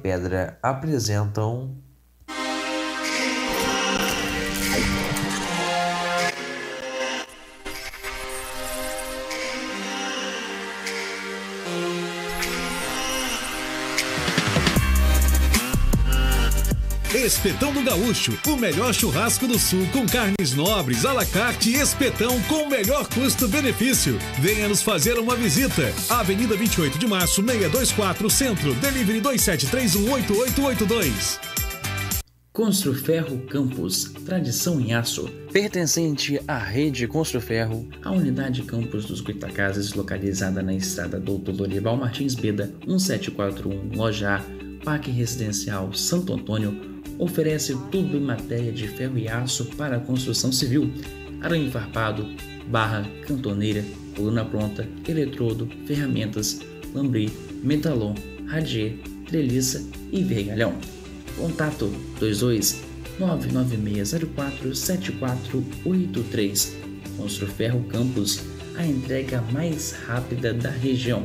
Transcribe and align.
Pedra 0.00 0.58
apresentam 0.62 1.81
Espetão 17.22 17.72
do 17.72 17.82
Gaúcho, 17.84 18.36
o 18.48 18.56
melhor 18.56 18.92
churrasco 18.92 19.46
do 19.46 19.56
sul 19.56 19.86
com 19.92 20.04
carnes 20.04 20.54
nobres, 20.54 21.04
alacarte 21.04 21.70
e 21.70 21.76
espetão 21.76 22.42
com 22.42 22.64
o 22.64 22.68
melhor 22.68 23.08
custo-benefício. 23.08 24.18
Venha 24.40 24.68
nos 24.68 24.82
fazer 24.82 25.20
uma 25.20 25.36
visita. 25.36 25.94
Avenida 26.08 26.56
28 26.56 26.98
de 26.98 27.06
Março, 27.06 27.40
624 27.40 28.28
Centro, 28.28 28.74
Delivery 28.74 29.20
27318882. 29.20 31.38
Construferro 32.52 33.38
Campos, 33.46 34.12
tradição 34.26 34.80
em 34.80 34.92
aço. 34.92 35.28
Pertencente 35.52 36.40
à 36.48 36.58
rede 36.58 37.06
Construferro, 37.06 37.88
a 38.02 38.10
unidade 38.10 38.64
Campos 38.64 39.04
dos 39.04 39.20
Goitacazes, 39.20 39.94
localizada 39.94 40.60
na 40.60 40.74
estrada 40.74 41.20
Doutor 41.20 41.54
Dorival 41.54 41.96
Martins 41.96 42.34
Beda, 42.34 42.74
1741, 42.84 43.96
Loja 43.96 44.36
A, 44.36 44.40
Parque 44.84 45.10
Residencial 45.10 45.94
Santo 45.94 46.34
Antônio, 46.34 46.91
oferece 47.18 47.76
tudo 47.90 48.16
em 48.16 48.20
matéria 48.20 48.72
de 48.72 48.88
ferro 48.88 49.18
e 49.18 49.28
aço 49.28 49.66
para 49.76 49.96
a 49.96 50.00
construção 50.00 50.52
civil, 50.52 50.90
arame 51.40 51.70
farpado, 51.70 52.26
barra, 52.68 53.08
cantoneira, 53.26 53.84
coluna 54.16 54.44
pronta, 54.44 54.88
eletrodo, 55.08 55.68
ferramentas, 55.86 56.60
lambri, 56.94 57.32
metalon, 57.62 58.14
radier, 58.46 58.96
treliça 59.26 59.82
e 60.10 60.22
vergalhão. 60.22 60.74
Contato 61.36 61.86
22 62.20 62.82
99604 63.18 64.74
7483 64.74 66.82
Construferro 67.16 67.82
Campos, 67.84 68.40
a 68.76 68.86
entrega 68.86 69.42
mais 69.52 69.92
rápida 69.92 70.52
da 70.52 70.70
região. 70.70 71.24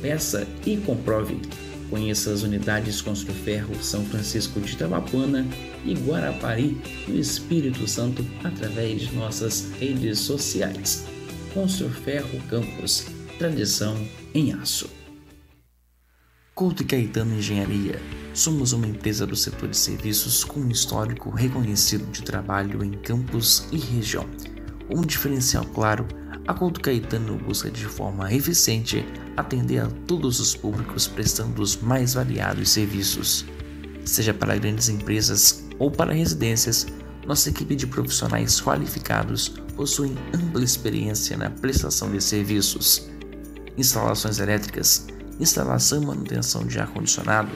Peça 0.00 0.46
e 0.64 0.76
comprove. 0.78 1.38
Conheça 1.88 2.32
as 2.32 2.42
unidades 2.42 3.00
Construferro 3.00 3.74
São 3.82 4.04
Francisco 4.04 4.60
de 4.60 4.72
Itabapuana 4.72 5.46
e 5.84 5.94
Guarapari, 5.94 6.76
no 7.06 7.18
Espírito 7.18 7.86
Santo, 7.86 8.26
através 8.42 9.02
de 9.02 9.14
nossas 9.14 9.70
redes 9.78 10.18
sociais. 10.18 11.06
Construferro 11.54 12.40
Campos, 12.48 13.06
tradição 13.38 13.96
em 14.34 14.52
aço. 14.52 14.90
Couto 16.54 16.84
Caetano 16.84 17.36
Engenharia. 17.36 18.00
Somos 18.34 18.72
uma 18.72 18.86
empresa 18.86 19.26
do 19.26 19.36
setor 19.36 19.68
de 19.68 19.76
serviços 19.76 20.42
com 20.42 20.60
um 20.60 20.70
histórico 20.70 21.30
reconhecido 21.30 22.10
de 22.10 22.22
trabalho 22.22 22.82
em 22.82 22.92
campos 22.92 23.68
e 23.70 23.78
região. 23.78 24.26
Um 24.90 25.02
diferencial 25.02 25.64
claro 25.66 26.06
a 26.46 26.54
Couto 26.54 26.80
Caetano 26.80 27.36
busca 27.36 27.70
de 27.70 27.84
forma 27.86 28.32
eficiente 28.32 29.04
atender 29.36 29.80
a 29.80 29.88
todos 30.06 30.38
os 30.38 30.54
públicos 30.54 31.08
prestando 31.08 31.60
os 31.60 31.76
mais 31.76 32.14
variados 32.14 32.70
serviços. 32.70 33.44
Seja 34.04 34.32
para 34.32 34.56
grandes 34.56 34.88
empresas 34.88 35.64
ou 35.78 35.90
para 35.90 36.12
residências, 36.12 36.86
nossa 37.26 37.50
equipe 37.50 37.74
de 37.74 37.88
profissionais 37.88 38.60
qualificados 38.60 39.48
possui 39.74 40.16
ampla 40.32 40.62
experiência 40.62 41.36
na 41.36 41.50
prestação 41.50 42.10
de 42.12 42.22
serviços. 42.22 43.08
Instalações 43.76 44.38
elétricas, 44.38 45.08
instalação 45.40 46.02
e 46.02 46.06
manutenção 46.06 46.64
de 46.64 46.78
ar-condicionado, 46.78 47.50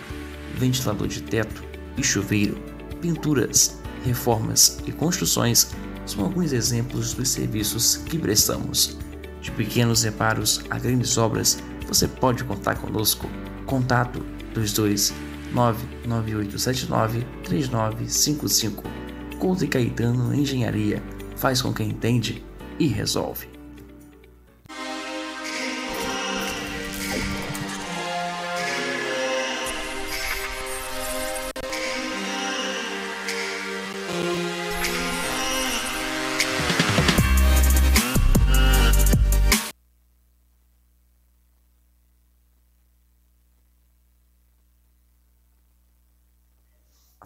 ventilador 0.56 1.06
de 1.06 1.22
teto 1.22 1.62
e 1.96 2.02
chuveiro, 2.02 2.56
pinturas, 3.00 3.78
reformas 4.04 4.78
e 4.84 4.90
construções 4.90 5.68
são 6.10 6.24
alguns 6.24 6.52
exemplos 6.52 7.14
dos 7.14 7.28
serviços 7.28 7.96
que 7.96 8.18
prestamos. 8.18 8.98
De 9.40 9.50
pequenos 9.52 10.02
reparos 10.02 10.60
a 10.68 10.78
grandes 10.78 11.16
obras, 11.16 11.62
você 11.86 12.08
pode 12.08 12.44
contar 12.44 12.76
conosco. 12.76 13.28
Contato 13.64 14.24
22 14.54 15.14
99879 15.52 17.24
3955. 17.44 18.82
Couto 19.38 19.64
e 19.64 19.68
Caetano 19.68 20.34
Engenharia 20.34 21.02
faz 21.36 21.62
com 21.62 21.72
quem 21.72 21.90
entende 21.90 22.44
e 22.78 22.86
resolve. 22.86 23.49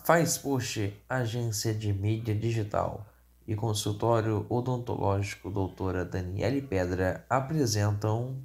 Faz 0.06 0.36
Post, 0.36 0.92
agência 1.08 1.72
de 1.72 1.90
mídia 1.90 2.34
digital 2.34 3.06
e 3.46 3.56
consultório 3.56 4.44
odontológico 4.50 5.48
doutora 5.50 6.04
Daniele 6.04 6.60
Pedra 6.60 7.24
apresentam 7.26 8.36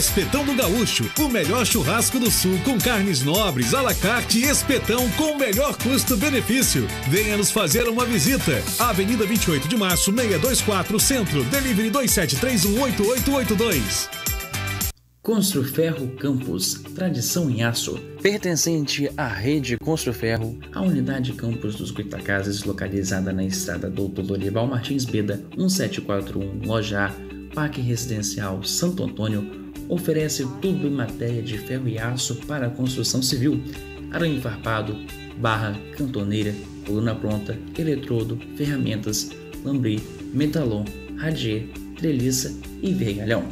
Espetão 0.00 0.44
do 0.46 0.54
Gaúcho, 0.54 1.10
o 1.18 1.28
melhor 1.28 1.66
churrasco 1.66 2.18
do 2.18 2.30
sul 2.30 2.58
com 2.64 2.78
carnes 2.78 3.22
nobres, 3.22 3.74
alacarte 3.74 4.38
e 4.38 4.44
espetão 4.44 5.10
com 5.10 5.32
o 5.32 5.38
melhor 5.38 5.76
custo-benefício. 5.76 6.88
Venha 7.06 7.36
nos 7.36 7.50
fazer 7.50 7.86
uma 7.86 8.06
visita. 8.06 8.62
Avenida 8.78 9.26
28 9.26 9.68
de 9.68 9.76
Março, 9.76 10.10
624 10.10 10.98
Centro, 10.98 11.44
Delivery 11.44 11.90
27318882. 11.90 14.08
Construferro 15.20 16.08
Campos, 16.16 16.82
tradição 16.94 17.50
em 17.50 17.62
aço. 17.62 17.98
Pertencente 18.22 19.12
à 19.18 19.28
rede 19.28 19.76
Construferro, 19.76 20.58
a 20.72 20.80
unidade 20.80 21.34
Campos 21.34 21.74
dos 21.74 21.90
Goitacazes, 21.90 22.64
localizada 22.64 23.34
na 23.34 23.44
estrada 23.44 23.90
Doutor 23.90 24.24
Dorival 24.24 24.66
Martins 24.66 25.04
Beda, 25.04 25.44
1741, 25.58 26.66
Loja 26.66 27.04
A, 27.04 27.12
Parque 27.54 27.82
Residencial 27.82 28.62
Santo 28.62 29.04
Antônio, 29.04 29.59
oferece 29.90 30.46
tudo 30.62 30.86
em 30.86 30.90
matéria 30.90 31.42
de 31.42 31.58
ferro 31.58 31.88
e 31.88 31.98
aço 31.98 32.36
para 32.46 32.68
a 32.68 32.70
construção 32.70 33.20
civil, 33.20 33.60
arame 34.12 34.40
farpado, 34.40 34.96
barra, 35.36 35.76
cantoneira, 35.96 36.54
coluna 36.86 37.14
pronta, 37.14 37.58
eletrodo, 37.76 38.38
ferramentas, 38.56 39.30
lambri, 39.64 40.00
metalon, 40.32 40.84
radier, 41.18 41.66
treliça 41.98 42.56
e 42.80 42.94
vergalhão. 42.94 43.44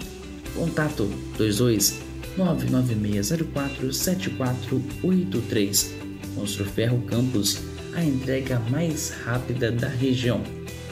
Contato 0.55 1.05
22 1.39 2.01
99604 2.37 3.93
7483 3.93 5.95
Construferro 6.35 7.03
Campos, 7.03 7.59
a 7.95 8.05
entrega 8.05 8.61
mais 8.71 9.11
rápida 9.11 9.73
da 9.73 9.89
região. 9.89 10.43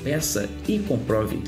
Peça 0.02 0.48
e 0.66 0.80
comprove. 0.80 1.40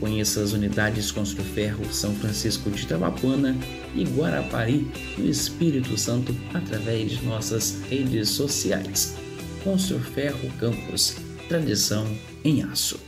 Conheça 0.00 0.42
as 0.42 0.52
unidades 0.52 1.10
Construferro 1.10 1.84
São 1.92 2.14
Francisco 2.14 2.70
de 2.70 2.82
Itabapuana 2.82 3.56
e 3.94 4.04
Guarapari, 4.04 4.90
no 5.16 5.28
Espírito 5.28 5.96
Santo, 5.96 6.34
através 6.52 7.12
de 7.12 7.24
nossas 7.24 7.80
redes 7.88 8.28
sociais. 8.30 9.14
Construferro 9.62 10.50
Campos, 10.58 11.16
tradição 11.48 12.06
em 12.44 12.62
aço. 12.62 12.98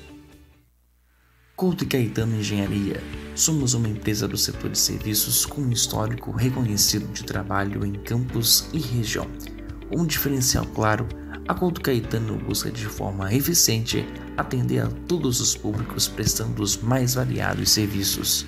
Couto 1.56 1.86
Caetano 1.86 2.36
Engenharia. 2.36 3.02
Somos 3.34 3.74
uma 3.74 3.88
empresa 3.88 4.28
do 4.28 4.36
setor 4.36 4.70
de 4.70 4.78
serviços 4.78 5.46
com 5.46 5.62
um 5.62 5.70
histórico 5.70 6.30
reconhecido 6.30 7.10
de 7.12 7.24
trabalho 7.24 7.84
em 7.84 7.92
campos 7.92 8.68
e 8.72 8.78
região. 8.78 9.26
Um 9.90 10.04
diferencial 10.04 10.66
claro 10.66 11.08
a 11.48 11.54
Couto 11.54 11.80
Caetano 11.80 12.36
busca 12.38 12.70
de 12.70 12.86
forma 12.86 13.32
eficiente 13.32 14.04
atender 14.36 14.80
a 14.80 14.88
todos 15.06 15.40
os 15.40 15.56
públicos 15.56 16.08
prestando 16.08 16.62
os 16.62 16.76
mais 16.76 17.14
variados 17.14 17.70
serviços. 17.70 18.44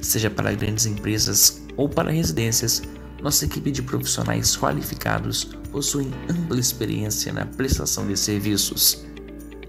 Seja 0.00 0.28
para 0.28 0.52
grandes 0.52 0.86
empresas 0.86 1.62
ou 1.76 1.88
para 1.88 2.10
residências, 2.10 2.82
nossa 3.22 3.44
equipe 3.44 3.70
de 3.70 3.82
profissionais 3.82 4.56
qualificados 4.56 5.44
possui 5.70 6.10
ampla 6.28 6.58
experiência 6.58 7.32
na 7.32 7.46
prestação 7.46 8.06
de 8.08 8.16
serviços. 8.16 9.04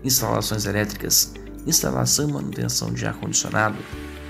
Instalações 0.04 0.66
elétricas, 0.66 1.34
instalação 1.68 2.28
e 2.28 2.34
manutenção 2.34 2.92
de 2.92 3.06
ar-condicionado, 3.06 3.78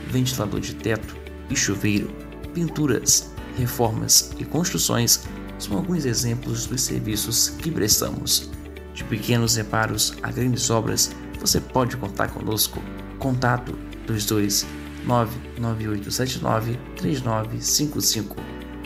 ventilador 0.10 0.60
de 0.60 0.76
teto 0.76 1.16
e 1.50 1.56
chuveiro, 1.56 2.14
pinturas, 2.54 3.32
reformas 3.58 4.32
e 4.38 4.44
construções 4.44 5.22
são 5.64 5.78
alguns 5.78 6.06
exemplos 6.06 6.66
dos 6.66 6.82
serviços 6.82 7.50
que 7.50 7.72
prestamos. 7.72 8.50
De 8.94 9.04
pequenos 9.06 9.56
reparos 9.56 10.14
a 10.22 10.30
grandes 10.30 10.70
obras, 10.70 11.16
você 11.40 11.60
pode 11.60 11.96
contar 11.98 12.28
conosco. 12.30 12.82
Contato 13.18 13.74
22 14.08 14.66
99879 15.06 16.78
3955. 16.98 18.36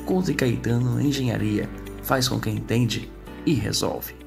Couto 0.06 0.34
Caetano 0.36 1.02
Engenharia 1.02 1.70
faz 2.04 2.28
com 2.28 2.40
quem 2.40 2.58
entende 2.58 3.12
e 3.46 3.54
resolve. 3.54 4.27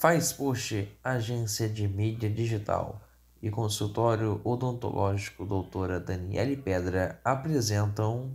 Faz 0.00 0.32
Post, 0.32 0.88
agência 1.04 1.68
de 1.68 1.86
mídia 1.86 2.30
digital 2.30 3.02
e 3.42 3.50
consultório 3.50 4.40
odontológico 4.42 5.44
doutora 5.44 6.00
Daniele 6.00 6.56
Pedra 6.56 7.20
apresentam 7.22 8.32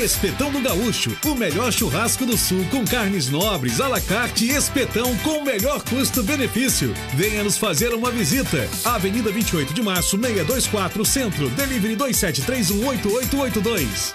Espetão 0.00 0.50
do 0.50 0.62
Gaúcho, 0.62 1.14
o 1.26 1.34
melhor 1.34 1.70
churrasco 1.70 2.24
do 2.24 2.34
sul 2.34 2.64
com 2.70 2.86
carnes 2.86 3.28
nobres, 3.28 3.82
alacarte 3.82 4.46
e 4.46 4.50
espetão 4.50 5.14
com 5.18 5.38
o 5.38 5.44
melhor 5.44 5.84
custo-benefício. 5.84 6.94
Venha 7.14 7.44
nos 7.44 7.58
fazer 7.58 7.92
uma 7.92 8.10
visita. 8.10 8.66
Avenida 8.82 9.30
28 9.30 9.74
de 9.74 9.82
Março, 9.82 10.18
624 10.18 11.04
Centro, 11.04 11.50
Delivery 11.50 11.96
27318882. 11.96 14.14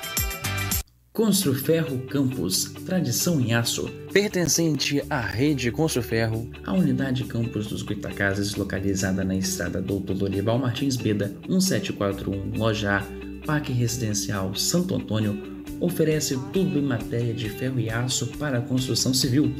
Construferro 1.14 2.00
Campos, 2.08 2.74
tradição 2.86 3.40
em 3.40 3.54
aço. 3.54 3.88
Pertencente 4.12 5.04
à 5.08 5.22
rede 5.22 5.72
Construferro, 5.72 6.50
a 6.66 6.74
unidade 6.74 7.26
campus 7.26 7.68
dos 7.68 7.84
Guitacazes, 7.84 8.56
localizada 8.56 9.24
na 9.24 9.36
estrada 9.36 9.80
Doutor 9.82 10.16
Dorival 10.16 10.58
Martins 10.58 10.98
Beda, 10.98 11.32
1741, 11.48 12.58
Loja 12.58 12.98
A, 12.98 13.04
Parque 13.46 13.72
Residencial 13.72 14.56
Santo 14.56 14.96
Antônio, 14.96 15.55
oferece 15.86 16.38
tudo 16.52 16.80
em 16.80 16.82
matéria 16.82 17.34
de 17.34 17.50
ferro 17.50 17.80
e 17.80 17.90
aço 17.90 18.28
para 18.38 18.58
a 18.58 18.62
construção 18.62 19.14
civil: 19.14 19.54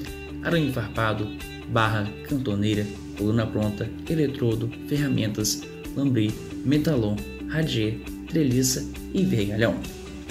arame 0.44 0.72
farpado, 0.72 1.28
barra, 1.70 2.10
cantoneira, 2.28 2.86
coluna 3.18 3.46
pronta, 3.46 3.90
eletrodo, 4.10 4.70
ferramentas, 4.88 5.62
lambri, 5.96 6.34
metalon, 6.66 7.16
radier, 7.48 8.00
treliça 8.28 8.86
e 9.14 9.24
vergalhão. 9.24 9.76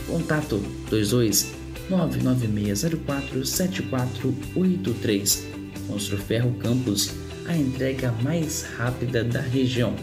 Contato 0.06 0.58
22 0.91 1.55
99604 1.88 3.44
7483. 3.44 5.46
Construferro 5.87 6.52
Campus, 6.55 7.11
a 7.46 7.56
entrega 7.56 8.11
mais 8.23 8.64
rápida 8.76 9.23
da 9.23 9.41
região. 9.41 9.94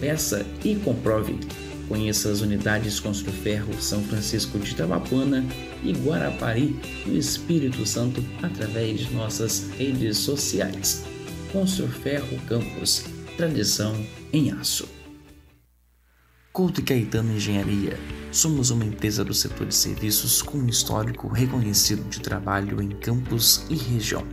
Peça 0.00 0.46
e 0.64 0.74
comprove. 0.76 1.38
Conheça 1.88 2.30
as 2.30 2.40
unidades 2.40 2.98
Construferro 2.98 3.80
São 3.80 4.02
Francisco 4.02 4.58
de 4.58 4.72
Itabapuana 4.72 5.44
e 5.84 5.92
Guarapari, 5.92 6.80
no 7.06 7.16
Espírito 7.16 7.86
Santo, 7.86 8.24
através 8.42 9.00
de 9.00 9.14
nossas 9.14 9.70
redes 9.78 10.18
sociais. 10.18 11.04
Construferro 11.52 12.38
Campus, 12.48 13.04
tradição 13.36 13.94
em 14.32 14.50
aço. 14.50 14.88
Couto 16.52 16.82
Caetano 16.82 17.34
Engenharia. 17.34 17.98
Somos 18.32 18.70
uma 18.70 18.84
empresa 18.84 19.22
do 19.22 19.34
setor 19.34 19.66
de 19.66 19.74
serviços 19.74 20.42
com 20.42 20.58
um 20.58 20.66
histórico 20.66 21.28
reconhecido 21.28 22.08
de 22.08 22.20
trabalho 22.20 22.82
em 22.82 22.90
campos 22.90 23.64
e 23.70 23.76
região. 23.76 24.26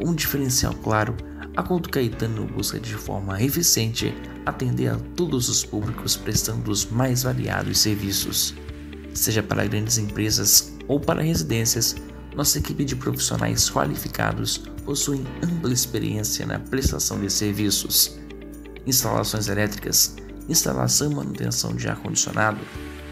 Um 0.00 0.14
diferencial 0.14 0.74
claro 0.74 1.14
a 1.58 1.62
Couto 1.64 1.90
Caetano 1.90 2.46
busca 2.46 2.78
de 2.78 2.94
forma 2.94 3.42
eficiente 3.42 4.14
atender 4.46 4.86
a 4.92 4.96
todos 5.16 5.48
os 5.48 5.64
públicos 5.64 6.16
prestando 6.16 6.70
os 6.70 6.86
mais 6.86 7.24
variados 7.24 7.80
serviços. 7.80 8.54
Seja 9.12 9.42
para 9.42 9.66
grandes 9.66 9.98
empresas 9.98 10.72
ou 10.86 11.00
para 11.00 11.20
residências, 11.20 11.96
nossa 12.36 12.60
equipe 12.60 12.84
de 12.84 12.94
profissionais 12.94 13.68
qualificados 13.68 14.58
possui 14.84 15.24
ampla 15.42 15.72
experiência 15.72 16.46
na 16.46 16.60
prestação 16.60 17.18
de 17.18 17.28
serviços. 17.28 18.16
Instalações 18.86 19.48
elétricas, 19.48 20.14
instalação 20.48 21.10
e 21.10 21.14
manutenção 21.16 21.74
de 21.74 21.88
ar-condicionado, 21.88 22.60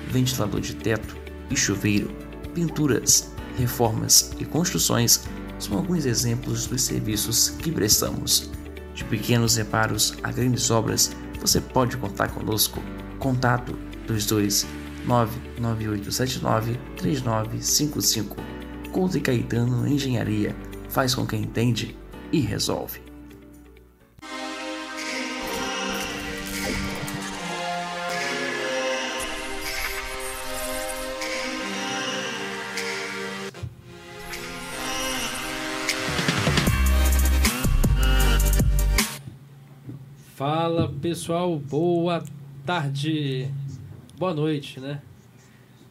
ventilador 0.09 0.61
de 0.61 0.77
teto 0.77 1.17
e 1.51 1.57
chuveiro, 1.57 2.09
pinturas, 2.55 3.29
reformas 3.59 4.31
e 4.39 4.45
construções 4.45 5.23
são 5.59 5.79
alguns 5.79 6.07
exemplos 6.07 6.67
dos 6.67 6.83
serviços 6.83 7.51
que 7.51 7.71
prestamos. 7.71 8.51
De 8.95 9.05
pequenos 9.05 9.57
reparos 9.57 10.15
a 10.23 10.33
grandes 10.33 10.71
obras, 10.71 11.15
você 11.41 11.61
pode 11.61 11.97
contar 11.97 12.29
conosco. 12.29 12.83
Contato 13.19 13.79
22 14.09 14.67
99879 15.07 16.79
3955. 16.97 18.37
Couto 18.93 19.19
e 19.19 19.21
Caetano 19.21 19.87
Engenharia 19.87 20.57
faz 20.89 21.15
com 21.15 21.27
quem 21.27 21.43
entende 21.43 21.97
e 22.33 22.41
resolve. 22.41 23.06
Fala 40.49 40.89
pessoal, 41.03 41.59
boa 41.59 42.23
tarde, 42.65 43.53
boa 44.17 44.33
noite, 44.33 44.79
né? 44.79 45.03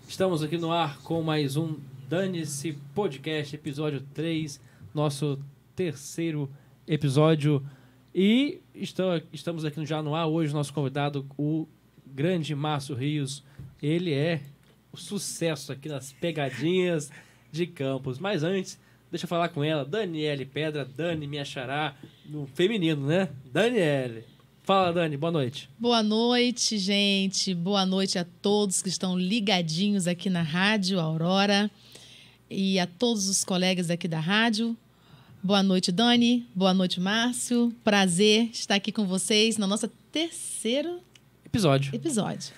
Estamos 0.07 0.41
aqui 0.41 0.57
no 0.57 0.71
ar 0.71 0.97
com 1.01 1.21
mais 1.21 1.57
um 1.57 1.75
Dane-se 2.07 2.71
Podcast, 2.93 3.53
episódio 3.53 3.99
3, 4.13 4.61
nosso 4.93 5.37
terceiro 5.75 6.49
episódio. 6.87 7.67
E 8.13 8.61
estamos 8.73 9.65
aqui 9.65 9.85
já 9.85 10.01
no 10.01 10.15
ar 10.15 10.25
hoje, 10.25 10.53
nosso 10.53 10.73
convidado, 10.73 11.27
o 11.37 11.67
grande 12.07 12.55
Márcio 12.55 12.95
Rios. 12.95 13.43
Ele 13.83 14.13
é 14.13 14.41
o 14.89 14.95
sucesso 14.95 15.73
aqui 15.73 15.89
nas 15.89 16.13
pegadinhas 16.13 17.11
de 17.51 17.67
campos. 17.67 18.19
Mas 18.19 18.41
antes, 18.41 18.79
deixa 19.11 19.25
eu 19.25 19.29
falar 19.29 19.49
com 19.49 19.61
ela, 19.61 19.83
Daniele 19.83 20.45
Pedra, 20.45 20.85
Dani 20.85 21.27
me 21.27 21.39
achará 21.39 21.93
no 22.25 22.47
feminino, 22.47 23.05
né? 23.05 23.27
Daniele. 23.51 24.33
Fala, 24.65 24.91
Dani, 24.91 25.15
boa 25.15 25.31
noite. 25.31 25.69
Boa 25.77 26.01
noite, 26.01 26.79
gente. 26.79 27.53
Boa 27.53 27.85
noite 27.85 28.17
a 28.17 28.25
todos 28.41 28.81
que 28.81 28.89
estão 28.89 29.15
ligadinhos 29.15 30.07
aqui 30.07 30.27
na 30.27 30.41
Rádio 30.41 30.99
Aurora 30.99 31.69
e 32.49 32.79
a 32.79 32.87
todos 32.87 33.29
os 33.29 33.43
colegas 33.43 33.91
aqui 33.91 34.07
da 34.07 34.19
rádio. 34.19 34.75
Boa 35.43 35.61
noite, 35.61 35.91
Dani. 35.91 36.47
Boa 36.55 36.73
noite, 36.73 36.99
Márcio. 36.99 37.71
Prazer 37.83 38.49
estar 38.51 38.73
aqui 38.73 38.91
com 38.91 39.05
vocês 39.05 39.59
no 39.59 39.67
nosso 39.67 39.87
terceiro 40.11 40.99
episódio. 41.45 41.93
Episódio. 41.93 42.51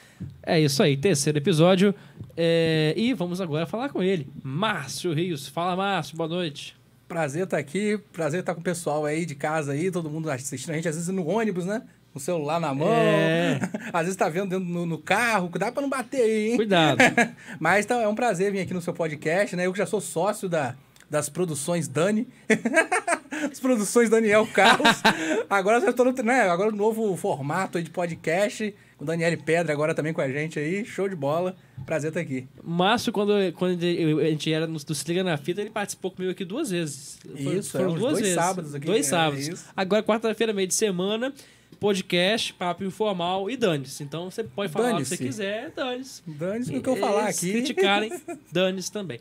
É 0.43 0.61
isso 0.61 0.81
aí, 0.81 0.95
terceiro 0.95 1.37
episódio. 1.37 1.93
É... 2.37 2.93
E 2.95 3.13
vamos 3.13 3.41
agora 3.41 3.65
falar 3.65 3.89
com 3.89 4.01
ele, 4.01 4.29
Márcio 4.41 5.13
Rios. 5.13 5.49
Fala, 5.49 5.75
Márcio, 5.75 6.15
boa 6.15 6.29
noite. 6.29 6.73
Prazer 7.05 7.43
estar 7.43 7.57
aqui, 7.57 7.97
prazer 8.13 8.39
estar 8.39 8.53
com 8.53 8.61
o 8.61 8.63
pessoal 8.63 9.05
aí 9.05 9.25
de 9.25 9.35
casa 9.35 9.73
aí, 9.73 9.91
todo 9.91 10.09
mundo 10.09 10.29
assistindo 10.29 10.71
a 10.71 10.75
gente, 10.75 10.87
às 10.87 10.95
vezes 10.95 11.13
no 11.13 11.27
ônibus, 11.27 11.65
né? 11.65 11.83
Com 12.17 12.19
o 12.19 12.19
celular 12.19 12.59
na 12.59 12.73
mão. 12.73 12.91
É. 12.91 13.59
Às 13.93 14.01
vezes 14.01 14.15
tá 14.15 14.27
vendo 14.27 14.49
dentro 14.49 14.65
no, 14.65 14.85
no 14.85 14.97
carro, 14.97 15.49
cuidado 15.49 15.73
para 15.73 15.81
não 15.81 15.89
bater 15.89 16.21
aí, 16.21 16.51
hein? 16.51 16.55
Cuidado. 16.57 16.97
Mas 17.59 17.85
tá, 17.85 17.95
é 17.95 18.07
um 18.07 18.15
prazer 18.15 18.51
vir 18.51 18.61
aqui 18.61 18.73
no 18.73 18.81
seu 18.81 18.93
podcast, 18.93 19.55
né? 19.55 19.67
Eu 19.67 19.71
que 19.71 19.77
já 19.77 19.85
sou 19.85 20.01
sócio 20.01 20.49
da, 20.49 20.75
das 21.09 21.29
produções 21.29 21.87
Dani. 21.87 22.27
As 23.51 23.59
produções 23.59 24.09
Daniel 24.09 24.47
Carlos. 24.47 25.01
agora 25.47 25.79
já 25.79 25.93
tô 25.93 26.03
no, 26.03 26.11
né? 26.23 26.49
Agora 26.49 26.71
no 26.71 26.77
novo 26.77 27.15
formato 27.15 27.81
de 27.81 27.89
podcast. 27.89 28.73
Com 28.97 29.03
o 29.03 29.07
Daniel 29.07 29.37
Pedra 29.37 29.71
agora 29.71 29.93
também 29.93 30.11
com 30.11 30.21
a 30.21 30.27
gente 30.27 30.57
aí. 30.57 30.83
Show 30.83 31.07
de 31.07 31.15
bola. 31.15 31.55
Prazer 31.85 32.09
estar 32.09 32.19
aqui. 32.19 32.47
Márcio, 32.63 33.13
quando, 33.13 33.33
quando 33.53 33.79
a 33.79 34.29
gente 34.29 34.51
era 34.51 34.65
no, 34.65 34.79
do 34.79 34.95
Se 34.95 35.07
Liga 35.07 35.23
na 35.23 35.37
Fita, 35.37 35.61
ele 35.61 35.69
participou 35.69 36.09
comigo 36.09 36.31
aqui 36.31 36.43
duas 36.43 36.71
vezes. 36.71 37.19
Isso, 37.35 37.73
foram 37.73 37.95
é, 37.95 37.99
duas 37.99 38.13
dois 38.13 38.19
vezes. 38.21 38.33
sábados 38.33 38.73
aqui. 38.73 38.85
Dois 38.87 39.05
é, 39.05 39.09
sábados. 39.09 39.65
Agora, 39.75 40.01
quarta-feira, 40.01 40.51
meio 40.51 40.67
de 40.67 40.73
semana 40.73 41.31
podcast, 41.79 42.53
papo 42.53 42.83
informal 42.83 43.49
e 43.49 43.55
dane-se. 43.57 44.03
Então 44.03 44.29
você 44.29 44.43
pode 44.43 44.71
falar 44.71 44.95
o 44.95 44.97
que 44.97 45.05
você 45.05 45.17
quiser, 45.17 45.71
dane-se. 45.71 46.21
Dane-se 46.27 46.75
o 46.75 46.81
que 46.81 46.89
eu 46.89 46.95
falar 46.97 47.27
aqui. 47.27 47.51
criticarem, 47.51 48.11
dane-se 48.51 48.91
também. 48.91 49.19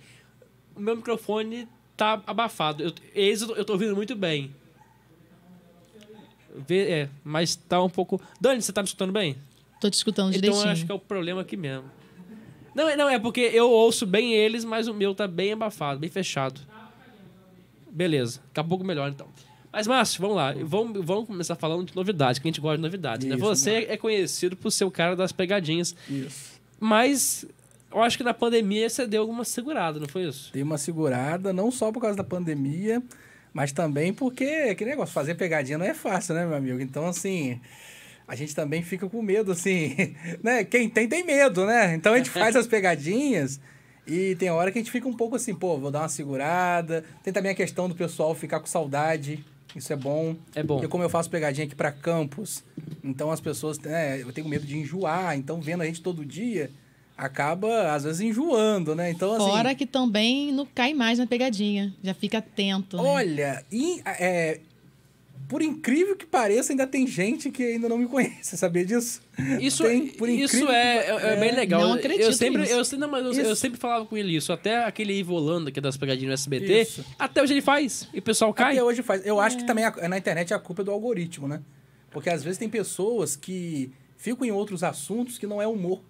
o 0.75 0.81
meu 0.81 0.97
microfone 0.97 1.69
tá 1.97 2.23
abafado. 2.27 2.83
Eu, 2.83 2.93
esse 3.15 3.43
eu 3.45 3.49
tô- 3.49 3.55
eu 3.57 3.65
tô 3.65 3.73
ouvindo 3.75 3.95
muito 3.97 4.15
bem. 4.17 4.51
Vê- 6.67 6.91
É, 6.91 7.09
mas 7.25 7.55
tá 7.57 7.83
um 7.83 7.91
pouco. 7.91 8.21
Dani, 8.41 8.63
você 8.63 8.73
tá 8.73 8.83
me 8.83 8.87
escutando 8.87 9.13
bem? 9.13 9.37
Tô 9.81 9.91
te 9.91 9.95
escutando 9.95 10.29
Então 10.31 10.41
direitinho. 10.41 10.65
eu 10.67 10.71
acho 10.73 10.87
que 10.87 10.93
é 10.93 10.95
o 10.95 10.99
problema 10.99 11.43
aqui 11.43 11.57
mesmo. 11.57 11.85
Não, 12.75 12.89
é- 12.89 12.97
não, 12.97 13.09
é 13.09 13.19
porque 13.19 13.41
eu 13.41 13.71
ouço 13.71 14.07
bem 14.07 14.33
eles, 14.35 14.65
mas 14.65 14.89
o 14.89 14.95
meu 14.95 15.15
tá 15.15 15.27
bem 15.29 15.53
abafado, 15.53 15.99
bem 16.01 16.11
fechado. 16.11 16.61
Beleza, 17.91 18.41
daqui 18.49 18.61
a 18.61 18.65
pouco 18.65 18.85
melhor 18.85 19.09
então. 19.11 19.29
Mas, 19.77 19.87
Márcio, 19.87 20.23
vamos 20.23 20.37
lá. 20.37 20.55
Vamos, 20.63 21.05
vamos 21.05 21.27
começar 21.27 21.55
falando 21.55 21.85
de 21.85 21.95
novidades, 21.95 22.39
que 22.39 22.49
a 22.49 22.51
gente 22.51 22.63
gosta 22.63 22.79
de 22.79 22.83
novidades. 22.83 23.27
né? 23.27 23.35
Isso, 23.35 23.45
Você 23.45 23.87
é 23.91 23.97
conhecido 23.99 24.57
por 24.57 24.71
ser 24.71 24.87
o 24.87 24.91
cara 24.91 25.15
das 25.15 25.33
pegadinhas. 25.33 25.95
Isso. 26.09 26.59
Mas 26.81 27.45
eu 27.93 28.03
acho 28.03 28.17
que 28.17 28.25
na 28.25 28.33
pandemia 28.33 28.89
você 28.89 29.07
deu 29.07 29.21
alguma 29.21 29.45
segurada, 29.45 30.01
não 30.01 30.09
foi 30.09 30.27
isso? 30.27 30.51
Dei 30.51 30.63
uma 30.63 30.79
segurada, 30.79 31.53
não 31.53 31.71
só 31.71 31.93
por 31.93 32.01
causa 32.01 32.17
da 32.17 32.25
pandemia, 32.25 33.03
mas 33.53 33.71
também 33.71 34.15
porque, 34.15 34.75
que 34.77 34.85
negócio, 34.87 35.13
fazer 35.13 35.35
pegadinha 35.35 35.77
não 35.77 35.85
é 35.85 35.93
fácil, 35.93 36.35
né, 36.35 36.47
meu 36.47 36.57
amigo? 36.57 36.81
Então, 36.81 37.07
assim, 37.07 37.61
a 38.27 38.35
gente 38.35 38.55
também 38.55 38.83
fica 38.83 39.07
com 39.07 39.21
medo, 39.21 39.53
assim, 39.53 39.95
né? 40.43 40.65
Quem 40.65 40.89
tem, 40.89 41.07
tem 41.07 41.23
medo, 41.23 41.67
né? 41.67 41.95
Então 41.95 42.15
a 42.15 42.17
gente 42.17 42.31
faz 42.31 42.57
as 42.57 42.67
pegadinhas 42.67 43.61
e 44.07 44.37
tem 44.37 44.49
hora 44.49 44.73
que 44.73 44.79
a 44.79 44.81
gente 44.81 44.91
fica 44.91 45.07
um 45.07 45.13
pouco 45.15 45.37
assim, 45.37 45.55
pô, 45.55 45.77
vou 45.77 45.91
dar 45.91 45.99
uma 46.01 46.09
segurada. 46.09 47.05
Tem 47.23 47.31
também 47.31 47.53
a 47.53 47.55
questão 47.55 47.91
do 47.91 47.95
pessoal 47.95 48.35
ficar 48.35 48.59
com 48.61 48.67
saudade. 48.67 49.45
Isso 49.77 49.93
é 49.93 49.97
bom. 49.97 50.35
É 50.55 50.63
bom. 50.63 50.77
Porque 50.77 50.89
como 50.89 51.05
eu 51.05 51.11
faço 51.11 51.29
pegadinha 51.29 51.67
aqui 51.67 51.75
pra 51.75 51.93
campus, 51.93 52.65
então 53.05 53.31
as 53.31 53.41
pessoas, 53.41 53.79
né, 53.79 54.21
eu 54.23 54.33
tenho 54.33 54.49
medo 54.49 54.65
de 54.67 54.77
enjoar, 54.79 55.37
então 55.37 55.61
vendo 55.61 55.83
a 55.83 55.87
gente 55.87 56.01
todo 56.01 56.25
dia, 56.25 56.71
acaba 57.17 57.93
às 57.95 58.05
vezes 58.05 58.21
enjoando, 58.21 58.95
né? 58.95 59.11
Então 59.11 59.35
assim, 59.35 59.47
Fora 59.47 59.75
que 59.75 59.87
também 59.87 60.53
não 60.53 60.67
cai 60.67 60.95
mais 60.95 61.19
na 61.19 61.27
pegadinha. 61.27 61.95
Já 62.03 62.15
fica 62.15 62.39
atento. 62.39 62.97
né? 62.97 63.03
Olha, 63.03 63.65
e, 63.71 64.01
é, 64.05 64.61
por 65.49 65.63
incrível 65.63 66.17
que 66.17 66.27
pareça, 66.27 66.73
ainda 66.73 66.87
tem 66.87 67.07
gente 67.07 67.51
que 67.51 67.63
ainda 67.63 67.89
não 67.89 67.99
me 67.99 68.07
conhece, 68.07 68.57
sabia 68.59 68.85
disso? 68.85 69.21
Isso, 69.61 69.83
Tem, 69.85 70.09
por 70.09 70.29
isso 70.29 70.69
é, 70.69 71.03
que- 71.03 71.27
é, 71.27 71.33
é 71.35 71.37
bem 71.41 71.55
legal. 71.55 71.81
Não 71.81 71.89
Eu- 71.91 71.95
acredito 71.95 72.23
eu 72.27 72.33
sempre, 72.33 72.63
nisso. 72.63 72.73
eu, 72.73 72.85
sempre- 72.85 73.01
não, 73.01 73.09
mas 73.11 73.39
eu, 73.39 73.45
eu 73.45 73.57
sempre 73.57 73.79
falava 73.79 74.05
com 74.07 74.17
ele 74.17 74.35
isso. 74.37 74.53
Até 74.53 74.85
aquele 74.85 75.13
Ivo 75.13 75.35
Holanda, 75.35 75.71
que 75.71 75.79
é 75.79 75.83
das 75.83 75.97
pegadinhas 75.97 76.29
no 76.29 76.35
SBT, 76.35 76.83
Isso. 76.83 77.05
até 77.19 77.43
hoje 77.43 77.53
ele 77.53 77.63
faz. 77.63 78.09
E 78.13 78.19
o 78.19 78.23
pessoal 78.23 78.53
cai. 78.53 78.73
Até 78.73 78.83
hoje 78.83 79.03
faz. 79.03 79.25
Eu 79.27 79.39
acho 79.39 79.57
que 79.59 79.65
também 79.67 79.85
a- 79.85 80.09
na 80.09 80.19
internet 80.19 80.53
a 80.55 80.59
culpa 80.59 80.83
é 80.83 80.85
do 80.85 80.91
algoritmo, 80.91 81.47
né? 81.47 81.61
Porque 82.11 82.31
às 82.31 82.43
vezes 82.43 82.59
tem 82.59 82.69
pessoas 82.69 83.37
que 83.37 83.91
ficam 84.17 84.45
em 84.47 84.51
outros 84.51 84.83
assuntos 84.83 85.39
que 85.39 85.47
não 85.47 85.61
é 85.61 85.67
humor. 85.67 86.01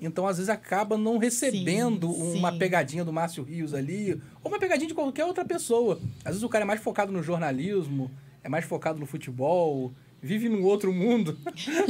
Então, 0.00 0.26
às 0.26 0.36
vezes, 0.38 0.50
acaba 0.50 0.98
não 0.98 1.16
recebendo 1.16 2.12
Sim, 2.12 2.38
uma 2.38 2.50
sim. 2.50 2.58
pegadinha 2.58 3.04
do 3.04 3.12
Márcio 3.12 3.44
Rios 3.44 3.72
ali, 3.72 4.20
ou 4.42 4.50
uma 4.50 4.58
pegadinha 4.58 4.88
de 4.88 4.94
qualquer 4.94 5.24
outra 5.24 5.44
pessoa. 5.44 6.00
Às 6.24 6.32
vezes 6.32 6.42
o 6.42 6.48
cara 6.48 6.64
é 6.64 6.66
mais 6.66 6.80
focado 6.80 7.12
no 7.12 7.22
jornalismo, 7.22 8.10
é 8.44 8.48
mais 8.48 8.64
focado 8.64 8.98
no 8.98 9.06
futebol, 9.06 9.92
vive 10.20 10.48
num 10.48 10.62
outro 10.64 10.92
mundo. 10.92 11.38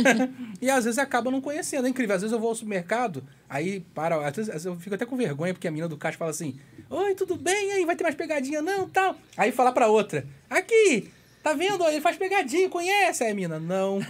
e 0.60 0.70
às 0.70 0.84
vezes 0.84 0.98
acaba 0.98 1.30
não 1.30 1.40
conhecendo. 1.40 1.86
É 1.86 1.90
incrível. 1.90 2.14
Às 2.16 2.22
vezes 2.22 2.32
eu 2.32 2.40
vou 2.40 2.48
ao 2.50 2.54
supermercado, 2.54 3.22
aí 3.48 3.80
para. 3.94 4.16
Às 4.26 4.36
vezes, 4.36 4.48
às 4.48 4.54
vezes 4.64 4.66
eu 4.66 4.76
fico 4.76 4.94
até 4.94 5.04
com 5.04 5.16
vergonha, 5.16 5.52
porque 5.54 5.68
a 5.68 5.70
menina 5.70 5.88
do 5.88 5.96
caixa 5.96 6.18
fala 6.18 6.30
assim: 6.30 6.58
Oi, 6.88 7.14
tudo 7.14 7.36
bem? 7.36 7.68
E 7.68 7.72
aí, 7.72 7.84
vai 7.84 7.96
ter 7.96 8.04
mais 8.04 8.14
pegadinha? 8.14 8.62
Não, 8.62 8.88
tal. 8.88 9.16
Aí 9.36 9.52
fala 9.52 9.72
pra 9.72 9.88
outra: 9.88 10.26
Aqui! 10.48 11.10
Tá 11.42 11.54
vendo? 11.54 11.84
Ele 11.88 12.00
faz 12.00 12.16
pegadinha, 12.16 12.68
conhece? 12.68 13.24
Aí 13.24 13.32
a 13.32 13.34
mina, 13.34 13.58
não. 13.58 13.98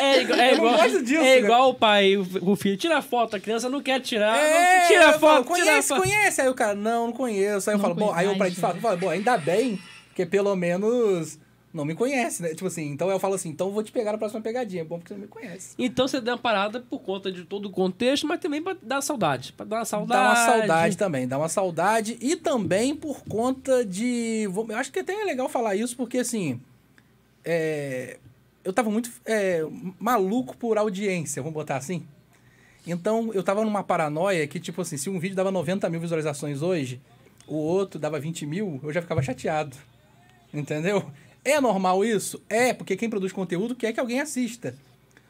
É 0.00 0.22
igual, 0.22 0.38
é 0.40 0.50
não 0.50 0.56
igual, 0.56 0.76
gosto 0.78 1.02
disso, 1.04 1.20
é 1.22 1.34
cara. 1.34 1.38
igual 1.38 1.70
o 1.70 1.74
pai, 1.74 2.16
o, 2.16 2.26
o 2.50 2.56
filho. 2.56 2.76
Tira 2.76 3.00
foto, 3.00 3.36
a 3.36 3.40
criança 3.40 3.68
não 3.68 3.80
quer 3.80 4.00
tirar. 4.00 4.36
É, 4.36 4.80
não, 4.80 4.88
tira 4.88 5.04
eu 5.04 5.12
foto, 5.20 5.20
falo, 5.20 5.44
tira 5.44 5.66
conhece, 5.66 5.88
foto. 5.88 6.02
conhece. 6.02 6.40
Aí 6.40 6.48
o 6.48 6.54
cara, 6.54 6.74
não, 6.74 7.06
não 7.06 7.12
conheço. 7.12 7.70
Aí 7.70 7.74
eu 7.74 7.78
Não 7.78 7.82
falo, 7.84 7.94
bom, 7.94 8.12
aí 8.12 8.26
eu 8.26 8.30
pra 8.32 8.38
conhece. 8.38 8.54
de 8.56 8.60
fato, 8.60 8.76
eu 8.76 8.80
falo, 8.80 8.96
bom, 8.96 9.08
ainda 9.08 9.38
bem, 9.38 9.78
porque 10.20 10.26
pelo 10.26 10.54
menos 10.54 11.38
não 11.72 11.84
me 11.84 11.94
conhece, 11.94 12.42
né? 12.42 12.50
Tipo 12.50 12.66
assim, 12.66 12.90
então 12.90 13.08
eu 13.10 13.18
falo 13.18 13.34
assim, 13.34 13.48
então 13.48 13.68
eu 13.68 13.72
vou 13.72 13.82
te 13.82 13.92
pegar 13.92 14.12
na 14.12 14.18
próxima 14.18 14.40
pegadinha. 14.40 14.82
É 14.82 14.84
bom 14.84 14.98
porque 14.98 15.08
você 15.08 15.14
não 15.14 15.22
me 15.22 15.28
conhece. 15.28 15.74
Então 15.78 16.06
você 16.06 16.20
deu 16.20 16.34
uma 16.34 16.40
parada 16.40 16.80
por 16.80 16.98
conta 17.00 17.30
de 17.30 17.44
todo 17.44 17.66
o 17.66 17.70
contexto, 17.70 18.26
mas 18.26 18.40
também 18.40 18.60
pra 18.60 18.76
dar 18.82 19.00
saudade. 19.00 19.52
Pra 19.52 19.64
dar 19.64 19.76
uma 19.76 19.84
saudade. 19.84 20.20
Dá 20.20 20.28
uma 20.28 20.36
saudade 20.36 20.96
também, 20.96 21.28
dá 21.28 21.38
uma 21.38 21.48
saudade. 21.48 22.18
E 22.20 22.36
também 22.36 22.94
por 22.94 23.22
conta 23.24 23.84
de. 23.84 24.48
Eu 24.68 24.76
acho 24.76 24.92
que 24.92 24.98
até 24.98 25.14
é 25.14 25.24
legal 25.24 25.48
falar 25.48 25.74
isso, 25.76 25.96
porque 25.96 26.18
assim. 26.18 26.60
é, 27.44 28.18
eu 28.62 28.72
tava 28.72 28.90
muito 28.90 29.10
é, 29.24 29.64
maluco 29.98 30.56
por 30.56 30.76
audiência, 30.76 31.40
vamos 31.40 31.54
botar 31.54 31.76
assim. 31.76 32.04
Então 32.86 33.30
eu 33.32 33.42
tava 33.42 33.64
numa 33.64 33.82
paranoia 33.82 34.46
que, 34.46 34.58
tipo 34.58 34.82
assim, 34.82 34.96
se 34.96 35.08
um 35.08 35.18
vídeo 35.18 35.36
dava 35.36 35.50
90 35.50 35.88
mil 35.88 36.00
visualizações 36.00 36.60
hoje, 36.60 37.00
o 37.46 37.54
outro 37.54 37.98
dava 37.98 38.18
20 38.18 38.44
mil, 38.44 38.80
eu 38.82 38.92
já 38.92 39.00
ficava 39.00 39.22
chateado. 39.22 39.76
Entendeu? 40.52 41.10
É 41.44 41.60
normal 41.60 42.04
isso? 42.04 42.42
É, 42.48 42.72
porque 42.72 42.96
quem 42.96 43.08
produz 43.08 43.32
conteúdo 43.32 43.74
quer 43.74 43.92
que 43.92 44.00
alguém 44.00 44.20
assista. 44.20 44.74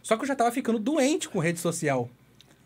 Só 0.02 0.16
que 0.16 0.22
eu 0.22 0.28
já 0.28 0.34
tava 0.34 0.50
ficando 0.50 0.78
doente 0.78 1.28
com 1.28 1.38
rede 1.38 1.60
social. 1.60 2.08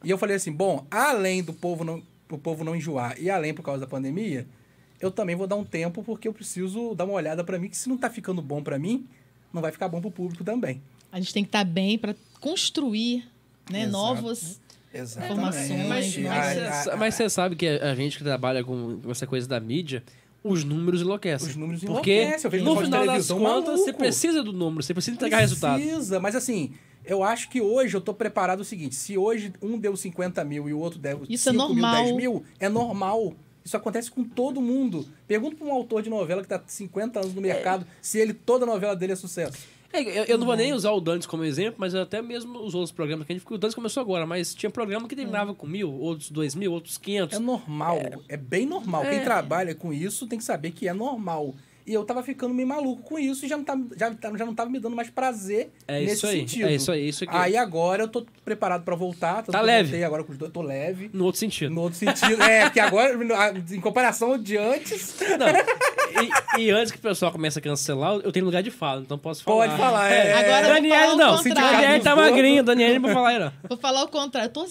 E 0.02 0.10
eu 0.10 0.18
falei 0.18 0.36
assim, 0.36 0.52
bom, 0.52 0.86
além 0.90 1.42
do 1.42 1.52
povo 1.52 1.84
não, 1.84 2.02
o 2.30 2.38
povo 2.38 2.64
não 2.64 2.76
enjoar 2.76 3.20
e 3.20 3.30
além 3.30 3.52
por 3.54 3.62
causa 3.62 3.80
da 3.80 3.86
pandemia, 3.86 4.46
eu 5.00 5.10
também 5.10 5.34
vou 5.34 5.46
dar 5.46 5.56
um 5.56 5.64
tempo 5.64 6.02
porque 6.02 6.28
eu 6.28 6.32
preciso 6.32 6.94
dar 6.94 7.04
uma 7.04 7.14
olhada 7.14 7.42
pra 7.42 7.58
mim, 7.58 7.68
que 7.68 7.76
se 7.76 7.88
não 7.88 7.96
tá 7.96 8.08
ficando 8.08 8.40
bom 8.40 8.62
pra 8.62 8.78
mim, 8.78 9.06
não 9.52 9.60
vai 9.60 9.72
ficar 9.72 9.88
bom 9.88 10.00
pro 10.00 10.10
público 10.10 10.44
também. 10.44 10.80
A 11.10 11.18
gente 11.18 11.32
tem 11.32 11.42
que 11.42 11.48
estar 11.48 11.64
bem 11.64 11.98
para 11.98 12.14
construir 12.40 13.26
né, 13.70 13.82
Exato. 13.82 13.92
novos. 13.92 14.60
Informações, 14.94 15.88
Mas, 15.88 16.16
mas 16.96 17.14
você 17.16 17.28
sabe 17.28 17.56
que 17.56 17.66
a 17.66 17.96
gente 17.96 18.16
que 18.16 18.22
trabalha 18.22 18.62
com 18.62 19.00
essa 19.08 19.26
coisa 19.26 19.48
da 19.48 19.58
mídia, 19.58 20.04
os 20.44 20.62
números 20.62 21.00
enlouquecem. 21.00 21.48
Os 21.48 21.56
números 21.56 21.82
Porque 21.82 22.12
enlouquecem. 22.12 22.44
Eu 22.44 22.50
vejo 22.50 22.64
no 22.64 22.76
final 22.76 23.06
das 23.06 23.28
contas, 23.28 23.42
maluco. 23.42 23.76
você 23.78 23.92
precisa 23.94 24.42
do 24.42 24.52
número, 24.52 24.82
você 24.82 24.92
precisa 24.92 25.16
entregar 25.16 25.38
resultado. 25.38 25.80
Precisa, 25.80 26.20
mas 26.20 26.36
assim, 26.36 26.72
eu 27.02 27.24
acho 27.24 27.48
que 27.48 27.62
hoje 27.62 27.96
eu 27.96 28.00
tô 28.00 28.12
preparado 28.12 28.60
o 28.60 28.64
seguinte: 28.64 28.94
se 28.94 29.16
hoje 29.16 29.52
um 29.62 29.78
deu 29.78 29.96
50 29.96 30.44
mil 30.44 30.68
e 30.68 30.74
o 30.74 30.78
outro 30.78 30.98
deu 30.98 31.22
Isso 31.28 31.48
é 31.48 31.52
5 31.52 31.64
mil, 31.68 31.82
normal. 31.82 32.04
10 32.04 32.16
mil, 32.16 32.44
é 32.60 32.68
normal. 32.68 33.34
Isso 33.64 33.76
acontece 33.78 34.10
com 34.10 34.22
todo 34.22 34.60
mundo. 34.60 35.08
Pergunta 35.26 35.56
pra 35.56 35.66
um 35.66 35.72
autor 35.72 36.02
de 36.02 36.10
novela 36.10 36.42
que 36.42 36.48
tá 36.48 36.62
50 36.66 37.20
anos 37.20 37.34
no 37.34 37.40
mercado 37.40 37.86
se 38.02 38.18
ele, 38.18 38.34
toda 38.34 38.66
novela 38.66 38.94
dele 38.94 39.14
é 39.14 39.16
sucesso. 39.16 39.56
É, 39.94 40.20
eu, 40.20 40.24
eu 40.24 40.38
não 40.38 40.46
vou 40.46 40.56
nem 40.56 40.72
usar 40.72 40.90
o 40.90 41.00
Dantes 41.00 41.26
como 41.26 41.44
exemplo, 41.44 41.76
mas 41.78 41.94
até 41.94 42.20
mesmo 42.20 42.58
os 42.58 42.74
outros 42.74 42.90
programas 42.90 43.26
que 43.26 43.32
a 43.32 43.34
gente. 43.34 43.42
Porque 43.42 43.54
o 43.54 43.58
Dantes 43.58 43.74
começou 43.74 44.00
agora, 44.00 44.26
mas 44.26 44.52
tinha 44.54 44.68
programa 44.68 45.06
que 45.06 45.14
terminava 45.14 45.54
com 45.54 45.66
mil, 45.66 45.92
outros 45.92 46.30
dois 46.30 46.54
mil, 46.54 46.72
outros 46.72 46.98
quinhentos. 46.98 47.36
É 47.36 47.40
normal, 47.40 48.00
é, 48.28 48.36
bem 48.36 48.66
normal. 48.66 49.04
É. 49.04 49.10
Quem 49.10 49.20
trabalha 49.24 49.74
com 49.74 49.92
isso 49.92 50.26
tem 50.26 50.38
que 50.38 50.44
saber 50.44 50.72
que 50.72 50.88
é 50.88 50.92
normal. 50.92 51.54
E 51.86 51.92
eu 51.92 52.02
tava 52.04 52.22
ficando 52.22 52.54
meio 52.54 52.66
maluco 52.66 53.02
com 53.02 53.18
isso 53.18 53.44
e 53.44 53.48
já 53.48 53.58
não 53.58 53.64
tava, 53.64 53.82
já, 53.94 54.10
já 54.10 54.46
não 54.46 54.54
tava 54.54 54.70
me 54.70 54.78
dando 54.80 54.96
mais 54.96 55.10
prazer 55.10 55.70
É 55.86 56.00
nesse 56.00 56.14
isso 56.14 56.26
aí, 56.26 56.38
sentido. 56.40 56.66
é 56.68 56.74
isso 56.74 56.90
aí, 56.92 57.08
isso 57.08 57.24
aqui. 57.24 57.36
Aí 57.36 57.56
agora 57.58 58.04
eu 58.04 58.08
tô 58.08 58.24
preparado 58.42 58.84
pra 58.84 58.94
voltar. 58.96 59.42
Tá 59.42 59.52
que 59.52 59.56
eu 59.58 59.62
leve. 59.62 59.88
voltei 59.90 60.02
agora 60.04 60.24
com 60.24 60.32
os 60.32 60.38
dois, 60.38 60.50
tô 60.50 60.62
leve. 60.62 61.10
No 61.12 61.24
outro 61.26 61.38
sentido. 61.38 61.74
No 61.74 61.82
outro 61.82 61.98
sentido. 61.98 62.42
É, 62.42 62.64
porque 62.64 62.80
agora, 62.80 63.14
em 63.70 63.80
comparação 63.80 64.38
de 64.38 64.56
antes, 64.56 65.14
Não. 65.38 65.46
E, 66.56 66.62
e 66.62 66.70
antes 66.70 66.90
que 66.92 66.98
o 66.98 67.02
pessoal 67.02 67.30
comece 67.32 67.58
a 67.58 67.62
cancelar, 67.62 68.14
eu 68.22 68.32
tenho 68.32 68.46
lugar 68.46 68.62
de 68.62 68.70
fala, 68.70 69.02
então 69.02 69.18
posso 69.18 69.42
falar. 69.44 69.66
pode 69.66 69.76
falar. 69.78 70.10
É, 70.10 70.32
Agora 70.32 70.60
eu 70.60 70.64
vou 70.64 70.74
Daniel 70.74 71.00
falar 71.00 71.12
o 71.14 71.16
não. 71.16 71.42
Daniel 71.42 72.02
tá 72.02 72.16
magrinho, 72.16 72.62
Daniel 72.62 72.94
não 72.94 73.00
vai 73.02 73.12
falar 73.12 73.28
aí, 73.30 73.38
não. 73.38 73.52
Vou 73.68 73.76
falar 73.78 74.04
o 74.04 74.08
contrário. 74.08 74.48
Eu 74.48 74.52
tô 74.52 74.66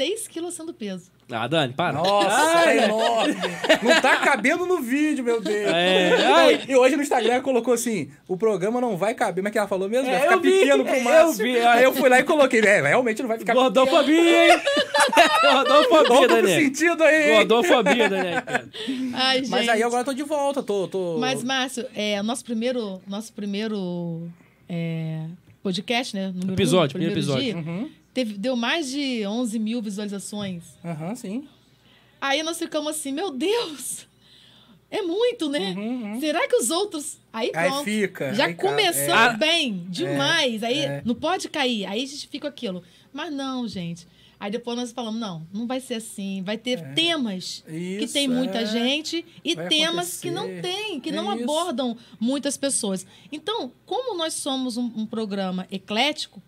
6 0.00 0.28
quilos 0.28 0.54
sendo 0.54 0.72
peso. 0.72 1.10
Ah, 1.30 1.46
Dani, 1.46 1.74
para. 1.74 1.92
Nossa, 1.92 2.70
é 2.70 2.84
enorme. 2.84 3.34
Não 3.82 4.00
tá 4.00 4.16
cabendo 4.16 4.64
no 4.64 4.80
vídeo, 4.80 5.22
meu 5.22 5.42
Deus. 5.42 5.70
É, 5.70 6.26
ai. 6.26 6.64
E 6.66 6.74
hoje 6.74 6.96
no 6.96 7.02
Instagram 7.02 7.34
ela 7.34 7.42
colocou 7.42 7.74
assim: 7.74 8.10
o 8.26 8.34
programa 8.34 8.80
não 8.80 8.96
vai 8.96 9.12
caber. 9.12 9.44
Mas 9.44 9.52
que 9.52 9.58
ela 9.58 9.68
falou 9.68 9.90
mesmo? 9.90 10.08
É, 10.08 10.12
vai 10.12 10.20
ficar 10.22 10.34
eu 10.36 10.40
vi, 10.40 10.50
pequeno 10.52 10.84
pro 10.86 10.94
eu 10.94 11.04
Márcio. 11.04 11.44
vi, 11.44 11.58
Aí 11.60 11.84
eu 11.84 11.92
fui 11.92 12.08
lá 12.08 12.18
e 12.18 12.24
coloquei. 12.24 12.60
É, 12.60 12.80
realmente 12.80 13.20
não 13.20 13.28
vai 13.28 13.38
ficar 13.38 13.52
Gordofobia, 13.52 14.54
hein? 14.54 14.60
Gordofobia, 15.42 16.28
Daniel. 16.28 16.60
sentido 16.60 17.02
aí. 17.04 17.34
Gordofobia, 17.34 18.08
Daniel. 18.08 18.42
Ai, 19.12 19.38
gente. 19.40 19.50
Mas 19.50 19.68
aí 19.68 19.82
agora 19.82 20.00
eu 20.00 20.06
tô 20.06 20.14
de 20.14 20.22
volta, 20.22 20.62
tô. 20.62 20.88
tô... 20.88 21.18
Mas, 21.18 21.44
Márcio, 21.44 21.84
é, 21.94 22.22
nosso 22.22 22.42
primeiro, 22.42 23.02
nosso 23.06 23.34
primeiro 23.34 24.26
é, 24.66 25.26
podcast, 25.62 26.16
né? 26.16 26.32
Número 26.34 26.54
Episódio, 26.54 26.96
um, 26.96 27.00
primeiro 27.00 27.14
episódio. 27.14 27.42
dia, 27.42 27.56
Uhum. 27.56 27.99
Teve, 28.14 28.36
deu 28.38 28.56
mais 28.56 28.90
de 28.90 29.26
11 29.26 29.58
mil 29.58 29.80
visualizações. 29.82 30.64
Aham, 30.84 31.14
sim. 31.14 31.48
Aí 32.20 32.42
nós 32.42 32.58
ficamos 32.58 32.90
assim, 32.96 33.12
meu 33.12 33.30
Deus! 33.30 34.06
É 34.90 35.02
muito, 35.02 35.48
né? 35.48 35.74
Será 36.18 36.48
que 36.48 36.56
os 36.56 36.68
outros. 36.70 37.18
Aí 37.32 37.48
Uhum, 37.50 37.52
Aí 37.60 37.68
pronto. 37.70 37.84
fica, 37.84 38.34
Já 38.34 38.46
aí 38.46 38.54
começamos 38.54 39.34
é. 39.34 39.36
bem, 39.36 39.86
demais. 39.88 40.64
aí 40.64 40.80
é. 40.80 41.02
não 41.04 41.14
pode 41.14 41.48
cair. 41.48 41.86
Aí 41.86 42.02
a 42.02 42.06
gente 42.06 42.26
fica 42.26 42.48
aquilo. 42.48 42.82
Mas 43.12 43.32
não, 43.32 43.68
gente. 43.68 44.04
Aí 44.38 44.50
depois 44.50 44.76
nós 44.76 44.90
falamos, 44.90 45.20
não, 45.20 45.46
não 45.52 45.64
vai 45.66 45.78
ser 45.80 45.94
assim. 45.94 46.42
Vai 46.42 46.58
ter 46.58 46.92
temas 46.94 47.62
que 47.68 48.04
Isso, 48.04 48.12
tem 48.12 48.26
muita 48.26 48.62
é. 48.62 48.66
gente 48.66 49.24
e 49.44 49.54
Vai 49.54 49.68
temas 49.68 50.20
que 50.20 50.28
não 50.30 50.44
acontecer. 50.46 50.62
tem, 50.62 50.98
que 51.00 51.10
É 51.10 51.12
não 51.12 51.32
isso. 51.34 51.42
abordam 51.44 51.96
muitas 52.18 52.56
pessoas. 52.56 53.06
Então, 53.30 53.70
como 53.86 54.16
nós 54.16 54.34
somos 54.34 54.76
um, 54.76 54.86
um 54.96 55.06
programa 55.06 55.68
eclético, 55.70 56.42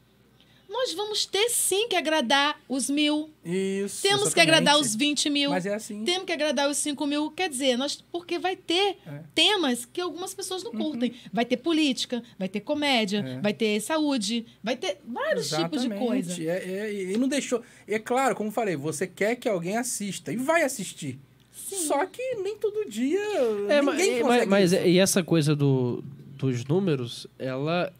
nós 0.73 0.95
vamos 0.95 1.27
ter 1.27 1.49
sim 1.51 1.87
que 1.89 1.95
agradar 1.95 2.59
os 2.69 2.89
mil. 2.89 3.31
Isso. 3.45 4.03
Temos 4.03 4.33
que 4.33 4.41
agradar 4.41 4.79
os 4.81 4.95
20 4.95 5.29
mil. 5.31 5.51
Mas 5.51 5.67
é 5.67 5.75
assim. 5.75 6.05
Temos 6.05 6.25
que 6.25 6.33
agradar 6.33 6.71
os 6.71 6.79
5 6.79 7.07
mil. 7.07 7.31
Quer 7.31 7.49
dizer, 7.51 7.77
nós, 7.77 8.03
porque 8.11 8.39
vai 8.39 8.57
ter 8.57 8.97
É. 9.07 9.11
Uhum. 9.11 9.23
temas 9.35 9.85
que 9.85 10.01
algumas 10.01 10.33
pessoas 10.35 10.63
não 10.65 10.73
curtem. 10.73 11.13
Vai 11.33 11.45
ter 11.45 11.59
política, 11.59 12.23
vai 12.39 12.49
ter 12.49 12.61
comédia, 12.61 13.19
É. 13.19 13.41
vai 13.41 13.53
ter 13.53 13.81
saúde, 13.81 14.47
vai 14.63 14.77
ter 14.77 14.99
vários 15.07 15.51
tipos 15.51 15.83
de 15.83 15.91
coisa. 15.91 16.43
É, 16.43 16.89
é, 16.89 16.93
e 17.13 17.17
não 17.19 17.29
deixou. 17.29 17.63
É 17.87 17.99
claro, 17.99 18.35
como 18.35 18.49
eu 18.49 18.53
falei, 18.53 18.75
você 18.77 19.07
quer 19.07 19.37
que 19.37 19.49
alguém 19.49 19.77
assista 19.77 20.33
e 20.33 20.37
vai 20.37 20.63
assistir. 20.63 21.19
Só 21.53 22.05
que 22.07 22.37
nem 22.37 22.57
todo 22.57 22.89
dia. 22.89 23.21
É, 23.69 23.83
mas, 23.83 23.97
ninguém 23.99 24.13
mas, 24.23 24.23
consegue 24.23 24.47
mas 24.51 24.73
isso. 24.73 24.83
e 24.87 24.99
essa 24.99 25.23
coisa 25.23 25.55
do, 25.55 26.03
dos 26.37 26.65
números, 26.65 27.27
ela 27.39 27.93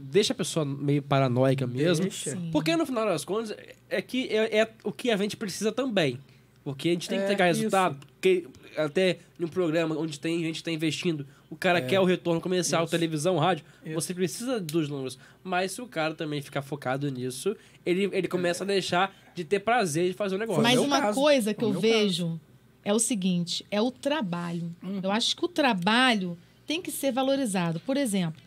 deixa 0.00 0.32
a 0.32 0.36
pessoa 0.36 0.64
meio 0.64 1.02
paranoica 1.02 1.66
mesmo. 1.66 2.04
Deixa. 2.04 2.36
Porque 2.50 2.74
no 2.76 2.84
final 2.86 3.06
das 3.06 3.24
contas, 3.24 3.56
é 3.88 4.02
que 4.02 4.28
é, 4.28 4.58
é 4.60 4.70
o 4.84 4.92
que 4.92 5.10
a 5.10 5.16
gente 5.16 5.36
precisa 5.36 5.70
também. 5.72 6.18
Porque 6.64 6.88
a 6.90 6.92
gente 6.92 7.08
tem 7.08 7.18
que 7.18 7.22
É, 7.22 7.26
entregar 7.26 7.46
resultado. 7.46 7.96
Porque 8.14 8.46
até 8.76 9.18
em 9.38 9.44
um 9.44 9.48
programa 9.48 9.96
onde 9.98 10.18
tem 10.18 10.40
gente 10.40 10.56
que 10.58 10.62
tá 10.64 10.70
investindo, 10.70 11.26
o 11.50 11.56
cara 11.56 11.82
quer 11.82 11.98
o 12.00 12.04
retorno 12.04 12.40
comercial, 12.40 12.82
É. 12.82 12.84
Isso. 12.84 12.90
televisão, 12.92 13.36
rádio, 13.38 13.64
Isso. 13.84 13.94
você 13.94 14.14
precisa 14.14 14.60
dos 14.60 14.88
números. 14.88 15.18
Mas 15.42 15.72
se 15.72 15.82
o 15.82 15.86
cara 15.86 16.14
também 16.14 16.40
ficar 16.40 16.62
focado 16.62 17.10
nisso, 17.10 17.56
ele, 17.84 18.08
ele 18.12 18.28
começa 18.28 18.62
a 18.62 18.66
deixar 18.66 19.12
de 19.34 19.44
ter 19.44 19.58
prazer 19.60 20.08
de 20.10 20.14
fazer 20.14 20.36
o 20.36 20.38
negócio. 20.38 20.62
Mas 20.62 20.78
uma 20.78 21.00
caso. 21.00 21.20
coisa 21.20 21.52
que 21.52 21.64
eu 21.64 21.72
vejo 21.72 22.40
é 22.84 22.92
o 22.94 22.98
seguinte: 23.00 23.66
é 23.70 23.80
o 23.80 23.90
trabalho. 23.90 24.72
Uhum. 24.82 25.00
Eu 25.02 25.10
acho 25.10 25.36
que 25.36 25.44
o 25.44 25.48
trabalho 25.48 26.38
tem 26.64 26.80
que 26.80 26.92
ser 26.92 27.10
valorizado. 27.12 27.80
Por 27.80 27.96
exemplo, 27.96 28.40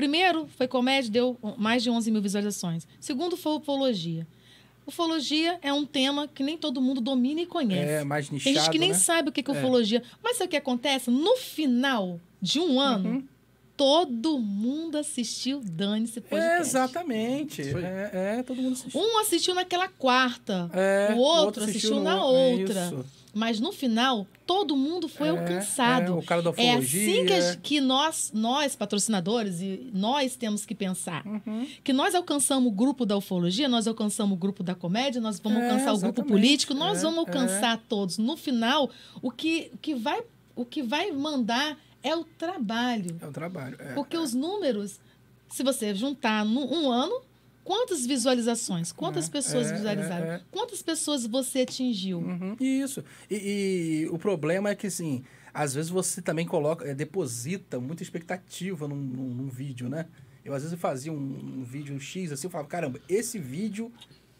primeiro 0.00 0.48
foi 0.56 0.66
comédia, 0.66 1.10
deu 1.10 1.36
mais 1.58 1.82
de 1.82 1.90
11 1.90 2.10
mil 2.10 2.22
visualizações. 2.22 2.86
Segundo 2.98 3.36
foi 3.36 3.52
ufologia. 3.56 4.26
Ufologia 4.86 5.58
é 5.62 5.72
um 5.72 5.84
tema 5.84 6.26
que 6.26 6.42
nem 6.42 6.56
todo 6.56 6.80
mundo 6.80 7.00
domina 7.00 7.40
e 7.42 7.46
conhece. 7.46 7.90
É 7.92 8.04
mais 8.04 8.28
Tem 8.28 8.34
nichado. 8.36 8.56
gente 8.56 8.70
que 8.70 8.78
nem 8.78 8.88
né? 8.90 8.94
sabe 8.94 9.28
o 9.28 9.32
que 9.32 9.42
que 9.42 9.50
é 9.50 9.54
ufologia. 9.54 10.02
Mas 10.22 10.36
sabe 10.38 10.48
o 10.48 10.50
que 10.50 10.56
acontece? 10.56 11.10
No 11.10 11.36
final 11.36 12.18
de 12.40 12.58
um 12.58 12.80
ano, 12.80 13.10
Uhum. 13.10 13.24
todo 13.76 14.38
mundo 14.38 14.96
assistiu 14.98 15.60
Dane-se 15.62 16.20
Podcast. 16.22 16.56
É, 16.56 16.60
exatamente. 16.60 17.62
Foi. 17.70 17.82
É, 17.84 18.10
é, 18.38 18.42
todo 18.42 18.60
mundo 18.60 18.72
assistiu. 18.72 19.00
Um 19.00 19.18
assistiu 19.20 19.54
naquela 19.54 19.86
quarta, 19.88 20.70
É, 20.72 21.12
o 21.14 21.18
outro 21.18 21.62
assistiu 21.62 22.00
na 22.00 22.16
no- 22.16 22.22
outra. 22.24 22.86
Isso. 22.86 23.04
Mas 23.34 23.60
no 23.60 23.72
final 23.72 24.26
todo 24.46 24.76
mundo 24.76 25.08
foi 25.08 25.28
É, 25.28 25.30
alcançado. 25.30 26.12
é, 26.12 26.14
o 26.16 26.22
cara 26.22 26.42
da 26.42 26.50
É 26.50 26.52
ufologia. 26.52 27.02
assim 27.02 27.26
que, 27.26 27.56
que 27.62 27.80
nós, 27.80 28.30
nós, 28.34 28.74
patrocinadores, 28.74 29.60
e 29.60 29.90
nós 29.94 30.36
temos 30.36 30.66
que 30.66 30.74
pensar. 30.74 31.24
Uhum. 31.26 31.66
Que 31.84 31.92
nós 31.92 32.14
alcançamos 32.14 32.70
o 32.72 32.74
grupo 32.74 33.06
da 33.06 33.16
ufologia, 33.16 33.68
nós 33.68 33.86
alcançamos 33.86 34.34
o 34.36 34.38
grupo 34.40 34.62
da 34.62 34.74
comédia, 34.74 35.20
nós 35.20 35.38
vamos 35.38 35.58
É, 35.60 35.70
alcançar 35.70 35.92
o 35.94 35.98
grupo 35.98 36.20
exatamente. 36.20 36.28
político, 36.32 36.74
nós 36.74 36.98
É, 36.98 37.02
vamos 37.02 37.16
é. 37.16 37.20
alcançar 37.20 37.78
todos. 37.88 38.18
No 38.18 38.36
final, 38.36 38.90
o 39.22 39.30
que, 39.30 39.70
o, 39.74 39.78
que 39.78 39.94
vai, 39.94 40.22
o 40.56 40.64
que 40.64 40.82
vai 40.82 41.12
mandar 41.12 41.78
é 42.02 42.16
o 42.16 42.24
trabalho. 42.24 43.16
É 43.20 43.26
o 43.26 43.30
trabalho. 43.32 43.76
é, 43.78 43.94
Porque 43.94 44.16
é. 44.16 44.20
os 44.20 44.34
números, 44.34 44.98
se 45.48 45.62
você 45.62 45.94
juntar 45.94 46.44
num 46.44 46.64
um 46.72 46.90
ano, 46.90 47.20
quantas 47.64 48.06
visualizações? 48.06 48.92
Quantas 48.92 49.28
É, 49.28 49.30
pessoas 49.30 49.70
é, 49.70 49.74
visualizaram? 49.74 50.26
é, 50.26 50.34
é. 50.36 50.40
Quantas 50.50 50.82
pessoas 50.82 51.26
você 51.26 51.60
atingiu? 51.60 52.18
Uhum, 52.18 52.56
Isso. 52.60 53.04
E, 53.30 54.04
e 54.04 54.08
o 54.10 54.18
problema 54.18 54.70
é 54.70 54.74
que, 54.74 54.86
assim, 54.86 55.22
às 55.52 55.74
vezes 55.74 55.90
você 55.90 56.20
também 56.22 56.46
coloca, 56.46 56.84
é, 56.86 56.94
deposita 56.94 57.78
muita 57.80 58.02
expectativa 58.02 58.86
num, 58.88 58.96
num, 58.96 59.34
num 59.34 59.48
vídeo, 59.48 59.88
né? 59.88 60.06
Eu, 60.44 60.54
às 60.54 60.62
vezes, 60.62 60.78
fazia 60.78 61.12
um, 61.12 61.16
um 61.60 61.62
vídeo 61.64 61.98
X, 62.00 62.32
assim, 62.32 62.46
eu 62.46 62.50
falava, 62.50 62.68
caramba, 62.68 62.98
esse 63.08 63.38
vídeo 63.38 63.92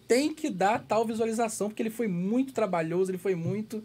tem 0.08 0.34
que 0.34 0.50
dar 0.50 0.80
tal 0.80 1.04
visualização, 1.06 1.68
porque 1.68 1.82
ele 1.82 1.90
foi 1.90 2.08
muito 2.08 2.52
trabalhoso, 2.52 3.10
ele 3.10 3.18
foi 3.18 3.34
muito... 3.34 3.84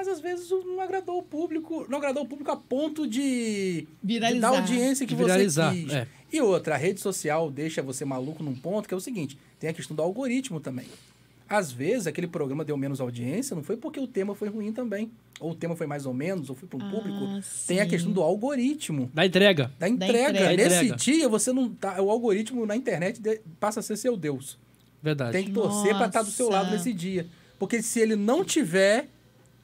Mas, 0.00 0.08
às 0.08 0.18
vezes, 0.20 0.48
não 0.50 0.80
agradou 0.80 1.18
o 1.18 1.22
público, 1.22 1.84
não 1.90 1.98
agradou 1.98 2.22
o 2.22 2.26
público 2.26 2.50
a 2.50 2.56
ponto 2.56 3.06
de, 3.06 3.86
de 4.02 4.14
Viralizar. 4.14 4.50
dar 4.50 4.58
audiência 4.60 5.06
que 5.06 5.14
De 5.14 5.20
você 5.22 5.26
viralizar, 5.26 5.74
quis. 5.74 5.92
é. 5.92 6.08
E 6.32 6.40
outra, 6.40 6.74
a 6.74 6.78
rede 6.78 6.98
social 7.00 7.50
deixa 7.50 7.82
você 7.82 8.02
maluco 8.02 8.42
num 8.42 8.54
ponto 8.54 8.88
que 8.88 8.94
é 8.94 8.96
o 8.96 9.00
seguinte, 9.00 9.36
tem 9.58 9.68
a 9.68 9.74
questão 9.74 9.94
do 9.94 10.00
algoritmo 10.00 10.58
também. 10.58 10.86
Às 11.46 11.70
vezes, 11.70 12.06
aquele 12.06 12.26
programa 12.26 12.64
deu 12.64 12.78
menos 12.78 12.98
audiência, 12.98 13.54
não 13.54 13.62
foi 13.62 13.76
porque 13.76 14.00
o 14.00 14.06
tema 14.06 14.34
foi 14.34 14.48
ruim 14.48 14.72
também. 14.72 15.10
Ou 15.38 15.50
o 15.50 15.54
tema 15.54 15.76
foi 15.76 15.86
mais 15.86 16.06
ou 16.06 16.14
menos, 16.14 16.48
ou 16.48 16.56
foi 16.56 16.66
para 16.66 16.78
um 16.78 16.88
Ah, 16.88 16.90
público. 16.90 17.18
Tem 17.66 17.80
a 17.80 17.84
sim. 17.84 17.90
questão 17.90 18.10
do 18.10 18.22
algoritmo, 18.22 19.10
Da 19.12 19.26
entrega. 19.26 19.70
da 19.78 19.86
entrega. 19.86 20.30
entrega. 20.30 20.56
Nesse 20.64 20.76
entrega. 20.86 20.96
dia, 20.96 21.28
você 21.28 21.52
não 21.52 21.68
tá. 21.68 22.00
O 22.00 22.08
algoritmo 22.10 22.64
na 22.64 22.74
internet 22.74 23.20
de- 23.20 23.38
passa 23.58 23.80
a 23.80 23.82
ser 23.82 23.98
seu 23.98 24.16
Deus. 24.16 24.56
Verdade. 25.02 25.32
Tem 25.32 25.44
que 25.44 25.52
torcer 25.52 25.94
para 25.94 26.06
estar 26.06 26.22
do 26.22 26.30
seu 26.30 26.48
lado 26.48 26.70
nesse 26.70 26.90
dia. 26.94 27.26
Porque 27.58 27.82
se 27.82 28.00
ele 28.00 28.16
não 28.16 28.42
tiver 28.42 29.08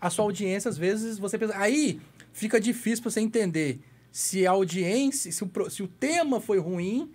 a 0.07 0.11
sua 0.11 0.25
audiência, 0.25 0.69
às 0.69 0.79
vezes 0.79 1.19
você 1.19 1.39
pensa. 1.39 1.55
Aí 1.57 2.01
fica 2.33 2.61
difícil 2.61 3.03
para 3.03 3.11
você 3.11 3.21
entender 3.21 3.81
se 4.11 4.47
a 4.47 4.51
audiência, 4.53 5.31
se 5.31 5.45
o, 5.45 5.71
se 5.71 5.83
o 5.83 5.89
tema 5.89 6.41
foi 6.41 6.59
ruim 6.59 7.11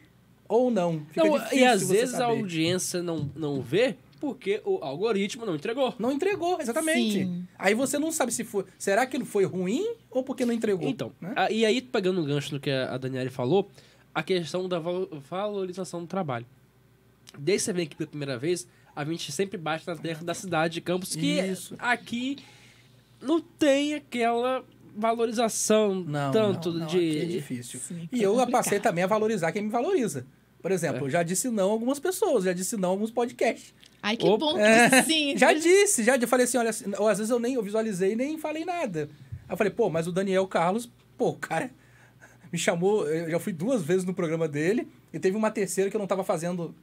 ou 0.47 0.69
não. 0.69 1.06
Fica 1.10 1.23
Não, 1.23 1.38
difícil 1.38 1.58
e 1.60 1.65
às 1.65 1.82
você 1.84 1.93
vezes 1.93 2.15
a 2.15 2.17
saber. 2.19 2.38
audiência 2.39 3.01
não, 3.04 3.30
não 3.36 3.62
vê 3.62 3.95
porque 4.19 4.62
o 4.65 4.77
algoritmo 4.84 5.45
não 5.47 5.56
entregou. 5.56 5.95
Não 5.97 6.12
entregou, 6.12 6.62
exatamente. 6.62 7.23
Sim. 7.23 7.47
Aí 7.58 7.73
você 7.73 7.97
não 7.97 8.12
sabe 8.12 8.32
se 8.32 8.43
foi. 8.43 8.65
Será 8.77 9.06
que 9.08 9.17
ele 9.17 9.25
foi 9.25 9.45
ruim 9.45 9.95
ou 10.12 10.23
porque 10.23 10.45
não 10.45 10.54
entregou? 10.54 10.88
Então, 10.88 11.12
né? 11.19 11.34
a- 11.36 11.49
e 11.51 11.65
aí, 11.65 11.82
pegando 11.82 12.21
o 12.21 12.25
gancho 12.25 12.54
no 12.54 12.60
que 12.60 12.69
a 12.69 12.93
a 12.93 12.97
Daniele 12.99 13.32
falou, 13.32 13.67
a 14.13 14.21
questão 14.21 14.69
da 14.69 14.77
val- 14.77 15.08
valorização 15.30 16.01
do 16.01 16.08
trabalho. 16.08 16.45
Desde 17.38 17.62
que 17.62 17.65
você 17.65 17.73
vem 17.73 17.86
aqui 17.86 17.95
pela 17.95 18.10
primeira 18.10 18.38
vez, 18.38 18.67
a 18.95 19.04
gente 19.06 19.32
sempre 19.32 19.58
bate 19.58 19.88
na 19.88 19.95
terra 19.95 20.21
da 20.23 20.34
cidade 20.34 20.75
de 20.75 20.82
Campos, 20.82 21.15
que 21.15 21.39
Isso. 21.39 21.75
aqui 21.80 22.38
não 23.22 23.40
tem 23.42 23.94
aquela 23.96 24.64
valorização 24.96 25.96
Não, 25.96 26.32
tanto 26.32 26.72
não, 26.72 26.80
não, 26.80 26.88
de... 26.88 27.20
é 27.20 27.26
difícil. 27.26 27.80
Sim, 27.80 28.10
E 28.12 28.22
é 28.22 28.26
eu 28.26 28.32
complicado. 28.32 28.52
passei 28.52 28.80
também 28.80 29.04
a 29.04 29.08
valorizar 29.08 29.52
quem 29.52 29.64
me 29.64 29.70
valoriza. 29.70 30.26
Por 30.62 30.72
exemplo, 30.72 31.00
É. 31.00 31.08
eu 31.08 31.10
já 31.10 31.24
disse 31.24 31.50
não 31.50 31.70
a 31.70 31.72
algumas 31.72 32.00
pessoas, 32.00 32.44
já 32.44 32.54
disse 32.54 32.78
não 32.78 32.90
a 32.90 32.92
alguns 32.92 33.10
podcasts. 33.12 33.74
Ai, 34.04 34.18
que 34.18 34.26
Opa. 34.28 34.38
bom 34.46 34.54
que 34.56 34.60
É, 34.62 35.04
sim. 35.04 35.36
Já 35.38 35.54
disse, 35.54 36.04
já 36.04 36.18
eu 36.18 36.28
falei 36.28 36.46
assim, 36.46 36.58
olha, 36.58 36.72
assim, 36.72 36.86
ou 36.98 37.08
às 37.08 37.20
vezes 37.20 37.30
eu 37.32 37.40
nem 37.40 37.54
eu 37.54 37.62
visualizei 37.64 38.14
e 38.14 38.16
nem 38.16 38.38
falei 38.38 38.66
nada. 38.66 39.10
Aí 39.48 39.54
eu 39.54 39.58
falei, 39.58 39.72
pô, 39.72 39.90
mas 39.90 40.08
o 40.08 40.12
Daniel 40.12 40.48
Carlos, 40.48 40.90
pô, 41.18 41.30
o 41.30 41.36
cara 41.38 41.70
me 42.52 42.58
chamou, 42.58 43.08
eu 43.08 43.30
já 43.30 43.40
fui 43.40 43.54
duas 43.54 43.82
vezes 43.84 44.04
no 44.04 44.14
programa 44.14 44.48
dele, 44.48 44.88
e 45.14 45.20
teve 45.20 45.38
uma 45.38 45.50
terceira 45.52 45.90
que 45.90 45.96
eu 45.96 46.00
não 46.00 46.08
tava 46.08 46.24
fazendo, 46.24 46.76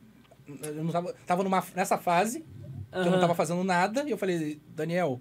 eu 0.62 0.82
não 0.84 0.90
tava, 0.92 1.12
tava 1.26 1.42
numa, 1.42 1.62
nessa 1.74 1.98
fase, 1.98 2.40
que 2.90 2.98
eu 2.98 3.10
não 3.10 3.20
tava 3.20 3.34
fazendo 3.34 3.62
nada, 3.64 4.04
e 4.06 4.10
eu 4.12 4.16
falei, 4.18 4.60
Daniel, 4.74 5.20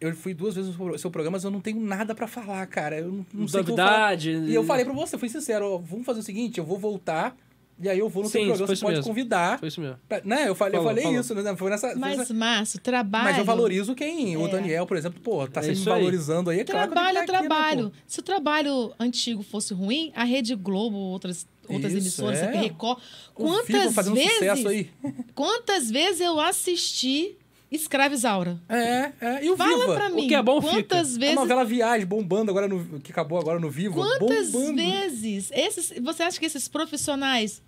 eu 0.00 0.14
fui 0.14 0.32
duas 0.34 0.54
vezes 0.54 0.74
no 0.76 0.98
seu 0.98 1.10
programa, 1.10 1.36
mas 1.36 1.44
eu 1.44 1.50
não 1.50 1.60
tenho 1.60 1.80
nada 1.80 2.14
pra 2.14 2.26
falar, 2.26 2.66
cara, 2.66 2.98
eu 2.98 3.08
não, 3.12 3.26
não 3.34 3.48
sei 3.48 3.60
o. 3.60 3.62
Novidade. 3.64 4.30
E 4.30 4.54
eu 4.54 4.64
falei 4.64 4.84
pra 4.84 4.94
você, 4.94 5.18
fui 5.18 5.28
sincero, 5.28 5.74
ó, 5.74 5.78
vamos 5.78 6.06
fazer 6.06 6.20
o 6.20 6.22
seguinte, 6.22 6.58
eu 6.58 6.64
vou 6.64 6.78
voltar, 6.78 7.36
e 7.82 7.88
aí 7.88 7.98
eu 7.98 8.08
vou 8.10 8.22
no 8.22 8.28
seu 8.28 8.40
Sim, 8.40 8.46
programa, 8.48 8.66
foi 8.66 8.76
você 8.76 8.82
pode 8.82 8.96
mesmo. 8.96 9.08
convidar. 9.10 9.58
Foi 9.58 9.68
isso 9.68 9.80
mesmo. 9.80 9.96
pra- 10.08 10.20
né? 10.24 10.48
Eu 10.48 10.54
falei, 10.54 10.72
Falou, 10.74 10.74
eu 10.74 10.82
falei 10.90 11.02
falou. 11.04 11.20
isso, 11.20 11.34
né? 11.34 11.56
Foi 11.56 11.70
nessa, 11.70 11.88
foi 11.90 11.98
nessa- 11.98 12.16
Mas, 12.16 12.30
Márcio, 12.30 12.80
trabalho. 12.80 13.24
mas 13.24 13.38
eu 13.38 13.44
valorizo 13.44 13.94
quem? 13.94 14.36
O 14.36 14.46
É. 14.46 14.50
Daniel, 14.50 14.86
por 14.86 14.96
exemplo, 14.98 15.18
pô, 15.20 15.46
tá 15.48 15.60
É 15.60 15.62
sempre 15.64 15.78
isso 15.80 15.90
aí. 15.90 15.98
valorizando 15.98 16.50
aí. 16.50 16.60
É 16.60 16.64
claro 16.64 16.90
Trabalho 16.90 17.14
tá 17.16 17.22
aqui, 17.22 17.32
né, 17.32 17.38
trabalho. 17.38 17.92
Se 18.06 18.20
o 18.20 18.22
trabalho 18.22 18.92
antigo 19.00 19.42
fosse 19.42 19.72
ruim, 19.72 20.12
a 20.14 20.24
Rede 20.24 20.54
Globo, 20.54 20.96
outras, 20.96 21.46
outras 21.68 21.92
Isso, 21.94 22.02
emissoras, 22.02 22.38
é. 22.40 22.50
Record, 22.54 22.98
O 23.34 23.44
quantas 23.44 24.08
vezes, 24.10 24.32
sucesso 24.34 24.68
aí. 24.68 24.90
quantas 25.34 25.90
vezes 25.90 26.20
eu 26.20 26.38
assisti 26.38 27.36
Escrava 27.70 28.14
Isaura? 28.14 28.58
É, 28.68 29.12
é. 29.20 29.44
E 29.44 29.50
o 29.50 29.56
Fala 29.56 29.78
Viva? 29.78 29.94
pra 29.94 30.10
mim. 30.10 30.26
que 30.28 30.34
é 30.34 30.42
bom 30.42 30.60
fica. 30.60 30.72
quantas 30.74 31.16
A 31.16 31.18
vezes 31.20 31.34
novela 31.36 31.64
Viagem 31.64 32.06
bombando 32.06 32.50
agora 32.50 32.66
no. 32.66 32.98
Que 33.00 33.12
acabou 33.12 33.38
agora 33.38 33.60
no 33.60 33.70
Viva. 33.70 33.94
Quantas 33.94 34.50
bombando. 34.50 34.76
vezes? 34.76 35.50
Esses, 35.52 35.92
você 36.02 36.22
acha 36.24 36.38
que 36.40 36.46
esses 36.46 36.66
profissionais 36.66 37.62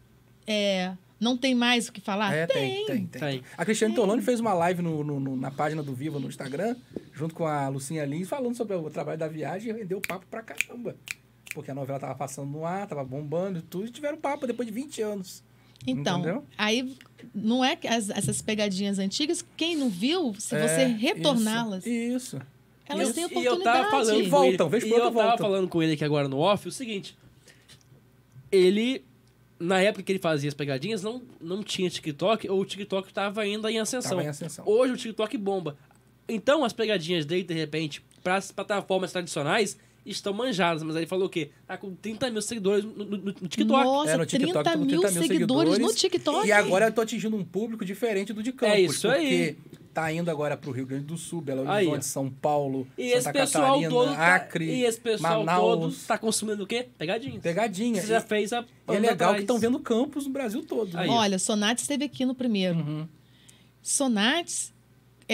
é, 0.46 0.92
não 1.20 1.36
tem 1.36 1.54
mais 1.54 1.88
o 1.88 1.92
que 1.92 2.00
falar? 2.00 2.34
É, 2.34 2.46
tem, 2.48 2.84
tem, 2.86 3.06
tem. 3.06 3.20
Tem. 3.20 3.42
A 3.56 3.64
Cristiane 3.64 3.94
Torlone 3.94 4.20
fez 4.22 4.40
uma 4.40 4.52
live 4.54 4.82
no, 4.82 5.04
no- 5.04 5.20
no- 5.20 5.36
na 5.36 5.50
página 5.52 5.82
do 5.84 5.94
Viva 5.94 6.18
no 6.18 6.26
Instagram, 6.28 6.74
junto 7.12 7.32
com 7.34 7.46
a 7.46 7.68
Lucinha 7.68 8.04
Lins, 8.04 8.28
falando 8.28 8.56
sobre 8.56 8.74
o 8.74 8.90
trabalho 8.90 9.18
da 9.18 9.28
viagem 9.28 9.70
e 9.70 9.78
rendeu 9.78 10.00
papo 10.00 10.26
pra 10.28 10.42
caramba. 10.42 10.96
Porque 11.54 11.70
a 11.70 11.74
novela 11.74 12.00
tava 12.00 12.14
passando 12.16 12.50
no 12.50 12.64
ar, 12.66 12.86
tava 12.88 13.04
bombando 13.04 13.60
e 13.60 13.62
tudo, 13.62 13.86
e 13.86 13.90
tiveram 13.90 14.16
papo 14.18 14.46
depois 14.48 14.66
de 14.66 14.74
20 14.74 15.00
anos. 15.02 15.44
Então, 15.86 16.20
Entendeu? 16.20 16.44
aí 16.56 16.96
não 17.34 17.64
é 17.64 17.74
que 17.76 17.88
as- 17.88 18.10
essas 18.10 18.40
pegadinhas 18.42 18.98
antigas, 18.98 19.44
quem 19.56 19.76
não 19.76 19.88
viu, 19.88 20.34
se 20.38 20.54
É, 20.54 20.66
você 20.68 20.84
retorná-las, 20.86 21.84
Isso. 21.86 22.36
isso. 22.36 22.42
elas 22.86 23.10
E 23.10 23.14
têm 23.14 23.22
eu- 23.24 23.28
E 23.30 23.32
eu 23.32 23.38
oportunidade. 23.40 23.78
tava 23.78 23.90
falando 23.90 24.20
E 24.20 24.28
voltam, 24.28 24.68
vez 24.68 24.84
por 24.84 24.90
e 24.90 24.92
outra 24.92 25.08
eu 25.08 25.12
tava 25.12 25.28
voltam. 25.28 25.46
falando 25.46 25.68
com 25.68 25.82
ele 25.82 25.92
aqui 25.94 26.04
agora 26.04 26.28
no 26.28 26.38
off 26.38 26.68
o 26.68 26.72
seguinte. 26.72 27.16
Ele, 28.50 29.04
na 29.58 29.80
época 29.80 30.02
que 30.02 30.12
ele 30.12 30.18
fazia 30.18 30.48
as 30.48 30.54
pegadinhas, 30.54 31.02
não, 31.02 31.22
não 31.40 31.62
tinha 31.62 31.88
TikTok, 31.88 32.48
ou 32.48 32.60
o 32.60 32.64
TikTok 32.64 33.12
tava 33.12 33.40
ainda 33.40 33.70
em 33.70 33.78
ascensão. 33.78 34.10
Tava 34.10 34.24
em 34.24 34.28
ascensão. 34.28 34.64
Hoje 34.66 34.92
o 34.92 34.96
TikTok 34.96 35.36
bomba. 35.38 35.76
Então 36.28 36.64
as 36.64 36.72
pegadinhas 36.72 37.24
dele, 37.24 37.42
de 37.44 37.54
repente, 37.54 38.02
para 38.22 38.36
as 38.36 38.50
plataformas 38.52 39.10
tradicionais, 39.12 39.76
estão 40.10 40.32
manjadas. 40.32 40.82
Mas 40.82 40.96
aí 40.96 41.06
falou 41.06 41.26
o 41.26 41.30
quê? 41.30 41.50
Tá 41.66 41.76
com 41.76 41.94
30 41.94 42.30
mil 42.30 42.42
seguidores 42.42 42.84
no, 42.84 42.92
no- 43.04 43.16
no 43.18 43.32
TikTok. 43.32 43.66
Nossa, 43.84 44.10
É, 44.10 44.16
no 44.16 44.26
TikTok 44.26 44.52
30 44.52 44.64
tô 44.64 44.78
com 44.78 44.84
mil 44.84 45.00
30 45.00 45.10
mil 45.18 45.22
seguidores 45.28 45.68
no 45.78 45.88
seguidores. 45.88 46.00
TikTok. 46.00 46.46
E 46.48 46.52
agora 46.52 46.86
eu 46.86 46.92
tô 46.92 47.00
atingindo 47.00 47.36
um 47.36 47.44
público 47.44 47.84
diferente 47.84 48.32
do 48.32 48.42
de 48.42 48.52
Campos. 48.52 48.74
É 48.76 48.80
isso 48.80 49.08
aí. 49.08 49.54
porque 49.54 49.78
tá 49.94 50.10
indo 50.12 50.30
agora 50.30 50.56
pro 50.56 50.70
Rio 50.72 50.86
Grande 50.86 51.04
do 51.04 51.16
Sul, 51.18 51.40
Belo 51.42 51.68
Aí, 51.70 51.86
Horizonte, 51.86 51.98
ó. 51.98 52.02
São 52.02 52.30
Paulo, 52.30 52.86
E 52.96 53.10
Santa 53.10 53.18
esse 53.18 53.32
pessoal 53.32 53.64
Catarina, 53.66 53.90
todo. 53.90 54.14
Tá, 54.14 54.34
Acre, 54.36 54.64
e 54.64 54.84
esse 54.84 55.00
pessoal 55.00 55.44
Manaus. 55.44 55.78
todo 55.78 56.06
tá 56.06 56.16
consumindo 56.18 56.62
o 56.64 56.66
quê? 56.66 56.88
Pegadinhas. 56.96 57.42
Pegadinha. 57.42 58.00
Você 58.00 58.06
já 58.08 58.20
fez 58.20 58.52
a. 58.52 58.60
E 58.62 58.64
é 58.88 58.98
legal 58.98 59.12
atrás. 59.12 59.34
que 59.36 59.40
estão 59.42 59.58
vendo 59.58 59.78
campos 59.78 60.26
no 60.26 60.32
Brasil 60.32 60.62
todo. 60.64 60.96
Aí. 60.96 61.08
né? 61.08 61.14
Olha, 61.14 61.38
Sonates 61.38 61.84
esteve 61.84 62.04
aqui 62.06 62.24
no 62.24 62.34
primeiro. 62.34 62.78
Uhum. 62.78 63.06
Sonates, 63.82 64.71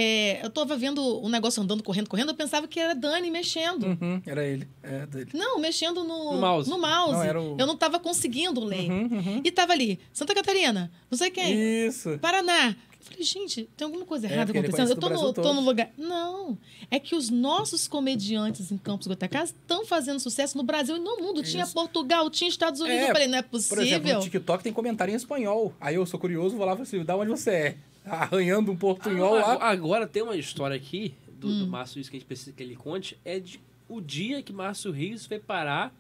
é, 0.01 0.41
eu 0.45 0.51
tava 0.51 0.77
vendo 0.77 1.03
um 1.25 1.29
negócio 1.29 1.61
andando, 1.63 1.83
correndo, 1.83 2.09
correndo, 2.09 2.29
eu 2.29 2.35
pensava 2.37 2.69
que 2.69 2.79
era 2.79 2.95
Dani 2.95 3.31
mexendo. 3.31 3.85
Uhum, 3.85 4.23
Era 4.25 4.45
ele. 4.47 4.69
É 4.83 5.07
dele. 5.07 5.31
Não, 5.35 5.59
mexendo 5.59 6.05
no, 6.05 6.35
No 6.35 6.41
mouse. 6.41 6.71
Não, 6.71 7.23
era 7.23 7.41
o- 7.41 7.57
Eu 7.59 7.67
não 7.67 7.77
tava 7.77 7.99
conseguindo 7.99 8.63
ler. 8.65 8.89
Uhum, 8.91 9.03
uhum. 9.11 9.41
E 9.45 9.51
tava 9.51 9.73
ali, 9.73 9.99
Santa 10.13 10.35
Catarina, 10.35 10.91
não 11.11 11.19
sei 11.19 11.31
quem, 11.31 11.87
Isso. 11.87 12.17
Paraná. 12.19 12.77
Eu 13.01 13.05
falei, 13.13 13.23
gente, 13.25 13.69
tem 13.77 13.87
alguma 13.87 14.05
coisa 14.05 14.27
É, 14.27 14.33
errada 14.33 14.51
ele 14.51 14.59
acontecendo? 14.59 14.91
Eu 14.91 14.97
tô 14.97 15.09
no, 15.09 15.33
tô 15.33 15.55
no 15.55 15.61
lugar. 15.63 15.91
Não. 15.97 16.59
É 16.91 16.99
que 17.01 17.15
os 17.15 17.31
nossos 17.31 17.89
comediantes 17.89 18.71
em 18.71 18.77
Campos 18.77 19.07
Goitacazes 19.07 19.55
estão 19.55 19.87
fazendo 19.87 20.21
sucesso 20.21 20.57
no 20.59 20.63
Brasil 20.63 20.97
e 20.97 20.99
no 21.01 21.17
mundo. 21.17 21.43
Tinha 21.43 21.65
Isso. 21.65 21.73
Portugal, 21.73 22.29
tinha 22.29 22.49
Estados 22.51 22.81
Unidos. 22.81 23.01
É, 23.01 23.09
eu 23.09 23.13
falei, 23.13 23.27
não 23.29 23.39
é 23.39 23.43
Por 23.43 23.57
exemplo, 23.59 23.77
possível. 23.85 24.15
no 24.17 24.23
TikTok 24.23 24.63
tem 24.63 24.73
comentário 24.73 25.13
em 25.13 25.17
espanhol. 25.17 25.73
Aí 25.81 25.95
eu 25.95 26.05
sou 26.07 26.21
curioso, 26.21 26.57
vou 26.57 26.67
lá 26.67 26.73
e 26.73 26.77
falo 26.77 26.83
assim, 26.83 27.05
da 27.05 27.17
onde 27.17 27.31
você 27.31 27.51
é? 27.51 27.77
Arranhando 28.05 28.73
um 28.73 28.77
portunhol 28.77 29.37
Ah, 29.37 29.55
lá. 29.57 29.71
Agora 29.71 30.07
tem 30.07 30.23
uma 30.23 30.37
história 30.37 30.77
aqui 30.77 31.15
do, 31.39 31.49
do 31.49 31.65
Hum. 31.65 31.69
Márcio 31.69 31.97
Rios 31.97 32.09
que 32.09 32.17
a 32.17 32.19
gente 32.21 32.27
precisa 32.27 32.53
que 32.53 32.63
ele 32.63 32.75
conte. 32.77 33.19
É 33.25 33.39
de 33.39 33.61
o 33.89 34.01
dia 34.01 34.43
que 34.43 34.53
Márcio 34.53 34.91
Rios 34.91 35.25
foi 35.27 35.39
parar 35.39 35.95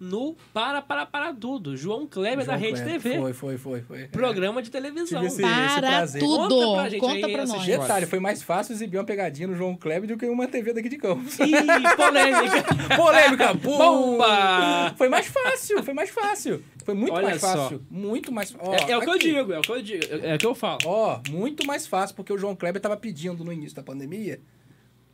no 0.00 0.36
Para 0.52 0.82
Para 0.82 1.06
Para 1.06 1.32
Tudo. 1.32 1.76
João 1.76 2.06
Kleber 2.06 2.44
da 2.44 2.56
João 2.56 2.58
Rede 2.58 2.82
Kleber. 2.82 3.00
TV. 3.02 3.18
Foi, 3.18 3.32
foi, 3.32 3.58
foi. 3.58 3.82
foi. 3.82 4.08
Programa 4.08 4.60
de 4.62 4.70
televisão. 4.70 5.24
Esse- 5.24 5.40
Para 5.42 5.80
prazer. 5.80 6.20
tudo. 6.20 6.48
Conta 6.56 6.72
pra 6.80 6.88
gente 6.88 7.00
Conta 7.00 7.26
aí 7.26 7.32
pra 7.32 7.46
nós. 7.46 7.64
Detalhe, 7.66 8.06
foi 8.06 8.18
mais 8.20 8.42
fácil 8.42 8.72
exibir 8.74 8.98
uma 8.98 9.04
pegadinha 9.04 9.48
no 9.48 9.54
João 9.56 9.76
Kleber 9.76 10.08
do 10.08 10.16
que 10.16 10.26
uma 10.26 10.46
TV 10.46 10.72
daqui 10.72 10.88
de 10.88 10.96
Campos. 10.98 11.38
Ih, 11.38 11.52
polêmica. 11.96 12.64
Polêmica! 12.96 13.54
Bomba! 13.54 14.94
Foi 14.96 15.08
mais 15.08 15.26
fácil, 15.26 15.82
foi 15.82 15.94
mais 15.94 16.10
fácil. 16.10 16.62
Foi 16.84 16.94
muito 16.94 17.12
Olha 17.14 17.28
mais 17.28 17.40
só. 17.40 17.56
fácil. 17.56 17.82
Muito 17.90 18.30
mais 18.30 18.54
ó, 18.58 18.74
é, 18.74 18.90
é 18.92 18.96
o 18.96 19.00
que 19.00 19.08
eu 19.08 19.12
aqui. 19.12 19.32
digo, 19.32 19.52
é 19.52 19.58
o 19.58 19.62
que 19.62 19.72
eu 19.72 19.82
digo. 19.82 20.04
É, 20.10 20.32
é 20.32 20.34
o 20.34 20.38
que 20.38 20.46
eu 20.46 20.54
falo. 20.54 20.78
Ó, 20.84 21.20
muito 21.30 21.66
mais 21.66 21.86
fácil, 21.86 22.14
porque 22.14 22.32
o 22.32 22.36
João 22.38 22.54
Kleber 22.54 22.80
tava 22.80 22.96
pedindo 22.96 23.42
no 23.42 23.52
início 23.52 23.74
da 23.74 23.82
pandemia, 23.82 24.40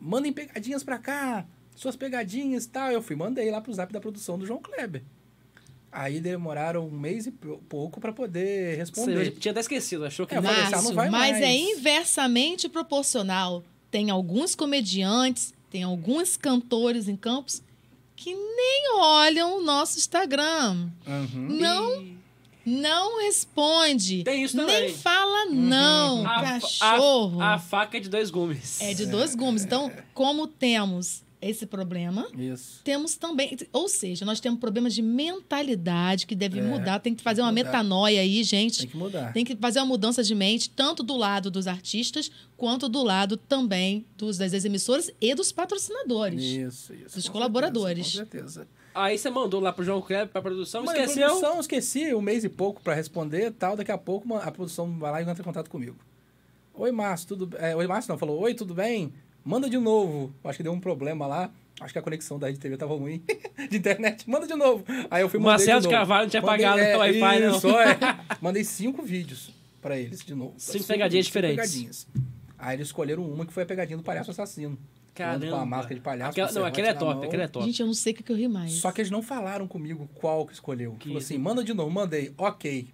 mandem 0.01 0.33
pegadinhas 0.33 0.83
pra 0.83 0.99
cá, 0.99 1.47
suas 1.75 1.97
pegadinhas 1.97 2.65
e 2.65 2.69
tal. 2.69 2.91
Eu 2.91 3.03
fui, 3.03 3.17
mandei 3.17 3.51
lá 3.51 3.61
pro 3.61 3.73
zap 3.73 3.93
da 3.93 4.01
produção 4.01 4.39
do 4.39 4.47
João 4.47 4.61
Kleber. 4.61 5.03
Aí 5.93 6.21
demoraram 6.21 6.87
um 6.87 6.91
mês 6.91 7.27
e 7.27 7.33
pou- 7.33 7.59
pouco 7.69 8.01
pra 8.01 8.13
poder 8.13 8.73
Você 8.75 8.77
responder. 8.77 9.31
tinha 9.33 9.51
até 9.51 9.61
esquecido, 9.61 10.05
achou 10.05 10.25
que 10.27 10.35
É, 10.35 10.39
eu 10.39 10.43
falei 10.43 10.61
ah, 10.73 10.83
não 10.83 10.95
vai 10.95 11.11
mas 11.11 11.33
mais. 11.33 11.43
é 11.43 11.53
inversamente 11.57 12.69
proporcional. 12.69 13.65
Tem 13.91 14.09
alguns 14.09 14.55
comediantes, 14.55 15.53
tem 15.69 15.83
alguns 15.83 16.37
cantores 16.37 17.09
em 17.09 17.17
Campos 17.17 17.61
que 18.15 18.33
nem 18.35 18.93
olham 19.01 19.59
o 19.59 19.63
nosso 19.63 19.99
Instagram. 19.99 20.91
Uhum. 21.05 21.49
Não, 21.59 22.07
não 22.65 23.21
responde. 23.23 24.23
Tem 24.23 24.45
isso 24.45 24.57
Nem 24.57 24.67
também. 24.67 24.95
fala 24.95 25.47
não, 25.47 26.25
A, 26.25 26.43
cachorro. 26.61 27.41
a, 27.41 27.55
a 27.55 27.59
faca 27.59 27.97
é 27.97 28.01
de 28.01 28.09
dois 28.09 28.31
gumes. 28.31 28.81
É 28.81 28.95
de 28.95 29.07
dois 29.07 29.35
gumes. 29.35 29.65
Então, 29.65 29.91
como 30.15 30.47
temos 30.47 31.23
esse 31.43 31.65
problema, 31.67 32.29
Isso. 32.37 32.81
temos 32.85 33.17
também, 33.17 33.57
ou 33.73 33.89
seja, 33.89 34.25
nós 34.25 34.41
temos 34.41 34.61
problemas 34.61 34.95
de 34.95 35.03
mentalidade 35.03 36.27
que 36.27 36.35
deve 36.35 36.59
É, 36.59 36.63
mudar, 36.63 36.99
tem 37.01 37.15
que 37.15 37.23
fazer 37.23 37.41
uma 37.41 37.51
mudar. 37.51 37.65
metanoia 37.65 38.21
aí, 38.21 38.43
gente. 38.45 38.81
Tem 38.81 38.89
que 38.89 38.97
mudar. 38.97 39.33
Tem 39.33 39.45
que 39.45 39.57
fazer 39.57 39.79
uma 39.81 39.87
mudança 39.87 40.23
de 40.23 40.35
mente, 40.35 40.71
tanto 40.71 41.03
do 41.03 41.17
lado 41.17 41.51
dos 41.51 41.67
artistas, 41.67 42.31
quanto 42.57 42.89
do 42.89 43.03
lado 43.03 43.37
também 43.37 44.05
dos, 44.17 44.37
das 44.39 44.65
emissoras 44.65 45.11
e 45.21 45.35
dos 45.35 45.51
patrocinadores. 45.53 46.43
Isso, 46.43 46.95
isso. 46.95 47.17
Dos 47.17 47.27
com 47.27 47.33
colaboradores. 47.33 48.07
certeza, 48.13 48.45
Com 48.45 48.49
certeza. 48.53 48.69
Aí 48.95 49.17
você 49.17 49.31
mandou 49.31 49.61
lá 49.61 49.73
pro 49.73 49.85
João 49.85 50.03
Kleber, 50.03 50.29
pra 50.29 50.43
produção, 50.43 50.83
Mandei 50.85 51.05
esqueceu. 51.05 51.29
Produção, 51.29 51.61
esqueci 51.61 52.13
um 52.15 52.21
mês 52.21 52.43
e 52.45 52.49
pouco 52.49 52.83
pra 52.83 52.93
responder 52.93 53.47
e 53.47 53.51
tal. 53.53 53.77
Daqui 53.77 53.93
a 53.93 53.99
pouco 53.99 54.35
a 54.35 54.51
produção 54.51 54.99
vai 54.99 55.13
lá 55.13 55.21
e 55.21 55.23
entra 55.23 55.41
em 55.41 55.45
contato 55.45 55.71
comigo. 55.71 55.97
Oi, 56.75 56.91
Márcio, 56.91 57.29
tudo 57.29 57.47
bem? 57.47 57.61
É, 57.61 57.77
Oi, 57.77 57.87
Márcio 57.87 58.11
não, 58.11 58.19
falou, 58.19 58.41
oi, 58.41 58.53
tudo 58.55 58.75
bem? 58.75 59.13
Manda 59.45 59.69
de 59.71 59.79
novo. 59.79 60.35
Acho 60.45 60.59
que 60.59 60.63
deu 60.63 60.73
um 60.73 60.81
problema 60.81 61.27
lá. 61.27 61.51
Acho 61.81 61.93
que 61.95 61.99
a 61.99 62.03
conexão 62.03 62.39
da 62.39 62.47
Rede 62.49 62.59
TV 62.59 62.77
tava 62.77 62.95
ruim 62.95 63.23
de 63.71 63.77
internet. 63.79 64.29
Manda 64.29 64.47
de 64.47 64.55
novo. 64.55 64.85
Aí 65.11 65.23
eu 65.23 65.29
fui 65.29 65.39
mandei 65.41 65.53
Marcelo 65.67 65.81
de 65.81 65.89
de. 65.89 65.95
Carvalho 65.95 66.23
não 66.25 66.31
tinha 66.31 66.43
Mandei- 66.43 66.67
pagado 66.67 66.81
é, 66.81 66.97
o 66.97 66.99
Wi-Fi, 67.01 67.41
não. 67.41 67.57
isso, 67.57 67.69
é. 67.71 67.99
Mandei 68.41 68.65
cinco 68.65 69.03
vídeos 69.03 69.51
pra 69.81 69.99
eles 69.99 70.21
de 70.21 70.35
novo. 70.35 70.55
Cinco 70.59 70.85
pegadinhas 70.85 71.25
cinco 71.27 71.39
diferentes. 71.39 71.71
pegadinhas. 71.73 72.07
Aí 72.59 72.77
eles 72.77 72.89
escolheram 72.89 73.25
uma 73.25 73.47
que 73.47 73.53
foi 73.53 73.63
a 73.63 73.67
pegadinha 73.67 73.97
do 73.97 74.03
palhaço 74.03 74.31
assassino. 74.31 74.79
Caramba. 75.15 75.49
Com 75.49 75.57
a 75.57 75.67
máscara 75.67 75.95
de 75.95 76.01
palhaço. 76.03 76.31
Aquela, 76.33 76.53
não, 76.53 76.65
aquele 76.67 76.89
é 76.89 76.95
top, 76.95 77.27
aquele 77.27 77.43
é 77.43 77.49
top. 77.49 77.65
Gente, 77.67 77.81
eu 77.81 77.87
não 77.87 77.95
sei 77.95 78.13
o 78.13 78.17
que, 78.17 78.31
eu 78.31 78.37
ri 78.37 78.47
mais. 78.47 78.73
Só 78.75 78.93
que 78.93 79.01
eles 79.01 79.11
não 79.11 79.23
falaram 79.23 79.67
comigo 79.67 80.09
qual 80.15 80.47
que 80.47 80.53
escolheu. 80.53 80.93
Que 80.99 81.07
Falou 81.09 81.19
isso, 81.19 81.33
assim, 81.33 81.39
manda 81.43 81.65
de 81.65 81.73
novo. 81.75 81.91
Mandei, 81.91 82.33
ok. 82.37 82.89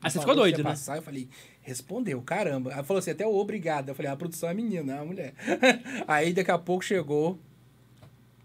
Aí 0.00 0.10
você 0.10 0.18
Falou 0.18 0.28
ficou 0.34 0.34
doido, 0.44 0.58
né? 0.62 0.70
Passar, 0.70 0.96
eu 0.96 1.02
falei, 1.02 1.28
respondeu, 1.68 2.20
caramba. 2.22 2.74
Aí 2.74 2.82
falou 2.82 2.98
assim, 2.98 3.10
até 3.10 3.26
o 3.26 3.34
obrigado. 3.34 3.90
Eu 3.90 3.94
falei, 3.94 4.10
a 4.10 4.16
produção 4.16 4.48
é 4.48 4.54
menina, 4.54 4.94
é 4.94 4.98
a 4.98 5.04
mulher. 5.04 5.34
Aí 6.08 6.32
daqui 6.32 6.50
a 6.50 6.58
pouco 6.58 6.84
chegou, 6.84 7.38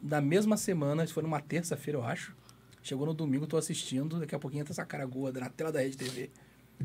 na 0.01 0.19
mesma 0.19 0.57
semana, 0.57 1.03
isso 1.03 1.13
foi 1.13 1.23
numa 1.23 1.39
terça-feira, 1.39 1.97
eu 1.99 2.03
acho. 2.03 2.35
Chegou 2.81 3.05
no 3.05 3.13
domingo, 3.13 3.47
tô 3.47 3.55
assistindo, 3.55 4.19
daqui 4.19 4.35
a 4.35 4.39
pouquinho 4.39 4.61
entra 4.61 4.73
essa 4.73 4.85
cara 4.85 5.05
gorda 5.05 5.39
na 5.39 5.49
tela 5.49 5.71
da 5.71 5.79
Rede 5.79 5.97
TV. 5.97 6.29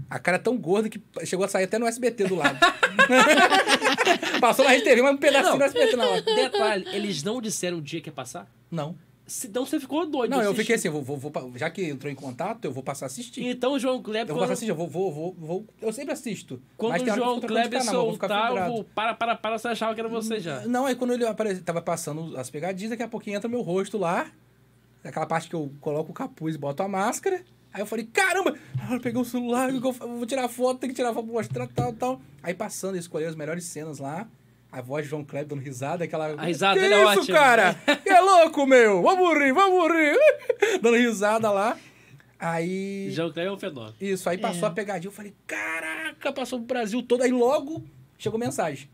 A 0.09 0.19
cara 0.19 0.37
é 0.37 0.41
tão 0.41 0.57
gorda 0.57 0.89
que 0.89 1.03
chegou 1.25 1.45
a 1.45 1.49
sair 1.49 1.65
até 1.65 1.79
no 1.79 1.87
SBT 1.87 2.25
do 2.29 2.37
lado. 2.37 2.59
Passou 4.41 4.65
na 4.65 4.71
Rede 4.71 4.85
TV, 4.85 5.03
mas 5.03 5.15
um 5.15 5.17
pedacinho 5.17 5.51
Não. 5.51 5.59
no 5.59 5.65
SBT 5.65 5.97
na 5.97 6.07
hora. 6.07 6.23
Detalhe, 6.23 6.87
eles 6.93 7.25
não 7.25 7.43
disseram 7.43 7.79
o 7.79 7.83
dia 7.83 8.01
que 8.01 8.09
ia 8.09 8.13
passar? 8.13 8.49
Não. 8.71 8.97
Se, 9.29 9.47
então 9.47 9.65
você 9.67 9.79
ficou 9.79 10.07
doido. 10.07 10.31
Não, 10.31 10.43
eu 10.43 10.55
fiquei 10.55 10.75
assim, 10.75 10.89
vou, 10.89 11.03
vou, 11.03 11.19
vou 11.19 11.53
já 11.55 11.69
que 11.69 11.85
entrou 11.85 12.11
em 12.11 12.15
contato, 12.15 12.65
eu 12.65 12.73
vou 12.73 12.83
passar 12.83 13.05
a 13.05 13.09
assistir. 13.09 13.45
Então 13.47 13.75
o 13.75 13.79
João 13.79 14.03
Kleber. 14.03 14.31
Eu 14.31 14.35
vou 14.35 14.39
passar 14.39 14.53
a 14.53 14.55
assistir, 14.55 14.71
eu 14.71 14.75
vou, 14.75 14.89
vou, 14.89 15.13
vou, 15.13 15.37
vou- 15.39 15.67
Eu 15.83 15.93
sempre 15.93 16.13
assisto. 16.13 16.61
Quando 16.79 16.93
mas 16.93 17.03
o 17.03 17.15
João 17.15 17.41
Kleber 17.41 17.79
canal, 17.79 17.95
eu 17.95 18.01
vou 18.01 18.11
soltar 18.11 18.55
para, 18.95 19.15
para, 19.15 19.37
para, 19.37 19.59
você 19.59 19.69
achava 19.69 19.95
que 19.95 20.01
era 20.01 20.09
você 20.09 20.41
já. 20.41 20.67
Não, 20.67 20.87
aí 20.87 20.95
quando 20.95 21.13
ele 21.13 21.27
apare... 21.27 21.61
tava 21.61 21.83
passando 21.83 22.37
as 22.39 22.49
pegadinhas, 22.49 22.91
daqui 22.91 23.03
a 23.03 23.09
pouquinho 23.09 23.37
entra 23.37 23.49
meu 23.51 23.61
rosto 23.61 23.99
lá. 23.99 24.31
Aquela 25.05 25.27
parte 25.27 25.49
que 25.49 25.55
eu 25.55 25.71
coloco 25.81 26.11
o 26.11 26.15
capuz 26.15 26.55
e 26.55 26.59
boto 26.59 26.83
a 26.83 26.89
máscara. 26.89 27.45
Aí 27.73 27.83
eu 27.83 27.87
falei, 27.87 28.07
caramba! 28.07 28.57
Eu 28.91 28.99
peguei 28.99 29.21
o 29.21 29.25
celular, 29.25 29.69
eu 29.73 29.81
vou 29.81 30.25
tirar 30.25 30.49
foto, 30.49 30.81
tem 30.81 30.89
que 30.89 30.97
tirar 30.97 31.13
foto 31.13 31.27
pra 31.27 31.35
mostrar, 31.35 31.69
tal, 31.69 31.93
tal. 31.93 32.21
Aí 32.43 32.55
passando, 32.55 32.95
eu 32.95 33.01
escolhi 33.01 33.27
as 33.27 33.37
melhores 33.37 33.65
cenas 33.65 33.99
lá. 33.99 34.27
A 34.71 34.83
voz 34.83 35.05
de 35.05 35.11
João 35.11 35.25
Kleber 35.25 35.49
dando 35.49 35.63
risada, 35.63 36.05
aquela. 36.05 36.35
A 36.41 36.45
risada 36.45 36.75
que 36.75 36.81
dele 36.81 36.95
é 36.95 37.03
isso, 37.11 37.21
ótima. 37.21 37.39
cara? 37.39 37.75
Que 38.03 38.11
é 38.11 38.21
louco, 38.21 38.67
meu! 38.67 39.01
Vamos 39.03 39.39
rir, 39.39 39.53
vamos 39.53 39.89
rir! 39.93 40.17
dando 40.83 40.97
risada 40.97 41.51
lá. 41.51 41.77
Aí. 42.39 43.09
João 43.11 43.33
Kleber 43.33 43.51
é 43.53 43.55
um 43.55 43.59
fenômeno. 43.59 43.95
Isso, 44.01 44.29
aí 44.29 44.39
passou 44.39 44.69
É. 44.69 44.71
a 44.71 44.75
pegadinha. 44.75 45.09
Eu 45.09 45.13
falei, 45.13 45.35
caraca, 45.47 46.33
passou 46.33 46.59
pro 46.59 46.67
Brasil 46.69 47.03
todo. 47.03 47.23
Aí 47.23 47.31
logo 47.33 47.83
chegou 48.19 48.39
mensagem. 48.39 48.89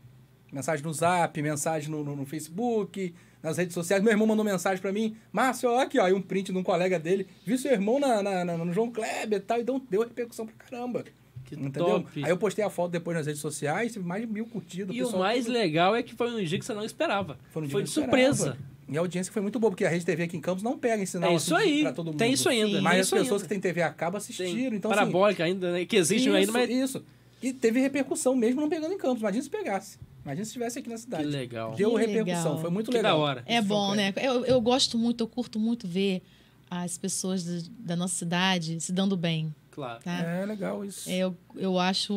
Mensagem 0.51 0.83
no 0.85 0.93
Zap, 0.93 1.41
mensagem 1.41 1.89
no, 1.89 2.03
no, 2.03 2.15
no 2.15 2.25
Facebook, 2.25 3.13
nas 3.43 3.57
redes 3.57 3.73
sociais. 3.73 4.01
Meu 4.01 4.11
irmão 4.11 4.25
mandou 4.25 4.45
mensagem 4.45 4.81
pra 4.81 4.91
mim. 4.93 5.15
Márcio, 5.31 5.69
ó, 5.69 5.81
aqui, 5.81 5.99
ó. 5.99 6.05
Aí 6.05 6.13
um 6.13 6.21
print 6.21 6.51
de 6.53 6.57
um 6.57 6.63
colega 6.63 6.97
dele. 6.97 7.27
Vi 7.45 7.57
seu 7.57 7.71
irmão 7.73 7.99
na, 7.99 8.23
na- 8.23 8.45
na- 8.45 8.57
no 8.57 8.71
João 8.71 8.89
Kleber 8.89 9.39
e 9.39 9.41
tal. 9.41 9.59
E 9.59 9.63
deu, 9.63 9.79
deu 9.89 10.01
repercussão 10.01 10.45
pra 10.47 10.55
caramba. 10.55 11.03
Que 11.45 11.55
Entendeu? 11.55 11.85
top. 12.01 12.23
Aí 12.23 12.29
eu 12.29 12.37
postei 12.37 12.65
a 12.65 12.69
foto 12.69 12.91
depois 12.91 13.15
nas 13.15 13.27
redes 13.27 13.41
sociais. 13.41 13.93
Teve 13.93 14.05
mais 14.05 14.21
de 14.21 14.27
mil 14.31 14.45
curtidas. 14.47 14.95
E 14.95 15.03
o 15.03 15.17
mais 15.17 15.45
tudo- 15.45 15.53
legal 15.53 15.95
é 15.95 16.01
que 16.03 16.15
foi 16.15 16.29
um 16.31 16.43
dia 16.43 16.57
que 16.59 16.65
você 16.65 16.73
não 16.73 16.83
esperava. 16.83 17.37
foi, 17.51 17.61
dia 17.63 17.71
foi 17.71 17.83
que 17.83 17.89
de 17.91 17.99
esperava. 17.99 18.33
surpresa. 18.35 18.57
E 18.87 18.97
a 18.97 18.99
audiência 18.99 19.33
foi 19.33 19.41
muito 19.41 19.59
boa, 19.59 19.71
porque 19.71 19.83
a 19.85 19.89
Rede 19.89 20.05
TV 20.05 20.23
aqui 20.23 20.37
em 20.37 20.41
Campos 20.41 20.63
não 20.63 20.77
pega 20.77 21.01
em 21.01 21.05
sinal 21.07 21.31
É 21.31 21.35
isso 21.35 21.55
assim, 21.55 21.63
aí. 21.65 21.81
pra 21.83 21.91
todo 21.93 22.07
mundo. 22.07 22.17
Tem 22.17 22.31
isso 22.33 22.47
ainda. 22.49 22.73
Tem 22.73 22.81
Mas 22.81 22.99
as 23.01 23.09
pessoas 23.09 23.31
ainda. 23.31 23.43
que 23.43 23.47
têm 23.49 23.59
TV 23.59 23.81
a 23.81 23.89
cabo 23.91 24.11
Tem 24.11 24.17
assistiram. 24.19 24.75
Então, 24.75 24.91
assim, 24.91 24.99
parabólica 24.99 25.43
ainda, 25.43 25.71
né? 25.71 25.85
Que 25.85 25.95
existe 25.95 26.27
isso, 26.27 26.35
ainda, 26.35 26.51
mas. 26.51 26.69
Isso. 26.69 27.03
E 27.41 27.51
teve 27.51 27.79
repercussão 27.79 28.35
mesmo 28.35 28.61
não 28.61 28.69
pegando 28.69 28.93
em 28.93 28.97
Campos. 28.97 29.19
Imagina 29.21 29.43
se 29.43 29.49
pegasse. 29.49 29.97
Imagina 30.23 30.45
se 30.45 30.49
estivesse 30.49 30.79
aqui 30.79 30.89
na 30.89 30.95
Que 30.95 31.01
cidade. 31.01 31.25
legal. 31.25 31.73
Deu 31.75 31.91
Que 31.95 31.97
repercussão. 31.99 32.37
legal. 32.43 32.57
Foi 32.59 32.69
muito 32.69 32.89
Que 32.91 32.97
legal. 32.97 33.17
da 33.17 33.23
hora. 33.23 33.43
É 33.47 33.57
Isso 33.59 33.67
bom, 33.67 33.93
né? 33.95 34.13
Eu, 34.17 34.45
eu 34.45 34.61
gosto 34.61 34.97
muito, 34.97 35.23
eu 35.23 35.27
curto 35.27 35.59
muito 35.59 35.87
ver 35.87 36.21
as 36.69 36.97
pessoas 36.97 37.43
da- 37.43 37.69
da 37.79 37.95
nossa 37.95 38.15
cidade 38.15 38.79
se 38.81 38.91
dando 38.91 39.15
bem, 39.15 39.53
Claro. 39.75 40.01
tá? 40.01 40.11
É 40.21 40.45
legal 40.45 40.85
isso. 40.85 41.09
Eu, 41.09 41.35
eu 41.53 41.77
acho 41.77 42.13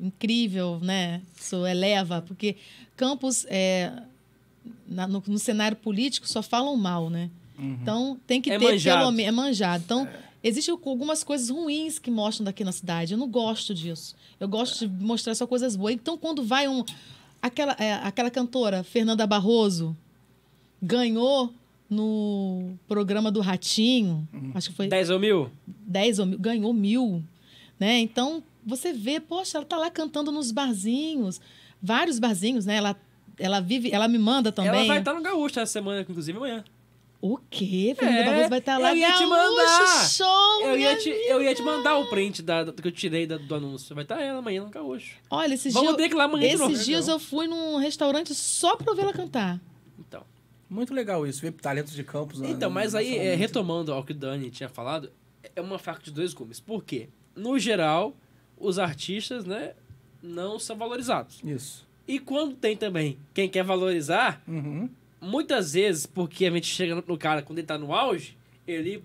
incrível, 0.00 0.78
né? 0.80 1.20
Isso 1.38 1.66
eleva, 1.66 2.22
porque 2.22 2.56
Campos, 2.96 3.44
é, 3.48 3.92
na- 4.86 5.08
no, 5.08 5.20
no 5.26 5.38
cenário 5.38 5.76
político, 5.76 6.28
só 6.28 6.40
falam 6.40 6.76
mal, 6.76 7.10
né? 7.10 7.28
Uhum. 7.58 7.78
Então, 7.82 8.20
tem 8.28 8.40
que 8.40 8.50
É 8.52 8.58
ter 8.58 8.64
manjado. 8.64 8.98
pelo 9.00 9.10
menos... 9.10 9.28
É 9.28 9.32
manjado. 9.32 9.82
Então, 9.84 10.08
existem 10.42 10.72
algumas 10.72 11.24
coisas 11.24 11.50
ruins 11.50 11.98
que 11.98 12.10
mostram 12.12 12.44
daqui 12.44 12.62
na 12.62 12.70
cidade. 12.72 13.12
Eu 13.14 13.18
não 13.18 13.28
gosto 13.28 13.74
disso. 13.74 14.14
Eu 14.38 14.46
gosto 14.48 14.86
de 14.86 15.04
mostrar 15.04 15.34
só 15.34 15.46
coisas 15.48 15.74
boas. 15.74 15.94
Então, 15.94 16.16
quando 16.16 16.44
vai 16.44 16.68
um... 16.68 16.84
Aquela, 17.42 17.72
é, 17.78 17.94
aquela 17.94 18.30
cantora, 18.30 18.84
Fernanda 18.84 19.26
Barroso, 19.26 19.96
ganhou 20.80 21.52
no 21.90 22.78
programa 22.86 23.30
do 23.32 23.40
Ratinho, 23.40 24.26
acho 24.54 24.70
que 24.70 24.76
foi 24.76 24.86
10 24.88 25.10
ou 25.10 25.18
mil? 25.18 25.50
10 25.66 26.18
ou 26.20 26.26
mil, 26.26 26.38
ganhou 26.38 26.72
mil, 26.72 27.22
né? 27.78 27.98
Então, 27.98 28.42
você 28.64 28.92
vê, 28.92 29.18
poxa, 29.18 29.58
ela 29.58 29.66
tá 29.66 29.76
lá 29.76 29.90
cantando 29.90 30.30
nos 30.30 30.52
barzinhos, 30.52 31.40
vários 31.82 32.18
barzinhos, 32.20 32.64
né? 32.64 32.76
Ela, 32.76 32.96
ela 33.38 33.60
vive, 33.60 33.90
ela 33.92 34.06
me 34.06 34.18
manda 34.18 34.52
também. 34.52 34.70
Ela 34.70 34.84
vai 34.86 34.98
estar 35.00 35.12
no 35.14 35.20
Gaúcho 35.22 35.58
essa 35.58 35.72
semana, 35.72 36.02
inclusive 36.02 36.38
amanhã. 36.38 36.64
O 37.22 37.36
quê? 37.50 37.94
Fernanda 37.98 38.20
É, 38.20 38.24
Barroso 38.24 38.48
vai 38.48 38.58
estar 38.60 38.78
lá. 38.78 38.92
eu 38.92 38.96
ia 38.96 39.06
te 39.08 39.12
Gaúcho, 39.18 39.28
mandar. 39.28 40.08
Show, 40.08 40.60
Eu 40.62 40.78
ia, 40.78 40.96
te, 40.96 41.08
eu 41.10 41.42
ia 41.42 41.54
te 41.54 41.60
mandar 41.62 41.98
o 41.98 42.06
print 42.06 42.40
da, 42.40 42.64
do 42.64 42.72
que 42.72 42.88
eu 42.88 42.92
tirei 42.92 43.26
da- 43.26 43.36
do 43.36 43.54
anúncio. 43.56 43.94
Vai 43.94 44.04
estar 44.04 44.22
ela 44.22 44.38
amanhã 44.38 44.62
no 44.64 44.70
Gaúcho. 44.70 45.16
Olha, 45.28 45.52
esses 45.52 45.74
Vamos 45.74 45.88
dias, 45.90 45.96
ter 45.98 46.08
que 46.08 46.14
ir 46.14 46.16
lá 46.16 46.24
amanhã 46.24 46.46
esses 46.50 46.86
dias 46.86 47.08
eu 47.08 47.18
fui 47.18 47.46
num 47.46 47.76
restaurante 47.76 48.34
só 48.34 48.74
pra 48.74 48.90
ouvir 48.90 49.02
ela 49.02 49.12
cantar. 49.12 49.60
Então, 49.98 50.22
Muito 50.70 50.94
legal 50.94 51.26
isso, 51.26 51.42
ver 51.42 51.52
talentos 51.52 51.92
de 51.92 52.04
campos. 52.04 52.38
né, 52.40 52.50
então 52.50 52.70
mas 52.70 52.94
aí, 52.94 53.18
é, 53.18 53.34
retomando 53.34 53.92
ao 53.92 54.04
que 54.04 54.12
o 54.12 54.14
Dani 54.14 54.50
tinha 54.50 54.68
falado, 54.68 55.10
é 55.56 55.60
uma 55.60 55.78
faca 55.78 56.00
de 56.02 56.12
dois 56.12 56.32
gumes. 56.32 56.60
Por 56.60 56.84
quê? 56.84 57.08
No 57.34 57.58
geral, 57.58 58.16
os 58.56 58.78
artistas, 58.78 59.44
né, 59.44 59.72
não 60.22 60.58
são 60.58 60.76
valorizados. 60.76 61.40
Isso. 61.44 61.88
E 62.06 62.18
quando 62.20 62.54
tem 62.54 62.76
também 62.76 63.18
quem 63.34 63.48
quer 63.48 63.64
valorizar, 63.64 64.42
Uhum. 64.46 64.88
muitas 65.20 65.72
vezes, 65.72 66.06
porque 66.06 66.46
a 66.46 66.50
gente 66.50 66.66
chega 66.66 66.94
no- 66.94 67.18
cara 67.18 67.42
quando 67.42 67.58
ele 67.58 67.66
tá 67.66 67.76
no 67.78 67.92
auge, 67.92 68.36
ele 68.66 69.02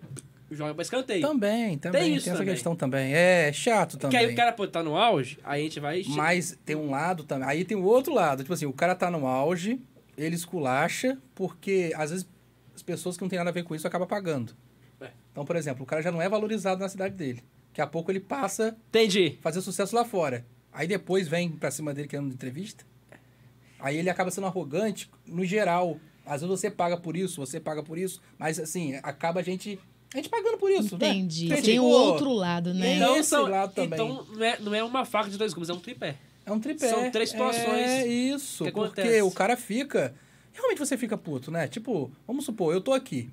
joga 0.52 0.74
pra 0.76 0.82
escanteio. 0.84 1.22
Também, 1.22 1.78
também. 1.78 2.02
Tem, 2.02 2.16
isso 2.16 2.30
essa 2.30 2.38
também. 2.40 2.54
questão 2.54 2.76
também. 2.76 3.14
É, 3.14 3.52
chato 3.52 3.92
Porque 3.98 4.16
também. 4.16 4.28
aí 4.28 4.34
o 4.34 4.36
cara 4.36 4.52
pode 4.54 4.70
estar 4.70 4.84
no 4.84 4.96
auge, 4.96 5.40
aí 5.44 5.62
a 5.62 5.64
gente 5.64 5.80
vai... 5.80 6.04
Mas 6.10 6.58
tem 6.64 6.76
um 6.76 6.90
lado 6.92 7.24
também. 7.24 7.48
Aí 7.48 7.66
tem 7.66 7.76
o 7.78 7.84
outro 7.84 8.14
lado. 8.14 8.44
Tipo 8.44 8.54
assim, 8.54 8.66
o 8.66 8.74
cara 8.74 8.94
tá 8.96 9.10
no 9.10 9.26
auge, 9.28 9.80
ele 10.18 10.36
esculacha, 10.36 11.18
porque 11.34 11.92
às 11.96 12.12
vezes 12.12 12.28
as 12.76 12.82
pessoas 12.82 13.16
que 13.18 13.22
não 13.24 13.30
tem 13.30 13.38
nada 13.38 13.50
a 13.50 13.54
ver 13.54 13.64
com 13.64 13.76
isso 13.76 13.88
acabam 13.88 14.08
pagando. 14.08 14.54
É. 15.00 15.12
Então, 15.32 15.46
por 15.46 15.56
exemplo, 15.56 15.84
o 15.84 15.86
cara 15.86 16.02
já 16.02 16.12
não 16.12 16.22
é 16.22 16.28
valorizado 16.28 16.80
na 16.82 16.90
cidade 16.90 17.16
dele. 17.16 17.44
Daqui 17.70 17.82
a 17.82 17.88
pouco 17.88 18.12
ele 18.12 18.20
passa 18.20 18.76
Entendi. 18.90 19.38
a 19.40 19.42
fazer 19.42 19.62
sucesso 19.62 19.96
lá 19.96 20.06
fora. 20.06 20.46
Aí 20.72 20.88
depois 20.88 21.28
vem 21.28 21.50
pra 21.50 21.72
cima 21.72 21.94
dele 21.94 22.08
querendo 22.08 22.34
entrevista. 22.34 22.86
Aí 23.80 23.98
ele 23.98 24.10
acaba 24.10 24.32
sendo 24.32 24.48
arrogante 24.48 25.10
no 25.26 25.46
geral. 25.46 26.00
Às 26.26 26.42
vezes 26.42 26.60
você 26.60 26.72
paga 26.72 26.98
por 26.98 27.16
isso, 27.16 27.46
você 27.46 27.60
paga 27.60 27.84
por 27.84 27.98
isso, 27.98 28.22
mas 28.38 28.60
assim, 28.60 28.96
acaba 29.04 29.42
a 29.42 29.44
gente. 29.44 29.80
A 30.14 30.18
gente 30.18 30.30
pagando 30.30 30.58
por 30.58 30.72
isso, 30.72 30.98
né? 30.98 31.10
Entendi. 31.10 31.50
Tem 31.50 31.60
o 31.60 31.62
tipo, 31.62 31.84
outro 31.84 32.32
lado, 32.32 32.74
né? 32.74 32.96
Então- 32.96 33.18
esse 33.18 33.38
lado 33.38 33.74
também. 33.74 33.94
então 33.94 34.26
não, 34.34 34.44
é, 34.44 34.60
não 34.60 34.76
é 34.76 34.84
uma 34.84 35.06
faca 35.06 35.30
de 35.30 35.38
dois 35.38 35.54
gumes, 35.54 35.70
é 35.70 35.74
um 35.74 35.80
tripé. 35.80 36.16
É 36.46 36.52
um 36.52 36.60
tripé. 36.60 36.88
São 36.88 37.10
três 37.12 37.30
situações 37.32 37.66
É 37.90 38.06
isso. 38.08 38.64
que 38.66 38.72
porque 38.72 39.02
acontece. 39.02 39.22
o 39.24 39.32
cara 39.32 39.58
fica. 39.58 40.14
Realmente 40.54 40.80
você 40.80 40.96
fica 40.98 41.18
puto, 41.18 41.50
né? 41.52 41.68
Tipo, 41.68 42.12
vamos 42.28 42.46
supor, 42.46 42.74
eu 42.74 42.80
tô 42.82 42.94
aqui. 42.94 43.30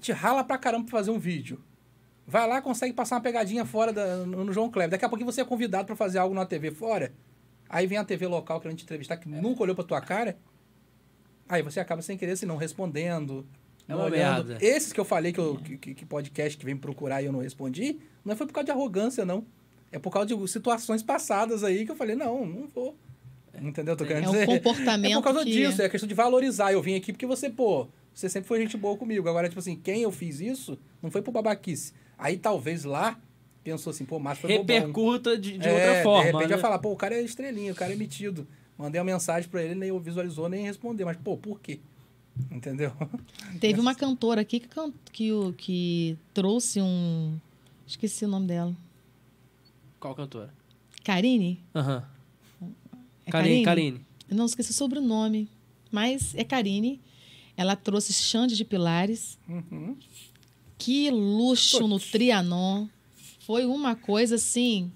Te 0.00 0.12
rala 0.12 0.44
pra 0.44 0.56
caramba 0.58 0.84
pra 0.84 0.98
fazer 0.98 1.10
um 1.10 1.18
vídeo. 1.18 1.60
Vai 2.26 2.46
lá, 2.48 2.60
consegue 2.62 2.92
passar 2.92 3.16
uma 3.16 3.20
pegadinha 3.20 3.64
fora 3.64 3.92
da- 3.92 4.18
no, 4.26 4.44
no 4.44 4.52
João 4.52 4.70
Kleber. 4.70 4.90
Daqui 4.90 5.04
a 5.04 5.08
pouquinho 5.08 5.30
você 5.30 5.40
é 5.40 5.44
convidado 5.44 5.86
pra 5.86 5.94
fazer 5.96 6.18
algo 6.18 6.34
na 6.34 6.44
TV 6.46 6.70
fora. 6.70 7.12
Aí 7.68 7.86
vem 7.86 7.98
a 7.98 8.04
TV 8.04 8.26
local 8.26 8.60
querendo 8.60 8.78
te 8.78 8.84
entrevistar, 8.84 9.16
que 9.16 9.28
nunca 9.28 9.62
olhou 9.62 9.74
pra 9.74 9.84
tua 9.84 10.00
cara. 10.00 10.36
Aí 11.48 11.62
você 11.62 11.78
acaba 11.80 12.02
sem 12.02 12.16
querer, 12.16 12.32
assim, 12.32 12.46
não 12.46 12.56
respondendo. 12.56 13.46
É 13.88 13.92
não 13.92 13.98
uma 14.00 14.06
olhando. 14.06 14.48
merda. 14.48 14.64
Esses 14.64 14.92
que 14.92 14.98
eu 14.98 15.04
falei 15.04 15.32
que, 15.32 15.38
eu, 15.38 15.56
que, 15.56 15.94
que 15.94 16.04
podcast 16.04 16.58
que 16.58 16.64
vem 16.64 16.76
procurar 16.76 17.22
e 17.22 17.26
eu 17.26 17.32
não 17.32 17.40
respondi, 17.40 17.98
não 18.24 18.34
foi 18.36 18.46
por 18.46 18.52
causa 18.52 18.64
de 18.66 18.70
arrogância, 18.72 19.24
não. 19.24 19.44
É 19.96 19.98
por 19.98 20.10
causa 20.10 20.26
de 20.36 20.48
situações 20.48 21.02
passadas 21.02 21.64
aí 21.64 21.86
que 21.86 21.90
eu 21.90 21.96
falei, 21.96 22.14
não, 22.14 22.44
não 22.44 22.66
vou. 22.68 22.94
Entendeu? 23.58 23.94
Eu 23.94 23.96
Tô 23.96 24.04
querendo 24.04 24.24
É 24.26 24.28
o 24.28 24.32
dizer. 24.32 24.46
comportamento 24.46 25.12
É 25.12 25.14
por 25.16 25.22
causa 25.24 25.42
que- 25.42 25.50
disso, 25.50 25.80
é 25.80 25.88
questão 25.88 26.06
de 26.06 26.14
valorizar. 26.14 26.70
Eu 26.72 26.82
vim 26.82 26.94
aqui 26.96 27.12
porque 27.12 27.24
você, 27.26 27.48
pô, 27.48 27.88
você 28.12 28.28
sempre 28.28 28.46
foi 28.46 28.60
gente 28.60 28.76
boa 28.76 28.94
comigo. 28.98 29.26
Agora, 29.26 29.48
tipo 29.48 29.58
assim, 29.58 29.74
quem 29.76 30.02
eu 30.02 30.12
fiz 30.12 30.38
isso 30.40 30.78
não 31.02 31.10
foi 31.10 31.22
por 31.22 31.32
babaquice. 31.32 31.94
Aí 32.18 32.36
talvez 32.36 32.84
lá 32.84 33.18
pensou 33.64 33.90
assim, 33.90 34.04
pô, 34.04 34.18
Márcio 34.18 34.42
foi 34.46 34.58
bobão. 34.58 34.76
Repercuta 34.76 35.38
de, 35.38 35.56
de 35.56 35.66
É, 35.66 35.72
outra 35.72 36.02
forma. 36.02 36.20
De 36.20 36.26
repente 36.26 36.42
né? 36.42 36.48
vai 36.56 36.58
falar, 36.58 36.78
pô, 36.78 36.92
o 36.92 36.96
cara 36.96 37.14
é 37.14 37.22
estrelinha, 37.22 37.72
o 37.72 37.74
cara 37.74 37.92
é 37.94 37.96
metido. 37.96 38.46
Mandei 38.76 39.00
uma 39.00 39.06
mensagem 39.10 39.48
pra 39.48 39.62
ele, 39.62 39.74
nem 39.74 39.98
visualizou, 39.98 40.50
nem 40.50 40.64
respondeu. 40.66 41.06
Mas, 41.06 41.16
pô, 41.16 41.38
por 41.38 41.58
quê? 41.58 41.80
Entendeu? 42.50 42.92
Teve 43.58 43.80
uma 43.80 43.94
cantora 43.94 44.42
aqui 44.42 44.60
que, 44.60 44.68
que, 45.10 45.32
o- 45.32 45.54
que 45.54 46.18
trouxe 46.34 46.82
um. 46.82 47.38
Esqueci 47.86 48.26
o 48.26 48.28
nome 48.28 48.46
dela. 48.46 48.76
Qual 50.00 50.14
cantora? 50.14 50.52
Karine? 51.04 51.60
Aham. 51.74 52.04
É 53.24 53.30
Karine, 53.30 53.64
Karine. 53.64 54.00
Eu 54.28 54.36
não 54.36 54.46
esqueci 54.46 54.70
o 54.70 54.74
sobrenome, 54.74 55.48
mas 55.90 56.34
é 56.34 56.44
Karine. 56.44 57.00
Ela 57.56 57.74
trouxe 57.74 58.12
Xande 58.12 58.56
de 58.56 58.64
Pilares. 58.64 59.38
Uhum. 59.48 59.96
Que 60.78 61.10
luxo 61.10 61.86
no 61.88 61.98
Trianon. 61.98 62.86
Foi 63.40 63.64
uma 63.64 63.96
coisa 63.96 64.34
assim. 64.34 64.92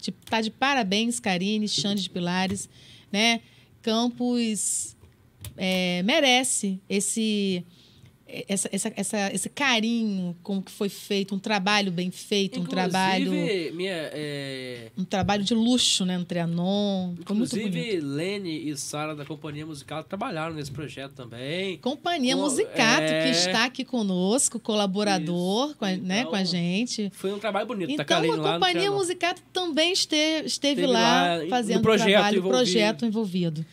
De, 0.00 0.12
tá 0.12 0.40
de 0.40 0.50
parabéns, 0.50 1.18
Karine, 1.18 1.66
Xande 1.66 2.02
de 2.02 2.10
Pilares. 2.10 2.68
Né? 3.10 3.40
Campos 3.82 4.96
é, 5.56 6.02
merece 6.04 6.80
esse. 6.88 7.64
Essa, 8.46 8.68
essa, 8.70 8.92
essa- 8.94 9.32
esse 9.32 9.48
carinho 9.48 10.36
com 10.42 10.60
que 10.62 10.70
foi 10.70 10.90
feito, 10.90 11.34
um 11.34 11.38
trabalho 11.38 11.90
bem 11.90 12.10
feito, 12.10 12.60
um 12.60 12.64
trabalho 12.66 13.34
Inclusive, 13.34 13.70
minha, 13.72 14.10
é, 14.12 14.90
um 14.98 15.04
trabalho 15.04 15.42
de 15.42 15.54
luxo, 15.54 16.04
né, 16.04 16.18
no 16.18 16.26
Trianon. 16.26 17.14
Foi 17.24 17.34
muito 17.36 17.50
bonito. 17.56 17.68
inclusive 17.68 18.00
Lene 18.00 18.68
e 18.70 18.76
Sara 18.76 19.16
da 19.16 19.24
Companhia 19.24 19.64
Musical 19.64 20.04
trabalharam 20.04 20.54
nesse 20.54 20.70
projeto 20.70 21.12
também. 21.12 21.78
Companhia 21.78 22.36
Com- 22.36 22.42
Musicato, 22.42 23.02
é. 23.02 23.24
que 23.24 23.30
está 23.30 23.64
aqui 23.64 23.82
conosco, 23.84 24.60
colaborador 24.60 25.68
Isso. 25.68 25.76
com 25.76 25.84
a, 25.86 25.96
né, 25.96 26.18
Então, 26.20 26.30
com 26.30 26.36
a 26.36 26.44
gente. 26.44 27.10
Foi 27.14 27.32
um 27.32 27.38
trabalho 27.38 27.66
bonito 27.66 27.90
Então, 27.90 28.04
Karine 28.04 28.34
a 28.34 28.36
lá 28.36 28.52
no 28.54 28.60
Companhia. 28.60 28.90
Musicato 28.90 29.42
também 29.52 29.92
esteve, 29.92 30.46
esteve 30.48 30.82
Esteve 30.82 30.86
lá, 30.86 31.36
lá 31.36 31.46
fazendo 31.48 31.80
projeto 31.80 32.08
trabalho, 32.10 32.36
envolvido. 32.38 32.56
projeto 32.58 33.06
envolvido. 33.06 33.66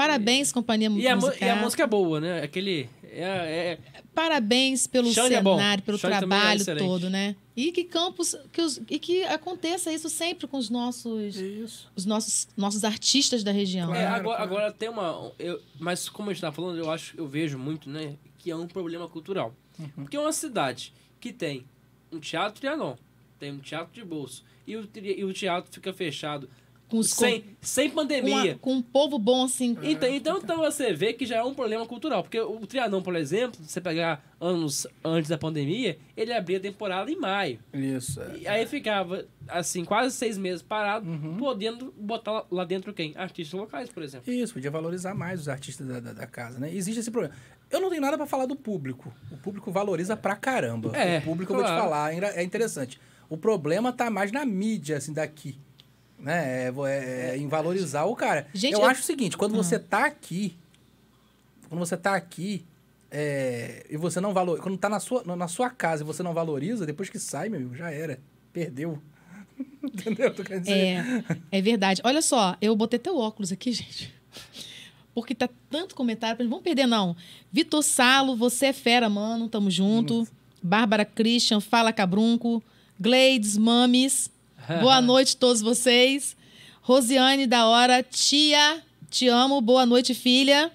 Parabéns, 0.00 0.50
Companhia 0.52 0.88
E 0.96 1.06
a, 1.08 1.14
mu- 1.14 1.22
Musicato. 1.22 1.44
e 1.44 1.48
a 1.50 1.56
música 1.56 1.82
é 1.82 1.86
boa, 1.86 2.20
né? 2.20 2.42
Aquele. 2.42 2.88
É, 3.04 3.22
é- 3.22 3.78
Parabéns 4.14 4.86
pelo 4.86 5.12
Xande 5.12 5.34
é 5.34 5.42
cenário, 5.42 5.82
pelo 5.82 5.98
Xande 5.98 6.14
é 6.14 6.18
trabalho 6.18 6.64
todo, 6.78 7.10
né? 7.10 7.36
E 7.56 7.70
que 7.72 7.84
campos, 7.84 8.34
que 8.52 8.60
os- 8.62 8.80
e 8.88 8.98
que 8.98 9.22
aconteça 9.24 9.92
isso 9.92 10.08
sempre 10.08 10.46
com 10.46 10.56
os 10.56 10.70
nossos, 10.70 11.36
Isso. 11.36 11.90
os 11.94 12.06
nossos, 12.06 12.48
nossos 12.56 12.82
artistas 12.84 13.44
da 13.44 13.52
região. 13.52 13.94
É, 13.94 14.00
Claro, 14.06 14.14
agora, 14.20 14.36
claro. 14.36 14.42
agora 14.54 14.72
tem 14.72 14.88
uma. 14.88 15.32
Eu, 15.38 15.60
mas 15.78 16.08
como 16.08 16.30
a 16.30 16.32
gente 16.32 16.40
tá 16.40 16.50
falando, 16.50 16.78
eu 16.78 16.90
acho, 16.90 17.14
eu 17.16 17.26
vejo 17.28 17.58
muito, 17.58 17.88
né? 17.90 18.14
Que 18.38 18.50
é 18.50 18.56
um 18.56 18.66
problema 18.66 19.06
cultural. 19.08 19.54
Porque 19.94 20.16
é 20.16 20.20
uma 20.20 20.32
cidade 20.32 20.92
que 21.20 21.32
tem 21.32 21.64
um 22.12 22.18
teatro 22.18 22.58
Trianon, 22.60 22.94
tem 23.38 23.52
um 23.52 23.58
teatro 23.58 23.92
de 23.94 24.04
bolso, 24.04 24.44
e 24.66 24.76
o, 24.76 24.88
e 24.94 25.24
o 25.24 25.32
teatro 25.32 25.70
fica 25.72 25.92
fechado 25.92 26.48
Com 26.90 26.98
os 26.98 27.10
sem, 27.10 27.44
sem 27.60 27.88
com, 27.88 27.94
uma- 28.00 28.02
pandemia. 28.02 28.58
com 28.60 28.74
um 28.74 28.82
povo 28.82 29.18
bom 29.18 29.44
assim. 29.44 29.76
Então, 29.82 30.08
então, 30.08 30.38
então 30.38 30.56
você 30.58 30.92
vê 30.92 31.12
que 31.12 31.24
já 31.24 31.36
é 31.36 31.42
um 31.44 31.54
problema 31.54 31.86
cultural. 31.86 32.22
Porque 32.22 32.40
o 32.40 32.66
Trianon, 32.66 33.00
por 33.00 33.14
exemplo, 33.14 33.60
se 33.62 33.70
você 33.72 33.80
pegar 33.80 34.24
anos 34.40 34.86
antes 35.04 35.30
da 35.30 35.38
pandemia, 35.38 35.96
ele 36.16 36.32
abria 36.32 36.58
a 36.58 36.60
temporada 36.60 37.10
em 37.10 37.16
maio. 37.16 37.60
Isso. 37.72 38.20
é. 38.20 38.38
E 38.38 38.48
aí 38.48 38.66
ficava, 38.66 39.24
assim, 39.46 39.84
quase 39.84 40.14
seis 40.16 40.36
meses 40.36 40.62
parado, 40.62 41.08
Uhum. 41.08 41.36
podendo 41.36 41.94
botar 41.96 42.44
lá 42.50 42.64
dentro 42.64 42.92
quem? 42.92 43.12
Artistas 43.16 43.58
locais, 43.58 43.88
por 43.88 44.02
exemplo. 44.02 44.32
Isso, 44.32 44.54
podia 44.54 44.70
valorizar 44.70 45.14
mais 45.14 45.40
os 45.42 45.48
artistas 45.48 45.86
da, 45.86 46.00
da, 46.00 46.12
da 46.12 46.26
casa, 46.26 46.58
né? 46.58 46.74
Existe 46.74 46.98
esse 47.00 47.10
problema. 47.10 47.34
Eu 47.70 47.80
não 47.80 47.88
tenho 47.88 48.02
nada 48.02 48.16
pra 48.16 48.26
falar 48.26 48.46
do 48.46 48.56
público. 48.56 49.12
O 49.30 49.36
público 49.36 49.70
valoriza 49.70 50.16
pra 50.16 50.34
caramba. 50.34 50.90
É, 50.96 51.18
o 51.18 51.22
público, 51.22 51.52
eu 51.52 51.56
vou 51.56 51.64
te 51.64 51.68
claro. 51.68 51.82
falar, 51.84 52.06
ainda 52.06 52.26
é 52.28 52.42
interessante. 52.42 52.98
O 53.28 53.36
problema 53.36 53.92
tá 53.92 54.10
mais 54.10 54.32
na 54.32 54.44
mídia, 54.44 54.96
assim, 54.96 55.12
daqui. 55.12 55.56
Né? 56.20 56.66
É, 56.66 56.72
é- 56.86 57.30
é 57.30 57.36
em 57.38 57.48
valorizar 57.48 58.04
o 58.04 58.14
cara. 58.14 58.46
Gente, 58.54 58.74
eu, 58.74 58.80
eu- 58.80 58.86
acho 58.86 59.00
o 59.00 59.04
seguinte, 59.04 59.36
quando 59.36 59.54
você 59.56 59.78
tá 59.78 60.04
aqui, 60.04 60.56
quando 61.68 61.78
você 61.80 61.96
tá 61.96 62.14
aqui, 62.14 62.64
é, 63.10 63.86
e 63.88 63.96
você 63.96 64.20
não 64.20 64.32
valoriza, 64.34 64.62
quando 64.62 64.76
tá 64.78 64.88
na 64.88 65.00
sua, 65.00 65.24
na 65.24 65.48
sua 65.48 65.70
casa 65.70 66.02
e 66.02 66.06
você 66.06 66.22
não 66.22 66.34
valoriza, 66.34 66.84
depois 66.86 67.08
que 67.08 67.18
sai, 67.18 67.48
meu 67.48 67.58
amigo, 67.60 67.74
já 67.74 67.90
era. 67.90 68.18
Perdeu. 68.52 69.00
Entendeu? 69.82 70.34
É, 70.66 71.24
é 71.52 71.60
verdade. 71.62 72.00
Olha 72.04 72.22
só, 72.22 72.56
eu 72.60 72.74
botei 72.76 72.98
teu 72.98 73.16
óculos 73.18 73.50
aqui, 73.52 73.72
gente. 73.72 74.12
Porque 75.14 75.34
tá 75.34 75.48
tanto 75.68 75.94
comentário, 75.94 76.36
pra 76.36 76.44
gente, 76.44 76.50
vamos 76.50 76.64
perder 76.64 76.86
não. 76.86 77.16
Vitor 77.52 77.82
Salo, 77.82 78.36
você 78.36 78.66
é 78.66 78.72
fera, 78.72 79.08
mano, 79.08 79.48
tamo 79.48 79.70
junto. 79.70 80.26
Bárbara 80.62 81.04
Christian, 81.04 81.60
Fala 81.60 81.92
Cabrunco. 81.92 82.62
Gleides, 82.98 83.56
Mames. 83.56 84.30
Boa 84.80 85.00
noite 85.00 85.34
a 85.34 85.38
todos 85.38 85.60
vocês. 85.60 86.36
Rosiane 86.80 87.46
da 87.46 87.66
hora, 87.66 88.04
tia, 88.04 88.80
te 89.08 89.26
amo. 89.26 89.60
Boa 89.60 89.84
noite, 89.84 90.14
filha. 90.14 90.70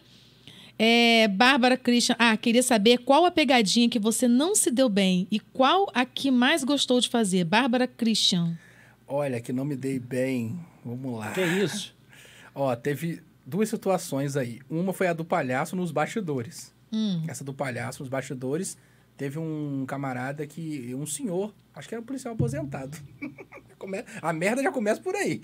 É, 0.77 1.29
Bárbara 1.29 1.77
Christian, 1.77 2.15
ah, 2.19 2.35
queria 2.35 2.61
saber 2.61 2.97
qual 2.97 3.25
a 3.25 3.31
pegadinha 3.31 3.87
que 3.87 3.97
você 3.97 4.27
não 4.27 4.53
se 4.53 4.69
deu 4.69 4.89
bem 4.89 5.25
e 5.31 5.39
qual 5.39 5.89
a 5.93 6.05
que 6.05 6.29
mais 6.29 6.65
gostou 6.65 6.99
de 6.99 7.07
fazer. 7.07 7.45
Bárbara 7.45 7.87
Christian. 7.87 8.57
Olha, 9.07 9.39
que 9.39 9.53
não 9.53 9.63
me 9.63 9.77
dei 9.77 9.97
bem. 9.97 10.59
Vamos 10.83 11.17
lá. 11.17 11.31
Que 11.31 11.41
isso? 11.41 11.95
Ó, 12.53 12.75
teve 12.75 13.21
duas 13.45 13.69
situações 13.69 14.35
aí. 14.35 14.59
Uma 14.69 14.91
foi 14.91 15.07
a 15.07 15.13
do 15.13 15.23
palhaço 15.23 15.73
nos 15.75 15.91
bastidores. 15.91 16.73
Hum. 16.91 17.23
Essa 17.27 17.45
do 17.45 17.53
palhaço, 17.53 18.01
nos 18.01 18.09
bastidores, 18.09 18.77
teve 19.15 19.39
um 19.39 19.85
camarada 19.87 20.45
que. 20.45 20.93
Um 20.93 21.05
senhor, 21.05 21.53
acho 21.73 21.87
que 21.87 21.95
era 21.95 22.01
um 22.01 22.05
policial 22.05 22.33
aposentado. 22.33 22.97
A 24.21 24.33
merda 24.33 24.61
já 24.61 24.71
começa 24.71 25.01
por 25.01 25.15
aí. 25.15 25.41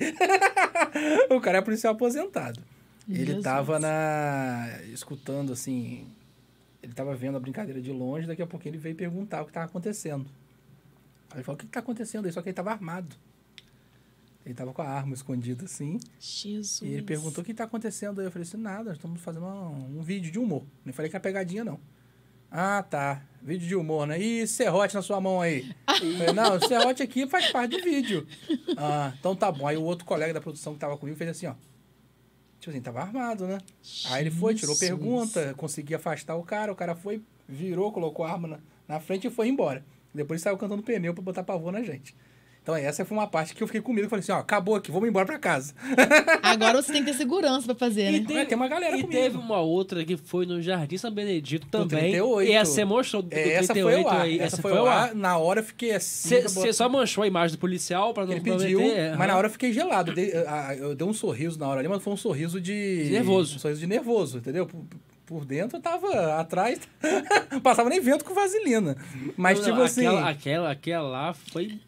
o 1.29 1.39
cara 1.39 1.59
é 1.59 1.61
policial 1.61 1.93
aposentado. 1.93 2.61
Ele 3.09 3.25
Jesus. 3.25 3.43
tava 3.43 3.79
na. 3.79 4.67
escutando 4.91 5.53
assim. 5.53 6.07
Ele 6.81 6.93
tava 6.93 7.15
vendo 7.15 7.37
a 7.37 7.39
brincadeira 7.39 7.81
de 7.81 7.91
longe, 7.91 8.27
daqui 8.27 8.41
a 8.41 8.47
pouco 8.47 8.67
ele 8.67 8.77
veio 8.77 8.95
perguntar 8.95 9.41
o 9.41 9.45
que 9.45 9.53
tava 9.53 9.65
acontecendo. 9.65 10.25
Aí 11.29 11.37
ele 11.37 11.43
falou, 11.43 11.55
o 11.55 11.59
que, 11.59 11.65
que 11.65 11.71
tá 11.71 11.79
acontecendo 11.79 12.25
aí? 12.25 12.31
Só 12.31 12.41
que 12.41 12.49
ele 12.49 12.55
tava 12.55 12.71
armado. 12.71 13.15
Ele 14.45 14.55
tava 14.55 14.73
com 14.73 14.81
a 14.81 14.87
arma 14.87 15.13
escondida 15.13 15.65
assim. 15.65 15.99
Jesus. 16.19 16.81
E 16.81 16.93
ele 16.93 17.03
perguntou 17.03 17.43
o 17.43 17.45
que 17.45 17.53
tá 17.53 17.65
acontecendo 17.65 18.19
aí. 18.19 18.27
Eu 18.27 18.31
falei 18.31 18.47
assim, 18.47 18.57
nada, 18.57 18.85
nós 18.85 18.97
estamos 18.97 19.21
fazendo 19.21 19.45
um, 19.45 19.99
um 19.99 20.01
vídeo 20.01 20.31
de 20.31 20.39
humor. 20.39 20.63
Nem 20.83 20.91
falei 20.91 21.09
que 21.09 21.15
era 21.15 21.21
pegadinha, 21.21 21.63
não. 21.63 21.79
Ah, 22.51 22.83
tá. 22.83 23.21
Vídeo 23.41 23.67
de 23.67 23.75
humor, 23.75 24.05
né? 24.05 24.19
E 24.19 24.45
serrote 24.45 24.93
na 24.93 25.01
sua 25.01 25.21
mão 25.21 25.39
aí? 25.41 25.73
Falei, 25.87 26.33
não, 26.33 26.57
o 26.57 26.67
serrote 26.67 27.01
aqui 27.01 27.25
faz 27.25 27.49
parte 27.49 27.77
do 27.77 27.83
vídeo. 27.83 28.27
Ah, 28.77 29.13
então 29.17 29.35
tá 29.35 29.51
bom. 29.51 29.65
Aí 29.65 29.77
o 29.77 29.83
outro 29.83 30.05
colega 30.05 30.33
da 30.33 30.41
produção 30.41 30.73
que 30.73 30.79
tava 30.79 30.97
comigo 30.97 31.17
fez 31.17 31.29
assim, 31.29 31.47
ó. 31.47 31.55
Tipo 32.59 32.71
assim, 32.71 32.81
tava 32.81 32.99
armado, 32.99 33.47
né? 33.47 33.57
Aí 34.09 34.21
ele 34.21 34.29
foi, 34.29 34.53
tirou 34.53 34.77
pergunta, 34.77 35.55
conseguia 35.55 35.97
afastar 35.97 36.35
o 36.35 36.43
cara. 36.43 36.71
O 36.71 36.75
cara 36.75 36.93
foi, 36.93 37.23
virou, 37.47 37.91
colocou 37.91 38.25
a 38.25 38.31
arma 38.31 38.47
na, 38.47 38.59
na 38.87 38.99
frente 38.99 39.25
e 39.25 39.31
foi 39.31 39.47
embora. 39.47 39.83
Depois 40.13 40.41
saiu 40.41 40.57
cantando 40.57 40.83
pneu 40.83 41.13
pra 41.13 41.23
botar 41.23 41.43
pavor 41.43 41.71
na 41.71 41.81
gente. 41.81 42.13
Então 42.63 42.75
essa 42.75 43.03
foi 43.03 43.17
uma 43.17 43.25
parte 43.25 43.55
que 43.55 43.63
eu 43.63 43.65
fiquei 43.67 43.81
com 43.81 43.91
medo. 43.91 44.05
Eu 44.05 44.09
falei 44.09 44.21
assim, 44.21 44.31
ó, 44.31 44.37
acabou 44.37 44.75
aqui, 44.75 44.91
vamos 44.91 45.09
embora 45.09 45.25
pra 45.25 45.39
casa. 45.39 45.73
Agora 46.43 46.79
você 46.79 46.91
tem 46.93 47.03
que 47.03 47.11
ter 47.11 47.17
segurança 47.17 47.65
pra 47.65 47.73
fazer, 47.73 48.11
E 48.13 48.19
né? 48.19 48.45
Tem- 48.45 48.55
uma 48.55 48.67
galera 48.67 48.95
E 48.97 49.01
comigo. 49.01 49.19
teve 49.19 49.35
uma 49.37 49.59
outra 49.59 50.05
que 50.05 50.15
foi 50.15 50.45
no 50.45 50.61
Jardim 50.61 50.95
São 50.95 51.09
Benedito 51.11 51.65
Do 51.65 51.71
também. 51.87 52.11
38. 52.11 52.49
E 52.51 52.53
essa 52.53 52.71
você 52.71 52.85
mostrou 52.85 53.23
do, 53.23 53.33
É, 53.33 53.53
essa 53.53 53.73
38 53.73 54.03
foi 54.03 54.03
o 54.03 54.07
ar. 54.15 54.21
aí. 54.21 54.39
Essa, 54.39 54.61
foi 54.61 54.73
o 54.73 54.85
ar. 54.85 55.15
Na 55.15 55.37
hora 55.37 55.61
eu 55.61 55.63
fiquei 55.63 55.91
assim. 55.93 56.39
Você 56.43 56.71
só 56.71 56.87
manchou 56.87 57.23
a 57.23 57.27
imagem 57.27 57.55
do 57.57 57.59
policial 57.59 58.13
pra 58.13 58.25
não 58.27 58.33
Ele 58.33 58.41
pediu, 58.41 58.79
meter, 58.79 59.17
mas 59.17 59.27
na 59.27 59.37
hora 59.37 59.47
eu 59.47 59.51
fiquei 59.51 59.73
gelado. 59.73 60.11
Eu 60.11 60.15
dei, 60.15 60.31
eu 60.77 60.95
dei 60.95 61.07
um 61.07 61.13
sorriso 61.13 61.57
na 61.57 61.67
hora 61.67 61.79
ali, 61.79 61.87
mas 61.87 62.03
foi 62.03 62.13
um 62.13 62.17
sorriso 62.17 62.61
de... 62.61 63.05
De 63.05 63.09
nervoso. 63.11 63.55
Um 63.55 63.59
sorriso 63.59 63.79
de 63.81 63.87
nervoso, 63.87 64.37
entendeu? 64.37 64.67
Por, 64.67 64.83
por 65.25 65.45
dentro 65.45 65.77
eu 65.77 65.81
tava 65.81 66.35
atrás, 66.39 66.79
passava 67.63 67.89
nem 67.89 67.99
vento 67.99 68.23
com 68.23 68.35
vaselina. 68.35 68.95
Mas 69.35 69.57
Não, 69.59 69.65
tipo 69.65 69.77
não, 69.77 69.83
assim... 69.85 70.05
Aquela, 70.05 70.29
aquela, 70.29 70.71
aquela 70.71 71.09
lá 71.09 71.33
foi. 71.33 71.79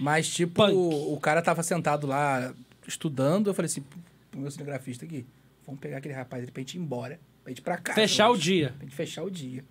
Mas 0.00 0.28
tipo, 0.28 0.54
Punk. 0.64 0.74
o, 0.74 1.14
o 1.14 1.20
cara 1.20 1.42
tava 1.42 1.62
sentado 1.62 2.06
lá 2.06 2.54
estudando, 2.86 3.48
eu 3.50 3.54
falei 3.54 3.66
assim, 3.66 3.82
pro 4.30 4.40
meu 4.40 4.50
cinegrafista 4.50 5.04
aqui, 5.04 5.26
vamos 5.66 5.80
pegar 5.80 5.98
aquele 5.98 6.14
rapaz 6.14 6.42
ali 6.42 6.52
pra 6.52 6.60
gente 6.60 6.76
ir 6.76 6.80
embora, 6.80 7.18
pra 7.42 7.50
gente 7.50 7.58
ir 7.58 7.62
pra 7.62 7.76
casa. 7.76 8.00
Fechar 8.00 8.28
o 8.28 8.32
hoje, 8.32 8.42
dia. 8.42 8.74
Pra 8.76 8.84
gente 8.86 8.96
fechar 8.96 9.22
o 9.24 9.30
dia. 9.30 9.64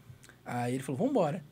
Aí 0.45 0.73
ele 0.75 0.83
falou, 0.83 1.07
vambora. 1.07 1.43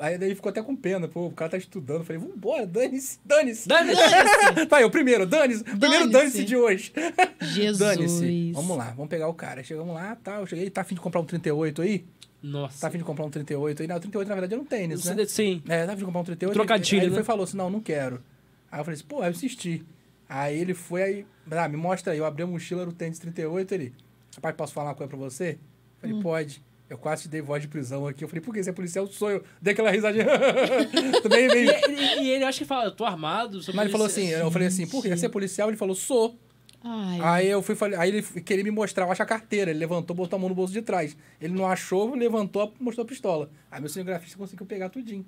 Aí 0.00 0.16
daí 0.16 0.28
ele 0.28 0.36
ficou 0.36 0.50
até 0.50 0.62
com 0.62 0.76
pena, 0.76 1.08
pô, 1.08 1.26
o 1.26 1.32
cara 1.32 1.50
tá 1.50 1.56
estudando. 1.56 1.98
Eu 2.00 2.04
falei, 2.04 2.22
vambora, 2.22 2.64
dane-se, 2.64 3.18
dane-se. 3.24 3.66
Dane-se! 3.66 4.00
tá, 4.68 4.80
eu 4.80 4.88
primeiro, 4.90 5.26
dane-se. 5.26 5.64
Primeiro 5.64 6.08
Dane-se. 6.08 6.12
dane-se 6.12 6.44
de 6.44 6.56
hoje. 6.56 6.92
Jesus. 7.42 7.78
Dane-se. 7.78 8.52
Vamos 8.52 8.76
lá, 8.76 8.90
vamos 8.90 9.08
pegar 9.08 9.26
o 9.26 9.34
cara. 9.34 9.62
Chegamos 9.64 9.92
lá, 9.92 10.14
tá, 10.16 10.36
eu 10.36 10.46
cheguei, 10.46 10.70
tá 10.70 10.82
afim 10.82 10.94
de 10.94 11.00
comprar 11.00 11.20
um 11.20 11.24
38 11.24 11.82
aí? 11.82 12.04
Nossa. 12.42 12.80
Tá 12.82 12.88
afim 12.88 12.98
de 12.98 13.04
comprar 13.04 13.24
um 13.24 13.30
38 13.30 13.82
aí? 13.82 13.88
Não, 13.88 13.96
o 13.96 14.00
38 14.00 14.28
na 14.28 14.34
verdade 14.34 14.54
era 14.54 14.62
um 14.62 14.66
tênis, 14.66 15.04
né? 15.04 15.24
Sim. 15.26 15.62
É, 15.68 15.84
tava 15.84 15.96
de 15.98 16.04
comprar 16.04 16.20
um 16.20 16.24
38. 16.24 16.54
Trocadilho, 16.54 17.00
aí 17.00 17.06
ele 17.06 17.10
né? 17.10 17.14
foi 17.16 17.22
e 17.22 17.26
falou 17.26 17.44
assim, 17.44 17.56
não, 17.56 17.68
não 17.70 17.80
quero. 17.80 18.22
Aí 18.70 18.78
eu 18.80 18.84
falei 18.84 18.96
assim, 18.96 19.06
pô, 19.08 19.24
eu 19.24 19.30
insisti. 19.30 19.84
Aí 20.28 20.58
ele 20.58 20.74
foi 20.74 21.02
aí, 21.02 21.26
ah, 21.50 21.68
me 21.68 21.76
mostra 21.76 22.12
aí. 22.12 22.18
Eu 22.18 22.24
abri 22.26 22.42
a 22.42 22.46
mochila, 22.46 22.82
era 22.82 22.90
o 22.90 22.92
tênis 22.92 23.18
38, 23.18 23.72
ele, 23.74 23.92
rapaz, 24.36 24.54
posso 24.54 24.72
falar 24.72 24.90
uma 24.90 24.94
coisa 24.94 25.08
pra 25.08 25.18
você? 25.18 25.52
Eu 25.52 26.00
falei, 26.00 26.16
Hum. 26.16 26.22
pode. 26.22 26.62
Eu 26.88 26.96
quase 26.96 27.22
te 27.24 27.28
dei 27.28 27.42
voz 27.42 27.60
de 27.60 27.68
prisão 27.68 28.06
aqui. 28.06 28.24
Eu 28.24 28.28
falei, 28.28 28.40
por 28.42 28.54
que 28.54 28.62
você 28.62 28.70
é 28.70 28.72
policial? 28.72 29.06
Sou 29.08 29.30
eu. 29.30 29.42
Dei 29.60 29.72
aquela 29.72 29.90
risadinha. 29.90 30.24
Também 31.22 31.44
E, 31.44 31.48
meio... 31.48 31.70
e- 31.70 32.22
e 32.22 32.30
ele 32.30 32.44
acha 32.44 32.58
que 32.58 32.64
fala, 32.64 32.84
eu 32.86 32.92
tô 32.92 33.04
armado. 33.04 33.60
sou 33.62 33.74
Mas 33.74 33.84
ele 33.84 33.92
falou 33.92 34.06
policial. 34.08 34.34
assim, 34.36 34.42
eu 34.46 34.50
falei 34.50 34.68
assim, 34.68 34.86
por 34.86 35.02
que 35.02 35.14
você 35.14 35.26
é 35.26 35.28
policial? 35.28 35.68
Ele 35.68 35.76
falou, 35.76 35.94
sou. 35.94 36.38
Ai, 36.82 37.20
Aí 37.20 37.48
eu 37.48 37.60
fui 37.60 37.74
falei, 37.74 37.98
aí 37.98 38.08
ele 38.08 38.22
queria 38.22 38.62
me 38.62 38.70
mostrar, 38.70 39.06
eu 39.06 39.12
acho 39.12 39.22
a 39.22 39.26
carteira. 39.26 39.70
Ele 39.70 39.80
levantou, 39.80 40.14
botou 40.14 40.36
a 40.36 40.40
mão 40.40 40.48
no 40.48 40.54
bolso 40.54 40.72
de 40.72 40.82
trás. 40.82 41.16
Ele 41.40 41.54
não 41.54 41.66
achou, 41.66 42.14
levantou, 42.14 42.72
mostrou 42.78 43.04
a 43.04 43.08
pistola. 43.08 43.50
Aí 43.70 43.80
meu 43.80 43.88
cinegrafista 43.88 44.38
conseguiu 44.38 44.64
pegar 44.66 44.88
tudinho. 44.88 45.26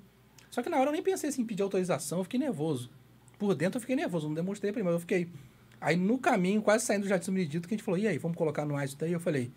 Só 0.49 0.61
que 0.61 0.69
na 0.69 0.77
hora 0.77 0.89
eu 0.89 0.93
nem 0.93 1.03
pensei 1.03 1.29
assim, 1.29 1.41
em 1.41 1.45
pedir 1.45 1.63
autorização, 1.63 2.19
eu 2.19 2.23
fiquei 2.23 2.39
nervoso. 2.39 2.89
Por 3.37 3.55
dentro 3.55 3.77
eu 3.77 3.81
fiquei 3.81 3.95
nervoso, 3.95 4.27
não 4.27 4.35
demonstrei 4.35 4.71
pra 4.71 4.79
ele, 4.79 4.85
mas 4.85 4.93
eu 4.93 4.99
fiquei. 4.99 5.29
Aí 5.79 5.95
no 5.95 6.17
caminho, 6.17 6.61
quase 6.61 6.85
saindo 6.85 7.03
do 7.03 7.09
Jardim 7.09 7.31
Benedito, 7.31 7.67
que 7.67 7.73
a 7.73 7.77
gente 7.77 7.83
falou, 7.83 7.99
e 7.99 8.07
aí, 8.07 8.17
vamos 8.17 8.37
colocar 8.37 8.65
no 8.65 8.75
ar 8.75 8.85
isso 8.85 8.97
daí? 8.97 9.11
Eu 9.11 9.19
falei, 9.19 9.51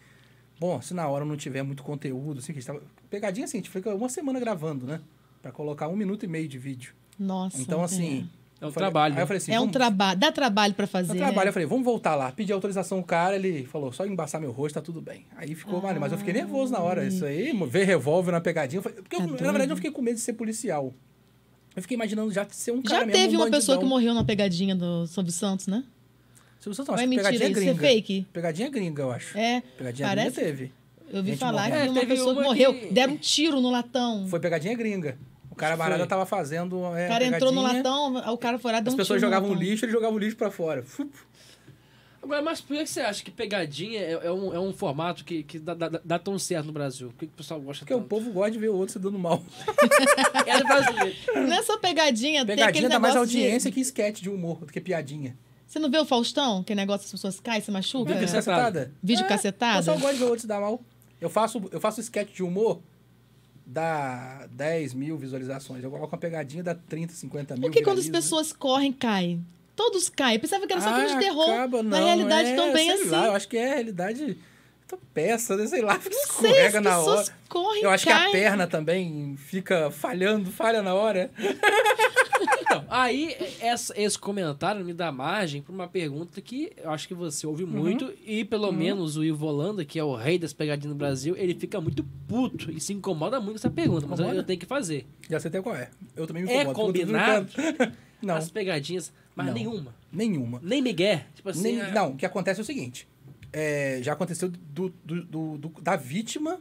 bom, 0.58 0.80
se 0.80 0.94
na 0.94 1.06
hora 1.06 1.24
não 1.24 1.36
tiver 1.36 1.62
muito 1.62 1.82
conteúdo, 1.82 2.38
assim, 2.38 2.52
que 2.52 2.58
a 2.58 2.62
gente 2.62 2.66
tava... 2.66 2.82
Pegadinha 3.10 3.44
assim, 3.44 3.58
a 3.58 3.60
gente 3.60 3.70
fica 3.70 3.94
uma 3.94 4.08
semana 4.08 4.40
gravando, 4.40 4.86
né? 4.86 5.00
Pra 5.42 5.52
colocar 5.52 5.88
um 5.88 5.96
minuto 5.96 6.24
e 6.24 6.28
meio 6.28 6.48
de 6.48 6.58
vídeo. 6.58 6.94
nossa. 7.18 7.60
Então, 7.60 7.82
assim... 7.82 8.28
É 8.40 8.43
um 8.66 8.68
eu 8.68 8.72
falei- 8.72 8.90
trabalho. 8.90 9.14
Aí 9.14 9.20
eu 9.22 9.26
falei 9.26 9.38
assim, 9.38 9.52
É, 9.52 9.54
é 9.56 9.60
um 9.60 9.68
trabalho. 9.68 10.18
Dá 10.18 10.32
trabalho 10.32 10.74
pra 10.74 10.86
fazer. 10.86 11.12
no 11.12 11.18
trabalho, 11.18 11.44
né? 11.44 11.48
eu 11.48 11.52
falei, 11.52 11.66
vamos 11.68 11.84
voltar 11.84 12.14
lá. 12.14 12.30
Pedi 12.32 12.52
autorização 12.52 12.98
ao 12.98 13.04
cara, 13.04 13.36
ele 13.36 13.64
falou, 13.66 13.92
só 13.92 14.04
embaçar 14.06 14.40
meu 14.40 14.50
rosto, 14.52 14.74
tá 14.74 14.80
tudo 14.80 15.00
bem. 15.00 15.26
Aí 15.36 15.54
ficou 15.54 15.80
maneiro, 15.80 16.00
mas 16.00 16.12
eu 16.12 16.18
fiquei 16.18 16.32
nervoso 16.34 16.72
na 16.72 16.80
hora. 16.80 17.04
Isso 17.06 17.24
aí, 17.24 17.52
ver 17.68 17.84
revólver 17.84 18.32
na 18.32 18.40
pegadinha. 18.40 18.78
eu 18.78 18.82
Porque, 18.82 19.16
eu, 19.16 19.20
Tá 19.36 19.44
na 19.44 19.50
verdade, 19.52 19.70
eu 19.72 19.76
fiquei 19.76 19.90
com 19.90 20.02
medo 20.02 20.16
de 20.16 20.20
ser 20.22 20.32
policial. 20.34 20.92
Eu 21.76 21.82
fiquei 21.82 21.96
imaginando 21.96 22.30
já 22.32 22.46
ser 22.50 22.70
um 22.70 22.80
cara 22.80 23.00
Já 23.00 23.06
mesmo, 23.06 23.20
teve 23.20 23.36
um 23.36 23.40
uma 23.40 23.50
pessoa 23.50 23.76
bandidão. 23.76 23.80
que 23.80 24.02
morreu 24.04 24.14
na 24.14 24.22
pegadinha 24.24 24.76
do 24.76 25.06
Silvio 25.08 25.32
Santos, 25.32 25.66
né? 25.66 25.82
Silvio 26.60 26.74
Santos, 26.76 26.88
Ou 26.90 26.94
acho 26.94 27.02
é 27.02 27.04
que 27.06 27.10
mentira 27.10 27.28
pegadinha 27.30 27.50
isso? 27.50 27.60
gringa. 27.60 27.86
É 27.86 27.90
fake? 27.90 28.26
Pegadinha 28.32 28.70
gringa, 28.70 29.02
eu 29.02 29.10
acho. 29.10 29.36
É. 29.36 29.60
Pegadinha 29.76 30.08
Parece- 30.08 30.30
gringa 30.40 30.46
teve. 30.56 30.72
Eu 31.12 31.22
vi 31.22 31.36
falar 31.36 31.68
morrendo. 31.68 31.92
que 31.92 31.98
É, 31.98 32.02
uma 32.02 32.06
pessoa 32.06 32.32
que 32.34 32.40
uma 32.40 32.46
morreu. 32.48 32.74
que- 32.74 32.86
Deram 32.92 33.12
um 33.12 33.16
tiro 33.16 33.60
no 33.60 33.70
latão. 33.70 34.26
Foi 34.28 34.40
pegadinha 34.40 34.74
gringa. 34.74 35.18
O 35.54 35.56
cara 35.56 35.76
barada 35.76 36.06
tava 36.06 36.26
fazendo. 36.26 36.76
É, 36.96 37.06
o 37.06 37.08
cara 37.08 37.24
entrou 37.24 37.52
no 37.52 37.62
latão, 37.62 38.16
o 38.32 38.36
cara 38.38 38.58
foi 38.58 38.72
lá 38.72 38.80
deu 38.80 38.88
As 38.88 38.94
um 38.94 38.96
pessoas 38.96 39.18
tiro 39.20 39.30
no 39.30 39.34
jogavam 39.36 39.50
latão. 39.54 39.62
lixo, 39.64 39.84
ele 39.84 39.92
jogava 39.92 40.14
o 40.14 40.18
lixo 40.18 40.36
pra 40.36 40.50
fora. 40.50 40.82
Fup. 40.82 41.10
Agora, 42.22 42.40
mas 42.40 42.58
por 42.60 42.74
que 42.76 42.86
você 42.86 43.00
acha 43.02 43.22
que 43.22 43.30
pegadinha 43.30 44.00
é, 44.00 44.12
é 44.12 44.32
um, 44.32 44.54
é 44.54 44.58
um 44.58 44.72
formato 44.72 45.22
que, 45.26 45.42
que 45.42 45.58
dá, 45.58 45.74
dá- 45.74 46.00
dá 46.02 46.18
tão 46.18 46.38
certo 46.38 46.64
no 46.66 46.72
Brasil? 46.72 47.08
Por 47.08 47.18
que, 47.18 47.26
que 47.26 47.32
o 47.34 47.36
pessoal 47.36 47.60
gosta 47.60 47.80
Porque 47.84 47.92
o 47.92 47.98
tanto? 47.98 48.08
povo 48.08 48.32
gosta 48.32 48.52
de 48.52 48.58
ver 48.58 48.70
o 48.70 48.74
outro 48.76 48.94
se 48.94 48.98
dando 48.98 49.18
mal. 49.18 49.42
É 50.46 50.58
do 50.58 50.64
brasileiro. 50.66 51.16
Não 51.34 51.52
é 51.54 51.62
só 51.62 51.78
pegadinha, 51.78 52.44
tem 52.44 52.56
Pegadinha 52.56 52.68
aquele 52.68 52.88
dá 52.88 52.98
mais 52.98 53.14
negócio 53.14 53.30
de- 53.30 53.38
audiência 53.42 53.70
que 53.70 53.80
esquete 53.80 54.22
de 54.22 54.30
humor 54.30 54.58
do 54.60 54.66
que 54.72 54.80
piadinha. 54.80 55.36
Você 55.66 55.78
não 55.78 55.90
vê 55.90 55.98
o 55.98 56.04
Faustão? 56.06 56.62
Que 56.62 56.74
negócio 56.74 57.00
que 57.00 57.06
as 57.06 57.12
pessoas 57.12 57.40
caem, 57.40 57.60
se 57.60 57.70
machucam? 57.70 58.14
Vídeo 58.14 58.28
É. 58.28 58.32
cacetada? 58.32 58.92
Vídeo 59.02 59.24
É, 59.24 59.28
cacetada? 59.28 59.74
O 59.74 59.78
pessoal 59.78 59.98
gosta 59.98 60.12
de 60.14 60.18
ver 60.18 60.24
o 60.24 60.28
outro 60.28 60.40
se 60.42 60.46
dar 60.46 60.60
mal. 60.60 60.80
Eu 61.20 61.28
faço, 61.30 61.62
eu 61.72 61.80
faço 61.80 62.00
sketch 62.00 62.32
de 62.34 62.42
humor, 62.42 62.80
dá 63.66 64.46
10 64.50 64.94
mil 64.94 65.16
visualizações. 65.16 65.82
Eu 65.82 65.90
coloco 65.90 66.14
uma 66.14 66.18
pegadinha, 66.20 66.62
dá 66.62 66.74
30, 66.74 67.12
50 67.14 67.54
mil. 67.54 67.62
Por 67.62 67.70
que 67.72 67.82
quando 67.82 67.98
as 68.00 68.08
pessoas 68.08 68.52
correm, 68.52 68.92
caem? 68.92 69.44
Todos 69.76 70.08
caem. 70.08 70.34
Eu 70.36 70.40
pensava 70.40 70.66
que 70.66 70.72
era 70.72 70.80
só 70.82 70.90
Ah, 70.90 70.94
filme 71.00 71.14
de 71.14 71.18
terror. 71.18 71.50
acaba, 71.50 71.82
Na 71.82 71.98
não, 71.98 72.06
realidade, 72.06 72.48
é, 72.50 72.56
também 72.56 72.90
sei 72.90 73.00
assim. 73.02 73.10
Lá, 73.10 73.26
eu 73.26 73.32
acho 73.34 73.48
que 73.48 73.56
é 73.56 73.70
a 73.72 73.74
realidade. 73.74 74.38
Peça, 75.12 75.56
né? 75.56 75.66
sei 75.66 75.82
lá, 75.82 75.98
fica 75.98 76.14
Sei, 76.14 76.20
as 76.20 76.24
escorrega 76.30 76.80
na 76.80 77.00
hora. 77.00 77.24
correm, 77.48 77.82
Eu 77.82 77.90
acho 77.90 78.04
que 78.06 78.12
a 78.12 78.18
caem. 78.18 78.32
perna 78.32 78.66
também 78.68 79.34
fica 79.36 79.90
falhando, 79.90 80.52
falha 80.52 80.82
na 80.82 80.94
hora. 80.94 81.30
Então, 82.76 82.84
aí 82.88 83.36
essa- 83.60 83.92
esse 84.00 84.18
comentário 84.18 84.84
me 84.84 84.92
dá 84.92 85.10
margem 85.12 85.60
para 85.62 85.72
uma 85.72 85.86
pergunta 85.88 86.40
que 86.40 86.72
eu 86.76 86.90
acho 86.90 87.06
que 87.08 87.14
você 87.14 87.46
ouve 87.46 87.64
muito 87.64 88.12
e 88.26 88.44
pelo 88.44 88.70
menos 88.72 89.16
o 89.16 89.24
Ivo 89.24 89.46
Holanda, 89.46 89.84
que 89.84 89.98
é 89.98 90.04
o 90.04 90.14
rei 90.14 90.38
das 90.38 90.52
pegadinhas 90.52 90.90
no 90.92 90.98
Brasil, 90.98 91.36
ele 91.36 91.54
fica 91.54 91.80
muito 91.80 92.04
puto 92.28 92.70
e 92.70 92.80
se 92.80 92.92
incomoda 92.92 93.38
muito 93.40 93.52
com 93.52 93.58
essa 93.58 93.70
pergunta, 93.70 94.06
mas 94.06 94.18
eu, 94.20 94.26
eu 94.26 94.42
tenho 94.44 94.58
que 94.58 94.66
fazer. 94.66 95.06
Já 95.28 95.38
sei 95.40 95.48
até 95.48 95.60
qual 95.62 95.74
é. 95.76 95.90
Eu 96.16 96.26
também 96.26 96.42
me 96.44 96.50
É 96.50 96.62
incomodo. 96.62 96.78
tô 96.78 96.86
combinado? 96.86 97.48
Não, 98.22 98.36
As 98.36 98.50
pegadinhas, 98.50 99.12
mas 99.36 99.46
Não. 99.48 99.52
nenhuma. 99.54 99.94
nenhuma. 100.10 100.58
Nem 100.62 100.80
Miguel. 100.80 101.20
Tipo 101.34 101.50
assim, 101.50 101.62
Nem- 101.62 101.80
ah, 101.82 101.90
não, 101.92 102.12
o 102.12 102.16
que 102.16 102.24
acontece 102.24 102.58
é 102.58 102.62
o 102.62 102.64
seguinte. 102.64 103.06
é, 103.52 104.00
já 104.02 104.14
aconteceu 104.14 104.48
do, 104.48 104.92
do- 105.04 105.22
do- 105.24 105.58
do- 105.58 105.80
da 105.82 105.94
vítima 105.96 106.58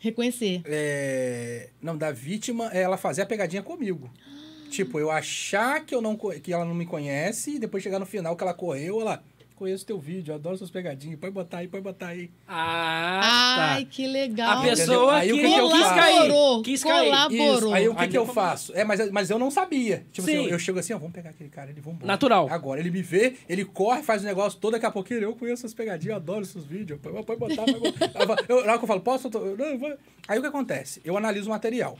Reconhecer. 0.00 0.60
É, 0.66 1.70
não, 1.82 1.96
da 1.98 2.12
vítima 2.12 2.70
é 2.72 2.82
ela 2.82 2.96
fazer 2.96 3.22
a 3.22 3.26
pegadinha 3.26 3.62
comigo. 3.62 4.08
Tipo, 4.68 4.98
eu 5.00 5.10
achar 5.10 5.84
que, 5.84 5.94
eu 5.94 6.00
não, 6.00 6.16
que 6.16 6.52
ela 6.52 6.64
não 6.64 6.74
me 6.74 6.86
conhece 6.86 7.56
e 7.56 7.58
depois 7.58 7.82
chegar 7.82 7.98
no 7.98 8.06
final 8.06 8.36
que 8.36 8.42
ela 8.42 8.54
correu, 8.54 9.00
ela. 9.00 9.22
Conheço 9.56 9.84
teu 9.84 9.98
vídeo, 9.98 10.32
adoro 10.32 10.56
suas 10.56 10.70
pegadinhas. 10.70 11.18
Pode 11.18 11.32
botar 11.32 11.58
aí, 11.58 11.66
pode 11.66 11.82
botar 11.82 12.06
aí. 12.08 12.30
Ah, 12.46 13.72
Ai, 13.74 13.84
tá. 13.84 13.90
que 13.90 14.06
legal. 14.06 14.60
A 14.60 14.62
pessoa 14.62 15.16
Aí 15.16 15.32
o 15.32 15.34
que, 15.34 15.42
que 15.42 15.48
que 15.52 15.58
eu 15.58 15.68
quis 15.68 15.86
cair. 15.88 16.12
Colaborou, 16.14 16.62
Quis 16.62 16.84
cair. 16.84 17.04
colaborou. 17.06 17.56
Isso. 17.56 17.74
Aí 17.74 17.88
o 17.88 17.94
que, 17.96 18.02
Aí 18.02 18.08
que 18.08 18.16
eu 18.18 18.24
faço? 18.26 18.72
É, 18.76 18.84
mas, 18.84 19.10
mas 19.10 19.30
eu 19.30 19.36
não 19.36 19.50
sabia. 19.50 20.06
Tipo 20.12 20.28
assim, 20.28 20.38
Sim. 20.38 20.44
eu, 20.44 20.50
eu 20.50 20.58
chego 20.60 20.78
assim, 20.78 20.92
ó, 20.92 20.98
vamos 20.98 21.12
pegar 21.12 21.30
aquele 21.30 21.50
cara, 21.50 21.70
ele 21.72 21.80
vamos 21.80 22.00
Natural. 22.04 22.46
Agora, 22.48 22.78
ele 22.78 22.92
me 22.92 23.02
vê, 23.02 23.34
ele 23.48 23.64
corre, 23.64 24.00
faz 24.04 24.22
o 24.22 24.26
negócio 24.26 24.60
todo, 24.60 24.74
daqui 24.74 24.86
a 24.86 24.92
pouquinho 24.92 25.22
eu 25.22 25.34
conheço 25.34 25.62
essas 25.66 25.74
pegadinhas, 25.74 26.10
eu 26.12 26.16
adoro 26.16 26.42
esses 26.42 26.62
vídeos. 26.62 27.00
Pode, 27.00 27.24
pode 27.26 27.40
botar, 27.40 27.64
pode 27.64 27.80
botar. 27.80 28.04
Aí 28.14 28.28
eu 28.48 28.56
na 28.64 28.68
hora 28.70 28.78
que 28.78 28.84
eu 28.84 28.88
falo, 28.88 29.00
posso? 29.00 29.26
Eu 29.26 29.30
tô- 29.32 29.40
não, 29.40 29.66
eu 29.66 29.78
vou. 29.78 29.92
Aí 30.28 30.38
o 30.38 30.40
que 30.40 30.46
acontece? 30.46 31.00
Eu 31.04 31.16
analiso 31.16 31.48
o 31.48 31.50
material. 31.50 31.98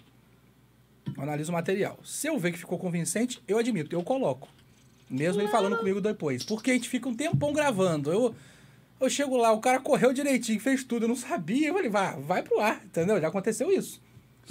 Eu 1.18 1.24
analiso 1.24 1.50
o 1.50 1.54
material. 1.54 1.98
Se 2.04 2.28
eu 2.28 2.38
ver 2.38 2.52
que 2.52 2.58
ficou 2.58 2.78
convincente, 2.78 3.42
eu 3.46 3.58
admito, 3.58 3.94
eu 3.94 4.02
coloco. 4.02 4.48
Mesmo 5.10 5.42
ele 5.42 5.50
falando 5.50 5.76
comigo 5.76 6.00
depois. 6.00 6.44
Porque 6.44 6.70
a 6.70 6.74
gente 6.74 6.88
fica 6.88 7.08
um 7.08 7.14
tempão 7.14 7.52
gravando. 7.52 8.10
Eu, 8.12 8.34
Eu 9.00 9.08
chego 9.08 9.36
lá, 9.36 9.52
o 9.52 9.60
cara 9.60 9.78
correu 9.80 10.12
direitinho, 10.12 10.58
fez 10.60 10.82
tudo, 10.82 11.04
eu 11.04 11.08
não 11.08 11.16
sabia. 11.16 11.68
Eu 11.68 11.74
falei, 11.74 11.88
vai, 11.90 12.20
vai 12.20 12.42
pro 12.42 12.60
ar, 12.60 12.80
entendeu? 12.84 13.20
Já 13.20 13.28
aconteceu 13.28 13.70
isso. 13.70 14.00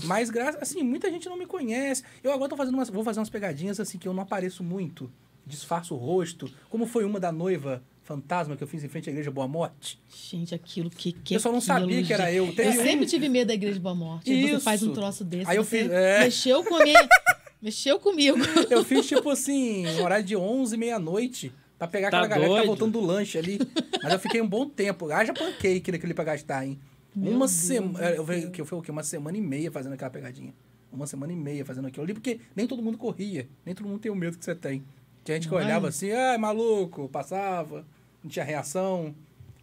Mas, 0.03 0.29
graças, 0.29 0.61
assim, 0.61 0.83
muita 0.83 1.09
gente 1.09 1.27
não 1.27 1.37
me 1.37 1.45
conhece. 1.45 2.03
Eu 2.23 2.31
agora 2.31 2.49
tô 2.49 2.55
fazendo 2.55 2.75
umas, 2.75 2.89
vou 2.89 3.03
fazer 3.03 3.19
umas 3.19 3.29
pegadinhas, 3.29 3.79
assim, 3.79 3.97
que 3.97 4.07
eu 4.07 4.13
não 4.13 4.23
apareço 4.23 4.63
muito. 4.63 5.11
Disfarço 5.47 5.95
o 5.95 5.97
rosto. 5.97 6.49
Como 6.69 6.85
foi 6.85 7.05
uma 7.05 7.19
da 7.19 7.31
noiva 7.31 7.81
fantasma 8.03 8.55
que 8.55 8.63
eu 8.63 8.67
fiz 8.67 8.83
em 8.83 8.87
frente 8.87 9.09
à 9.09 9.11
igreja 9.11 9.31
Boa 9.31 9.47
Morte. 9.47 9.99
Gente, 10.29 10.53
aquilo 10.55 10.89
que 10.89 11.11
que 11.11 11.33
Eu 11.35 11.39
só 11.39 11.49
não 11.51 11.57
aquilo, 11.59 11.79
sabia 11.79 12.03
que 12.03 12.13
era 12.13 12.31
eu. 12.31 12.53
Teve 12.55 12.77
eu 12.77 12.81
um- 12.81 12.85
sempre 12.85 13.05
tive 13.05 13.27
medo 13.29 13.47
da 13.47 13.53
igreja 13.53 13.79
Boa 13.79 13.95
Morte. 13.95 14.31
Aí 14.31 14.43
Você 14.47 14.53
Isso. 14.55 14.63
faz 14.63 14.83
um 14.83 14.93
troço 14.93 15.23
desse. 15.23 15.49
Aí 15.49 15.57
eu 15.57 15.63
fiz- 15.63 15.89
é. 15.89 16.19
Mexeu 16.25 16.63
comigo. 16.63 16.99
mexeu 17.61 17.99
comigo. 17.99 18.37
Eu 18.69 18.83
fiz, 18.83 19.07
tipo 19.07 19.29
assim, 19.29 19.85
um 19.87 20.03
horário 20.03 20.25
de 20.25 20.35
11, 20.35 20.77
meia-noite. 20.77 21.51
Pra 21.77 21.87
pegar 21.87 22.09
Tá 22.09 22.17
aquela 22.17 22.27
galera 22.27 22.47
que 22.47 22.53
tá 22.53 22.57
doido? 22.65 22.67
voltando 22.79 22.93
do 22.99 23.05
lanche 23.05 23.37
ali. 23.37 23.59
Mas 24.01 24.13
eu 24.13 24.19
fiquei 24.19 24.41
um 24.41 24.47
bom 24.47 24.67
tempo. 24.67 25.11
Haja 25.11 25.31
pancake 25.33 25.91
naquele 25.91 26.13
pra 26.13 26.23
gastar, 26.23 26.65
hein? 26.65 26.79
Meu 27.15 27.31
uma 27.33 27.47
semana. 27.47 28.09
do 28.11 28.15
Eu 28.15 28.25
falei 28.25 28.49
que 28.49 28.63
foi 28.63 28.77
o 28.77 28.81
quê? 28.81 28.89
Uma 28.91 29.03
semana 29.03 29.37
e 29.37 29.41
meia 29.41 29.69
fazendo 29.71 29.93
aquela 29.93 30.09
pegadinha. 30.09 30.53
Uma 30.91 31.05
semana 31.05 31.33
e 31.33 31.35
meia 31.35 31.63
fazendo 31.65 31.87
aquilo 31.87 32.03
ali, 32.03 32.13
porque 32.13 32.39
nem 32.55 32.65
todo 32.65 32.81
mundo 32.81 32.97
corria. 32.97 33.47
Nem 33.65 33.75
todo 33.75 33.87
mundo 33.87 33.99
tem 33.99 34.11
o 34.11 34.15
medo 34.15 34.37
que 34.37 34.45
você 34.45 34.55
tem. 34.55 34.83
Tinha 35.27 35.35
gente 35.35 35.49
que 35.49 35.53
é? 35.53 35.57
olhava 35.57 35.89
assim, 35.89 36.09
ai, 36.09 36.37
maluco, 36.37 37.09
passava, 37.09 37.85
não 38.23 38.31
tinha 38.31 38.45
reação. 38.45 39.13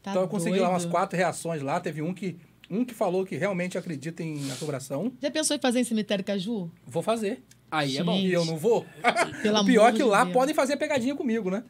Tá 0.03 0.11
então 0.11 0.21
eu 0.25 0.29
consegui 0.29 0.59
lá 0.59 0.69
umas 0.69 0.83
doido? 0.83 0.93
quatro 0.93 1.17
reações 1.17 1.63
lá. 1.63 1.81
Teve 1.81 2.03
um 2.03 2.13
que. 2.13 2.37
Um 2.69 2.85
que 2.85 2.93
falou 2.93 3.25
que 3.25 3.35
realmente 3.35 3.79
acredita 3.79 4.23
em 4.23 4.51
assombração. 4.51 5.11
Já 5.23 5.31
pensou 5.31 5.57
em 5.57 5.61
fazer 5.61 5.81
em 5.81 5.85
cemitério 5.85 6.23
Caju? 6.23 6.71
Vou 6.87 7.03
fazer. 7.03 7.43
Aí 7.71 7.97
é 7.97 8.03
bom. 8.05 8.13
Gente. 8.13 8.27
E 8.27 8.33
eu 8.35 8.45
não 8.45 8.59
vou? 8.59 8.85
Pelo 9.43 9.61
o 9.63 9.65
pior 9.65 9.87
amor 9.87 9.89
é 9.89 9.93
que 9.93 9.99
de 10.03 10.05
lá 10.05 10.25
Deus. 10.25 10.35
podem 10.35 10.55
fazer 10.55 10.77
pegadinha 10.77 11.15
comigo, 11.15 11.51
né? 11.51 11.65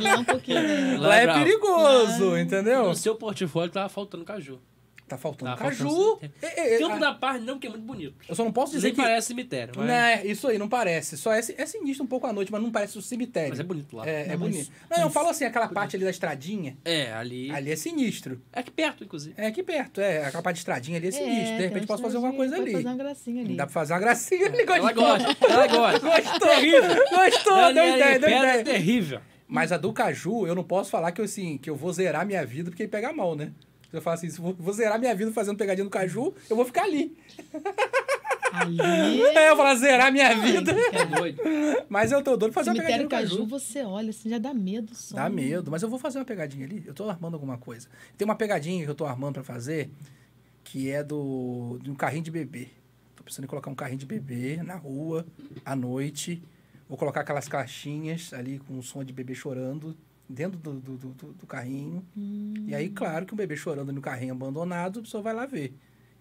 Lá 0.00 0.10
é 0.10 0.16
um 0.16 0.24
pouquinho. 0.24 0.62
né? 0.62 0.96
Lá 0.98 1.08
Lá 1.08 1.18
é 1.18 1.24
é 1.24 1.34
perigoso, 1.34 2.38
entendeu? 2.38 2.84
No 2.86 2.94
seu 2.94 3.16
portfólio 3.16 3.72
tava 3.72 3.88
faltando 3.88 4.24
caju. 4.24 4.60
Tá 5.06 5.18
faltando 5.18 5.50
Tá 5.52 5.58
caju. 5.64 5.84
faltando- 5.86 6.32
É, 6.40 6.74
é, 6.76 6.78
Campo 6.78 6.94
a- 6.94 6.98
da 6.98 7.12
Paz 7.14 7.42
não, 7.42 7.58
que 7.58 7.66
é 7.66 7.70
muito 7.70 7.84
bonito. 7.84 8.14
Eu 8.26 8.34
só 8.34 8.42
não 8.42 8.50
posso 8.52 8.72
dizer 8.72 8.86
Nem 8.88 8.94
que... 8.94 9.02
parece 9.02 9.26
cemitério, 9.28 9.74
mas, 9.76 9.86
Né, 9.86 10.24
isso 10.26 10.48
aí, 10.48 10.56
não 10.56 10.66
parece. 10.68 11.18
Só 11.18 11.30
é, 11.32 11.40
é 11.40 11.66
sinistro 11.66 12.04
um 12.04 12.06
pouco 12.06 12.26
à 12.26 12.32
noite, 12.32 12.50
mas 12.50 12.62
não 12.62 12.70
parece 12.70 12.96
o 12.96 13.02
cemitério. 13.02 13.50
mas 13.50 13.60
é 13.60 13.62
bonito 13.62 13.94
lá. 13.94 14.08
É, 14.08 14.22
é 14.22 14.28
Não, 14.28 14.38
mas- 14.38 14.38
bonito. 14.38 14.70
Não, 14.90 15.02
eu 15.02 15.10
falo 15.10 15.28
assim, 15.28 15.44
aquela 15.44 15.68
parte 15.68 15.94
ali 15.96 16.04
da 16.06 16.10
estradinha, 16.10 16.76
É, 16.84 17.12
ali... 17.12 17.50
ali 17.50 17.70
é 17.70 17.76
sinistro. 17.76 18.40
É 18.52 18.60
aqui 18.60 18.70
perto, 18.70 19.04
inclusive. 19.04 19.34
É 19.36 19.46
aqui 19.46 19.62
perto, 19.62 20.00
é. 20.00 20.24
Aquela 20.24 20.42
parte 20.42 20.54
de 20.56 20.60
estradinha 20.60 20.96
ali 20.96 21.08
é 21.08 21.10
sinistro. 21.10 21.56
de 21.58 21.62
repente 21.62 21.86
posso 21.86 22.02
fazer 22.02 22.16
uma 22.16 22.28
alguma 22.28 22.42
coisa 22.48 22.56
ali. 22.56 22.72
fazer 22.72 22.86
uma 22.86 22.96
gracinha 22.96 23.42
ali. 23.44 23.56
Dá 23.56 23.66
pra 23.66 23.72
fazer 23.74 23.92
uma 23.92 24.00
gracinha 24.00 24.46
ali. 24.46 24.62
Ela 24.62 24.92
Gostou? 24.92 25.04
gosta, 25.04 25.46
ela 25.46 25.66
gosta. 25.66 26.00
Gostou? 26.08 26.48
Terrível. 26.48 27.04
Gostou, 27.10 27.74
deu 27.74 27.88
ideia, 27.96 28.18
deu 28.18 28.28
é 28.30 28.38
ideia. 28.38 28.64
terrível. 28.64 29.20
Mas 29.46 29.70
a 29.70 29.76
do 29.76 29.92
Caju, 29.92 30.46
eu 30.46 30.54
não 30.54 30.64
posso 30.64 30.90
falar 30.90 31.12
que 31.12 31.20
eu, 31.20 31.24
assim, 31.26 31.58
que 31.58 31.68
eu 31.68 31.76
vou 31.76 31.92
zerar 31.92 32.24
minha 32.26 32.44
vida 32.46 32.70
porque 32.70 32.84
ele 32.84 32.90
pega 32.90 33.12
mal, 33.12 33.36
né? 33.36 33.52
Eu 33.94 34.02
falar 34.02 34.14
assim, 34.14 34.28
se 34.28 34.38
eu 34.38 34.44
vou, 34.44 34.54
vou 34.54 34.72
zerar 34.72 34.98
minha 34.98 35.14
vida 35.14 35.30
fazendo 35.32 35.56
pegadinha 35.56 35.84
no 35.84 35.90
Caju, 35.90 36.34
eu 36.50 36.56
vou 36.56 36.64
ficar 36.64 36.82
ali. 36.82 37.16
Ali. 38.52 38.78
É, 39.34 39.50
eu 39.50 39.56
falar 39.56 39.74
zerar 39.76 40.12
minha 40.12 40.34
vida. 40.36 40.72
É 40.92 41.04
doido. 41.04 41.40
Mas 41.88 42.12
eu 42.12 42.22
tô 42.22 42.36
doido 42.36 42.52
pra 42.52 42.62
fazer 42.62 42.70
uma 42.70 42.76
pegadinha 42.76 42.98
Cemitério 42.98 43.04
no 43.04 43.10
Caju. 43.10 43.36
Caju, 43.36 43.46
você 43.46 43.82
olha 43.84 44.10
assim, 44.10 44.30
já 44.30 44.38
dá 44.38 44.52
medo 44.52 44.94
só. 44.94 45.16
Dá 45.16 45.28
medo, 45.28 45.70
mas 45.70 45.82
eu 45.82 45.88
vou 45.88 45.98
fazer 45.98 46.18
uma 46.18 46.24
pegadinha 46.24 46.64
ali. 46.64 46.82
Eu 46.86 46.94
tô 46.94 47.08
armando 47.08 47.34
alguma 47.34 47.58
coisa. 47.58 47.88
Tem 48.16 48.24
uma 48.24 48.36
pegadinha 48.36 48.84
que 48.84 48.90
eu 48.90 48.94
tô 48.94 49.04
armando 49.04 49.34
pra 49.34 49.44
fazer, 49.44 49.90
que 50.62 50.90
é 50.90 51.02
do 51.02 51.78
de 51.82 51.90
um 51.90 51.94
carrinho 51.94 52.22
de 52.22 52.30
bebê. 52.30 52.68
Tô 53.16 53.24
pensando 53.24 53.44
em 53.44 53.48
colocar 53.48 53.70
um 53.70 53.74
carrinho 53.74 53.98
de 53.98 54.06
bebê 54.06 54.62
na 54.62 54.76
rua, 54.76 55.26
à 55.64 55.74
noite. 55.74 56.42
Vou 56.88 56.98
colocar 56.98 57.20
aquelas 57.20 57.48
caixinhas 57.48 58.32
ali 58.32 58.58
com 58.58 58.78
o 58.78 58.82
som 58.82 59.02
de 59.02 59.12
bebê 59.12 59.34
chorando 59.34 59.96
dentro 60.28 60.58
do, 60.58 60.72
do, 60.74 60.96
do- 60.96 61.32
do- 61.32 61.46
carrinho. 61.46 62.04
E 62.66 62.74
aí, 62.74 62.88
claro 62.88 63.26
que 63.26 63.34
um 63.34 63.36
bebê 63.36 63.56
chorando 63.56 63.92
no 63.92 64.00
carrinho 64.00 64.32
abandonado, 64.32 65.00
a 65.00 65.02
pessoa 65.02 65.22
vai 65.22 65.34
lá 65.34 65.46
ver. 65.46 65.72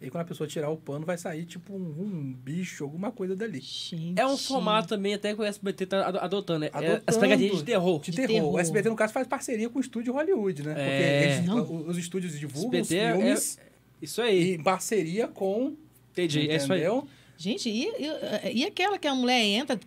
E 0.01 0.05
aí, 0.05 0.11
quando 0.11 0.23
a 0.23 0.25
pessoa 0.25 0.45
tirar 0.45 0.69
o 0.69 0.75
pano, 0.75 1.05
vai 1.05 1.17
sair 1.17 1.45
tipo 1.45 1.73
um, 1.73 1.77
um 1.77 2.33
bicho, 2.33 2.83
alguma 2.83 3.09
coisa 3.11 3.35
dali. 3.35 3.61
Gente. 3.61 4.19
É 4.19 4.27
um 4.27 4.35
formato 4.37 4.89
também 4.89 5.13
até 5.13 5.33
que 5.33 5.39
o 5.39 5.43
SBT 5.45 5.85
tá 5.85 6.07
ado- 6.07 6.17
adotando, 6.19 6.59
né? 6.59 6.69
É 6.73 6.77
Adotando. 6.77 7.03
as 7.07 7.17
pegadinhas 7.17 7.57
de 7.59 7.63
terror. 7.63 8.01
De 8.01 8.11
De 8.11 8.17
terror. 8.17 8.27
terror. 8.33 8.53
O 8.55 8.59
SBT, 8.59 8.89
no 8.89 8.95
caso, 8.97 9.13
faz 9.13 9.25
parceria 9.27 9.69
com 9.69 9.77
o 9.77 9.81
estúdio 9.81 10.11
Hollywood, 10.13 10.61
né? 10.63 10.73
Porque 10.73 10.89
É. 10.89 11.23
eles- 11.35 11.45
Não. 11.45 11.63
o- 11.63 11.87
os 11.87 11.97
estúdios 11.97 12.37
divulgam 12.37 12.81
os 12.81 12.91
SBT 12.91 12.95
é- 13.05 13.13
filmes 13.15 13.59
Isso 14.01 14.21
aí. 14.21 14.53
e 14.55 14.63
parceria 14.63 15.27
com. 15.29 15.73
Entendi, 16.11 16.49
é 16.49 16.55
isso 16.57 16.73
aí. 16.73 16.79
entendeu? 16.81 17.07
Gente, 17.37 17.69
e, 17.69 17.85
e, 17.87 18.57
e 18.59 18.65
aquela 18.65 18.97
que 18.99 19.07
a 19.07 19.15
mulher 19.15 19.41
entra, 19.41 19.79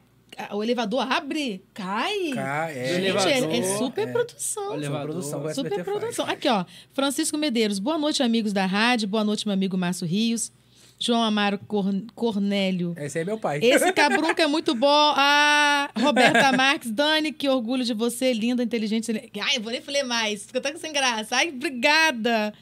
o 0.53 0.62
elevador 0.62 1.01
abre, 1.11 1.62
cai? 1.72 2.30
Cá, 2.34 2.70
é. 2.70 2.74
Gente, 2.74 3.28
é, 3.28 3.32
é 3.32 3.47
Elevador, 3.47 3.78
super 3.78 4.09
é. 4.09 4.12
produção. 4.12 4.72
Olha, 4.72 4.87
Essa 4.87 4.99
produção 5.01 5.45
o 5.45 5.55
Super 5.55 5.84
produção. 5.84 6.26
faz. 6.26 6.37
Aqui, 6.39 6.49
ó. 6.49 6.64
Francisco 6.93 7.37
Medeiros. 7.39 7.78
Boa 7.78 7.99
noite, 7.99 8.22
amigos 8.22 8.53
da 8.53 8.66
rádio. 8.66 9.09
Boa 9.09 9.24
noite, 9.24 9.47
meu 9.47 9.55
amigo 9.55 9.76
Márcio 9.76 10.07
Rios. 10.07 10.53
João 10.99 11.22
Amaro 11.22 11.59
Cor- 11.59 11.93
Cornélio. 12.14 12.95
Esse 12.97 13.18
aí 13.18 13.22
é 13.22 13.24
meu 13.26 13.39
pai. 13.39 13.61
Esse 13.62 13.93
cabrunca 13.93 14.43
é 14.43 14.47
muito 14.47 14.74
bom. 14.74 14.87
Ah, 15.18 15.91
Roberta 15.99 16.53
Marques, 16.57 16.91
Dani, 16.91 17.32
que 17.32 17.49
orgulho 17.49 17.84
de 17.84 17.93
você, 17.93 18.32
linda, 18.32 18.62
inteligente. 18.62 19.11
Ai, 19.41 19.57
eu 19.59 19.62
vou 19.62 19.70
nem 19.70 19.80
falar 19.82 20.05
mais, 20.05 20.45
fica 20.47 20.59
até 20.59 20.74
sem 20.76 20.93
graça. 20.93 21.37
Ai, 21.37 21.49
obrigada. 21.51 22.53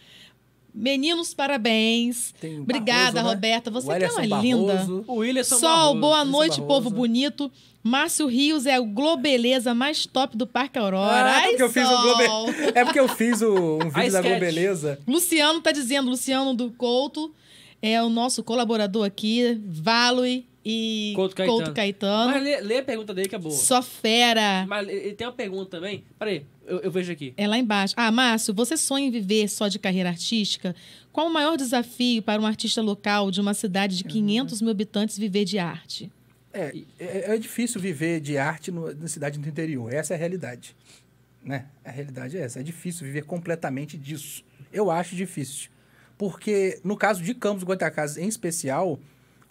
Meninos, 0.74 1.32
parabéns. 1.32 2.34
Tem 2.40 2.60
Obrigada, 2.60 3.12
Barroso, 3.12 3.24
né? 3.24 3.34
Roberta. 3.34 3.70
Você 3.70 3.96
que 3.96 4.04
é 4.04 4.10
uma 4.10 4.42
linda. 4.42 4.74
Barroso. 4.74 5.04
O 5.06 5.14
William 5.16 5.44
Sol, 5.44 5.94
boa 5.94 6.20
Wilson 6.20 6.30
noite, 6.32 6.60
Barroso. 6.60 6.66
povo 6.66 6.90
bonito. 6.90 7.52
Márcio 7.82 8.26
Rios 8.26 8.66
é 8.66 8.80
o 8.80 8.86
Globeleza 8.86 9.74
mais 9.74 10.04
top 10.06 10.36
do 10.36 10.46
Parque 10.46 10.78
Aurora. 10.78 11.30
Ah, 11.30 11.36
Ai, 11.36 11.48
porque 11.50 11.62
eu 11.62 11.70
fiz. 11.70 11.88
Globe... 11.88 12.24
É 12.74 12.84
porque 12.84 13.00
eu 13.00 13.08
fiz 13.08 13.42
o, 13.42 13.78
um 13.84 13.88
vídeo 13.90 14.12
da. 14.12 14.22
Globeleza. 14.22 14.98
Luciano 15.06 15.60
tá 15.60 15.70
dizendo, 15.70 16.10
Luciano 16.10 16.54
do 16.54 16.70
Couto 16.72 17.32
é 17.80 18.02
o 18.02 18.08
nosso 18.08 18.42
colaborador 18.42 19.06
aqui, 19.06 19.60
Valui 19.66 20.46
e 20.64 21.12
Couto 21.14 21.34
Caetano. 21.36 21.58
Couto 21.58 21.74
Caetano. 21.74 22.32
Mas 22.32 22.42
lê, 22.42 22.60
lê 22.60 22.78
a 22.78 22.82
pergunta 22.82 23.12
dele 23.12 23.28
que 23.28 23.34
é 23.34 23.38
boa. 23.38 23.54
Só 23.54 23.82
fera. 23.82 24.64
Mas 24.66 24.88
ele 24.88 25.12
tem 25.14 25.26
uma 25.26 25.32
pergunta 25.32 25.70
também. 25.78 26.04
Peraí, 26.18 26.46
eu, 26.66 26.80
eu 26.80 26.90
vejo 26.90 27.12
aqui. 27.12 27.34
É 27.36 27.46
lá 27.46 27.58
embaixo. 27.58 27.94
Ah, 27.96 28.10
Márcio, 28.10 28.54
você 28.54 28.76
sonha 28.76 29.06
em 29.06 29.10
viver 29.10 29.48
só 29.48 29.68
de 29.68 29.78
carreira 29.78 30.08
artística? 30.08 30.74
Qual 31.12 31.26
o 31.28 31.32
maior 31.32 31.56
desafio 31.56 32.22
para 32.22 32.40
um 32.40 32.46
artista 32.46 32.80
local 32.80 33.30
de 33.30 33.40
uma 33.40 33.52
cidade 33.54 33.96
de 33.96 34.04
500 34.04 34.62
mil 34.62 34.70
habitantes 34.70 35.18
viver 35.18 35.44
de 35.44 35.58
arte? 35.58 36.10
É, 36.52 36.72
é, 36.98 37.34
é 37.34 37.36
difícil 37.38 37.80
viver 37.80 38.20
de 38.20 38.38
arte 38.38 38.70
no- 38.70 38.94
na 38.94 39.08
cidade 39.08 39.38
do 39.38 39.48
interior. 39.48 39.92
Essa 39.92 40.14
é 40.14 40.16
a 40.16 40.18
realidade. 40.18 40.74
Né? 41.44 41.66
A 41.84 41.90
realidade 41.90 42.38
é 42.38 42.40
essa. 42.40 42.60
É 42.60 42.62
difícil 42.62 43.04
viver 43.06 43.24
completamente 43.24 43.98
disso. 43.98 44.42
Eu 44.72 44.90
acho 44.90 45.14
difícil. 45.14 45.68
Porque, 46.16 46.80
no 46.84 46.96
caso 46.96 47.22
de 47.22 47.34
Campos 47.34 47.64
Goitacazes 47.64 48.16
em 48.16 48.28
especial, 48.28 48.98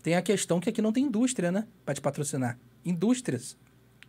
tem 0.04 0.16
a 0.16 0.22
questão 0.22 0.60
que 0.60 0.70
aqui 0.70 0.82
não 0.82 0.92
tem 0.94 1.06
indústria, 1.06 1.52
né? 1.52 1.66
Pra 1.86 1.94
te 1.96 2.02
patrocinar. 2.02 2.60
Indústrias. 2.86 3.58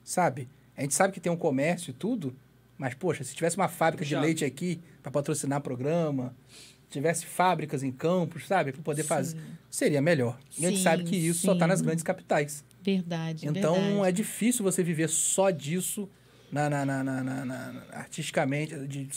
Sabe? 0.02 0.48
A 0.76 0.82
gente 0.82 0.92
sabe 0.94 1.12
que 1.14 1.20
tem 1.20 1.30
um 1.32 1.36
comércio 1.36 1.90
e 1.90 1.94
tudo, 1.94 2.34
mas, 2.76 2.92
poxa, 2.94 3.22
se 3.24 3.34
tivesse 3.34 3.56
uma 3.56 3.68
fábrica 3.68 4.04
de 4.04 4.14
leite 4.16 4.44
aqui 4.44 4.80
para 5.02 5.10
patrocinar 5.12 5.60
programa, 5.60 6.34
tivesse 6.90 7.24
fábricas 7.26 7.82
em 7.82 7.92
Campos, 7.92 8.46
sabe? 8.46 8.72
Para 8.72 8.82
poder 8.82 9.04
fazer, 9.04 9.38
seria 9.70 10.02
melhor. 10.02 10.38
E 10.58 10.66
a 10.66 10.68
gente 10.68 10.78
Sim, 10.78 10.82
sabe 10.84 11.04
que 11.04 11.16
isso 11.16 11.42
só 11.46 11.54
tá 11.54 11.66
nas 11.66 11.78
sim. 11.78 11.84
grandes 11.86 12.02
capitais. 12.02 12.64
Verdade. 12.82 13.46
Então 13.48 13.74
verdade. 13.74 14.08
é 14.08 14.12
difícil 14.12 14.62
você 14.64 14.82
viver 14.82 15.08
só 15.08 15.50
disso 15.50 16.08
na, 16.52 16.68
na, 16.68 16.84
na, 16.84 17.02
na- 17.04 17.82
artisticamente, 17.92 18.76
de- 18.86 19.08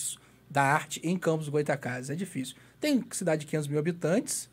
da 0.49 0.61
arte 0.63 1.01
em 1.03 1.17
Campos 1.17 1.49
Goitacazes. 1.49 2.09
É 2.11 2.15
difícil. 2.15 2.55
Tem 2.79 3.03
cidade 3.11 3.41
de 3.41 3.47
500 3.47 3.67
mil 3.67 3.79
habitantes 3.79 4.49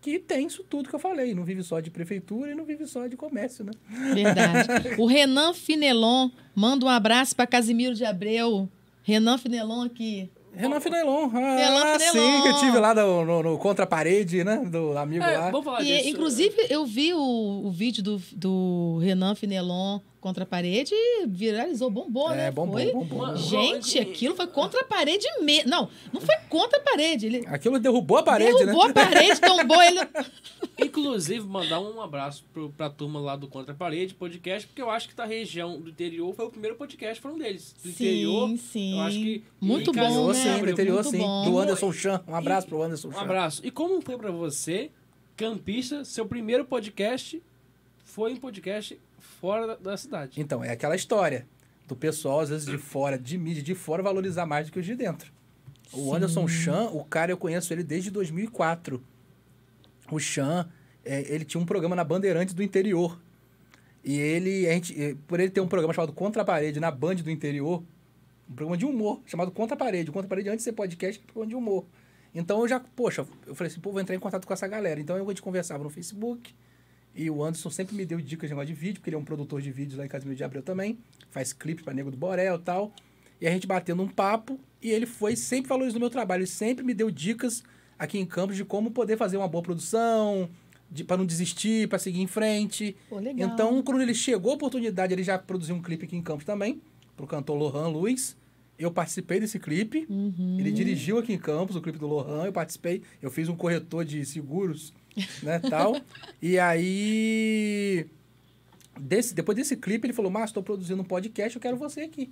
que 0.00 0.18
tem 0.18 0.46
isso 0.46 0.64
tudo 0.68 0.88
que 0.88 0.94
eu 0.94 0.98
falei. 0.98 1.34
Não 1.34 1.44
vive 1.44 1.62
só 1.62 1.78
de 1.80 1.90
prefeitura 1.90 2.52
e 2.52 2.54
não 2.54 2.64
vive 2.64 2.86
só 2.86 3.06
de 3.06 3.16
comércio, 3.16 3.64
né? 3.64 3.72
Verdade. 4.14 4.68
O 4.98 5.06
Renan 5.06 5.52
Finelon 5.54 6.30
manda 6.54 6.86
um 6.86 6.88
abraço 6.88 7.34
para 7.36 7.46
Casimiro 7.46 7.94
de 7.94 8.04
Abreu. 8.04 8.68
Renan 9.02 9.38
Finelon 9.38 9.82
aqui. 9.82 10.30
Renan 10.52 10.80
Finelon. 10.80 11.30
Ah, 11.32 11.56
Renan 11.56 11.98
sim, 11.98 12.10
Finelon. 12.10 12.42
que 12.42 12.48
eu 12.48 12.58
tive 12.58 12.78
lá 12.78 12.94
no, 12.94 13.24
no, 13.24 13.42
no 13.42 13.58
Contra 13.58 13.84
a 13.84 13.86
Parede, 13.86 14.42
né? 14.42 14.56
Do 14.70 14.96
amigo 14.98 15.22
É, 15.24 15.38
lá. 15.38 15.50
vamos 15.50 15.64
falar 15.64 15.82
E, 15.82 15.86
disso. 15.96 16.08
inclusive, 16.08 16.66
eu 16.68 16.84
vi 16.84 17.14
o, 17.14 17.18
o 17.66 17.70
vídeo 17.70 18.02
do, 18.02 18.20
do 18.32 18.98
Renan 19.00 19.34
Finelon 19.34 20.00
contra 20.20 20.44
a 20.44 20.46
parede 20.46 20.92
e 20.94 21.26
viralizou, 21.26 21.90
bombou, 21.90 22.30
né? 22.30 22.48
É, 22.48 22.50
bom, 22.50 22.70
Foi-. 22.70 23.36
Gente, 23.36 23.98
aquilo 23.98 24.36
foi 24.36 24.46
contra 24.46 24.80
a 24.82 24.84
parede 24.84 25.26
mesmo. 25.40 25.70
Não, 25.70 25.88
não 26.12 26.20
foi 26.20 26.36
contra 26.48 26.78
a 26.78 26.82
parede. 26.82 27.26
Ele 27.26 27.44
Aquilo 27.46 27.78
derrubou 27.78 28.18
a 28.18 28.22
parede, 28.22 28.58
derrubou 28.58 28.84
né? 28.84 28.90
a 28.90 28.94
parede, 28.94 29.40
tombou 29.40 29.82
ele. 29.82 30.00
Inclusive, 30.78 31.44
mandar 31.46 31.80
um 31.80 32.00
abraço 32.00 32.44
pro, 32.52 32.70
pra 32.70 32.88
turma 32.90 33.20
lá 33.20 33.36
do 33.36 33.48
Contra 33.48 33.72
a 33.72 33.76
Parede 33.76 34.14
podcast, 34.14 34.66
porque 34.66 34.80
eu 34.80 34.90
acho 34.90 35.08
que 35.08 35.14
da 35.14 35.24
região 35.24 35.80
do 35.80 35.90
interior 35.90 36.34
foi 36.34 36.46
o 36.46 36.50
primeiro 36.50 36.76
podcast, 36.76 37.20
foi 37.20 37.32
um 37.32 37.38
deles. 37.38 37.74
Do 37.82 37.88
interior, 37.90 38.48
Sim, 38.48 38.56
sim. 38.56 38.94
eu 38.94 39.00
acho 39.00 39.18
que... 39.18 39.44
Muito 39.60 39.90
e 39.90 39.94
bom, 39.94 40.00
Interior, 40.00 40.34
né? 40.34 40.34
sim, 40.34 40.64
do 40.64 40.70
interior, 40.70 40.94
Muito 41.02 41.10
sim. 41.10 41.18
bom. 41.18 41.44
Do 41.44 41.58
Anderson 41.58 41.92
Chan. 41.92 42.24
Um 42.26 42.34
abraço 42.34 42.66
pro 42.66 42.82
Anderson 42.82 43.08
Um 43.08 43.12
Chan. 43.12 43.20
abraço. 43.20 43.60
E 43.66 43.70
como 43.70 44.00
foi 44.00 44.16
pra 44.16 44.30
você, 44.30 44.90
campista, 45.36 46.04
seu 46.04 46.24
primeiro 46.26 46.64
podcast 46.64 47.42
foi 48.04 48.32
um 48.32 48.36
podcast 48.36 48.98
fora 49.40 49.66
da, 49.66 49.76
da 49.76 49.96
cidade? 49.96 50.40
Então, 50.40 50.62
é 50.62 50.70
aquela 50.70 50.94
história. 50.94 51.46
do 51.88 51.96
pessoal, 51.96 52.40
às 52.40 52.50
vezes 52.50 52.66
de 52.66 52.78
fora, 52.78 53.18
de 53.18 53.36
mídia 53.36 53.62
de 53.62 53.74
fora, 53.74 54.02
valorizar 54.02 54.46
mais 54.46 54.66
do 54.66 54.72
que 54.72 54.78
os 54.78 54.86
de 54.86 54.94
dentro. 54.94 55.32
O 55.92 56.14
Anderson 56.14 56.46
Chan, 56.46 56.90
o 56.92 57.04
cara, 57.04 57.32
eu 57.32 57.36
conheço 57.36 57.72
ele 57.72 57.82
desde 57.82 58.10
2004. 58.10 59.02
O 60.10 60.18
Chan, 60.20 60.68
é, 61.04 61.32
ele 61.32 61.44
tinha 61.44 61.60
um 61.60 61.66
programa 61.66 61.96
na 61.96 62.04
Bandeirantes 62.04 62.54
do 62.54 62.62
interior. 62.62 63.20
E 64.04 64.18
ele, 64.18 64.68
a 64.68 64.72
gente, 64.72 65.16
por 65.26 65.40
ele 65.40 65.50
ter 65.50 65.60
um 65.60 65.68
programa 65.68 65.92
chamado 65.92 66.12
Contra 66.12 66.42
a 66.42 66.44
Parede 66.44 66.78
na 66.78 66.90
Band 66.90 67.16
do 67.16 67.30
interior, 67.30 67.82
um 68.48 68.54
programa 68.54 68.76
de 68.76 68.86
humor 68.86 69.20
chamado 69.26 69.50
Contra 69.50 69.74
a 69.74 69.78
Parede. 69.78 70.10
O 70.10 70.12
Contra 70.12 70.26
a 70.26 70.28
Parede, 70.28 70.48
antes 70.48 70.58
de 70.58 70.70
ser 70.70 70.72
podcast, 70.72 71.18
é 71.18 71.22
um 71.22 71.26
programa 71.26 71.48
de 71.48 71.56
humor. 71.56 71.84
Então 72.34 72.60
eu 72.60 72.68
já, 72.68 72.78
poxa, 72.80 73.26
eu 73.46 73.54
falei 73.54 73.70
assim, 73.70 73.80
pô, 73.80 73.90
vou 73.90 74.00
entrar 74.00 74.14
em 74.14 74.20
contato 74.20 74.46
com 74.46 74.52
essa 74.52 74.68
galera. 74.68 75.00
Então 75.00 75.16
a 75.16 75.18
gente 75.18 75.42
conversava 75.42 75.82
no 75.82 75.90
Facebook. 75.90 76.54
E 77.20 77.28
o 77.28 77.44
Anderson 77.44 77.68
sempre 77.68 77.94
me 77.94 78.06
deu 78.06 78.18
dicas 78.18 78.48
de 78.48 78.54
negócio 78.54 78.74
de 78.74 78.80
vídeo, 78.80 78.94
porque 78.94 79.10
ele 79.10 79.16
é 79.16 79.18
um 79.18 79.24
produtor 79.24 79.60
de 79.60 79.70
vídeos 79.70 79.98
lá 79.98 80.06
em 80.06 80.08
Casimiro 80.08 80.34
de 80.34 80.42
Abreu 80.42 80.62
também. 80.62 80.96
Faz 81.30 81.52
clipe 81.52 81.82
para 81.82 81.92
Nego 81.92 82.10
do 82.10 82.16
Borel 82.16 82.54
e 82.54 82.58
tal. 82.60 82.94
E 83.38 83.46
a 83.46 83.50
gente 83.50 83.66
batendo 83.66 84.02
um 84.02 84.08
papo. 84.08 84.58
E 84.80 84.90
ele 84.90 85.04
foi 85.04 85.36
sempre 85.36 85.68
valorizando 85.68 85.98
o 85.98 86.00
meu 86.00 86.08
trabalho. 86.08 86.40
Ele 86.40 86.46
sempre 86.46 86.82
me 86.82 86.94
deu 86.94 87.10
dicas 87.10 87.62
aqui 87.98 88.18
em 88.18 88.24
Campos 88.24 88.56
de 88.56 88.64
como 88.64 88.90
poder 88.90 89.18
fazer 89.18 89.36
uma 89.36 89.46
boa 89.46 89.62
produção, 89.62 90.48
de, 90.90 91.04
para 91.04 91.18
não 91.18 91.26
desistir, 91.26 91.86
para 91.90 91.98
seguir 91.98 92.22
em 92.22 92.26
frente. 92.26 92.96
Pô, 93.10 93.18
legal. 93.18 93.50
Então, 93.50 93.82
quando 93.82 94.00
ele 94.00 94.14
chegou 94.14 94.52
a 94.52 94.54
oportunidade, 94.54 95.12
ele 95.12 95.22
já 95.22 95.38
produziu 95.38 95.74
um 95.74 95.82
clipe 95.82 96.06
aqui 96.06 96.16
em 96.16 96.22
Campos 96.22 96.46
também, 96.46 96.80
pro 97.18 97.26
cantor 97.26 97.54
Lohan 97.54 97.88
Luiz. 97.88 98.34
Eu 98.78 98.90
participei 98.90 99.38
desse 99.38 99.58
clipe. 99.58 100.06
Uhum. 100.08 100.56
Ele 100.58 100.72
dirigiu 100.72 101.18
aqui 101.18 101.34
em 101.34 101.38
Campos 101.38 101.76
o 101.76 101.82
clipe 101.82 101.98
do 101.98 102.06
Lohan, 102.06 102.46
eu 102.46 102.52
participei. 102.54 103.02
Eu 103.20 103.30
fiz 103.30 103.46
um 103.50 103.54
corretor 103.54 104.06
de 104.06 104.24
seguros, 104.24 104.94
né, 105.42 105.58
tal. 105.58 106.00
e 106.40 106.58
aí 106.58 108.06
desse, 108.98 109.34
depois 109.34 109.56
desse 109.56 109.76
clipe 109.76 110.06
ele 110.06 110.14
falou: 110.14 110.30
"Márcio, 110.30 110.50
estou 110.50 110.62
produzindo 110.62 111.02
um 111.02 111.04
podcast, 111.04 111.56
eu 111.56 111.62
quero 111.62 111.76
você 111.76 112.02
aqui". 112.02 112.30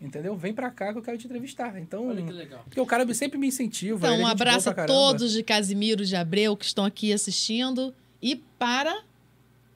Entendeu? 0.00 0.36
Vem 0.36 0.52
pra 0.52 0.70
cá 0.70 0.92
que 0.92 0.98
eu 0.98 1.02
quero 1.02 1.16
te 1.16 1.24
entrevistar. 1.24 1.78
Então, 1.80 2.08
Olha 2.08 2.22
que 2.22 2.30
legal. 2.30 2.62
porque 2.64 2.78
o 2.78 2.84
cara 2.84 3.14
sempre 3.14 3.38
me 3.38 3.46
incentiva. 3.46 3.96
Então, 3.96 4.12
ele 4.12 4.22
é 4.22 4.26
um 4.26 4.28
abraço 4.28 4.68
a 4.68 4.74
todos 4.84 5.32
de 5.32 5.42
Casimiro 5.42 6.04
de 6.04 6.14
Abreu 6.14 6.54
que 6.54 6.66
estão 6.66 6.84
aqui 6.84 7.14
assistindo 7.14 7.94
e 8.20 8.36
para 8.58 9.02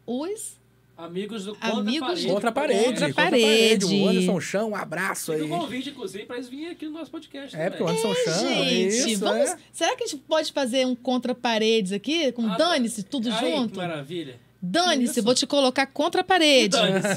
os 0.07 0.60
Amigos 1.05 1.45
do 1.45 1.57
Amigos 1.61 2.09
Contra 2.09 2.23
do- 2.27 2.33
Outra 2.35 2.49
a 2.49 2.53
parede. 2.53 2.85
Outra 2.87 3.07
contra 3.09 3.23
a 3.23 3.31
parede. 3.31 3.85
O 3.87 4.09
Anderson 4.09 4.41
Chão, 4.41 4.71
um 4.71 4.77
abraço 4.77 5.33
E 5.33 5.37
aí. 5.37 5.43
o 5.43 5.49
convite, 5.49 5.91
inclusive, 5.91 6.25
para 6.27 6.37
eles 6.37 6.49
virem 6.49 6.69
aqui 6.69 6.85
no 6.87 6.93
nosso 6.93 7.11
podcast. 7.11 7.57
É, 7.57 7.71
porque 7.71 7.83
o. 7.83 7.89
Anderson 7.89 8.15
Chão. 8.15 8.49
Gente, 8.49 9.13
isso, 9.13 9.21
vamos. 9.25 9.51
é. 9.51 9.59
Será 9.73 9.97
que 9.97 10.05
a 10.05 10.07
gente 10.07 10.23
pode 10.29 10.53
fazer 10.53 10.87
um 10.87 10.95
contra 10.95 11.35
paredes 11.35 11.93
aqui? 11.93 12.31
Com 12.33 12.47
Ah, 12.47 12.57
dane-se, 12.57 13.03
tudo 13.03 13.31
Aí, 13.31 13.51
junto? 13.53 13.73
Que 13.73 13.77
maravilha. 13.79 14.39
Dane-se, 14.63 15.21
vou 15.21 15.35
te 15.35 15.47
colocar 15.47 15.87
contra 15.87 16.21
a 16.21 16.25
parede. 16.25 16.77
Dane-se. 16.77 17.09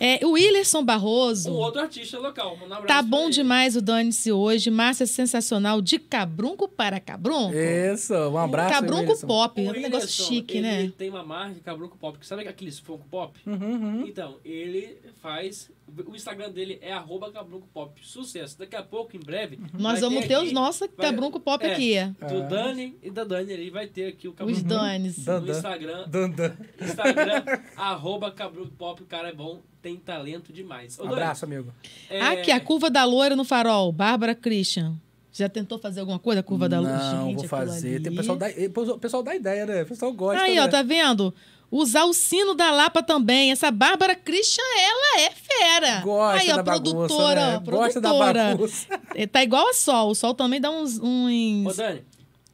É, 0.00 0.24
o 0.24 0.32
Willerson 0.32 0.84
Barroso. 0.84 1.50
Um 1.50 1.54
outro 1.54 1.80
artista 1.80 2.18
local. 2.18 2.58
Um 2.60 2.64
abraço 2.66 2.86
Tá 2.86 3.00
bom 3.02 3.24
ele. 3.24 3.32
demais 3.34 3.76
o 3.76 3.80
Dane-se 3.80 4.30
hoje. 4.32 4.70
Márcia 4.70 5.06
sensacional 5.06 5.80
de 5.80 5.98
cabrunco 5.98 6.68
para 6.68 7.00
cabrunco. 7.00 7.54
Isso, 7.54 8.12
um 8.14 8.36
abraço. 8.38 8.72
cabrunco 8.74 9.10
Wilson. 9.12 9.26
pop. 9.26 9.60
O 9.60 9.64
É 9.64 9.70
um 9.70 9.72
negócio 9.72 9.88
Whindersson, 10.08 10.24
chique, 10.24 10.58
ele 10.58 10.62
né? 10.62 10.92
tem 10.96 11.08
uma 11.08 11.22
marca, 11.24 11.60
Cabruco 11.64 11.96
Pop. 11.96 12.18
que 12.18 12.26
Sabe 12.26 12.46
aqueles 12.46 12.78
Funko 12.78 13.06
Pop? 13.10 13.38
Uhum, 13.46 13.54
uhum. 13.54 14.04
Então, 14.06 14.36
ele 14.44 14.98
faz... 15.22 15.70
O 16.06 16.14
Instagram 16.16 16.50
dele 16.50 16.78
é 16.82 16.92
arroba 16.92 17.30
Cabruco 17.30 17.66
Pop. 17.72 17.98
Sucesso. 18.02 18.58
Daqui 18.58 18.76
a 18.76 18.82
pouco, 18.82 19.16
em 19.16 19.20
breve... 19.20 19.58
Nós 19.74 20.00
vai 20.00 20.10
vamos 20.10 20.26
ter 20.26 20.36
os 20.36 20.44
aqui- 20.44 20.52
nossos 20.52 20.88
cabrunco 20.96 21.38
pop 21.40 21.64
é, 21.64 21.72
aqui. 21.72 21.94
Do 22.28 22.48
Dani 22.48 22.96
e 23.02 23.10
da 23.10 23.24
Dani 23.24 23.52
ali 23.52 23.70
vai 23.70 23.86
ter 23.86 24.06
aqui 24.08 24.28
o 24.28 24.32
Cabruco 24.32 24.58
Os 24.58 24.64
Danes. 24.64 25.24
Dan- 25.24 25.40
No. 25.40 25.50
Instagram, 25.50 26.08
Dandan. 26.08 26.52
Instagram, 26.80 27.44
arroba 27.76 28.30
Cabruco 28.30 28.72
Pop, 28.72 29.02
o 29.02 29.06
cara 29.06 29.28
é 29.28 29.32
bom, 29.32 29.60
tem 29.82 29.96
talento 29.96 30.52
demais. 30.52 30.98
Ô, 30.98 31.02
Um 31.02 31.04
Dani, 31.06 31.20
abraço, 31.20 31.44
amigo. 31.44 31.72
é, 32.08 32.20
Aqui, 32.20 32.50
a 32.50 32.60
curva 32.60 32.90
da 32.90 33.04
loira 33.04 33.36
no 33.36 33.44
farol. 33.44 33.92
Bárbara 33.92 34.34
Christian. 34.34 34.94
Já 35.32 35.48
tentou 35.48 35.80
fazer 35.80 35.98
alguma 35.98 36.18
coisa? 36.20 36.40
A 36.40 36.42
curva 36.44 36.68
da 36.68 36.78
loira? 36.78 36.96
Não, 36.96 37.26
Gente, 37.26 37.36
vou 37.38 37.44
fazer. 37.48 37.88
ali. 37.96 38.00
Tem 38.04 38.12
o 38.12 38.16
pessoal, 38.16 38.36
dá, 38.38 38.46
o 38.94 38.98
pessoal 39.00 39.22
dá 39.22 39.34
ideia, 39.34 39.66
né? 39.66 39.82
O 39.82 39.86
pessoal 39.86 40.12
gosta. 40.12 40.40
Aí, 40.44 40.54
né? 40.54 40.62
ó, 40.62 40.68
tá 40.68 40.80
vendo? 40.82 41.34
Usar 41.70 42.04
o 42.04 42.12
sino 42.12 42.54
da 42.54 42.70
Lapa 42.70 43.02
também. 43.02 43.50
Essa 43.50 43.70
Bárbara 43.70 44.14
Christian, 44.14 44.62
ela 44.78 45.20
é 45.22 45.30
fera. 45.30 46.00
Gosta 46.00 46.40
Aí, 46.40 46.50
ó, 46.52 46.56
da 46.56 46.62
produtora, 46.64 47.40
bagunça, 47.40 47.44
né? 47.44 47.56
ó, 47.56 47.70
Gosta 47.70 48.00
da 48.00 48.08
produtora. 48.10 48.44
bagunça. 48.56 49.00
É, 49.14 49.26
Tá 49.26 49.42
igual 49.42 49.68
a 49.68 49.74
Sol. 49.74 50.10
O 50.10 50.14
Sol 50.14 50.34
também 50.34 50.60
dá 50.60 50.70
uns... 50.70 50.98
Ô, 50.98 51.04
uns... 51.06 51.76
Dani, 51.76 52.04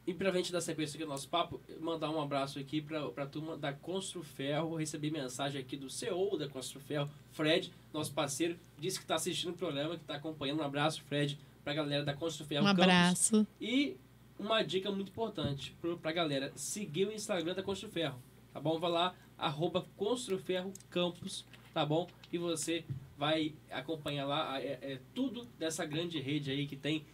e 0.07 0.13
pra 0.13 0.31
gente 0.31 0.51
dar 0.51 0.61
sequência 0.61 0.95
aqui 0.97 1.03
no 1.05 1.11
nosso 1.11 1.29
papo, 1.29 1.61
mandar 1.79 2.09
um 2.09 2.19
abraço 2.19 2.57
aqui 2.57 2.81
pra, 2.81 3.07
pra 3.09 3.25
turma 3.27 3.55
da 3.55 3.71
Construferro. 3.71 4.75
Recebi 4.75 5.11
mensagem 5.11 5.61
aqui 5.61 5.77
do 5.77 5.89
CEO 5.89 6.37
da 6.37 6.47
Construferro, 6.47 7.09
Fred, 7.31 7.71
nosso 7.93 8.11
parceiro, 8.11 8.57
disse 8.79 8.99
que 8.99 9.05
tá 9.05 9.15
assistindo 9.15 9.51
o 9.51 9.53
programa, 9.57 9.95
que 9.97 10.03
tá 10.03 10.15
acompanhando. 10.15 10.59
Um 10.61 10.65
abraço, 10.65 11.03
Fred, 11.07 11.37
pra 11.63 11.73
galera 11.73 12.03
da 12.03 12.13
Construferro 12.13 12.63
Um 12.63 12.67
Campos. 12.69 12.83
abraço. 12.83 13.47
E 13.61 13.95
uma 14.39 14.63
dica 14.63 14.91
muito 14.91 15.09
importante 15.09 15.75
pro, 15.79 15.95
pra 15.97 16.11
galera, 16.11 16.51
seguir 16.55 17.07
o 17.07 17.11
Instagram 17.13 17.53
da 17.53 17.61
Construferro, 17.61 18.15
tá 18.53 18.59
bom? 18.59 18.79
Vai 18.79 18.91
lá, 18.91 19.15
arroba 19.37 19.85
Construferro 19.97 20.71
Campos, 20.89 21.45
tá 21.73 21.85
bom? 21.85 22.07
E 22.31 22.37
você 22.37 22.83
vai 23.17 23.53
acompanhar 23.69 24.25
lá 24.25 24.59
é, 24.59 24.79
é 24.81 24.99
tudo 25.13 25.47
dessa 25.59 25.85
grande 25.85 26.19
rede 26.19 26.51
aí 26.51 26.65
que 26.65 26.75
tem 26.75 27.05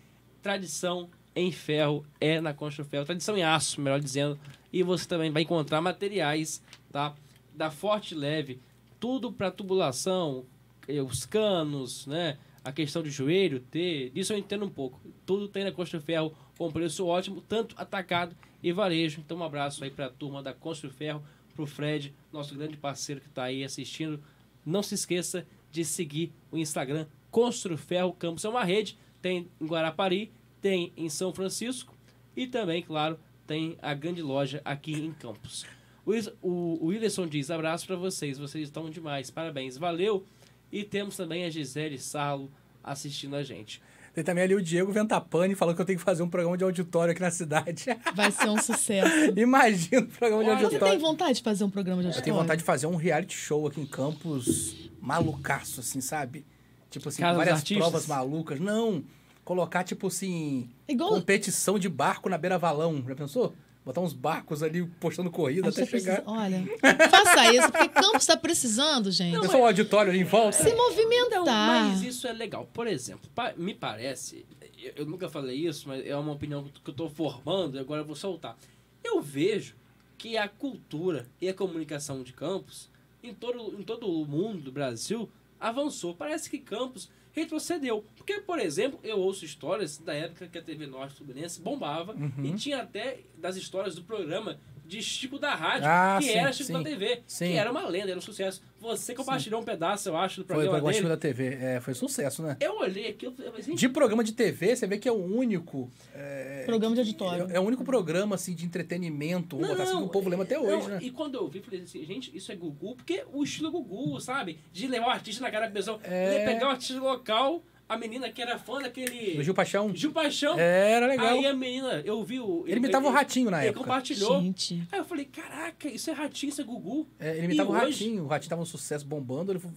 tradição 0.41 1.09
em 1.35 1.51
ferro, 1.51 2.05
é 2.19 2.41
na 2.41 2.53
Construferro, 2.53 3.05
tradição 3.05 3.37
em 3.37 3.43
aço, 3.43 3.79
melhor 3.79 3.99
dizendo. 3.99 4.39
E 4.73 4.81
você 4.81 5.07
também 5.07 5.29
vai 5.29 5.43
encontrar 5.43 5.81
materiais, 5.81 6.63
tá? 6.91 7.13
Da 7.53 7.69
Forte 7.69 8.15
Leve, 8.15 8.59
tudo 8.99 9.31
para 9.31 9.51
tubulação, 9.51 10.45
eh, 10.87 11.01
os 11.01 11.25
canos, 11.25 12.07
né? 12.07 12.37
A 12.63 12.71
questão 12.71 13.03
de 13.03 13.09
joelho, 13.09 13.59
ter, 13.59 14.09
disso 14.09 14.33
eu 14.33 14.37
entendo 14.37 14.65
um 14.65 14.69
pouco. 14.69 14.99
Tudo 15.25 15.47
tem 15.47 15.63
na 15.63 15.71
Construferro 15.71 16.33
com 16.57 16.71
preço 16.71 17.05
ótimo, 17.05 17.41
tanto 17.41 17.75
atacado 17.77 18.35
e 18.69 18.73
varejo. 18.73 19.21
Então 19.23 19.37
um 19.37 19.43
abraço 19.43 19.83
aí 19.83 19.89
para 19.89 20.07
a 20.07 20.09
turma 20.09 20.43
da 20.43 20.53
Construferro, 20.53 21.23
pro 21.55 21.65
Fred, 21.65 22.13
nosso 22.31 22.55
grande 22.55 22.77
parceiro 22.77 23.21
que 23.21 23.27
está 23.27 23.43
aí 23.43 23.63
assistindo. 23.63 24.21
Não 24.65 24.83
se 24.83 24.95
esqueça 24.95 25.47
de 25.71 25.83
seguir 25.83 26.31
o 26.51 26.57
Instagram 26.57 27.07
Construferro 27.31 28.13
Campos. 28.13 28.45
É 28.45 28.49
uma 28.49 28.63
rede, 28.63 28.97
tem 29.21 29.47
em 29.59 29.65
Guarapari, 29.65 30.31
tem 30.61 30.91
em 30.95 31.09
São 31.09 31.33
Francisco 31.33 31.95
e 32.35 32.45
também, 32.45 32.81
claro, 32.81 33.17
tem 33.45 33.77
a 33.81 33.93
grande 33.93 34.21
loja 34.21 34.61
aqui 34.63 34.93
em 34.93 35.11
Campos. 35.13 35.65
O, 36.05 36.11
o, 36.41 36.85
o 36.85 36.87
Wilson 36.87 37.27
diz: 37.27 37.49
abraço 37.49 37.87
para 37.87 37.95
vocês, 37.95 38.37
vocês 38.37 38.65
estão 38.65 38.89
demais, 38.89 39.31
parabéns, 39.31 39.77
valeu. 39.77 40.25
E 40.71 40.83
temos 40.83 41.15
também 41.15 41.45
a 41.45 41.49
Gisele 41.49 41.97
Sarlo 41.97 42.51
assistindo 42.83 43.35
a 43.35 43.43
gente. 43.43 43.81
Tem 44.17 44.23
também 44.23 44.43
ali 44.43 44.55
o 44.55 44.61
Diego 44.63 44.91
Ventapani 44.91 45.53
falando 45.53 45.75
que 45.75 45.81
eu 45.83 45.85
tenho 45.85 45.99
que 45.99 46.03
fazer 46.03 46.23
um 46.23 46.27
programa 46.27 46.57
de 46.57 46.63
auditório 46.63 47.11
aqui 47.11 47.21
na 47.21 47.29
cidade. 47.29 47.85
Vai 48.15 48.31
ser 48.31 48.49
um 48.49 48.57
sucesso. 48.59 49.31
Imagina 49.35 50.01
um 50.01 50.07
programa 50.07 50.43
de 50.43 50.49
Olha, 50.49 50.57
Você 50.57 50.65
auditório. 50.65 50.93
tem 50.95 50.99
vontade 50.99 51.33
de 51.35 51.43
fazer 51.43 51.63
um 51.63 51.69
programa 51.69 52.01
de 52.01 52.07
Eu 52.07 52.09
auditório? 52.09 52.23
tenho 52.23 52.35
vontade 52.35 52.61
de 52.61 52.65
fazer 52.65 52.87
um 52.87 52.95
reality 52.95 53.35
show 53.37 53.67
aqui 53.67 53.79
em 53.79 53.85
Campos 53.85 54.89
malucaço, 54.99 55.81
assim, 55.81 56.01
sabe? 56.01 56.43
Tipo 56.89 57.09
assim, 57.09 57.21
dos 57.21 57.35
várias 57.35 57.63
provas 57.63 58.07
malucas. 58.07 58.59
Não, 58.59 59.03
colocar, 59.45 59.83
tipo 59.83 60.07
assim, 60.07 60.67
Igual... 60.87 61.11
competição 61.11 61.77
de 61.77 61.87
barco 61.87 62.27
na 62.27 62.39
beira-valão. 62.39 63.03
Já 63.07 63.15
pensou? 63.15 63.53
Botar 63.87 64.01
uns 64.01 64.11
barcos 64.11 64.61
ali 64.61 64.85
postando 64.99 65.31
corrida 65.31 65.69
até 65.69 65.79
tá 65.85 65.87
chegar. 65.87 66.21
precisando- 66.21 66.37
Olha, 66.37 66.65
faça 67.09 67.53
isso, 67.53 67.71
porque 67.71 67.87
Campos 67.87 68.21
está 68.23 68.35
precisando, 68.35 69.09
gente. 69.11 69.33
Não, 69.33 69.45
só 69.45 69.61
o 69.61 69.65
auditório 69.65 70.11
ali 70.11 70.19
em 70.19 70.25
volta. 70.25 70.51
Se 70.61 70.73
movimentar. 70.75 71.41
Então, 71.41 71.45
mas 71.45 72.01
isso 72.01 72.27
é 72.27 72.33
legal. 72.33 72.69
Por 72.73 72.85
exemplo, 72.85 73.29
pa- 73.33 73.53
me 73.55 73.73
parece, 73.73 74.45
eu, 74.77 74.91
eu 74.97 75.05
nunca 75.05 75.29
falei 75.29 75.55
isso, 75.65 75.87
mas 75.87 76.05
é 76.05 76.13
uma 76.17 76.33
opinião 76.33 76.65
que 76.65 76.89
eu 76.89 76.91
estou 76.91 77.09
formando 77.09 77.77
e 77.77 77.79
agora 77.79 78.01
eu 78.01 78.05
vou 78.05 78.15
soltar. 78.15 78.57
Eu 79.01 79.21
vejo 79.21 79.73
que 80.17 80.35
a 80.35 80.49
cultura 80.49 81.25
e 81.39 81.47
a 81.47 81.53
comunicação 81.53 82.23
de 82.23 82.33
Campos, 82.33 82.89
em 83.23 83.33
todo, 83.33 83.79
em 83.79 83.83
todo 83.83 84.09
o 84.11 84.25
mundo 84.25 84.63
do 84.63 84.71
Brasil, 84.71 85.29
avançou. 85.57 86.13
Parece 86.13 86.49
que 86.49 86.57
Campos 86.57 87.09
retrocedeu. 87.41 88.03
Porque, 88.15 88.39
por 88.41 88.59
exemplo, 88.59 88.99
eu 89.03 89.19
ouço 89.19 89.45
histórias 89.45 89.97
da 89.97 90.13
época 90.13 90.47
que 90.47 90.57
a 90.57 90.61
TV 90.61 90.87
Norte 90.87 91.15
Fluminense 91.15 91.61
bombava 91.61 92.13
Uhum. 92.13 92.43
e 92.45 92.53
tinha 92.55 92.81
até 92.81 93.21
das 93.37 93.55
histórias 93.55 93.95
do 93.95 94.03
programa 94.03 94.59
de 94.87 95.01
Chico 95.01 95.37
da 95.37 95.53
Rádio, 95.53 95.85
Ah, 95.87 96.17
que 96.19 96.27
sim, 96.27 96.37
era 96.37 96.51
Chico 96.53 96.67
sim, 96.67 96.73
da 96.73 96.83
TV, 96.83 97.21
sim. 97.27 97.51
que 97.51 97.57
era 97.57 97.69
uma 97.69 97.85
lenda, 97.87 98.09
era 98.11 98.17
um 98.17 98.21
sucesso. 98.21 98.61
Você 98.79 99.13
compartilhou 99.13 99.59
um 99.59 99.63
pedaço, 99.63 100.07
eu 100.09 100.15
acho, 100.15 100.41
do 100.43 100.47
Foi 100.47 100.55
o 100.55 100.69
programa 100.69 100.91
programa 100.91 100.91
dele. 100.91 100.97
Chico 100.97 101.09
da 101.09 101.17
TV. 101.17 101.65
É, 101.75 101.79
foi 101.81 101.93
sucesso, 101.93 102.41
né? 102.43 102.55
Eu 102.59 102.77
olhei 102.77 103.09
aquilo 103.09 103.33
falei, 103.35 103.51
gente, 103.61 103.77
De 103.77 103.89
programa 103.89 104.23
de 104.23 104.31
TV, 104.33 104.75
você 104.75 104.87
vê 104.87 104.97
que 104.97 105.09
é 105.09 105.11
o 105.11 105.15
único. 105.15 105.89
É, 106.13 106.63
Programa 106.65 106.93
de 106.95 107.01
auditório. 107.01 107.47
é, 107.51 107.55
é 107.57 107.59
o 107.59 107.63
único 107.63 107.83
programa 107.83 108.35
assim, 108.35 108.55
de 108.55 108.65
entretenimento, 108.65 109.57
vamos 109.57 109.71
botar 109.71 109.83
assim, 109.83 109.97
que 109.97 110.03
o 110.03 110.09
povo 110.09 110.29
lembra 110.29 110.45
até 110.45 110.59
hoje, 110.59 110.87
não, 110.87 110.95
né? 110.95 110.99
E 111.01 111.11
quando 111.11 111.35
eu 111.35 111.47
vi, 111.47 111.59
falei 111.59 111.81
assim, 111.81 112.03
gente, 112.05 112.35
isso 112.35 112.51
é 112.51 112.55
Gugu, 112.55 112.95
porque 112.95 113.23
o 113.33 113.43
estilo 113.43 113.69
Gugu, 113.71 114.19
sabe? 114.21 114.59
De 114.71 114.87
levar 114.87 115.07
o 115.07 115.09
artista 115.09 115.41
na 115.43 115.51
cara 115.51 115.67
da 115.67 115.71
pessoa, 115.73 115.99
É. 116.03 116.39
de 116.39 116.45
pegar 116.53 116.67
o 116.67 116.69
artista 116.71 116.99
local, 116.99 117.61
a 117.89 117.97
menina 117.97 118.29
que 118.31 118.41
era 118.41 118.57
fã 118.59 118.79
daquele. 118.81 119.35
Do 119.35 119.43
Gil 119.43 119.53
Paixão. 119.53 119.95
Gil 119.95 120.11
Paixão. 120.11 120.57
Era 120.59 121.07
legal. 121.07 121.27
Aí 121.37 121.45
a 121.45 121.53
menina, 121.53 122.01
eu 122.05 122.23
vi 122.23 122.39
o. 122.39 122.63
Ele 122.67 122.77
imitava 122.77 123.07
o 123.07 123.11
ratinho 123.11 123.49
na 123.49 123.59
ele 123.59 123.69
época. 123.69 123.83
compartilhou. 123.83 124.41
Gente. 124.41 124.83
Aí 124.91 124.99
eu 124.99 125.05
falei, 125.05 125.25
caraca, 125.25 125.87
isso 125.87 126.09
é 126.09 126.13
Ratinho, 126.13 126.49
isso 126.49 126.61
é 126.61 126.63
Gugu. 126.63 127.07
É, 127.19 127.37
ele 127.37 127.45
imitava 127.45 127.69
E 127.69 127.73
o 127.73 127.75
hoje- 127.77 128.03
Ratinho. 128.03 128.23
O 128.23 128.27
Ratinho 128.27 128.49
tava 128.49 128.61
um 128.61 128.65
sucesso 128.65 129.05
bombando. 129.05 129.51
Ele, 129.51 129.59
foi- 129.59 129.71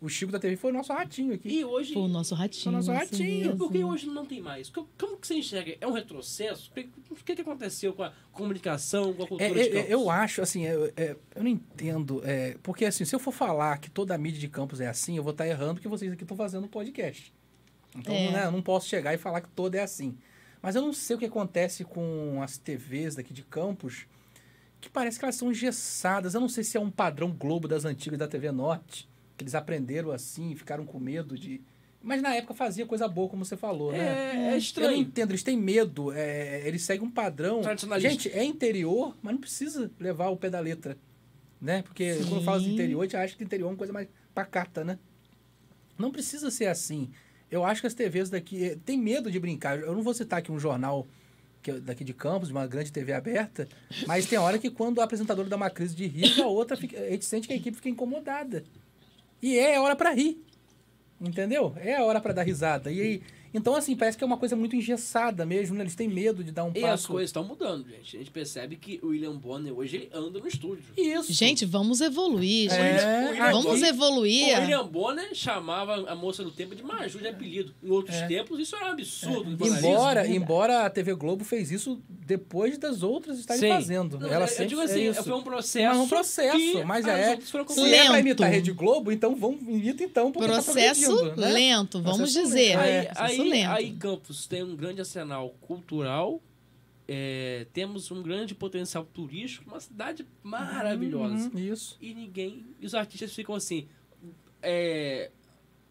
o 0.00 0.08
Chico 0.08 0.32
da 0.32 0.38
TV 0.38 0.56
foi 0.56 0.70
o 0.70 0.74
nosso 0.74 0.92
Ratinho 0.92 1.34
aqui. 1.34 1.48
E 1.48 1.64
hoje... 1.64 1.92
Foi 1.92 2.02
o 2.02 2.08
nosso 2.08 2.34
ratinho. 2.34 2.72
nosso 2.72 2.90
assim 2.92 3.00
ratinho, 3.22 3.44
mesmo. 3.46 3.56
Por 3.58 3.70
que 3.72 3.84
hoje 3.84 4.06
não 4.06 4.24
tem 4.24 4.40
mais? 4.40 4.70
Co- 4.70 4.88
Como 4.98 5.16
que 5.16 5.26
você 5.26 5.34
enxerga? 5.34 5.76
É 5.80 5.86
um 5.86 5.92
retrocesso? 5.92 6.70
O 6.70 6.74
que, 6.74 6.88
o 7.10 7.14
que 7.16 7.34
que 7.34 7.42
aconteceu 7.42 7.92
com 7.92 8.02
a 8.02 8.12
comunicação, 8.32 9.12
com 9.12 9.22
a 9.24 9.26
cultura 9.26 9.50
É, 9.50 9.52
de 9.54 9.60
é, 9.60 9.72
campos? 9.72 9.90
eu 9.90 10.10
acho, 10.10 10.42
assim, 10.42 10.66
é, 10.66 10.92
é, 10.96 11.16
eu 11.34 11.42
não 11.42 11.50
entendo. 11.50 12.20
é, 12.24 12.56
porque, 12.62 12.84
assim, 12.84 13.04
se 13.04 13.14
eu 13.14 13.18
for 13.18 13.32
falar 13.32 13.78
que 13.78 13.90
toda 13.90 14.14
a 14.14 14.18
mídia 14.18 14.40
de 14.40 14.48
campos 14.48 14.80
é 14.80 14.86
assim, 14.88 15.16
eu 15.16 15.22
vou 15.22 15.32
estar 15.32 15.46
errando 15.46 15.74
porque 15.74 15.88
vocês 15.88 16.12
aqui 16.12 16.22
estão 16.24 16.36
fazendo 16.36 16.64
um 16.64 16.68
podcast. 16.68 17.32
Então, 17.96 18.14
É. 18.14 18.30
né, 18.30 18.44
eu 18.46 18.52
não 18.52 18.62
posso 18.62 18.88
chegar 18.88 19.12
e 19.14 19.18
falar 19.18 19.40
que 19.40 19.48
toda 19.50 19.76
é 19.78 19.82
assim. 19.82 20.16
Mas 20.62 20.76
eu 20.76 20.82
não 20.82 20.92
sei 20.92 21.16
o 21.16 21.18
que 21.18 21.26
acontece 21.26 21.84
com 21.84 22.40
as 22.42 22.56
TVs 22.56 23.16
daqui 23.16 23.34
de 23.34 23.42
campos, 23.42 24.06
que 24.80 24.88
parece 24.88 25.18
que 25.18 25.24
elas 25.24 25.34
são 25.34 25.50
engessadas. 25.50 26.34
Eu 26.34 26.40
não 26.40 26.48
sei 26.48 26.62
se 26.64 26.76
é 26.76 26.80
um 26.80 26.90
padrão 26.90 27.30
Globo 27.32 27.66
das 27.68 27.84
antigas 27.84 28.18
da 28.18 28.28
TV 28.28 28.50
Norte, 28.52 29.08
que 29.36 29.42
eles 29.44 29.54
aprenderam 29.54 30.10
assim 30.12 30.52
e 30.52 30.56
ficaram 30.56 30.84
com 30.86 30.98
medo 31.00 31.36
de. 31.36 31.60
Mas 32.00 32.20
na 32.20 32.34
época 32.34 32.54
fazia 32.54 32.84
coisa 32.86 33.06
boa, 33.06 33.28
como 33.28 33.44
você 33.44 33.56
falou, 33.56 33.92
né? 33.92 33.98
É, 33.98 34.36
é 34.36 34.46
Eu 34.46 34.50
não 34.50 34.56
estranho. 34.56 34.96
entendo, 34.96 35.30
eles 35.30 35.42
têm 35.44 35.56
medo, 35.56 36.10
é, 36.12 36.66
eles 36.66 36.82
seguem 36.82 37.06
um 37.06 37.10
padrão. 37.10 37.60
Gente, 38.00 38.28
é 38.30 38.42
interior, 38.44 39.16
mas 39.22 39.32
não 39.34 39.40
precisa 39.40 39.88
levar 40.00 40.28
o 40.28 40.36
pé 40.36 40.50
da 40.50 40.58
letra, 40.58 40.96
né? 41.60 41.82
Porque 41.82 42.16
quando 42.28 42.42
fala 42.44 42.58
de 42.58 42.66
Sim. 42.66 42.74
interior, 42.74 43.00
a 43.00 43.04
gente 43.04 43.16
acha 43.16 43.36
que 43.36 43.44
interior 43.44 43.68
é 43.68 43.70
uma 43.70 43.76
coisa 43.76 43.92
mais 43.92 44.08
pacata, 44.34 44.82
né? 44.84 44.98
Não 45.96 46.10
precisa 46.10 46.50
ser 46.50 46.66
assim. 46.66 47.08
Eu 47.52 47.66
acho 47.66 47.82
que 47.82 47.86
as 47.86 47.92
TVs 47.92 48.30
daqui 48.30 48.64
eh, 48.64 48.78
têm 48.82 48.96
medo 48.96 49.30
de 49.30 49.38
brincar. 49.38 49.78
Eu 49.78 49.94
não 49.94 50.02
vou 50.02 50.14
citar 50.14 50.38
aqui 50.38 50.50
um 50.50 50.58
jornal 50.58 51.06
que 51.62 51.70
é 51.70 51.78
daqui 51.78 52.02
de 52.02 52.14
Campos, 52.14 52.48
de 52.48 52.54
uma 52.54 52.66
grande 52.66 52.90
TV 52.90 53.12
aberta, 53.12 53.68
mas 54.06 54.26
tem 54.26 54.36
hora 54.36 54.58
que 54.58 54.68
quando 54.68 55.00
a 55.00 55.04
apresentadora 55.04 55.48
dá 55.48 55.54
uma 55.54 55.70
crise 55.70 55.94
de 55.94 56.06
rir, 56.06 56.40
a 56.42 56.46
outra 56.48 56.76
fica, 56.76 56.98
a 56.98 57.10
gente 57.10 57.24
sente 57.24 57.46
que 57.46 57.52
a 57.52 57.56
equipe 57.56 57.76
fica 57.76 57.88
incomodada. 57.90 58.64
E 59.40 59.58
é 59.58 59.78
hora 59.78 59.94
pra 59.94 60.10
rir. 60.10 60.42
Entendeu? 61.20 61.72
É 61.76 62.02
hora 62.02 62.20
pra 62.20 62.32
dar 62.32 62.42
risada. 62.42 62.90
E 62.90 63.00
aí, 63.00 63.22
então 63.54 63.74
assim, 63.74 63.94
parece 63.96 64.16
que 64.18 64.24
é 64.24 64.26
uma 64.26 64.36
coisa 64.36 64.54
muito 64.56 64.74
engessada 64.76 65.44
mesmo, 65.46 65.74
né? 65.76 65.82
Eles 65.82 65.94
têm 65.94 66.08
medo 66.08 66.42
de 66.44 66.50
dar 66.52 66.64
um 66.64 66.70
E 66.74 66.80
passo. 66.80 66.92
as 66.94 67.06
coisas 67.06 67.28
estão 67.28 67.44
mudando, 67.44 67.86
gente. 67.88 68.16
A 68.16 68.18
gente 68.18 68.30
percebe 68.30 68.76
que 68.76 68.98
o 69.02 69.08
William 69.08 69.36
Bonner 69.36 69.72
hoje 69.76 69.96
ele 69.96 70.10
anda 70.12 70.38
no 70.40 70.46
estúdio. 70.48 70.84
Isso. 70.96 71.32
Gente, 71.32 71.64
vamos 71.64 72.00
evoluir, 72.00 72.70
É, 72.72 72.74
gente. 72.98 73.38
aqui- 73.40 73.52
Vamos 73.52 73.80
O 73.82 73.84
evoluir. 73.86 74.58
William 74.60 74.86
Bonner 74.86 75.34
chamava 75.34 76.10
a 76.10 76.14
moça 76.14 76.42
do 76.42 76.50
tempo 76.50 76.74
de 76.74 76.82
Maju 76.82 77.18
de 77.18 77.28
apelido. 77.28 77.74
Em 77.82 77.90
outros 77.90 78.16
É. 78.16 78.26
tempos, 78.26 78.58
isso 78.58 78.74
era 78.76 78.86
um 78.86 78.92
absurdo. 78.92 79.50
jornalismo. 79.58 79.88
Embora, 79.88 80.26
embora 80.26 80.86
a 80.86 80.90
TV 80.90 81.14
Globo 81.14 81.44
fez 81.44 81.70
isso 81.70 82.00
depois 82.08 82.78
das 82.78 83.02
outras 83.02 83.38
estarem 83.38 83.60
Sim. 83.62 83.68
fazendo. 83.68 84.18
Não, 84.18 84.28
Ela 84.28 84.44
eu 84.44 84.48
sempre 84.48 84.66
digo 84.66 84.80
é 84.80 84.84
assim, 84.84 85.10
isso. 85.10 85.22
foi 85.24 85.32
um 85.32 85.42
processo. 85.42 85.88
Mas 85.88 85.98
um 85.98 86.08
processo, 86.08 86.56
que 86.56 86.84
mas 86.84 87.06
as 87.06 87.18
é. 87.18 87.38
Se 87.40 87.56
é 87.56 87.64
pra 87.64 87.82
Lento. 87.82 88.18
imitar 88.18 88.46
a 88.48 88.50
Rede 88.50 88.72
Globo, 88.72 89.12
então 89.12 89.34
vamos, 89.36 89.60
imita 89.62 90.02
então, 90.04 90.30
tá 90.32 90.40
Processo 90.40 91.36
né? 91.36 91.48
lento, 91.52 92.00
vamos 92.02 92.18
Processo 92.18 92.46
dizer. 92.46 92.76
lento. 92.76 92.80
Aí, 92.80 92.90
É, 92.90 93.12
aí, 93.16 93.36
lento. 93.42 93.70
aí 93.70 93.92
Campos 93.92 94.46
tem 94.46 94.62
um 94.62 94.76
grande 94.76 95.00
arsenal 95.00 95.50
cultural, 95.60 96.42
é, 97.06 97.66
temos 97.72 98.10
um 98.10 98.22
grande 98.22 98.54
potencial 98.54 99.04
turístico, 99.04 99.68
uma 99.68 99.80
cidade 99.80 100.26
maravilhosa. 100.42 101.50
Uhum, 101.50 101.58
isso. 101.58 101.96
E 102.00 102.14
ninguém. 102.14 102.64
E 102.80 102.86
os 102.86 102.94
artistas 102.94 103.34
ficam 103.34 103.54
assim, 103.54 103.86
é, 104.62 105.30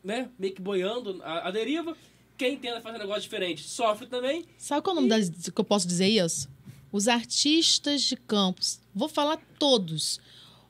né? 0.04 0.30
Meio 0.39 0.54
que 0.54 0.62
boiando 0.62 1.22
a, 1.24 1.49
a 1.49 1.52
deriva. 1.52 1.95
Quem 2.38 2.58
tenta 2.58 2.82
fazer 2.82 2.97
um 2.97 3.02
negócio 3.02 3.22
diferente 3.22 3.62
sofre 3.62 4.08
também. 4.08 4.45
Sabe 4.58 4.82
qual 4.82 4.95
é 4.95 4.99
o 4.99 5.02
nome 5.02 5.10
das, 5.10 5.30
que 5.30 5.62
eu 5.62 5.66
posso 5.66 5.88
dizer 5.88 6.08
isso? 6.08 6.49
Os 6.91 7.08
artistas 7.08 8.02
de 8.02 8.16
campos. 8.16 8.82
Vou 8.93 9.08
falar 9.08 9.38
todos. 9.60 10.20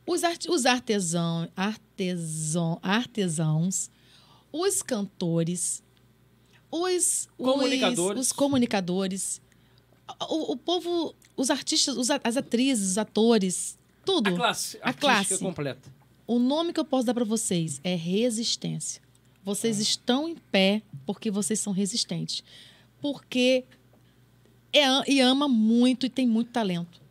Os, 0.05 0.23
art, 0.23 0.47
os 0.49 0.65
artesão, 0.65 1.47
artesão, 1.55 2.79
artesãos, 2.81 3.89
os 4.51 4.81
cantores, 4.81 5.81
os 6.71 7.27
Comunicadores. 7.37 8.19
os, 8.19 8.27
os 8.27 8.31
comunicadores, 8.31 9.41
o, 10.29 10.53
o 10.53 10.57
povo, 10.57 11.13
os 11.35 11.49
artistas, 11.49 11.97
os 11.97 12.09
as 12.09 12.37
atrizes, 12.37 12.91
os 12.91 12.97
atores, 12.97 13.77
tudo. 14.05 14.29
A 14.29 14.35
classe. 14.35 14.79
A 14.81 14.93
classe. 14.93 15.37
completa. 15.37 15.91
O 16.25 16.39
nome 16.39 16.71
que 16.73 16.79
eu 16.79 16.85
posso 16.85 17.05
dar 17.05 17.13
para 17.13 17.25
vocês 17.25 17.79
é 17.83 17.93
resistência. 17.95 19.01
Vocês 19.43 19.79
Ah. 19.79 19.81
estão 19.81 20.29
em 20.29 20.35
pé 20.51 20.81
porque 21.05 21.29
vocês 21.29 21.59
são 21.59 21.73
resistentes. 21.73 22.43
Porque 23.01 23.65
é, 24.71 25.11
e 25.11 25.19
ama 25.19 25.47
muito 25.47 26.05
e 26.05 26.09
tem 26.09 26.27
muito 26.27 26.51
talento. 26.51 27.01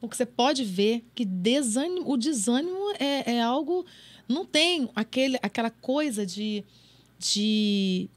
Porque 0.00 0.16
você 0.16 0.26
pode 0.26 0.64
ver 0.64 1.04
que 1.14 1.24
desânimo, 1.24 2.10
o 2.10 2.16
desânimo 2.16 2.92
é, 2.98 3.34
é 3.36 3.42
algo. 3.42 3.86
Não 4.28 4.44
tem 4.44 4.88
aquele, 4.94 5.38
aquela 5.42 5.70
coisa 5.70 6.24
de. 6.26 6.64
de 7.18 8.08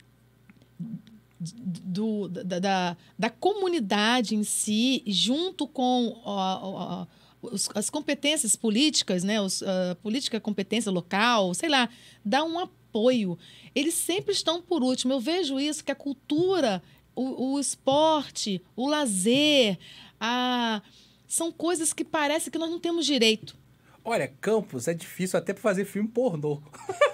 do, 1.39 2.27
da, 2.29 2.59
da, 2.59 2.97
da 3.19 3.29
comunidade 3.29 4.35
em 4.35 4.43
si, 4.43 5.03
junto 5.05 5.67
com 5.67 6.21
ó, 6.23 6.59
ó, 6.61 7.07
os- 7.41 7.69
as 7.75 7.89
competências 7.89 8.55
políticas, 8.55 9.23
né? 9.23 9.41
Os, 9.41 9.61
a 9.63 9.95
política, 10.01 10.39
competência 10.39 10.91
local, 10.91 11.53
sei 11.53 11.69
lá, 11.69 11.89
dá 12.23 12.43
um 12.43 12.57
apoio. 12.59 13.37
Eles 13.75 13.93
sempre 13.93 14.33
estão 14.33 14.61
por 14.61 14.83
último. 14.83 15.13
Eu 15.13 15.19
vejo 15.19 15.59
isso, 15.59 15.83
que 15.83 15.91
a 15.91 15.95
cultura, 15.95 16.81
o, 17.15 17.53
o 17.53 17.59
esporte, 17.59 18.61
o 18.75 18.87
lazer, 18.87 19.77
a, 20.19 20.81
são 21.27 21.51
coisas 21.51 21.91
que 21.91 22.05
parece 22.05 22.49
que 22.49 22.57
nós 22.57 22.69
não 22.69 22.79
temos 22.79 23.05
direito. 23.05 23.57
Olha, 24.05 24.31
Campos 24.41 24.87
é 24.87 24.93
difícil 24.93 25.39
até 25.39 25.53
pra 25.53 25.61
fazer 25.61 25.85
filme 25.85 26.09
pornô. 26.09 26.61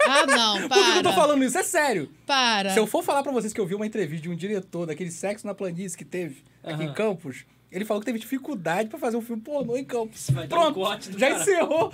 Ah, 0.08 0.26
não, 0.26 0.62
Por 0.70 0.74
que 0.84 0.90
eu 0.90 1.04
tô 1.04 1.10
para. 1.10 1.14
falando 1.14 1.44
isso? 1.44 1.58
É 1.58 1.64
sério. 1.64 2.12
Para. 2.26 2.72
Se 2.72 2.80
eu 2.80 2.88
for 2.88 3.04
falar 3.04 3.22
pra 3.22 3.32
vocês 3.32 3.54
que 3.54 3.62
eu 3.62 3.66
vi 3.68 3.76
uma 3.76 3.86
entrevista 3.86 4.24
de 4.24 4.30
um 4.30 4.36
diretor 4.36 4.86
daquele 4.88 5.12
Sexo 5.12 5.46
na 5.46 5.54
Planície 5.54 5.96
que 5.98 6.04
teve 6.06 6.44
aqui 6.64 6.84
em. 6.84 6.94
Campos, 6.94 7.46
ele 7.72 7.86
falou 7.86 8.02
que 8.02 8.06
teve 8.08 8.18
dificuldade 8.18 8.90
pra 8.90 8.98
fazer 8.98 9.18
um 9.18 9.22
filme 9.22 9.42
pornô 9.42 9.78
em 9.78 9.86
Campos. 9.86 10.30
Vai 10.32 10.48
dar 10.48 10.56
um 10.58 10.60
Pronto, 10.62 10.80
corte 10.80 11.10
do 11.12 11.20
já 11.20 11.30
cara. 11.30 11.42
encerrou. 11.42 11.92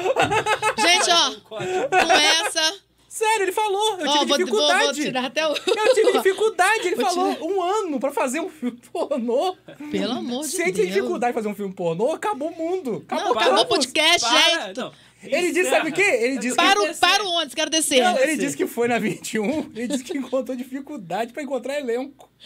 Gente, 0.80 1.10
ó, 1.12 1.30
Um 1.30 1.40
com 1.42 1.58
essa. 2.14 2.80
Sério, 3.16 3.44
ele 3.46 3.52
falou. 3.54 3.98
Eu 4.02 4.10
ó, 4.10 4.12
tive 4.12 4.26
vou, 4.26 4.28
vou, 4.28 4.38
dificuldade. 4.40 4.84
vou 4.84 4.94
tirar 4.94 5.24
até 5.26 5.48
o. 5.48 5.52
Eu 5.52 5.94
tive 5.94 6.12
dificuldade. 6.20 6.88
Ele 6.88 6.96
Vou 6.98 7.06
falou 7.06 7.34
tirar. 7.34 7.46
um 7.46 7.62
ano 7.62 7.98
pra 7.98 8.12
fazer 8.12 8.42
um 8.42 8.50
filme 8.50 8.78
pornô. 8.92 9.56
Pelo 9.90 10.12
amor 10.12 10.42
de 10.44 10.50
Se 10.50 10.62
ele 10.62 10.72
Deus. 10.74 10.78
tem 10.86 10.88
dificuldade 10.94 11.32
de 11.32 11.36
fazer 11.36 11.48
um 11.48 11.56
filme 11.56 11.74
pornô, 11.74 12.12
acabou 12.12 12.50
o 12.50 12.58
mundo. 12.58 13.06
Acabou, 13.08 13.34
Não, 13.34 13.42
acabou 13.42 13.62
o 13.64 13.66
podcast, 13.68 14.20
Para, 14.20 14.68
gente. 14.68 14.78
não. 14.78 14.92
Ele 15.24 15.52
disse, 15.54 15.70
sabe 15.70 15.90
o 15.92 15.94
quê? 15.94 16.02
Ele 16.02 16.38
disse 16.40 16.56
que... 16.58 16.62
Para 16.64 16.82
descer. 16.82 17.00
para 17.00 17.24
o 17.24 17.28
ônibus, 17.30 17.56
quero 17.56 17.72
descer. 17.72 18.04
Não, 18.04 18.12
ele 18.18 18.26
descer. 18.28 18.38
disse 18.38 18.58
que 18.58 18.68
foi 18.68 18.88
na 18.90 19.00
21, 19.00 19.72
ele 19.74 19.88
disse 19.88 20.04
que 20.04 20.18
encontrou 20.18 20.56
dificuldade 20.56 21.32
pra 21.34 21.42
encontrar 21.42 21.80
elenco. 21.80 22.30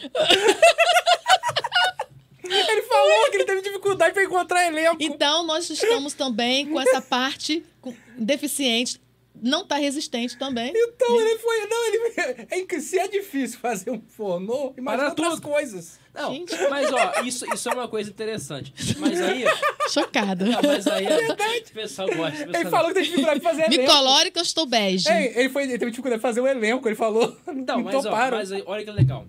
ele 2.42 2.82
falou 2.82 3.30
que 3.30 3.36
ele 3.36 3.44
teve 3.44 3.60
dificuldade 3.62 4.14
pra 4.14 4.24
encontrar 4.24 4.66
elenco. 4.66 4.96
Então, 5.00 5.44
nós 5.44 5.68
estamos 5.68 6.14
também 6.14 6.66
com 6.68 6.80
essa 6.80 7.00
parte 7.02 7.62
com- 7.80 7.94
deficiente. 8.16 9.00
Não 9.42 9.62
está 9.62 9.76
resistente 9.76 10.36
também. 10.38 10.72
Então 10.74 11.20
ele 11.20 11.38
foi. 11.38 11.66
Não, 11.66 11.86
ele. 11.86 12.00
É, 12.50 12.64
que 12.64 12.80
se 12.80 12.98
é 12.98 13.08
difícil 13.08 13.58
fazer 13.58 13.90
um 13.90 13.98
pornô, 13.98 14.74
imagina 14.76 15.02
Para 15.04 15.08
outras 15.10 15.34
tudo. 15.40 15.48
coisas. 15.48 15.98
Não, 16.14 16.32
Gente. 16.34 16.54
mas 16.68 16.92
ó, 16.92 17.22
isso, 17.22 17.46
isso 17.54 17.68
é 17.68 17.72
uma 17.74 17.88
coisa 17.88 18.10
interessante. 18.10 18.72
Mas 18.98 19.20
aí, 19.20 19.44
Chocada. 19.88 20.44
não, 20.44 20.60
mas 20.62 20.86
aí 20.86 21.06
o 21.06 21.72
pessoal 21.72 22.08
gosta. 22.08 22.44
o 22.44 22.52
pessoal 22.52 22.60
Ele 22.60 22.70
falou 22.70 22.88
que 22.88 22.94
teve 22.94 23.06
dificuldade 23.06 23.40
de 23.40 23.44
fazer 23.44 23.68
Me 23.70 23.74
elenco. 23.76 23.92
colore 23.92 24.30
que 24.30 24.38
eu 24.38 24.42
estou 24.42 24.66
bege. 24.66 25.08
Ei, 25.08 25.32
ele, 25.36 25.48
foi, 25.48 25.62
ele 25.64 25.78
teve 25.78 25.90
dificuldade 25.90 26.18
de 26.18 26.22
fazer 26.22 26.40
o 26.40 26.46
elenco, 26.48 26.88
ele 26.88 26.96
falou. 26.96 27.36
Então, 27.48 27.78
não 27.78 27.84
mas, 27.84 28.04
ó, 28.04 28.10
mas 28.30 28.52
aí, 28.52 28.62
olha 28.66 28.84
que 28.84 28.90
legal. 28.90 29.26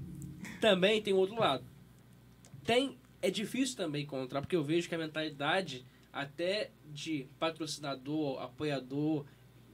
Também 0.60 1.02
tem 1.02 1.14
o 1.14 1.18
outro 1.18 1.40
lado. 1.40 1.64
Tem, 2.66 2.98
é 3.22 3.30
difícil 3.30 3.76
também 3.78 4.04
encontrar, 4.04 4.42
porque 4.42 4.56
eu 4.56 4.64
vejo 4.64 4.88
que 4.90 4.96
a 4.96 4.98
mentalidade 4.98 5.86
até 6.12 6.72
de 6.86 7.28
patrocinador, 7.40 8.42
apoiador 8.42 9.26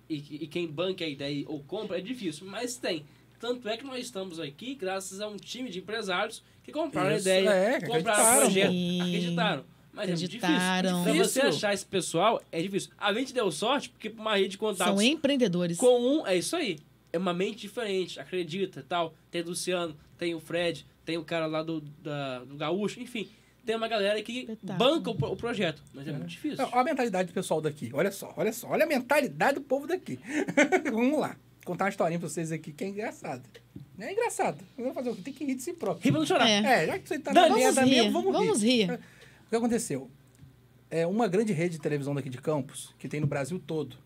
e, 0.09 0.15
e 0.43 0.47
quem 0.47 0.67
banca 0.67 1.03
a 1.03 1.07
ideia 1.07 1.43
ou 1.47 1.59
compra 1.63 1.97
é 1.97 2.01
difícil, 2.01 2.47
mas 2.47 2.77
tem. 2.77 3.05
Tanto 3.39 3.67
é 3.69 3.77
que 3.77 3.83
nós 3.85 4.03
estamos 4.03 4.39
aqui 4.39 4.73
graças 4.75 5.21
a 5.21 5.27
um 5.27 5.37
time 5.37 5.69
de 5.69 5.79
empresários 5.79 6.43
que 6.63 6.71
compraram 6.71 7.15
Isso, 7.15 7.27
a 7.29 7.31
ideia, 7.39 7.49
é, 7.49 7.79
que 7.79 7.85
compraram 7.87 7.99
o 7.99 8.21
acreditaram. 8.21 8.41
projeto, 8.41 8.71
Sim. 8.71 9.01
acreditaram. 9.01 9.65
Mas 9.93 10.09
Acreditaram. 10.11 10.89
é 10.89 11.03
difícil. 11.03 11.03
Pra 11.03 11.23
você 11.25 11.41
achar 11.41 11.73
esse 11.73 11.85
pessoal, 11.85 12.41
é 12.51 12.61
difícil. 12.61 12.91
A 12.97 13.11
gente 13.13 13.33
deu 13.33 13.51
sorte, 13.51 13.89
porque 13.89 14.09
uma 14.09 14.35
rede 14.35 14.49
de 14.49 14.57
contatos 14.57 14.93
São 14.93 15.01
empreendedores. 15.01 15.77
com 15.77 15.99
um, 15.99 16.27
é 16.27 16.37
isso 16.37 16.55
aí. 16.55 16.77
É 17.11 17.17
uma 17.17 17.33
mente 17.33 17.61
diferente, 17.61 18.19
acredita 18.19 18.85
tal. 18.87 19.15
Tem 19.31 19.41
o 19.41 19.45
Luciano, 19.45 19.95
tem 20.17 20.35
o 20.35 20.39
Fred, 20.39 20.85
tem 21.03 21.17
o 21.17 21.23
cara 21.23 21.47
lá 21.47 21.63
do, 21.63 21.81
da, 21.81 22.39
do 22.43 22.55
Gaúcho, 22.55 22.99
enfim. 22.99 23.27
Tem 23.68 23.76
uma 23.76 23.88
galera 23.88 24.20
que 24.24 24.39
Espetáculo. 24.39 24.78
banca 24.78 25.11
o, 25.11 25.15
pro- 25.15 25.32
o 25.34 25.36
projeto. 25.38 25.84
Mas 25.93 26.07
é, 26.07 26.11
muito 26.13 26.28
difícil. 26.28 26.57
Não, 26.57 26.72
olha 26.72 26.82
a 26.82 26.84
mentalidade 26.86 27.28
do 27.30 27.34
pessoal 27.34 27.61
daqui. 27.61 27.91
Olha 27.93 28.11
só, 28.11 28.34
olha 28.38 28.51
só. 28.53 28.70
Olha 28.70 28.86
a 28.86 28.88
mentalidade 28.88 29.55
do 29.55 29.61
povo 29.61 29.86
daqui. 29.86 30.20
Vamos 30.91 31.20
lá. 31.20 31.36
Contar 31.65 31.84
uma 31.86 31.89
historinha 31.89 32.18
pra 32.18 32.30
vocês 32.30 32.51
aqui 32.51 32.72
que 32.72 32.84
é 32.84 32.88
engraçada. 32.88 33.43
Não 33.97 34.07
é 34.07 34.13
engraçado. 34.13 34.63
Vamos 34.78 34.93
fazer 34.93 35.09
o 35.09 35.15
quê? 35.18 35.22
Tem 35.22 35.34
que 35.34 35.43
rir 35.45 35.55
de 35.55 35.61
si 35.63 35.74
próprio. 35.74 36.03
Ri 36.05 36.11
pra 36.11 36.20
não 36.22 36.26
chorar. 36.26 36.49
É. 36.49 36.84
É, 36.84 36.86
já 36.88 36.97
que 36.99 37.07
você 37.09 37.20
tá 37.20 37.34
Dani, 37.34 37.49
na 37.49 37.55
merda 37.57 37.74
vamos 37.82 37.89
rir, 37.91 37.95
mesmo, 37.97 38.11
vamos, 38.13 38.34
vamos 38.34 38.63
rir. 38.63 38.91
O 38.93 39.49
que 39.49 39.55
aconteceu? 39.55 40.09
é 40.89 41.05
uma 41.05 41.28
grande 41.28 41.51
rede 41.51 41.76
de 41.76 41.82
televisão 41.82 42.15
daqui 42.15 42.30
de 42.30 42.38
Campos, 42.38 42.95
que 42.97 43.09
tem 43.09 43.20
no 43.20 43.28
Brasil 43.28 43.59
todo. 43.59 43.97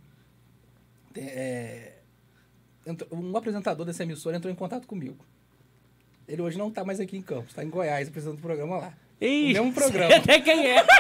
É, 1.16 1.94
um 3.12 3.38
apresentador 3.38 3.86
dessa 3.86 4.02
emissora 4.04 4.38
entrou 4.38 4.52
em 4.52 4.56
contato 4.56 4.88
comigo. 4.88 5.24
Ele 6.28 6.42
hoje 6.42 6.58
não 6.58 6.70
está 6.70 6.84
mais 6.84 7.00
aqui 7.00 7.18
em 7.18 7.22
Campos, 7.22 7.50
está 7.50 7.64
em 7.64 7.70
Goiás 7.70 8.08
apresentando 8.08 8.40
o 8.40 8.42
programa 8.42 8.78
lá. 8.78 8.94
Ih, 9.22 9.52
o 9.60 9.66
mesmo 9.66 9.74
programa. 9.74 10.16
até 10.16 10.40
quem 10.40 10.66
é. 10.72 10.84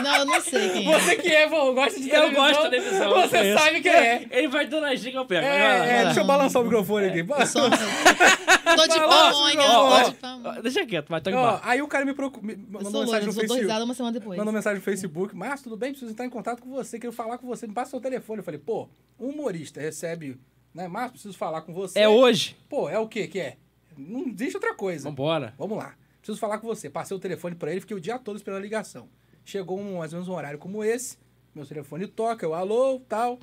Não, 0.00 0.16
eu 0.18 0.26
não 0.26 0.40
sei 0.40 0.70
quem 0.70 0.92
é. 0.94 1.00
Você 1.00 1.16
que 1.16 1.28
é, 1.28 1.48
vô, 1.48 1.74
gosta 1.74 1.98
de 1.98 2.08
Eu 2.08 2.12
televisão. 2.12 2.44
gosto 2.44 2.62
de 2.62 2.70
televisão. 2.70 3.10
eu 3.10 3.20
Você 3.28 3.38
conheço. 3.38 3.58
sabe 3.64 3.80
quem 3.80 3.90
é. 3.92 4.26
Ele 4.30 4.46
vai 4.46 4.64
dando 4.68 4.86
as 4.86 5.00
dicas, 5.00 5.16
eu 5.16 5.26
pego. 5.26 5.44
É, 5.44 5.50
Vai 5.50 5.58
lá, 5.58 5.66
é, 5.74 5.78
vai 5.88 5.96
lá. 5.96 6.04
deixa 6.04 6.20
eu 6.20 6.24
balançar 6.24 6.62
o 6.62 6.64
microfone 6.64 7.06
aqui. 7.08 7.18
Eu 7.18 7.46
sou... 7.48 7.62
Tô 7.68 8.86
de 8.86 8.94
pamonha, 9.00 9.60
ó, 9.60 10.02
tô 10.04 10.10
de 10.10 10.16
pamonha. 10.18 10.62
Deixa 10.62 10.86
quieto, 10.86 11.08
vai, 11.08 11.20
toca 11.20 11.36
Ó, 11.36 11.58
aí 11.64 11.82
o 11.82 11.88
cara 11.88 12.04
me, 12.04 12.14
procu... 12.14 12.40
me 12.40 12.52
Eu 12.52 12.58
mandou 12.70 12.90
sou 12.92 13.00
mensagem 13.00 13.22
no 13.24 13.28
eu 13.30 13.32
sou 13.32 13.40
Facebook. 13.40 13.60
risada 13.62 13.84
uma 13.84 13.94
semana 13.94 14.12
depois. 14.20 14.38
Mandou 14.38 14.54
mensagem 14.54 14.78
no 14.78 14.84
Facebook. 14.84 15.34
Márcio, 15.34 15.64
tudo 15.64 15.76
bem? 15.76 15.90
Preciso 15.90 16.12
entrar 16.12 16.26
em 16.26 16.30
contato 16.30 16.62
com 16.62 16.70
você. 16.70 16.96
Quero 17.00 17.12
falar 17.12 17.36
com 17.38 17.48
você. 17.48 17.66
Me 17.66 17.74
passa 17.74 17.90
seu 17.90 18.00
telefone. 18.00 18.38
Eu 18.38 18.44
falei, 18.44 18.60
pô, 18.60 18.88
um 19.18 19.30
humorista 19.30 19.80
recebe... 19.80 20.38
Né? 20.72 20.86
Márcio, 20.86 21.14
preciso 21.14 21.36
falar 21.36 21.62
com 21.62 21.74
você. 21.74 21.98
É 21.98 22.08
hoje. 22.08 22.56
Pô, 22.68 22.88
é 22.88 23.00
o 23.00 23.08
que 23.08 23.26
que 23.26 23.40
é? 23.40 23.56
Não 23.96 24.28
existe 24.28 24.54
outra 24.56 24.74
coisa. 24.76 25.08
Vambora. 25.08 25.54
Vamos 25.58 25.76
lá. 25.76 25.94
Preciso 26.28 26.40
falar 26.40 26.58
com 26.58 26.66
você. 26.66 26.90
Passei 26.90 27.16
o 27.16 27.20
telefone 27.20 27.54
pra 27.54 27.70
ele, 27.70 27.80
fiquei 27.80 27.96
o 27.96 28.00
dia 28.00 28.18
todo 28.18 28.36
esperando 28.36 28.58
a 28.58 28.62
ligação. 28.62 29.08
Chegou 29.46 29.80
um, 29.80 29.96
mais 29.96 30.12
ou 30.12 30.18
menos 30.18 30.28
um 30.28 30.34
horário 30.34 30.58
como 30.58 30.84
esse. 30.84 31.16
Meu 31.54 31.64
telefone 31.64 32.06
toca, 32.06 32.44
eu 32.44 32.52
alô, 32.52 33.00
tal. 33.08 33.38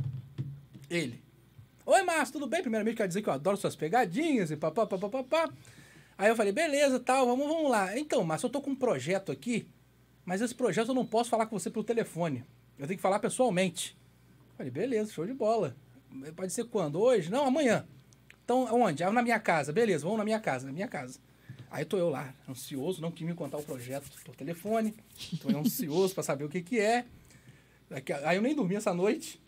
Ele. 0.88 1.20
Oi, 1.84 2.04
Márcio, 2.04 2.34
tudo 2.34 2.46
bem? 2.46 2.62
Primeiramente, 2.62 2.96
quero 2.96 3.08
dizer 3.08 3.24
que 3.24 3.30
eu 3.30 3.34
adoro 3.34 3.58
suas 3.58 3.76
pegadinhas 3.76 4.52
e 4.52 4.56
papá, 4.56 4.86
papá, 4.86 5.10
papá. 5.10 5.52
Aí 6.16 6.30
eu 6.30 6.36
falei, 6.36 6.52
beleza, 6.52 7.00
tal, 7.00 7.26
vamos, 7.26 7.48
vamos 7.48 7.72
lá. 7.72 7.98
Então, 7.98 8.24
Márcio, 8.24 8.46
eu 8.46 8.52
tô 8.52 8.62
com 8.62 8.70
um 8.70 8.76
projeto 8.76 9.32
aqui, 9.32 9.68
mas 10.24 10.40
esse 10.40 10.54
projeto 10.54 10.90
eu 10.90 10.94
não 10.94 11.08
posso 11.08 11.32
falar 11.32 11.48
com 11.48 11.58
você 11.58 11.72
pelo 11.72 11.84
telefone. 11.84 12.46
Eu 12.78 12.86
tenho 12.86 13.00
que 13.00 13.02
falar 13.02 13.18
pessoalmente. 13.18 13.98
Eu 14.52 14.58
falei, 14.58 14.72
beleza, 14.72 15.12
show 15.12 15.26
de 15.26 15.34
bola. 15.34 15.76
Pode 16.36 16.54
ser 16.54 16.66
quando? 16.66 17.02
Hoje? 17.02 17.32
Não, 17.32 17.48
amanhã. 17.48 17.84
Então, 18.44 18.64
onde? 18.72 19.04
Ah, 19.04 19.12
na 19.12 19.24
minha 19.24 19.40
casa. 19.40 19.74
Beleza, 19.74 20.04
vamos 20.04 20.20
na 20.20 20.24
minha 20.24 20.40
casa, 20.40 20.68
na 20.68 20.72
minha 20.72 20.88
casa. 20.88 21.20
Aí 21.70 21.84
tô 21.84 21.98
eu 21.98 22.10
lá, 22.10 22.34
ansioso, 22.48 23.02
não 23.02 23.12
quis 23.12 23.28
me 23.28 23.34
contar 23.34 23.58
o 23.58 23.64
projeto 23.64 24.10
por 24.24 24.36
telefone. 24.36 24.94
Tô 25.42 25.50
ansioso 25.58 26.14
pra 26.14 26.24
saber 26.24 26.46
o 26.46 26.50
que 26.50 26.62
que 26.62 26.80
é. 26.80 27.06
Aí 28.24 28.38
eu 28.38 28.42
nem 28.42 28.56
dormi 28.56 28.76
essa 28.76 28.94
noite. 28.94 29.42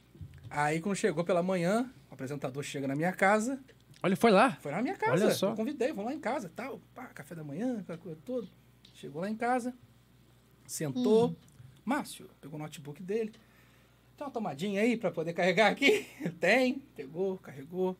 Aí 0.49 0.79
quando 0.79 0.95
chegou 0.95 1.23
pela 1.23 1.41
manhã, 1.41 1.89
o 2.09 2.13
apresentador 2.13 2.63
chega 2.63 2.87
na 2.87 2.95
minha 2.95 3.13
casa. 3.13 3.59
Olha, 4.01 4.15
foi 4.15 4.31
lá. 4.31 4.57
Foi 4.61 4.71
na 4.71 4.81
minha 4.81 4.95
casa. 4.95 5.11
Olha 5.11 5.33
só. 5.33 5.49
Eu 5.51 5.55
convidei, 5.55 5.89
vamos 5.89 6.05
lá 6.05 6.13
em 6.13 6.19
casa, 6.19 6.51
tal. 6.55 6.79
Pá, 6.93 7.05
café 7.07 7.35
da 7.35 7.43
manhã, 7.43 7.79
aquela 7.79 7.97
coisa 7.97 8.17
toda. 8.25 8.47
Chegou 8.93 9.21
lá 9.21 9.29
em 9.29 9.35
casa, 9.35 9.73
sentou. 10.65 11.35
Márcio, 11.85 12.29
pegou 12.41 12.59
o 12.59 12.61
notebook 12.61 13.01
dele. 13.01 13.31
Tem 14.17 14.25
uma 14.25 14.31
tomadinha 14.31 14.81
aí 14.81 14.97
pra 14.97 15.11
poder 15.11 15.33
carregar 15.33 15.71
aqui? 15.71 16.05
Tem. 16.39 16.79
Pegou, 16.95 17.37
carregou, 17.37 17.95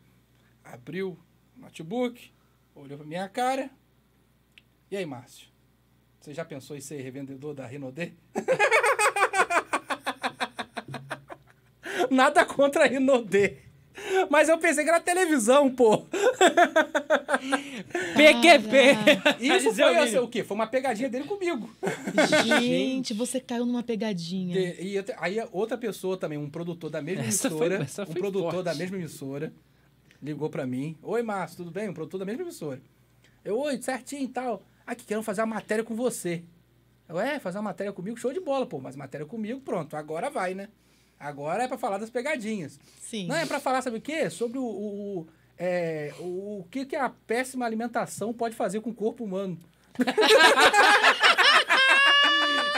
abriu 0.63 1.17
o 1.55 1.59
notebook, 1.59 2.31
olhou 2.75 2.97
pra 2.97 3.07
minha 3.07 3.29
cara. 3.29 3.69
E 4.89 4.97
aí, 4.97 5.05
Márcio? 5.05 5.47
Você 6.21 6.33
já 6.33 6.45
pensou 6.45 6.75
em 6.75 6.81
ser 6.81 7.01
revendedor 7.01 7.53
da 7.53 7.65
Rinodê? 7.65 8.11
Nada 12.09 12.45
contra 12.45 12.85
a 12.85 12.87
Rinodê. 12.87 13.57
Mas 14.29 14.47
eu 14.47 14.57
pensei 14.59 14.83
que 14.83 14.89
era 14.89 14.99
televisão, 14.99 15.73
pô. 15.73 16.05
PQP. 18.15 18.95
Isso 19.39 19.69
Dizer 19.69 19.83
foi 19.83 19.95
o 19.95 19.99
assim, 20.03 20.17
o 20.19 20.27
quê? 20.27 20.43
Foi 20.43 20.55
uma 20.55 20.67
pegadinha 20.67 21.09
dele 21.09 21.25
comigo. 21.25 21.67
Gente, 22.59 23.13
você 23.13 23.39
caiu 23.39 23.65
numa 23.65 23.81
pegadinha. 23.81 24.55
E, 24.79 24.93
e 24.93 24.97
até- 24.99 25.15
aí 25.19 25.37
outra 25.51 25.77
pessoa 25.77 26.15
também, 26.15 26.37
um 26.37 26.49
produtor 26.49 26.91
da 26.91 27.01
mesma 27.01 27.23
Essa 27.25 27.49
foi- 27.49 27.73
emissora, 27.73 28.07
um 28.07 28.11
foi 28.11 28.21
produtor 28.21 28.51
forte. 28.53 28.65
da 28.65 28.75
mesma 28.75 28.97
emissora, 28.97 29.51
ligou 30.21 30.49
pra 30.49 30.67
mim. 30.67 30.95
Oi, 31.01 31.23
Márcio, 31.23 31.57
tudo 31.57 31.71
bem? 31.71 31.89
Um 31.89 31.93
produtor 31.93 32.19
da 32.19 32.25
mesma 32.25 32.43
emissora. 32.43 32.79
Eu, 33.43 33.57
oi, 33.59 33.81
certinho 33.81 34.23
e 34.23 34.27
tal. 34.27 34.61
Aqui, 34.87 35.03
quero 35.05 35.21
fazer 35.21 35.41
uma 35.41 35.55
matéria 35.55 35.83
com 35.83 35.93
você. 35.93 36.43
Eu, 37.09 37.19
é, 37.19 37.39
fazer 37.39 37.57
uma 37.57 37.65
matéria 37.65 37.91
comigo, 37.91 38.15
show 38.17 38.31
de 38.31 38.39
bola, 38.39 38.65
pô. 38.65 38.79
Mas 38.79 38.95
matéria 38.95 39.25
comigo, 39.25 39.59
pronto, 39.59 39.97
agora 39.97 40.29
vai, 40.29 40.53
né? 40.53 40.69
Agora 41.19 41.63
é 41.63 41.67
pra 41.67 41.77
falar 41.77 41.97
das 41.97 42.09
pegadinhas. 42.09 42.79
Sim. 43.01 43.27
Não, 43.27 43.35
é 43.35 43.45
pra 43.45 43.59
falar, 43.59 43.81
sabe 43.81 43.97
o 43.97 44.01
quê? 44.01 44.29
Sobre 44.29 44.57
o, 44.57 44.63
o, 44.63 45.19
o, 45.19 45.27
é, 45.57 46.13
o, 46.19 46.59
o 46.59 46.67
que, 46.71 46.85
que 46.85 46.95
a 46.95 47.09
péssima 47.09 47.65
alimentação 47.65 48.33
pode 48.33 48.55
fazer 48.55 48.79
com 48.79 48.91
o 48.91 48.95
corpo 48.95 49.25
humano. 49.25 49.59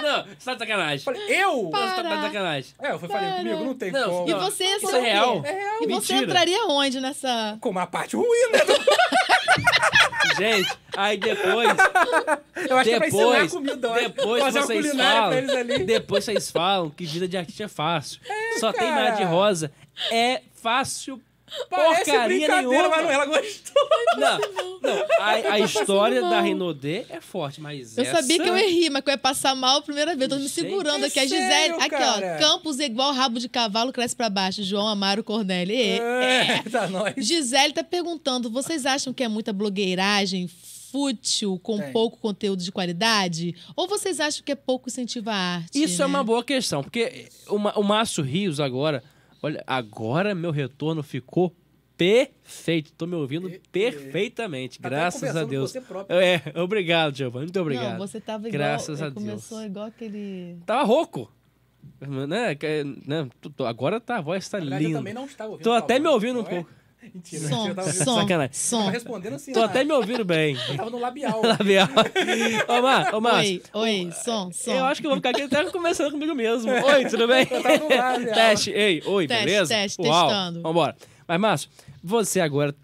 Não, 0.01 0.25
você 0.25 0.45
tá 0.45 0.53
de 0.53 0.59
sacanagem. 0.59 0.97
Eu 0.97 1.03
falei, 1.03 1.21
eu? 1.43 1.69
Você 1.69 2.03
tá 2.03 2.15
de 2.15 2.21
sacanagem. 2.21 2.73
É, 2.79 2.91
eu 2.91 2.99
fui 2.99 3.09
falei 3.09 3.31
comigo, 3.33 3.63
não 3.65 3.75
tem 3.75 3.91
Não, 3.91 4.09
como. 4.09 4.29
E 4.29 4.33
você 4.33 4.63
Isso 4.63 4.85
entrou 4.87 4.95
é 4.95 5.11
real. 5.11 5.45
É 5.45 5.51
real. 5.51 5.75
E 5.75 5.87
você 5.87 6.13
Mentira. 6.13 6.23
entraria 6.23 6.65
onde 6.65 7.01
nessa. 7.01 7.57
Com 7.59 7.69
uma 7.69 7.85
parte 7.85 8.15
ruim, 8.15 8.51
né? 8.51 8.59
Gente, 10.39 10.77
aí 10.95 11.17
depois, 11.17 11.69
Eu 12.69 12.77
acho 12.77 12.89
que 12.89 12.95
é 12.95 12.97
pra 12.99 13.07
depois, 13.07 13.51
comida. 13.51 13.93
depois 13.93 14.43
Fazer 14.43 14.61
vocês 14.61 14.91
falam, 14.95 15.31
ali. 15.57 15.83
depois 15.85 16.25
vocês 16.25 16.51
falam 16.51 16.89
que 16.89 17.05
vida 17.05 17.27
de 17.27 17.37
artista 17.37 17.63
é 17.63 17.67
fácil. 17.67 18.19
Só 18.59 18.71
tem 18.71 18.87
cara. 18.89 19.03
nada 19.05 19.17
de 19.17 19.23
rosa. 19.23 19.71
É 20.11 20.41
fácil 20.61 21.21
Parece 21.69 22.05
porcaria 22.11 22.27
brincadeira, 22.47 22.61
nenhuma. 22.61 22.89
mas 22.89 23.03
não, 23.03 23.11
ela 23.11 23.25
gostou. 23.25 23.89
Não, 24.17 24.39
não. 24.81 25.05
A, 25.19 25.29
a 25.53 25.59
história 25.59 26.21
da 26.21 26.41
Renaudet 26.41 27.05
é 27.09 27.19
forte, 27.21 27.59
mas 27.61 27.97
Eu 27.97 28.03
essa... 28.03 28.17
sabia 28.21 28.37
que 28.41 28.49
eu 28.49 28.57
ia 28.57 28.69
rir, 28.69 28.89
mas 28.89 29.03
que 29.03 29.09
eu 29.09 29.13
ia 29.13 29.17
passar 29.17 29.55
mal 29.55 29.77
a 29.77 29.81
primeira 29.81 30.15
vez. 30.15 30.29
Tô 30.29 30.35
me 30.37 30.49
segurando 30.49 31.03
é 31.03 31.07
aqui. 31.07 31.19
A 31.19 31.23
Gisele. 31.23 31.41
sério, 31.51 31.75
aqui, 31.77 31.89
cara? 31.89 32.35
ó. 32.37 32.39
Campos 32.39 32.79
é 32.79 32.85
igual 32.85 33.13
rabo 33.13 33.39
de 33.39 33.47
cavalo, 33.49 33.91
cresce 33.93 34.15
pra 34.15 34.29
baixo. 34.29 34.63
João 34.63 34.87
Amaro 34.87 35.23
Cornélio. 35.23 35.75
É, 35.75 35.97
é. 35.97 36.51
É, 36.65 36.69
tá 36.69 36.87
nós. 36.87 37.13
Gisele 37.17 37.73
tá 37.73 37.83
perguntando: 37.83 38.49
vocês 38.49 38.85
acham 38.85 39.13
que 39.13 39.23
é 39.23 39.27
muita 39.27 39.51
blogueiragem 39.53 40.49
fútil, 40.91 41.59
com 41.61 41.77
Tem. 41.77 41.91
pouco 41.91 42.17
conteúdo 42.17 42.63
de 42.63 42.71
qualidade? 42.71 43.55
Ou 43.75 43.87
vocês 43.87 44.19
acham 44.19 44.43
que 44.43 44.51
é 44.51 44.55
pouco 44.55 44.89
incentivo 44.89 45.29
à 45.29 45.35
arte? 45.35 45.81
Isso 45.83 46.01
é 46.01 46.05
né? 46.05 46.05
uma 46.07 46.23
boa 46.23 46.43
questão, 46.43 46.81
porque 46.81 47.27
o, 47.47 47.59
Ma- 47.59 47.73
o 47.75 47.83
Márcio 47.83 48.23
Rios 48.23 48.59
agora, 48.59 49.03
olha, 49.41 49.63
agora 49.67 50.33
meu 50.35 50.51
retorno 50.51 51.01
ficou 51.03 51.55
perfeito. 51.97 52.93
Tô 52.93 53.05
me 53.05 53.15
ouvindo 53.15 53.51
perfeitamente, 53.71 54.79
Tá 54.79 54.87
até 54.87 54.95
graças 54.95 55.35
a 55.35 55.43
Deus. 55.43 55.71
você 55.71 55.81
próprio. 55.81 56.17
É, 56.17 56.41
obrigado, 56.55 57.15
Giovanni, 57.15 57.45
muito 57.45 57.59
obrigado. 57.59 57.91
Não, 57.99 58.07
você 58.07 58.21
tava 58.21 58.47
igual. 58.47 58.51
Graças 58.53 59.01
eh, 59.01 59.05
a 59.05 59.09
Deus. 59.09 59.23
Começou 59.25 59.63
igual 59.63 59.85
aquele. 59.87 60.57
Tava 60.65 60.83
rouco. 60.83 61.31
Né? 62.01 62.55
que- 62.55 62.83
né? 63.05 63.27
Agora 63.67 63.99
tá, 63.99 64.17
a 64.17 64.21
voz 64.21 64.47
tá 64.47 64.59
verdade, 64.59 64.83
eu 64.83 64.87
linda. 64.87 64.99
também 64.99 65.13
não 65.13 65.25
estava 65.25 65.51
ouvindo. 65.51 65.63
Tô 65.63 65.71
até 65.73 65.99
me 65.99 66.07
ouvindo 66.07 66.39
um 66.39 66.43
não 66.43 66.49
é? 66.49 66.55
pouco. 66.55 66.78
Mentira, 67.01 67.47
Som, 67.47 67.67
eu 67.69 67.75
tava, 67.75 67.87
ouvindo- 67.87 68.03
som, 68.03 68.15
Sacanagem. 68.19 68.53
som. 68.53 68.79
tava 68.79 68.91
respondendo 68.91 69.33
assim. 69.35 69.53
Tô 69.53 69.59
na- 69.61 69.65
até 69.67 69.83
me 69.83 69.91
ouvindo 69.93 70.25
bem. 70.25 70.57
Eu 70.69 70.75
tava 70.77 70.89
no 70.89 70.99
labial. 70.99 71.41
Labial. 71.41 71.87
Ô, 72.67 72.81
Mar, 72.81 73.15
ô, 73.15 73.21
Márcio, 73.21 73.61
Oi, 73.73 74.05
oi, 74.05 74.11
som, 74.11 74.51
som. 74.51 74.71
Eu 74.71 74.85
acho 74.85 74.99
que 75.01 75.07
eu 75.07 75.11
vou 75.11 75.17
ficar 75.17 75.29
aqui 75.29 75.41
até 75.43 75.63
conversando 75.71 76.11
comigo 76.11 76.35
mesmo. 76.35 76.69
Oi, 76.85 77.05
tudo 77.05 77.27
bem? 77.27 77.47
Eu 77.49 77.63
tava 77.63 77.77
no 77.77 77.89
labial. 77.89 78.33
Teste, 78.35 78.71
ei, 78.71 79.01
oi, 79.05 79.27
Teste, 79.27 79.45
beleza? 79.45 79.73
teste, 79.73 80.01
Uau. 80.01 80.27
testando. 80.27 80.61
Vambora. 80.61 80.95
Mas, 81.27 81.39
Márcio, 81.39 81.69
você 82.03 82.41
agora 82.41 82.75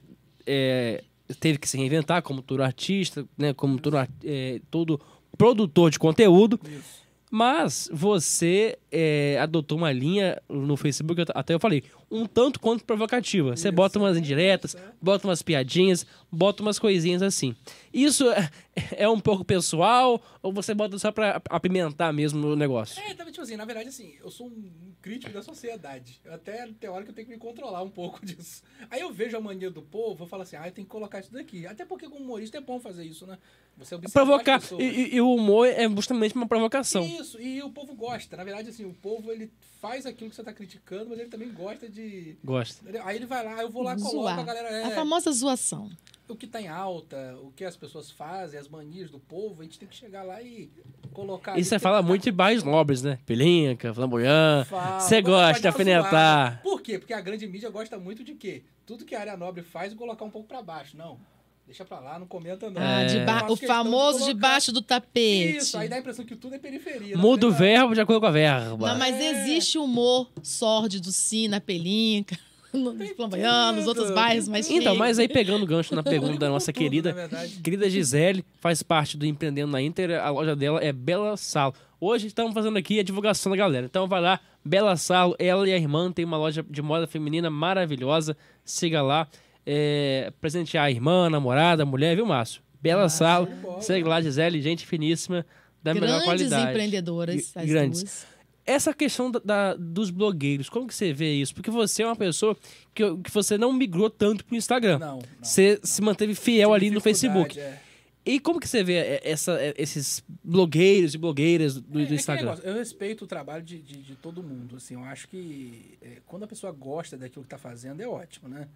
é, 0.46 1.04
teve 1.40 1.58
que 1.58 1.68
se 1.68 1.78
reinventar 1.78 2.22
como 2.22 2.42
todo 2.42 2.64
artista, 2.64 3.26
né? 3.38 3.54
Como 3.54 3.80
todo, 3.80 3.98
é, 4.24 4.62
todo 4.72 5.00
produtor 5.38 5.92
de 5.92 6.00
conteúdo. 6.00 6.60
Isso. 6.66 7.05
Mas 7.32 7.90
você 7.92 8.78
é, 8.92 9.38
adotou 9.42 9.78
uma 9.78 9.92
linha 9.92 10.42
no 10.48 10.78
Facebook, 10.78 11.26
até 11.34 11.54
eu 11.54 11.60
falei, 11.60 11.84
um 12.10 12.26
tanto 12.26 12.60
quanto 12.60 12.86
provocativa. 12.86 13.56
Você 13.56 13.72
bota 13.72 14.00
umas 14.00 14.18
indiretas, 14.18 14.76
é. 14.76 14.92
bota 15.02 15.28
umas 15.28 15.42
piadinhas, 15.42 16.06
bota 16.32 16.62
umas 16.62 16.78
coisinhas 16.78 17.22
assim. 17.22 17.56
Isso 17.94 18.30
é, 18.30 18.50
é 18.96 19.10
um 19.10 19.20
pouco 19.20 19.44
pessoal 19.44 20.22
ou 20.42 20.54
você 20.54 20.74
bota 20.74 20.98
só 21.00 21.12
pra 21.12 21.42
apimentar 21.50 22.14
mesmo 22.14 22.48
o 22.48 22.56
negócio? 22.56 23.02
É, 23.02 23.14
tava 23.14 23.32
tipo 23.32 23.44
assim, 23.44 23.56
na 23.56 23.66
verdade, 23.66 23.90
assim, 23.90 24.14
eu 24.24 24.30
sou 24.30 24.48
um 24.48 24.94
crítico 25.02 25.34
da 25.34 25.42
sociedade. 25.42 26.22
Eu 26.24 26.34
até 26.34 26.68
tem 26.80 26.90
hora 26.90 27.04
que 27.04 27.10
eu 27.10 27.16
tenho 27.16 27.28
que 27.28 27.34
me 27.34 27.40
controlar 27.40 27.82
um 27.82 27.90
pouco 27.90 28.24
disso. 28.26 28.64
Aí 28.90 29.02
eu 29.02 29.12
vejo 29.12 29.36
a 29.36 29.42
mania 29.42 29.72
do 29.72 29.82
povo, 29.82 30.24
eu 30.24 30.28
falo 30.28 30.44
assim, 30.44 30.56
ah, 30.56 30.68
eu 30.68 30.72
tenho 30.72 30.86
que 30.86 30.92
colocar 30.92 31.20
isso 31.20 31.34
daqui. 31.34 31.66
Até 31.66 31.86
porque 31.86 32.08
como 32.08 32.24
humorista 32.24 32.58
é 32.58 32.62
bom 32.62 32.80
fazer 32.80 33.04
isso, 33.04 33.26
né? 33.26 33.38
Você 33.78 33.96
observar 33.96 34.26
Provocar. 34.26 34.56
as 34.56 34.64
pessoas. 34.64 34.82
E, 34.82 34.86
e- 34.86 35.16
e 35.16 35.22
o 35.22 35.34
humor 35.34 35.68
é 35.68 35.88
justamente 35.90 36.34
uma 36.36 36.48
provocação. 36.48 37.04
Isso, 37.06 37.40
e 37.42 37.62
o 37.62 37.70
povo 37.70 37.94
gosta. 37.94 38.38
Na 38.38 38.44
verdade, 38.44 38.70
assim, 38.70 38.86
o 38.86 38.94
povo, 38.94 39.32
ele 39.32 39.52
faz 39.82 40.06
aquilo 40.06 40.30
que 40.30 40.36
você 40.36 40.44
tá 40.44 40.54
criticando, 40.54 41.10
mas 41.10 41.20
ele 41.20 41.30
também 41.30 41.52
gosta 41.52 41.88
de... 41.90 42.38
Gosta. 42.44 42.84
Aí 43.04 43.18
ele 43.18 43.26
vai 43.26 43.44
lá, 43.44 43.62
eu 43.62 43.70
vou 43.70 43.84
lá, 43.84 43.96
coloco 43.96 44.12
Zoar. 44.16 44.40
a 44.40 44.44
galera... 44.44 44.70
É, 44.70 44.84
A 44.86 44.92
famosa 44.92 45.32
zoação. 45.32 45.90
o 46.28 46.36
que 46.36 46.48
tá 46.48 46.60
em 46.62 46.68
alta, 46.70 47.38
o 47.44 47.52
que 47.52 47.64
as 47.66 47.76
pessoas 47.76 48.10
fazem, 48.10 48.58
as 48.60 48.68
manias 48.68 49.12
do 49.12 49.20
povo, 49.20 49.62
a 49.62 49.66
gente 49.66 49.78
tem 49.78 49.88
que 49.88 49.96
chegar 49.96 50.24
lá 50.24 50.42
e 50.42 50.72
colocar... 51.14 51.52
E 51.52 51.56
ali, 51.56 51.66
você 51.66 51.78
fala 51.78 52.02
muito 52.02 52.24
de 52.24 52.32
bairros 52.32 52.64
nobres, 52.64 53.02
né? 53.02 53.20
Pelinca, 53.26 53.94
Flamboyant. 53.94 54.66
Você 55.02 55.22
gosta 55.22 55.68
alfinetar. 55.68 56.62
Por 56.64 56.82
quê? 56.82 56.98
Porque 56.98 57.14
a 57.14 57.20
grande 57.22 57.46
mídia 57.46 57.70
gosta 57.70 58.00
muito 58.00 58.24
de 58.24 58.34
quê? 58.36 58.64
Tudo 58.86 59.04
que 59.06 59.14
a 59.14 59.20
área 59.20 59.36
nobre 59.38 59.62
faz, 59.62 59.94
colocar 59.94 60.24
um 60.24 60.32
pouco 60.32 60.48
pra 60.48 60.62
baixo. 60.64 60.96
Não. 60.98 61.20
Deixa 61.66 61.84
pra 61.84 62.00
lá, 62.00 62.20
não 62.20 62.28
comenta 62.28 62.70
não. 62.70 62.80
Ah, 62.82 63.02
É. 63.02 63.26
faço 63.26 63.54
o 63.54 63.58
de 63.58 63.66
famoso 63.66 64.20
colocar- 64.20 64.34
debaixo 64.34 64.72
do 64.72 64.82
tapete. 64.82 65.58
Isso, 65.58 65.78
aí 65.78 65.90
dá 65.90 65.96
a 65.96 66.00
impressão 66.00 66.24
que 66.24 66.36
tudo 66.36 66.54
é 66.56 66.60
periferia. 66.60 67.18
Muda 67.18 67.48
o 67.48 67.52
verbo 67.52 67.94
de 67.96 68.02
acordo 68.02 68.20
com 68.22 68.28
a 68.28 68.32
verba. 68.32 68.88
Não, 68.94 69.00
mas 69.00 69.20
existe 69.20 69.78
humor 69.80 70.30
sórdido, 70.44 71.12
sim, 71.12 71.48
na 71.48 71.60
Pelinca, 71.60 72.38
nos 72.72 73.10
Flamboyant, 73.16 73.76
nos 73.78 73.88
outros 73.88 74.12
bairros, 74.12 74.48
mas 74.48 74.70
Então, 74.70 74.92
tem. 74.92 75.00
mas 75.00 75.18
aí 75.18 75.28
pegando 75.28 75.64
o 75.64 75.66
gancho 75.66 75.96
na 75.96 76.04
pergunta 76.04 76.38
da 76.38 76.50
nossa 76.50 76.72
querida, 76.74 77.16
querida 77.64 77.90
Gisele, 77.90 78.46
faz 78.62 78.84
parte 78.84 79.18
do 79.18 79.26
Empreendendo 79.26 79.72
na 79.72 79.82
Inter, 79.82 80.22
a 80.24 80.30
loja 80.30 80.56
dela 80.56 80.80
é 80.84 80.94
Bela 80.94 81.36
Salo. 81.36 81.74
Hoje 82.00 82.28
estamos 82.28 82.54
fazendo 82.54 82.78
aqui 82.78 83.00
a 83.00 83.04
divulgação 83.04 83.50
da 83.52 83.58
galera. 83.58 83.86
Então 83.88 84.08
vai 84.08 84.22
lá, 84.22 84.40
Bela 84.64 84.96
Salo, 84.98 85.36
ela 85.40 85.68
e 85.68 85.74
a 85.74 85.78
irmã 85.78 86.12
tem 86.12 86.26
uma 86.26 86.38
loja 86.38 86.64
de 86.70 86.82
moda 86.82 87.08
feminina 87.08 87.50
maravilhosa. 87.50 88.38
Siga 88.64 89.02
lá. 89.02 89.28
É, 89.66 90.32
presentear 90.40 90.86
a 90.86 90.92
irmã, 90.92 91.26
a 91.26 91.30
namorada, 91.30 91.84
a 91.84 91.86
mulher, 91.86 92.16
viu, 92.16 92.26
Márcio? 92.26 92.62
Bela 92.82 93.10
Salo, 93.10 93.48
show 93.48 93.56
de 93.56 93.62
bola. 93.62 93.82
segue 93.82 94.08
lá, 94.08 94.22
Gisele, 94.22 94.62
gente 94.62 94.86
finíssima, 94.86 95.44
da 95.82 95.94
melhor 95.94 96.08
Grandes 96.20 96.26
qualidade. 96.26 96.70
empreendedoras, 96.70 97.36
E- 97.56 97.60
as 97.60 97.66
grandes. 97.66 98.02
duas. 98.04 98.28
Essa 98.68 98.94
questão 98.94 99.30
da, 99.32 99.40
da- 99.44 99.74
dos 99.76 100.10
blogueiros, 100.12 100.70
como 100.70 100.88
que 100.88 100.94
você 100.96 101.14
vê 101.14 101.34
isso? 101.34 101.54
Porque 101.54 101.70
você 101.72 102.04
é 102.04 102.06
uma 102.06 102.16
pessoa 102.16 102.56
que, 102.94 103.04
que 103.18 103.32
você 103.32 103.58
não 103.58 103.72
migrou 103.74 104.10
tanto 104.10 104.44
pro 104.46 104.56
Instagram. 104.56 104.98
Não, 105.00 105.18
não. 105.18 105.22
Você 105.42 105.80
se 105.84 106.02
manteve 106.02 106.34
fiel 106.36 106.74
ali 106.74 106.90
no 106.92 107.00
Facebook. 107.02 107.60
é. 107.60 107.80
E 108.28 108.40
como 108.40 108.60
que 108.60 108.68
você 108.68 108.84
vê 108.84 108.94
é, 108.96 109.22
essa, 109.24 109.52
é, 109.62 109.72
esses 109.78 110.24
blogueiros 110.44 111.14
e 111.14 111.18
blogueiras 111.20 111.76
do, 111.76 111.82
do 111.82 112.00
É, 112.00 112.02
é 112.02 112.04
aquele 112.06 112.16
Instagram? 112.20 112.46
negócio, 112.50 112.68
eu 112.68 112.74
respeito 112.76 113.24
o 113.26 113.28
trabalho 113.28 113.62
de, 113.64 113.78
de, 113.80 113.98
de 114.02 114.16
todo 114.16 114.42
mundo. 114.42 114.78
Assim, 114.78 114.96
eu 114.96 115.04
acho 115.04 115.28
que 115.28 115.96
é, 116.02 116.18
quando 116.26 116.42
a 116.42 116.48
pessoa 116.48 116.72
gosta 116.74 117.16
daquilo 117.16 117.44
que 117.44 117.50
tá 117.50 117.60
fazendo, 117.60 118.02
é 118.02 118.08
ótimo, 118.08 118.50
né? 118.50 118.68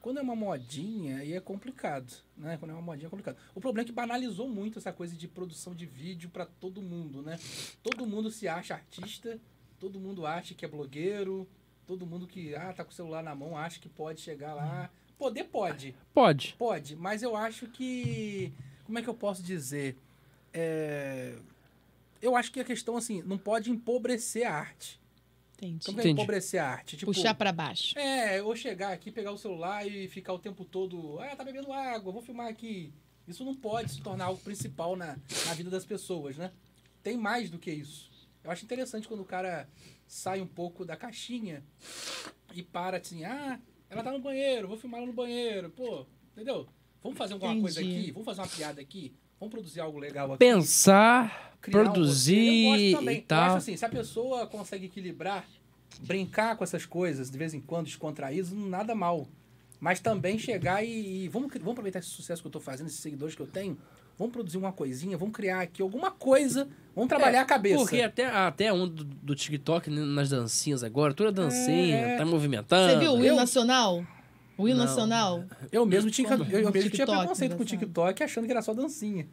Quando 0.00 0.18
é 0.18 0.22
uma 0.22 0.34
modinha, 0.34 1.18
aí 1.18 1.34
é 1.34 1.40
complicado, 1.40 2.12
né? 2.36 2.56
Quando 2.58 2.70
é 2.70 2.74
uma 2.74 2.82
modinha 2.82 3.06
é 3.06 3.10
complicado. 3.10 3.36
O 3.54 3.60
problema 3.60 3.84
é 3.84 3.86
que 3.86 3.92
banalizou 3.92 4.48
muito 4.48 4.78
essa 4.78 4.92
coisa 4.92 5.14
de 5.14 5.28
produção 5.28 5.74
de 5.74 5.84
vídeo 5.84 6.30
para 6.30 6.46
todo 6.46 6.80
mundo, 6.80 7.22
né? 7.22 7.38
Todo 7.82 8.06
mundo 8.06 8.30
se 8.30 8.48
acha 8.48 8.74
artista, 8.74 9.38
todo 9.78 10.00
mundo 10.00 10.26
acha 10.26 10.54
que 10.54 10.64
é 10.64 10.68
blogueiro, 10.68 11.46
todo 11.86 12.06
mundo 12.06 12.26
que 12.26 12.54
ah, 12.54 12.72
tá 12.72 12.84
com 12.84 12.90
o 12.90 12.94
celular 12.94 13.22
na 13.22 13.34
mão 13.34 13.56
acha 13.56 13.80
que 13.80 13.88
pode 13.88 14.20
chegar 14.20 14.54
lá. 14.54 14.90
Poder 15.18 15.44
pode, 15.44 15.94
Pode. 16.14 16.54
Pode, 16.58 16.96
mas 16.96 17.22
eu 17.22 17.36
acho 17.36 17.66
que. 17.66 18.52
Como 18.84 18.98
é 18.98 19.02
que 19.02 19.08
eu 19.08 19.14
posso 19.14 19.42
dizer? 19.42 19.96
É, 20.52 21.36
eu 22.22 22.36
acho 22.36 22.52
que 22.52 22.60
a 22.60 22.64
questão, 22.64 22.96
assim, 22.96 23.22
não 23.22 23.38
pode 23.38 23.70
empobrecer 23.70 24.46
a 24.46 24.54
arte. 24.54 24.99
Entendi. 25.60 25.84
Como 25.84 25.96
que 25.98 26.00
é 26.00 26.10
Entendi. 26.10 26.22
empobrecer 26.22 26.62
a 26.62 26.68
arte? 26.68 26.96
Tipo, 26.96 27.12
Puxar 27.12 27.34
pra 27.34 27.52
baixo. 27.52 27.98
É, 27.98 28.40
eu 28.40 28.56
chegar 28.56 28.92
aqui, 28.92 29.10
pegar 29.12 29.30
o 29.32 29.38
celular 29.38 29.86
e 29.86 30.08
ficar 30.08 30.32
o 30.32 30.38
tempo 30.38 30.64
todo. 30.64 31.18
Ah, 31.20 31.36
tá 31.36 31.44
bebendo 31.44 31.72
água, 31.72 32.12
vou 32.12 32.22
filmar 32.22 32.48
aqui. 32.48 32.92
Isso 33.28 33.44
não 33.44 33.54
pode 33.54 33.92
se 33.92 34.00
tornar 34.00 34.26
algo 34.26 34.40
principal 34.40 34.96
na, 34.96 35.18
na 35.46 35.54
vida 35.54 35.70
das 35.70 35.84
pessoas, 35.84 36.36
né? 36.36 36.50
Tem 37.02 37.16
mais 37.16 37.50
do 37.50 37.58
que 37.58 37.70
isso. 37.70 38.10
Eu 38.42 38.50
acho 38.50 38.64
interessante 38.64 39.06
quando 39.06 39.20
o 39.20 39.24
cara 39.24 39.68
sai 40.06 40.40
um 40.40 40.46
pouco 40.46 40.84
da 40.84 40.96
caixinha 40.96 41.62
e 42.54 42.62
para 42.62 42.96
assim, 42.96 43.24
ah, 43.24 43.60
ela 43.88 44.02
tá 44.02 44.10
no 44.10 44.18
banheiro, 44.18 44.66
vou 44.66 44.76
filmar 44.78 44.98
ela 44.98 45.06
no 45.06 45.12
banheiro, 45.12 45.70
pô, 45.70 46.06
entendeu? 46.32 46.66
Vamos 47.02 47.16
fazer 47.16 47.34
alguma 47.34 47.58
coisa 47.60 47.82
Entendi. 47.82 48.00
aqui, 48.00 48.10
vamos 48.12 48.24
fazer 48.26 48.40
uma 48.40 48.48
piada 48.48 48.80
aqui, 48.80 49.14
vamos 49.40 49.50
produzir 49.52 49.80
algo 49.80 49.98
legal 49.98 50.26
aqui. 50.28 50.38
Pensar, 50.38 51.56
criar 51.60 51.80
um 51.80 51.84
produzir 51.84 52.34
roteiro. 52.36 52.66
Eu 52.66 52.70
gosto 52.70 52.82
e 52.82 52.94
também. 52.94 53.16
Eu 53.16 53.24
tal. 53.26 53.42
acho 53.44 53.56
assim, 53.56 53.76
se 53.76 53.84
a 53.84 53.88
pessoa 53.88 54.46
consegue 54.46 54.86
equilibrar, 54.86 55.44
brincar 56.02 56.56
com 56.56 56.62
essas 56.64 56.84
coisas 56.86 57.30
de 57.30 57.36
vez 57.38 57.54
em 57.54 57.60
quando, 57.60 57.86
descontraído, 57.86 58.54
nada 58.54 58.94
mal. 58.94 59.26
Mas 59.80 59.98
também 59.98 60.38
chegar 60.38 60.84
e, 60.84 61.24
e 61.24 61.28
vamos, 61.28 61.50
vamos 61.54 61.70
aproveitar 61.72 62.00
esse 62.00 62.08
sucesso 62.08 62.42
que 62.42 62.48
eu 62.48 62.52
tô 62.52 62.60
fazendo, 62.60 62.88
esses 62.88 63.00
seguidores 63.00 63.34
que 63.34 63.40
eu 63.40 63.46
tenho, 63.46 63.78
vamos 64.18 64.30
produzir 64.30 64.58
uma 64.58 64.72
coisinha, 64.72 65.16
vamos 65.16 65.34
criar 65.34 65.60
aqui 65.62 65.80
alguma 65.80 66.10
coisa, 66.10 66.68
vamos 66.94 67.08
trabalhar 67.08 67.40
a 67.40 67.44
cabeça. 67.46 67.78
Porque 67.78 68.02
até, 68.02 68.26
até 68.26 68.70
um 68.70 68.86
do, 68.86 69.02
do 69.04 69.34
TikTok, 69.34 69.88
né, 69.88 70.02
nas 70.02 70.28
dancinhas 70.28 70.84
agora, 70.84 71.14
toda 71.14 71.32
dancinha, 71.32 71.96
É. 71.96 72.16
tá 72.18 72.26
movimentando. 72.26 72.92
Você 72.92 72.98
viu 72.98 73.12
o 73.14 73.18
eu- 73.20 73.24
hino 73.24 73.36
nacional? 73.36 74.04
Não. 74.68 74.76
nacional? 74.84 75.44
Eu 75.72 75.84
mesmo 75.86 76.10
tinha, 76.10 76.28
Como? 76.28 76.44
eu, 76.44 76.60
eu 76.60 76.72
mesmo 76.72 76.90
tinha 76.90 77.06
preconceito 77.06 77.56
com 77.56 77.62
o. 77.62 77.66
TikTok 77.66 78.22
achando 78.22 78.44
que 78.46 78.50
era 78.52 78.62
só 78.62 78.72
dancinha. 78.74 79.26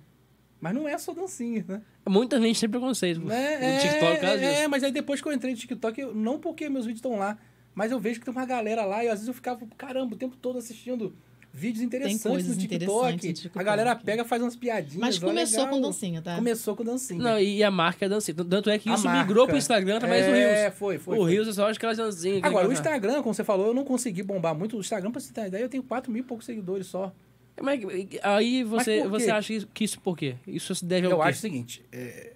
Mas 0.59 0.73
não 0.73 0.88
é 0.88 0.97
só 0.97 1.13
dancinha, 1.13 1.63
né? 1.67 1.82
Muita 2.09 2.41
gente 2.41 2.59
tem 2.59 2.67
preconceito 2.69 3.19
Né? 3.21 3.75
no 3.75 3.80
TikTok 3.82 4.25
é, 4.25 4.61
é, 4.63 4.67
mas 4.67 4.84
aí 4.84 4.91
depois 4.91 5.21
que 5.21 5.28
eu 5.28 5.34
entrei 5.34 5.53
no 5.53 5.57
TikTok, 5.59 6.01
eu- 6.01 6.15
não 6.15 6.39
porque 6.39 6.67
meus 6.69 6.86
vídeos 6.86 6.97
estão 6.99 7.15
lá, 7.17 7.38
mas 7.75 7.91
eu 7.91 7.99
vejo 7.99 8.19
que 8.19 8.25
tem 8.25 8.34
uma 8.34 8.45
galera 8.45 8.84
lá 8.84 9.03
e 9.03 9.07
às 9.07 9.15
vezes 9.19 9.28
eu 9.28 9.34
ficava, 9.36 9.65
caramba, 9.78 10.15
o 10.15 10.17
tempo 10.17 10.36
todo 10.36 10.57
assistindo 10.57 11.15
vídeos 11.58 11.84
interessantes 11.84 12.47
no 12.47 12.55
TikTok. 12.55 13.18
TikTok. 13.18 13.60
A 13.60 13.64
galera 13.64 13.95
pega, 13.95 14.24
faz 14.24 14.41
umas 14.41 14.55
piadinhas. 14.55 14.95
Mas 14.99 15.20
começou 15.20 15.60
legal. 15.64 15.74
com 15.76 15.82
dancinha, 15.82 16.22
tá? 16.22 16.36
Começou 16.36 16.76
com 16.76 16.84
dancinha. 16.84 17.22
Não, 17.22 17.39
e 17.39 17.64
a 17.64 17.72
marca 17.72 18.05
é 18.05 18.10
dancinha. 18.10 18.36
Tanto 18.36 18.70
é 18.70 18.78
que 18.78 18.89
A 18.89 18.93
isso 18.93 19.05
marca. 19.05 19.22
migrou 19.24 19.47
pro 19.47 19.58
Instagram, 19.58 19.99
tá 19.99 20.08
no 20.08 20.14
É, 20.14 20.62
Reels. 20.62 20.76
foi, 20.76 20.97
foi. 20.99 21.18
o. 21.18 21.24
Reels 21.24 21.47
é 21.47 21.53
só 21.53 21.70
aquelas 21.70 21.97
dancinhas. 21.97 22.43
Agora, 22.43 22.70
o 22.70 22.72
Instagram, 22.72 23.22
como 23.24 23.34
você 23.34 23.43
falou, 23.43 23.68
eu 23.68 23.74
não 23.74 23.84
consegui 23.84 24.22
bombar 24.24 24.53
muito. 24.55 24.78
O 24.78 24.80
Instagram, 24.80 25.12
pra 25.12 25.20
você 25.20 25.34
ter 25.34 25.41
uma 25.41 25.47
ideia, 25.47 25.64
eu 25.64 25.70
tenho 25.70 25.84
4 25.84 26.12
mil 26.12 26.22
e 26.22 26.26
poucos 26.26 26.45
seguidores 26.45 26.88
só. 26.88 27.12
Mas 27.60 27.82
aí 28.22 28.64
você, 28.64 29.01
quê? 29.01 29.08
você 29.08 29.32
acha 29.32 29.66
que 29.74 29.84
isso 29.84 29.99
por 29.99 30.16
quê? 30.16 30.36
Isso 30.45 30.76
se 30.76 30.86
deve 30.86 31.08
ao 31.08 31.14
Eu 31.14 31.18
quê? 31.18 31.24
acho 31.24 31.39
o 31.39 31.41
seguinte, 31.41 31.84
é, 31.91 32.34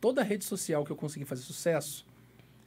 toda 0.00 0.24
rede 0.24 0.44
social 0.44 0.84
que 0.84 0.90
eu 0.90 0.96
consegui 0.96 1.24
fazer 1.24 1.42
sucesso, 1.42 2.04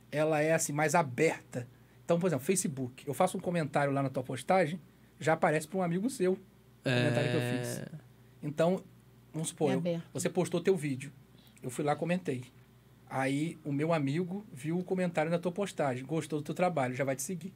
ela 0.10 0.40
é 0.42 0.54
assim, 0.54 0.72
mais 0.72 0.96
aberta. 0.96 1.68
Então, 2.06 2.18
por 2.18 2.28
exemplo, 2.28 2.46
Facebook. 2.46 3.06
Eu 3.06 3.14
faço 3.14 3.38
um 3.38 3.40
comentário 3.42 3.92
lá 3.94 4.02
na 4.02 4.10
tua 4.10 4.24
postagem, 4.24 4.80
já 5.20 5.34
aparece 5.34 5.68
para 5.68 5.78
um 5.80 5.84
amigo 5.84 6.10
seu. 6.10 6.34
O 6.34 6.38
comentário 6.84 7.32
que 7.32 7.36
eu 7.38 7.60
fiz. 7.60 7.80
É. 7.80 7.88
Então, 8.42 8.84
vamos 9.34 9.50
supor, 9.50 9.72
É 9.72 9.76
eu- 9.76 10.02
você 10.14 10.30
postou 10.30 10.62
teu 10.62 10.76
vídeo. 10.76 11.12
Eu 11.62 11.70
fui 11.70 11.84
lá 11.84 11.96
comentei. 11.96 12.44
Aí 13.10 13.58
o 13.66 13.72
meu 13.72 13.92
amigo 13.92 14.46
viu 14.54 14.78
o 14.78 14.84
comentário 14.84 15.30
na 15.32 15.40
tua 15.40 15.52
postagem, 15.52 16.06
gostou 16.06 16.40
do 16.40 16.46
teu 16.46 16.56
trabalho, 16.56 16.96
já 16.96 17.04
vai 17.04 17.16
te 17.16 17.22
seguir. 17.24 17.54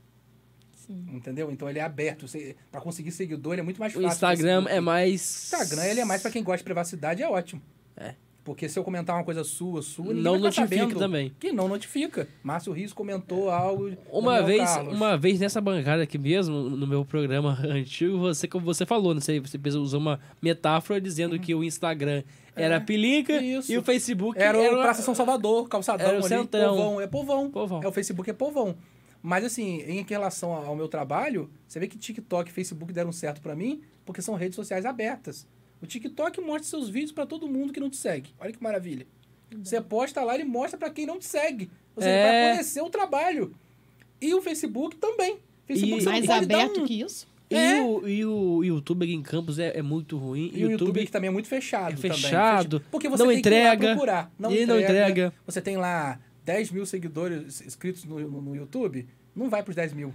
Sim. 0.76 1.06
Entendeu? 1.14 1.50
Então 1.52 1.70
ele 1.70 1.80
é 1.80 1.82
aberto. 1.84 2.26
Para 2.72 2.82
conseguir 2.82 3.12
seguidor, 3.12 3.54
ele 3.54 3.62
é 3.62 3.64
muito 3.64 3.80
mais 3.80 3.96
O 3.96 4.02
fácil. 4.02 4.08
que 4.08 4.14
Instagram 4.34 4.66
é 4.68 4.82
mais. 4.82 5.22
O 5.22 5.56
Instagram 5.56 5.86
ele 5.86 6.00
é 6.02 6.06
mais 6.06 6.22
para 6.22 6.32
quem 6.32 6.44
gosta 6.44 6.58
de 6.58 6.64
privacidade, 6.66 7.24
é 7.24 7.30
ótimo. 7.30 7.62
É. 7.96 8.16
Porque 8.44 8.68
se 8.68 8.78
eu 8.78 8.84
comentar 8.84 9.16
uma 9.16 9.24
coisa 9.24 9.44
sua, 9.44 9.82
sua, 9.82 10.14
Não 10.14 10.38
notifica 10.38 10.88
também. 10.96 11.32
Que 11.40 11.54
não 11.54 11.70
notifica. 11.70 12.28
Márcio 12.44 12.74
Rios 12.74 12.92
comentou 12.92 13.50
algo. 13.50 13.92
Uma 14.12 14.42
vez, 14.42 14.62
Carlos. 14.64 14.94
uma 14.94 15.18
vez 15.18 15.40
nessa 15.40 15.62
bancada 15.62 16.04
aqui 16.04 16.18
mesmo, 16.18 16.70
no 16.70 16.86
meu 16.86 17.06
programa 17.06 17.58
antigo, 17.64 18.20
você, 18.20 18.46
como 18.46 18.66
você 18.66 18.86
falou, 18.86 19.14
não 19.14 19.22
sei, 19.22 19.40
você 19.40 19.58
usou 19.78 20.00
uma 20.00 20.20
metáfora 20.42 21.00
dizendo 21.00 21.40
que 21.40 21.56
o 21.56 21.64
Instagram 21.64 22.24
era 22.56 22.78
Uhum. 22.78 22.86
É, 23.32 23.42
isso. 23.42 23.72
e 23.72 23.78
o 23.78 23.82
Facebook 23.82 24.40
Era 24.40 24.58
o 24.58 24.62
era 24.62 24.78
Praça 24.82 25.02
São 25.02 25.16
Salvador, 25.16 25.68
calçadão 25.70 26.06
Era 26.06 26.16
o 26.18 26.20
ali, 26.20 26.28
centrão. 26.30 26.76
povão. 26.76 27.02
É 27.02 27.08
povão. 27.08 27.50
Povão. 27.50 27.82
É 27.84 27.88
o 27.88 27.92
Facebook 27.92 28.30
é 28.30 28.34
povão. 28.34 28.76
Mas 29.22 29.46
assim, 29.46 29.82
em 29.84 30.04
relação 30.04 30.52
ao 30.52 30.76
meu 30.76 30.90
trabalho, 30.90 31.50
você 31.66 31.80
vê 31.80 31.88
que 31.88 31.98
TikTok 31.98 32.50
e 32.50 32.54
Facebook 32.54 32.92
deram 32.92 33.12
certo 33.14 33.42
pra 33.42 33.56
mim, 33.56 33.82
porque 34.06 34.22
são 34.22 34.36
redes 34.36 34.56
sociais 34.56 34.86
abertas. 34.86 35.48
O 35.84 35.86
TikTok 35.86 36.40
mostra 36.40 36.64
seus 36.64 36.88
vídeos 36.90 37.12
pra 37.12 37.26
todo 37.26 37.46
mundo 37.48 37.74
que 37.74 37.80
não 37.80 37.90
te 37.90 37.98
segue. 37.98 38.30
Olha 38.40 38.54
que 38.54 38.64
maravilha. 38.64 39.06
Você 39.62 39.80
posta 39.82 40.24
lá, 40.24 40.34
ele 40.34 40.46
mostra 40.46 40.78
pra 40.80 40.90
quem 40.90 41.06
não 41.06 41.20
te 41.20 41.26
segue. 41.26 41.70
Você 41.96 42.08
É. 42.08 42.24
vai 42.24 42.52
conhecer 42.54 42.82
o 42.82 42.90
trabalho. 42.90 43.54
E 44.22 44.34
o 44.34 44.42
Facebook 44.42 44.96
também. 44.96 45.38
Facebook 45.68 46.02
E- 46.02 46.06
Mais 46.06 46.30
aberto 46.30 46.82
um- 46.82 46.86
que 46.86 47.02
isso? 47.02 47.28
E, 47.52 47.56
É. 47.56 47.82
o, 47.84 48.08
e 48.08 48.26
o 48.26 48.64
YouTube 48.64 49.04
aqui 49.04 49.14
em 49.14 49.22
Campos 49.22 49.60
é, 49.60 49.78
é 49.78 49.82
muito 49.82 50.18
ruim. 50.18 50.50
E 50.56 50.66
o 50.66 50.72
YouTube 50.72 51.02
aqui 51.02 51.12
também 51.12 51.28
é 51.28 51.32
muito 51.32 51.48
fechado. 51.48 51.94
é 51.94 51.96
também. 51.98 52.12
fechado, 52.14 52.80
Fecha- 52.80 52.90
Porque 52.90 53.10
você 53.10 53.24
não 53.24 53.30
tem 53.32 53.42
que 53.42 53.48
ir 53.48 53.52
lá 53.52 53.58
entrega, 53.76 53.88
procurar. 53.90 54.32
Não 54.40 54.50
e 54.52 54.64
entrega, 54.64 54.72
não 54.74 54.80
entrega. 54.82 55.34
Você 55.46 55.62
tem 55.62 55.78
lá 55.78 56.20
10 56.46 56.72
mil 56.72 56.86
seguidores 56.86 57.62
inscritos 57.62 58.06
no, 58.06 58.20
no, 58.20 58.42
no 58.42 58.56
YouTube, 58.56 59.06
não 59.36 59.50
vai 59.50 59.62
pros 59.62 59.76
10 59.76 59.94
mil. 59.94 60.14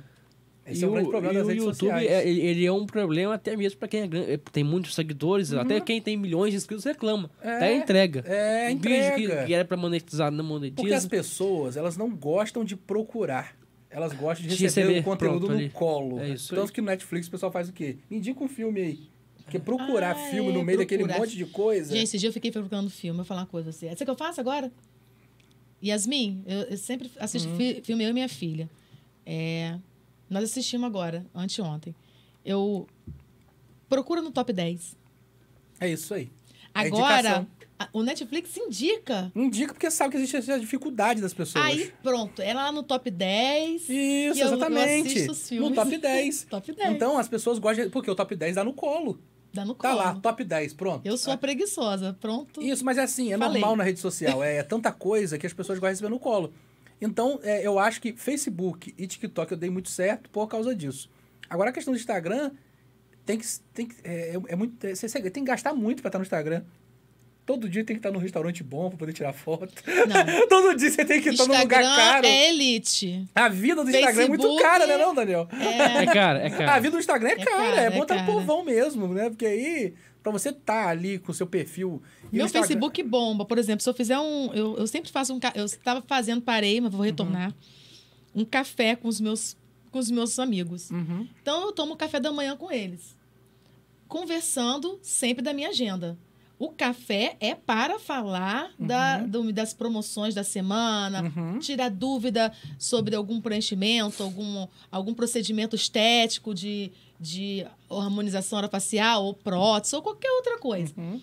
Esse 0.71 0.81
e 0.81 0.85
é 0.85 0.87
o 0.87 0.91
o, 0.91 0.93
grande 0.95 1.11
problema 1.11 1.35
das 1.35 1.45
o 1.45 1.49
redes 1.49 1.64
YouTube, 1.64 1.79
sociais. 1.79 2.11
é, 2.11 2.29
ele 2.29 2.64
é 2.66 2.73
um 2.73 2.87
problema 2.87 3.35
até 3.35 3.57
mesmo 3.57 3.79
pra 3.79 3.89
quem 3.89 4.01
é 4.03 4.07
grande, 4.07 4.33
é, 4.33 4.37
tem 4.37 4.62
muitos 4.64 4.95
seguidores, 4.95 5.53
Uhum. 5.53 5.61
até 5.61 5.81
quem 5.81 6.01
tem 6.01 6.16
milhões 6.16 6.51
de 6.51 6.57
inscritos 6.59 6.85
reclama. 6.85 7.31
É, 7.43 7.57
até 7.57 7.77
entrega. 7.77 8.21
é, 8.27 8.69
Um 8.69 8.73
entrega. 8.73 9.16
Vídeo 9.16 9.37
que, 9.39 9.47
que 9.47 9.55
era 9.55 9.64
pra 9.64 9.77
monetizar, 9.77 10.31
não 10.31 10.45
Porque 10.47 10.71
as 10.71 10.79
monetiza. 10.81 11.09
pessoas, 11.09 11.77
elas 11.77 11.97
não 11.97 12.11
gostam 12.14 12.64
de 12.64 12.77
procurar. 12.77 13.57
Elas 13.91 14.12
gostam 14.12 14.47
de 14.47 14.55
De 14.57 14.62
receber, 14.64 14.87
receber, 14.89 15.01
o 15.01 15.03
conteúdo 15.05 15.39
pronto, 15.47 15.53
no 15.55 15.59
ali. 15.59 15.71
colo. 15.71 16.21
É 16.21 16.29
isso 16.31 16.55
Tanto 16.55 16.66
aí. 16.69 16.73
que 16.75 16.81
no 16.83 16.87
Netflix 16.89 17.27
o 17.27 17.31
pessoal 17.31 17.51
faz 17.51 17.69
o 17.71 17.73
quê? 17.73 17.97
Me 18.11 18.19
indica 18.19 18.43
um 18.45 18.49
filme 18.49 18.81
aí. 18.83 19.01
Porque 19.45 19.59
procurar 19.59 20.11
Ah, 20.11 20.14
filme 20.31 20.51
é, 20.51 20.53
no 20.53 20.62
meio 20.62 20.77
daquele 20.77 21.05
procurar. 21.05 21.21
monte 21.25 21.35
de 21.35 21.47
coisa. 21.47 21.95
Gente, 21.95 22.05
esse 22.05 22.19
dia 22.19 22.29
eu 22.29 22.33
fiquei 22.35 22.51
procurando 22.53 22.91
filme, 22.91 23.12
eu 23.14 23.16
vou 23.16 23.25
falar 23.25 23.41
uma 23.41 23.47
coisa 23.47 23.71
assim. 23.71 23.87
Sabe 23.89 24.03
o 24.03 24.05
que 24.05 24.11
eu 24.11 24.14
faço 24.16 24.39
agora? 24.43 24.71
Yasmin, 25.83 26.43
eu, 26.47 26.59
eu 26.64 26.77
sempre 26.77 27.11
assisto 27.19 27.49
Uhum. 27.49 27.57
fi- 27.57 27.81
filme, 27.83 28.05
eu 28.05 28.11
e 28.11 28.12
minha 28.12 28.29
filha. 28.29 28.69
É, 29.25 29.79
nós 30.31 30.45
assistimos 30.45 30.87
agora, 30.87 31.24
anteontem. 31.35 31.95
Eu 32.45 32.87
procuro 33.89 34.22
no 34.22 34.31
top 34.31 34.53
10. 34.53 34.97
É 35.81 35.89
isso 35.91 36.14
aí. 36.14 36.31
É 36.74 36.81
Agora, 36.87 37.47
a- 37.79 37.89
o 37.93 38.03
Netflix 38.03 38.57
indica. 38.57 39.33
Indica 39.35 39.72
porque 39.72 39.91
sabe 39.91 40.11
que 40.12 40.16
existe 40.18 40.37
essa 40.37 40.59
dificuldade 40.59 41.20
das 41.20 41.33
pessoas. 41.35 41.64
Aí, 41.64 41.93
pronto, 42.03 42.41
ela 42.43 42.64
lá 42.64 42.72
no 42.72 42.83
top 42.83 43.11
10. 43.11 43.83
Isso, 43.83 43.87
que 43.87 43.93
eu- 44.41 44.47
eu 44.49 44.55
exatamente. 44.55 45.18
os 45.20 45.26
no 45.26 45.35
filmes. 45.35 45.74
top 45.74 45.99
10. 45.99 46.45
top 46.51 46.72
10. 46.72 46.93
Então, 46.95 47.18
as 47.18 47.29
pessoas 47.29 47.59
gostam 47.59 47.85
de... 47.87 47.91
Porque 47.91 48.11
o 48.11 48.14
top 48.14 48.35
10 48.37 48.57
dá 48.57 48.64
no 48.64 48.72
colo. 48.72 49.18
Dando 49.53 49.74
Tá 49.74 49.89
colo. 49.91 50.01
lá, 50.01 50.14
top 50.16 50.45
10, 50.45 50.74
pronto. 50.74 51.07
Eu 51.07 51.16
sou 51.16 51.33
Ah, 51.33 51.37
preguiçosa, 51.39 52.16
pronto. 52.20 52.61
Isso, 52.62 52.85
mas 52.85 52.99
é 52.99 53.03
assim, 53.03 53.33
é 53.33 53.39
Falei. 53.39 53.61
normal 53.61 53.76
na 53.76 53.85
rede 53.85 53.99
social. 53.99 54.43
É, 54.45 54.62
tanta 54.62 54.93
coisa 54.93 55.39
que 55.39 55.47
as 55.47 55.53
pessoas 55.55 55.79
gostam 55.79 55.89
de 55.91 55.95
receber 55.95 56.11
no 56.11 56.18
colo. 56.20 56.53
Então, 57.01 57.38
é, 57.42 57.64
eu 57.66 57.78
acho 57.78 58.01
que 58.01 58.12
Facebook 58.14 58.94
e 58.99 59.07
TikTok 59.07 59.53
eu 59.53 59.59
dei 59.59 59.70
muito 59.70 59.88
certo 59.88 60.28
por 60.30 60.46
causa 60.49 60.74
disso. 60.74 61.09
Agora, 61.49 61.70
a 61.70 61.72
questão 61.72 61.92
do 61.94 61.99
Instagram, 61.99 62.51
tem 63.24 63.38
que. 63.38 63.46
Tem 63.72 63.86
que 63.86 63.96
é, 64.05 64.34
é- 64.36 64.53
é 64.53 64.57
muito, 64.57 64.84
é, 64.86 64.94
você, 64.94 65.09
tem 65.30 65.44
que 65.44 65.49
gastar 65.51 65.72
muito 65.74 66.03
pra 66.03 66.09
estar 66.09 66.18
no 66.18 66.24
Instagram. 66.24 66.62
Todo 67.46 67.66
dia 67.66 67.82
tem 67.82 67.96
que 67.96 68.01
estar 68.01 68.11
num 68.11 68.18
restaurante 68.18 68.62
bom 68.62 68.90
pra 68.90 68.99
poder 68.99 69.12
tirar 69.14 69.32
foto. 69.32 69.72
Não. 69.86 70.49
Todo 70.49 70.76
dia 70.76 70.90
você 70.90 71.03
tem 71.03 71.22
que 71.22 71.30
estar 71.30 71.46
num 71.46 71.59
lugar 71.59 71.80
Instagram 71.82 72.05
caro. 72.12 72.26
é 72.26 72.49
elite. 72.51 73.26
A 73.34 73.49
vida 73.49 73.82
do 73.82 73.88
Instagram 73.90 74.22
é 74.24 74.28
muito 74.28 74.42
Facebook 74.42 74.62
cara, 74.62 74.86
né, 74.86 74.99
não, 74.99 75.14
Daniel? 75.14 75.49
É 75.51 76.05
cara, 76.05 76.46
é 76.46 76.51
cara. 76.51 76.74
A 76.74 76.78
vida 76.78 76.90
do 76.90 76.99
Instagram 76.99 77.28
é, 77.30 77.32
É 77.32 77.36
cara, 77.36 77.57
cara, 77.57 77.80
é, 77.80 77.84
é 77.86 77.90
bom 77.90 78.03
estar 78.03 78.16
cara. 78.16 78.26
povão 78.26 78.62
mesmo, 78.62 79.09
né? 79.14 79.30
Porque 79.30 79.46
aí, 79.46 79.94
pra 80.22 80.30
você 80.30 80.51
estar 80.51 80.88
ali 80.88 81.18
com 81.18 81.32
o 81.32 81.34
seu 81.34 81.46
perfil. 81.46 82.03
E 82.33 82.37
Meu 82.37 82.47
Instagram- 82.47 82.66
Facebook 82.66 83.03
bomba, 83.03 83.45
por 83.45 83.59
exemplo, 83.59 83.83
se 83.83 83.89
eu 83.89 83.95
fizer 83.95 84.18
um. 84.18 84.53
Eu, 84.53 84.76
eu 84.76 84.87
sempre 84.87 85.11
faço 85.11 85.35
um. 85.35 85.41
Eu 85.55 85.64
estava 85.64 86.03
fazendo, 86.03 86.43
parei, 86.43 86.81
mas 86.81 86.93
vou 86.93 87.03
retornar. 87.03 87.55
Um 88.35 88.45
café 88.45 88.95
com 88.95 89.09
os 89.09 89.20
meus, 89.20 89.57
com 89.91 89.99
os 89.99 90.11
meus 90.11 90.39
amigos. 90.39 90.91
Uhum. 90.91 91.26
Então 91.43 91.62
eu 91.66 91.72
tomo 91.72 91.97
café 91.97 92.20
da 92.20 92.31
manhã 92.33 92.57
com 92.57 92.70
eles. 92.70 93.16
Conversando 94.07 94.99
sempre 95.03 95.43
da 95.43 95.53
minha 95.53 95.68
agenda. 95.68 96.16
O 96.59 96.70
café 96.70 97.37
é 97.39 97.55
para 97.55 98.01
falar 98.01 98.72
da, 98.79 99.18
do- 99.18 99.53
das 99.53 99.72
promoções 99.72 100.35
da 100.35 100.43
semana, 100.43 101.22
Uhum. 101.37 101.59
tirar 101.61 101.89
dúvida 101.89 102.53
sobre 102.76 103.14
algum 103.14 103.41
preenchimento, 103.41 104.22
algum, 104.24 104.66
algum 104.91 105.14
procedimento 105.14 105.76
estético 105.76 106.53
de, 106.53 106.91
de 107.20 107.64
harmonização 107.89 108.59
orofacial, 108.59 109.24
ou 109.24 109.35
prótese, 109.35 109.95
ou 109.95 110.03
qualquer 110.03 110.31
outra 110.33 110.59
coisa. 110.59 110.93
Uhum. 110.97 111.20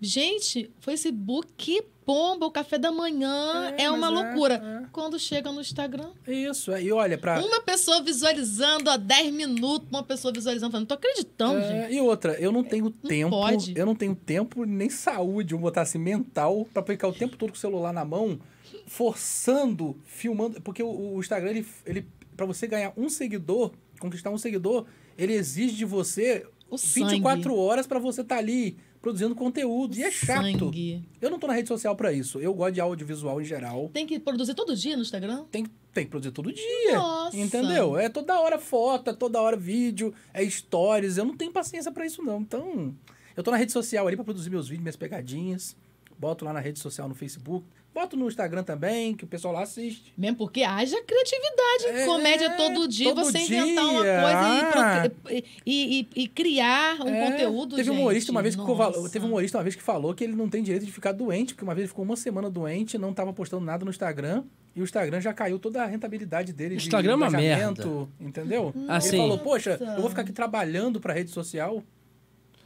Gente, 0.00 0.70
Facebook 0.80 1.82
bomba 2.06 2.46
o 2.46 2.50
café 2.50 2.76
da 2.76 2.90
manhã, 2.90 3.72
É, 3.78 3.84
é, 3.84 3.90
uma 3.90 4.08
é, 4.08 4.10
loucura. 4.10 4.88
Quando 4.90 5.16
chega 5.16 5.52
no 5.52 5.60
Instagram, 5.60 6.10
Isso, 6.26 6.72
é. 6.72 6.82
E 6.82 6.90
olha, 6.90 7.16
pra. 7.16 7.38
uma 7.38 7.60
pessoa 7.60 8.02
visualizando 8.02 8.90
há 8.90 8.96
10 8.96 9.32
minutos, 9.32 9.88
uma 9.88 10.02
pessoa 10.02 10.32
visualizando, 10.32 10.72
falando, 10.72 10.88
não 10.90 10.96
tô 10.96 11.06
acreditando, 11.06 11.60
gente. 11.60 11.72
É, 11.72 11.92
e 11.92 12.00
outra, 12.00 12.32
eu 12.40 12.50
não 12.50 12.64
tenho 12.64 12.90
tempo. 12.90 13.30
pode. 13.30 13.74
Eu 13.78 13.86
não 13.86 13.94
tenho 13.94 14.14
tempo 14.16 14.64
nem 14.64 14.90
saúde, 14.90 15.54
vamos 15.54 15.62
botar 15.62 15.82
assim, 15.82 15.98
mental, 15.98 16.66
pra 16.74 16.82
ficar 16.82 17.06
o 17.06 17.12
tempo 17.12 17.36
todo 17.36 17.50
com 17.50 17.56
o 17.56 17.60
celular 17.60 17.92
na 17.92 18.04
mão, 18.04 18.40
forçando, 18.86 19.96
filmando. 20.04 20.60
Porque 20.60 20.82
o, 20.82 21.14
o 21.14 21.20
Instagram, 21.20 21.50
ele, 21.50 21.66
ele, 21.86 22.06
pra 22.36 22.44
você 22.44 22.66
ganhar 22.66 22.92
um 22.96 23.08
seguidor, 23.08 23.70
conquistar 24.00 24.30
um 24.30 24.38
seguidor, 24.38 24.84
ele 25.16 25.34
exige 25.34 25.76
de 25.76 25.84
você 25.84 26.44
O 26.68 26.76
24 26.76 27.42
sangue. 27.42 27.56
horas 27.56 27.86
pra 27.86 28.00
você 28.00 28.22
estar 28.22 28.38
ali 28.38 28.76
produzindo 29.00 29.34
conteúdo. 29.34 29.96
E 29.96 30.02
é 30.02 30.10
chato. 30.10 30.42
Sangue. 30.42 31.02
Eu 31.20 31.30
não 31.30 31.38
tô 31.38 31.46
na 31.46 31.54
rede 31.54 31.68
social 31.68 31.96
pra 31.96 32.12
isso. 32.12 32.38
Eu 32.38 32.52
gosto 32.54 32.74
de 32.74 32.80
audiovisual 32.80 33.40
em 33.40 33.44
geral. 33.44 33.88
Tem 33.92 34.06
que 34.06 34.18
produzir 34.18 34.54
todo 34.54 34.76
dia 34.76 34.96
no 34.96 35.02
Instagram? 35.02 35.44
Tem, 35.50 35.66
tem 35.92 36.04
que 36.04 36.10
produzir 36.10 36.32
todo 36.32 36.52
dia. 36.52 36.94
Nossa. 36.94 37.36
Entendeu? 37.36 37.96
É 37.96 38.08
toda 38.08 38.38
hora 38.40 38.58
foto, 38.58 39.10
é 39.10 39.12
toda 39.12 39.40
hora 39.40 39.56
vídeo, 39.56 40.12
é 40.32 40.48
stories. 40.48 41.16
Eu 41.16 41.24
não 41.24 41.36
tenho 41.36 41.52
paciência 41.52 41.90
pra 41.90 42.04
isso, 42.06 42.22
não. 42.22 42.40
Então, 42.40 42.94
eu 43.36 43.42
tô 43.42 43.50
na 43.50 43.56
rede 43.56 43.72
social 43.72 44.06
ali 44.06 44.16
pra 44.16 44.24
produzir 44.24 44.50
meus 44.50 44.68
vídeos, 44.68 44.82
minhas 44.82 44.96
pegadinhas. 44.96 45.76
Boto 46.18 46.44
lá 46.44 46.52
na 46.52 46.60
rede 46.60 46.78
social 46.78 47.08
no 47.08 47.14
Facebook. 47.14 47.66
Boto 47.92 48.16
no 48.16 48.28
Instagram 48.28 48.62
também, 48.62 49.14
que 49.14 49.24
o 49.24 49.26
pessoal 49.26 49.52
lá 49.52 49.62
assiste. 49.62 50.12
Mesmo 50.16 50.36
porque 50.36 50.62
haja 50.62 50.96
criatividade. 51.02 51.86
É, 51.86 52.06
Comédia 52.06 52.56
todo 52.56 52.86
dia, 52.86 53.08
todo 53.12 53.24
você 53.24 53.38
dia, 53.44 53.58
inventar 53.62 53.84
uma 53.84 54.00
coisa 54.00 54.38
ah. 54.76 55.10
e 55.28 55.44
e, 55.66 56.00
e- 56.14 56.22
e 56.22 56.28
criar 56.28 57.00
um 57.00 57.08
É, 57.08 57.30
conteúdo, 57.30 57.74
Teve 57.76 57.90
um 57.90 57.94
humorista 57.94 58.30
uma 58.30 58.42
vez 58.42 58.54
que 58.54 58.62
Nossa. 58.62 59.10
teve 59.10 59.24
um 59.24 59.28
humorista 59.28 59.58
uma 59.58 59.64
vez 59.64 59.74
que 59.74 59.82
falou 59.82 60.14
que 60.14 60.22
ele 60.22 60.34
não 60.36 60.48
tem 60.48 60.62
direito 60.62 60.86
de 60.86 60.92
ficar 60.92 61.10
doente, 61.12 61.52
porque 61.52 61.64
uma 61.64 61.74
vez 61.74 61.82
ele 61.82 61.88
ficou 61.88 62.04
uma 62.04 62.16
semana 62.16 62.48
doente, 62.48 62.96
não 62.96 63.12
tava 63.12 63.32
postando 63.32 63.64
nada 63.64 63.84
no 63.84 63.90
Instagram, 63.90 64.44
e 64.74 64.80
o 64.80 64.84
Instagram 64.84 65.20
já 65.20 65.32
caiu 65.34 65.58
toda 65.58 65.82
a 65.82 65.86
rentabilidade 65.86 66.52
dele 66.52 66.76
de 66.76 66.82
Instagram 66.84 67.12
é 67.12 67.16
uma 67.16 67.26
engajamento, 67.26 68.08
entendeu? 68.20 68.72
Assim- 68.88 69.08
Ele 69.08 69.16
falou, 69.18 69.38
poxa, 69.38 69.78
eu 69.96 70.00
vou 70.00 70.08
ficar 70.10 70.22
aqui 70.22 70.32
trabalhando 70.32 71.00
pra 71.00 71.12
rede 71.12 71.30
social, 71.30 71.82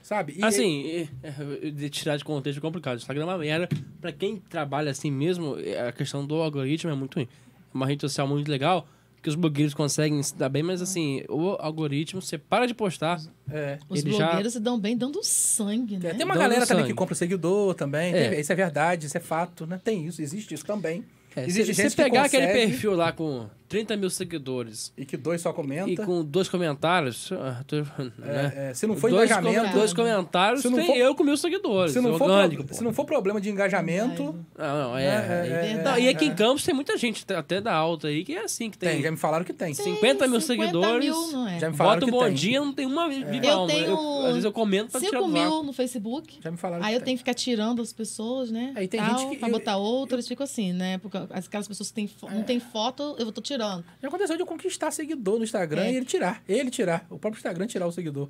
sabe? 0.05 0.35
E 0.39 0.45
Assim, 0.45 1.09
é, 1.23 1.71
de 1.71 1.91
tirar 1.91 2.17
de 2.17 2.25
contexto 2.25 2.59
é 2.59 2.61
complicado. 2.61 2.95
O 2.95 2.99
Instagram 2.99 3.23
é 3.25 3.27
uma 3.27 3.39
merda. 3.39 3.69
Pra 4.01 4.13
quem 4.13 4.37
trabalha 4.37 4.91
assim 4.93 5.11
mesmo, 5.11 5.59
é, 5.59 5.89
a 5.89 5.93
questão 5.93 6.25
do 6.25 6.37
algoritmo 6.37 6.91
é 6.93 6.95
muito 6.95 7.17
ruim. 7.17 7.27
É 7.27 7.77
uma 7.77 7.87
rede 7.87 8.03
social 8.03 8.29
muito 8.29 8.49
legal, 8.49 8.87
que 9.23 9.29
os 9.29 9.35
blogueiros 9.35 9.73
conseguem 9.75 10.23
se 10.23 10.37
dar 10.37 10.49
bem, 10.51 10.63
mas 10.63 10.81
assim, 10.83 11.25
o 11.29 11.57
algoritmo, 11.59 12.21
você 12.23 12.37
para 12.39 12.67
de 12.67 12.75
postar. 12.75 13.19
é, 13.51 13.79
Os 13.89 14.01
ele 14.01 14.13
já- 14.13 14.27
blogueiros 14.27 14.53
se 14.53 14.61
dão 14.61 14.79
bem 14.79 14.97
dando 14.97 15.23
sangue, 15.25 15.97
né? 15.99 16.11
É, 16.11 16.15
tem 16.15 16.25
uma 16.25 16.35
Dando 16.35 16.43
galera 16.43 16.67
também 16.67 16.83
sangue. 16.85 16.93
que 16.93 16.97
compra 16.99 17.15
seguidor 17.15 17.75
também, 17.75 18.13
É. 18.15 18.29
tem- 18.31 18.41
isso 18.41 18.53
é 18.53 18.55
verdade, 18.55 19.07
isso 19.07 19.17
é 19.17 19.21
fato, 19.21 19.67
né? 19.67 19.81
Tem 19.83 20.07
isso, 20.07 20.21
existe 20.23 20.53
isso 20.55 20.65
também. 20.67 21.05
É, 21.35 21.47
existe 21.47 21.75
se 21.75 21.83
gente 21.83 21.91
você 21.91 21.97
que 21.97 22.03
pegar 22.05 22.25
aquele 22.27 22.47
consegue 22.47 22.67
perfil 22.69 22.95
lá 22.95 23.11
com 23.13 23.49
30 23.75 23.97
mil 23.97 24.09
seguidores 24.11 24.93
E 24.97 25.05
que 25.05 25.17
dois 25.17 25.41
só 25.41 25.53
comenta. 25.53 25.91
e 25.91 25.97
com 25.97 26.25
dois 26.25 26.49
comentários, 26.49 27.31
ah, 27.33 27.63
tô- 27.67 27.77
né? 27.79 28.53
É, 28.57 28.71
é, 28.71 28.75
se 28.75 28.87
não 28.87 28.97
for 28.97 29.11
dois, 29.11 29.29
engajamento... 29.31 29.73
com- 29.73 29.79
dois 29.79 29.93
comentários, 29.93 30.63
Se 30.63 30.69
não 30.69 30.77
tem 30.79 30.87
for- 30.87 30.97
eu 30.97 31.15
com 31.15 31.25
mil 31.25 31.37
seguidores. 31.37 31.93
Se 31.93 32.01
não, 32.01 32.17
for 32.17 32.31
orgânico, 32.31 32.65
pro- 32.65 32.75
se 32.75 32.85
não 32.85 32.93
for 32.93 33.05
problema 33.05 33.41
de 33.41 33.51
engajamento, 33.51 34.35
Não, 34.57 34.91
não, 34.91 34.97
é. 34.97 35.05
É, 35.05 35.09
é, 35.09 35.71
é, 35.81 35.83
não, 35.83 35.95
é, 35.95 36.01
e 36.03 36.09
aqui 36.09 36.25
é. 36.25 36.29
em 36.29 36.35
Campos 36.35 36.63
tem 36.65 36.75
muita 36.75 36.97
gente, 36.97 37.25
até 37.33 37.61
da 37.61 37.75
alta 37.75 38.09
aí, 38.09 38.25
que 38.25 38.35
é 38.35 38.45
assim, 38.45 38.71
que 38.71 38.79
tem, 38.79 38.91
tem, 38.95 39.03
já 39.03 39.11
me 39.11 39.17
falaram 39.17 39.45
que 39.45 39.53
tem. 39.53 39.75
50 39.75 40.27
mil 40.29 40.41
50 40.41 40.43
seguidores. 40.71 41.05
mil, 41.05 41.33
não 41.33 41.49
é? 41.49 41.59
Já 41.59 41.71
me 41.71 41.77
falaram 41.77 42.01
Bota 42.01 42.07
um 42.07 42.19
bom 42.19 42.25
tem. 42.27 42.35
dia, 42.35 42.61
não 42.61 42.73
tem 42.73 42.87
uma 42.87 43.09
viva 43.09 43.45
Eu 43.47 43.53
alma. 43.53 43.67
tenho 43.73 44.19
às 44.21 44.29
vezes 44.29 44.45
eu 44.45 44.53
comento 44.53 44.91
pra 44.93 45.01
tirar 45.01 45.19
5 45.19 45.25
do 45.25 45.33
mil 45.33 45.63
no 45.65 45.73
Facebook. 45.73 46.39
Já 46.43 46.51
me 46.51 46.57
falaram 46.57 46.85
Aí 46.85 46.91
que 46.95 47.01
eu 47.01 47.05
tenho 47.05 47.17
que 47.17 47.23
ficar 47.23 47.35
tirando 47.35 47.83
as 47.83 47.93
pessoas, 47.93 48.51
né? 48.51 48.73
Aí 48.77 48.87
tem 48.87 49.05
gente 49.05 49.27
que- 49.31 49.37
Pra 49.37 49.49
eu- 49.49 49.53
botar 49.53 49.77
outras, 49.77 50.27
fico 50.29 50.43
assim, 50.43 50.73
né? 50.73 50.99
Porque 50.99 51.17
aquelas 51.17 51.67
pessoas 51.69 51.91
que 51.91 52.09
não 52.33 52.43
tem 52.43 52.61
foto, 52.61 53.17
eu 53.19 53.31
tô 53.33 53.41
tirando. 53.41 53.64
Já 54.03 54.09
aconteceu 54.09 54.37
de 54.37 54.43
eu 54.43 54.47
conquistar 54.47 54.91
seguidor 54.91 55.39
no 55.39 55.45
Instagram 55.45 55.85
É. 55.85 55.93
e 55.93 55.97
ele 55.97 56.05
tirar. 56.07 56.43
Ele 56.49 56.71
tirar. 56.71 57.07
O 57.11 57.19
próprio 57.19 57.39
Instagram 57.39 57.67
tirar 57.67 57.87
o 57.87 57.93
seguidor. 57.93 58.29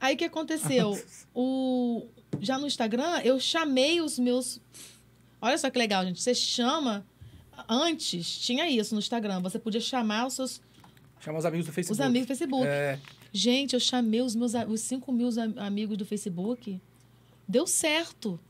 Aí 0.00 0.14
o 0.14 0.18
que 0.18 0.24
aconteceu? 0.24 1.00
o... 1.34 2.06
Já 2.40 2.58
no 2.58 2.66
Instagram, 2.66 3.20
eu 3.22 3.38
chamei 3.38 4.00
os 4.00 4.18
meus. 4.18 4.60
Olha 5.40 5.56
só 5.58 5.70
que 5.70 5.78
legal, 5.78 6.04
gente. 6.04 6.20
Você 6.20 6.34
chama. 6.34 7.06
Antes 7.68 8.38
tinha 8.40 8.68
isso 8.68 8.94
no 8.94 8.98
Instagram. 8.98 9.40
Você 9.40 9.58
podia 9.58 9.80
chamar 9.80 10.26
os 10.26 10.34
seus 10.34 10.60
Chamar 11.20 11.38
os 11.38 11.44
amigos 11.44 11.66
do 11.66 11.72
Facebook. 11.72 11.92
os 12.00 12.04
amigos 12.04 12.26
do 12.26 12.28
Facebook. 12.30 12.66
É, 12.66 12.98
Gente, 13.32 13.74
eu 13.74 13.80
chamei 13.80 14.20
os 14.20 14.34
meus 14.34 14.52
os 14.68 14.80
5 14.80 15.12
mil 15.12 15.28
am- 15.38 15.54
amigos 15.58 15.96
do 15.96 16.04
Facebook. 16.04 16.80
Deu 17.46 17.66
certo. 17.66 18.40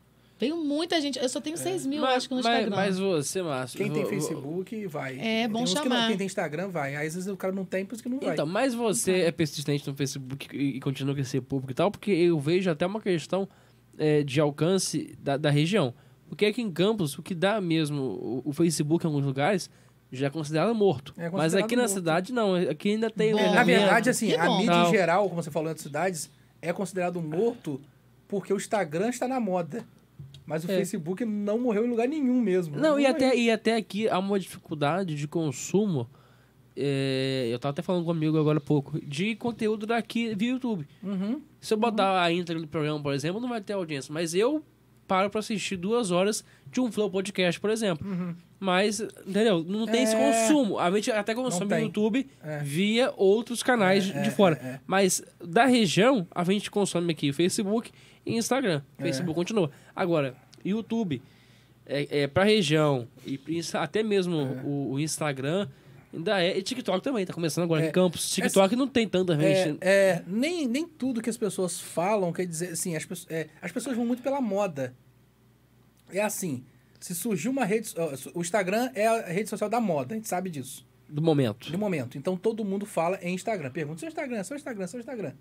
Veio 0.43 0.57
muita 0.57 1.01
gente. 1.01 1.19
Eu 1.21 1.29
só 1.29 1.41
tenho 1.41 1.57
6 1.57 1.87
mil, 1.87 2.01
Mas, 2.03 2.17
acho 2.17 2.29
que 2.29 2.35
no 2.35 2.43
mas, 2.43 2.53
Instagram. 2.59 2.77
mas 2.77 2.99
você, 2.99 3.43
Márcio. 3.43 3.79
quem 3.79 3.93
tem 3.93 4.03
vo- 4.03 4.09
vo- 4.09 4.15
Facebook, 4.17 4.87
vai. 4.89 5.17
É, 5.21 5.47
bom 5.47 5.55
tem 5.55 5.63
uns 5.63 5.71
que 5.71 5.77
não- 5.77 5.83
chamar. 5.97 6.09
quem 6.09 6.17
tem 6.17 6.27
Instagram, 6.27 6.69
vai. 6.69 6.97
Aí, 6.97 7.07
às 7.07 7.15
vezes 7.15 7.29
o 7.29 7.37
cara 7.37 7.53
não 7.55 7.65
tem, 7.65 7.85
por 7.87 7.95
isso 7.95 8.03
que 8.03 8.09
não 8.09 8.19
vai. 8.19 8.33
Então, 8.33 8.45
mas 8.45 8.75
você 8.75 9.21
é 9.21 9.31
persistente 9.31 9.89
no 9.89 9.95
Facebook 9.95 10.49
e, 10.53 10.77
e 10.79 10.81
continua 10.81 11.19
a 11.19 11.25
ser 11.25 11.43
público 11.43 11.71
e 11.71 11.75
tal, 11.75 11.91
porque 11.93 12.11
eu 12.11 12.41
vejo 12.41 12.69
até 12.71 12.85
uma 12.85 13.01
questão 13.01 13.49
é, 13.97 14.23
de 14.25 14.41
alcance 14.41 15.17
da, 15.21 15.37
da 15.37 15.49
região. 15.51 15.95
Porque 16.29 16.47
aqui 16.47 16.61
em 16.61 16.73
Campos, 16.73 17.17
o 17.17 17.23
que 17.23 17.35
dá 17.35 17.61
mesmo, 17.61 18.03
o, 18.03 18.43
o 18.47 18.53
Facebook 18.53 19.05
em 19.05 19.09
alguns 19.09 19.25
lugares 19.25 19.71
já 20.11 20.27
é 20.27 20.31
considerado 20.31 20.75
morto. 20.75 21.15
É 21.17 21.25
mas 21.25 21.31
considerado 21.31 21.65
aqui 21.67 21.77
na 21.77 21.83
morto. 21.83 21.95
cidade 21.95 22.33
não, 22.33 22.55
aqui 22.55 22.89
ainda 22.91 23.09
tem 23.11 23.33
Bom, 23.33 23.39
É, 23.39 23.55
na 23.55 23.63
verdade, 23.63 24.11
assim, 24.11 24.35
a 24.35 24.59
mídia 24.59 24.89
em 24.89 24.91
geral, 24.91 25.29
como 25.29 25.43
você 25.43 25.51
falou 25.51 25.69
outras 25.69 25.83
cidades, 25.85 26.29
é 26.61 26.73
considerado 26.73 27.21
morto 27.23 27.81
porque 28.27 28.53
o 28.53 28.57
Instagram 28.57 29.09
está 29.11 29.29
na 29.29 29.39
moda. 29.39 29.85
Mas 30.45 30.65
o 30.65 30.71
É. 30.71 30.77
Facebook 30.77 31.25
não 31.25 31.59
morreu 31.59 31.87
em 31.87 31.89
lugar 31.91 32.09
nenhum 32.09 32.41
mesmo. 32.41 32.77
Não, 32.77 32.99
e 32.99 33.03
morreu. 33.03 33.11
até, 33.11 33.37
e 33.37 33.51
até 33.51 33.77
aqui 33.77 34.09
há 34.09 34.19
uma 34.19 34.39
dificuldade 34.39 35.15
de 35.15 35.27
consumo. 35.29 36.09
é, 36.75 37.49
eu 37.53 37.59
tava 37.59 37.73
até 37.73 37.83
falando 37.83 38.05
comigo 38.05 38.39
agora 38.39 38.57
há 38.57 38.61
pouco, 38.61 38.99
de 39.07 39.35
conteúdo 39.37 39.87
daqui 39.87 40.35
via 40.35 40.53
YouTube. 40.53 40.87
Uhum. 41.03 41.41
Se 41.61 41.75
eu 41.75 41.79
botar 41.79 42.23
a 42.23 42.33
intro 42.33 42.59
do 42.61 42.67
programa, 42.67 42.99
por 43.01 43.13
exemplo, 43.13 43.41
não 43.41 43.49
vai 43.51 43.61
ter 43.61 43.75
audiência. 43.75 44.11
Mas 44.13 44.35
eu 44.35 44.65
paro 45.07 45.29
pra 45.29 45.41
assistir 45.41 45.77
duas 45.77 46.11
horas 46.11 46.43
de 46.71 46.81
um 46.81 46.91
Flow 46.91 47.11
Podcast, 47.11 47.61
por 47.61 47.69
exemplo. 47.69 48.07
Mas, 48.59 49.01
entendeu? 49.27 49.63
Não 49.63 49.85
tem 49.87 50.03
esse 50.05 50.15
Uhum. 50.15 50.23
É. 50.23 50.33
consumo. 50.49 50.79
A 50.79 50.91
gente 50.93 51.11
até 51.11 51.35
consome 51.35 51.75
no 51.75 51.79
YouTube 51.81 52.27
É. 52.43 52.61
via 52.61 53.13
outros 53.19 53.63
canais 53.63 54.05
de- 54.05 54.23
de 54.23 54.31
fora. 54.31 54.59
é, 54.63 54.67
é. 54.69 54.81
Mas 54.87 55.23
da 55.45 55.67
região, 55.67 56.27
a 56.35 56.43
gente 56.45 56.71
consome 56.71 57.13
aqui 57.13 57.33
Facebook 57.35 57.91
e 58.25 58.37
Instagram. 58.37 58.83
É. 58.99 59.03
Facebook 59.03 59.35
continua. 59.35 59.71
Agora, 59.95 60.35
YouTube 60.65 61.21
é, 61.87 62.23
é 62.23 62.27
pra 62.27 62.45
região 62.45 63.09
e 63.27 63.39
até 63.75 64.03
mesmo 64.03 64.37
o, 64.65 64.93
o 64.93 65.01
Instagram 65.01 65.69
ainda 66.15 66.43
é. 66.43 66.57
E 66.59 66.63
TikTok 66.63 67.03
também, 67.03 67.25
tá 67.27 67.33
começando 67.33 67.65
agora 67.65 67.85
É. 67.85 67.89
em 67.89 67.93
Campos. 67.93 68.31
TikTok 68.31 68.77
não 68.77 68.87
tem 68.87 69.09
tanta 69.09 69.35
gente. 69.39 69.79
É, 69.81 69.91
é, 69.91 70.23
nem, 70.27 70.67
nem 70.69 70.87
tudo 70.87 71.21
que 71.23 71.31
as 71.31 71.37
pessoas 71.37 71.81
falam 71.81 72.33
quer 72.33 72.47
dizer 72.47 72.71
assim, 72.71 72.95
as, 72.97 73.05
pessoas- 73.05 73.31
é, 73.31 73.49
as 73.61 73.73
pessoas 73.73 73.97
vão 73.97 74.07
muito 74.07 74.23
pela 74.23 74.41
moda. 74.41 74.95
É 76.11 76.21
assim, 76.21 76.63
se 77.01 77.15
surgiu 77.15 77.51
uma 77.51 77.65
rede. 77.65 77.93
O 78.35 78.41
Instagram 78.43 78.91
é 78.95 79.07
a 79.07 79.27
rede 79.27 79.49
social 79.49 79.69
da 79.71 79.81
moda, 79.81 80.15
a 80.15 80.17
gente 80.17 80.29
sabe 80.29 80.51
disso. 80.51 80.87
Do 81.09 81.21
momento. 81.21 81.71
De 81.71 81.77
momento. 81.77 82.17
Então 82.17 82.37
todo 82.37 82.65
mundo 82.65 82.87
fala 82.87 83.19
em 83.23 83.35
Instagram. 83.35 83.71
Pergunta 83.71 83.99
seu 84.01 84.09
Instagram, 84.09 84.45
seu 84.45 84.57
Instagram, 84.57 84.87
seu 84.87 85.01
Instagram. 85.01 85.33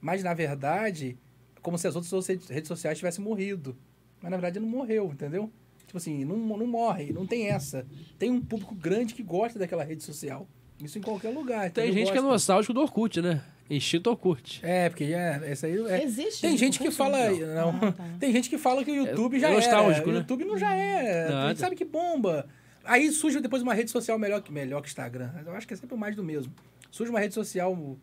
Mas, 0.00 0.22
na 0.22 0.32
verdade, 0.34 1.16
como 1.62 1.78
se 1.78 1.86
as 1.86 1.96
outras 1.96 2.26
redes 2.26 2.68
sociais 2.68 2.98
tivessem 2.98 3.24
morrido. 3.24 3.76
Mas, 4.20 4.30
na 4.30 4.36
verdade, 4.36 4.60
não 4.60 4.68
morreu, 4.68 5.10
entendeu? 5.12 5.50
Tipo 5.86 5.98
assim, 5.98 6.24
não, 6.24 6.36
não 6.36 6.66
morre, 6.66 7.12
não 7.12 7.26
tem 7.26 7.48
essa. 7.48 7.86
Tem 8.18 8.30
um 8.30 8.40
público 8.40 8.74
grande 8.74 9.14
que 9.14 9.22
gosta 9.22 9.58
daquela 9.58 9.84
rede 9.84 10.02
social. 10.02 10.46
Isso 10.82 10.98
em 10.98 11.02
qualquer 11.02 11.30
lugar. 11.30 11.70
Tem 11.70 11.92
gente 11.92 12.10
que 12.10 12.18
é 12.18 12.20
Gosta. 12.20 12.32
nostálgico 12.32 12.72
do 12.72 12.80
Orkut, 12.80 13.20
né? 13.20 13.42
Instinto 13.70 14.10
Orkut. 14.10 14.60
É, 14.64 14.88
porque 14.88 15.04
é, 15.04 15.40
essa 15.44 15.66
aí 15.66 15.76
é. 15.86 16.02
Existe 16.02 16.40
Tem 16.40 16.58
gente 16.58 16.78
que 16.78 16.90
fala. 16.90 17.30
Não. 17.30 17.70
Ah, 17.70 17.92
tá. 17.92 18.04
Tem 18.18 18.32
gente 18.32 18.50
que 18.50 18.58
fala 18.58 18.84
que 18.84 18.90
o 18.90 18.94
YouTube 18.94 19.38
já 19.38 19.48
é 19.48 19.52
é. 19.52 19.54
nostálgico, 19.56 20.08
O 20.08 20.12
né? 20.12 20.18
YouTube 20.18 20.44
não 20.44 20.58
já 20.58 20.74
é. 20.74 21.26
A 21.26 21.30
Nada. 21.30 21.48
gente 21.50 21.60
sabe 21.60 21.76
que 21.76 21.84
bomba. 21.84 22.48
Aí 22.84 23.10
surge 23.12 23.40
depois 23.40 23.62
uma 23.62 23.74
rede 23.74 23.90
social 23.90 24.18
melhor 24.18 24.42
que, 24.42 24.50
melhor 24.50 24.82
que 24.82 24.88
Instagram. 24.88 25.30
Eu 25.46 25.54
acho 25.54 25.68
que 25.68 25.74
é 25.74 25.76
sempre 25.76 25.96
mais 25.96 26.16
do 26.16 26.24
mesmo. 26.24 26.52
Surge 26.90 27.10
uma 27.10 27.20
rede 27.20 27.34
social 27.34 27.96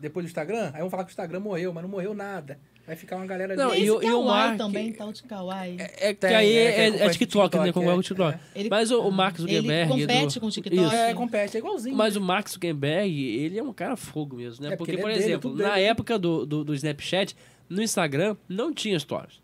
depois 0.00 0.24
do 0.24 0.28
Instagram, 0.28 0.70
aí 0.72 0.80
vão 0.80 0.88
falar 0.88 1.04
que 1.04 1.10
o 1.10 1.12
Instagram 1.12 1.40
morreu, 1.40 1.74
mas 1.74 1.82
não 1.82 1.90
morreu 1.90 2.14
nada. 2.14 2.58
Vai 2.90 2.96
ficar 2.96 3.14
uma 3.18 3.26
galera 3.26 3.52
ali. 3.52 3.62
Não, 3.62 3.72
e 3.72 3.88
o- 3.88 4.02
e 4.02 4.12
o 4.12 4.24
Mark- 4.24 4.58
também, 4.58 4.92
tal 4.92 5.12
de 5.12 5.22
Kawaii. 5.22 5.76
É 5.78 6.12
que 6.12 6.14
Tem, 6.14 6.34
aí 6.34 6.52
é, 6.56 6.64
é, 6.64 6.72
que 6.72 6.80
é, 6.80 6.84
compete 6.90 6.98
com 7.04 7.10
TikTok, 7.12 7.56
né? 7.56 7.62
TikTok, 7.66 7.72
Concordo 7.72 7.92
com 8.16 8.22
o 8.24 8.26
é, 8.28 8.32
TikTok. 8.32 8.68
Mas 8.68 8.90
o, 8.90 9.00
o 9.02 9.12
Mark 9.12 9.38
Ele 9.38 9.42
Zuckerberg... 9.46 9.88
compete 9.92 10.34
do- 10.34 10.40
com 10.40 10.46
o 10.46 10.50
TikTok. 10.50 10.82
Isso. 10.86 10.94
É, 10.96 11.14
compete, 11.14 11.56
é 11.56 11.60
igualzinho. 11.60 11.96
Mas 11.96 12.16
o 12.16 12.20
Mark 12.20 12.48
Zuckerberg, 12.48 13.12
ele 13.36 13.56
é 13.60 13.62
um 13.62 13.72
cara 13.72 13.96
fogo 13.96 14.34
mesmo, 14.34 14.64
né? 14.66 14.72
É, 14.72 14.76
porque, 14.76 14.90
porque 14.94 15.00
é 15.00 15.02
por 15.04 15.12
dele, 15.12 15.24
exemplo, 15.24 15.50
tudo 15.52 15.62
na 15.62 15.74
dele. 15.74 15.84
época 15.86 16.18
do, 16.18 16.44
do, 16.44 16.64
do 16.64 16.74
Snapchat, 16.74 17.36
no 17.68 17.80
Instagram, 17.80 18.36
não 18.48 18.74
tinha 18.74 18.98
stories. 18.98 19.40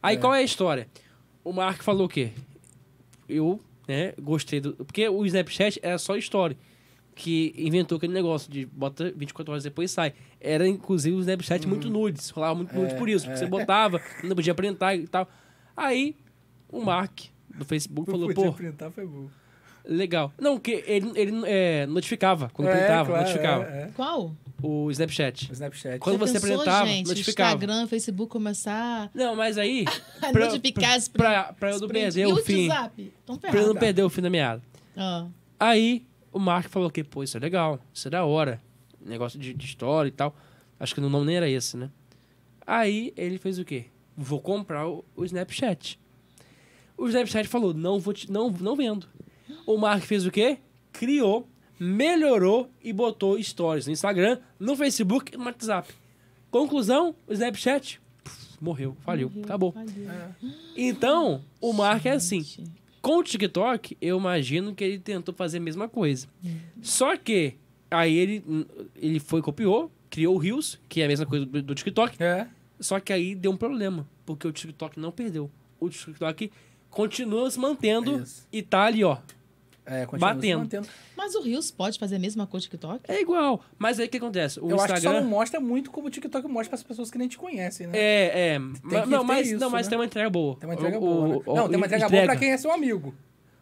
Aí 0.00 0.14
É. 0.14 0.18
qual 0.20 0.32
é 0.32 0.38
a 0.38 0.42
história? 0.44 0.86
O 1.42 1.52
Mark 1.52 1.82
falou 1.82 2.06
o 2.06 2.08
quê? 2.08 2.30
Eu, 3.28 3.58
né, 3.88 4.12
gostei 4.20 4.60
do... 4.60 4.72
Porque 4.74 5.08
o 5.08 5.26
Snapchat 5.26 5.80
era 5.82 5.98
só 5.98 6.16
story. 6.16 6.56
Que 7.14 7.54
inventou 7.56 7.96
aquele 7.96 8.12
negócio 8.12 8.50
de 8.50 8.66
bota 8.66 9.12
24 9.16 9.52
horas 9.52 9.62
depois 9.64 9.90
e 9.90 9.94
sai. 9.94 10.12
Era, 10.40 10.66
inclusive, 10.66 11.14
o 11.16 11.20
Snapchat 11.20 11.66
muito 11.68 11.88
nudes. 11.88 12.30
Rolava 12.30 12.54
muito 12.56 12.74
nude. 12.74 12.92
É, 12.94 12.96
por 12.98 13.08
isso. 13.08 13.24
Porque 13.26 13.38
você 13.38 13.46
botava, 13.46 14.00
não 14.24 14.34
podia 14.34 14.54
printar 14.54 14.96
e 14.96 15.06
tal. 15.06 15.28
Aí, 15.76 16.16
o 16.68 16.80
Mark 16.82 17.20
do 17.56 17.64
Facebook 17.64 18.10
Não 18.10 18.18
falou, 18.18 18.34
podia 18.34 18.50
pô, 18.50 18.56
printar, 18.56 18.90
foi 18.90 19.06
bom. 19.06 19.28
legal. 19.84 20.32
Não, 20.40 20.58
que 20.58 20.82
ele, 20.86 21.12
ele 21.14 21.32
é, 21.46 21.86
notificava 21.86 22.50
quando 22.52 22.66
É, 22.68 22.76
printava, 22.78 23.10
claro, 23.10 23.22
notificava. 23.26 23.64
é, 23.64 23.82
é. 23.82 23.90
Qual? 23.94 24.34
O 24.60 24.90
Snapchat. 24.90 25.50
O 25.50 25.52
Snapchat. 25.52 25.98
Quando 26.00 26.18
você 26.18 26.32
pensou, 26.34 26.48
apresentava, 26.56 26.86
gente, 26.88 27.06
notificava. 27.06 27.54
Instagram, 27.54 27.86
Facebook 27.86 28.30
começar 28.32 29.08
Não, 29.14 29.36
mas 29.36 29.56
aí. 29.58 29.84
pra, 30.32 30.46
notificar 30.46 30.94
as 30.96 31.06
pra, 31.06 31.52
pra 31.52 31.70
eu 31.70 31.78
não 31.80 31.86
perder 31.88 32.22
E 32.28 32.32
o 32.32 32.36
fim. 32.38 32.68
WhatsApp? 32.68 33.12
Pra 33.40 33.60
eu 33.60 33.68
não 33.68 33.74
perder 33.76 34.02
o 34.02 34.10
fim 34.10 34.22
da 34.22 34.30
meada. 34.30 34.60
Ah, 34.96 35.26
Aí 35.60 36.04
o 36.34 36.38
Mark 36.40 36.68
falou 36.68 36.90
que, 36.90 37.02
pô, 37.02 37.22
isso 37.22 37.36
é 37.36 37.40
legal, 37.40 37.78
isso 37.92 38.08
é 38.08 38.10
da 38.10 38.24
hora. 38.24 38.60
Negócio 39.00 39.38
de, 39.38 39.54
de 39.54 39.64
história 39.64 40.08
e 40.08 40.12
tal. 40.12 40.34
Acho 40.78 40.94
que 40.94 41.00
o 41.00 41.08
nome 41.08 41.24
nem 41.26 41.36
era 41.36 41.48
esse, 41.48 41.76
né? 41.76 41.90
Aí 42.66 43.12
ele 43.16 43.38
fez 43.38 43.58
o 43.58 43.64
quê? 43.64 43.86
Vou 44.16 44.40
comprar 44.40 44.88
o, 44.88 45.04
o 45.14 45.24
Snapchat. 45.24 45.98
O 46.96 47.06
Snapchat 47.08 47.48
falou, 47.48 47.72
não, 47.72 47.98
vou 48.00 48.12
te- 48.12 48.30
não, 48.30 48.50
não 48.50 48.74
vendo. 48.76 49.06
O 49.66 49.76
Mark 49.78 50.02
fez 50.04 50.26
o 50.26 50.30
quê? 50.30 50.58
Criou, 50.92 51.48
melhorou 51.78 52.70
e 52.82 52.92
botou 52.92 53.40
stories 53.42 53.86
no 53.86 53.92
Instagram, 53.92 54.38
no 54.58 54.76
Facebook 54.76 55.32
e 55.34 55.36
no 55.36 55.44
WhatsApp. 55.44 55.92
Conclusão, 56.50 57.14
o 57.26 57.32
Snapchat 57.32 58.00
puf, 58.22 58.56
morreu, 58.60 58.96
faliu, 59.00 59.30
acabou. 59.44 59.72
valeu. 59.72 59.88
Então, 60.76 61.42
o 61.60 61.72
Mark 61.72 62.06
é 62.06 62.12
assim. 62.12 62.44
Com 63.04 63.18
o 63.18 63.22
TikTok, 63.22 63.98
eu 64.00 64.16
imagino 64.16 64.74
que 64.74 64.82
ele 64.82 64.98
tentou 64.98 65.34
fazer 65.34 65.58
a 65.58 65.60
mesma 65.60 65.86
coisa. 65.86 66.26
Só 66.80 67.14
que 67.18 67.52
aí 67.90 68.16
ele, 68.16 68.42
ele 68.96 69.20
foi 69.20 69.42
copiou, 69.42 69.92
criou 70.08 70.34
o 70.34 70.38
Reels, 70.38 70.80
que 70.88 71.02
é 71.02 71.04
a 71.04 71.08
mesma 71.08 71.26
coisa 71.26 71.44
do, 71.44 71.62
do 71.62 71.74
TikTok. 71.74 72.16
É. 72.18 72.48
Só 72.80 72.98
que 72.98 73.12
aí 73.12 73.34
deu 73.34 73.50
um 73.50 73.58
problema, 73.58 74.08
porque 74.24 74.48
o 74.48 74.52
TikTok 74.52 74.98
não 74.98 75.12
perdeu. 75.12 75.50
O 75.78 75.90
TikTok 75.90 76.50
continua 76.88 77.50
se 77.50 77.58
mantendo 77.58 78.22
Isso. 78.22 78.48
e 78.50 78.62
tá 78.62 78.84
ali, 78.84 79.04
ó. 79.04 79.18
É, 79.86 80.06
Batendo. 80.18 80.86
Mas 81.16 81.34
o 81.34 81.42
Rios 81.42 81.70
pode 81.70 81.98
fazer 81.98 82.16
a 82.16 82.18
mesma 82.18 82.46
coisa 82.46 82.66
que 82.68 82.74
o 82.74 82.78
TikTok? 82.78 83.00
É 83.06 83.20
igual. 83.20 83.62
Mas 83.78 84.00
aí 84.00 84.06
o 84.06 84.08
que 84.08 84.16
acontece? 84.16 84.58
O 84.58 84.70
eu 84.70 84.80
acho 84.80 84.94
que 84.94 85.00
só 85.00 85.08
não 85.10 85.16
Instagram. 85.16 85.28
mostra 85.30 85.60
muito 85.60 85.90
como 85.90 86.06
o 86.06 86.10
TikTok 86.10 86.48
mostra 86.48 86.70
para 86.70 86.76
as 86.76 86.82
pessoas 86.82 87.10
que 87.10 87.18
nem 87.18 87.28
te 87.28 87.36
conhecem, 87.36 87.86
né? 87.88 87.92
É, 87.98 88.54
é. 88.54 88.58
Ma- 88.58 88.72
que 88.72 88.88
não, 89.10 89.20
ter 89.20 89.24
mas, 89.26 89.46
isso, 89.50 89.60
não, 89.60 89.68
mas 89.70 89.86
né? 89.86 89.90
tem 89.90 89.98
uma 89.98 90.04
entrega 90.06 90.30
boa. 90.30 90.56
Tem 90.56 90.68
uma 90.68 90.74
entrega 90.74 90.96
O- 90.96 91.00
boa. 91.00 91.28
né? 91.28 91.34
o- 91.46 91.54
Não, 91.54 91.64
o- 91.64 91.68
tem 91.68 91.76
uma 91.76 91.86
entrega 91.86 92.08
boa 92.08 92.22
entrega. 92.22 92.26
pra 92.32 92.36
quem 92.36 92.50
é 92.52 92.56
seu 92.56 92.72
amigo. 92.72 93.14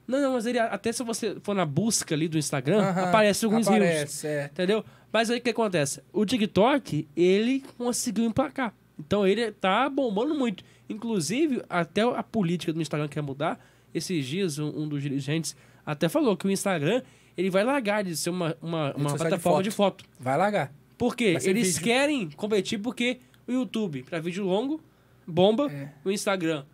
Não, 0.07 0.21
não, 0.21 0.33
mas 0.35 0.47
ele, 0.47 0.59
até 0.59 0.93
se 0.93 1.03
você 1.03 1.37
for 1.43 1.55
na 1.55 1.65
busca 1.65 2.15
ali 2.15 2.29
do 2.29 2.39
Instagram, 2.39 2.81
Aham, 2.83 3.05
aparece 3.05 3.45
alguns 3.45 3.67
Reels. 3.67 3.83
Aparece, 3.85 4.27
é. 4.27 4.45
Entendeu? 4.53 4.85
Mas 5.13 5.29
aí 5.31 5.39
o 5.39 5.41
que 5.43 5.51
acontece? 5.51 6.01
O 6.13 6.25
TikTok, 6.25 7.09
ele 7.17 7.65
conseguiu 7.79 8.25
emplacar. 8.25 8.75
Então 8.99 9.27
ele 9.27 9.51
tá 9.53 9.89
bombando 9.89 10.35
muito. 10.35 10.63
Inclusive, 10.89 11.63
até 11.69 12.03
a 12.03 12.23
política 12.23 12.73
do 12.73 12.81
Instagram 12.81 13.09
quer 13.09 13.23
mudar. 13.23 13.59
Esses 13.95 14.25
dias, 14.27 14.59
um, 14.59 14.69
um 14.83 14.89
dos 14.89 15.03
dirigentes 15.03 15.55
até 15.85 16.09
falou 16.09 16.37
que 16.37 16.47
o 16.47 16.51
Instagram 16.51 17.03
ele 17.37 17.51
vai 17.51 17.65
largar 17.65 18.05
de 18.05 18.17
ser 18.17 18.31
uma, 18.31 18.57
uma, 18.61 18.95
uma 18.95 19.11
social 19.11 19.17
de 19.17 19.19
plataforma 19.19 19.63
de 19.63 19.71
foto. 19.71 20.05
Vai 20.19 20.37
largar. 20.37 20.73
Por 20.99 21.17
quê? 21.17 21.37
Eles 21.43 21.75
vídeo. 21.75 21.83
querem 21.83 22.31
competir 22.31 22.79
porque 22.79 23.19
o 23.47 23.53
YouTube, 23.53 24.03
para 24.03 24.21
vídeo 24.21 24.45
longo, 24.45 24.81
bomba. 25.27 25.71
É. 25.73 25.89
O 26.05 26.11
Instagram, 26.11 26.65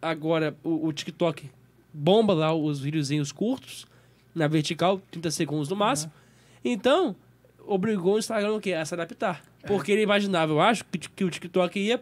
agora 0.00 0.56
o, 0.64 0.86
o 0.86 0.92
TikTok, 0.92 1.50
bomba 1.92 2.34
lá 2.34 2.54
os 2.54 2.80
videozinhos 2.80 3.30
curtos, 3.30 3.86
na 4.34 4.48
vertical, 4.48 5.00
30 5.10 5.30
segundos 5.30 5.68
no 5.68 5.76
máximo. 5.76 6.12
Então, 6.64 7.14
obrigou 7.66 8.14
o 8.14 8.18
Instagram 8.18 8.54
o 8.54 8.60
quê? 8.60 8.72
a 8.72 8.84
se 8.84 8.94
adaptar. 8.94 9.42
É. 9.62 9.66
Porque 9.66 9.92
ele 9.92 10.02
imaginava, 10.02 10.52
eu 10.52 10.60
acho, 10.60 10.84
que, 10.84 10.98
que 10.98 11.24
o 11.24 11.30
TikTok 11.30 11.78
ia. 11.78 12.00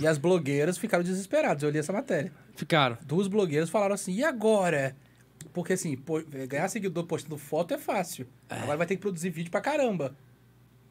E 0.00 0.06
as 0.06 0.18
blogueiras 0.18 0.78
ficaram 0.78 1.04
desesperadas. 1.04 1.62
Eu 1.62 1.70
li 1.70 1.78
essa 1.78 1.92
matéria. 1.92 2.32
Ficaram. 2.56 2.98
Duas 3.02 3.28
blogueiras 3.28 3.70
falaram 3.70 3.94
assim, 3.94 4.12
e 4.12 4.24
agora? 4.24 4.96
Porque 5.52 5.74
assim, 5.74 5.96
pô, 5.96 6.22
ganhar 6.48 6.68
seguidor 6.68 7.04
postando 7.04 7.36
foto 7.36 7.74
é 7.74 7.78
fácil. 7.78 8.26
Agora 8.48 8.78
vai 8.78 8.86
ter 8.86 8.96
que 8.96 9.02
produzir 9.02 9.30
vídeo 9.30 9.50
pra 9.50 9.60
caramba. 9.60 10.16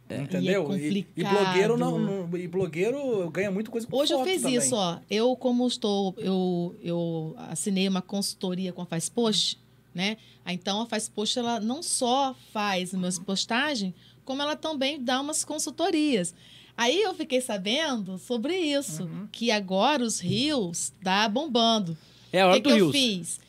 Entendeu? 0.10 0.70
E 0.76 0.76
é 0.76 0.90
e, 0.92 1.08
e 1.16 1.24
blogueiro 1.24 1.78
não, 1.78 1.98
não- 1.98 2.38
e 2.38 2.46
blogueiro 2.48 3.30
ganha 3.32 3.50
muito 3.50 3.72
coisa 3.72 3.88
com 3.88 3.96
Hoje 3.96 4.12
eu 4.14 4.24
fiz 4.26 4.42
também. 4.42 4.58
isso, 4.58 4.76
ó. 4.76 5.00
Eu, 5.10 5.36
como 5.38 5.66
estou, 5.66 6.14
eu, 6.18 6.76
eu 6.84 7.34
assinei 7.50 7.88
uma 7.88 8.02
consultoria 8.02 8.74
com 8.74 8.82
a 8.82 8.86
Faz 8.86 9.08
Post, 9.08 9.58
né? 9.96 10.18
Então 10.46 10.82
a 10.82 10.86
Faz 10.86 11.08
Post 11.08 11.40
ela 11.40 11.62
não 11.62 11.82
só 11.82 12.36
faz 12.52 12.94
minhas 12.94 13.18
postagens, 13.18 13.94
como 14.26 14.42
ela 14.42 14.56
também 14.58 15.02
dá 15.02 15.22
umas 15.22 15.46
consultorias. 15.46 16.36
Aí 16.76 17.02
eu 17.02 17.14
fiquei 17.14 17.40
sabendo 17.40 18.18
sobre 18.18 18.54
isso, 18.58 19.04
Uhum. 19.04 19.28
que 19.32 19.50
agora 19.50 20.04
os 20.04 20.20
rios 20.20 20.92
tá 21.02 21.28
bombando. 21.30 21.98
É 22.34 22.42
a 22.42 22.48
O 22.48 22.50
hora 22.50 22.58
que, 22.60 22.64
do 22.70 22.76
que 22.76 22.82
eu 22.82 22.90
Rios. 22.90 22.92
fiz? 22.92 23.40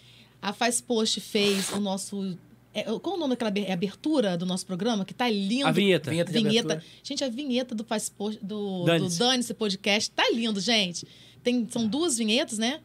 A 0.42 0.52
Faz 0.52 0.80
Post 0.80 1.20
fez 1.20 1.70
o 1.70 1.78
nosso. 1.80 2.36
É, 2.74 2.82
qual 2.84 3.16
o 3.16 3.18
nome 3.18 3.30
daquela 3.30 3.48
aber- 3.50 3.70
abertura 3.70 4.36
do 4.36 4.44
nosso 4.44 4.66
programa? 4.66 5.04
Que 5.04 5.14
tá 5.14 5.30
lindo. 5.30 5.66
A 5.66 5.70
vinheta. 5.70 6.10
Vinheta 6.10 6.32
de 6.32 6.38
Vinheta. 6.42 6.82
Gente, 7.02 7.22
a 7.22 7.28
vinheta 7.28 7.74
do 7.74 7.84
Faz 7.84 8.08
Post, 8.08 8.44
do 8.44 8.84
Dane-se. 8.84 9.18
do 9.18 9.24
Dane-se 9.24 9.54
Podcast 9.54 10.10
tá 10.10 10.28
lindo, 10.34 10.58
gente. 10.60 11.06
Tem, 11.44 11.66
são 11.70 11.86
duas 11.86 12.16
vinhetas, 12.18 12.58
né? 12.58 12.80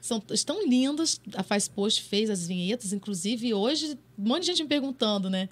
São, 0.00 0.22
estão 0.30 0.66
lindas. 0.66 1.20
A 1.34 1.42
Faz 1.42 1.66
Post 1.68 2.02
fez 2.02 2.30
as 2.30 2.46
vinhetas. 2.46 2.92
Inclusive, 2.92 3.52
hoje, 3.54 3.98
um 4.18 4.28
monte 4.28 4.42
de 4.42 4.46
gente 4.48 4.62
me 4.62 4.68
perguntando, 4.68 5.28
né? 5.28 5.48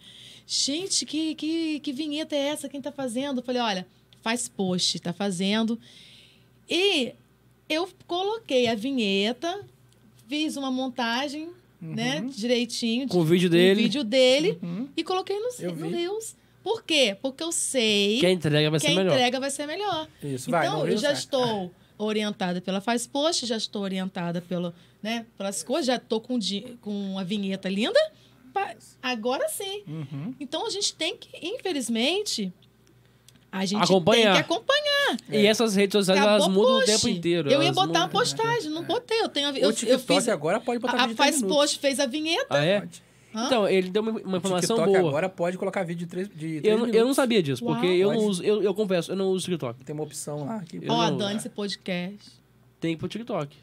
Gente, 0.46 1.04
que, 1.04 1.34
que, 1.34 1.80
que 1.80 1.92
vinheta 1.92 2.36
é 2.36 2.38
essa? 2.48 2.68
Quem 2.68 2.80
tá 2.80 2.92
fazendo? 2.92 3.40
Eu 3.40 3.44
falei, 3.44 3.60
olha, 3.60 3.86
Faz 4.22 4.48
Post 4.48 5.00
tá 5.00 5.12
fazendo. 5.12 5.78
E 6.68 7.14
eu 7.68 7.88
coloquei 8.06 8.66
a 8.68 8.74
vinheta, 8.74 9.64
fiz 10.26 10.56
uma 10.56 10.70
montagem, 10.70 11.48
né? 11.80 12.24
Direitinho. 12.28 13.08
Com 13.08 13.18
o 13.18 13.24
vídeo 13.24 13.48
com 13.48 13.54
o 13.54 13.58
dele. 13.58 13.82
vídeo 13.82 14.04
dele 14.04 14.58
Uhum. 14.62 14.88
e 14.96 15.04
coloquei 15.04 15.36
no, 15.38 15.74
no. 15.74 15.88
Reels. 15.90 16.36
Por 16.62 16.82
quê? 16.84 17.16
Porque 17.22 17.42
eu 17.42 17.52
sei 17.52 18.18
Que 18.20 18.26
a 18.26 18.30
entrega 18.30 18.70
vai 18.70 18.78
que 18.80 18.86
ser 18.86 18.92
a 18.92 18.96
melhor. 18.96 19.12
entrega 19.12 19.40
vai 19.40 19.50
ser 19.50 19.66
melhor. 19.66 20.08
Isso, 20.22 20.50
vai. 20.50 20.66
então, 20.66 20.86
eu 20.86 20.96
já 20.96 21.08
vai. 21.08 21.16
estou 21.18 21.72
orientada 21.96 22.60
pela 22.60 22.80
Faz 22.80 23.06
Post, 23.06 23.46
já 23.46 23.56
estou 23.56 23.82
orientada 23.82 24.40
pelo, 24.42 24.72
né, 25.02 25.24
pelas 25.36 25.62
coisas, 25.62 25.86
já 25.86 25.96
estou 25.96 26.20
com, 26.20 26.38
com 26.80 27.18
a 27.18 27.24
vinheta 27.24 27.68
linda. 27.68 27.98
Agora 29.00 29.48
sim. 29.48 29.82
Uhum. 29.86 30.34
Então, 30.40 30.66
a 30.66 30.70
gente 30.70 30.94
tem 30.94 31.16
que, 31.16 31.28
infelizmente, 31.46 32.52
a 33.50 33.64
gente 33.64 33.82
Acompanhar. 33.82 34.34
tem 34.34 34.44
que 34.44 34.52
acompanhar. 34.52 35.16
E 35.30 35.46
essas 35.46 35.74
redes 35.74 35.92
sociais, 35.92 36.20
Acabou 36.20 36.36
elas 36.44 36.48
mudam 36.54 36.78
o 36.78 36.84
tempo 36.84 37.08
inteiro. 37.08 37.50
Eu 37.50 37.62
ia 37.62 37.72
botar 37.72 38.00
uma 38.00 38.08
postagem, 38.08 38.70
não 38.70 38.84
botei. 38.84 39.20
Eu 39.22 39.28
tenho 39.28 39.48
a, 39.48 39.58
eu, 39.58 39.70
o 39.70 39.72
TikTok 39.72 39.92
eu 39.92 39.98
fiz, 40.16 40.28
agora 40.28 40.60
pode 40.60 40.78
botar 40.78 40.94
a, 40.94 41.06
vídeo 41.06 41.10
de 41.10 41.16
três 41.16 41.30
Faz 41.30 41.42
minutos. 41.42 41.56
Post 41.56 41.78
fez 41.78 42.00
a 42.00 42.06
vinheta. 42.06 42.46
Ah, 42.50 42.64
é? 42.64 42.80
Pode. 42.80 43.02
Então, 43.46 43.68
ele 43.68 43.90
deu 43.90 44.02
uma, 44.02 44.12
uma 44.12 44.36
informação 44.38 44.76
boa. 44.84 44.98
agora 44.98 45.28
pode 45.28 45.58
colocar 45.58 45.82
vídeo 45.84 46.06
de 46.06 46.10
três, 46.10 46.28
de 46.28 46.34
três 46.60 46.64
Eu, 46.64 46.70
não- 46.72 46.76
minutos. 46.80 46.94
eu 47.00 47.06
não 47.06 47.14
sabia 47.14 47.42
disso, 47.42 47.64
porque 47.64 47.86
Uau. 47.86 47.94
eu 47.96 48.12
não 48.12 48.20
uso, 48.26 48.42
eu, 48.42 48.62
eu 48.62 48.74
confesso, 48.74 49.12
eu 49.12 49.16
não 49.16 49.28
uso 49.28 49.44
TikTok. 49.44 49.84
Tem 49.84 49.94
uma 49.94 50.02
opção 50.04 50.44
lá. 50.44 50.62
Ó, 50.88 51.00
a 51.00 51.10
não- 51.10 51.18
Dane-se 51.18 51.48
Podcast. 51.50 52.30
Tem 52.80 52.92
que 52.92 52.94
ir 52.94 52.96
pro 52.98 53.08
TikTok. 53.08 53.56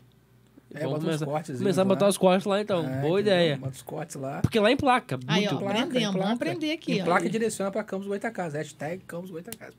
É, 0.75 0.79
Vamos 0.83 0.93
bota 0.93 0.97
uns 0.99 1.05
começar, 1.05 1.25
cortes. 1.25 1.57
começar 1.57 1.81
a 1.81 1.85
botar 1.85 2.07
os 2.07 2.17
cortes 2.17 2.45
lá 2.45 2.61
então. 2.61 2.85
É, 2.87 3.01
Boa 3.01 3.19
ideia. 3.21 3.57
Bota 3.57 3.71
os 3.73 3.81
cortes 3.81 4.15
lá. 4.15 4.41
Porque 4.41 4.59
lá 4.59 4.71
em 4.71 4.77
placa, 4.77 5.19
Aí, 5.27 5.41
muito. 5.41 5.55
ó, 5.55 5.59
placa, 5.59 5.79
aprendemos. 5.79 5.95
em 6.01 6.05
Vamos 6.05 6.17
placa. 6.19 6.33
aprender 6.33 6.71
aqui. 6.71 6.93
Em 6.93 7.01
ó. 7.01 7.05
placa 7.05 7.29
direciona 7.29 7.71
pra 7.71 7.83
Campos 7.83 8.07
Goitacazes. 8.07 8.53
Hashtag 8.57 9.03
Campos 9.05 9.31
Goitacazes. 9.31 9.75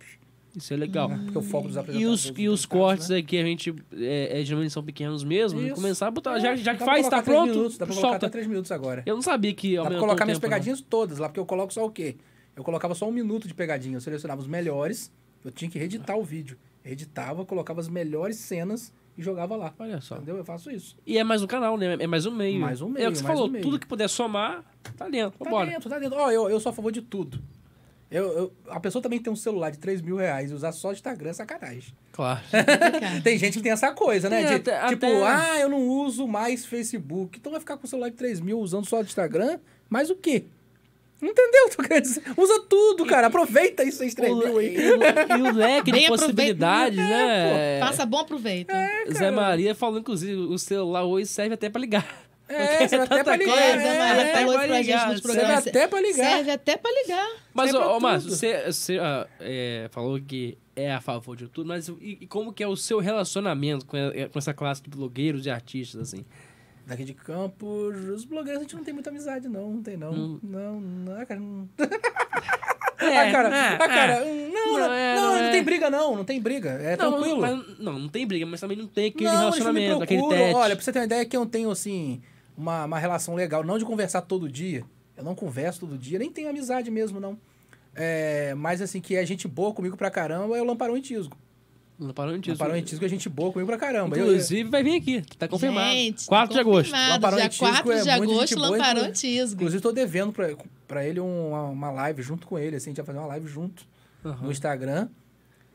Isso 0.56 0.72
é 0.72 0.76
legal. 0.78 1.10
Porque 1.10 1.36
o 1.36 1.42
foco 1.42 1.66
dos 1.68 1.76
E 1.76 1.80
apresentadores... 1.80 2.24
os, 2.24 2.30
dos 2.30 2.38
e 2.42 2.48
os 2.48 2.64
cortes 2.64 3.08
né? 3.10 3.18
aqui, 3.18 3.36
a 3.38 3.42
gente, 3.44 3.74
é, 3.92 4.40
é, 4.40 4.44
geralmente 4.44 4.72
são 4.72 4.82
pequenos 4.82 5.22
mesmo, 5.22 5.60
Isso. 5.60 5.74
começar 5.74 6.06
a 6.06 6.10
botar, 6.10 6.38
É, 6.38 6.40
já, 6.40 6.56
já 6.56 6.74
que 6.74 6.82
faz, 6.82 7.00
colocar 7.02 7.16
tá 7.18 7.22
três 7.22 7.36
pronto, 7.38 7.52
Minutos, 7.54 7.76
dá 7.78 7.84
pra 7.86 7.94
colocar 7.94 8.08
solta. 8.12 8.26
até 8.26 8.32
3 8.32 8.46
minutos 8.46 8.72
agora. 8.72 9.02
Eu 9.04 9.14
não 9.16 9.22
sabia 9.22 9.52
que 9.52 9.76
Dá 9.76 9.84
pra 9.84 9.98
colocar 9.98 10.24
minhas 10.24 10.38
tempo, 10.38 10.46
não. 10.46 10.50
pegadinhas 10.56 10.80
todas 10.80 11.18
lá, 11.18 11.28
porque 11.28 11.38
eu 11.40 11.44
coloco 11.44 11.74
só 11.74 11.84
o 11.84 11.90
quê? 11.90 12.16
Eu 12.56 12.64
colocava 12.64 12.94
só 12.94 13.06
um 13.06 13.12
minuto 13.12 13.46
de 13.46 13.52
pegadinha. 13.52 13.96
Eu 13.96 14.00
selecionava 14.00 14.40
os 14.40 14.46
melhores, 14.46 15.12
eu 15.44 15.50
tinha 15.50 15.70
que 15.70 15.78
reeditar 15.78 16.16
o 16.16 16.24
vídeo. 16.24 16.56
Editava, 16.82 17.44
colocava 17.44 17.80
as 17.82 17.88
melhores 17.88 18.36
cenas 18.36 18.90
e 19.16 19.22
jogava 19.22 19.56
lá. 19.56 19.72
Olha 19.78 20.00
só. 20.00 20.16
Entendeu? 20.16 20.36
Eu 20.36 20.44
faço 20.44 20.70
isso. 20.70 20.96
E 21.06 21.16
é 21.18 21.24
mais 21.24 21.42
um 21.42 21.46
canal, 21.46 21.76
né? 21.76 21.96
É 21.98 22.06
mais 22.06 22.26
um 22.26 22.30
meio. 22.30 22.60
Mais 22.60 22.80
um 22.82 22.88
É 22.88 22.92
meio, 22.92 23.08
o 23.08 23.12
que 23.12 23.18
você 23.18 23.24
falou, 23.24 23.48
um 23.48 23.60
tudo 23.60 23.78
que 23.78 23.86
puder 23.86 24.08
somar, 24.08 24.64
tá 24.96 25.08
dentro. 25.08 25.38
Tá 25.38 25.44
Vambora. 25.44 25.70
dentro, 25.70 25.88
tá 25.88 25.98
dentro. 25.98 26.18
Ó, 26.18 26.30
eu, 26.30 26.48
eu 26.50 26.60
sou 26.60 26.70
a 26.70 26.72
favor 26.72 26.92
de 26.92 27.00
tudo. 27.02 27.40
Eu, 28.08 28.24
eu- 28.38 28.52
a 28.68 28.78
pessoa 28.78 29.02
também 29.02 29.18
tem 29.20 29.32
um 29.32 29.36
celular 29.36 29.70
de 29.70 29.78
3 29.78 30.00
mil 30.00 30.16
reais 30.16 30.50
e 30.52 30.54
usar 30.54 30.70
só 30.70 30.90
o 30.90 30.92
Instagram 30.92 31.30
é 31.30 31.32
sacanagem. 31.32 31.92
Claro. 32.12 32.40
Tem 33.24 33.36
gente 33.36 33.56
que 33.58 33.62
tem 33.64 33.72
essa 33.72 33.92
coisa, 33.92 34.30
né? 34.30 34.44
De, 34.44 34.54
até- 34.54 34.86
tipo, 34.88 35.04
até- 35.06 35.26
ah, 35.26 35.58
eu 35.58 35.68
não 35.68 35.86
uso 35.88 36.26
mais 36.26 36.64
Facebook. 36.64 37.36
Então 37.38 37.50
vai 37.50 37.60
ficar 37.60 37.76
com 37.76 37.84
o 37.84 37.88
celular 37.88 38.08
de 38.08 38.14
3 38.16 38.38
mil 38.40 38.60
usando 38.60 38.86
só 38.86 38.98
o 39.00 39.02
Instagram? 39.02 39.58
Mas 39.90 40.08
o 40.08 40.14
quê? 40.14 40.44
Entendeu? 41.20 41.70
Tu 41.70 41.82
quer 41.88 42.00
dizer? 42.00 42.22
Usa 42.36 42.60
tudo, 42.68 43.06
cara. 43.06 43.28
Aproveita 43.28 43.82
isso 43.82 44.02
aí, 44.02 44.14
3 44.14 44.32
O- 44.32 44.36
mil 44.36 44.58
aí. 44.58 44.76
e, 44.76 44.92
o, 44.92 45.38
e 45.38 45.42
o 45.50 45.54
leque 45.54 45.90
Bem 45.92 46.02
de 46.02 46.08
possibilidades, 46.08 46.98
né? 46.98 47.78
Faça 47.80 48.04
bom 48.04 48.22
proveito. 48.24 48.72
Zé 49.12 49.30
Maria 49.30 49.74
falou, 49.74 49.98
inclusive, 49.98 50.34
o 50.34 50.58
celular 50.58 51.04
hoje 51.04 51.26
serve 51.26 51.54
até 51.54 51.70
pra 51.70 51.80
ligar. 51.80 52.26
É, 52.48 52.86
você 52.86 52.96
vai 52.98 53.06
até 53.06 53.24
pra 53.24 53.36
ligar. 53.36 53.52
coisa, 53.56 53.66
É, 53.88 53.98
Maria 53.98 54.22
é, 54.22 54.36
falou 54.36 54.54
pra 54.54 54.82
gente 54.82 55.06
nos 55.08 55.20
serve 55.22 55.52
até 55.52 55.88
pra 55.88 56.00
ligar. 56.00 56.30
Serve 56.36 56.50
até 56.52 56.76
pra 56.76 56.90
ligar. 57.02 57.28
Mas, 57.52 57.70
Serve 57.72 57.86
ô, 57.86 57.98
Márcio, 58.00 58.30
você, 58.30 58.70
você 58.70 58.98
ah, 58.98 59.26
é, 59.40 59.88
falou 59.90 60.20
que 60.20 60.56
é 60.76 60.92
a 60.92 61.00
favor 61.00 61.34
de 61.34 61.48
tudo, 61.48 61.66
mas 61.66 61.88
e, 61.88 62.18
e 62.20 62.26
como 62.28 62.52
que 62.52 62.62
é 62.62 62.68
o 62.68 62.76
seu 62.76 63.00
relacionamento 63.00 63.84
com, 63.86 63.96
a- 63.96 64.28
com 64.28 64.38
essa 64.38 64.52
classe 64.54 64.80
de 64.82 64.90
blogueiros 64.90 65.44
e 65.46 65.50
artistas, 65.50 66.00
assim? 66.02 66.24
Daqui 66.86 67.04
de 67.04 67.14
Campos, 67.14 67.96
os 68.08 68.24
blogueiros 68.24 68.60
a 68.60 68.62
gente 68.62 68.76
não 68.76 68.84
tem 68.84 68.94
muita 68.94 69.10
amizade, 69.10 69.48
não. 69.48 69.72
Não 69.72 69.82
tem, 69.82 69.96
não. 69.96 70.12
Hum. 70.12 70.40
Não, 70.40 70.80
não. 70.80 71.26
Cara, 71.26 71.40
não. 71.40 71.68
É, 72.98 73.18
ah, 73.18 73.30
cara, 73.30 73.48
é, 73.54 73.74
ah, 73.74 73.78
cara, 73.78 74.12
é. 74.14 74.48
Não, 74.48 74.72
não, 74.72 74.78
não, 74.78 74.92
é, 74.92 75.14
não, 75.14 75.22
não 75.22 75.34
não 75.36 75.44
é. 75.44 75.50
tem 75.50 75.62
briga, 75.62 75.90
não. 75.90 76.16
Não 76.16 76.24
tem 76.24 76.40
briga. 76.40 76.70
É 76.70 76.96
não, 76.96 77.12
tranquilo. 77.12 77.40
mas- 77.40 77.78
não, 77.78 77.98
não 77.98 78.08
tem 78.08 78.26
briga, 78.26 78.46
mas 78.46 78.58
também 78.58 78.76
não 78.76 78.86
tem 78.86 79.08
aquele 79.08 79.28
relacionamento, 79.28 80.02
aquele 80.02 80.28
tete. 80.28 80.54
Olha, 80.54 80.74
pra 80.74 80.82
você 80.82 80.92
ter 80.92 81.00
uma 81.00 81.04
ideia 81.04 81.24
que 81.26 81.36
eu 81.36 81.40
não 81.40 81.46
tenho, 81.46 81.70
assim, 81.70 82.22
uma, 82.56 82.86
uma 82.86 82.98
relação 82.98 83.34
legal. 83.34 83.62
Não 83.62 83.78
de 83.78 83.84
conversar 83.84 84.22
todo 84.22 84.48
dia. 84.48 84.82
Eu 85.14 85.22
não 85.22 85.34
converso 85.34 85.80
todo 85.80 85.98
dia. 85.98 86.18
Nem 86.18 86.30
tenho 86.30 86.48
amizade 86.48 86.90
mesmo, 86.90 87.20
não. 87.20 87.38
É, 87.94 88.54
mas, 88.54 88.80
assim, 88.80 89.00
que 89.00 89.14
é 89.14 89.24
gente 89.26 89.46
boa 89.46 89.74
comigo 89.74 89.96
pra 89.96 90.10
caramba 90.10 90.56
é 90.56 90.62
o 90.62 90.64
Lamparão 90.64 90.96
e 90.96 91.02
Tisgo. 91.02 91.36
Disso. 91.98 92.50
Lamparão 92.52 92.76
e 92.76 92.82
Tisgo 92.82 93.04
é 93.04 93.08
gente 93.08 93.28
boa 93.28 93.50
comigo 93.52 93.66
pra 93.68 93.78
caramba. 93.78 94.16
Eu- 94.16 94.26
Inclusive, 94.26 94.68
vai 94.68 94.82
vir 94.82 94.96
aqui, 94.96 95.22
tá 95.38 95.48
confirmado. 95.48 95.90
Gente, 95.92 96.26
4 96.26 96.54
de 96.54 96.60
agosto. 96.60 96.90
Dia 96.92 97.16
e 97.44 97.48
Tisgo 97.48 97.66
4 97.66 97.92
é 97.92 98.02
de 98.02 98.10
agosto, 98.10 99.12
Tisgo. 99.12 99.54
Inclusive, 99.54 99.82
tô 99.82 99.92
devendo 99.92 100.32
pra, 100.32 100.54
pra 100.86 101.06
ele 101.06 101.20
uma, 101.20 101.64
uma 101.64 101.90
live 101.90 102.22
junto 102.22 102.46
com 102.46 102.58
ele, 102.58 102.76
assim, 102.76 102.90
a 102.90 102.90
gente 102.90 102.96
vai 102.98 103.06
fazer 103.06 103.18
uma 103.18 103.28
live 103.28 103.48
junto 103.48 103.86
Aham. 104.24 104.44
no 104.44 104.52
Instagram. 104.52 105.08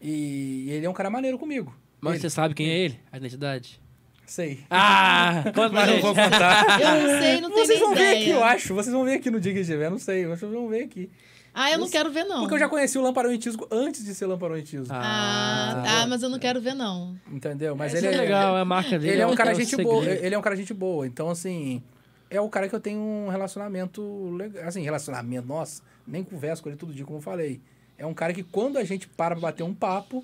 E 0.02 0.68
ele 0.70 0.86
é 0.86 0.90
um 0.90 0.94
cara 0.94 1.10
maneiro 1.10 1.38
comigo. 1.38 1.76
Mas 2.00 2.14
Ele- 2.14 2.22
você 2.22 2.30
sabe 2.30 2.54
quem 2.56 2.70
é 2.70 2.78
ele? 2.80 3.00
A 3.12 3.18
identidade? 3.18 3.80
Sei. 4.26 4.60
Ah! 4.70 5.44
Conta 5.54 5.70
Mas 5.70 5.90
não 5.90 6.00
vou 6.02 6.16
contar. 6.16 6.80
Eu 6.82 6.88
não 7.14 7.20
sei, 7.20 7.42
não 7.42 7.52
tenho 7.52 7.66
Vocês 7.66 7.80
vão 7.80 7.94
ver 7.94 8.18
aqui, 8.18 8.30
eu 8.30 8.44
acho. 8.44 8.74
Vocês 8.74 8.94
vão 8.94 9.04
ver 9.04 9.14
aqui 9.16 9.30
no 9.30 9.40
dia 9.40 9.54
que 9.54 9.60
estiver, 9.60 9.90
não 9.92 10.00
sei. 10.00 10.26
Vocês 10.26 10.52
vão 10.52 10.68
ver 10.70 10.84
aqui. 10.84 11.10
Ah, 11.54 11.72
eu 11.72 11.78
não 11.78 11.90
quero 11.90 12.10
ver, 12.12 12.24
não. 12.24 12.40
Porque 12.40 12.56
eu 12.56 12.60
já 12.60 12.70
conheci 12.70 12.98
o 12.98 13.02
Lamparão 13.02 13.34
e 13.34 13.38
Tisgo 13.38 13.68
antes 13.70 14.06
de 14.06 14.16
ser 14.16 14.26
Lamparão 14.26 14.58
e 14.58 14.64
Tisgo. 14.64 14.88
Ah, 14.90 15.82
tá, 15.84 16.08
mas 16.08 16.24
eu 16.24 16.30
não 16.30 16.40
quero 16.40 16.62
ver, 16.62 16.74
não. 16.74 17.16
Entendeu? 17.30 17.76
Mas 17.76 17.94
Isso 17.94 18.06
ele 18.06 18.16
é 18.16 18.18
legal, 18.22 18.58
é 18.58 18.62
a 18.62 18.66
marca 18.66 18.98
dele. 18.98 19.14
Ele 19.14 19.22
é 19.22 19.28
um 19.28 19.36
cara 19.36 19.52
o 19.52 19.56
gente 19.56 19.70
segredo. 19.72 19.90
boa. 19.90 20.06
Ele 20.06 20.36
é 20.36 20.38
um 20.38 20.42
cara 20.42 20.56
gente 20.56 20.74
boa. 20.74 21.06
Então, 21.06 21.30
assim, 21.30 21.84
é 22.30 22.40
o 22.40 22.48
cara 22.48 22.70
que 22.70 22.76
eu 22.76 22.80
tenho 22.80 23.00
um 23.02 23.28
relacionamento 23.28 24.30
legal. 24.36 24.66
Assim, 24.66 24.82
relacionamento, 24.82 25.46
nossa, 25.46 25.82
nem 26.08 26.24
converso 26.24 26.64
com 26.64 26.70
ele 26.70 26.78
todo 26.78 26.94
dia, 26.94 27.04
como 27.04 27.18
eu 27.18 27.22
falei. 27.22 27.60
É 27.98 28.06
um 28.06 28.14
cara 28.14 28.34
que 28.34 28.44
quando 28.44 28.78
a 28.78 28.84
gente 28.84 29.08
para 29.08 29.36
pra 29.36 29.42
bater 29.42 29.64
um 29.64 29.74
papo, 29.74 30.24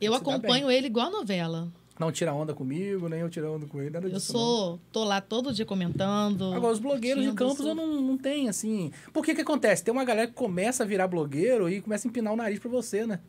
Eu 0.00 0.14
acompanho 0.14 0.70
ele 0.70 0.86
igual 0.86 1.06
a 1.06 1.10
novela. 1.10 1.68
Não 1.98 2.12
tira 2.12 2.32
onda 2.32 2.52
comigo, 2.54 3.08
nem 3.08 3.20
eu 3.20 3.30
tiro 3.30 3.52
onda 3.54 3.66
com 3.66 3.80
ele, 3.80 3.90
nada 3.90 4.06
Eu 4.06 4.12
disso. 4.12 4.32
sou, 4.32 4.78
tô 4.92 5.04
lá 5.04 5.20
todo 5.20 5.52
dia 5.52 5.64
comentando. 5.64 6.40
não. 6.50 6.54
Agora, 6.54 6.72
os 6.72 6.78
blogueiros 6.78 7.24
de 7.24 7.32
campos 7.32 7.64
eu 7.64 7.74
não, 7.74 8.00
não 8.02 8.18
tenho, 8.18 8.48
assim. 8.50 8.90
Por 9.12 9.24
que 9.24 9.34
que 9.34 9.40
acontece? 9.40 9.82
Tem 9.84 9.92
uma 9.92 10.04
galera 10.04 10.26
que 10.28 10.34
começa 10.34 10.82
a 10.82 10.86
virar 10.86 11.08
blogueiro 11.08 11.68
e 11.68 11.80
começa 11.80 12.06
a 12.06 12.08
empinar 12.08 12.32
o 12.32 12.36
nariz 12.36 12.58
pra 12.58 12.70
você, 12.70 13.06
né? 13.06 13.20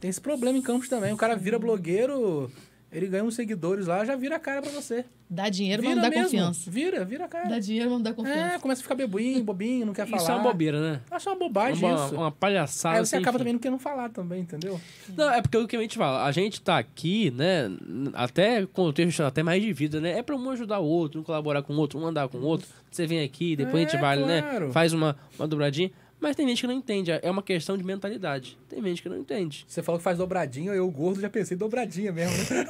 Tem 0.00 0.08
esse 0.10 0.20
problema 0.20 0.58
em 0.58 0.62
campos 0.62 0.88
também. 0.88 1.12
O 1.12 1.16
cara 1.16 1.36
vira 1.36 1.58
blogueiro, 1.58 2.50
ele 2.92 3.06
ganha 3.06 3.24
uns 3.24 3.34
seguidores 3.34 3.86
lá, 3.86 4.04
já 4.04 4.14
vira 4.14 4.36
a 4.36 4.38
cara 4.38 4.60
pra 4.62 4.70
você. 4.70 5.04
Dá 5.30 5.48
dinheiro, 5.48 5.82
mas 5.82 5.94
Vira 5.94 6.02
não 6.02 6.10
dá 6.10 6.14
mesmo. 6.14 6.24
confiança. 6.30 6.70
Vira, 6.70 7.04
vira 7.06 7.24
a 7.24 7.28
cara. 7.28 7.48
Dá 7.48 7.58
dinheiro, 7.58 7.88
mas 7.88 7.98
não 7.98 8.02
dá 8.02 8.10
É, 8.10 8.12
confiança. 8.12 8.58
começa 8.58 8.80
a 8.80 8.82
ficar 8.82 8.94
bebinho, 8.94 9.42
bobinho, 9.42 9.86
não 9.86 9.94
quer 9.94 10.06
falar. 10.06 10.20
Isso 10.22 10.30
é 10.30 10.34
uma 10.34 10.42
bobeira, 10.42 10.78
né? 10.78 11.00
Acho 11.10 11.30
uma 11.30 11.36
bobagem 11.36 11.88
Uma, 11.88 12.04
isso. 12.04 12.14
uma 12.14 12.30
palhaçada. 12.30 12.98
Aí 12.98 13.06
você 13.06 13.16
acaba 13.16 13.32
fim. 13.32 13.38
também 13.38 13.52
não 13.54 13.60
querendo 13.60 13.78
falar 13.78 14.10
também, 14.10 14.42
entendeu? 14.42 14.78
Não, 15.16 15.30
é 15.32 15.40
porque 15.40 15.56
o 15.56 15.66
que 15.66 15.74
a 15.74 15.80
gente 15.80 15.96
fala, 15.96 16.22
a 16.26 16.32
gente 16.32 16.60
tá 16.60 16.76
aqui, 16.76 17.30
né, 17.30 17.70
até 18.12 18.66
contexto 18.66 19.22
até 19.22 19.42
mais 19.42 19.62
de 19.62 19.72
vida, 19.72 20.00
né, 20.00 20.18
é 20.18 20.22
pra 20.22 20.36
um 20.36 20.50
ajudar 20.50 20.80
o 20.80 20.84
outro, 20.86 21.20
um 21.20 21.24
colaborar 21.24 21.62
com 21.62 21.72
o 21.72 21.78
outro, 21.78 21.98
um 21.98 22.06
andar 22.06 22.28
com 22.28 22.36
o 22.38 22.44
outro. 22.44 22.68
Você 22.90 23.06
vem 23.06 23.22
aqui, 23.24 23.56
depois 23.56 23.76
a 23.76 23.78
gente 23.86 23.96
É, 23.96 24.00
vai, 24.00 24.18
né, 24.18 24.42
claro. 24.42 24.70
faz 24.72 24.92
uma, 24.92 25.16
uma 25.38 25.48
dobradinha. 25.48 25.90
Mas 26.22 26.36
tem 26.36 26.46
gente 26.46 26.60
que 26.60 26.66
não 26.68 26.74
entende, 26.74 27.10
é 27.10 27.28
uma 27.28 27.42
questão 27.42 27.76
de 27.76 27.82
mentalidade. 27.82 28.56
Tem 28.68 28.80
gente 28.80 29.02
que 29.02 29.08
não 29.08 29.18
entende. 29.18 29.64
Você 29.66 29.82
falou 29.82 29.98
que 29.98 30.04
faz 30.04 30.18
dobradinha, 30.18 30.70
eu 30.72 30.88
gordo 30.88 31.20
já 31.20 31.28
pensei 31.28 31.56
dobradinha 31.56 32.12
mesmo. 32.12 32.32
né? 32.54 32.64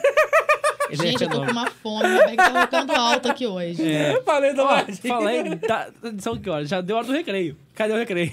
Ele 0.89 1.03
é 1.03 1.07
Gente, 1.11 1.23
eu 1.25 1.29
tô 1.31 1.45
com 1.45 1.51
uma 1.53 1.71
fome, 1.71 2.09
bem 2.25 2.31
que 2.31 2.37
tá 2.37 2.63
ficando 2.63 2.93
alto 2.93 3.29
aqui 3.31 3.47
hoje. 3.47 3.87
É. 3.93 4.21
Falei 4.25 4.53
Ó, 4.53 4.55
dobradinha. 4.55 4.97
falei, 5.15 5.57
tá, 5.57 5.91
são 6.19 6.39
que 6.39 6.49
horas? 6.49 6.67
Já 6.69 6.81
deu 6.81 6.97
hora 6.97 7.07
do 7.07 7.13
recreio. 7.13 7.55
Cadê 7.75 7.93
o 7.93 7.97
recreio? 7.99 8.33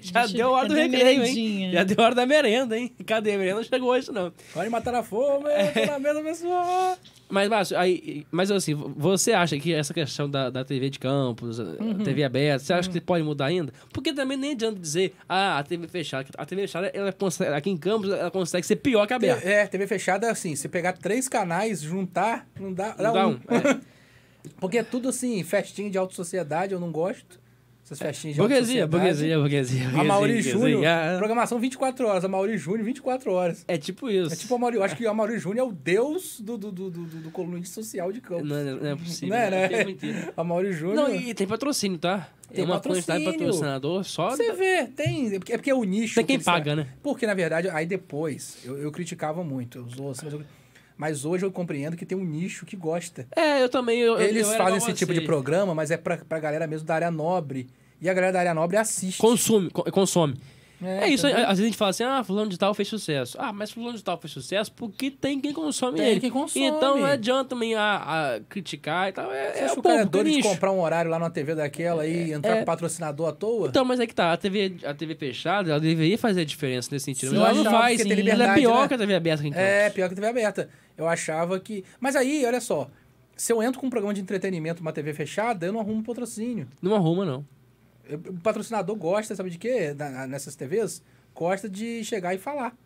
Já 0.00 0.22
Deixa 0.22 0.36
deu 0.36 0.46
eu- 0.48 0.50
hora 0.52 0.66
do 0.68 0.74
recreio, 0.74 1.24
hein? 1.24 1.70
Já 1.72 1.84
deu 1.84 2.04
hora 2.04 2.14
da 2.16 2.26
merenda, 2.26 2.76
hein? 2.76 2.92
Cadê 3.06 3.34
a 3.34 3.38
merenda? 3.38 3.56
Não 3.56 3.62
chegou 3.62 3.90
hoje, 3.90 4.10
não. 4.10 4.32
Pode 4.52 4.68
matar 4.68 4.96
a 4.96 5.02
fome, 5.04 5.44
tô 5.74 5.86
na 5.92 5.98
mesa, 6.00 6.20
pessoal. 6.22 6.96
Mas, 7.30 7.48
Márcio, 7.48 7.78
aí, 7.78 8.26
mas 8.30 8.50
assim, 8.50 8.74
você 8.74 9.32
acha 9.32 9.58
que 9.58 9.72
essa 9.74 9.92
questão 9.92 10.30
da, 10.30 10.48
da 10.48 10.64
TV 10.64 10.88
de 10.88 10.98
campus, 10.98 11.60
a 11.60 11.64
Uhum. 11.64 11.98
TV 11.98 12.24
aberta, 12.24 12.64
você 12.64 12.72
acha 12.72 12.88
que 12.90 13.00
pode 13.00 13.22
mudar 13.22 13.46
ainda? 13.46 13.72
Porque 13.92 14.12
também 14.14 14.36
nem 14.38 14.52
adianta 14.52 14.78
dizer, 14.80 15.14
ah, 15.28 15.58
a 15.58 15.62
TV 15.62 15.86
fechada. 15.88 16.26
A 16.38 16.46
TV 16.46 16.62
fechada, 16.62 16.86
ela 16.94 17.12
consegue, 17.12 17.52
aqui 17.52 17.68
em 17.70 17.76
campus, 17.76 18.10
ela 18.10 18.30
consegue 18.30 18.66
ser 18.66 18.76
pior 18.76 19.06
que 19.06 19.12
a 19.12 19.16
aberta. 19.16 19.46
É, 19.46 19.66
TV 19.66 19.86
fechada 19.86 20.26
é 20.26 20.30
assim, 20.30 20.56
se 20.56 20.68
pegar 20.68 20.94
três 20.94 21.28
canais, 21.28 21.80
juntar, 21.82 22.46
não 22.58 22.72
dá, 22.72 22.92
dá, 22.92 23.02
Não 23.04 23.12
dá 23.12 23.26
um. 23.28 23.30
um, 23.32 23.34
é. 23.34 23.80
Porque 24.58 24.78
é 24.78 24.82
tudo 24.82 25.10
assim, 25.10 25.42
festinha 25.42 25.90
de 25.90 25.98
alta 25.98 26.14
sociedade, 26.14 26.72
eu 26.72 26.80
não 26.80 26.90
gosto. 26.90 27.38
Essas 27.88 27.98
festinhas 28.00 28.34
de 28.36 28.40
Burguesia, 28.42 28.86
burguesia, 28.86 29.38
burguesia, 29.38 29.84
burguesia. 29.84 30.00
A 30.00 30.04
Mauri 30.04 30.42
Júnior, 30.42 30.82
programação 31.16 31.58
24 31.58 32.06
horas. 32.06 32.22
A 32.24 32.28
Mauri 32.28 32.58
Júnior, 32.58 32.84
24 32.84 33.32
horas. 33.32 33.64
É 33.66 33.78
tipo 33.78 34.10
isso. 34.10 34.30
É 34.30 34.36
tipo 34.36 34.54
a 34.54 34.58
Mauri, 34.58 34.76
eu 34.76 34.82
acho 34.82 34.94
que 34.94 35.06
a 35.06 35.14
Mauri 35.14 35.38
Júnior 35.38 35.66
é 35.66 35.70
o 35.70 35.72
deus 35.72 36.38
do, 36.38 36.58
do, 36.58 36.70
do, 36.70 36.90
do, 36.90 37.04
do 37.04 37.30
colunista 37.30 37.82
social 37.82 38.12
de 38.12 38.20
Campos. 38.20 38.46
Não, 38.46 38.56
é- 38.56 38.64
não 38.74 38.86
é 38.90 38.94
possível. 38.96 39.28
Não 39.30 39.36
é, 39.42 39.50
né? 39.50 39.64
É. 39.72 40.32
A 40.36 40.44
Mauri 40.44 40.72
Júnior. 40.72 40.96
Não, 40.96 41.14
e 41.14 41.32
tem 41.32 41.46
patrocínio, 41.46 41.96
tá? 41.96 42.28
Tem 42.52 42.62
é 42.62 42.66
uma 42.66 42.78
quantidade 42.80 43.24
de 43.24 43.30
patrocinador 43.32 44.04
só. 44.04 44.30
Você 44.30 44.52
vê, 44.52 44.84
tem. 44.86 45.34
É 45.34 45.38
porque, 45.38 45.52
é 45.54 45.56
porque 45.56 45.70
é 45.70 45.74
o 45.74 45.84
nicho. 45.84 46.14
Tem 46.14 46.24
que 46.24 46.28
quem 46.28 46.36
eles- 46.36 46.44
paga, 46.44 46.76
né? 46.76 46.86
Porque, 47.02 47.26
na 47.26 47.34
verdade, 47.34 47.68
aí 47.70 47.86
depois, 47.86 48.58
eu, 48.64 48.76
eu 48.78 48.90
criticava 48.92 49.42
muito 49.44 49.80
os 49.80 49.98
outros, 49.98 50.22
mas, 50.24 50.32
eu- 50.34 50.42
mas 50.98 51.24
hoje 51.24 51.46
eu 51.46 51.50
compreendo 51.52 51.96
que 51.96 52.04
tem 52.04 52.18
um 52.18 52.24
nicho 52.24 52.66
que 52.66 52.76
gosta. 52.76 53.26
É, 53.34 53.62
eu 53.62 53.68
também. 53.70 54.00
Eu, 54.00 54.20
Eles 54.20 54.46
eu 54.50 54.56
fazem 54.58 54.76
esse 54.78 54.92
tipo 54.92 55.14
de 55.14 55.20
programa, 55.22 55.74
mas 55.74 55.90
é 55.90 55.96
pra, 55.96 56.18
pra 56.18 56.38
galera 56.40 56.66
mesmo 56.66 56.86
da 56.86 56.96
área 56.96 57.10
nobre. 57.10 57.68
E 58.00 58.08
a 58.10 58.12
galera 58.14 58.32
da 58.32 58.38
área 58.40 58.54
nobre 58.54 58.76
assiste. 58.76 59.18
Consome, 59.18 59.70
co- 59.70 59.84
consome. 59.90 60.36
É, 60.82 61.08
isso, 61.08 61.26
entendeu? 61.26 61.44
às 61.44 61.50
vezes 61.50 61.64
a 61.64 61.66
gente 61.66 61.76
fala 61.76 61.90
assim, 61.90 62.04
ah, 62.04 62.22
fulano 62.22 62.50
de 62.50 62.58
tal 62.58 62.72
fez 62.72 62.88
sucesso. 62.88 63.36
Ah, 63.40 63.52
mas 63.52 63.70
fulano 63.70 63.96
de 63.96 64.04
tal 64.04 64.16
fez 64.18 64.32
sucesso 64.32 64.72
porque 64.72 65.10
tem 65.10 65.40
quem 65.40 65.52
consome 65.52 65.98
Tem 65.98 66.08
ele. 66.08 66.20
quem 66.20 66.30
consome. 66.30 66.66
Então 66.66 66.98
não 66.98 67.04
adianta 67.04 67.50
também 67.50 67.74
a, 67.74 68.36
a 68.36 68.40
criticar 68.48 69.08
e 69.08 69.12
tal. 69.12 69.32
É, 69.32 69.52
Você 69.52 69.58
é 69.58 69.64
acha 69.64 69.72
o 69.72 69.74
que 69.74 69.80
o 69.80 69.82
cara 69.82 69.94
é 69.94 69.98
povo, 70.04 70.10
doido 70.10 70.30
de 70.30 70.42
comprar 70.42 70.70
um 70.72 70.80
horário 70.80 71.10
lá 71.10 71.18
numa 71.18 71.30
TV 71.30 71.54
daquela 71.54 72.06
e 72.06 72.32
entrar 72.32 72.56
é. 72.56 72.58
com 72.60 72.64
patrocinador 72.64 73.28
à 73.28 73.32
toa? 73.32 73.68
Então, 73.68 73.84
mas 73.84 73.98
é 73.98 74.06
que 74.06 74.14
tá, 74.14 74.32
a 74.32 74.36
TV, 74.36 74.76
a 74.84 74.94
TV 74.94 75.14
fechada, 75.14 75.70
ela 75.70 75.80
deveria 75.80 76.16
fazer 76.16 76.42
a 76.42 76.44
diferença 76.44 76.88
nesse 76.92 77.06
sentido. 77.06 77.30
Sim, 77.30 77.38
mas 77.38 77.56
ela 77.56 77.64
não 77.64 77.70
faz, 77.70 78.02
tem 78.02 78.28
ela 78.28 78.52
é 78.52 78.54
pior 78.54 78.82
né? 78.82 78.88
que 78.88 78.94
a 78.94 78.98
TV 78.98 79.14
aberta 79.14 79.46
em 79.46 79.52
É, 79.54 79.90
pior 79.90 80.06
que 80.08 80.12
a 80.12 80.16
TV 80.16 80.28
aberta. 80.28 80.68
Eu 80.96 81.08
achava 81.08 81.58
que. 81.58 81.84
Mas 82.00 82.16
aí, 82.16 82.44
olha 82.44 82.60
só. 82.60 82.88
Se 83.36 83.52
eu 83.52 83.62
entro 83.62 83.80
com 83.80 83.86
um 83.86 83.90
programa 83.90 84.12
de 84.12 84.20
entretenimento 84.20 84.82
numa 84.82 84.92
TV 84.92 85.14
fechada, 85.14 85.66
eu 85.66 85.72
não 85.72 85.78
arrumo 85.78 86.02
patrocínio. 86.02 86.66
Não 86.82 86.94
arruma, 86.94 87.24
não. 87.24 87.44
O 88.14 88.40
patrocinador 88.40 88.96
gosta, 88.96 89.34
sabe 89.34 89.50
de 89.50 89.58
quê? 89.58 89.94
Nessas 90.28 90.54
TVs? 90.56 91.02
Gosta 91.34 91.68
de 91.68 92.04
chegar 92.04 92.34
e 92.34 92.38
falar. 92.38 92.76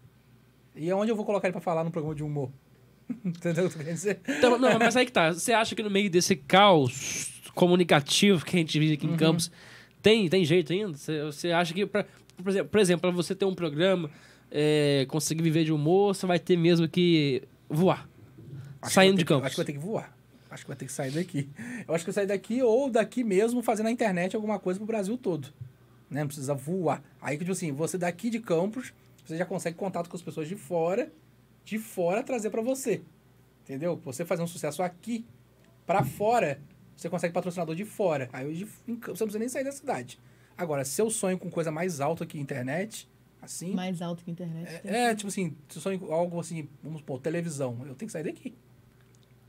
E 0.75 0.89
é 0.91 0.95
onde 0.95 1.11
eu 1.11 1.17
vou 1.17 1.25
colocar 1.25 1.47
ele 1.49 1.53
pra 1.53 1.61
falar 1.61 1.85
num 1.85 1.91
programa 1.91 2.15
de 2.15 2.23
humor? 2.23 2.51
Entendeu 3.25 3.67
o 3.67 3.71
que 3.71 3.77
eu 3.77 3.81
quero 3.83 3.95
dizer? 3.95 4.21
Então, 4.27 4.59
não, 4.59 4.79
mas 4.79 4.97
aí 4.97 5.05
que 5.07 5.13
tá. 5.13 5.33
Você 5.33 5.53
acha 5.53 5.75
que 5.75 5.83
no 5.83 5.91
meio 5.91 6.11
desse 6.11 6.35
caos 6.37 7.41
comunicativo 7.55 8.45
que 8.45 8.57
a 8.57 8.59
gente 8.59 8.79
vive 8.79 8.95
aqui 8.95 9.07
Uhum. 9.07 9.15
em 9.15 9.17
Campos, 9.17 9.51
tem, 10.01 10.29
tem 10.29 10.45
jeito 10.45 10.73
ainda? 10.73 10.97
Você, 10.97 11.23
você 11.23 11.53
acha 11.53 11.73
que, 11.75 11.85
pra, 11.87 12.05
por 12.71 12.81
exemplo, 12.81 13.01
pra 13.03 13.11
você 13.11 13.35
ter 13.35 13.45
um 13.45 13.55
programa 13.55 14.11
é, 14.51 15.05
conseguir 15.09 15.43
viver 15.43 15.65
de 15.65 15.73
humor, 15.73 16.15
você 16.15 16.27
vai 16.27 16.39
ter 16.39 16.57
mesmo 16.57 16.89
que 16.89 17.43
voar. 17.69 18.09
Acho 18.81 18.95
saindo 18.95 19.13
que 19.13 19.19
de 19.19 19.25
campus. 19.27 19.47
Acho 19.47 19.55
que 19.55 19.61
vai 19.61 19.67
ter 19.67 19.73
que 19.75 19.79
voar. 19.79 20.17
Acho 20.53 20.65
que 20.65 20.69
vai 20.69 20.77
ter 20.77 20.85
que 20.85 20.93
sair 20.93 21.11
daqui. 21.11 21.49
Eu 21.89 21.95
acho 21.95 22.05
que 22.05 22.11
eu 22.11 22.15
sair 22.15 22.27
daqui 22.27 22.63
ou 22.63 22.91
daqui 22.91 23.25
mesmo 23.25 23.63
fazer 23.63 23.83
na 23.83 23.91
internet 23.91 24.37
alguma 24.37 24.59
coisa 24.59 24.79
pro 24.79 24.87
Brasil 24.87 25.17
todo. 25.17 25.49
Né? 26.11 26.21
Não 26.21 26.27
precisa 26.27 26.55
voar. 26.55 27.03
Aí, 27.21 27.39
tipo 27.39 27.53
assim, 27.53 27.73
você 27.73 27.97
daqui 27.97 28.29
de 28.29 28.39
campus, 28.39 28.93
você 29.25 29.37
já 29.37 29.47
consegue 29.47 29.79
contato 29.79 30.11
com 30.11 30.17
as 30.17 30.23
pessoas 30.23 30.47
de 30.47 30.55
fora, 30.55 31.11
de 31.65 31.79
fora 31.79 32.23
trazer 32.23 32.51
pra 32.51 32.61
você. 32.61 33.01
Entendeu? 33.63 33.97
Você 34.05 34.25
fazer 34.27 34.43
um 34.43 34.47
sucesso 34.47 34.83
aqui, 34.83 35.25
pra 35.87 36.05
fora, 36.05 36.61
você 36.95 37.09
consegue 37.09 37.33
patrocinador 37.33 37.75
de 37.75 37.87
fora. 37.87 38.29
Aí 38.33 38.47
hoje 38.47 38.67
Campos, 38.87 39.19
você 39.19 39.25
não 39.25 39.29
precisa 39.29 39.39
nem 39.39 39.49
sair 39.49 39.65
da 39.65 39.73
cidade. 39.73 40.21
Agora, 40.57 40.85
seu 40.85 41.09
sonho 41.09 41.39
com 41.39 41.51
coisa 41.51 41.71
mais 41.71 41.99
alta 41.99 42.27
que 42.27 42.39
internet, 42.39 43.09
assim. 43.41 43.73
Mais 43.73 44.03
alto 44.03 44.23
que 44.23 44.31
internet. 44.31 44.69
É, 44.85 45.07
é, 45.07 45.15
tipo 45.15 45.29
assim, 45.29 45.57
se 45.69 45.79
eu 45.79 45.83
sonho 45.83 45.99
com 45.99 46.13
algo 46.13 46.39
assim, 46.39 46.69
vamos 46.83 47.01
supor, 47.01 47.21
televisão, 47.21 47.79
eu 47.87 47.95
tenho 47.95 48.07
que 48.07 48.13
sair 48.13 48.25
daqui. 48.25 48.55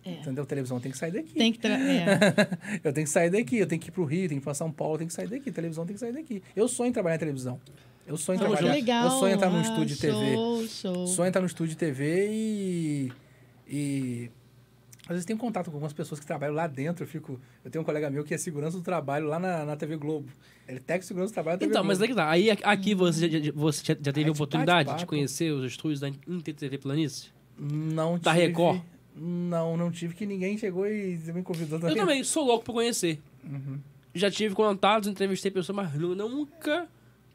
É. 0.05 0.11
Entendeu? 0.15 0.45
Televisão 0.45 0.79
tem 0.79 0.91
que 0.91 0.97
sair 0.97 1.11
daqui. 1.11 1.33
Tem 1.33 1.51
que. 1.53 1.59
Tra... 1.59 1.71
É. 1.73 2.19
Eu 2.83 2.91
tenho 2.93 3.05
que 3.05 3.11
sair 3.11 3.29
daqui, 3.29 3.57
eu 3.57 3.67
tenho 3.67 3.79
que 3.81 3.87
ir 3.89 3.91
pro 3.91 4.03
Rio, 4.03 4.27
tenho 4.27 4.39
que 4.39 4.43
ir 4.43 4.43
pra 4.43 4.53
São 4.53 4.69
Paulo, 4.71 4.95
eu 4.95 4.97
tenho 4.99 5.07
que 5.07 5.13
sair 5.13 5.27
daqui. 5.29 5.51
Televisão 5.51 5.85
tem 5.85 5.93
que 5.93 5.99
sair 5.99 6.11
daqui. 6.11 6.43
Eu 6.55 6.67
sonho 6.67 6.89
em 6.89 6.93
trabalhar 6.93 7.15
em 7.15 7.19
televisão. 7.19 7.59
Eu 8.05 8.17
sonho 8.17 8.35
em 8.35 8.39
que 8.39 8.45
trabalhar. 8.45 8.73
legal. 8.73 9.05
Eu 9.05 9.11
sonho 9.11 9.31
em 9.31 9.35
entrar 9.35 9.49
num 9.49 9.59
Ah, 9.59 9.61
estúdio 9.61 9.95
de 9.95 10.01
TV. 10.01 10.35
Show. 10.67 11.07
Sonho 11.07 11.25
em 11.25 11.29
entrar 11.29 11.39
no 11.41 11.47
estúdio 11.47 11.69
de 11.71 11.77
TV 11.77 12.27
e. 12.29 13.11
E. 13.67 14.29
Às 15.03 15.09
vezes 15.09 15.25
tenho 15.25 15.37
contato 15.39 15.65
com 15.69 15.71
algumas 15.77 15.91
pessoas 15.93 16.19
que 16.19 16.25
trabalham 16.25 16.53
lá 16.55 16.65
dentro. 16.67 17.03
Eu 17.03 17.07
fico. 17.07 17.39
Eu 17.63 17.69
tenho 17.71 17.81
um 17.81 17.85
colega 17.85 18.09
meu 18.09 18.23
que 18.23 18.33
é 18.33 18.37
segurança 18.37 18.77
do 18.77 18.83
trabalho 18.83 19.27
lá 19.27 19.37
na, 19.39 19.65
na 19.65 19.75
TV 19.75 19.95
Globo. 19.97 20.29
Ele 20.67 20.77
é 20.77 20.79
técnico 20.79 21.01
de 21.01 21.07
segurança 21.07 21.31
do 21.31 21.33
trabalho 21.33 21.55
da 21.57 21.59
TV 21.59 21.71
Então, 21.71 21.81
Globo. 21.83 21.93
mas 21.99 22.01
é 22.01 22.07
que 22.07 22.15
tá. 22.15 22.29
Aí 22.29 22.51
a- 22.51 22.57
aqui 22.63 22.95
você 22.95 23.29
já, 23.29 23.51
você 23.53 23.81
já, 23.85 23.93
já 23.93 24.11
teve 24.13 24.21
a 24.21 24.23
de 24.25 24.29
oportunidade 24.31 24.79
de 24.87 24.91
bate-papo. 24.93 25.09
conhecer 25.09 25.51
os 25.51 25.65
estúdios 25.65 25.99
da 25.99 26.07
InterTV 26.09 26.77
Planície? 26.77 27.29
Não 27.59 28.17
Da 28.17 28.31
tive- 28.33 28.47
Record? 28.47 28.81
Não, 29.15 29.77
não 29.77 29.91
tive 29.91 30.15
que 30.15 30.25
ninguém 30.25 30.57
chegou 30.57 30.87
e 30.87 31.17
me 31.33 31.43
convidou 31.43 31.79
Eu 31.87 31.95
também 31.95 32.23
sou 32.23 32.43
louco 32.45 32.65
pra 32.65 32.73
conhecer. 32.73 33.21
Uhum. 33.43 33.79
Já 34.13 34.29
tive 34.29 34.55
contatos, 34.55 35.07
entrevistei 35.09 35.51
pessoas, 35.51 35.75
mas 35.75 35.93
nu- 35.93 36.15
nunca 36.15 36.87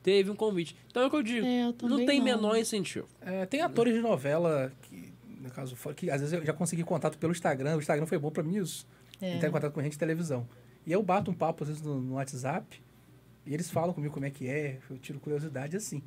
teve 0.03 0.31
um 0.31 0.35
convite. 0.35 0.77
Então 0.91 1.03
é 1.03 1.07
o 1.07 1.11
que 1.11 1.17
eu 1.17 1.23
digo. 1.23 1.47
É, 1.47 1.63
eu 1.63 1.65
não 1.67 1.73
também 1.73 2.07
tem 2.07 2.19
não. 2.19 2.25
menor 2.25 2.57
incentivo. 2.57 3.09
É, 3.21 3.47
tem 3.47 3.61
atores 3.61 3.95
de 3.95 4.01
novela 4.01 4.73
que, 4.83 5.13
no 5.41 5.51
caso, 5.51 5.77
que 5.95 6.11
às 6.11 6.21
vezes 6.21 6.33
eu 6.33 6.45
já 6.45 6.53
consegui 6.53 6.83
contato 6.83 7.17
pelo 7.19 7.33
Instagram. 7.33 7.77
O 7.77 7.79
Instagram 7.79 8.07
foi 8.07 8.19
bom 8.19 8.31
pra 8.31 8.43
mim 8.43 8.57
isso. 8.57 8.87
É. 9.21 9.35
Entrar 9.37 9.49
em 9.49 9.53
contato 9.53 9.73
com 9.73 9.83
gente 9.83 9.93
de 9.93 9.99
televisão. 9.99 10.49
E 10.87 10.93
eu 10.93 11.03
bato 11.03 11.31
um 11.31 11.35
papo, 11.35 11.65
às 11.65 11.69
vezes, 11.69 11.83
no, 11.83 12.01
no 12.01 12.15
WhatsApp. 12.15 12.81
E 13.47 13.55
eles 13.55 13.71
falam 13.71 13.93
comigo 13.93 14.13
como 14.15 14.27
é 14.27 14.31
que 14.31 14.49
é. 14.49 14.79
Eu 14.89 14.99
tiro 14.99 15.19
curiosidade 15.21 15.77
assim. 15.77 16.03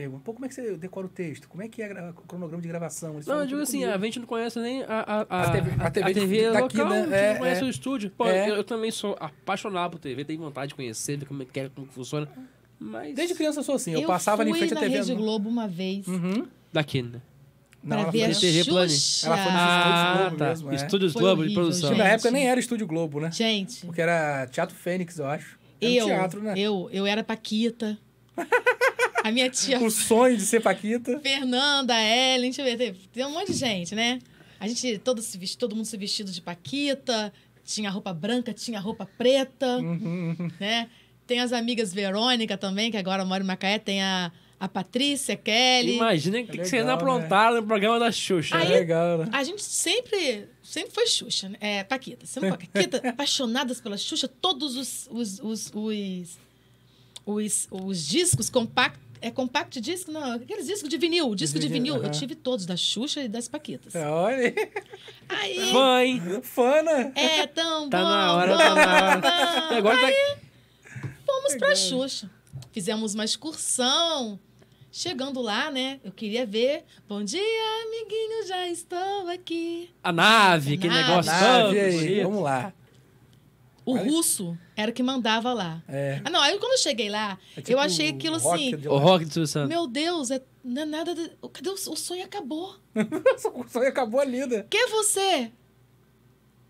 Pergunto, 0.00 0.22
pô, 0.24 0.32
como 0.32 0.46
é 0.46 0.48
que 0.48 0.54
você 0.54 0.76
decora 0.76 1.06
o 1.06 1.10
texto? 1.10 1.46
Como 1.48 1.62
é 1.62 1.68
que 1.68 1.82
é 1.82 2.10
o 2.10 2.14
cronograma 2.26 2.62
de 2.62 2.68
gravação? 2.68 3.14
Eles 3.14 3.26
Não, 3.26 3.36
eu 3.40 3.46
digo 3.46 3.58
tudo 3.58 3.62
assim, 3.64 3.80
comigo. 3.80 3.98
a 3.98 4.04
gente 4.06 4.18
não 4.20 4.26
conhece 4.26 4.58
nem 4.60 4.82
a, 4.82 4.86
a, 4.86 5.26
a, 5.28 5.42
A 5.42 5.50
TV 5.50 5.70
a 5.78 5.90
TV 5.90 6.36
de- 6.38 6.50
daqui, 6.52 6.78
local, 6.78 6.88
né? 6.92 6.98
a 7.00 7.02
gente 7.04 7.14
É, 7.14 7.32
não 7.32 7.38
conhece 7.40 7.60
é. 7.60 7.64
o 7.64 7.68
estúdio. 7.68 8.10
Pô, 8.16 8.26
É. 8.26 8.48
eu, 8.50 8.54
eu 8.56 8.64
também 8.64 8.90
sou 8.90 9.14
apaixonado 9.20 9.90
por 9.92 9.98
TV, 9.98 10.24
tenho 10.24 10.40
vontade 10.40 10.68
de 10.70 10.74
conhecer, 10.74 11.18
ver 11.18 11.26
como 11.26 11.42
é 11.42 11.46
que 11.46 11.60
é, 11.60 11.68
como 11.68 11.86
funciona. 11.88 12.26
Mas 12.78 13.14
Desde 13.14 13.34
criança 13.34 13.60
eu 13.60 13.64
sou 13.64 13.74
assim. 13.74 13.92
Eu, 13.92 14.06
passava 14.06 14.42
fui 14.42 14.52
em 14.52 14.54
frente 14.54 14.72
à 14.74 14.80
TV. 14.80 14.96
Rede 14.96 15.12
no- 15.12 15.18
Globo 15.18 15.48
uma 15.50 15.68
vez 15.68 16.06
Uhum. 16.08 16.46
daqui, 16.72 17.02
né? 17.02 17.20
Não, 17.82 17.88
pra 17.96 18.00
ela 18.04 18.10
ver 18.10 18.24
a 18.24 18.30
foi- 18.32 18.40
TV 18.40 18.64
Plane. 18.64 18.90
Xuxa. 18.90 19.26
Ela 19.26 19.36
foi 19.36 19.52
nos 19.52 19.60
Ah, 19.60 19.76
Estúdios 19.80 20.18
Globo 20.20 20.36
tá. 20.36 20.48
mesmo, 20.48 20.70
é. 20.70 20.74
Estúdios 20.76 21.12
Foi 21.12 21.22
Globo 21.22 21.36
de 21.36 21.40
horrível, 21.48 21.62
produção. 21.64 21.88
gente. 21.90 21.98
Na 21.98 22.08
época 22.08 22.30
nem 22.30 22.48
era 22.48 22.58
Estúdio 22.60 22.86
Globo, 22.86 23.20
né? 23.20 23.30
Gente, 23.32 23.84
Porque 23.84 24.00
era 24.00 24.46
Teatro 24.46 24.74
Fênix, 24.74 25.18
eu 25.18 25.26
acho. 25.26 25.58
Era 25.80 25.90
um 25.90 25.94
eu, 25.96 26.06
teatro, 26.06 26.42
né? 26.42 26.54
eu, 26.56 26.88
eu 26.92 27.06
era 27.06 27.22
Paquita. 27.24 27.98
A 29.22 29.30
minha 29.30 29.48
tia 29.50 29.78
O 29.80 29.90
sonho 29.90 30.36
de 30.36 30.44
ser 30.44 30.60
Paquita. 30.60 31.18
Fernanda, 31.20 31.94
Ellen, 32.00 32.50
deixa 32.50 32.62
eu 32.62 32.64
ver, 32.64 32.76
tem, 32.76 32.94
tem 33.12 33.24
um 33.26 33.30
monte 33.32 33.52
de 33.52 33.58
gente, 33.58 33.94
né? 33.94 34.18
A 34.58 34.66
gente, 34.68 34.98
todo, 34.98 35.22
se 35.22 35.36
vesti- 35.38 35.56
todo 35.58 35.74
mundo 35.74 35.84
se 35.86 35.96
vestido 35.96 36.30
de 36.30 36.40
Paquita, 36.40 37.32
tinha 37.64 37.90
roupa 37.90 38.12
branca, 38.12 38.52
tinha 38.52 38.78
roupa 38.80 39.08
preta, 39.18 39.78
Uhum, 39.78 40.36
né? 40.58 40.88
Tem 41.26 41.38
as 41.40 41.52
amigas 41.52 41.94
Verônica 41.94 42.56
também, 42.58 42.90
que 42.90 42.96
agora 42.96 43.24
mora 43.24 43.42
em 43.42 43.46
Macaé, 43.46 43.78
tem 43.78 44.02
a, 44.02 44.32
a 44.58 44.68
Patrícia, 44.68 45.36
Kelly. 45.36 45.94
Imagina 45.94 46.42
que, 46.42 46.50
que 46.50 46.56
vocês 46.58 46.72
legal, 46.72 46.96
aprontaram 46.96 47.56
no 47.60 47.66
programa 47.66 48.00
da 48.00 48.10
Xuxa. 48.10 48.56
Aí- 48.56 48.68
né? 48.68 48.74
legal, 48.74 49.18
né? 49.18 49.28
A 49.32 49.44
gente 49.44 49.62
sempre, 49.62 50.46
sempre 50.62 50.90
foi 50.92 51.06
Xuxa, 51.06 51.48
né? 51.50 51.56
É, 51.60 51.84
Paquita. 51.84 52.26
Sempre 52.26 52.50
Paquita, 52.50 53.00
apaixonadas 53.08 53.80
pela 53.80 53.96
Xuxa. 53.96 54.26
Todos 54.26 54.76
os, 54.76 55.08
os, 55.10 55.38
os, 55.40 55.70
os, 55.72 56.38
os, 57.24 57.68
os 57.70 58.06
discos 58.08 58.50
compact... 58.50 58.98
É 59.22 59.30
compact 59.30 59.80
disco? 59.80 60.10
Não, 60.10 60.32
aqueles 60.32 60.66
discos 60.66 60.88
de 60.88 60.96
vinil. 60.96 61.34
Disco 61.34 61.58
de 61.58 61.68
vinil, 61.68 61.94
vinil. 61.94 62.06
Eu 62.08 62.10
tive 62.10 62.34
todos, 62.34 62.64
da 62.64 62.76
Xuxa 62.76 63.22
e 63.22 63.28
das 63.28 63.48
Paquitas. 63.48 63.94
É, 63.94 64.06
Olha, 64.06 64.54
Aí... 65.28 65.58
Hein? 65.58 66.40
fã, 66.42 66.82
né? 66.82 67.12
É 67.14 67.46
tão 67.46 67.88
Tá 67.90 67.98
bom, 67.98 68.04
na 68.04 68.34
hora, 68.34 68.52
bom, 68.52 68.58
tá 68.58 68.74
na 68.74 69.04
hora. 69.04 69.20
bom. 69.68 69.74
E 69.74 69.76
agora 69.78 69.98
tá... 70.00 71.10
Fomos 71.26 71.54
pra 71.56 71.76
Xuxa. 71.76 72.30
Fizemos 72.72 73.14
uma 73.14 73.24
excursão. 73.24 74.38
Chegando 74.92 75.40
lá, 75.40 75.70
né? 75.70 76.00
Eu 76.02 76.10
queria 76.10 76.44
ver. 76.44 76.84
Bom 77.08 77.22
dia, 77.22 77.40
amiguinho, 77.86 78.46
já 78.48 78.66
estou 78.68 79.28
aqui. 79.28 79.88
A 80.02 80.10
nave, 80.12 80.74
aquele 80.74 80.92
Nave. 80.94 81.08
negócio 81.08 81.30
Nave 81.32 81.78
aí, 81.80 82.22
vamos 82.24 82.42
lá. 82.42 82.72
O 83.90 83.94
Olha. 83.94 84.10
russo 84.10 84.56
era 84.76 84.90
o 84.90 84.94
que 84.94 85.02
mandava 85.02 85.52
lá. 85.52 85.82
É. 85.88 86.20
Ah, 86.24 86.30
não, 86.30 86.40
aí 86.40 86.58
quando 86.58 86.72
eu 86.72 86.78
cheguei 86.78 87.08
lá, 87.08 87.38
É 87.56 87.60
tipo 87.60 87.72
eu 87.72 87.78
achei 87.80 88.08
aquilo 88.10 88.36
assim. 88.36 88.76
de 88.76 88.88
O 88.88 88.96
rock 88.98 89.24
do 89.24 89.46
Santos. 89.46 89.68
Meu 89.68 89.86
Deus, 89.86 90.30
é, 90.30 90.40
não 90.62 90.82
é 90.82 90.84
nada. 90.84 91.14
De, 91.14 91.30
cadê 91.52 91.68
o, 91.70 91.74
o 91.74 91.96
sonho 91.96 92.24
acabou? 92.24 92.76
O 93.54 93.66
sonho 93.68 93.88
acabou 93.88 94.20
ali, 94.20 94.46
né? 94.46 94.64
Que 94.70 94.86
você 94.86 95.50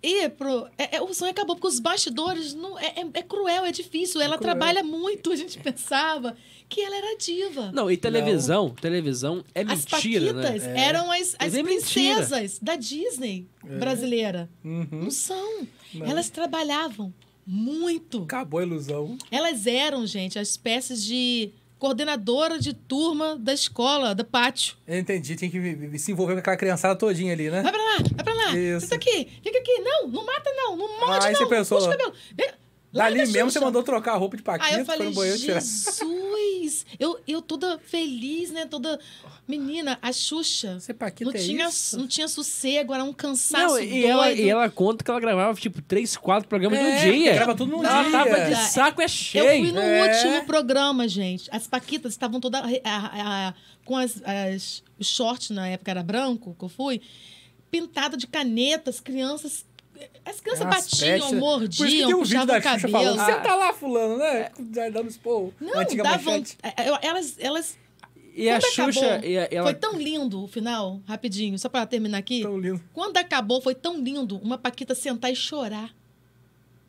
ir 0.02 0.30
pro. 0.30 0.66
É, 0.78 0.96
é, 0.96 1.02
o 1.02 1.12
sonho 1.12 1.30
acabou, 1.30 1.56
porque 1.56 1.68
os 1.68 1.78
bastidores 1.78 2.54
não, 2.54 2.78
é, 2.78 2.86
é, 2.96 3.06
é 3.14 3.22
cruel, 3.22 3.64
é 3.64 3.72
difícil. 3.72 4.20
Ela 4.20 4.38
cruel. 4.38 4.54
trabalha 4.56 4.82
muito. 4.82 5.32
A 5.32 5.36
gente 5.36 5.58
pensava 5.62 6.36
que 6.68 6.80
ela 6.80 6.96
era 6.96 7.16
diva. 7.16 7.70
Não, 7.72 7.90
e 7.90 7.96
televisão, 7.96 8.70
televisão 8.70 9.44
é 9.54 9.62
As 9.62 9.84
mentira, 9.84 10.32
né? 10.32 10.42
Paquitas 10.42 10.66
eram 10.68 11.10
as, 11.10 11.36
as 11.38 11.54
é 11.54 11.62
mentira. 11.62 12.16
princesas 12.16 12.58
da 12.60 12.76
Disney 12.76 13.46
brasileira. 13.78 14.48
Uhum. 14.64 14.86
Não 14.90 15.10
são. 15.10 15.66
Não. 15.92 16.06
Elas 16.06 16.30
trabalhavam 16.30 17.12
muito. 17.46 18.22
Acabou 18.22 18.60
a 18.60 18.62
ilusão. 18.62 19.18
Elas 19.30 19.66
eram, 19.66 20.06
gente, 20.06 20.38
as 20.38 20.50
espécies 20.50 21.04
de 21.04 21.50
coordenadora 21.80 22.58
de 22.58 22.74
turma 22.74 23.36
da 23.36 23.54
escola, 23.54 24.14
do 24.14 24.24
pátio. 24.24 24.76
Eu 24.86 24.98
entendi, 24.98 25.34
tem 25.34 25.50
que 25.50 25.98
se 25.98 26.12
envolver 26.12 26.34
com 26.34 26.40
aquela 26.40 26.56
criançada 26.56 26.94
todinha 26.94 27.32
ali, 27.32 27.50
né? 27.50 27.62
Vai 27.62 27.72
pra 27.72 27.82
lá, 27.82 27.96
vai 28.14 28.24
pra 28.24 28.34
lá. 28.34 28.56
Isso. 28.56 28.86
Fica 28.86 28.96
aqui, 28.96 29.28
fica 29.42 29.58
aqui. 29.58 29.78
Não, 29.80 30.08
não 30.08 30.24
mata 30.24 30.50
não, 30.54 30.76
não 30.76 31.00
morde 31.00 31.26
aí 31.26 31.32
não. 31.32 31.40
você 31.40 31.46
pensou, 31.46 31.78
puxa 31.78 31.88
o 31.88 31.92
cabelo. 31.92 32.12
Dali 32.92 33.24
mesmo 33.26 33.50
você 33.50 33.60
mandou 33.60 33.82
trocar 33.82 34.14
a 34.14 34.16
roupa 34.16 34.36
de 34.36 34.42
Paquita, 34.42 34.66
Aí 34.66 34.80
eu 34.80 34.84
foi 34.84 34.96
falei, 34.96 35.08
no 35.10 35.14
banheiro 35.14 35.38
tirar. 35.38 35.60
Jesus! 35.60 36.86
Eu, 36.98 37.20
eu 37.26 37.40
toda 37.42 37.78
feliz, 37.78 38.50
né? 38.50 38.66
Toda... 38.66 38.98
Menina, 39.46 39.98
a 40.00 40.12
Xuxa 40.12 40.78
Você 40.78 40.94
Paquita 40.94 41.30
não 41.30 41.36
é 41.36 41.42
tinha, 41.42 41.68
isso? 41.68 41.98
não 41.98 42.06
tinha 42.06 42.28
sossego, 42.28 42.94
era 42.94 43.02
um 43.02 43.12
cansaço 43.12 43.74
Não, 43.74 43.80
e 43.80 43.88
doido. 43.88 44.06
ela, 44.06 44.32
e 44.32 44.48
ela 44.48 44.70
conta 44.70 45.04
que 45.04 45.10
ela 45.10 45.18
gravava, 45.20 45.58
tipo, 45.58 45.82
três, 45.82 46.16
quatro 46.16 46.48
programas 46.48 46.78
É, 46.78 47.06
no 47.06 47.12
dia. 47.16 47.34
grava 47.34 47.54
tudo 47.56 47.72
num 47.72 47.84
ela 47.84 48.02
dia. 48.02 48.12
tava 48.12 48.40
de 48.44 48.56
saco 48.70 49.00
é 49.00 49.04
Eu 49.04 49.08
cheio. 49.08 49.64
fui 49.64 49.72
no 49.72 49.80
É. 49.80 50.08
último 50.08 50.44
programa, 50.46 51.08
gente. 51.08 51.48
As 51.52 51.66
Paquitas 51.66 52.12
estavam 52.12 52.38
todas 52.40 52.60
a- 52.84 53.48
a- 53.48 53.54
com 53.84 53.96
as, 53.96 54.22
as, 54.24 54.82
os 54.98 55.06
shorts, 55.08 55.50
na 55.50 55.66
época 55.68 55.90
era 55.90 56.02
branco, 56.02 56.54
que 56.56 56.64
eu 56.64 56.68
fui, 56.68 57.00
pintada 57.72 58.16
de 58.16 58.26
caneta, 58.28 58.90
as 58.90 59.00
crianças. 59.00 59.64
As 60.24 60.40
crianças 60.40 60.64
Umas 60.66 60.84
batiam, 60.88 61.28
que 61.28 61.34
mordiam, 61.36 62.10
um 62.10 62.18
puxavam 62.22 62.46
da 62.46 62.58
o 62.58 62.62
cabelo. 62.62 62.92
falando, 62.92 63.26
senta 63.26 63.54
lá, 63.54 63.72
fulano, 63.72 64.18
né? 64.18 64.50
Já 64.74 64.88
Dando 64.90 65.08
expor. 65.08 65.52
Não, 65.60 65.78
Antiga 65.80 66.02
davam. 66.02 66.42
é, 66.62 66.88
eu- 66.88 66.98
Elas, 67.02 67.36
elas 67.38 67.78
E 68.34 68.48
a 68.48 68.60
Quando 68.60 68.70
Xuxa, 68.70 69.06
acabou, 69.06 69.28
e 69.28 69.38
a- 69.38 69.48
ela, 69.50 69.64
Foi 69.70 69.74
tão 69.74 69.96
lindo 69.98 70.44
o 70.44 70.46
final, 70.46 71.00
rapidinho, 71.06 71.58
só 71.58 71.68
pra 71.68 71.84
terminar 71.84 72.18
aqui. 72.18 72.42
Tão 72.42 72.58
lindo. 72.58 72.80
Quando 72.94 73.16
acabou, 73.16 73.60
foi 73.60 73.74
tão 73.74 73.98
lindo 74.00 74.36
uma 74.38 74.56
Paquita 74.56 74.94
sentar 74.94 75.32
e 75.32 75.36
chorar. 75.36 75.90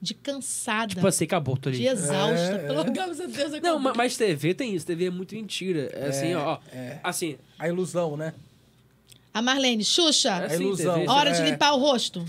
De 0.03 0.15
cansada, 0.15 0.87
tipo 0.95 1.05
assim, 1.05 1.25
acabou, 1.25 1.55
tô 1.55 1.69
ali. 1.69 1.77
de 1.77 1.85
exausta. 1.85 2.33
É, 2.55 2.57
Pelo 2.57 2.79
amor 2.81 2.85
de 2.85 3.27
Deus, 3.27 3.51
Não, 3.51 3.57
acabou. 3.57 3.79
ma- 3.79 3.93
mas 3.95 4.17
TV 4.17 4.53
tem 4.55 4.73
isso, 4.75 4.83
TV 4.85 5.05
é 5.05 5.09
muito 5.11 5.35
mentira. 5.35 5.91
É 5.93 6.07
assim, 6.07 6.33
ó, 6.33 6.57
é. 6.73 6.99
assim, 7.03 7.37
A 7.59 7.67
ilusão, 7.67 8.17
né? 8.17 8.33
A 9.31 9.41
Marlene, 9.43 9.83
Xuxa, 9.83 10.29
é 10.41 10.45
assim, 10.45 10.63
ilusão. 10.63 10.95
TV. 10.95 11.07
hora 11.07 11.29
é. 11.29 11.33
de 11.33 11.43
limpar 11.51 11.73
o 11.73 11.77
rosto. 11.77 12.25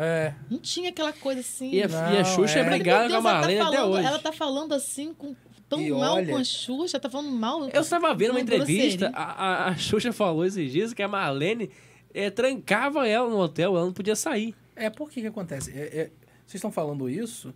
É. 0.00 0.32
Não 0.48 0.58
tinha 0.60 0.90
aquela 0.90 1.12
coisa 1.12 1.40
assim. 1.40 1.72
E 1.72 1.82
a, 1.82 1.88
Não, 1.88 2.14
e 2.14 2.18
a 2.18 2.24
Xuxa 2.24 2.58
é, 2.60 2.62
é. 2.62 2.64
Brigada 2.64 3.08
com 3.08 3.14
a 3.14 3.16
tá 3.16 3.20
Marlene 3.20 3.60
até 3.60 3.76
falando- 3.76 3.92
hoje. 3.94 4.06
Ela 4.06 4.18
tá 4.20 4.32
falando 4.32 4.72
assim, 4.74 5.12
com, 5.12 5.34
tão 5.68 5.80
E 5.80 5.90
mal 5.90 6.14
olha- 6.16 6.32
com 6.32 6.36
a 6.38 6.44
Xuxa, 6.44 7.00
tá 7.00 7.10
falando 7.10 7.30
mal. 7.32 7.68
Eu 7.68 7.80
estava 7.80 8.14
vendo 8.14 8.30
uma 8.30 8.40
entrevista, 8.40 9.10
a, 9.12 9.22
a, 9.24 9.68
a 9.70 9.76
Xuxa 9.76 10.12
falou 10.12 10.44
esses 10.44 10.70
dias 10.70 10.94
que 10.94 11.02
a 11.02 11.08
Marlene 11.08 11.68
eh, 12.14 12.30
trancava 12.30 13.08
ela 13.08 13.28
no 13.28 13.38
hotel, 13.38 13.76
ela 13.76 13.84
não 13.86 13.92
podia 13.92 14.14
sair. 14.14 14.54
É, 14.76 14.88
por 14.88 15.10
que 15.10 15.20
que 15.20 15.26
acontece? 15.26 15.72
É, 15.72 15.80
é, 15.82 16.10
vocês 16.46 16.54
estão 16.54 16.70
falando 16.70 17.10
isso, 17.10 17.52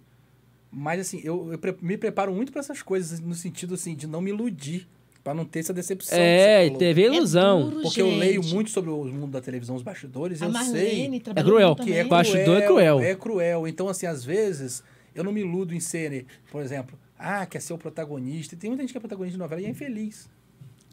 mas 0.70 1.00
assim, 1.00 1.20
eu, 1.22 1.52
eu 1.52 1.58
pre- 1.58 1.76
me 1.80 1.96
preparo 1.96 2.32
muito 2.34 2.50
para 2.50 2.58
essas 2.60 2.82
coisas, 2.82 3.20
no 3.20 3.34
sentido 3.34 3.74
assim, 3.74 3.94
de 3.94 4.06
não 4.08 4.20
me 4.20 4.30
iludir 4.30 4.88
Pra 5.22 5.32
não 5.32 5.44
ter 5.44 5.60
essa 5.60 5.72
decepção. 5.72 6.18
que 6.18 6.22
É, 6.24 6.68
você 6.68 6.76
teve 6.78 7.04
a 7.04 7.06
ilusão. 7.14 7.68
duro, 7.70 7.82
Porque 7.82 8.02
eu 8.02 8.08
leio 8.10 8.42
gente. 8.42 8.54
muito 8.54 8.70
sobre 8.70 8.90
o 8.90 9.04
mundo 9.04 9.30
da 9.30 9.40
televisão, 9.40 9.76
os 9.76 9.82
bastidores, 9.82 10.42
A 10.42 10.46
eu 10.46 10.50
Marlene 10.50 11.10
sei 11.10 11.20
trabalhou 11.20 11.50
cruel. 11.52 11.76
que 11.76 11.82
é 11.92 11.96
também. 11.98 12.08
Bastidor 12.08 12.56
é 12.62 12.66
cruel. 12.66 13.00
É 13.00 13.14
cruel. 13.14 13.68
Então, 13.68 13.88
assim, 13.88 14.06
às 14.06 14.24
vezes, 14.24 14.82
eu 15.14 15.22
não 15.22 15.30
me 15.30 15.40
iludo 15.42 15.72
em 15.74 15.78
ser, 15.80 16.26
por 16.50 16.60
exemplo, 16.60 16.98
ah, 17.16 17.46
quer 17.46 17.60
ser 17.60 17.72
o 17.72 17.78
protagonista. 17.78 18.54
E 18.56 18.58
tem 18.58 18.68
muita 18.70 18.82
gente 18.82 18.90
que 18.90 18.98
é 18.98 19.00
protagonista 19.00 19.34
de 19.36 19.38
novela 19.38 19.60
e 19.60 19.64
é 19.64 19.68
infeliz. 19.68 20.28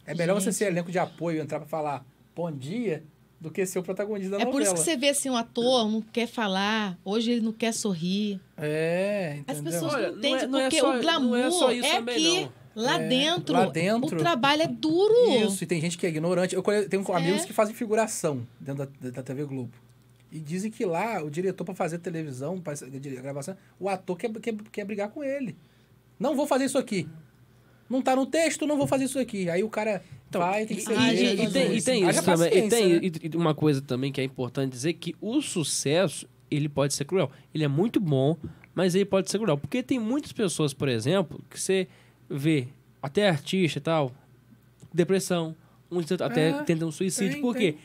É 0.06 0.14
melhor 0.14 0.36
você 0.36 0.46
Gente. 0.52 0.56
ser 0.56 0.66
elenco 0.66 0.92
de 0.92 1.00
apoio, 1.00 1.42
entrar 1.42 1.60
pra 1.60 1.68
falar 1.68 2.06
bom 2.36 2.52
dia, 2.52 3.04
do 3.42 3.50
que 3.50 3.66
ser 3.66 3.80
o 3.80 3.84
protagonista 3.84 4.32
da 4.38 4.42
É 4.44 4.46
por 4.46 4.54
novela. 4.54 4.64
isso 4.64 4.74
que 4.76 4.80
você 4.92 4.96
vê 4.98 5.10
assim, 5.10 5.30
um 5.30 5.36
ator 5.38 5.90
não 5.90 6.02
quer 6.02 6.28
falar, 6.28 7.00
hoje 7.04 7.32
ele 7.32 7.42
não 7.42 7.52
quer 7.54 7.74
sorrir. 7.74 8.40
É, 8.58 9.40
As 9.48 9.58
entendeu? 9.60 9.74
pessoas 9.74 9.94
Olha, 9.94 10.12
não 10.12 10.12
não 10.14 10.20
entendem 10.20 10.44
é- 10.44 10.48
não 10.48 10.60
é 10.60 10.64
porque 10.64 10.80
só- 10.80 10.90
o 10.90 10.94
não 10.94 11.02
glamour 11.02 11.38
é 11.38 11.52
só 11.52 11.72
isso 11.72 11.86
é 11.88 11.96
também, 11.96 12.16
aqui. 12.16 12.42
não. 12.42 12.59
Lá, 12.82 13.00
É, 13.02 13.08
dentro, 13.08 13.54
lá 13.54 13.66
dentro. 13.66 14.16
o 14.16 14.20
trabalho 14.20 14.62
é 14.62 14.68
duro. 14.68 15.14
Isso, 15.46 15.64
e 15.64 15.68
tem 15.68 15.82
gente 15.82 15.98
que 15.98 16.06
é 16.06 16.10
ignorante. 16.10 16.56
Eu 16.56 16.64
tenho 16.88 17.04
É. 17.10 17.16
amigos 17.18 17.44
que 17.46 17.52
fazem 17.54 17.76
figuração 17.76 18.48
dentro 18.60 18.88
da, 19.02 19.10
da 19.10 19.22
TV 19.24 19.44
Globo. 19.46 19.72
E 20.32 20.40
dizem 20.40 20.70
que 20.72 20.86
lá, 20.86 21.24
o 21.24 21.30
diretor, 21.30 21.66
para 21.66 21.74
fazer 21.76 21.98
televisão, 22.00 22.60
para 22.62 22.74
gravação, 23.22 23.58
o 23.80 23.90
ator 23.90 24.16
quer, 24.18 24.32
quer, 24.40 24.56
quer 24.72 24.86
brigar 24.86 25.10
com 25.10 25.24
ele. 25.24 25.56
Não 26.20 26.36
vou 26.36 26.46
fazer 26.48 26.66
isso 26.66 26.78
aqui. 26.78 27.08
Não 27.90 28.02
tá 28.02 28.16
no 28.16 28.26
texto, 28.26 28.68
não 28.68 28.78
vou 28.78 28.86
fazer 28.86 29.06
isso 29.06 29.18
aqui. 29.18 29.50
Aí 29.50 29.64
o 29.64 29.70
cara 29.70 30.04
vai, 30.32 30.66
tem 30.68 30.78
que 30.78 30.84
ser 30.84 30.96
Ah, 30.96 31.12
E, 31.14 31.18
gente, 31.18 31.42
e 31.44 31.50
tem, 31.52 31.74
e 31.76 31.82
tem 31.82 32.08
isso 32.08 32.24
também. 32.24 32.48
E 32.66 32.70
tem 32.70 32.90
né? 32.94 33.00
e- 33.02 33.30
e 33.34 33.36
uma 33.36 33.56
coisa 33.56 33.82
também 33.82 34.12
que 34.12 34.22
é 34.22 34.24
importante 34.24 34.72
dizer 34.72 34.94
que 34.94 35.16
o 35.20 35.42
sucesso, 35.42 36.28
ele 36.52 36.70
pode 36.70 36.94
ser 36.94 37.06
cruel. 37.06 37.32
Ele 37.54 37.64
é 37.64 37.68
muito 37.68 38.00
bom, 38.00 38.38
mas 38.76 38.94
ele 38.94 39.06
pode 39.06 39.32
ser 39.32 39.40
cruel. 39.40 39.58
Porque 39.58 39.82
tem 39.82 39.98
muitas 39.98 40.32
pessoas, 40.32 40.72
por 40.72 40.88
exemplo, 40.88 41.42
que 41.50 41.60
você 41.60 41.88
vê, 42.30 42.68
até 43.02 43.28
artista 43.30 43.80
e 43.80 43.82
tal, 43.82 44.12
depressão, 44.94 45.56
uns 45.92 46.12
até 46.12 46.50
É, 46.50 46.64
tentam 46.64 46.92
suicídio. 46.92 47.34
tem, 47.34 47.42
porque 47.42 47.76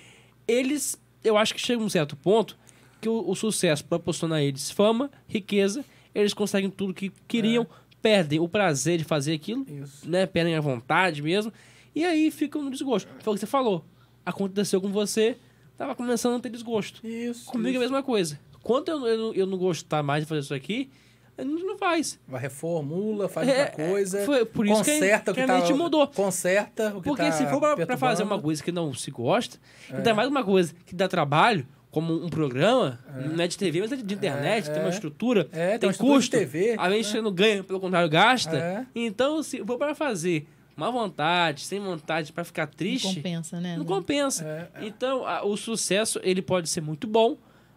eles, 0.46 1.00
eu 1.22 1.36
acho 1.36 1.54
que 1.54 1.60
chega 1.60 1.82
um 1.82 1.88
certo 1.88 2.16
ponto 2.16 2.56
que 3.00 3.08
o, 3.08 3.28
o 3.28 3.34
sucesso 3.34 3.84
proporciona 3.84 4.36
a 4.36 4.42
eles 4.42 4.70
fama, 4.70 5.10
riqueza, 5.28 5.84
eles 6.14 6.32
conseguem 6.34 6.70
tudo 6.70 6.94
que 6.94 7.10
queriam, 7.26 7.66
perdem 8.00 8.38
o 8.40 8.48
prazer 8.48 8.98
de 8.98 9.04
fazer 9.04 9.34
aquilo 9.34 9.66
Isso. 9.68 10.08
né? 10.08 10.26
Perdem 10.26 10.54
a 10.54 10.60
vontade 10.60 11.22
mesmo. 11.22 11.52
E 11.94 12.04
aí 12.04 12.30
ficam 12.30 12.62
no 12.62 12.70
desgosto. 12.70 13.08
Foi 13.20 13.32
o 13.32 13.34
que 13.34 13.40
você 13.40 13.46
falou. 13.46 13.84
Aconteceu 14.26 14.80
com 14.80 14.90
você, 14.90 15.36
tava 15.76 15.94
começando 15.94 16.36
a 16.36 16.40
ter 16.40 16.50
desgosto. 16.50 17.06
Isso. 17.06 17.46
Comigo 17.46 17.68
é 17.68 17.70
a 17.70 17.72
isso. 17.72 17.80
mesma 17.80 18.02
coisa. 18.02 18.38
Quando 18.62 18.88
eu, 18.88 19.06
eu, 19.06 19.34
eu 19.34 19.46
não 19.46 19.58
gostar 19.58 20.02
mais 20.02 20.22
de 20.24 20.28
fazer 20.28 20.40
isso 20.40 20.54
aqui, 20.54 20.88
a 21.36 21.42
gente 21.42 21.62
não 21.64 21.76
faz. 21.76 22.18
Vai, 22.26 22.40
reformula, 22.40 23.28
faz 23.28 23.48
É, 23.48 23.60
outra 23.64 23.86
coisa. 23.88 24.24
foi 24.24 24.44
por 24.44 24.66
isso 24.66 24.82
que 24.84 24.90
a- 24.90 24.94
conserta 24.94 25.30
o 25.30 25.34
que 25.34 25.44
que, 25.44 25.50
a 25.50 25.54
tá, 25.54 25.60
gente 25.60 25.74
mudou. 25.76 26.06
Conserta 26.08 26.88
o 26.96 27.02
que 27.02 27.08
Porque 27.08 27.22
tá 27.22 27.32
se 27.32 27.44
for 27.46 27.60
perturbando. 27.60 27.98
fazer 27.98 28.22
uma 28.22 28.40
coisa 28.40 28.62
que 28.62 28.72
não 28.72 28.92
se 28.94 29.10
gosta, 29.10 29.58
É. 29.90 29.96
ainda 29.96 30.14
mais 30.14 30.28
uma 30.28 30.44
coisa 30.44 30.74
que 30.86 30.94
dá 30.94 31.08
trabalho, 31.08 31.66
como 31.90 32.12
um 32.12 32.28
programa, 32.28 32.98
não 33.36 33.44
é 33.44 33.46
de 33.46 33.56
TV, 33.56 33.80
mas 33.80 33.92
é 33.92 33.96
de 33.96 34.14
internet, 34.14 34.68
É, 34.68 34.72
tem 34.72 34.82
uma 34.82 34.88
é. 34.88 34.92
estrutura, 34.92 35.48
É, 35.52 35.70
tem 35.70 35.78
tem 35.80 35.88
uma 35.88 35.92
estrutura 35.92 36.18
de 36.20 36.26
custo. 36.26 36.36
TV, 36.36 36.74
a 36.76 36.90
gente 36.90 37.20
não 37.20 37.32
ganha, 37.32 37.62
pelo 37.62 37.78
contrário, 37.78 38.08
gasta. 38.10 38.56
É. 38.56 38.86
Então, 38.96 39.42
se 39.44 39.64
for 39.64 39.78
para 39.78 39.94
fazer 39.94 40.46
má 40.76 40.90
vontade, 40.90 41.60
sem 41.60 41.78
vontade, 41.78 42.32
pra 42.32 42.42
ficar 42.42 42.66
Não 42.66 42.72
triste, 42.74 43.14
compensa, 43.14 43.60
né? 43.60 43.76
Não 43.76 43.84
compensa. 43.84 44.44
É, 44.74 44.86
Então, 44.86 45.24
a- 45.24 45.44
o 45.44 45.56
sucesso, 45.56 46.18
ele 46.24 46.42
pode 46.42 46.68
ser 46.68 46.80
muito 46.80 47.06
bom, 47.06 47.36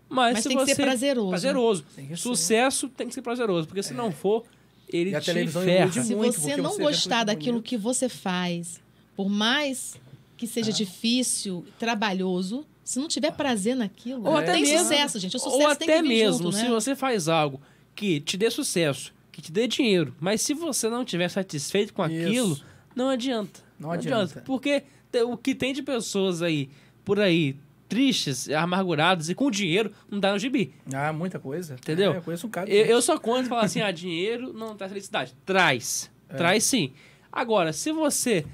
mas, 0.09 0.33
Mas 0.35 0.43
se 0.43 0.49
tem 0.49 0.57
que 0.57 0.65
você... 0.65 0.75
ser 0.75 0.83
prazeroso. 0.83 1.29
Prazeroso. 1.29 1.85
Tem. 1.95 2.15
Sucesso 2.15 2.87
tem 2.89 3.07
que 3.07 3.13
ser 3.13 3.21
prazeroso, 3.21 3.67
porque 3.67 3.83
se 3.83 3.93
não 3.93 4.11
for, 4.11 4.43
ele 4.87 5.09
E 5.11 5.15
a 5.15 5.21
te 5.21 5.31
ferra. 5.47 5.91
Se 6.03 6.15
muito, 6.15 6.33
você 6.39 6.47
porque 6.49 6.61
não 6.61 6.71
você 6.71 6.81
gostar 6.81 7.23
daquilo 7.25 7.61
que 7.61 7.75
você 7.77 8.07
faz, 8.07 8.79
por 9.15 9.29
mais 9.29 9.95
que 10.37 10.45
seja 10.47 10.71
difícil, 10.71 11.65
trabalhoso, 11.79 12.65
se 12.83 12.99
não 12.99 13.07
tiver 13.07 13.31
prazer 13.31 13.75
naquilo, 13.75 14.19
Ou 14.19 14.31
não 14.31 14.37
até 14.37 14.53
tem 14.53 14.61
mesmo- 14.61 14.79
sucesso, 14.79 15.19
gente. 15.19 15.35
O 15.35 15.39
sucesso 15.39 15.55
Ou 15.55 15.75
tem 15.75 15.87
até 15.89 15.95
que 15.97 16.01
vir 16.03 16.07
mesmo, 16.07 16.43
junto, 16.43 16.55
se 16.55 16.63
né? 16.63 16.69
você 16.69 16.95
faz 16.95 17.27
algo 17.27 17.59
que 17.95 18.19
te 18.21 18.37
dê 18.37 18.49
sucesso, 18.51 19.11
que 19.31 19.41
te 19.41 19.51
dê 19.51 19.67
dinheiro, 19.67 20.15
mas 20.19 20.41
se 20.41 20.53
você 20.53 20.87
não 20.89 21.01
estiver 21.01 21.27
satisfeito 21.29 21.93
com 21.93 22.05
Isso. 22.05 22.27
aquilo, 22.27 22.59
não 22.95 23.09
adianta. 23.09 23.59
Não 23.79 23.91
adianta. 23.91 24.41
Porque 24.45 24.83
te- 25.11 25.23
o 25.23 25.35
que 25.35 25.53
tem 25.55 25.73
de 25.73 25.81
pessoas 25.83 26.41
aí, 26.41 26.69
por 27.03 27.19
aí, 27.19 27.55
tristes, 27.87 28.49
amargurados 28.49 29.29
e 29.29 29.35
com 29.35 29.49
dinheiro, 29.49 29.91
não 30.09 30.19
dá 30.19 30.31
no 30.33 30.39
gibi. 30.39 30.73
Ah, 30.93 31.11
muita 31.13 31.39
coisa. 31.39 31.75
Entendeu? 31.75 32.13
É, 32.13 32.17
eu 32.17 32.21
conheço 32.21 32.47
um 32.47 32.49
cara. 32.49 32.69
Eu, 32.69 32.85
eu 32.85 33.01
só 33.01 33.17
conto 33.17 33.45
e 33.45 33.49
falo 33.49 33.61
assim, 33.61 33.81
ah, 33.81 33.91
dinheiro 33.91 34.51
não 34.53 34.75
traz 34.75 34.91
felicidade. 34.91 35.33
Traz. 35.45 36.11
É. 36.29 36.35
Traz 36.35 36.63
sim. 36.63 36.93
Agora, 37.31 37.71
se 37.71 37.91
você... 37.91 38.45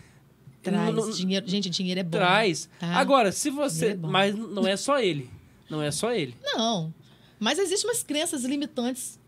Traz 0.62 0.94
não- 0.94 1.06
não- 1.08 1.12
dinheiro. 1.12 1.48
Gente, 1.48 1.70
dinheiro 1.70 2.00
é 2.00 2.04
bom. 2.04 2.12
Traz. 2.12 2.70
tá? 2.80 2.88
Agora, 2.96 3.32
se 3.32 3.50
você... 3.50 3.90
Dinheiro 3.94 4.08
é 4.08 4.10
mas 4.10 4.36
não 4.36 4.68
é 4.68 4.78
só 4.78 5.00
ele. 5.00 5.30
Não 5.70 5.82
é 5.82 5.90
só 5.92 6.12
ele. 6.14 6.36
Não. 6.44 6.94
Mas 7.40 7.58
existem 7.60 7.90
umas 7.90 8.04
crenças 8.04 8.44
limitantes 8.46 9.20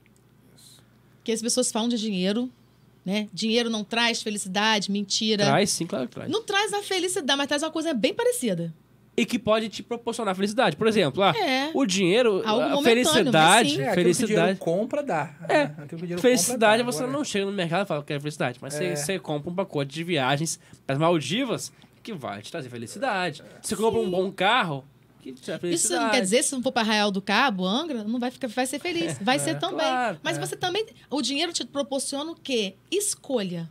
que 1.23 1.32
as 1.32 1.41
pessoas 1.41 1.72
falam 1.72 1.90
de 1.90 1.98
dinheiro, 1.98 2.49
né? 3.03 3.27
Dinheiro 3.34 3.69
não 3.69 3.84
traz 3.84 4.22
felicidade, 4.22 4.91
mentira. 4.91 5.45
Traz 5.45 5.72
sim, 5.72 5.86
claro 5.88 6.07
que 6.07 6.14
traz. 6.14 6.30
Não 6.32 6.44
traz 6.44 6.72
a 6.73 6.82
felicidade, 6.84 7.38
mas 7.38 7.48
traz 7.48 7.64
uma 7.64 7.72
coisa 7.72 7.94
bem 7.94 8.14
parecida. 8.14 8.73
E 9.17 9.25
que 9.25 9.39
pode 9.39 9.69
te 9.69 9.81
proporcionar 9.81 10.35
felicidade. 10.35 10.75
Por 10.75 10.87
exemplo, 10.87 11.23
ah, 11.23 11.33
É. 11.37 11.71
o 11.73 11.85
dinheiro, 11.85 12.41
Algo 12.45 12.79
a 12.79 12.83
felicidade, 12.83 13.75
sim. 13.75 13.81
É, 13.81 13.93
felicidade... 13.93 14.59
compra, 14.59 15.01
dá. 15.01 15.33
É, 15.47 15.67
Felicidade 16.17 16.83
compra, 16.83 16.91
você 16.91 16.99
dá. 16.99 17.05
Agora, 17.07 17.07
não 17.17 17.23
chega 17.23 17.45
no 17.45 17.51
mercado 17.53 17.85
e 17.85 17.87
fala 17.87 18.01
que 18.01 18.07
quer 18.07 18.19
felicidade, 18.19 18.59
mas 18.61 18.75
É. 18.75 18.93
você, 18.93 18.95
você 19.05 19.19
compra 19.19 19.49
um 19.49 19.55
pacote 19.55 19.93
de 19.93 20.03
viagens 20.03 20.59
para 20.85 20.95
as 20.95 20.99
Maldivas 20.99 21.71
que 22.03 22.11
vai 22.13 22.41
te 22.41 22.51
trazer 22.51 22.69
felicidade. 22.69 23.41
Você 23.61 23.75
compra 23.75 23.99
um 24.01 24.09
bom 24.11 24.29
carro 24.31 24.83
que 25.21 25.31
te 25.31 25.41
traz 25.41 25.57
Isso 25.57 25.61
felicidade. 25.61 26.03
não 26.03 26.11
quer 26.11 26.21
dizer, 26.21 26.43
se 26.43 26.53
não 26.53 26.61
for 26.61 26.71
para 26.73 26.81
Arraial 26.83 27.09
do 27.09 27.21
Cabo, 27.21 27.65
Angra, 27.65 28.03
não 28.03 28.19
vai, 28.19 28.29
ficar, 28.29 28.47
vai 28.49 28.65
ser 28.67 28.79
feliz. 28.79 29.17
Vai 29.21 29.39
ser 29.39 29.57
também. 29.57 29.77
claro, 29.87 30.19
Mas 30.21 30.37
você 30.37 30.55
também. 30.57 30.85
O 31.09 31.21
dinheiro 31.21 31.53
te 31.53 31.65
proporciona 31.65 32.31
o 32.31 32.35
quê? 32.35 32.75
Escolha. 32.91 33.69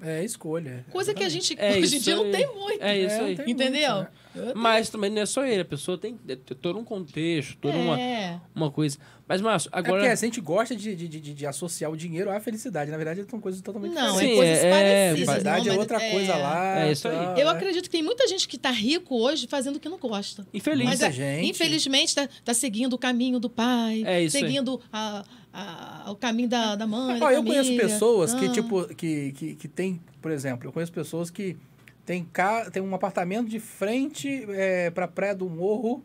É 0.00 0.22
escolha. 0.22 0.84
Coisa 0.90 1.14
que 1.14 1.24
a 1.24 1.28
gente 1.30 1.56
É 1.58 1.70
hoje 1.70 1.78
em 1.78 1.82
isso 1.96 2.00
dia 2.00 2.16
não 2.16 2.30
tem 2.30 2.46
muito. 2.54 2.82
É 2.82 2.98
isso 2.98 3.14
É, 3.14 3.20
aí. 3.20 3.32
Entendeu? 3.46 3.94
muito, 3.94 4.10
né? 4.10 4.23
Mas 4.54 4.88
também 4.90 5.10
não 5.10 5.22
é 5.22 5.26
só 5.26 5.44
ele, 5.46 5.60
a 5.62 5.64
pessoa 5.64 5.96
tem 5.96 6.16
tem 6.16 6.36
todo 6.36 6.78
um 6.78 6.84
contexto, 6.84 7.56
toda 7.60 7.76
uma, 7.76 7.98
É. 8.00 8.40
uma 8.54 8.70
coisa. 8.70 8.98
Mas, 9.26 9.40
Márcio, 9.40 9.70
É 9.72 9.78
agora. 9.78 9.94
porque 10.02 10.08
a 10.08 10.14
gente 10.16 10.40
gosta 10.40 10.76
de, 10.76 10.94
de, 10.94 11.08
de, 11.08 11.32
de 11.34 11.46
associar 11.46 11.90
o 11.90 11.96
dinheiro 11.96 12.30
à 12.30 12.38
felicidade. 12.40 12.90
Na 12.90 12.96
verdade, 12.98 13.24
são 13.30 13.40
coisas 13.40 13.60
totalmente 13.62 13.94
Não, 13.94 14.02
é 14.02 14.12
diferentes. 14.12 14.36
coisas 14.36 14.58
é- 14.58 14.66
é, 14.66 14.70
parecidas. 14.70 15.28
Felicidade 15.30 15.68
não, 15.68 15.74
é 15.74 15.78
outra 15.78 16.00
coisa 16.10 16.36
lá. 16.36 16.80
É 16.80 16.92
isso 16.92 17.08
aí. 17.08 17.14
tal, 17.14 17.38
Eu 17.38 17.48
é. 17.48 17.52
acredito 17.52 17.84
que 17.84 17.90
tem 17.90 18.02
muita 18.02 18.28
gente 18.28 18.46
que 18.46 18.56
está 18.56 18.70
rico 18.70 19.16
hoje 19.16 19.46
fazendo 19.48 19.76
o 19.76 19.80
que 19.80 19.88
não 19.88 19.98
gosta. 19.98 20.46
Infeliz. 20.52 20.84
Mas, 20.84 21.00
é, 21.00 21.10
gente. 21.12 21.48
infelizmente, 21.50 22.08
está 22.08 22.28
tá 22.44 22.52
seguindo 22.52 22.92
o 22.94 22.98
caminho 22.98 23.38
do 23.40 23.48
pai, 23.48 24.02
É 24.04 24.22
isso 24.22 24.36
aí. 24.36 24.42
seguindo 24.42 24.78
a- 24.92 25.24
a- 25.52 26.10
o 26.10 26.16
caminho 26.16 26.48
da, 26.48 26.74
da 26.76 26.86
mãe. 26.86 27.18
da 27.18 27.24
Ó, 27.26 27.30
eu 27.30 27.42
conheço 27.42 27.70
família. 27.70 27.86
pessoas 27.88 28.34
que, 28.34 28.44
Ah. 28.46 28.52
tipo, 28.52 28.94
que, 28.94 29.32
que, 29.32 29.54
que 29.54 29.68
tem, 29.68 30.02
por 30.20 30.30
exemplo, 30.32 30.68
eu 30.68 30.72
conheço 30.72 30.92
pessoas 30.92 31.30
que 31.30 31.56
tem, 32.04 32.24
ca... 32.24 32.70
tem 32.70 32.82
um 32.82 32.94
apartamento 32.94 33.48
de 33.48 33.58
frente 33.58 34.44
é, 34.50 34.90
pra 34.90 35.08
Praia 35.08 35.34
do 35.34 35.48
Morro, 35.48 36.02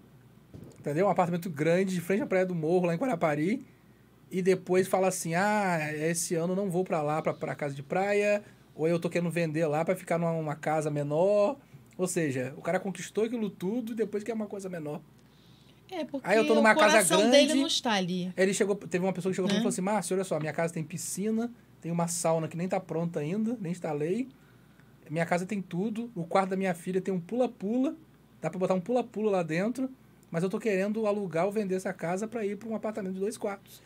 entendeu? 0.80 1.08
Um 1.08 1.10
apartamento 1.10 1.50
grande 1.50 1.94
de 1.94 2.02
frente 2.02 2.24
à 2.24 2.28
Praia 2.28 2.46
do 2.46 2.56
Morro, 2.56 2.88
lá 2.88 2.96
em 2.96 2.98
Guarapari, 2.98 3.66
e 4.32 4.42
depois 4.42 4.88
fala 4.88 5.08
assim, 5.08 5.36
ah, 5.36 5.78
esse 5.94 6.36
ano 6.36 6.56
não 6.56 6.70
vou 6.70 6.84
pra 6.84 7.02
lá, 7.02 7.22
pra 7.22 7.56
casa 7.56 7.76
de 7.76 7.84
praia, 7.84 8.44
ou 8.76 8.88
eu 8.88 9.00
tô 9.00 9.10
querendo 9.10 9.30
vender 9.30 9.66
lá 9.68 9.84
pra 9.84 9.96
ficar 9.96 10.18
numa 10.18 10.32
uma 10.32 10.56
casa 10.56 10.90
menor, 10.90 11.58
ou 11.98 12.08
seja, 12.08 12.54
o 12.56 12.62
cara 12.62 12.80
conquistou 12.80 13.26
aquilo 13.26 13.50
tudo 13.50 13.92
e 13.92 13.96
depois 13.96 14.24
quer 14.24 14.34
uma 14.34 14.48
coisa 14.48 14.70
menor. 14.70 15.02
É, 15.92 16.06
porque 16.06 16.28
Aí 16.28 16.38
eu 16.38 16.46
tô 16.46 16.54
numa 16.54 16.72
o 16.72 16.78
casa 16.78 17.18
grande. 17.18 17.32
dele 17.32 17.56
não 17.56 17.68
está 17.68 17.94
ali. 17.94 18.32
Ele 18.38 18.54
chegou, 18.54 18.76
teve 18.76 19.04
uma 19.04 19.12
pessoa 19.12 19.32
que 19.32 19.36
chegou 19.36 19.50
mim 19.50 19.56
e 19.56 19.58
falou 19.58 19.70
assim: 19.70 19.82
Márcio, 19.82 20.16
olha 20.16 20.24
só, 20.24 20.40
minha 20.40 20.54
casa 20.54 20.74
tem 20.74 20.84
piscina, 20.84 21.52
tem 21.82 21.92
uma 21.92 22.08
sauna 22.08 22.48
que 22.48 22.56
nem 22.56 22.68
tá 22.68 22.80
pronta 22.80 23.20
ainda, 23.20 23.58
nem 23.60 23.72
instalei. 23.72 24.30
Minha 25.10 25.26
casa 25.26 25.46
tem 25.46 25.62
tudo. 25.62 26.12
O 26.16 26.24
quarto 26.24 26.52
da 26.52 26.56
minha 26.56 26.74
filha 26.74 27.02
tem 27.02 27.14
um 27.14 27.20
pula-pula. 27.20 27.96
Dá 28.42 28.50
pra 28.50 28.60
botar 28.60 28.74
um 28.74 28.82
pula-pula 28.82 29.32
lá 29.32 29.44
dentro. 29.44 29.90
Mas 30.32 30.44
eu 30.44 30.50
tô 30.50 30.60
querendo 30.60 31.06
alugar 31.08 31.46
ou 31.46 31.52
vender 31.52 31.76
essa 31.76 31.92
casa 31.92 32.28
pra 32.28 32.46
ir 32.46 32.58
pra 32.58 32.70
um 32.70 32.76
apartamento 32.76 33.14
de 33.14 33.20
dois 33.20 33.38
quartos. 33.38 33.82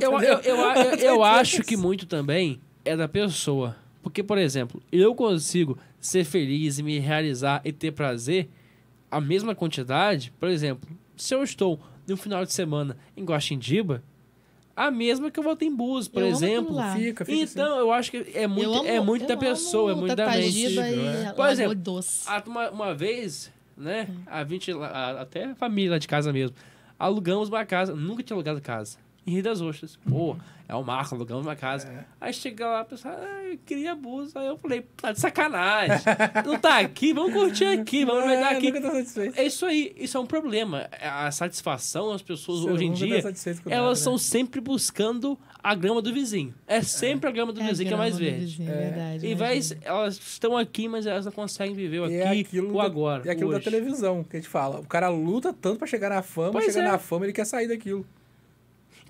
Eu, 0.00 0.12
eu, 0.20 0.40
eu, 0.40 0.56
eu, 0.56 0.98
eu 0.98 1.22
acho 1.22 1.62
que 1.62 1.76
muito 1.76 2.06
também 2.06 2.60
é 2.84 2.96
da 2.96 3.06
pessoa. 3.06 3.76
Porque, 4.02 4.22
por 4.22 4.38
exemplo, 4.38 4.82
eu 4.90 5.14
consigo 5.14 5.78
ser 6.00 6.24
feliz 6.24 6.78
e 6.78 6.82
me 6.82 6.98
realizar 6.98 7.60
e 7.64 7.72
ter 7.72 7.92
prazer 7.92 8.48
a 9.10 9.20
mesma 9.20 9.54
quantidade. 9.54 10.32
Por 10.38 10.48
exemplo, 10.48 10.88
se 11.16 11.34
eu 11.34 11.42
estou 11.42 11.80
no 12.06 12.16
final 12.16 12.44
de 12.44 12.52
semana 12.52 12.96
em 13.16 13.24
Guaxindiba, 13.24 14.02
a 14.76 14.90
mesma 14.90 15.30
que 15.30 15.40
eu 15.40 15.42
vou 15.42 15.56
ter 15.56 15.64
em 15.64 15.74
Búzios, 15.74 16.06
por 16.08 16.20
Eu 16.22 16.28
exemplo. 16.28 16.76
Fica, 16.94 17.24
fica 17.24 17.44
assim. 17.44 17.52
Então, 17.60 17.78
eu 17.78 17.90
acho 17.92 18.10
que 18.10 18.18
é 18.34 18.46
muito, 18.46 18.72
amo, 18.74 18.86
é 18.86 19.00
muito 19.00 19.26
da 19.26 19.36
pessoa, 19.36 19.92
é 19.92 19.94
muito 19.94 20.14
da 20.14 20.26
mente. 20.28 20.58
E 20.68 20.78
é. 20.78 21.32
Por 21.32 21.48
exemplo, 21.48 21.74
Doce. 21.74 22.28
Uma, 22.46 22.70
uma 22.70 22.94
vez, 22.94 23.50
né? 23.76 24.06
A 24.26 24.42
20, 24.44 24.72
lá- 24.74 24.88
a- 24.88 25.20
até 25.22 25.44
a 25.44 25.54
família 25.54 25.92
lá 25.92 25.98
de 25.98 26.06
casa 26.06 26.32
mesmo. 26.32 26.54
Alugamos 26.98 27.48
uma 27.48 27.64
casa. 27.64 27.94
Nunca 27.94 28.22
tinha 28.22 28.34
alugado 28.36 28.60
casa. 28.60 28.98
Em 29.26 29.32
Rio 29.32 29.42
das 29.42 29.60
Ostras. 29.60 29.98
Pô, 30.08 30.36
é 30.68 30.74
o 30.74 30.82
Marco 30.84 31.14
alugando 31.14 31.42
uma 31.42 31.56
casa. 31.56 31.88
É. 31.88 32.04
Aí 32.20 32.32
chega 32.32 32.66
lá, 32.66 32.80
a 32.80 32.84
pessoa, 32.84 33.14
ah, 33.14 33.44
eu 33.44 33.58
queria 33.66 33.92
abuso. 33.92 34.38
Aí 34.38 34.46
eu 34.46 34.56
falei, 34.56 34.86
tá 34.96 35.12
de 35.12 35.20
sacanagem. 35.20 35.98
não 36.44 36.58
tá 36.58 36.78
aqui, 36.78 37.12
vamos 37.12 37.32
curtir 37.32 37.64
aqui, 37.64 38.04
vamos 38.04 38.24
É, 38.30 38.42
aqui. 38.44 38.70
nunca 38.70 38.80
tá 38.88 38.90
satisfeito. 38.92 39.38
É 39.38 39.44
isso 39.44 39.66
aí, 39.66 39.92
isso 39.96 40.16
é 40.16 40.20
um 40.20 40.26
problema. 40.26 40.88
A 41.00 41.30
satisfação, 41.32 42.12
as 42.12 42.22
pessoas 42.22 42.60
Você 42.60 42.70
hoje 42.70 42.84
em 42.84 42.90
nunca 42.90 43.00
tá 43.00 43.06
dia, 43.06 43.22
satisfeito 43.22 43.62
com 43.62 43.70
elas 43.70 43.82
nada, 43.82 43.92
estão 43.98 44.12
né? 44.12 44.18
sempre 44.18 44.60
buscando 44.60 45.38
a 45.62 45.74
grama 45.74 46.00
do 46.00 46.12
vizinho. 46.12 46.54
É 46.66 46.80
sempre 46.82 47.28
a 47.28 47.32
grama 47.32 47.52
do 47.52 47.60
É 47.60 47.64
a 47.64 47.66
vizinho 47.66 47.88
que 47.88 47.94
é 47.94 47.96
mais 47.96 48.16
grama 48.16 48.30
do 48.30 48.36
verde. 48.38 48.46
vizinho, 48.56 48.70
é 48.70 48.76
verdade, 48.90 49.26
E 49.26 49.34
vai, 49.34 49.60
elas 49.82 50.16
estão 50.16 50.56
aqui, 50.56 50.86
mas 50.86 51.06
elas 51.06 51.24
não 51.24 51.32
conseguem 51.32 51.74
viver 51.74 52.00
o 52.00 52.08
E 52.08 52.22
aqui, 52.22 52.38
é 52.38 52.40
aquilo 52.42 52.70
o 52.74 52.76
da- 52.78 52.84
agora. 52.84 53.22
É 53.28 53.32
aquilo 53.32 53.50
da 53.50 53.56
hoje. 53.56 53.64
televisão 53.64 54.22
que 54.22 54.36
a 54.36 54.40
gente 54.40 54.48
fala. 54.48 54.78
O 54.78 54.86
cara 54.86 55.08
luta 55.08 55.52
tanto 55.52 55.78
pra 55.78 55.86
chegar 55.88 56.08
na 56.10 56.22
fama, 56.22 56.52
Pois 56.52 56.66
chega 56.66 56.80
é. 56.86 56.90
na 56.92 56.98
fama 56.98 57.24
ele 57.26 57.32
quer 57.32 57.44
sair 57.44 57.66
daquilo. 57.66 58.06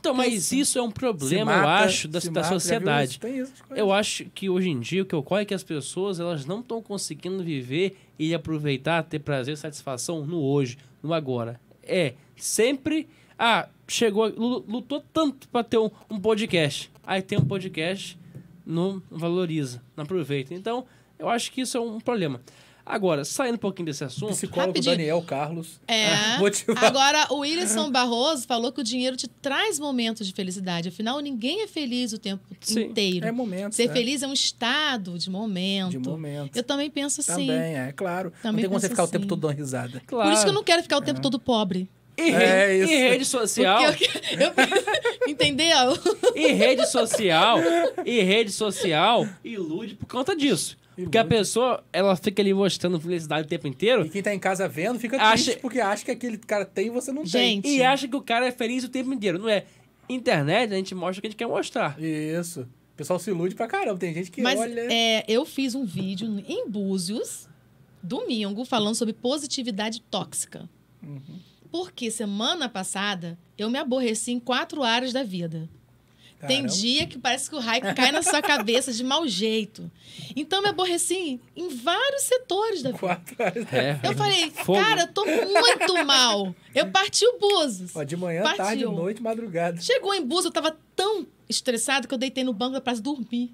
Então, 0.09 0.15
mas 0.17 0.53
isso 0.53 0.79
é 0.79 0.83
um 0.83 0.91
problema, 0.91 1.53
eu 1.53 1.63
mata, 1.63 1.85
acho, 1.85 2.09
da, 2.09 2.19
da 2.19 2.31
mata, 2.31 2.49
sociedade. 2.49 3.19
isso? 3.23 3.27
Isso. 3.29 3.53
Eu 3.71 3.93
acho 3.93 4.25
que 4.35 4.49
hoje 4.49 4.69
em 4.71 4.79
dia 4.81 5.03
o 5.03 5.07
que 5.07 5.15
ocorre 5.17 5.43
é 5.43 5.45
que 5.45 5.55
as 5.55 5.63
pessoas 5.63 6.21
elas 6.21 6.45
não 6.47 6.61
estão 6.61 6.81
conseguindo 6.83 7.43
viver 7.43 7.97
e 8.19 8.35
aproveitar, 8.35 9.03
ter 9.03 9.19
prazer, 9.19 9.57
satisfação 9.57 10.25
no 10.25 10.41
hoje, 10.41 10.79
no 11.03 11.13
agora. 11.13 11.61
É 11.83 12.15
sempre. 12.37 13.09
Ah, 13.39 13.69
chegou, 13.87 14.29
lu- 14.29 14.65
lutou 14.67 15.05
tanto 15.13 15.49
para 15.49 15.63
ter 15.63 15.79
um, 15.79 15.91
um 16.11 16.19
podcast. 16.19 16.91
Aí 17.07 17.21
tem 17.23 17.39
um 17.39 17.45
podcast, 17.45 18.19
não 18.65 19.03
valoriza, 19.11 19.83
não 19.97 20.05
aproveita. 20.05 20.55
Então, 20.55 20.87
eu 21.19 21.29
acho 21.29 21.53
que 21.53 21.61
isso 21.61 21.77
é 21.77 21.81
um 21.81 22.01
problema. 22.01 22.41
Agora, 22.89 23.25
saindo 23.25 23.57
um 23.57 23.59
pouquinho 23.59 23.87
desse 23.87 24.05
assunto. 24.05 24.29
Psicólogo 24.33 24.69
Rapidinho. 24.69 24.97
Daniel 24.97 25.21
Carlos. 25.23 25.81
É. 25.89 26.39
Motivado. 26.39 26.87
Agora, 26.87 27.27
o 27.31 27.39
Wilson 27.39 27.91
Barroso 27.91 28.47
falou 28.47 28.71
que 28.71 28.81
o 28.81 28.85
dinheiro 28.85 29.17
te 29.17 29.27
traz 29.27 29.77
momentos 29.81 30.25
de 30.25 30.33
felicidade. 30.33 30.89
Afinal, 30.91 31.19
ninguém 31.19 31.63
é 31.63 31.67
feliz 31.67 32.13
o 32.13 32.19
tempo 32.19 32.45
Sim. 32.61 32.85
inteiro. 32.85 33.27
É 33.27 33.33
momento. 33.33 33.75
Ser 33.75 33.89
né? 33.89 33.93
feliz 33.93 34.23
é 34.23 34.27
um 34.29 34.33
estado 34.33 35.19
de 35.19 35.29
momento. 35.29 35.91
De 35.91 35.99
momento. 35.99 36.57
Eu 36.57 36.63
também 36.63 36.89
penso 36.89 37.21
assim. 37.21 37.49
Também, 37.49 37.77
é 37.77 37.93
claro. 37.93 38.33
não 38.37 38.41
Também 38.51 38.63
tem 38.63 38.69
como 38.69 38.79
você 38.81 38.89
ficar 38.89 39.03
o 39.03 39.09
tempo 39.09 39.25
assim. 39.25 39.29
todo 39.31 39.41
dando 39.41 39.57
risada. 39.57 40.01
Claro. 40.07 40.29
Por 40.31 40.35
isso 40.35 40.45
que 40.45 40.49
eu 40.51 40.55
não 40.55 40.63
quero 40.63 40.83
ficar 40.83 40.99
o 40.99 41.03
tempo 41.03 41.21
todo 41.21 41.41
pobre. 41.41 41.89
E, 42.17 42.31
É 42.31 42.69
rede, 42.69 42.85
isso. 42.85 42.93
e 42.93 42.97
rede 42.97 43.25
social. 43.25 43.83
Eu, 43.83 43.91
eu- 43.91 45.29
entendeu? 45.29 45.99
E 46.35 46.53
rede 46.53 46.87
social, 46.87 47.59
e 48.07 48.23
rede 48.23 48.51
social 48.53 49.27
ilude 49.45 49.97
por 49.97 50.07
conta 50.07 50.35
disso. 50.37 50.79
Porque 50.97 51.19
a 51.19 51.25
pessoa, 51.25 51.85
ela 51.93 52.17
fica 52.17 52.41
ali 52.41 52.55
mostrando 52.55 52.99
felicidade 52.99 53.47
o 53.47 53.49
tempo 53.49 53.67
inteiro 53.69 54.07
E 54.07 54.09
quem 54.09 54.23
tá 54.23 54.35
em 54.35 54.39
casa 54.39 54.67
vendo 54.67 54.99
fica 54.99 55.17
Acha- 55.19 55.45
triste 55.45 55.61
porque 55.61 55.79
acha 55.79 56.05
que 56.05 56.11
aquele 56.11 56.39
cara 56.39 56.65
tem 56.65 56.87
e 56.87 56.91
você 56.91 57.13
não 57.13 57.25
Gente. 57.27 57.69
e 57.69 57.83
acha 57.83 58.09
que 58.09 58.17
o 58.17 58.23
cara 58.23 58.47
é 58.47 58.51
feliz 58.53 58.83
o 58.85 58.89
tempo 58.89 59.13
inteiro. 59.13 59.39
Não 59.39 59.49
é? 59.49 59.65
Internet, 60.09 60.73
a 60.73 60.77
gente 60.77 60.95
mostra 60.95 61.19
o 61.19 61.21
que 61.21 61.27
a 61.27 61.31
gente 61.31 61.39
quer 61.39 61.47
mostrar. 61.49 61.97
tem. 61.97 62.39
Isso. 62.41 62.63
O 62.63 62.97
pessoal 62.97 63.19
se 63.19 63.29
ilude 63.31 63.55
pra 63.55 63.67
caramba. 63.67 63.99
Tem 63.99 64.15
gente 64.15 64.31
que 64.31 64.41
Mas 64.41 64.59
olha. 64.59 64.87
é, 64.91 65.25
eu 65.29 65.45
fiz 65.45 65.75
um 65.75 65.85
vídeo 65.85 66.43
em 66.49 66.67
Búzios, 66.69 67.47
domingo, 68.03 68.65
falando 68.65 68.95
sobre 68.95 69.13
positividade 69.13 70.01
tóxica. 70.11 70.69
Uhum. 71.03 71.21
Porque 71.71 72.11
semana 72.11 72.69
passada 72.71 73.39
eu 73.59 73.69
me 73.69 73.79
aborreci 73.79 74.33
em 74.33 74.41
quatro 74.41 74.83
áreas 74.83 75.13
da 75.13 75.23
vida. 75.23 75.69
Tem 76.47 76.67
dia 76.67 77.07
que 77.07 77.19
parece 77.19 77.49
que 77.51 77.57
o 77.57 77.59
raio 77.59 77.83
cai 77.95 78.13
na 78.13 78.23
sua 78.23 78.41
cabeça 78.43 78.93
de 78.93 79.03
mau 79.05 79.27
jeito. 79.27 79.91
Então 80.35 80.59
eu 80.59 80.63
me 80.63 80.69
aborreci 80.69 81.41
em 81.55 81.69
vários 81.69 82.23
setores 82.23 82.83
da 82.83 82.91
vida. 82.91 82.99
Quatro 83.01 83.37
horas. 83.39 83.73
É. 83.73 84.01
Eu 84.03 84.15
falei, 84.15 84.51
Fogo. 84.51 84.79
cara, 84.79 85.03
eu 85.03 85.13
tô 85.13 85.25
muito 85.25 86.05
mal. 86.05 86.55
Eu 86.75 86.91
parti 86.91 87.25
o 87.27 87.39
Búzios. 87.39 87.95
Ó, 87.95 88.03
de 88.03 88.17
manhã, 88.17 88.43
Partiu. 88.43 88.65
tarde, 88.65 88.85
noite, 88.85 89.23
madrugada. 89.23 89.81
Chegou 89.81 90.15
em 90.15 90.25
Búzios, 90.25 90.47
eu 90.47 90.53
tava 90.53 90.77
tão 90.95 91.27
estressado 91.49 92.09
que 92.09 92.15
eu 92.15 92.19
deitei 92.19 92.45
no 92.45 92.53
banco 92.53 92.73
da 92.73 92.81
praça 92.81 93.01
dormir. 93.01 93.53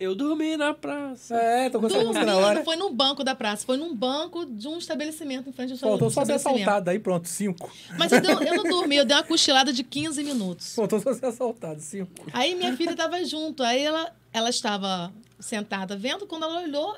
Eu 0.00 0.14
dormi 0.14 0.56
na 0.56 0.72
praça. 0.72 1.34
É, 1.34 1.68
tô 1.70 1.80
com 1.80 1.86
essa 1.86 1.98
música 1.98 2.24
na 2.24 2.32
não 2.34 2.40
hora. 2.40 2.64
foi 2.64 2.76
num 2.76 2.94
banco 2.94 3.24
da 3.24 3.34
praça, 3.34 3.66
foi 3.66 3.76
num 3.76 3.92
banco 3.92 4.46
de 4.46 4.68
um 4.68 4.78
estabelecimento 4.78 5.48
em 5.48 5.52
frente 5.52 5.72
ao 5.72 5.78
Faltou 5.78 6.08
só 6.08 6.24
ser 6.24 6.32
assaltado 6.34 6.88
aí, 6.90 7.00
pronto, 7.00 7.26
cinco. 7.28 7.72
Mas 7.98 8.12
eu, 8.12 8.20
dei- 8.20 8.30
eu 8.48 8.56
não 8.56 8.62
dormi, 8.62 8.96
eu 8.96 9.04
dei 9.04 9.16
uma 9.16 9.24
cochilada 9.24 9.72
de 9.72 9.82
15 9.82 10.22
minutos. 10.22 10.74
Faltou 10.76 11.00
só 11.00 11.12
ser 11.12 11.26
assaltado, 11.26 11.80
cinco. 11.80 12.12
Aí 12.32 12.54
minha 12.54 12.76
filha 12.76 12.92
estava 12.92 13.24
junto, 13.24 13.62
aí 13.64 13.82
ela, 13.82 14.14
ela 14.32 14.50
estava 14.50 15.12
sentada 15.40 15.96
vendo, 15.96 16.26
quando 16.28 16.44
ela 16.44 16.62
olhou, 16.62 16.96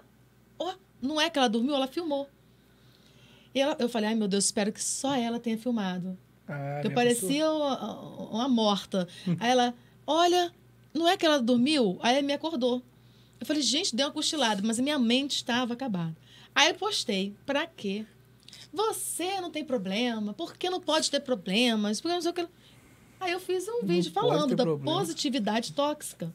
ó, 0.58 0.74
não 1.00 1.18
é 1.18 1.30
que 1.30 1.38
ela 1.38 1.48
dormiu, 1.48 1.74
ela 1.74 1.86
filmou. 1.86 2.28
E 3.54 3.60
ela- 3.60 3.76
eu 3.78 3.88
falei, 3.88 4.10
ai 4.10 4.14
meu 4.14 4.28
Deus, 4.28 4.44
espero 4.44 4.70
que 4.70 4.82
só 4.84 5.14
ela 5.14 5.40
tenha 5.40 5.56
filmado. 5.56 6.18
Ah, 6.46 6.82
eu 6.84 6.90
parecia 6.92 7.50
uma, 7.50 8.00
uma 8.30 8.48
morta. 8.48 9.08
Aí 9.40 9.50
ela, 9.52 9.72
olha, 10.06 10.52
não 10.92 11.08
é 11.08 11.16
que 11.16 11.24
ela 11.24 11.40
dormiu? 11.40 11.98
Aí 12.02 12.16
ela 12.16 12.22
me 12.26 12.32
acordou. 12.34 12.82
Eu 13.40 13.46
falei, 13.46 13.62
gente, 13.62 13.96
deu 13.96 14.06
uma 14.06 14.12
cochilada, 14.12 14.60
mas 14.62 14.78
a 14.78 14.82
minha 14.82 14.98
mente 14.98 15.36
estava 15.36 15.72
acabada. 15.72 16.14
Aí 16.54 16.68
eu 16.68 16.74
postei, 16.74 17.34
pra 17.46 17.66
quê? 17.66 18.04
Você 18.72 19.40
não 19.40 19.50
tem 19.50 19.64
problema, 19.64 20.34
por 20.34 20.56
que 20.56 20.68
não 20.68 20.80
pode 20.80 21.10
ter 21.10 21.20
problemas? 21.20 22.00
Porque 22.00 22.14
não 22.14 22.22
sei 22.22 22.30
o 22.30 22.34
que. 22.34 22.46
Aí 23.18 23.32
eu 23.32 23.40
fiz 23.40 23.66
um 23.68 23.84
vídeo 23.84 24.12
pode 24.12 24.26
falando 24.26 24.54
da 24.54 24.64
problema. 24.64 24.98
positividade 24.98 25.72
tóxica. 25.72 26.32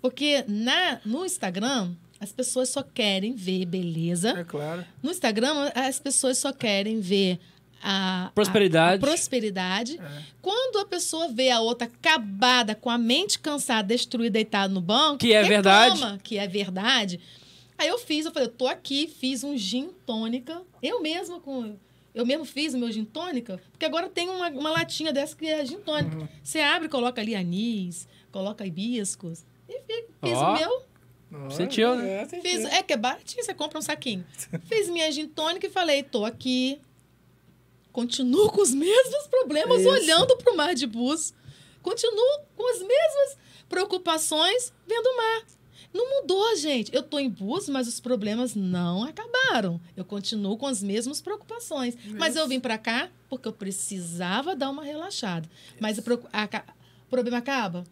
Porque 0.00 0.44
na, 0.46 1.00
no 1.04 1.24
Instagram, 1.24 1.94
as 2.20 2.32
pessoas 2.32 2.68
só 2.68 2.82
querem 2.82 3.34
ver 3.34 3.64
beleza. 3.66 4.30
É 4.30 4.44
claro. 4.44 4.84
No 5.02 5.10
Instagram, 5.10 5.70
as 5.74 5.98
pessoas 5.98 6.38
só 6.38 6.52
querem 6.52 7.00
ver 7.00 7.38
a 7.84 8.30
Prosperidade. 8.34 8.94
a- 8.94 9.06
a 9.06 9.10
prosperidade. 9.10 10.00
Quando 10.40 10.78
a 10.78 10.86
pessoa 10.86 11.28
vê 11.28 11.50
a 11.50 11.60
outra 11.60 11.86
acabada, 11.86 12.74
com 12.74 12.88
a 12.88 12.96
mente 12.98 13.38
cansada, 13.38 13.86
destruída, 13.88 14.32
deitada 14.32 14.72
no 14.72 14.80
banco, 14.80 15.18
Que 15.18 15.32
é 15.34 15.42
reclama 15.42 16.18
Que 16.22 16.38
é 16.38 16.46
verdade. 16.48 17.20
Aí 17.76 17.88
eu 17.88 17.98
fiz, 17.98 18.24
eu 18.24 18.32
falei, 18.32 18.48
eu 18.48 18.52
tô 18.52 18.66
aqui, 18.68 19.06
fiz 19.08 19.44
um 19.44 19.56
gin 19.58 19.90
tônica. 20.06 20.62
Eu 20.82 21.02
mesma 21.02 21.40
com. 21.40 21.76
Eu 22.14 22.24
mesmo 22.24 22.44
fiz 22.44 22.72
o 22.74 22.78
meu 22.78 22.90
gin 22.92 23.04
tônica, 23.04 23.60
porque 23.72 23.84
agora 23.84 24.08
tem 24.08 24.28
uma, 24.28 24.48
uma 24.48 24.70
latinha 24.70 25.12
dessa 25.12 25.34
que 25.36 25.46
é 25.46 25.64
gin 25.66 25.78
tônica. 25.80 26.16
Uhum. 26.16 26.28
Você 26.42 26.60
abre, 26.60 26.88
coloca 26.88 27.20
ali 27.20 27.34
anis, 27.34 28.06
coloca 28.30 28.64
hibiscos. 28.64 29.44
E 29.68 29.80
fi- 29.80 30.04
fiz 30.22 30.38
Ó. 30.38 30.52
o 30.54 30.58
meu. 30.58 31.50
Sentiu, 31.50 31.96
né? 31.96 32.22
É, 32.22 32.24
sentiu. 32.26 32.48
Fiz, 32.48 32.64
é 32.66 32.80
que 32.80 32.92
é 32.92 32.96
baratinho, 32.96 33.42
você 33.44 33.52
compra 33.52 33.78
um 33.80 33.82
saquinho. 33.82 34.24
Fiz 34.68 34.88
minha 34.88 35.10
gin 35.10 35.26
tônica 35.26 35.66
e 35.66 35.70
falei, 35.70 36.04
tô 36.04 36.24
aqui. 36.24 36.78
Continuo 37.94 38.50
com 38.50 38.60
os 38.60 38.74
mesmos 38.74 39.28
problemas, 39.28 39.82
Isso. 39.82 39.88
olhando 39.88 40.36
pro 40.38 40.56
mar 40.56 40.74
de 40.74 40.84
bus. 40.84 41.32
Continuo 41.80 42.40
com 42.56 42.68
as 42.68 42.80
mesmas 42.80 43.38
preocupações, 43.68 44.72
vendo 44.84 45.06
o 45.06 45.16
mar. 45.16 45.44
Não 45.92 46.20
mudou, 46.20 46.56
gente. 46.56 46.92
Eu 46.92 47.04
tô 47.04 47.20
em 47.20 47.30
bus, 47.30 47.68
mas 47.68 47.86
os 47.86 48.00
problemas 48.00 48.56
não 48.56 49.04
acabaram. 49.04 49.80
Eu 49.96 50.04
continuo 50.04 50.56
com 50.56 50.66
as 50.66 50.82
mesmas 50.82 51.22
preocupações. 51.22 51.96
Mas 52.18 52.34
eu 52.34 52.48
vim 52.48 52.58
pra 52.58 52.76
cá 52.76 53.08
porque 53.30 53.46
eu 53.46 53.52
precisava 53.52 54.56
dar 54.56 54.70
uma 54.70 54.82
relaxada. 54.82 55.48
Mas 55.78 55.96
o 55.96 56.00
o 56.00 57.08
problema 57.08 57.38
acaba? 57.38 57.84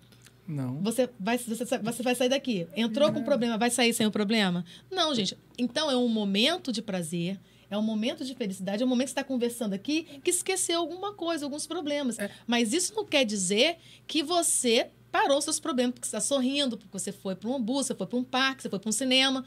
Não. 0.49 0.83
Você 0.83 1.09
vai, 1.21 1.39
você, 1.39 1.79
você 1.79 2.03
vai 2.03 2.17
sair 2.17 2.29
daqui. 2.29 2.67
Entrou 2.77 3.13
com 3.13 3.23
problema, 3.23 3.57
vai 3.57 3.71
sair 3.71 3.95
sem 3.95 4.05
o 4.05 4.11
problema? 4.11 4.65
Não, 4.91 5.15
gente. 5.15 5.39
Então 5.57 5.89
é 5.89 5.97
um 5.97 6.09
momento 6.09 6.73
de 6.73 6.83
prazer, 6.83 7.39
é 7.73 7.79
um 7.79 7.83
momento 7.83 8.23
de 8.23 8.35
felicidade, 8.35 8.83
é 8.83 8.87
um 8.87 8.89
momento 8.89 9.07
que 9.07 9.15
você 9.15 9.21
está 9.21 9.25
conversando 9.25 9.73
aqui 9.73 10.03
que 10.23 10.31
esqueceu 10.31 10.79
alguma 10.79 11.15
coisa, 11.15 11.47
alguns 11.47 11.67
problemas. 11.67 12.19
Mas 12.47 12.73
isso 12.75 12.95
não 12.95 13.05
quer 13.05 13.25
dizer 13.25 13.79
que 14.07 14.23
você 14.23 14.91
parou 15.11 15.41
seus 15.41 15.59
problemas, 15.59 15.95
porque 15.95 16.07
você 16.07 16.17
está 16.17 16.21
sorrindo, 16.21 16.77
porque 16.77 16.93
você 16.93 17.11
foi 17.11 17.35
para 17.35 17.49
um 17.49 17.61
bus, 17.61 17.87
você 17.87 17.95
foi 17.95 18.07
para 18.07 18.19
um 18.19 18.25
parque, 18.25 18.63
você 18.63 18.69
foi 18.69 18.79
para 18.79 18.89
um 18.91 18.93
cinema. 18.93 19.43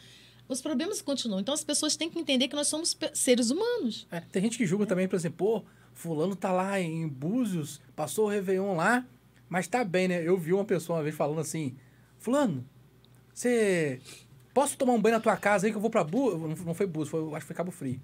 Os 0.47 0.59
problemas 0.59 1.03
continuam. 1.03 1.39
Então 1.39 1.53
as 1.53 1.63
pessoas 1.63 1.95
têm 1.95 2.09
que 2.09 2.17
entender 2.17 2.47
que 2.47 2.55
nós 2.55 2.67
somos 2.67 2.97
seres 3.13 3.51
humanos. 3.51 4.07
É, 4.11 4.19
tem 4.19 4.41
gente 4.41 4.57
que 4.57 4.65
julga 4.65 4.87
também, 4.87 5.07
por 5.07 5.15
exemplo, 5.15 5.37
pô, 5.37 5.65
fulano 5.93 6.35
tá 6.35 6.51
lá 6.51 6.79
em 6.79 7.07
Búzios, 7.07 7.79
passou 7.95 8.25
o 8.25 8.29
Réveillon 8.29 8.75
lá, 8.75 9.05
mas 9.47 9.67
tá 9.67 9.83
bem, 9.83 10.07
né? 10.07 10.27
Eu 10.27 10.35
vi 10.35 10.51
uma 10.51 10.65
pessoa 10.65 10.97
uma 10.97 11.03
vez 11.03 11.15
falando 11.15 11.41
assim, 11.41 11.75
fulano, 12.17 12.67
você... 13.31 14.01
Posso 14.55 14.77
tomar 14.77 14.93
um 14.93 15.01
banho 15.01 15.15
na 15.15 15.21
tua 15.21 15.35
casa 15.35 15.67
aí 15.67 15.71
que 15.71 15.77
eu 15.77 15.81
vou 15.81 15.89
pra 15.89 16.01
Búzios? 16.01 16.63
Não 16.63 16.73
foi 16.73 16.87
Búzios, 16.87 17.09
foi, 17.09 17.19
acho 17.33 17.41
que 17.41 17.47
foi 17.47 17.55
Cabo 17.57 17.71
Frio. 17.71 17.99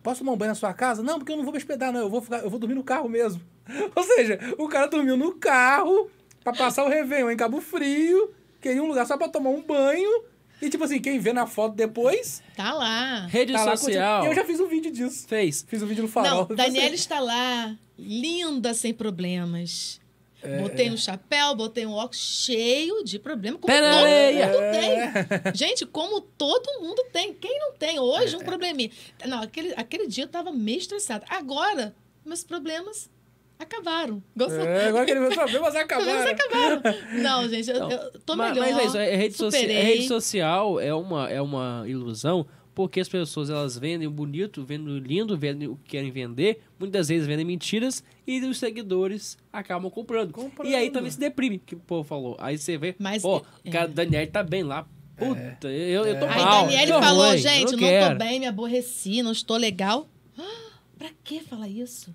Posso 0.00 0.20
tomar 0.20 0.30
um 0.30 0.36
banho 0.36 0.50
na 0.50 0.54
sua 0.54 0.72
casa? 0.72 1.02
Não, 1.02 1.18
porque 1.18 1.32
eu 1.32 1.36
não 1.36 1.42
vou 1.42 1.52
me 1.52 1.58
hospedar, 1.58 1.92
não. 1.92 2.02
Eu 2.02 2.08
vou, 2.08 2.22
ficar, 2.22 2.38
eu 2.38 2.48
vou 2.48 2.60
dormir 2.60 2.76
no 2.76 2.84
carro 2.84 3.08
mesmo. 3.08 3.42
Ou 3.96 4.02
seja, 4.04 4.38
o 4.58 4.68
cara 4.68 4.86
dormiu 4.86 5.16
no 5.16 5.32
carro 5.34 6.08
pra 6.44 6.52
passar 6.52 6.84
o 6.84 6.88
Réveillon 6.88 7.32
em 7.32 7.36
Cabo 7.36 7.60
Frio, 7.60 8.32
queria 8.60 8.80
um 8.80 8.86
lugar 8.86 9.04
só 9.08 9.16
pra 9.16 9.28
tomar 9.28 9.50
um 9.50 9.60
banho. 9.60 10.22
E, 10.60 10.70
tipo 10.70 10.84
assim, 10.84 11.00
quem 11.00 11.18
vê 11.18 11.32
na 11.32 11.48
foto 11.48 11.74
depois... 11.74 12.40
Tá 12.56 12.72
lá. 12.72 13.26
Rede 13.26 13.52
tá 13.52 13.64
lá 13.64 13.76
social. 13.76 14.24
Eu 14.24 14.34
já 14.36 14.44
fiz 14.44 14.60
um 14.60 14.68
vídeo 14.68 14.92
disso. 14.92 15.26
Fez. 15.26 15.66
Fiz 15.66 15.82
um 15.82 15.86
vídeo 15.86 16.02
no 16.02 16.08
farol. 16.08 16.46
Não, 16.48 16.54
Daniela 16.54 16.94
está 16.94 17.18
lá, 17.18 17.76
linda, 17.98 18.72
sem 18.72 18.94
problemas. 18.94 20.00
É, 20.42 20.58
botei 20.60 20.90
um 20.90 20.96
chapéu, 20.96 21.54
botei 21.54 21.86
um 21.86 21.92
óculos 21.92 22.18
cheio 22.44 23.04
de 23.04 23.18
problema. 23.18 23.58
Como 23.58 23.72
todo 23.72 23.84
areia. 23.84 24.46
mundo 24.48 24.72
tem. 24.72 25.54
Gente, 25.54 25.86
como 25.86 26.20
todo 26.20 26.80
mundo 26.80 27.04
tem. 27.12 27.32
Quem 27.34 27.58
não 27.58 27.72
tem 27.74 27.98
hoje 28.00 28.34
É. 28.34 28.38
um 28.38 28.40
probleminha? 28.42 28.90
Não, 29.26 29.42
aquele, 29.42 29.72
aquele 29.76 30.06
dia 30.06 30.24
eu 30.24 30.26
estava 30.26 30.50
meio 30.52 30.78
estressada. 30.78 31.24
Agora, 31.28 31.94
meus 32.24 32.42
problemas 32.44 33.10
Acabaram. 33.58 34.20
Gostou? 34.36 34.60
É, 34.64 34.88
agora 34.88 35.04
que 35.04 35.12
ele 35.12 35.20
os 35.20 35.34
problemas 35.36 35.76
acabaram. 35.76 36.26
acabaram. 36.28 36.82
Não, 37.22 37.48
gente, 37.48 37.70
eu, 37.70 37.88
eu 37.90 38.20
tô 38.26 38.34
Mas, 38.34 38.54
melhor. 38.54 38.72
mas 38.72 38.80
é 38.80 38.86
isso, 38.86 38.96
é 38.98 39.14
rede, 39.16 39.34
superei. 39.36 39.76
é 39.76 39.82
rede 39.82 40.08
social 40.08 40.80
é 40.80 40.92
uma, 40.92 41.30
é 41.30 41.40
uma 41.40 41.84
ilusão, 41.86 42.44
porque 42.74 43.00
as 43.00 43.08
pessoas 43.08 43.50
elas 43.50 43.78
vendem 43.78 44.06
o 44.06 44.10
bonito, 44.10 44.64
vendem 44.64 44.94
o 44.94 44.98
lindo, 44.98 45.36
vendem 45.36 45.68
o 45.68 45.76
que 45.76 45.90
querem 45.90 46.10
vender, 46.10 46.62
muitas 46.78 47.08
vezes 47.08 47.26
vendem 47.26 47.44
mentiras 47.44 48.02
e 48.26 48.40
os 48.40 48.58
seguidores 48.58 49.36
acabam 49.52 49.90
comprando. 49.90 50.32
Comprando. 50.32 50.70
E 50.70 50.74
aí 50.74 50.90
também 50.90 51.10
se 51.10 51.18
deprime, 51.18 51.58
que 51.58 51.74
o 51.74 51.80
povo 51.80 52.04
falou. 52.04 52.36
Aí 52.40 52.56
você 52.56 52.78
vê, 52.78 52.94
Mas, 52.98 53.22
pô, 53.22 53.42
é. 53.64 53.68
o 53.68 53.72
cara 53.72 53.88
do 53.88 53.94
Daniel 53.94 54.26
tá 54.30 54.42
bem 54.42 54.62
lá. 54.62 54.86
Puta, 55.16 55.68
eu, 55.68 56.04
eu 56.04 56.18
tô 56.18 56.26
Aí 56.26 56.42
mal. 56.42 56.66
Daniele 56.66 56.92
tô 56.92 57.02
falou, 57.02 57.28
ruim, 57.28 57.38
gente, 57.38 57.64
eu 57.64 57.72
não, 57.72 57.78
quero. 57.78 58.18
tô 58.18 58.24
bem, 58.24 58.40
me 58.40 58.46
aborreci, 58.46 59.22
não 59.22 59.32
estou 59.32 59.56
legal. 59.56 60.08
Ah, 60.38 60.70
pra 60.98 61.10
que 61.22 61.40
falar 61.40 61.68
isso? 61.68 62.14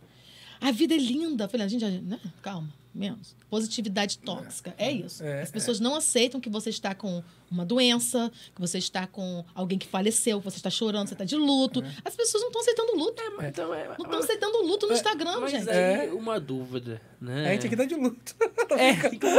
A 0.59 0.71
vida 0.71 0.95
é 0.95 0.97
linda. 0.97 1.45
Eu 1.45 1.49
falei, 1.49 1.69
gente, 1.69 1.85
né? 1.85 2.19
calma, 2.41 2.73
menos. 2.97 3.35
Positividade 3.49 4.17
tóxica, 4.19 4.73
é 4.77 4.91
isso. 4.91 5.23
É, 5.23 5.41
As 5.41 5.51
pessoas 5.51 5.79
não 5.79 5.95
aceitam 5.95 6.39
que 6.41 6.49
você 6.49 6.69
está 6.69 6.93
com 6.93 7.23
uma 7.49 7.65
doença, 7.65 8.29
que 8.53 8.59
você 8.59 8.77
está 8.77 9.07
com 9.07 9.45
alguém 9.55 9.77
que 9.79 9.87
faleceu, 9.87 10.39
que 10.39 10.43
você 10.43 10.57
está 10.57 10.69
chorando, 10.69 11.07
você 11.07 11.13
está 11.13 11.23
de 11.23 11.35
luto. 11.37 11.81
É. 11.81 11.91
As 12.03 12.13
pessoas 12.13 12.41
não 12.43 12.49
estão 12.49 12.61
aceitando 12.61 12.95
luto. 12.97 13.23
Então, 13.41 13.73
é, 13.73 13.87
Não 13.87 13.95
estão 14.05 14.19
aceitando 14.19 14.61
luto 14.63 14.85
no 14.87 14.93
Instagram, 14.93 15.39
mas 15.39 15.51
gente. 15.51 15.69
aí 15.69 16.09
uma 16.11 16.39
dúvida, 16.41 17.01
né? 17.21 17.47
A 17.47 17.51
gente 17.53 17.67
aqui 17.67 17.77
tá 17.77 17.85
de 17.85 17.95
luto. 17.95 18.35
É, 18.77 18.93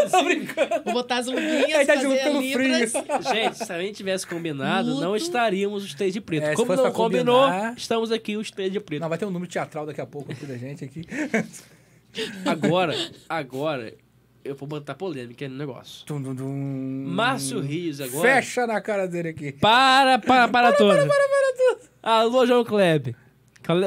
Tô 0.09 0.23
brincando. 0.25 0.85
Vou 0.85 0.95
botar 0.95 1.19
as 1.19 1.27
gente 1.27 1.87
tá 1.87 1.95
de 1.97 2.07
luto 2.07 2.23
pelo 2.23 2.41
libras. 2.41 2.91
frio. 2.93 3.05
Gente, 3.35 3.57
se 3.59 3.73
a 3.73 3.79
gente 3.81 3.95
tivesse 3.97 4.27
combinado, 4.27 4.95
não 4.95 5.13
Luto. 5.13 5.17
estaríamos 5.23 5.85
os 5.85 5.93
três 5.95 6.15
de 6.15 6.21
preto. 6.21 6.45
É, 6.45 6.55
Como 6.55 6.75
não 6.75 6.83
pra 6.83 6.91
combinou, 6.91 7.43
combinar- 7.45 7.75
estamos 7.77 8.11
aqui 8.11 8.37
os 8.39 8.51
três 8.51 8.73
de 8.73 8.81
preto. 8.81 9.03
Não, 9.03 9.09
vai 9.09 9.19
ter 9.19 9.27
um 9.27 9.31
número 9.31 9.51
teatral 9.51 9.85
daqui 9.85 10.01
a 10.01 10.07
pouco 10.07 10.33
aqui 10.33 10.47
da 10.47 10.57
gente 10.57 10.83
aqui. 10.85 11.03
Agora, 12.45 12.95
agora, 13.29 13.95
eu 14.45 14.55
vou 14.55 14.69
botar 14.69 14.95
polêmica 14.95 15.49
no 15.49 15.57
negócio. 15.57 16.05
Tum, 16.07 16.21
dum, 16.21 16.35
dum. 16.35 17.05
Márcio 17.07 17.61
Rios 17.61 18.01
agora. 18.01 18.35
Fecha 18.37 18.67
na 18.67 18.81
cara 18.81 19.07
dele 19.07 19.29
aqui. 19.31 19.53
Para, 19.53 20.19
para, 20.19 20.49
para, 20.49 20.73
tudo. 20.73 20.89
Para, 20.97 21.07
para, 21.07 21.53
tudo. 21.57 21.89
Alô, 22.03 22.47
João 22.47 22.65
Kleber. 22.65 23.15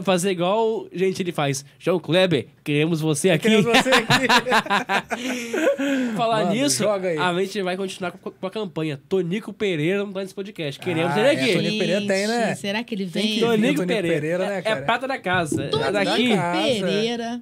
Fazer 0.03 0.29
igual, 0.31 0.87
gente, 0.93 1.23
ele 1.23 1.31
faz. 1.31 1.65
João 1.79 1.99
Kleber, 1.99 2.45
queremos 2.63 3.01
você 3.01 3.31
aqui. 3.31 3.49
Queremos 3.49 3.65
você 3.65 3.89
aqui. 3.89 4.27
Falar 6.15 6.43
Manda, 6.43 6.53
nisso, 6.53 6.83
joga 6.83 7.07
aí. 7.07 7.17
a 7.17 7.33
gente 7.39 7.61
vai 7.63 7.75
continuar 7.75 8.11
com, 8.11 8.45
a 8.45 8.51
campanha. 8.51 8.99
Tonico 9.09 9.51
Pereira 9.51 10.03
não 10.03 10.13
tá 10.13 10.21
nesse 10.21 10.35
podcast. 10.35 10.79
Queremos 10.79 11.13
Ah, 11.13 11.19
ele 11.19 11.27
é, 11.27 11.31
aqui. 11.31 11.53
Tonico 11.53 11.77
Pereira 11.79 12.05
tem, 12.05 12.27
né? 12.27 12.53
Será 12.53 12.83
que 12.83 12.93
ele 12.93 13.07
Tem 13.07 13.23
vem? 13.23 13.33
que- 13.33 13.39
Tonico 13.39 13.61
Tonico 13.61 13.87
Pereira. 13.87 14.21
Pereira, 14.21 14.45
né, 14.49 14.61
é, 14.63 14.71
é 14.71 14.75
prata 14.75 15.07
da 15.07 15.17
casa. 15.17 15.67
Tonico 15.69 15.89
É 15.89 15.91
daqui, 15.91 16.35
casa. 16.35 16.61
Pereira, 16.61 17.41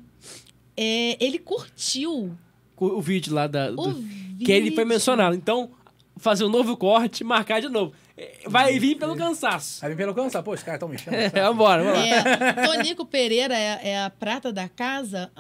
é, 0.82 1.18
ele 1.20 1.38
curtiu 1.38 2.32
o, 2.78 3.02
vídeo 3.02 3.34
lá 3.34 3.48
da, 3.48 3.70
do, 3.70 3.90
o 3.90 3.94
que 4.38 4.50
ele 4.50 4.68
foi 4.68 4.86
vídeo. 4.86 4.88
mencionado. 4.88 5.36
Então, 5.36 5.72
fazer 6.16 6.46
um 6.46 6.50
novo 6.50 6.78
corte, 6.78 7.22
marcar 7.22 7.60
de 7.60 7.68
novo. 7.68 7.92
É, 8.22 8.32
Vai 8.48 8.78
vir 8.80 8.96
pelo 8.96 9.16
cansaço. 9.16 9.84
Aí 9.84 9.90
vem 9.90 9.98
pelo 9.98 10.14
cansar. 10.14 10.44
Pô, 10.44 10.54
os 10.54 10.62
caras 10.64 10.76
estão 10.78 10.90
me 10.90 10.98
chamando. 10.98 11.20
É, 11.34 11.42
vambora, 11.44 11.84
vamos 11.84 12.00
lá. 12.00 12.06
É, 12.06 12.68
Tonico 12.68 13.06
Pereira 13.06 13.58
é, 13.58 13.90
é 13.92 14.04
a 14.04 14.10
prata 14.10 14.52
da 14.52 14.68
casa, 14.68 15.32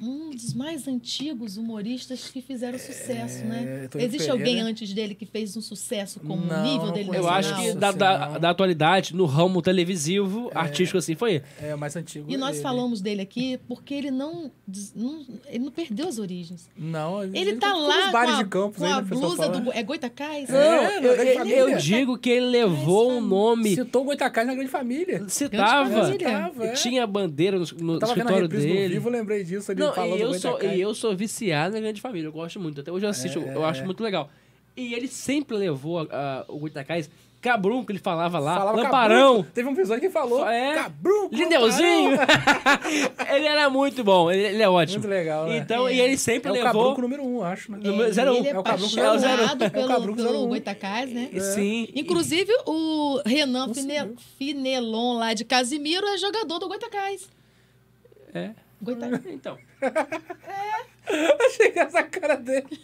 um- 0.00 0.30
dos 0.30 0.52
mais 0.54 0.88
antigos 0.88 1.56
humoristas 1.56 2.28
que 2.30 2.40
fizeram 2.42 2.78
sucesso, 2.78 3.44
né? 3.44 3.86
Tonico 3.90 3.98
Existe 3.98 4.26
Pereira. 4.26 4.32
alguém 4.32 4.60
antes 4.60 4.92
dele 4.92 5.14
que 5.14 5.26
fez 5.26 5.56
um 5.56 5.60
sucesso 5.60 6.18
como 6.20 6.42
o 6.42 6.62
nível 6.62 6.90
dele. 6.92 7.10
Eu 7.12 7.28
acho 7.28 7.54
que 7.56 7.72
da, 7.74 7.92
da, 7.92 8.38
da 8.38 8.50
atualidade, 8.50 9.14
no 9.14 9.26
ramo 9.26 9.60
televisivo, 9.62 10.50
artístico 10.54 10.98
assim, 10.98 11.14
foi 11.14 11.34
ele. 11.34 11.44
É, 11.62 11.74
o 11.74 11.78
mais 11.78 11.94
antigo. 11.94 12.30
E 12.30 12.36
nós 12.36 12.54
ele. 12.56 12.62
falamos 12.62 13.00
dele 13.00 13.20
aqui 13.22 13.58
porque 13.68 13.94
ele 13.94 14.10
não, 14.10 14.50
não- 14.94 15.24
ele 15.46 15.64
não 15.64 15.70
perdeu 15.72 16.08
as 16.08 16.18
origens. 16.18 16.68
Não, 16.76 17.22
Ele 17.22 17.56
tá 17.56 17.68
ficou 17.68 17.82
nos 17.86 17.88
lá 17.96 18.10
bares 18.10 18.34
com 18.34 18.40
a, 18.40 18.42
de 18.42 18.48
campos 18.48 18.78
com 18.78 18.84
aí, 18.84 18.92
a 18.92 18.96
né, 18.96 19.02
blusa 19.02 19.36
fala. 19.36 19.60
do... 19.60 19.72
É 19.72 19.82
Goitacás? 19.82 20.50
É, 20.50 20.52
Não, 20.52 20.82
na 20.82 21.06
eu, 21.08 21.46
eu- 21.46 21.68
eu 21.70 21.78
digo 21.78 22.18
que 22.18 22.23
ele 22.30 22.46
levou 22.46 23.12
um 23.12 23.20
nome. 23.20 23.74
Citou 23.74 24.02
o 24.02 24.04
Goitacás 24.06 24.46
na 24.46 24.54
grande 24.54 24.70
família. 24.70 25.24
Citava. 25.28 25.88
família. 25.90 26.12
Citava, 26.12 26.64
é. 26.66 26.72
Tinha 26.72 27.06
bandeira 27.06 27.58
no, 27.58 27.64
no 27.80 27.94
Eu 27.94 27.98
tava 27.98 28.14
vendo 28.14 28.28
a 28.28 28.30
escritório 28.32 28.42
reprise 28.42 28.66
do 28.68 28.72
dele. 28.74 28.94
vivo, 28.94 29.08
eu 29.08 29.12
lembrei 29.12 29.44
disso. 29.44 29.72
Ele 29.72 29.80
Não, 29.80 29.92
falou 29.94 30.16
e 30.16 30.22
do 30.22 30.24
eu, 30.26 30.34
sou, 30.40 30.62
e 30.62 30.80
eu 30.80 30.94
sou 30.94 31.16
viciado 31.16 31.74
na 31.74 31.80
Grande 31.80 32.00
Família. 32.00 32.28
Eu 32.28 32.32
gosto 32.32 32.58
muito. 32.60 32.80
Até 32.80 32.90
hoje 32.92 33.06
eu 33.06 33.10
assisto. 33.10 33.38
É, 33.40 33.54
eu 33.54 33.64
acho 33.64 33.82
é. 33.82 33.84
muito 33.84 34.02
legal. 34.02 34.30
E 34.76 34.92
ele 34.94 35.06
sempre 35.06 35.56
levou 35.56 36.00
a- 36.00 36.06
a- 36.10 36.44
o 36.48 36.58
Goitacás. 36.58 37.08
Cabrum, 37.44 37.84
que 37.84 37.92
ele 37.92 37.98
falava 37.98 38.38
lá. 38.38 38.56
Falava 38.56 38.82
Lamparão. 38.82 39.32
Cabrunco. 39.36 39.50
Teve 39.52 39.68
um 39.68 39.72
episódio 39.72 40.00
que 40.00 40.08
falou. 40.08 40.48
É. 40.48 40.74
Cabrunco. 40.74 41.34
Lineuzinho. 41.34 42.12
ele 43.30 43.46
era 43.46 43.68
muito 43.68 44.02
bom. 44.02 44.30
Ele, 44.30 44.42
ele 44.42 44.62
é 44.62 44.68
ótimo. 44.68 45.00
Muito 45.00 45.10
legal, 45.10 45.46
né? 45.46 45.58
Então, 45.58 45.86
É. 45.86 45.94
e 45.94 46.00
ele 46.00 46.16
sempre 46.16 46.48
É 46.48 46.52
o 46.52 46.54
levou... 46.54 46.72
Cabrunco 46.72 47.02
número 47.02 47.22
um, 47.22 47.42
acho, 47.44 47.70
né? 47.70 47.78
Número 47.82 48.10
zero 48.12 48.32
um. 48.32 48.44
É, 48.44 48.48
É 48.48 48.58
o 48.58 48.62
Cabrunco 48.62 48.88
zero 48.94 49.06
um. 49.06 49.14
apaixonado 49.16 49.62
É 49.62 49.66
o 49.66 49.70
pelo, 49.70 49.88
Cabrunco 49.88 50.16
pelo 50.16 50.44
01. 50.44 50.48
Goitacás, 50.48 51.10
né? 51.12 51.28
Sim. 51.54 51.88
Inclusive, 51.94 52.50
o 52.66 53.20
Renan 53.26 53.74
Fine-. 53.74 54.14
Finelon, 54.38 55.18
lá 55.18 55.34
de 55.34 55.44
Casimiro, 55.44 56.06
é 56.06 56.16
jogador 56.16 56.58
do 56.58 56.66
Goitacás. 56.68 57.28
É. 58.34 58.50
Goitacás. 58.80 59.26
Então. 59.26 59.58
Achei 61.06 61.70
que 61.70 61.78
essa 61.78 62.02
cara 62.02 62.36
dele. 62.36 62.66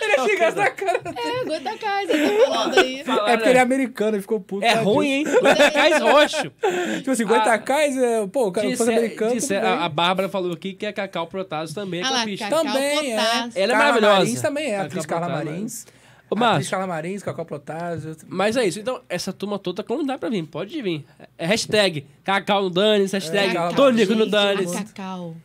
ele 0.00 0.28
chega 0.28 0.44
essa 0.46 0.70
cara 0.70 0.98
dele. 0.98 1.16
É, 1.18 1.44
Goitacás, 1.44 2.10
ele 2.10 2.38
tá 2.38 2.46
falando 2.46 2.78
aí. 2.78 3.04
Falaram, 3.04 3.28
É 3.28 3.36
porque 3.36 3.48
ele 3.50 3.58
é 3.58 3.62
americano, 3.62 4.16
ele 4.16 4.22
ficou 4.22 4.40
puto. 4.40 4.64
É 4.64 4.74
ruim, 4.74 5.08
hein? 5.08 5.24
Goitacás 5.40 6.00
roxo. 6.00 6.36
disso. 6.42 6.96
Tipo 6.98 7.10
assim, 7.10 7.24
Goitacás 7.26 7.96
é. 7.96 8.26
Pô, 8.26 8.48
o 8.48 8.52
cara 8.52 8.66
Disse, 8.66 8.78
fosse 8.78 8.90
americano. 8.92 9.32
disse- 9.34 9.54
a, 9.56 9.84
a 9.84 9.88
Bárbara 9.88 10.28
falou 10.28 10.52
aqui 10.52 10.72
que 10.74 10.86
a 10.86 10.92
Cacau 10.92 11.26
Protásio 11.26 11.74
também 11.74 12.00
é 12.00 12.04
Ah 12.04 12.10
campista. 12.10 12.48
Também 12.48 13.12
é. 13.12 13.16
Ela 13.16 13.48
é 13.54 13.66
Carla 13.66 13.76
maravilhosa. 13.78 14.14
Marins 14.18 14.40
também 14.40 14.64
é, 14.66 14.68
a 14.68 14.70
Cacau 14.78 14.86
atriz 14.86 15.06
Carla. 15.06 15.28
Marins. 15.28 15.86
Ô, 16.28 16.34
Márcio, 16.34 16.70
Carla 16.72 16.86
Marins, 16.88 17.22
Cacau 17.22 17.44
Protásio. 17.44 18.16
mas 18.26 18.56
é 18.56 18.66
isso. 18.66 18.80
Então, 18.80 19.00
essa 19.08 19.32
turma 19.32 19.60
toda, 19.60 19.84
como 19.84 20.04
dá 20.04 20.18
pra 20.18 20.28
vir? 20.28 20.42
Pode 20.44 20.82
vir. 20.82 21.04
É 21.38 21.46
hashtag 21.46 22.04
Cacau 22.24 22.62
no 22.62 22.70
Dani, 22.70 23.06
hashtag. 23.06 23.54
Tônico 23.76 24.12
no. 24.12 24.24
A 24.24 24.82
Cacau, 24.82 25.36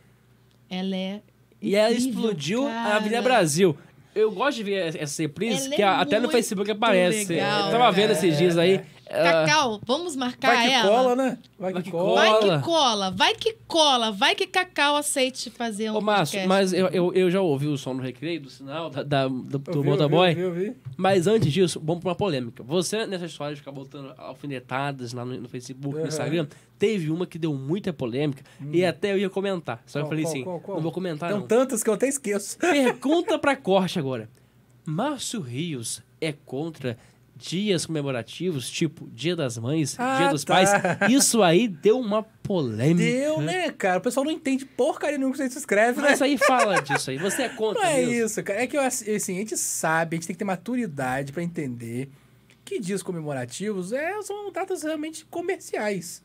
ela 0.72 0.96
é 0.96 1.20
E 1.60 1.76
ela 1.76 1.90
incrível, 1.92 2.10
explodiu 2.10 2.66
a 2.66 2.70
cara. 2.70 2.94
Avenida 2.96 3.22
Brasil. 3.22 3.76
Eu 4.14 4.30
gosto 4.30 4.56
de 4.58 4.64
ver 4.64 4.94
essas 4.96 5.16
reprises, 5.16 5.66
Ela 5.66 5.76
que 5.76 5.82
é 5.82 5.86
até 5.86 6.18
no 6.20 6.28
Facebook 6.28 6.70
aparece. 6.70 7.32
legal, 7.32 7.66
eu 7.66 7.72
tava 7.72 7.90
vendo 7.92 8.08
cara. 8.14 8.18
esses 8.18 8.36
dias 8.38 8.58
aí. 8.58 8.80
Cacau, 9.12 9.80
vamos 9.84 10.16
marcar 10.16 10.54
Vai 10.54 10.66
que 10.68 10.72
ela? 10.72 10.88
cola, 10.88 11.16
né? 11.16 11.38
Vai, 11.58 11.72
Vai 11.72 11.82
que 11.82 11.90
que 11.90 11.96
cola. 11.96 12.14
Vai 12.14 12.38
que 12.40 12.64
cola, 12.64 13.10
vai 13.10 13.34
que 13.34 13.52
cola, 13.66 14.10
vai 14.12 14.34
que 14.34 14.46
Cacau 14.46 14.96
aceite 14.96 15.50
fazer 15.50 15.90
um 15.90 15.96
Ô, 15.96 16.00
Márcio, 16.00 16.40
podcast. 16.40 16.48
mas 16.48 16.72
eu, 16.72 16.88
eu, 16.88 17.12
eu 17.14 17.30
já 17.30 17.40
ouvi 17.40 17.66
o 17.68 17.76
som 17.76 17.94
do 17.96 18.02
recreio, 18.02 18.40
do 18.40 18.50
sinal, 18.50 18.90
da, 18.90 19.02
da- 19.02 19.28
do, 19.28 19.58
do 19.58 19.62
Eu 19.70 19.72
vi, 19.72 19.78
eu 19.78 19.84
motoboy. 19.84 20.34
vi, 20.34 20.40
eu 20.40 20.52
vi, 20.52 20.66
eu 20.66 20.72
vi. 20.72 20.76
Mas 20.96 21.26
antes 21.26 21.52
disso, 21.52 21.80
vamos 21.84 22.00
pra 22.02 22.10
uma 22.10 22.14
polêmica. 22.16 22.62
Você, 22.62 23.06
nessa 23.06 23.26
história 23.26 23.54
de 23.54 23.60
ficar 23.60 23.72
botando 23.72 24.12
alfinetadas 24.18 25.12
lá 25.12 25.24
no, 25.24 25.40
no 25.40 25.48
Facebook, 25.48 25.96
Uhum. 25.96 26.02
no 26.02 26.08
Instagram, 26.08 26.46
teve 26.78 27.10
uma 27.10 27.26
que 27.26 27.38
deu 27.38 27.54
muita 27.54 27.92
polêmica 27.92 28.42
e 28.72 28.84
até 28.84 29.12
eu 29.12 29.18
ia 29.18 29.30
comentar. 29.30 29.82
Só 29.86 29.98
que 29.98 29.98
eu 29.98 30.02
Qual, 30.04 30.08
falei 30.10 30.24
qual, 30.24 30.32
assim, 30.32 30.44
qual, 30.44 30.60
qual? 30.60 30.76
não 30.76 30.82
vou 30.82 30.92
comentar 30.92 31.28
Tem 31.30 31.38
não. 31.38 31.46
tantas 31.46 31.82
que 31.82 31.90
eu 31.90 31.94
até 31.94 32.08
esqueço. 32.08 32.56
Pergunta 32.58 33.38
pra 33.38 33.54
corte 33.56 33.98
agora. 33.98 34.28
Márcio 34.84 35.40
Rios 35.40 36.02
é 36.20 36.32
contra 36.32 36.98
dias 37.42 37.84
comemorativos, 37.84 38.70
tipo 38.70 39.08
Dia 39.12 39.34
das 39.34 39.58
Mães, 39.58 39.98
Ah, 39.98 40.18
Dia 40.18 40.28
dos 40.30 40.44
tá. 40.44 40.54
Pais? 40.54 40.70
Isso 41.12 41.42
aí 41.42 41.66
deu 41.68 41.98
uma 41.98 42.22
polêmica. 42.22 43.02
Deu, 43.10 43.40
né, 43.40 43.70
cara? 43.70 43.98
O 43.98 44.00
pessoal 44.00 44.24
não 44.24 44.32
entende 44.32 44.64
porcaria 44.64 45.18
nenhuma 45.18 45.36
que 45.36 45.42
você 45.48 45.58
escreve, 45.58 46.00
né? 46.00 46.08
Mas 46.10 46.22
aí 46.22 46.38
fala 46.38 46.80
disso 46.80 47.10
aí. 47.10 47.18
Você 47.18 47.42
é 47.42 47.48
contra 47.48 47.82
Não 47.82 47.88
é 47.88 47.96
mesmo? 48.06 48.26
isso, 48.26 48.42
cara. 48.42 48.62
É 48.62 48.66
que 48.66 48.76
assim, 48.76 49.36
a 49.36 49.38
gente 49.40 49.56
sabe, 49.56 50.14
a 50.14 50.16
gente 50.18 50.26
tem 50.28 50.34
que 50.34 50.38
ter 50.38 50.44
maturidade 50.44 51.32
pra 51.32 51.42
entender 51.42 52.08
que 52.64 52.78
dias 52.78 53.02
comemorativos 53.02 53.92
é, 53.92 54.22
são 54.22 54.50
datas 54.52 54.82
realmente 54.84 55.24
comerciais. 55.26 56.22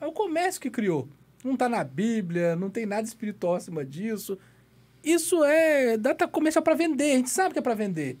É 0.00 0.06
o 0.06 0.12
comércio 0.12 0.60
que 0.60 0.70
criou. 0.70 1.08
Não 1.42 1.56
tá 1.56 1.68
na 1.68 1.82
Bíblia, 1.82 2.54
não 2.56 2.68
tem 2.68 2.84
nada 2.84 3.06
espiritual 3.06 3.54
acima 3.54 3.84
disso. 3.84 4.38
Isso 5.02 5.42
é 5.44 5.96
data 5.96 6.26
comercial 6.28 6.62
pra 6.62 6.74
vender, 6.74 7.12
a 7.12 7.16
gente 7.16 7.30
sabe 7.30 7.52
que 7.52 7.58
é 7.58 7.62
pra 7.62 7.74
vender. 7.74 8.18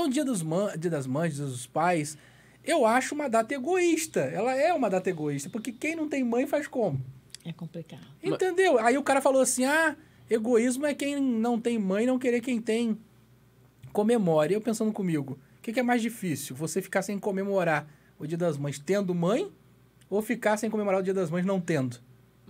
Então, 0.00 0.08
dia, 0.08 0.24
dos 0.24 0.42
dia 0.78 0.90
das 0.90 1.06
mães, 1.06 1.36
dia 1.36 1.44
dos 1.44 1.66
pais, 1.66 2.16
eu 2.64 2.86
acho 2.86 3.14
uma 3.14 3.28
data 3.28 3.52
egoísta. 3.52 4.20
Ela 4.20 4.54
é 4.54 4.72
uma 4.72 4.88
data 4.88 5.10
egoísta, 5.10 5.50
porque 5.50 5.70
quem 5.70 5.94
não 5.94 6.08
tem 6.08 6.24
mãe 6.24 6.46
faz 6.46 6.66
como? 6.66 7.04
É 7.44 7.52
complicado. 7.52 8.00
Entendeu? 8.22 8.78
Aí 8.78 8.96
o 8.96 9.02
cara 9.02 9.20
falou 9.20 9.42
assim: 9.42 9.66
ah, 9.66 9.94
egoísmo 10.30 10.86
é 10.86 10.94
quem 10.94 11.20
não 11.20 11.60
tem 11.60 11.78
mãe 11.78 12.06
não 12.06 12.18
querer 12.18 12.40
quem 12.40 12.62
tem 12.62 12.98
comemore. 13.92 14.54
Eu 14.54 14.60
pensando 14.62 14.90
comigo, 14.90 15.38
o 15.58 15.62
que, 15.62 15.70
que 15.70 15.80
é 15.80 15.82
mais 15.82 16.00
difícil? 16.00 16.56
Você 16.56 16.80
ficar 16.80 17.02
sem 17.02 17.18
comemorar 17.18 17.86
o 18.18 18.26
Dia 18.26 18.38
das 18.38 18.56
Mães 18.56 18.78
tendo 18.78 19.14
mãe 19.14 19.52
ou 20.08 20.22
ficar 20.22 20.56
sem 20.56 20.70
comemorar 20.70 21.00
o 21.00 21.02
Dia 21.02 21.12
das 21.12 21.28
Mães 21.28 21.44
não 21.44 21.60
tendo? 21.60 21.98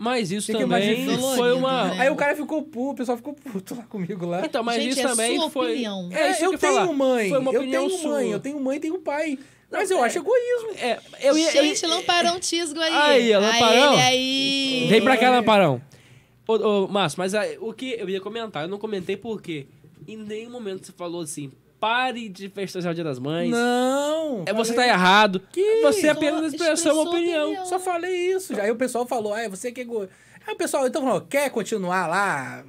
Mas 0.02 0.32
isso 0.32 0.50
também 0.50 1.04
foi 1.36 1.52
uma... 1.52 1.70
Dolorido, 1.82 1.94
É. 1.96 2.04
Aí 2.04 2.10
o 2.10 2.16
cara 2.16 2.34
ficou 2.34 2.62
puto, 2.62 2.92
o 2.92 2.94
pessoal 2.94 3.18
ficou 3.18 3.34
puto 3.34 3.74
lá 3.74 3.82
comigo 3.82 4.24
lá. 4.24 4.46
Então, 4.46 4.64
mas 4.64 4.82
Gente, 4.82 4.92
isso 4.92 5.00
é 5.00 5.04
também 5.04 5.38
sua 5.38 5.50
foi... 5.50 5.72
opinião. 5.72 6.08
É, 6.10 6.30
isso 6.30 6.42
eu 6.42 6.52
que 6.52 6.56
tenho 6.56 6.72
falar. 6.72 6.92
mãe, 6.94 7.28
Foi 7.28 7.38
uma 7.38 7.52
eu 7.52 7.60
opinião 7.60 7.86
tenho 7.86 8.00
sua. 8.00 8.10
mãe, 8.12 8.30
eu 8.30 8.40
tenho 8.40 8.58
mãe, 8.58 8.80
tenho 8.80 8.98
pai. 8.98 9.38
Mas 9.70 9.90
eu 9.90 9.98
é- 9.98 10.06
acho 10.06 10.16
egoísmo. 10.18 10.70
É, 10.78 10.98
eu 11.20 11.36
ia, 11.36 11.54
eu 11.54 11.64
Gente, 11.64 11.84
Lamparão 11.86 12.40
Tisgo 12.40 12.80
aí. 12.80 12.92
Aí, 12.94 13.36
Lamparão. 13.36 13.92
Aí, 13.92 14.00
aí. 14.00 14.86
Vem 14.88 15.02
pra 15.02 15.18
cá, 15.18 15.28
Lamparão. 15.28 15.82
Ô, 16.48 16.54
ô, 16.54 16.88
Márcio, 16.88 17.18
mas 17.18 17.34
aí, 17.34 17.58
o 17.60 17.74
que 17.74 17.90
eu 17.98 18.08
ia 18.08 18.22
comentar, 18.22 18.62
eu 18.62 18.68
não 18.70 18.78
comentei 18.78 19.18
porque 19.18 19.66
em 20.08 20.16
nenhum 20.16 20.50
momento 20.50 20.86
você 20.86 20.92
falou 20.92 21.20
assim, 21.20 21.52
pare 21.80 22.28
de 22.28 22.48
festejar 22.50 22.92
o 22.92 22.94
Dia 22.94 23.02
das 23.04 23.18
Mães. 23.18 23.50
Não! 23.50 24.44
É, 24.46 24.52
você 24.52 24.74
falei- 24.74 24.88
tá 24.88 24.94
errado. 24.94 25.40
Que? 25.50 25.80
Você 25.82 26.08
apenas 26.08 26.52
expressou 26.52 26.92
uma 26.92 27.10
opinião. 27.10 27.46
opinião. 27.46 27.66
Só 27.66 27.78
falei 27.80 28.14
isso. 28.32 28.54
Já. 28.54 28.64
Aí 28.64 28.70
o 28.70 28.76
pessoal 28.76 29.06
falou, 29.06 29.32
ah, 29.34 29.48
você 29.48 29.72
quer... 29.72 29.84
go-" 29.84 30.08
Aí 30.46 30.54
o 30.54 30.56
pessoal, 30.56 30.86
então, 30.86 31.02
falou, 31.02 31.20
quer 31.22 31.50
continuar 31.50 32.06
lá 32.06 32.64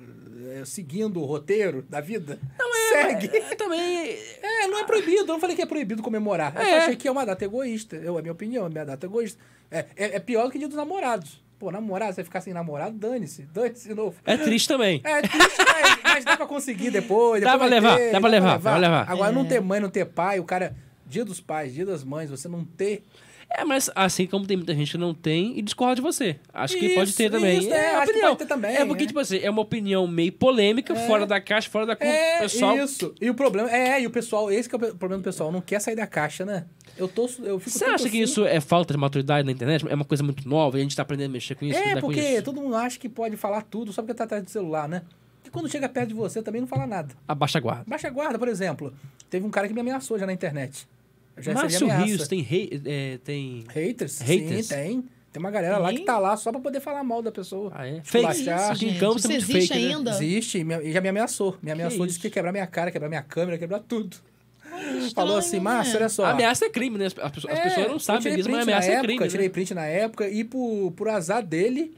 eh, 0.54 0.64
seguindo 0.66 1.22
o 1.22 1.26
roteiro 1.26 1.86
da 1.90 2.00
vida? 2.02 2.40
Não 2.58 2.76
é. 2.76 2.90
Segue. 3.04 3.28
É, 3.38 3.56
também. 3.56 4.18
É, 4.62 4.68
não 4.68 4.80
é 4.80 4.84
proibido. 4.84 5.22
Eu 5.22 5.26
não 5.28 5.40
falei 5.40 5.56
que 5.56 5.62
é 5.62 5.66
proibido 5.66 6.04
comemorar. 6.04 6.54
Eu 6.56 6.62
É. 6.62 6.70
só 6.70 6.78
achei 6.84 6.96
que 6.96 7.08
é 7.08 7.12
uma 7.12 7.26
data 7.26 7.44
egoísta. 7.44 7.96
Eu, 7.96 8.16
é 8.16 8.20
a 8.20 8.22
minha 8.22 8.32
opinião, 8.32 8.68
é 8.68 8.70
minha 8.70 8.86
data 8.86 9.06
egoísta. 9.08 9.42
É, 9.72 9.80
é, 9.96 10.16
é 10.18 10.20
pior 10.20 10.46
do 10.46 10.52
que 10.52 10.60
dia 10.60 10.68
dos 10.68 10.78
namorados. 10.78 11.41
Pô, 11.62 11.70
namorado, 11.70 12.16
você 12.16 12.24
ficar 12.24 12.42
sem 12.42 12.56
namorado, 12.56 12.98
dane-se. 12.98 13.44
Dane-se 13.54 13.88
de 13.88 13.94
novo. 13.94 14.16
É 14.26 14.36
triste 14.36 14.68
também. 14.68 15.00
É 15.04 15.22
triste, 15.22 15.58
mas, 15.60 16.00
mas 16.04 16.26
dá 16.26 16.36
pra 16.36 16.48
conseguir 16.48 16.90
depois. 16.90 17.40
Dá 17.40 17.52
depois 17.52 17.70
pra 17.70 17.70
vai 17.70 17.70
levar, 17.70 17.98
ter, 18.00 18.12
dá 18.12 18.20
pra 18.20 18.30
levar, 18.32 18.58
dá 18.58 18.72
pra 18.72 18.78
levar. 18.78 19.08
Agora, 19.08 19.32
não 19.32 19.46
ter 19.46 19.62
mãe, 19.62 19.80
não 19.80 19.88
ter 19.88 20.06
pai, 20.06 20.40
o 20.40 20.44
cara... 20.44 20.76
Dia 21.06 21.24
dos 21.24 21.40
pais, 21.40 21.72
dia 21.72 21.86
das 21.86 22.04
mães, 22.04 22.32
você 22.32 22.48
não 22.48 22.66
ter... 22.66 23.04
É, 23.54 23.66
mas 23.66 23.90
assim 23.96 24.26
como 24.26 24.48
tem 24.48 24.56
muita 24.56 24.74
gente 24.74 24.92
que 24.92 24.98
não 24.98 25.14
tem 25.14 25.58
e 25.60 25.62
discorda 25.62 25.96
de 25.96 26.02
você. 26.02 26.38
Acho 26.54 26.78
que 26.78 26.96
pode 26.96 27.10
Isso, 27.10 27.18
ter 27.18 27.30
também. 27.30 27.60
isso, 27.60 27.70
é, 27.70 27.78
é, 27.78 27.96
acho 27.96 28.06
que 28.06 28.10
opinião. 28.12 28.30
pode 28.30 28.40
ter 28.40 28.46
também, 28.46 28.76
É 28.76 28.86
porque, 28.86 29.04
é. 29.04 29.08
tipo 29.08 29.20
assim, 29.20 29.38
é 29.40 29.50
uma 29.50 29.62
opinião 29.62 30.08
meio 30.08 30.32
polêmica, 30.32 30.96
fora 30.96 31.26
da 31.28 31.40
caixa, 31.42 31.70
fora 31.70 31.86
da 31.86 31.96
curva. 31.96 32.14
É, 32.14 32.40
pessoal. 32.40 32.78
isso. 32.78 33.14
E 33.20 33.30
o 33.30 33.34
problema... 33.34 33.70
É, 33.70 34.02
e 34.02 34.08
o 34.08 34.10
pessoal... 34.10 34.50
Esse 34.52 34.70
que 34.70 34.76
é 34.76 34.78
o 34.78 34.96
problema 34.96 35.18
do 35.22 35.24
pessoal. 35.26 35.52
Não 35.52 35.60
quer 35.62 35.82
sair 35.82 35.96
da 35.96 36.08
caixa, 36.08 36.46
né? 36.46 36.66
Eu 36.98 37.08
tô... 37.10 37.30
Eu 37.44 37.60
fico 37.60 37.78
Você 37.78 37.84
acha 37.86 38.04
que 38.04 38.10
assim- 38.10 38.22
isso 38.22 38.46
é 38.46 38.62
falta 38.62 38.94
de 38.94 38.98
maturidade 39.00 39.46
na 39.46 39.52
internet? 39.52 39.86
É 39.90 39.94
uma 39.96 40.06
coisa 40.06 40.24
muito 40.24 40.48
nova 40.48 40.78
e 40.78 40.80
a 40.80 40.84
gente 40.84 40.96
tá 40.96 41.02
aprendendo 41.02 41.32
a 41.32 41.34
mexer 41.34 41.56
com 41.56 41.66
isso, 41.66 41.78
É, 41.78 42.00
porque 42.00 42.22
isso? 42.22 42.44
todo 42.44 42.62
mundo 42.62 42.76
acha 42.76 42.98
que 42.98 43.10
pode 43.10 43.36
falar 43.36 43.64
tudo 43.64 43.92
só 43.92 44.02
porque 44.02 44.14
tá 44.14 44.24
atrás 44.24 44.44
do 44.44 44.50
celular, 44.50 44.88
né? 44.88 45.02
E 45.46 45.50
quando 45.50 45.68
chega 45.70 45.90
perto 45.90 46.10
de 46.10 46.14
você 46.14 46.42
também 46.42 46.62
não 46.62 46.68
fala 46.68 46.88
nada. 46.88 47.14
Abaixa 47.28 47.58
a 47.58 47.62
guarda. 47.62 47.84
Baixa 47.88 48.08
a 48.08 48.12
guarda, 48.12 48.40
por 48.40 48.48
exemplo. 48.48 48.94
Teve 49.30 49.46
um 49.46 49.50
cara 49.50 49.68
que 49.68 49.74
me 49.74 49.82
ameaçou 49.82 50.18
já 50.18 50.26
na 50.26 50.32
internet. 50.34 50.88
Eu 51.36 51.44
já 51.44 51.54
Márcio. 51.54 51.88
Rios 51.88 52.28
tem, 52.28 52.42
rei, 52.42 52.82
é, 52.86 53.18
tem... 53.24 53.66
Haters? 53.74 54.20
Haters? 54.20 54.66
Sim, 54.68 54.76
tem. 54.76 55.04
Tem 55.32 55.40
uma 55.40 55.50
galera 55.50 55.78
lá 55.78 55.92
que 55.92 55.96
Tem? 55.98 56.06
tá 56.06 56.20
lá 56.20 56.36
só 56.36 56.52
pra 56.52 56.60
poder 56.60 56.82
falar 56.82 57.06
mal 57.06 57.22
da 57.22 57.32
pessoa. 57.32 57.72
Ah, 57.74 57.88
é? 57.88 58.00
Esculachar. 58.00 58.36
Fake. 58.36 58.42
Isso, 58.42 58.72
Aqui 58.72 58.86
em. 58.90 59.00
Campos 59.00 59.22
tem 59.24 59.38
Isso 59.38 59.46
muito 59.48 59.58
existe 59.60 59.74
fake, 59.74 59.88
né? 59.88 59.96
ainda? 59.96 60.12
Existe 60.12 60.58
e 60.84 60.92
já 60.92 61.00
me 61.00 61.08
ameaçou. 61.08 61.58
Me 61.64 61.72
ameaçou, 61.72 62.00
disse 62.06 62.10
isso? 62.18 62.20
que 62.20 62.28
ia 62.28 62.32
quebrar 62.32 62.52
minha 62.52 62.68
cara, 62.68 62.92
quebrar 62.92 63.08
minha 63.08 63.22
câmera, 63.22 63.58
quebrar 63.58 63.80
tudo. 63.80 64.18
estranho, 64.66 65.12
Falou 65.12 65.38
assim, 65.38 65.56
né? 65.56 65.64
Márcio, 65.64 65.96
olha 65.96 66.10
só. 66.10 66.26
A 66.26 66.32
ameaça 66.32 66.66
é 66.66 66.70
crime, 66.70 66.98
né? 66.98 67.06
As, 67.06 67.16
as 67.18 67.32
pessoas, 67.32 67.54
as 67.54 67.60
É, 67.60 67.64
pessoas 67.64 67.88
não 67.88 67.94
eu 67.94 68.00
sabem 68.00 68.36
disso, 68.36 68.50
mas 68.52 68.62
ameaça 68.64 68.88
é 68.90 68.94
época, 68.96 69.08
crime, 69.08 69.28
Tirei 69.30 69.48
né? 69.48 69.54
print 69.54 69.74
na 69.74 69.86
época 69.86 70.30
e 70.30 70.44
por, 70.44 70.92
por 70.98 71.08
azar 71.08 71.42
dele, 71.46 71.94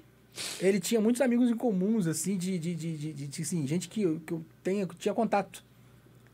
ele 0.61 0.79
tinha 0.79 1.01
muitos 1.01 1.19
amigos 1.19 1.49
em 1.49 1.55
comuns, 1.55 2.05
assim, 2.05 2.37
de, 2.37 2.59
de, 2.59 2.75
de, 2.75 2.95
de, 2.97 3.13
de- 3.13 3.27
de, 3.27 3.41
assim, 3.41 3.65
gente 3.65 3.89
que, 3.89 4.03
eu- 4.03 4.21
que 4.23 4.31
eu 4.33 4.45
tenha, 4.63 4.85
que 4.85 4.95
tinha 4.95 5.13
contato. 5.13 5.63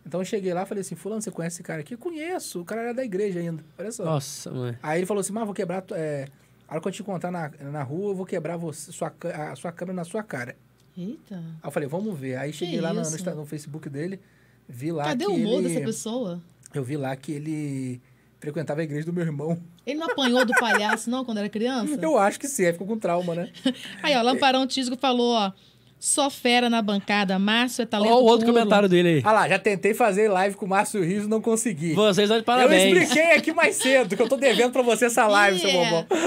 Então 0.10 0.22
eu 0.22 0.26
cheguei 0.26 0.52
lá 0.56 0.64
e 0.64 0.66
falei 0.66 0.82
assim, 0.82 0.96
fulano, 0.96 1.22
você 1.22 1.30
conhece 1.30 1.58
esse 1.58 1.64
cara 1.64 1.82
aqui? 1.82 1.94
Eu 1.94 2.00
conheço, 2.00 2.62
o 2.62 2.66
cara 2.66 2.82
era 2.82 2.94
da 2.96 3.06
igreja 3.06 3.40
ainda, 3.40 3.64
olha 3.78 3.92
só. 3.92 4.04
Nossa, 4.04 4.50
mãe. 4.50 4.76
Aí 4.82 5.00
ele 5.00 5.06
falou 5.06 5.22
assim, 5.22 5.32
mas 5.32 5.46
vou 5.46 5.54
quebrar, 5.54 5.84
é, 5.92 6.28
a 6.68 6.74
hora 6.74 6.82
que 6.82 6.88
eu 6.88 6.92
te 6.92 7.04
encontrar 7.04 7.30
na, 7.30 7.52
na 7.72 7.84
rua, 7.84 8.10
eu 8.10 8.16
vou 8.16 8.26
quebrar 8.26 8.58
você, 8.58 8.92
sua, 8.92 9.14
a 9.52 9.56
sua 9.56 9.72
câmera 9.72 9.98
na 9.98 10.04
sua 10.04 10.24
cara. 10.24 10.56
Eita. 10.98 11.36
Aí 11.36 11.44
eu 11.64 11.70
falei, 11.70 11.88
vamos 11.88 12.20
ver. 12.20 12.38
Aí 12.38 12.52
cheguei 12.52 12.82
lá 12.82 12.92
no, 12.92 13.04
no, 13.04 13.36
no 13.36 13.46
Facebook 13.46 13.88
dele, 13.88 14.20
vi 14.68 14.92
lá 14.92 15.04
Cadê 15.04 15.26
que 15.26 15.32
o 15.32 15.36
humor 15.36 15.60
ele... 15.60 15.70
dessa 15.70 15.86
pessoa? 15.86 16.42
Eu 16.74 16.84
vi 16.84 16.98
lá 16.98 17.16
que 17.16 17.32
ele 17.32 18.02
frequentava 18.40 18.82
a 18.82 18.84
igreja 18.84 19.06
do 19.06 19.14
meu 19.14 19.24
irmão. 19.24 19.62
Ele 19.86 20.00
não 20.00 20.10
apanhou 20.10 20.44
do 20.44 20.54
palhaço, 20.54 21.08
não, 21.08 21.24
quando 21.24 21.38
era 21.38 21.50
criança? 21.50 22.00
Eu 22.02 22.18
acho 22.18 22.40
que 22.40 22.48
sim, 22.48 22.66
aí 22.66 22.74
ficou 22.74 22.88
com 22.88 22.98
trauma, 22.98 23.36
né? 23.36 23.52
Aí, 24.02 24.16
ó, 24.16 24.24
Lamparão 24.24 24.66
Tisgo 24.66 24.98
falou, 24.98 25.36
ó. 25.36 25.52
Só 26.00 26.30
fera 26.30 26.70
na 26.70 26.82
bancada, 26.82 27.38
Márcio 27.38 27.82
é 27.82 27.86
talento 27.86 28.14
Olha 28.14 28.22
o 28.22 28.26
outro 28.26 28.46
puro. 28.46 28.58
comentário 28.58 28.88
dele 28.88 29.10
aí. 29.10 29.22
Ah 29.26 29.34
lá, 29.34 29.50
já 29.50 29.60
tentei 29.60 29.94
fazer 29.94 30.30
live 30.30 30.56
com 30.56 30.66
o 30.66 30.70
Márcio 30.70 31.04
Rios 31.04 31.26
e 31.26 31.28
não 31.28 31.42
consegui. 31.42 31.94
Vocês 31.94 32.20
estão 32.30 32.38
de 32.38 32.42
Eu 32.42 32.46
parabéns. 32.46 32.98
expliquei 33.04 33.34
aqui 33.36 33.52
mais 33.52 33.76
cedo 33.76 34.16
que 34.16 34.22
eu 34.22 34.30
tô 34.30 34.38
devendo 34.38 34.72
pra 34.72 34.82
você 34.82 35.06
essa 35.06 35.28
live, 35.28 35.60
seu 35.60 35.70
Yeah. 35.70 36.06
bobão. 36.08 36.18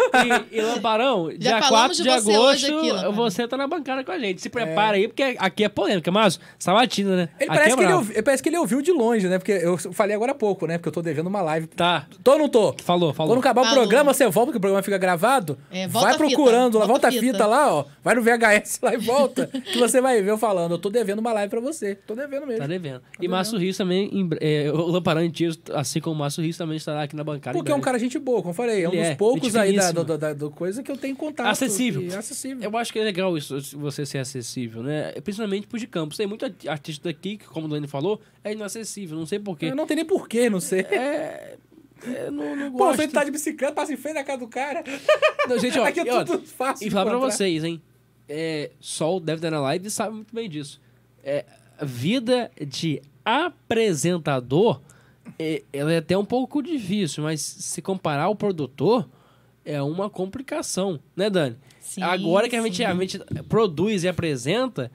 E, 0.53 0.59
e 0.59 0.61
Lamparão, 0.61 1.31
dia 1.39 1.53
falamos 1.63 1.69
4 1.69 1.97
de 1.97 2.03
de 2.03 2.09
você 2.11 2.33
agosto, 2.35 2.77
aqui, 2.79 3.15
você 3.15 3.49
tá 3.49 3.57
na 3.57 3.67
bancada 3.67 4.05
com 4.05 4.13
a 4.13 4.19
gente. 4.19 4.43
Se 4.43 4.51
prepara 4.51 4.97
aí, 4.97 5.09
porque 5.09 5.37
aqui 5.39 5.65
é 5.65 5.69
polêmica. 5.71 6.13
Mas, 6.13 6.39
sabatina, 6.59 7.17
né? 7.17 7.29
Ele 7.41 7.49
parece, 7.49 7.73
é 7.73 7.77
que 7.77 7.83
ele, 7.83 7.93
ouvi- 7.95 8.23
parece 8.23 8.43
que 8.43 8.49
ele 8.51 8.59
ouviu 8.59 8.83
de 8.83 8.93
longe, 8.93 9.27
né? 9.27 9.39
Porque 9.39 9.53
eu 9.53 9.79
falei 9.79 10.15
agora 10.15 10.33
há 10.33 10.35
pouco, 10.35 10.67
né? 10.67 10.77
Porque 10.77 10.91
eu 10.91 10.93
tô 10.93 11.01
devendo 11.01 11.29
uma 11.29 11.41
live. 11.41 11.67
Tá, 11.69 12.07
Tô 12.23 12.33
ou 12.33 12.39
não 12.39 12.49
tô? 12.51 12.75
falou, 12.85 13.15
falou. 13.15 13.33
Quando 13.33 13.41
acabar 13.41 13.63
o 13.63 13.65
Falou. 13.65 13.79
programa, 13.81 14.13
você 14.13 14.25
volta, 14.29 14.47
porque 14.49 14.59
o 14.59 14.61
programa 14.61 14.83
fica 14.83 14.99
gravado. 14.99 15.59
É, 15.71 15.89
volta 15.89 16.09
vai 16.09 16.15
a 16.17 16.19
fita, 16.19 16.29
procurando 16.37 16.79
lá, 16.79 16.85
volta 16.87 17.09
a 17.09 17.11
fita. 17.11 17.25
fita. 17.25 17.47
lá, 17.47 17.73
ó. 17.75 17.85
Vai 18.05 18.15
no 18.15 18.23
VHS 18.23 18.79
lá 18.83 18.93
e 18.95 18.99
volta. 18.99 19.49
que 19.63 19.79
você 19.79 20.01
vai 20.01 20.21
ver 20.23 20.31
eu 20.31 20.39
falando. 20.39 20.73
Eu 20.73 20.79
tô 20.79 20.91
devendo 20.91 21.19
uma 21.19 21.33
live 21.33 21.51
pra 21.51 21.61
você. 21.61 21.95
Tô 21.95 22.15
devendo 22.15 22.47
mesmo. 22.47 22.61
Tá 22.61 22.67
devendo. 22.67 23.03
E 23.21 23.29
Márcio 23.29 23.59
Rios 23.59 23.77
também, 23.77 24.09
em 24.13 24.29
é, 24.41 24.71
o 24.71 24.87
Lamparão 24.87 25.23
assim 25.75 26.01
como 26.01 26.17
o 26.17 26.19
Márcio 26.19 26.43
Rios, 26.43 26.57
também 26.57 26.77
estará 26.77 27.03
aqui 27.03 27.17
na 27.17 27.25
bancada. 27.25 27.57
Porque 27.57 27.71
é 27.71 27.75
um 27.75 27.81
cara 27.81 27.99
gente 27.99 28.19
boa, 28.19 28.39
como 28.41 28.51
eu 28.51 28.55
falei. 28.55 28.83
É 28.85 28.89
um 28.89 28.93
Ele 28.93 29.01
dos 29.01 29.11
é, 29.11 29.15
poucos 29.15 29.57
aí 29.57 29.77
da, 29.77 29.93
do, 29.93 30.19
da, 30.19 30.33
do 30.33 30.51
coisa 30.51 30.83
que 30.83 30.91
eu 30.91 30.97
tenho 30.97 31.17
contato. 31.17 31.47
Acessível. 31.49 32.03
e 32.03 32.15
acessível. 32.15 32.63
Eu 32.71 32.77
acho 32.77 32.93
que 32.93 32.99
é 32.99 33.05
legal 33.05 33.37
isso, 33.37 33.59
você 33.79 34.05
ser 34.07 34.19
acessível, 34.19 34.83
né? 34.83 35.13
Principalmente 35.23 35.67
pro 35.67 35.79
de 35.79 35.87
campos. 35.87 36.17
Tem 36.17 36.27
muito 36.27 36.45
arti- 36.45 36.69
artista 36.69 37.09
daqui 37.09 37.37
que, 37.37 37.47
como 37.47 37.67
o 37.67 37.69
Dani 37.71 37.87
falou, 37.87 38.21
é 38.45 38.53
inacessível. 38.53 39.17
Não 39.19 39.27
sei 39.27 39.39
porquê. 39.39 39.75
Não 39.75 39.87
tem 39.87 39.97
nem 39.97 40.05
porquê, 40.05 40.49
não 40.51 40.61
sei. 40.61 40.81
É. 40.81 41.57
é, 42.07 42.31
não, 42.31 42.57
não 42.57 42.71
Pô, 42.73 42.79
gosto. 42.79 42.97
você 42.97 43.09
tá 43.09 43.25
de 43.25 43.31
bicicleta, 43.31 43.73
passa 43.75 43.93
em 43.93 43.97
frente 43.97 44.15
na 44.15 44.25
casa 44.25 44.39
do 44.39 44.49
cara. 44.49 44.83
Não, 45.49 45.59
gente, 45.59 45.79
ó, 45.79 45.85
Aqui 45.87 46.01
é 46.01 46.07
e, 46.07 46.11
ó, 46.11 46.25
tudo 46.25 46.47
fácil 46.47 46.87
E 46.87 46.91
falar 46.91 47.11
pra 47.11 47.19
vocês, 47.19 47.65
hein? 47.65 47.81
É, 48.29 48.71
Sol 48.81 49.21
deve 49.21 49.39
estar 49.39 49.51
na 49.51 49.61
live 49.61 49.87
e 49.87 49.91
sabe 49.91 50.15
muito 50.15 50.35
bem 50.35 50.49
disso. 50.49 50.81
É, 51.23 51.45
a 51.79 51.85
vida 51.85 52.51
de 52.67 53.03
apresentador, 53.25 54.81
é, 55.39 55.63
ela 55.73 55.93
é 55.93 55.99
até 55.99 56.17
um 56.17 56.25
pouco 56.25 56.63
difícil, 56.63 57.23
mas 57.23 57.41
se 57.41 57.83
comparar 57.83 58.25
ao 58.25 58.35
produtor, 58.35 59.09
é 59.65 59.81
uma 59.83 60.11
complicação, 60.11 60.99
né, 61.15 61.31
Dani? 61.31 61.57
Sim, 61.81 62.03
Agora 62.03 62.49
que 62.49 62.57
a 62.57 62.63
gente, 62.63 62.85
a 62.85 62.95
gente 62.95 63.19
produz 63.49 64.05
e 64.05 64.09
apresenta, 64.09 64.91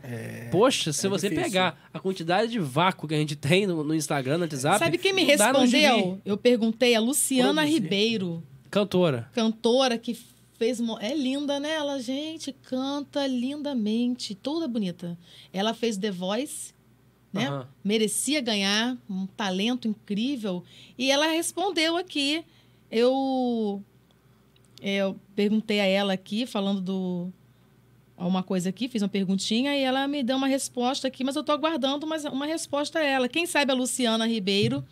poxa, 0.49 0.93
se 0.93 1.05
é 1.05 1.09
você 1.09 1.29
difícil. 1.29 1.51
pegar 1.51 1.89
a 1.93 1.99
quantidade 1.99 2.51
de 2.51 2.59
vácuo 2.59 3.07
que 3.07 3.13
a 3.13 3.17
gente 3.17 3.35
tem 3.35 3.67
no, 3.67 3.83
no 3.83 3.93
Instagram, 3.93 4.37
no 4.37 4.43
WhatsApp... 4.45 4.79
Sabe 4.79 4.97
quem 4.97 5.13
me 5.13 5.23
respondeu? 5.23 6.19
Eu 6.25 6.37
perguntei 6.37 6.95
a 6.95 6.99
Luciana 6.99 7.61
Produzir. 7.61 7.73
Ribeiro, 7.73 8.43
Cantora. 8.71 9.29
cantora 9.33 9.97
que 9.97 10.17
fez. 10.57 10.79
É 10.99 11.15
linda, 11.15 11.59
né? 11.59 11.71
Ela, 11.71 11.99
gente, 11.99 12.51
canta 12.51 13.25
lindamente, 13.25 14.35
toda 14.35 14.67
bonita. 14.67 15.17
Ela 15.53 15.73
fez 15.73 15.97
The 15.97 16.11
Voice, 16.11 16.73
né? 17.31 17.65
Merecia 17.83 18.41
ganhar, 18.41 18.97
um 19.09 19.25
talento 19.25 19.87
incrível. 19.87 20.63
E 20.97 21.11
ela 21.11 21.27
respondeu 21.27 21.95
aqui. 21.95 22.43
Eu, 22.89 23.83
eu 24.81 25.19
perguntei 25.35 25.79
a 25.79 25.85
ela 25.85 26.13
aqui, 26.13 26.45
falando 26.45 26.81
do. 26.81 27.31
Uma 28.17 28.41
coisa 28.41 28.69
aqui, 28.69 28.87
fiz 28.87 29.03
uma 29.03 29.07
perguntinha 29.07 29.77
e 29.77 29.83
ela 29.83 30.07
me 30.07 30.23
deu 30.23 30.37
uma 30.37 30.47
resposta 30.47 31.07
aqui, 31.07 31.23
mas 31.23 31.35
eu 31.35 31.43
tô 31.43 31.51
aguardando 31.51 32.03
uma, 32.03 32.17
uma 32.31 32.47
resposta 32.47 32.97
a 32.97 33.03
ela. 33.03 33.29
Quem 33.29 33.45
sabe 33.45 33.71
a 33.71 33.75
Luciana 33.75 34.25
Ribeiro, 34.25 34.83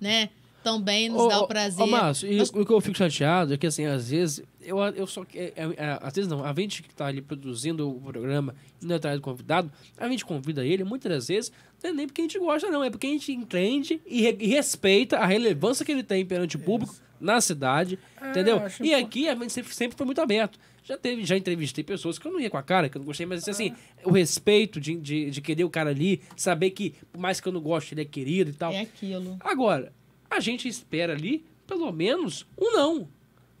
né? 0.00 0.30
Também 0.62 1.10
nos 1.10 1.20
Ô, 1.20 1.28
dá 1.28 1.40
o 1.42 1.46
prazer. 1.46 1.84
Ô, 1.84 1.86
Márcio, 1.86 2.32
e 2.32 2.40
o 2.40 2.64
que 2.64 2.72
eu 2.72 2.80
fico 2.80 2.96
chateado 2.96 3.52
é 3.52 3.58
que, 3.58 3.66
assim, 3.66 3.84
às 3.84 4.08
vezes, 4.08 4.42
eu, 4.64 4.78
eu 4.78 5.06
só. 5.06 5.24
É, 5.34 5.52
é, 5.56 5.62
é, 5.76 5.98
às 6.00 6.12
vezes 6.14 6.30
não, 6.30 6.44
a 6.44 6.52
gente 6.54 6.82
que 6.82 6.94
tá 6.94 7.06
ali 7.06 7.20
produzindo 7.22 7.88
o 7.88 8.00
programa, 8.00 8.54
indo 8.82 8.94
atrás 8.94 9.16
do 9.16 9.22
convidado, 9.22 9.70
a 9.96 10.08
gente 10.08 10.24
convida 10.24 10.64
ele, 10.64 10.82
muitas 10.84 11.10
das 11.12 11.28
vezes, 11.28 11.52
não 11.82 11.90
é 11.90 11.92
nem 11.92 12.06
porque 12.06 12.20
a 12.20 12.24
gente 12.24 12.38
gosta, 12.38 12.70
não, 12.70 12.82
é 12.82 12.90
porque 12.90 13.06
a 13.06 13.10
gente 13.10 13.30
entende 13.32 14.00
e, 14.06 14.22
re- 14.22 14.36
e 14.40 14.46
respeita 14.48 15.18
a 15.18 15.26
relevância 15.26 15.84
que 15.84 15.92
ele 15.92 16.02
tem 16.02 16.24
perante 16.24 16.56
o 16.56 16.60
público 16.60 16.94
na 17.20 17.40
cidade, 17.40 17.98
entendeu? 18.30 18.58
acho 18.58 18.84
E 18.84 18.92
aqui 18.94 19.28
a 19.28 19.34
gente 19.34 19.52
sempre, 19.52 19.74
sempre 19.74 19.96
foi 19.96 20.04
muito 20.06 20.20
aberto. 20.20 20.58
Já 20.82 20.98
teve, 20.98 21.24
já 21.24 21.34
entrevistei 21.34 21.82
pessoas 21.82 22.18
que 22.18 22.26
eu 22.26 22.32
não 22.32 22.38
ia 22.38 22.50
com 22.50 22.58
a 22.58 22.62
cara, 22.62 22.90
que 22.90 22.96
eu 22.96 23.00
não 23.00 23.06
gostei, 23.06 23.24
mas 23.24 23.48
assim, 23.48 23.74
o 24.04 24.10
respeito 24.10 24.78
de, 24.78 24.94
de, 24.96 25.30
de 25.30 25.40
querer 25.40 25.64
o 25.64 25.70
cara 25.70 25.88
ali, 25.88 26.20
saber 26.36 26.70
que, 26.72 26.94
por 27.10 27.18
mais 27.18 27.40
que 27.40 27.48
eu 27.48 27.52
não 27.52 27.60
goste, 27.62 27.94
ele 27.94 28.02
é 28.02 28.04
querido 28.04 28.50
e 28.50 28.52
tal. 28.52 28.70
É 28.70 28.80
aquilo. 28.82 29.38
Agora, 29.40 29.92
a 30.30 30.40
gente 30.40 30.68
espera 30.68 31.14
ali, 31.14 31.42
pelo 31.66 31.90
menos, 31.90 32.46
um 32.60 32.72
não. 32.72 33.08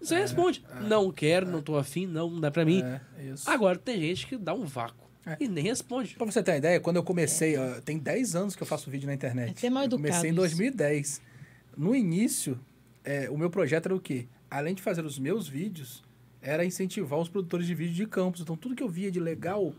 Você 0.04 0.16
responde, 0.18 0.64
não 0.88 1.10
quero, 1.10 1.50
não 1.50 1.62
tô 1.62 1.76
afim, 1.76 2.06
não, 2.06 2.28
não 2.30 2.40
dá 2.40 2.50
pra 2.50 2.64
mim. 2.64 2.82
É, 2.82 3.00
isso. 3.32 3.48
Agora, 3.50 3.78
tem 3.78 3.98
gente 4.00 4.26
que 4.26 4.36
dá 4.36 4.52
um 4.54 4.64
vácuo 4.64 5.08
É. 5.26 5.36
e 5.40 5.48
nem 5.48 5.64
responde. 5.64 6.14
Pra 6.14 6.26
você 6.26 6.42
ter 6.42 6.52
uma 6.52 6.58
ideia, 6.58 6.80
quando 6.80 6.96
eu 6.96 7.02
comecei, 7.02 7.56
ó, 7.56 7.80
tem 7.80 7.98
10 7.98 8.36
anos 8.36 8.56
que 8.56 8.62
eu 8.62 8.66
faço 8.66 8.90
vídeo 8.90 9.06
na 9.06 9.14
internet. 9.14 9.48
É 9.48 9.50
até 9.52 9.70
mal 9.70 9.84
eu 9.84 9.90
comecei 9.90 10.30
em 10.30 10.32
educado 10.32 10.46
isso. 10.46 10.56
2010. 10.56 11.22
No 11.76 11.94
início, 11.94 12.58
é, 13.04 13.28
o 13.30 13.36
meu 13.38 13.50
projeto 13.50 13.86
era 13.86 13.94
o 13.96 14.00
quê? 14.00 14.26
Além 14.50 14.74
de 14.74 14.82
fazer 14.82 15.04
os 15.04 15.18
meus 15.18 15.48
vídeos, 15.48 16.02
era 16.40 16.64
incentivar 16.64 17.18
os 17.18 17.28
produtores 17.28 17.66
de 17.66 17.74
vídeo 17.74 17.94
de 17.94 18.06
campos. 18.06 18.40
Então, 18.40 18.56
tudo 18.56 18.76
que 18.76 18.82
eu 18.82 18.88
via 18.88 19.10
de 19.10 19.18
legal, 19.18 19.72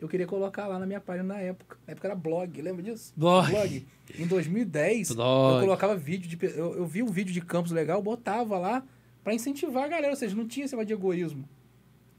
eu 0.00 0.06
queria 0.06 0.26
colocar 0.26 0.66
lá 0.66 0.78
na 0.78 0.86
minha 0.86 1.00
página 1.00 1.34
na 1.34 1.40
época. 1.40 1.76
Na 1.86 1.92
época 1.92 2.06
era 2.08 2.14
blog, 2.14 2.60
lembra 2.62 2.82
disso? 2.82 3.12
Blog. 3.16 3.84
Em 4.18 4.26
2010, 4.26 5.12
Blog. 5.12 5.54
eu 5.56 5.60
colocava 5.62 5.96
vídeo 5.96 6.28
de. 6.28 6.38
Eu, 6.56 6.76
eu 6.76 6.86
vi 6.86 7.02
um 7.02 7.06
vídeo 7.10 7.32
de 7.32 7.40
campos 7.40 7.72
legal, 7.72 8.00
botava 8.02 8.58
lá 8.58 8.84
pra 9.24 9.34
incentivar 9.34 9.84
a 9.84 9.88
galera. 9.88 10.10
Ou 10.10 10.16
seja, 10.16 10.34
não 10.34 10.46
tinha 10.46 10.64
esse 10.66 10.74
negócio 10.74 10.86
de 10.88 10.92
egoísmo. 10.94 11.48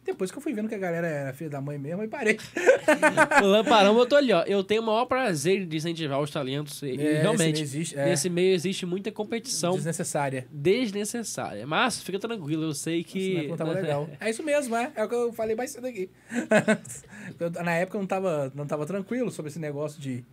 Depois 0.03 0.32
que 0.32 0.38
eu 0.40 0.41
fui 0.41 0.52
vendo 0.52 0.68
que 0.68 0.73
a 0.73 0.80
galera 0.80 1.06
era 1.06 1.32
filha 1.34 1.52
da 1.52 1.61
mãe 1.61 1.78
mesmo, 1.78 2.02
aí 2.02 2.07
parei. 2.07 2.36
o 3.44 3.45
Lamparão 3.45 3.94
botou 3.94 4.18
ali, 4.18 4.34
ó. 4.34 4.41
Eu 4.48 4.64
tenho 4.64 4.82
o 4.82 4.86
maior 4.88 5.06
prazer 5.06 5.64
de 5.68 5.78
incentivar 5.78 6.19
os 6.19 6.32
talentos. 6.32 6.82
E 6.82 6.99
É, 6.99 7.22
realmente, 7.22 7.61
esse 7.61 7.78
existe, 7.78 7.95
é. 7.99 8.06
nesse 8.06 8.28
meio 8.28 8.52
existe 8.52 8.84
muita 8.84 9.11
competição 9.11 9.76
Desnecessária. 9.76 10.48
desnecessária. 10.52 11.68
Mas 11.68 12.02
fica 12.02 12.18
tranquilo, 12.18 12.64
eu 12.64 12.73
sei 12.73 13.03
que. 13.03 13.48
Não 13.48 13.56
tava 13.56 13.73
legal. 13.73 14.10
É 14.19 14.28
isso 14.28 14.41
mesmo, 14.41 14.76
é. 14.76 14.91
É 14.95 15.03
o 15.03 15.07
que 15.07 15.14
eu 15.14 15.32
falei 15.34 15.56
mais 15.56 15.69
cedo 15.69 15.86
aqui. 15.86 16.10
Na 17.64 17.73
época 17.76 17.98
eu 17.98 18.02
não 18.02 18.07
tava, 18.07 18.52
não 18.56 18.65
tava 18.65 18.88
tranquilo 18.88 19.30
sobre 19.30 19.49
esse 19.52 19.60
negócio 19.60 20.02
de 20.02 20.26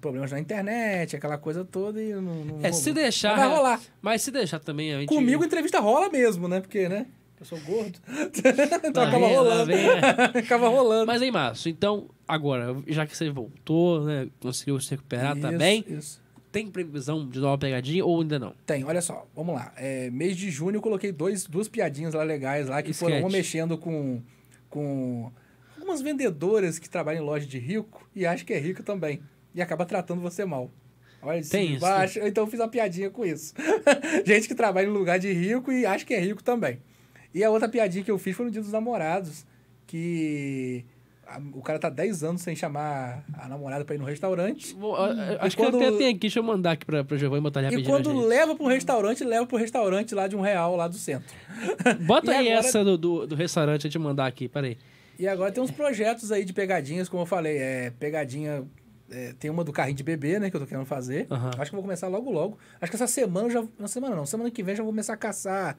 problemas 0.00 0.30
na 0.32 0.40
internet, 0.40 1.16
aquela 1.16 1.38
coisa 1.38 1.64
toda 1.64 2.02
e 2.02 2.12
não. 2.14 2.22
não 2.44 2.58
É, 2.62 2.72
se 2.72 2.90
rolou. 2.90 2.94
deixar. 3.02 3.36
Vai 3.36 3.48
rolar. 3.48 3.80
Mas 4.00 4.22
se 4.22 4.30
deixar 4.30 4.58
também, 4.58 4.94
a 4.94 5.00
gente. 5.00 5.08
Comigo 5.08 5.42
a 5.42 5.46
entrevista 5.46 5.80
rola 5.80 6.08
mesmo, 6.08 6.48
né? 6.48 6.60
Porque, 6.60 6.88
né? 6.88 7.06
Eu 7.40 7.46
sou 7.46 7.58
gordo. 7.60 7.98
então 8.84 9.02
Lá 9.02 9.08
acaba 9.08 9.26
vem, 9.26 9.36
rolando. 9.36 9.66
vem, 9.66 9.88
acaba 10.42 10.68
rolando. 10.68 11.06
Mas 11.06 11.20
aí, 11.22 11.30
Márcio, 11.30 11.68
então, 11.70 12.08
agora, 12.26 12.76
já 12.86 13.04
que 13.06 13.16
você 13.16 13.28
voltou, 13.30 14.04
né? 14.04 14.28
Conseguiu 14.40 14.78
se 14.80 14.92
recuperar, 14.92 15.36
tá 15.36 15.48
Isso, 15.50 15.58
bem? 15.58 15.84
Isso. 15.88 16.22
Tem 16.52 16.66
previsão 16.68 17.26
de 17.26 17.40
nova 17.40 17.56
pegadinha 17.58 18.04
ou 18.04 18.20
ainda 18.20 18.38
não? 18.38 18.54
Tem, 18.66 18.84
olha 18.84 19.00
só, 19.00 19.26
vamos 19.34 19.54
lá. 19.54 19.72
É, 19.76 20.10
mês 20.10 20.36
de 20.36 20.50
junho 20.50 20.76
eu 20.76 20.82
coloquei 20.82 21.10
dois, 21.10 21.44
duas 21.46 21.66
piadinhas 21.66 22.12
lá 22.14 22.22
legais 22.22 22.68
lá, 22.68 22.82
que 22.82 22.92
foram 22.92 23.16
uma 23.16 23.28
Sketch. 23.28 23.32
mexendo 23.38 23.78
com, 23.78 24.20
com 24.68 25.32
algumas 25.76 26.02
vendedoras 26.02 26.78
que 26.78 26.88
trabalham 26.90 27.22
em 27.22 27.26
loja 27.26 27.46
de 27.46 27.58
rico 27.58 28.06
e 28.14 28.26
acha 28.26 28.44
que 28.44 28.52
é 28.52 28.58
rico 28.58 28.82
também. 28.82 29.20
E 29.54 29.60
acaba 29.62 29.84
tratando 29.84 30.20
você 30.20 30.44
mal. 30.44 30.70
Olha 31.22 31.40
de 31.40 31.48
Tem 31.48 31.72
e 31.72 31.76
isso. 31.76 32.18
Então 32.24 32.44
eu 32.44 32.48
fiz 32.50 32.58
uma 32.58 32.68
piadinha 32.68 33.08
com 33.10 33.24
isso. 33.24 33.54
Gente 34.26 34.48
que 34.48 34.54
trabalha 34.54 34.86
em 34.86 34.90
lugar 34.90 35.18
de 35.18 35.32
rico 35.32 35.70
e 35.70 35.86
acha 35.86 36.04
que 36.04 36.14
é 36.14 36.18
rico 36.20 36.42
também. 36.42 36.80
E 37.34 37.44
a 37.44 37.50
outra 37.50 37.68
piadinha 37.68 38.02
que 38.04 38.10
eu 38.10 38.18
fiz 38.18 38.36
foi 38.36 38.46
no 38.46 38.50
dia 38.50 38.60
dos 38.60 38.72
namorados, 38.72 39.46
que 39.86 40.84
a- 41.26 41.40
o 41.54 41.62
cara 41.62 41.78
tá 41.78 41.88
10 41.88 42.24
anos 42.24 42.42
sem 42.42 42.56
chamar 42.56 43.24
a 43.34 43.48
namorada 43.48 43.84
pra 43.84 43.94
ir 43.94 43.98
no 43.98 44.04
restaurante. 44.04 44.74
E 44.74 45.36
acho 45.38 45.56
quando- 45.56 45.78
que 45.78 45.84
até 45.84 45.96
tenho 45.96 46.10
aqui, 46.10 46.18
deixa 46.18 46.38
eu 46.40 46.42
mandar 46.42 46.72
aqui 46.72 46.84
pra, 46.84 47.04
pra 47.04 47.16
Giovanni 47.16 47.42
botar 47.42 47.60
ali 47.60 47.68
E 47.68 47.70
rapidinho. 47.70 47.94
quando 47.94 48.26
leva 48.26 48.54
pro 48.56 48.66
restaurante, 48.66 49.22
leva 49.24 49.46
pro 49.46 49.56
restaurante 49.56 50.14
lá 50.14 50.26
de 50.26 50.34
um 50.34 50.40
real, 50.40 50.74
lá 50.76 50.88
do 50.88 50.96
centro. 50.96 51.32
Bota 52.06 52.32
aí 52.32 52.48
agora- 52.50 52.66
essa 52.66 52.82
do, 52.84 52.98
do, 52.98 53.26
do 53.28 53.34
restaurante, 53.34 53.86
a 53.86 53.90
gente 53.90 53.98
mandar 53.98 54.26
aqui, 54.26 54.48
peraí. 54.48 54.76
E 55.18 55.28
agora 55.28 55.52
tem 55.52 55.62
uns 55.62 55.70
projetos 55.70 56.32
aí 56.32 56.44
de 56.44 56.52
pegadinhas, 56.52 57.08
como 57.08 57.22
eu 57.22 57.26
falei, 57.26 57.56
é 57.58 57.92
pegadinha. 57.98 58.64
É, 59.12 59.34
tem 59.38 59.50
uma 59.50 59.62
do 59.62 59.72
carrinho 59.72 59.96
de 59.96 60.02
bebê, 60.02 60.38
né, 60.38 60.50
que 60.50 60.56
eu 60.56 60.60
tô 60.60 60.66
querendo 60.66 60.86
fazer. 60.86 61.26
Aham. 61.30 61.50
Acho 61.58 61.70
que 61.70 61.76
eu 61.76 61.78
vou 61.78 61.82
começar 61.82 62.08
logo 62.08 62.30
logo. 62.30 62.58
Acho 62.80 62.90
que 62.90 62.96
essa 62.96 63.06
semana 63.06 63.46
eu 63.46 63.50
já. 63.50 63.64
Na 63.78 63.88
semana 63.88 64.16
não, 64.16 64.26
semana 64.26 64.50
que 64.50 64.62
vem 64.62 64.72
eu 64.72 64.76
já 64.78 64.82
vou 64.82 64.92
começar 64.92 65.12
a 65.12 65.16
caçar 65.16 65.78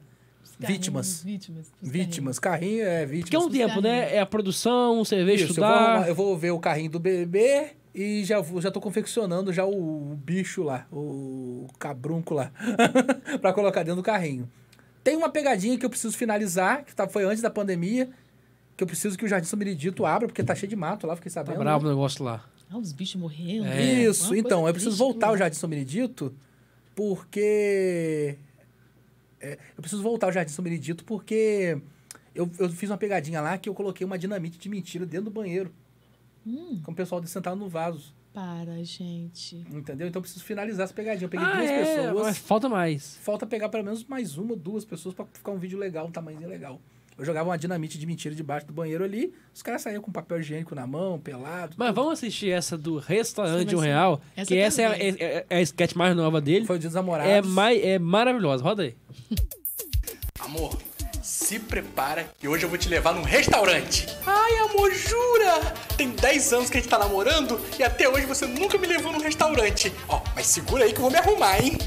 vítimas. 0.58 1.22
Vítimas. 1.24 1.72
Vítimas. 1.82 2.38
Carrinho 2.38 2.84
é 2.84 3.04
vítimas. 3.04 3.24
Porque 3.24 3.36
é 3.36 3.38
um 3.38 3.50
tempo, 3.50 3.80
né? 3.80 4.14
É 4.14 4.20
a 4.20 4.26
produção, 4.26 5.04
você 5.04 5.24
vê 5.24 5.34
Isso, 5.34 5.44
eu 5.44 5.46
vou, 5.48 5.50
estudar. 5.66 6.08
eu 6.08 6.14
vou 6.14 6.38
ver 6.38 6.52
o 6.52 6.58
carrinho 6.60 6.90
do 6.90 7.00
bebê 7.00 7.72
e 7.94 8.24
já, 8.24 8.40
vou, 8.40 8.60
já 8.60 8.70
tô 8.70 8.80
confeccionando 8.80 9.52
já 9.52 9.64
o, 9.64 10.12
o 10.12 10.16
bicho 10.16 10.62
lá, 10.62 10.86
o 10.92 11.66
cabrunco 11.78 12.34
lá, 12.34 12.50
pra 13.40 13.52
colocar 13.52 13.82
dentro 13.82 13.96
do 13.96 14.02
carrinho. 14.02 14.50
Tem 15.02 15.16
uma 15.16 15.28
pegadinha 15.28 15.76
que 15.78 15.84
eu 15.84 15.90
preciso 15.90 16.16
finalizar, 16.16 16.84
que 16.84 16.94
tá, 16.94 17.06
foi 17.08 17.24
antes 17.24 17.42
da 17.42 17.50
pandemia, 17.50 18.08
que 18.76 18.82
eu 18.82 18.86
preciso 18.86 19.16
que 19.18 19.24
o 19.24 19.28
Jardim 19.28 19.46
São 19.46 19.58
Benedito 19.58 20.04
abra, 20.06 20.26
porque 20.26 20.42
tá 20.42 20.54
cheio 20.54 20.68
de 20.68 20.76
mato 20.76 21.06
lá, 21.06 21.14
fiquei 21.14 21.30
Tá 21.30 21.44
sabendo. 21.44 21.58
bravo 21.58 21.86
o 21.86 21.88
negócio 21.88 22.24
lá. 22.24 22.44
Ah, 22.70 22.78
os 22.78 22.92
bichos 22.92 23.20
morrendo. 23.20 23.66
É. 23.66 23.70
né? 23.76 24.02
Isso, 24.04 24.34
então, 24.34 24.66
eu 24.66 24.72
preciso 24.72 24.96
voltar 24.96 25.28
ao? 25.28 25.36
Jardim 25.36 25.56
São 25.56 25.68
Benedito, 25.68 26.34
porque. 26.94 28.36
é, 29.40 29.58
eu 29.76 29.82
preciso 29.82 30.02
voltar 30.02 30.26
ao 30.26 30.32
Jardim 30.32 30.52
São 30.52 30.62
Benedito 30.62 31.04
porque 31.04 31.78
eu, 32.34 32.50
eu 32.58 32.68
fiz 32.70 32.90
uma 32.90 32.96
pegadinha 32.98 33.40
lá 33.40 33.56
que 33.58 33.68
eu 33.68 33.74
coloquei 33.74 34.04
uma 34.04 34.18
dinamite 34.18 34.58
de 34.58 34.68
mentira 34.68 35.04
dentro 35.06 35.26
do 35.26 35.30
banheiro. 35.30 35.72
Hum. 36.46 36.80
Com 36.84 36.92
o 36.92 36.94
pessoal 36.94 37.20
de 37.20 37.28
sentado 37.30 37.56
no 37.56 37.68
vaso. 37.68 38.12
Para, 38.32 38.82
gente. 38.82 39.56
Entendeu? 39.70 40.08
Então 40.08 40.18
eu 40.18 40.22
preciso 40.22 40.44
finalizar 40.44 40.84
essa 40.84 40.92
pegadinha. 40.92 41.26
Eu 41.26 41.30
peguei 41.30 41.46
Ah, 41.46 41.56
duas 41.56 41.70
é, 41.70 41.84
pessoas. 41.84 42.26
mas 42.26 42.38
falta 42.38 42.68
mais. 42.68 43.16
Falta 43.18 43.46
pegar 43.46 43.68
pelo 43.68 43.84
menos 43.84 44.04
mais 44.04 44.36
uma, 44.36 44.56
duas 44.56 44.84
pessoas 44.84 45.14
pra 45.14 45.24
ficar 45.32 45.52
um 45.52 45.58
vídeo 45.58 45.78
legal, 45.78 46.06
um 46.06 46.10
tamanhozinho 46.10 46.48
legal. 46.50 46.80
Eu 47.16 47.24
jogava 47.24 47.48
uma 47.48 47.56
dinamite 47.58 47.96
de 47.98 48.06
mentira 48.06 48.34
debaixo 48.34 48.66
do 48.66 48.72
banheiro 48.72 49.04
ali, 49.04 49.32
os 49.54 49.62
caras 49.62 49.82
saíam 49.82 50.02
com 50.02 50.10
papel 50.10 50.40
higiênico 50.40 50.74
na 50.74 50.86
mão, 50.86 51.18
pelado. 51.18 51.74
Mas 51.76 51.88
tudo. 51.88 51.96
vamos 51.96 52.12
assistir 52.14 52.50
essa 52.50 52.76
do 52.76 52.98
restaurante 52.98 53.70
Sim, 53.70 53.76
um 53.76 53.80
real, 53.80 54.20
essa 54.36 54.48
que 54.48 54.54
eu 54.54 54.58
essa 54.64 54.82
é, 54.82 54.84
é, 54.86 55.08
é- 55.20 55.46
é 55.48 55.56
a 55.58 55.62
sketch 55.62 55.94
mais 55.94 56.16
nova 56.16 56.40
dele. 56.40 56.66
Foi 56.66 56.76
o 56.76 56.78
dia 56.78 56.88
dos 56.88 56.96
namorados. 56.96 57.30
É, 57.32 57.40
mai, 57.42 57.80
é 57.80 57.98
maravilhosa. 57.98 58.64
Roda 58.64 58.82
aí. 58.82 58.94
Amor, 60.40 60.76
se 61.22 61.58
prepara 61.58 62.28
que 62.38 62.46
hoje 62.46 62.64
eu 62.64 62.68
vou 62.68 62.76
te 62.76 62.88
levar 62.88 63.14
num 63.14 63.22
restaurante. 63.22 64.06
Ai, 64.26 64.58
amor, 64.58 64.92
jura? 64.92 65.60
Tem 65.96 66.10
10 66.10 66.52
anos 66.52 66.68
que 66.70 66.76
a 66.76 66.80
gente 66.80 66.90
tá 66.90 66.98
namorando 66.98 67.58
e 67.78 67.82
até 67.82 68.08
hoje 68.08 68.26
você 68.26 68.46
nunca 68.46 68.76
me 68.76 68.86
levou 68.86 69.12
num 69.12 69.20
restaurante. 69.20 69.92
Ó, 70.08 70.20
mas 70.34 70.46
segura 70.46 70.84
aí 70.84 70.92
que 70.92 70.98
eu 70.98 71.02
vou 71.02 71.10
me 71.10 71.16
arrumar, 71.16 71.58
hein? 71.64 71.78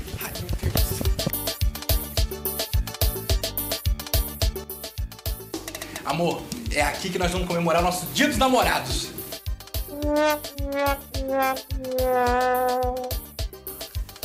Amor, 6.08 6.42
é 6.72 6.82
aqui 6.82 7.10
que 7.10 7.20
nós 7.20 7.30
vamos 7.34 7.50
comemorar 7.50 7.82
o 7.82 7.86
nosso 7.86 8.06
Dia 8.14 8.30
dos 8.30 8.38
Namorados. 8.38 9.10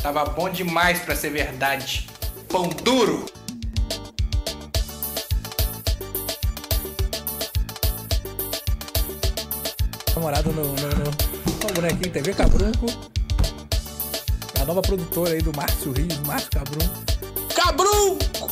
Tava 0.00 0.24
bom 0.26 0.48
demais 0.48 1.00
pra 1.00 1.16
ser 1.16 1.30
verdade. 1.30 2.08
Pão 2.48 2.68
duro. 2.68 3.26
namorado 10.14 10.52
no, 10.52 10.62
no, 10.62 10.70
no, 10.70 11.66
no 11.66 11.74
bonequinho 11.74 12.12
TV 12.12 12.32
Cabrunco. 12.32 12.86
A 14.60 14.64
nova 14.64 14.80
produtora 14.82 15.32
aí 15.32 15.42
do 15.42 15.52
Márcio 15.56 15.90
Rios, 15.90 16.16
Márcio 16.20 16.50
Cabrunco. 16.52 17.02
Cabrunco! 17.56 18.51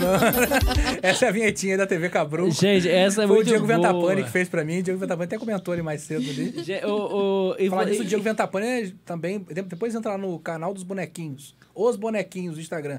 Essa 1.02 1.26
é 1.26 1.28
a 1.28 1.32
vinhetinha 1.32 1.76
da 1.76 1.86
TV 1.86 2.08
Cabrunco. 2.08 2.52
Gente, 2.52 2.88
essa 2.88 3.22
é 3.24 3.26
Foi 3.26 3.32
o 3.36 3.38
muito 3.38 3.48
Diego 3.48 3.66
boa. 3.66 3.76
Ventapani 3.76 4.24
que 4.24 4.30
fez 4.30 4.48
pra 4.48 4.64
mim. 4.64 4.78
O 4.80 4.82
Diego 4.82 4.98
Ventapani 4.98 5.24
até 5.24 5.38
comentou 5.38 5.72
ali 5.72 5.82
mais 5.82 6.02
cedo 6.02 6.28
ali. 6.28 6.54
O, 6.84 7.50
o, 7.52 7.56
e 7.58 7.68
Falar 7.68 7.84
nisso, 7.86 8.00
o 8.02 8.04
e- 8.04 8.06
Diego 8.06 8.22
Ventapani 8.24 8.66
é 8.66 8.92
também. 9.04 9.38
Depois 9.66 9.94
entrar 9.94 10.18
no 10.18 10.38
canal 10.38 10.72
dos 10.74 10.82
bonequinhos. 10.82 11.54
Os 11.74 11.96
bonequinhos 11.96 12.54
do 12.56 12.60
Instagram. 12.60 12.98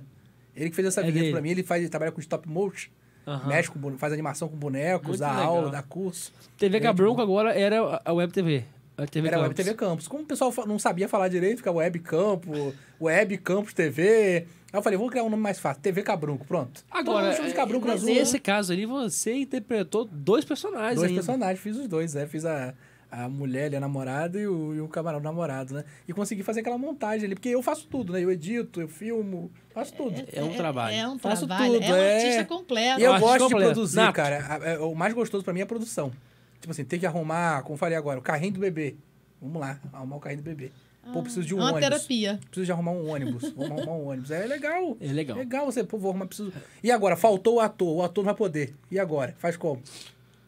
Ele 0.56 0.70
que 0.70 0.76
fez 0.76 0.88
essa 0.88 1.02
É 1.02 1.04
vinheta 1.04 1.20
dele. 1.20 1.32
pra 1.34 1.42
mim, 1.42 1.50
ele, 1.50 1.64
faz, 1.64 1.82
ele 1.82 1.90
trabalha 1.90 2.12
com 2.12 2.20
stop 2.22 2.48
motion. 2.48 2.90
Aham. 3.28 3.48
Mexe 3.50 3.70
com, 3.72 3.98
faz 3.98 4.14
animação 4.14 4.48
com 4.48 4.56
bonecos, 4.56 5.08
Muito 5.08 5.20
dá 5.20 5.32
legal. 5.32 5.46
aula, 5.56 5.70
dá 5.72 5.82
curso. 5.82 6.32
TV 6.58 6.80
Cabronco 6.80 7.22
agora 7.22 7.52
era 7.60 8.02
a 8.06 8.14
Web 8.14 8.32
TV. 8.32 8.64
A 8.98 9.06
TV 9.06 9.28
Era 9.28 9.38
Web 9.40 9.50
Campus. 9.50 9.66
TV 9.66 9.76
Campus. 9.78 10.08
Como 10.08 10.24
o 10.24 10.26
pessoal 10.26 10.54
não 10.68 10.80
sabia 10.80 11.10
falar 11.10 11.28
direito, 11.28 11.58
ficava 11.58 11.80
Web 11.80 12.00
Campo, 12.00 12.74
Web 13.02 13.38
Campus 13.40 13.74
TV. 13.74 14.46
Aí 14.76 14.80
eu 14.80 14.84
falei, 14.84 14.98
vou 15.00 15.10
criar 15.10 15.24
um 15.24 15.30
nome 15.30 15.42
mais 15.42 15.58
fácil, 15.58 15.82
TV 15.82 16.04
Cabrunco, 16.04 16.46
pronto. 16.46 16.84
Todo 16.84 17.00
Agora, 17.00 17.32
mundo 17.32 17.48
de 17.48 17.54
Cabrunco 17.54 17.88
na 17.88 17.94
mas 17.94 18.04
nesse 18.04 18.38
caso 18.40 18.74
ali, 18.74 18.86
você 18.86 19.34
interpretou 19.34 20.04
dois 20.04 20.44
personagens 20.44 20.96
Dois 20.96 21.10
ainda. 21.10 21.22
personagens, 21.24 21.60
fiz 21.62 21.78
os 21.78 21.88
dois, 21.88 22.14
né? 22.14 22.28
Fiz 22.28 22.44
a, 22.46 22.74
a 23.10 23.30
mulher 23.30 23.68
ali, 23.68 23.78
a 23.78 23.80
namorada, 23.80 24.38
e 24.38 24.46
o, 24.46 24.76
e 24.76 24.82
o 24.82 24.88
camarada 24.90 25.22
o 25.22 25.24
namorado, 25.24 25.74
né? 25.76 25.86
E 26.06 26.12
consegui 26.12 26.44
fazer 26.44 26.60
aquela 26.60 26.78
montagem 26.78 27.26
ali, 27.26 27.36
porque 27.36 27.48
eu 27.48 27.64
faço 27.64 27.88
tudo, 27.88 28.12
né? 28.12 28.22
Eu 28.22 28.30
edito, 28.30 28.82
eu 28.82 28.88
filmo, 28.90 29.50
faço 29.74 29.94
tudo. 29.94 30.22
É 30.34 30.44
um 30.44 30.54
trabalho. 30.54 30.94
É 30.94 31.08
um 31.08 31.18
Faço 31.18 31.48
trabalho. 31.48 31.74
tudo, 31.76 31.84
é 31.86 31.90
um 31.94 31.96
é. 31.96 32.16
artista 32.18 32.44
completo. 32.46 33.00
E 33.00 33.04
eu 33.06 33.18
gosto 33.18 33.34
de 33.34 33.40
completo. 33.44 33.64
produzir, 33.72 33.96
Nato. 33.96 34.14
cara. 34.14 34.40
A- 34.46 34.74
a- 34.74 34.86
O 34.86 34.94
mais 34.94 35.14
gostoso 35.14 35.42
pra 35.42 35.54
mim 35.54 35.62
é 35.62 35.64
a 35.64 35.68
produção. 35.68 36.12
Tipo 36.60 36.72
assim, 36.72 36.84
tem 36.84 37.00
que 37.00 37.06
arrumar, 37.06 37.62
como 37.62 37.76
eu 37.76 37.78
falei 37.78 37.98
agora, 37.98 38.20
o 38.20 38.22
carrinho 38.22 38.54
do 38.56 38.60
bebê. 38.60 38.96
Vamos 39.42 39.62
lá, 39.62 39.80
arrumar 39.94 40.18
o 40.18 40.20
carrinho 40.20 40.42
do 40.42 40.46
bebê. 40.46 40.72
Pô, 41.14 41.22
preciso 41.22 41.46
de 41.46 41.54
um 41.56 41.60
é 41.60 41.62
uma 41.62 41.72
ônibus. 41.74 41.90
terapia. 41.90 42.40
Preciso 42.50 42.66
de 42.66 42.72
arrumar 42.72 42.92
um 42.92 43.10
ônibus. 43.10 43.54
Vamos 43.56 43.72
arrumar 43.80 43.94
um 43.94 44.08
ônibus. 44.10 44.32
É 44.32 44.46
legal. 44.46 44.98
É 45.00 45.08
legal. 45.14 45.38
Legal 45.38 45.66
você, 45.66 45.84
pô, 45.84 45.98
vou 45.98 46.10
arrumar, 46.12 46.26
preciso... 46.28 46.52
E 46.84 46.92
agora, 46.92 47.16
faltou 47.16 47.56
o 47.56 47.60
ator. 47.60 47.96
O 47.98 48.02
ator 48.04 48.24
não 48.24 48.26
vai 48.26 48.36
poder. 48.36 48.74
E 48.92 48.98
agora? 49.00 49.36
Faz 49.38 49.56
como? 49.56 49.82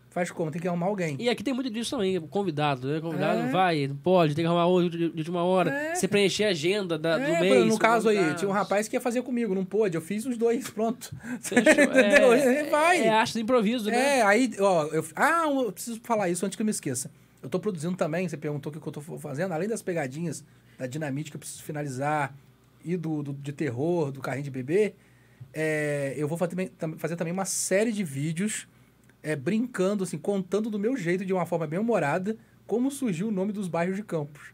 Faz 0.10 0.32
como? 0.32 0.50
Tem 0.50 0.60
que 0.60 0.68
arrumar 0.68 0.88
alguém. 0.88 1.16
E 1.20 1.30
aqui 1.30 1.44
tem 1.44 1.54
muito 1.54 1.70
disso 1.70 1.92
também, 1.92 2.20
convidado, 2.20 2.88
né? 2.88 3.00
Convidado 3.00 3.40
É. 3.40 3.52
vai, 3.52 3.86
não 3.88 3.96
pode, 3.96 4.34
tem 4.34 4.44
que 4.44 4.48
arrumar 4.48 4.66
outro 4.66 4.90
de 4.98 5.06
última 5.16 5.44
hora. 5.44 5.70
É. 5.70 5.94
Você 5.94 6.08
preencher 6.08 6.46
a 6.46 6.50
agenda 6.50 6.98
da, 6.98 7.20
do 7.20 7.24
É, 7.24 7.40
mês. 7.40 7.66
no 7.68 7.78
caso 7.78 8.10
aí, 8.10 8.34
tinha 8.34 8.50
um 8.50 8.52
rapaz 8.52 8.88
que 8.88 8.96
ia 8.96 9.02
fazer 9.02 9.22
comigo, 9.22 9.54
não 9.54 9.64
pôde. 9.64 9.96
Eu 9.96 10.02
fiz 10.02 10.26
os 10.26 10.36
dois, 10.36 10.68
pronto. 10.72 11.16
Fechou. 11.40 11.62
Entendeu? 11.72 12.34
É, 12.34 12.64
Vai. 12.64 13.02
É 13.02 13.10
arte 13.10 13.34
do 13.36 13.40
improviso, 13.42 13.92
né? 13.92 14.18
É, 14.18 14.22
aí, 14.24 14.52
ó, 14.60 14.86
eu, 14.88 15.06
ah, 15.16 15.44
eu 15.48 15.72
preciso 15.72 16.00
falar 16.04 16.30
isso 16.30 16.44
antes 16.44 16.56
que 16.56 16.64
eu 16.64 16.66
me 16.66 16.72
esqueça. 16.72 17.12
Eu 17.48 17.50
tô 17.50 17.60
produzindo 17.62 17.96
também, 17.96 18.28
você 18.28 18.36
perguntou 18.36 18.70
o 18.70 18.74
que 18.74 18.82
que 18.82 18.88
eu 18.88 18.92
tô 18.92 19.00
fazendo, 19.18 19.54
além 19.54 19.70
das 19.70 19.82
pegadinhas 19.82 20.44
da 20.78 20.86
dinamite 20.86 21.32
que 21.32 21.38
eu 21.38 21.40
preciso 21.40 21.64
finalizar 21.64 22.36
e 22.84 22.98
do, 22.98 23.24
do- 23.24 23.32
de 23.34 23.54
terror, 23.54 24.12
do 24.12 24.20
carrinho 24.20 24.44
de 24.44 24.52
bebê, 24.52 24.94
é, 25.54 26.14
eu 26.18 26.28
vou 26.28 26.38
fazer, 26.38 26.70
fazer 26.98 27.16
também 27.16 27.32
uma 27.32 27.46
série 27.46 27.94
de 27.94 28.04
vídeos 28.04 28.68
é, 29.24 29.34
brincando, 29.34 30.04
assim, 30.04 30.18
contando 30.18 30.70
do 30.70 30.78
meu 30.78 30.98
jeito, 30.98 31.26
de 31.26 31.32
uma 31.32 31.46
forma 31.46 31.66
bem 31.66 31.80
humorada, 31.80 32.36
como 32.68 32.92
surgiu 32.92 33.30
o 33.30 33.32
nome 33.32 33.54
dos 33.54 33.70
bairros 33.70 33.96
de 33.96 34.04
Campos. 34.04 34.52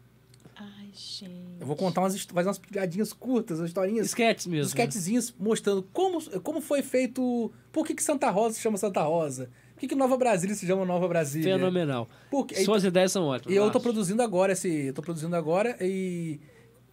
Ai, 0.55 0.91
gente. 0.93 1.33
Eu 1.59 1.65
vou 1.65 1.75
contar 1.75 2.01
umas, 2.01 2.21
fazer 2.21 2.47
umas 2.47 2.59
piadinhas 2.59 3.11
curtas, 3.11 3.57
umas 3.59 3.69
historinhas. 3.71 4.05
Esquetes 4.05 4.45
mesmo. 4.45 4.67
esquetezinhos 4.67 5.33
mostrando 5.39 5.81
como, 5.91 6.21
como 6.41 6.61
foi 6.61 6.83
feito. 6.83 7.51
Por 7.71 7.87
que, 7.87 7.95
que 7.95 8.03
Santa 8.03 8.29
Rosa 8.29 8.53
se 8.53 8.61
chama 8.61 8.77
Santa 8.77 9.01
Rosa? 9.01 9.49
Que, 9.83 9.87
que 9.89 9.95
Nova 9.95 10.15
Brasília 10.15 10.55
se 10.55 10.65
chama 10.65 10.85
Nova 10.85 11.09
Brasília? 11.09 11.57
Fenomenal. 11.57 12.07
Por 12.31 12.45
quê? 12.47 12.63
Suas 12.63 12.85
ideias 12.85 13.11
são 13.11 13.25
ótimas. 13.25 13.53
E 13.53 13.57
eu 13.57 13.63
tô 13.63 13.65
Márcio. 13.65 13.81
produzindo 13.81 14.21
agora 14.23 14.53
esse. 14.53 14.69
Eu 14.85 14.93
tô 14.93 15.01
produzindo 15.01 15.35
agora 15.35 15.75
e. 15.81 16.39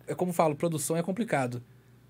É 0.08 0.14
como 0.16 0.32
falo, 0.32 0.56
produção 0.56 0.96
é 0.96 1.02
complicado. 1.02 1.62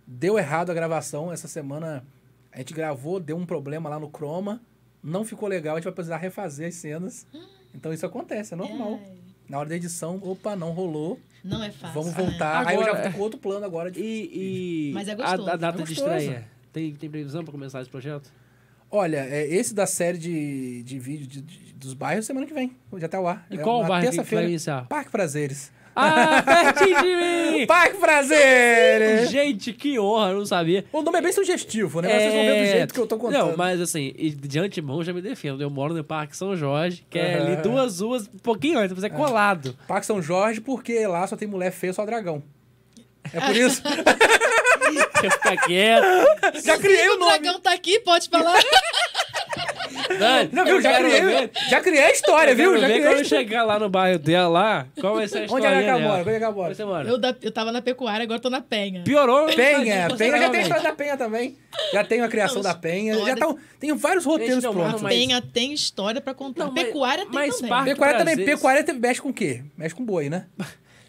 Deu 0.07 0.39
errado 0.39 0.70
a 0.70 0.74
gravação. 0.74 1.31
Essa 1.31 1.47
semana 1.47 2.02
a 2.51 2.57
gente 2.59 2.73
gravou, 2.73 3.20
deu 3.20 3.36
um 3.36 3.44
problema 3.44 3.90
lá 3.90 4.01
no 4.01 4.09
Chroma. 4.09 4.62
Não 5.02 5.23
ficou 5.23 5.47
legal, 5.51 5.74
a 5.77 5.78
gente 5.78 5.85
vai 5.85 5.93
precisar 5.93 6.16
refazer 6.16 6.69
as 6.69 6.77
cenas. 6.77 7.27
Então 7.74 7.93
isso 7.93 8.07
acontece, 8.07 8.55
é 8.55 8.57
normal. 8.57 8.98
Ai, 9.02 9.19
Na 9.51 9.59
hora 9.59 9.69
da 9.69 9.77
edição, 9.77 10.19
opa, 10.23 10.57
não 10.57 10.70
rolou. 10.70 11.20
não 11.44 11.62
é 11.62 11.70
fácil. 11.70 11.93
Vamos 12.01 12.16
né? 12.16 12.24
voltar. 12.24 12.66
Aí 12.66 12.77
eu 12.77 12.85
já 12.85 12.89
Agora- 12.93 13.11
tô 13.11 13.16
com 13.19 13.23
outro 13.23 13.39
plano 13.39 13.66
agora. 13.66 13.90
De... 13.90 14.01
E, 14.01 14.89
e 14.90 14.93
Mas 14.94 15.09
é 15.09 15.12
a, 15.12 15.15
gostoso. 15.15 15.51
a 15.51 15.57
data 15.57 15.78
É 15.82 15.85
de 15.85 15.94
gostoso. 15.94 16.16
estreia? 16.16 16.48
Tem, 16.73 16.94
tem 16.94 17.11
previsão 17.11 17.43
pra 17.44 17.52
começar 17.52 17.82
esse 17.82 17.90
projeto? 17.90 18.32
Olha, 18.90 19.18
é, 19.30 19.46
esse 19.46 19.72
da 19.74 19.86
série 19.86 20.18
de, 20.18 20.82
de 20.82 20.98
vídeo 20.98 21.26
de- 21.26 21.40
de- 21.42 21.72
dos 21.74 21.94
bairros 21.94 22.26
semana 22.26 22.44
que 22.46 22.52
vem. 22.52 22.72
Já 22.98 23.08
tá 23.08 23.18
ao 23.18 23.26
ar. 23.26 23.46
E 23.50 23.54
É 23.54 23.58
qual 23.58 23.82
o 23.82 23.86
bairro 23.86 24.10
que 24.10 24.16
vai 24.16 24.24
terça-feira. 24.26 24.86
Parque 24.88 25.10
Prazeres. 25.10 25.70
Ah, 25.94 26.40
pertinho 26.46 27.02
de 27.02 27.16
mim! 27.58 27.66
Parque 27.66 27.96
Prazeres! 27.98 29.28
Gente, 29.30 29.72
que 29.72 29.98
honra, 29.98 30.30
eu 30.30 30.38
não 30.38 30.46
sabia. 30.46 30.84
O 30.92 31.02
nome 31.02 31.18
é 31.18 31.22
bem 31.22 31.32
sugestivo, 31.32 32.00
né? 32.00 32.08
Mas 32.08 32.22
vocês 32.22 32.34
vão 32.34 32.42
ver 32.44 32.60
do 32.64 32.70
jeito 32.70 32.94
que 32.94 33.00
eu 33.00 33.06
tô 33.06 33.16
contando. 33.18 33.48
Não, 33.50 33.56
mas 33.56 33.80
assim, 33.80 34.12
de 34.14 34.58
antemão 34.58 35.02
já 35.02 35.12
me 35.12 35.20
defendo. 35.20 35.60
Eu 35.62 35.68
moro 35.70 35.92
no 35.92 36.02
Parque 36.04 36.36
São 36.36 36.56
Jorge, 36.56 37.04
que 37.10 37.18
é 37.18 37.34
Aham. 37.34 37.46
ali 37.46 37.56
duas 37.62 38.00
ruas, 38.00 38.28
um 38.32 38.38
pouquinho 38.38 38.78
antes, 38.78 38.94
mas 38.94 39.04
é 39.04 39.08
colado. 39.10 39.76
Parque 39.88 40.06
São 40.06 40.22
Jorge, 40.22 40.60
porque 40.60 41.06
lá 41.06 41.26
só 41.26 41.36
tem 41.36 41.48
mulher 41.48 41.72
feia, 41.72 41.92
só 41.92 42.04
dragão. 42.06 42.42
É 43.32 43.40
por 43.40 43.54
isso. 43.56 43.82
Quer 45.20 45.30
ficar 45.32 45.56
quieto. 45.58 46.04
já 46.64 46.78
criei 46.78 47.08
o 47.08 47.14
O 47.14 47.18
nome. 47.18 47.38
dragão 47.38 47.60
tá 47.60 47.72
aqui, 47.72 48.00
pode 48.00 48.28
falar. 48.28 48.60
Dani, 50.18 50.50
Não, 50.52 50.64
viu? 50.64 50.80
Já 50.80 50.96
criei, 50.98 51.20
ver- 51.20 51.50
já 51.68 51.80
criei 51.80 52.02
a 52.04 52.10
história, 52.12 52.50
eu 52.52 52.56
viu? 52.56 52.78
Já 52.78 52.86
criei 52.86 52.98
a 53.00 53.02
quando 53.06 53.16
eu 53.16 53.22
história. 53.22 53.44
chegar 53.44 53.64
lá 53.64 53.78
no 53.78 53.88
bairro 53.88 54.18
dela 54.18 54.48
lá, 54.48 54.86
qual 55.00 55.14
vai 55.14 55.26
ser 55.28 55.38
a 55.38 55.40
Onde 55.42 55.54
história 55.54 55.76
ela 55.84 55.98
mora? 55.98 56.20
Onde 56.22 56.30
ela 56.42 56.52
mora? 56.52 56.74
Você 56.74 56.84
mora? 56.84 57.08
Eu, 57.08 57.18
da- 57.18 57.34
eu 57.42 57.50
tava 57.52 57.72
na 57.72 57.80
pecuária, 57.82 58.22
agora 58.24 58.40
tô 58.40 58.50
na 58.50 58.60
penha. 58.60 59.02
Piorou. 59.02 59.46
Penha, 59.46 60.08
Penha, 60.16 60.38
já 60.38 60.50
tem 60.50 60.60
a 60.60 60.62
história 60.62 60.82
da 60.82 60.92
Penha 60.92 61.16
também. 61.16 61.56
Já 61.92 62.04
tem 62.04 62.20
a 62.22 62.28
criação 62.28 62.56
Não, 62.56 62.62
da 62.62 62.74
Penha. 62.74 63.14
Já 63.14 63.20
olha- 63.22 63.36
tá, 63.36 63.54
tem 63.78 63.96
vários 63.96 64.24
roteiros 64.24 64.62
não, 64.64 64.72
prontos. 64.72 65.02
mas- 65.02 65.14
Penha 65.14 65.40
tem 65.42 65.72
história 65.72 66.20
pra 66.20 66.34
contar. 66.34 66.66
Não, 66.66 66.72
mas- 66.72 66.84
pecuária 66.84 67.24
tem 67.24 67.32
mas 67.32 67.56
também. 67.56 67.84
Pecuária 67.84 68.18
também. 68.18 68.34
Prazeres. 68.36 68.54
Pecuária 68.60 68.94
mexe 68.94 69.20
com 69.22 69.28
o 69.30 69.34
quê? 69.34 69.62
Mexe 69.76 69.94
com 69.94 70.04
boi, 70.04 70.28
né? 70.28 70.46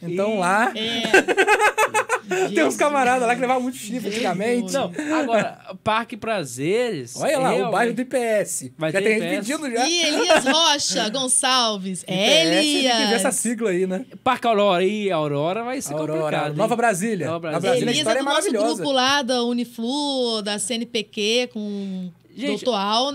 Então 0.01 0.35
E- 0.35 0.37
lá 0.39 0.71
É. 0.75 1.01
tem 2.53 2.63
uns 2.63 2.75
camaradas 2.77 3.27
lá 3.27 3.35
que 3.35 3.41
levavam 3.41 3.61
muito 3.63 3.77
chifre 3.77 4.09
antigamente. 4.09 4.73
Não, 4.73 4.91
agora, 5.19 5.59
Parque 5.83 6.15
Prazeres. 6.15 7.15
Olha 7.17 7.37
lá, 7.39 7.53
o 7.67 7.71
bairro 7.71 7.93
do 7.93 8.01
IPS. 8.01 8.71
Vai 8.77 8.91
já 8.91 8.99
ter 9.01 9.05
tem 9.05 9.19
gente 9.21 9.33
IPS. 9.33 9.47
pedindo 9.47 9.71
já. 9.71 9.87
E 9.87 10.01
Elias 10.07 10.45
Rocha 10.45 11.09
Gonçalves. 11.09 12.05
É 12.11 12.45
IPS, 12.45 12.61
Tem 12.61 12.81
que 12.81 13.07
ver 13.07 13.13
essa 13.15 13.27
Elias. 13.27 13.35
sigla 13.35 13.69
aí, 13.71 13.85
né? 13.87 14.05
Parque 14.23 14.47
Aurora 14.47 14.83
e 14.83 15.11
Aurora 15.11 15.63
vai 15.63 15.81
ser 15.81 15.93
Aurora, 15.93 16.19
complicado. 16.21 16.55
Nova 16.55 16.75
Brasília. 16.75 17.27
Nova 17.27 17.39
Brasília. 17.39 17.61
Brasília, 17.61 17.87
a 17.87 17.91
Elias 17.91 17.97
história 17.97 18.19
é 18.19 18.21
é 18.21 18.23
do 18.23 18.25
nosso 18.29 18.37
maravilhosa. 18.51 18.75
grupo 18.75 18.91
lá 18.91 19.21
da 19.21 19.43
Uniflu, 19.43 20.41
da 20.41 20.57
CNPq, 20.59 21.49
com 21.53 22.09
Gente, 22.35 22.65
né? 22.65 22.71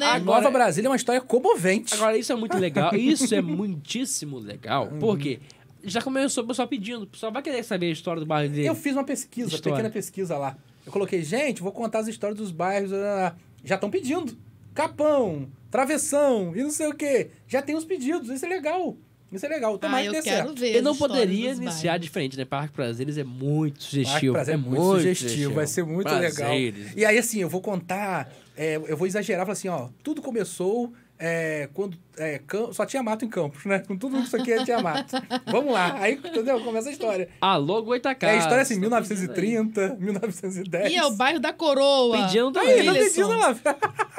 A 0.07 0.15
agora- 0.17 0.21
Nova 0.43 0.51
Brasília 0.51 0.89
é 0.89 0.91
uma 0.91 0.97
história 0.97 1.21
comovente. 1.23 1.95
Agora, 1.95 2.17
isso 2.19 2.33
é 2.33 2.37
muito 2.37 2.57
legal. 2.59 2.95
Isso 2.95 3.35
é 3.35 3.41
muitíssimo 3.41 4.39
legal. 4.39 4.89
Uhum. 4.93 4.99
Porque 4.99 5.41
já 5.87 6.03
começou 6.03 6.45
o 6.45 6.47
pessoal 6.47 6.69
pedindo. 6.69 7.03
O 7.03 7.07
pessoal 7.07 7.33
vai 7.33 7.43
querer 7.43 7.63
saber 7.63 7.87
a 7.87 7.91
história 7.93 8.21
do 8.21 8.27
bairro 8.27 8.53
dele. 8.53 8.67
Eu 8.69 8.75
fiz 8.75 8.93
uma 8.95 9.05
pesquisa, 9.05 9.55
História. 9.55 9.77
pequena 9.77 9.91
pesquisa 9.93 10.37
lá. 10.37 10.57
Eu 10.85 10.93
coloquei, 10.93 11.23
gente, 11.23 11.63
vou 11.63 11.73
contar 11.73 12.01
as 12.01 12.09
histórias 12.09 12.39
dos 12.39 12.51
bairros. 12.51 12.93
ah, 12.93 13.35
Já 13.65 13.75
estão 13.77 13.91
pedindo. 13.91 14.37
Capão, 14.75 15.49
travessão 15.71 16.53
e 16.55 16.63
não 16.63 16.71
sei 16.71 16.87
o 16.89 16.95
quê. 16.95 17.31
Já 17.49 17.63
tem 17.63 17.75
os 17.75 17.85
pedidos. 17.85 18.29
Isso 18.29 18.45
é 18.45 18.49
legal. 18.49 18.97
Isso 19.33 19.45
é 19.45 19.49
legal. 19.49 19.75
Ah, 19.75 19.79
Tomara 19.79 20.05
eu 20.05 20.13
que 20.13 20.19
dê 20.21 20.23
quero 20.25 20.47
certo. 20.49 20.61
ver. 20.61 20.77
Eu 20.77 20.83
não 20.83 20.95
poderia 20.97 21.53
iniciar 21.53 21.93
bairros. 21.93 22.07
diferente, 22.07 22.37
né? 22.37 22.45
Parque 22.45 22.75
Prazeres 22.75 23.19
é 23.19 23.25
muito 23.25 23.75
Parque 23.81 23.85
sugestivo. 23.85 24.33
Prazer 24.35 24.55
é 24.55 24.57
muito 24.59 24.83
sugestivo, 24.83 25.55
vai 25.55 25.67
ser 25.67 25.85
muito 25.85 26.09
legal. 26.09 26.33
Prazeres. 26.51 26.93
E 26.97 27.05
aí, 27.05 27.19
assim, 27.19 27.41
eu 27.41 27.49
vou 27.49 27.61
contar, 27.61 28.33
é, 28.57 28.77
eu 28.77 28.97
vou 28.97 29.07
exagerar, 29.07 29.45
falar 29.45 29.55
assim, 29.55 29.69
ó, 29.69 29.89
tudo 30.03 30.23
começou 30.23 30.93
é, 31.18 31.68
quando 31.74 31.97
é, 32.18 32.40
só 32.72 32.86
tinha 32.86 33.02
mato 33.02 33.24
em 33.24 33.28
Campos, 33.28 33.64
né? 33.66 33.80
Com 33.80 33.97
tudo 33.97 34.18
isso 34.20 34.34
aqui 34.36 34.64
tinha 34.64 34.80
mato. 34.80 35.14
Vamos 35.47 35.72
lá, 35.72 35.94
aí, 36.01 36.14
entendeu? 36.14 36.60
Começa 36.62 36.88
a 36.88 36.93
história. 36.93 37.28
Alô, 37.40 37.82
Goitacás. 37.82 38.32
É 38.32 38.36
a 38.36 38.38
história 38.40 38.62
assim, 38.62 38.74
Tô 38.74 38.80
1930, 38.80 39.97
1910. 39.98 40.93
E 40.93 40.97
é 40.97 41.05
o 41.05 41.10
bairro 41.12 41.38
da 41.38 41.52
Coroa. 41.52 42.16
Pedindo 42.26 42.52
também. 42.52 42.80
Aí, 42.80 42.86
tá 42.86 42.93
pedindo 42.94 43.28
lá. 43.28 43.56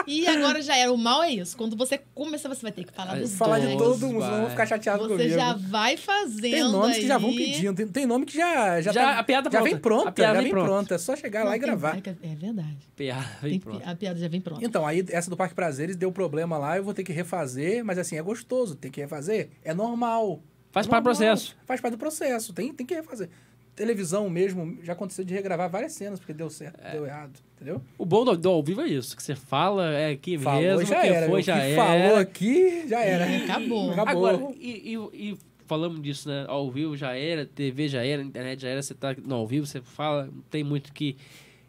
E 0.05 0.27
agora 0.27 0.61
já 0.61 0.77
era. 0.77 0.91
O 0.91 0.97
mal 0.97 1.23
é 1.23 1.31
isso. 1.31 1.57
Quando 1.57 1.75
você 1.75 1.99
começa, 2.15 2.47
você 2.47 2.61
vai 2.61 2.71
ter 2.71 2.83
que 2.85 2.93
falar 2.93 3.15
dos 3.19 3.33
Falar 3.35 3.59
de 3.59 3.65
dois. 3.67 3.77
todo 3.77 4.07
mundo, 4.07 4.19
não 4.25 4.41
vão 4.41 4.49
ficar 4.49 4.65
chateados 4.65 5.07
Você 5.07 5.13
comigo. 5.17 5.35
já 5.35 5.53
vai 5.53 5.97
fazendo 5.97 6.41
Tem 6.51 6.63
nomes 6.63 6.97
que 6.97 7.07
já 7.07 7.17
vão 7.17 7.29
aí. 7.31 7.35
pedindo, 7.37 7.75
tem, 7.75 7.87
tem 7.87 8.05
nome 8.05 8.25
que 8.25 8.35
já 8.37 8.79
já, 8.81 8.91
Já- 8.91 9.01
tá- 9.13 9.19
a 9.19 9.23
piada 9.23 9.45
já 9.49 9.57
pronta. 9.59 9.69
vem 9.69 9.77
pronta, 9.81 10.09
A 10.09 10.11
piada 10.11 10.35
já 10.35 10.41
vem 10.41 10.51
pronta. 10.51 10.67
pronta, 10.67 10.95
é 10.95 10.97
só 10.97 11.15
chegar 11.15 11.43
lá 11.43 11.57
e 11.57 11.59
Não, 11.59 11.67
tem- 11.67 11.77
gravar. 11.77 11.97
É 12.21 12.35
verdade. 12.35 12.77
Piada, 12.95 13.27
Tem 13.41 13.49
vem 13.49 13.59
pi- 13.59 13.65
pronto. 13.65 13.83
a 13.85 13.95
piada 13.95 14.19
já 14.19 14.27
vem 14.27 14.41
pronta. 14.41 14.65
Então, 14.65 14.85
aí 14.87 15.03
essa 15.09 15.29
do 15.29 15.35
Parque 15.37 15.53
Prazeres 15.55 15.95
deu 15.95 16.11
problema 16.11 16.57
lá, 16.57 16.77
eu 16.77 16.83
vou 16.87 16.93
ter 16.95 17.03
que 17.03 17.11
refazer, 17.13 17.83
mas 17.85 17.97
assim, 17.97 18.17
é 18.17 18.21
gostoso, 18.21 18.75
tem 18.75 18.89
que 18.91 18.99
refazer, 19.01 19.49
é 19.63 19.73
normal. 19.73 20.41
Faz 20.71 20.85
É 20.87 20.89
parte 20.89 21.03
do 21.03 21.05
processo. 21.05 21.55
Faz 21.65 21.79
parte 21.81 21.93
do 21.93 21.97
processo, 21.99 22.53
tem, 22.53 22.73
tem 22.73 22.85
que 22.85 22.93
refazer. 22.95 23.29
Televisão 23.75 24.27
mesmo, 24.27 24.79
já 24.81 24.93
aconteceu 24.93 25.23
de 25.23 25.33
regravar 25.35 25.69
várias 25.69 25.93
cenas, 25.93 26.19
porque 26.19 26.33
deu 26.33 26.49
certo, 26.49 26.79
É. 26.83 26.93
deu 26.93 27.05
errado, 27.05 27.39
entendeu? 27.55 27.79
O 27.95 28.05
bom 28.05 28.25
do, 28.25 28.35
do 28.35 28.49
ao 28.49 28.63
vivo 28.63 28.81
é 28.81 28.87
isso, 28.87 29.15
que 29.15 29.21
você 29.21 29.35
fala, 29.35 29.91
é 29.93 30.09
aqui 30.11 30.35
Falou, 30.39 30.61
mesmo, 30.63 30.85
já 30.85 31.01
que 31.01 31.07
era. 31.07 31.27
foi, 31.29 31.43
já 31.43 31.53
que 31.59 31.61
era. 31.67 31.75
falou 31.83 32.17
aqui, 32.17 32.87
já 32.87 33.01
era. 33.01 33.27
E 33.29 33.43
acabou. 33.43 33.91
Acabou. 33.91 34.25
Agora, 34.27 34.53
e, 34.59 34.95
e, 34.95 35.29
e 35.31 35.37
falamos 35.67 36.01
disso, 36.01 36.27
né? 36.27 36.45
Ao 36.47 36.71
vivo 36.71 36.97
já 36.97 37.15
era, 37.15 37.45
TV 37.45 37.87
já 37.87 38.03
era, 38.03 38.21
internet 38.23 38.59
já 38.61 38.69
era, 38.69 38.81
você 38.81 38.95
tá 38.95 39.15
no 39.23 39.35
ao 39.35 39.45
vivo, 39.47 39.67
você 39.67 39.79
fala, 39.81 40.25
não 40.25 40.41
tem 40.49 40.63
muito 40.63 40.91
que. 40.91 41.15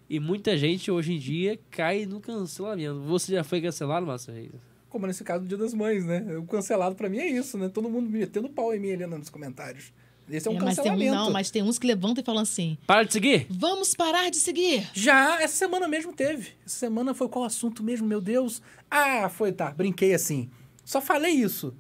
E 0.09 0.19
muita 0.19 0.57
gente 0.57 0.91
hoje 0.91 1.13
em 1.13 1.19
dia 1.19 1.59
cai 1.71 2.07
no 2.07 2.19
cancelamento. 2.21 3.01
Você 3.03 3.33
já 3.33 3.45
foi 3.45 3.61
cancelado, 3.61 4.07
Márcio 4.07 4.33
Reis? 4.33 4.51
Como 4.89 5.07
nesse 5.07 5.23
caso 5.25 5.43
do 5.45 5.49
Dia 5.49 5.59
das 5.59 5.75
Mães, 5.75 6.05
né? 6.05 6.37
O 6.39 6.45
cancelado 6.45 6.95
pra 6.95 7.09
mim 7.09 7.19
é 7.19 7.27
isso, 7.27 7.59
né? 7.59 7.69
Todo 7.69 7.89
mundo 7.91 8.09
metendo 8.09 8.49
pau 8.49 8.75
em 8.75 8.79
mim 8.81 8.93
ali 8.93 9.07
nos 9.07 9.29
comentários. 9.29 9.93
Esse 10.31 10.47
é 10.47 10.51
um 10.51 10.57
É, 10.57 10.61
mas 10.61 10.77
tem, 10.77 10.85
um- 10.85 10.89
cancelamento. 10.95 11.15
não, 11.15 11.31
mas 11.31 11.51
tem 11.51 11.63
uns 11.63 11.79
que 11.79 11.87
levantam 11.87 12.23
e 12.23 12.25
falam 12.25 12.43
assim: 12.43 12.77
Para 12.87 13.03
de 13.03 13.13
seguir? 13.13 13.47
vamos 13.49 13.95
parar 13.95 14.31
de 14.31 14.37
seguir. 14.39 14.87
Já, 14.93 15.41
essa 15.43 15.57
semana 15.57 15.89
mesmo 15.89 16.13
teve. 16.13 16.51
Essa 16.67 16.77
semana 16.77 17.15
foi 17.15 17.29
qual 17.29 17.45
assunto 17.47 17.83
mesmo, 17.83 18.07
meu 18.07 18.21
Deus? 18.21 18.61
Ah, 18.91 19.29
foi, 19.31 19.53
tá, 19.53 19.71
brinquei 19.71 20.13
assim. 20.15 20.51
Só 20.85 21.01
falei 21.01 21.33
isso. 21.33 21.75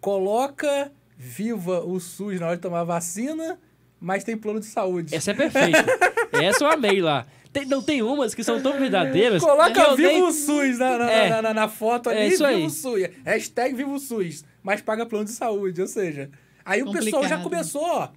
Coloca 0.00 0.92
viva 1.16 1.80
o 1.84 1.98
SUS 1.98 2.38
na 2.38 2.46
hora 2.46 2.56
de 2.56 2.62
tomar 2.62 2.84
vacina, 2.84 3.58
mas 4.00 4.24
tem 4.24 4.36
plano 4.36 4.60
de 4.60 4.66
saúde. 4.66 5.14
Essa 5.14 5.30
é 5.30 5.34
perfeita. 5.34 5.84
Essa 6.32 6.64
eu 6.64 6.68
amei 6.70 7.00
lá. 7.00 7.26
Tem, 7.52 7.64
não 7.64 7.82
tem 7.82 8.02
umas 8.02 8.34
que 8.34 8.44
são 8.44 8.60
tão 8.60 8.78
verdadeiras. 8.78 9.42
que 9.42 9.48
Coloca 9.48 9.96
viva 9.96 10.08
nem- 10.08 10.22
o 10.22 10.30
SUS 10.30 10.78
na, 10.78 10.98
na, 10.98 11.10
É. 11.10 11.30
na, 11.30 11.42
na- 11.42 11.54
na 11.54 11.68
foto 11.68 12.10
ali, 12.10 12.20
É 12.20 12.26
isso 12.28 12.38
viva 12.38 12.48
aí. 12.48 12.64
o 12.66 12.70
SUS. 12.70 13.08
Hashtag 13.24 13.74
viva 13.74 13.90
o 13.90 13.98
SUS, 13.98 14.44
mas 14.62 14.80
paga 14.82 15.06
plano 15.06 15.24
de 15.24 15.30
saúde, 15.32 15.80
ou 15.80 15.86
seja... 15.88 16.30
Aí 16.64 16.82
o 16.82 16.92
pessoal 16.92 17.22
já 17.22 17.38
Complicado. 17.38 17.42
começou, 17.44 17.82
ó. 17.82 18.08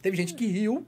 Teve 0.00 0.16
gente 0.16 0.32
que 0.32 0.46
riu, 0.46 0.86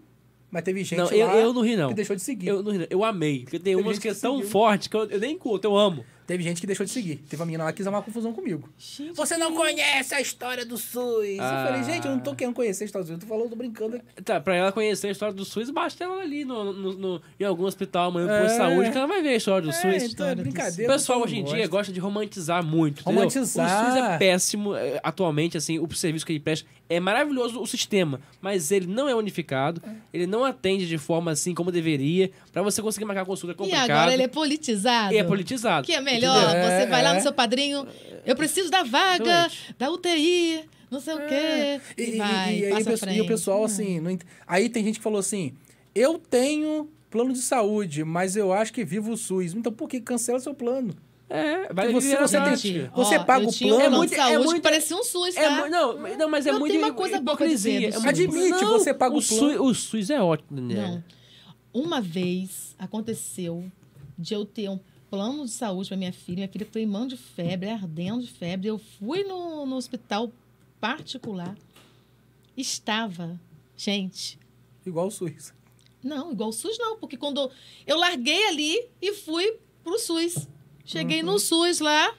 mas 0.51 0.63
teve 0.63 0.83
gente 0.83 0.97
Não, 0.97 1.05
lá 1.05 1.13
eu, 1.15 1.29
eu 1.29 1.53
não 1.53 1.61
ri, 1.61 1.77
não. 1.77 1.91
que 1.91 1.95
deixou 1.95 2.17
de 2.17 2.23
seguir. 2.23 2.49
Eu, 2.49 2.63
não 2.63 2.73
ri, 2.73 2.79
não. 2.79 2.87
eu 2.89 3.05
amei. 3.05 3.41
Porque 3.41 3.59
tem 3.59 3.75
Teve 3.75 3.83
umas 3.87 3.97
gente 3.97 4.03
que 4.03 4.09
é 4.09 4.15
que 4.15 4.21
tão 4.21 4.37
seguiu. 4.37 4.51
forte 4.51 4.89
que 4.89 4.97
eu, 4.97 5.05
eu 5.11 5.21
nem 5.21 5.37
curto, 5.37 5.67
eu 5.67 5.77
amo. 5.77 6.03
Teve 6.31 6.45
gente 6.45 6.61
que 6.61 6.67
deixou 6.69 6.87
de 6.87 6.93
seguir. 6.93 7.17
Teve 7.29 7.43
uma 7.43 7.47
menina 7.47 7.65
lá 7.65 7.73
que 7.73 7.79
quis 7.79 7.87
arrumar 7.89 8.03
confusão 8.03 8.33
comigo. 8.33 8.69
Você 9.17 9.37
não 9.37 9.53
conhece 9.53 10.15
a 10.15 10.21
história 10.21 10.65
do 10.65 10.79
SUS. 10.79 11.41
Ah. 11.41 11.65
Eu 11.67 11.73
falei, 11.73 11.83
gente, 11.93 12.07
eu 12.07 12.13
não 12.13 12.21
tô 12.21 12.37
querendo 12.37 12.55
conhecer 12.55 12.85
a 12.85 12.87
história 12.87 13.05
do 13.05 13.09
SUS. 13.09 13.15
Eu 13.21 13.27
tô 13.29 13.35
falando, 13.35 13.51
tô 13.51 13.57
brincando. 13.57 13.97
aqui. 13.97 14.23
Tá, 14.23 14.41
pra 14.41 14.55
ela 14.55 14.71
conhecer 14.71 15.09
a 15.09 15.11
história 15.11 15.35
do 15.35 15.45
SUS, 15.45 15.71
basta 15.71 16.05
ela 16.05 16.23
ali 16.23 16.45
no, 16.45 16.73
no, 16.73 16.93
no- 16.93 17.23
em 17.41 17.43
algum 17.43 17.65
hospital, 17.65 18.11
amanhã, 18.11 18.31
É. 18.31 18.43
posto 18.43 18.53
de 18.53 18.57
saúde, 18.59 18.91
que 18.93 18.97
ela 18.99 19.07
vai 19.09 19.23
ver 19.23 19.31
a 19.31 19.35
história 19.35 19.63
do 19.63 19.71
É, 19.71 19.73
SUS. 19.73 20.13
então 20.13 20.29
é 20.29 20.35
brincadeira. 20.37 20.93
O 20.93 20.95
pessoal 20.95 21.21
hoje 21.21 21.35
em 21.35 21.39
mundo 21.39 21.49
dia 21.49 21.57
gosta. 21.67 21.71
gosta 21.77 21.93
de 21.93 21.99
romantizar 21.99 22.65
muito. 22.65 23.01
entendeu? 23.01 23.13
Romantizar. 23.23 23.67
O 23.67 23.89
SUS 23.91 23.97
é 24.05 24.19
péssimo 24.19 24.77
eh, 24.77 25.01
atualmente, 25.03 25.57
assim, 25.57 25.81
o 25.81 25.93
serviço 25.93 26.25
que 26.25 26.31
ele 26.33 26.39
presta. 26.39 26.65
É 26.91 26.99
maravilhoso 26.99 27.61
o 27.61 27.67
sistema, 27.69 28.21
mas 28.43 28.73
ele 28.73 28.87
não 28.89 29.09
é 29.09 29.15
unificado, 29.15 29.81
ele 30.13 30.27
não 30.27 30.45
atende 30.45 30.89
de 30.89 30.99
forma 30.99 31.31
assim 31.31 31.55
como 31.55 31.71
deveria. 31.71 32.33
Pra 32.53 32.63
você 32.63 32.83
conseguir 32.83 33.05
marcar 33.05 33.25
consulta 33.25 33.53
é 33.53 33.55
E 33.55 33.57
complicado. 33.57 33.91
agora 33.91 34.13
ele 34.13 34.25
é 34.25 34.29
politizado. 34.29 35.15
E 35.15 35.17
é 35.19 35.23
politizado. 35.23 35.87
Que 35.87 35.93
é 35.93 36.01
melhor, 36.01 36.37
Entendeu? 36.37 36.63
você 36.65 36.83
É, 36.83 36.87
vai 36.87 37.03
lá 37.05 37.11
é. 37.11 37.15
no 37.15 37.21
seu 37.23 37.33
padrinho, 37.33 37.87
eu 38.27 38.35
preciso 38.35 38.71
da 38.73 38.83
vaga, 38.83 39.23
Exatamente. 39.23 39.75
da 39.79 39.91
UTI, 39.93 40.65
não 40.91 41.01
sei 41.01 41.15
o 41.15 41.19
quê. 41.29 41.81
E, 41.97 42.03
E, 42.03 42.15
e- 42.15 42.19
vai, 42.19 42.55
e 42.59 42.85
pesso- 42.85 43.09
e 43.09 43.21
o 43.21 43.27
pessoal, 43.27 43.63
assim... 43.63 44.01
Não 44.01 44.11
ent- 44.11 44.25
Aí 44.45 44.69
tem 44.69 44.83
gente 44.85 44.99
que 44.99 45.03
falou 45.05 45.21
assim, 45.21 45.53
eu 45.95 46.19
tenho 46.19 46.91
plano 47.09 47.33
de 47.33 47.41
saúde, 47.41 48.03
mas 48.03 48.35
eu 48.35 48.53
acho 48.53 48.73
que 48.73 48.85
vivo 48.85 49.13
o 49.13 49.17
SUS. 49.17 49.55
Então 49.55 49.73
por 49.73 49.89
que 49.89 50.01
cancela 50.01 50.41
seu 50.41 50.55
plano? 50.55 50.93
É, 51.33 51.73
vai 51.73 51.93
você- 51.93 52.17
você 52.17 52.41
tem-. 52.41 52.89
Você 52.91 53.17
Ó, 53.17 53.25
paga 53.25 53.47
o 53.47 53.53
plano. 53.57 53.77
plano 53.77 53.97
muito- 53.99 54.11
de 54.11 54.17
é 54.17 54.19
saúde 54.19 54.39
que 54.39 54.45
muito- 54.47 54.63
parecia 54.63 54.97
um 54.97 55.05
SUS, 55.05 55.35
tá? 55.37 55.41
É, 55.67 55.71
não, 55.71 55.97
não, 56.19 56.29
mas 56.29 56.45
é 56.45 56.51
Eu 56.51 56.59
muito 56.59 56.77
uma 56.77 56.93
coisa 56.93 57.21
boa 57.21 57.35
hipocrisia. 57.37 57.89
É 57.89 57.93
SUS. 57.93 58.03
muito- 58.05 58.09
Admite, 58.21 58.51
não, 58.65 58.79
você 58.79 58.93
paga 58.93 59.15
o 59.17 59.23
SUS, 59.23 59.39
plano. 59.39 59.63
o 59.65 59.75
SUS 59.75 60.11
é 60.11 60.21
ótimo, 60.21 60.49
Daniel. 60.61 60.89
Não. 60.89 61.05
Uma 61.73 62.01
vez 62.01 62.75
aconteceu 62.77 63.65
de 64.19 64.35
eu 64.35 64.45
ter 64.45 64.69
um 64.69 64.81
plano 65.09 65.45
de 65.45 65.53
saúde 65.53 65.89
para 65.89 65.97
minha 65.97 66.13
filha. 66.13 66.37
Minha 66.39 66.49
filha 66.49 66.67
foi 66.71 66.85
mão 66.85 67.07
de 67.07 67.17
febre, 67.17 67.69
ardendo 67.71 68.23
de 68.23 68.29
febre. 68.29 68.67
Eu 68.69 68.79
fui 68.99 69.23
no, 69.23 69.65
no 69.67 69.77
hospital 69.77 70.33
particular. 70.81 71.57
Estava, 72.57 73.41
gente, 73.77 74.39
Igual 74.85 75.07
o 75.07 75.11
SUS. 75.11 75.53
não, 76.03 76.33
igual 76.33 76.49
o 76.51 76.53
SUS 76.53 76.77
não, 76.79 76.99
porque 76.99 77.17
quando 77.17 77.51
eu 77.87 77.97
larguei 77.99 78.47
ali 78.49 78.85
e 79.01 79.13
fui 79.15 79.57
pro 79.85 79.99
SUS. 79.99 80.49
Cheguei 80.91 81.21
Uhum. 81.21 81.33
no 81.33 81.39
SUS 81.39 81.79
lá, 81.81 82.13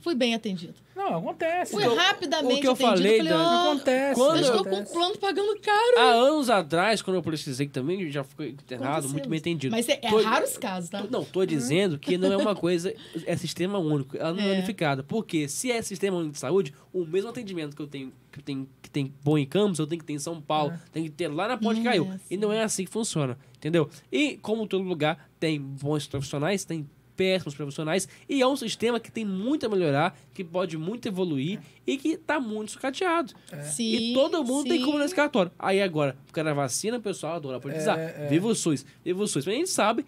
fui 0.00 0.14
bem 0.14 0.34
atendido. 0.34 0.74
Não, 0.96 1.18
acontece. 1.18 1.72
Fui 1.72 1.82
Então, 1.82 1.96
rapidamente 1.96 2.54
o 2.58 2.60
que 2.60 2.66
eu 2.68 2.72
atendido. 2.72 2.96
falei, 2.96 3.16
falei, 3.18 3.32
ó, 3.32 3.62
acontece. 3.72 4.14
quando 4.20 4.36
eu 4.36 4.42
estou 4.42 4.64
com 4.64 4.76
um 4.76 4.84
plano 4.84 5.18
pagando 5.18 5.60
caro. 5.60 5.98
Há 5.98 6.12
anos 6.12 6.48
atrás, 6.48 7.02
quando 7.02 7.16
eu 7.16 7.22
precisei 7.22 7.66
também, 7.68 8.08
já 8.10 8.22
fui 8.24 8.50
internado, 8.50 8.90
Aconteceu 8.92 9.10
muito 9.12 9.28
bem 9.28 9.36
isso. 9.38 9.42
entendido. 9.48 9.72
Mas 9.76 9.88
é, 9.88 9.98
é 10.00 10.08
Tô- 10.08 10.22
raros 10.22 10.56
casos, 10.56 10.88
tá? 10.88 11.02
tô- 11.02 11.10
Não, 11.10 11.24
tô 11.24 11.44
dizendo 11.44 11.98
que 11.98 12.16
não 12.16 12.32
é 12.32 12.36
uma 12.36 12.54
coisa, 12.54 12.94
é 13.26 13.36
sistema 13.36 13.76
único, 13.78 14.16
ela 14.16 14.32
não 14.32 14.40
é 14.42 14.50
É. 14.50 14.52
unificada. 14.52 15.02
Porque 15.02 15.48
se 15.48 15.70
é 15.72 15.82
sistema 15.82 16.16
único 16.16 16.32
de 16.34 16.38
saúde, 16.38 16.72
o 16.92 17.04
mesmo 17.04 17.28
atendimento 17.30 17.74
que 17.74 17.82
eu 17.82 17.88
tenho, 17.88 18.12
que 18.32 18.40
tem, 18.40 18.68
que 18.80 18.88
tem 18.88 19.12
bom 19.22 19.36
em 19.36 19.44
Campos, 19.44 19.80
eu 19.80 19.86
tenho 19.88 19.98
que 20.00 20.06
ter 20.06 20.12
em 20.14 20.18
São 20.20 20.40
Paulo, 20.40 20.72
tem 20.92 21.02
que 21.02 21.10
ter 21.10 21.26
lá 21.28 21.48
na 21.48 21.58
Ponte 21.58 21.80
é 21.80 21.84
Caiu. 21.84 22.04
assim. 22.08 22.20
E 22.30 22.36
não 22.36 22.52
é 22.52 22.62
assim 22.62 22.84
que 22.84 22.90
funciona, 22.90 23.36
entendeu? 23.56 23.90
E 24.12 24.36
como 24.38 24.64
todo 24.66 24.84
lugar 24.84 25.28
tem 25.40 25.60
bons 25.60 26.06
profissionais, 26.06 26.64
tem 26.64 26.88
péssimos 27.16 27.54
profissionais, 27.54 28.08
e 28.28 28.42
é 28.42 28.46
um 28.46 28.56
sistema 28.56 28.98
que 28.98 29.10
tem 29.10 29.24
muito 29.24 29.64
a 29.66 29.68
melhorar, 29.68 30.16
que 30.34 30.42
pode 30.42 30.76
muito 30.76 31.06
evoluir 31.06 31.60
e 31.86 31.96
que 31.96 32.16
tá 32.16 32.40
muito 32.40 32.72
sucateado. 32.72 33.32
Sim, 33.62 33.94
E 34.10 34.14
todo 34.14 34.42
mundo 34.44 34.68
tem 34.68 34.78
sim. 34.78 34.84
como 34.84 34.98
nesse 34.98 35.14
cartório. 35.14 35.50
Aí 35.58 35.80
agora, 35.80 36.16
por 36.26 36.32
causa 36.32 36.50
da 36.50 36.54
vacina, 36.54 36.96
o 36.96 37.00
pessoal 37.00 37.34
adora 37.36 37.60
politizar. 37.60 37.98
É, 37.98 38.24
é. 38.24 38.26
Viva 38.28 38.48
o 38.48 38.54
SUS, 38.54 38.84
viva 39.04 39.22
o 39.22 39.26
SUS. 39.28 39.46
Mas 39.46 39.54
a 39.54 39.58
gente 39.58 39.70
sabe, 39.70 40.04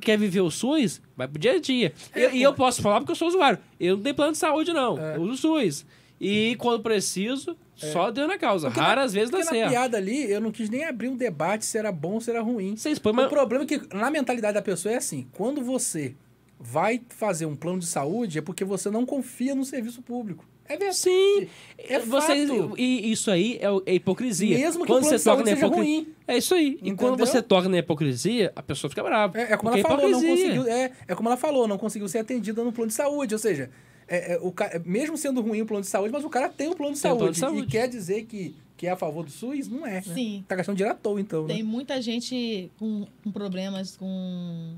quer 0.00 0.18
viver 0.18 0.40
o 0.40 0.50
SUS, 0.50 1.00
vai 1.16 1.28
pro 1.28 1.38
dia 1.38 1.52
a 1.52 1.60
dia. 1.60 1.92
E- 2.14 2.38
e 2.38 2.42
eu 2.42 2.52
posso 2.54 2.82
falar 2.82 2.98
porque 3.00 3.12
eu 3.12 3.16
sou 3.16 3.28
usuário. 3.28 3.58
Eu 3.78 3.96
não 3.96 4.02
tenho 4.02 4.14
plano 4.14 4.32
de 4.32 4.38
saúde, 4.38 4.72
não. 4.72 4.98
É. 4.98 5.16
Eu 5.16 5.22
uso 5.22 5.32
o 5.32 5.60
SUS. 5.60 5.86
E 6.20 6.56
quando 6.58 6.82
preciso, 6.82 7.56
só 7.76 8.10
deu 8.10 8.26
na 8.26 8.36
causa. 8.36 8.66
Porque 8.68 8.80
Raras 8.80 9.12
vezes 9.12 9.30
dá 9.30 9.38
Porque 9.38 9.54
na 9.54 9.56
certo. 9.60 9.70
piada 9.70 9.96
ali, 9.96 10.28
eu 10.28 10.40
não 10.40 10.50
quis 10.50 10.68
nem 10.68 10.84
abrir 10.84 11.08
um 11.08 11.16
debate 11.16 11.64
se 11.64 11.78
era 11.78 11.92
bom 11.92 12.14
ou 12.14 12.20
se 12.20 12.28
era 12.28 12.42
ruim. 12.42 12.74
Você 12.74 12.90
expõe, 12.90 13.12
O 13.12 13.14
mas... 13.14 13.28
problema 13.28 13.62
é 13.62 13.66
que, 13.68 13.94
na 13.94 14.10
mentalidade 14.10 14.54
da 14.54 14.62
pessoa, 14.62 14.92
é 14.92 14.96
assim: 14.96 15.28
quando 15.32 15.62
você 15.62 16.16
vai 16.58 17.00
fazer 17.08 17.46
um 17.46 17.54
plano 17.56 17.78
de 17.78 17.86
saúde, 17.86 18.38
é 18.38 18.42
porque 18.42 18.64
você 18.64 18.90
não 18.90 19.06
confia 19.06 19.54
no 19.54 19.64
serviço 19.64 20.02
público. 20.02 20.44
É 20.70 20.76
verdade. 20.76 20.96
Sim, 20.98 21.46
É 21.78 21.98
Vocês- 21.98 22.48
fato. 22.50 22.74
e 22.76 23.10
isso 23.10 23.30
aí 23.30 23.56
é, 23.58 23.70
o- 23.70 23.82
é 23.86 23.94
hipocrisia. 23.94 24.58
Mesmo 24.58 24.82
que 24.84 24.86
quando 24.92 25.02
o 25.04 25.06
você 25.06 25.12
toca 25.12 25.20
saúde 25.20 25.50
na 25.50 25.56
seja 25.56 25.66
hipocrisia. 25.66 25.94
ruim. 26.00 26.14
É 26.26 26.36
isso 26.36 26.54
aí. 26.54 26.78
E 26.82 26.92
quando 26.92 27.14
Entendeu? 27.14 27.26
você 27.26 27.40
toca 27.42 27.68
na 27.70 27.78
hipocrisia, 27.78 28.52
a 28.54 28.62
pessoa 28.62 28.90
fica 28.90 29.02
brava. 29.02 29.38
É, 29.40 29.52
é 29.52 29.56
como 29.56 29.72
ela 29.72 29.82
falou, 29.82 30.10
não 30.10 30.18
hipocrisia. 30.22 30.54
conseguiu. 30.56 30.68
É, 30.70 30.92
é 31.08 31.14
como 31.14 31.28
ela 31.30 31.38
falou, 31.38 31.66
não 31.66 31.78
conseguiu 31.78 32.06
ser 32.06 32.18
atendida 32.18 32.62
no 32.62 32.70
plano 32.70 32.88
de 32.88 32.94
saúde. 32.94 33.34
Ou 33.34 33.38
seja, 33.38 33.70
é, 34.06 34.34
é, 34.34 34.38
o 34.42 34.52
ca- 34.52 34.78
mesmo 34.84 35.16
sendo 35.16 35.40
ruim 35.40 35.62
o 35.62 35.66
plano 35.66 35.80
de 35.80 35.88
saúde, 35.88 36.12
mas 36.12 36.22
o 36.22 36.28
cara 36.28 36.50
tem 36.50 36.68
um 36.68 36.74
plano 36.74 36.92
de, 36.94 37.00
Tem 37.00 37.08
saúde, 37.10 37.18
plano 37.18 37.32
de 37.32 37.38
saúde. 37.40 37.62
E 37.62 37.66
quer 37.66 37.88
dizer 37.88 38.24
que, 38.26 38.54
que 38.76 38.86
é 38.86 38.90
a 38.90 38.96
favor 38.96 39.24
do 39.24 39.30
SUS? 39.30 39.68
Não 39.68 39.86
é. 39.86 39.92
né? 39.94 40.02
Sim. 40.02 40.44
Tá 40.46 40.54
gastando 40.54 40.76
dinheiro 40.76 40.94
à 40.94 40.98
toa, 40.98 41.18
então. 41.18 41.46
né? 41.46 41.54
Tem 41.54 41.62
muita 41.62 42.02
gente 42.02 42.70
com, 42.78 43.06
com 43.24 43.32
problemas 43.32 43.96
com. 43.96 44.74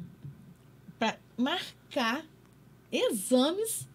Marcar 1.41 2.25
exames 2.93 3.89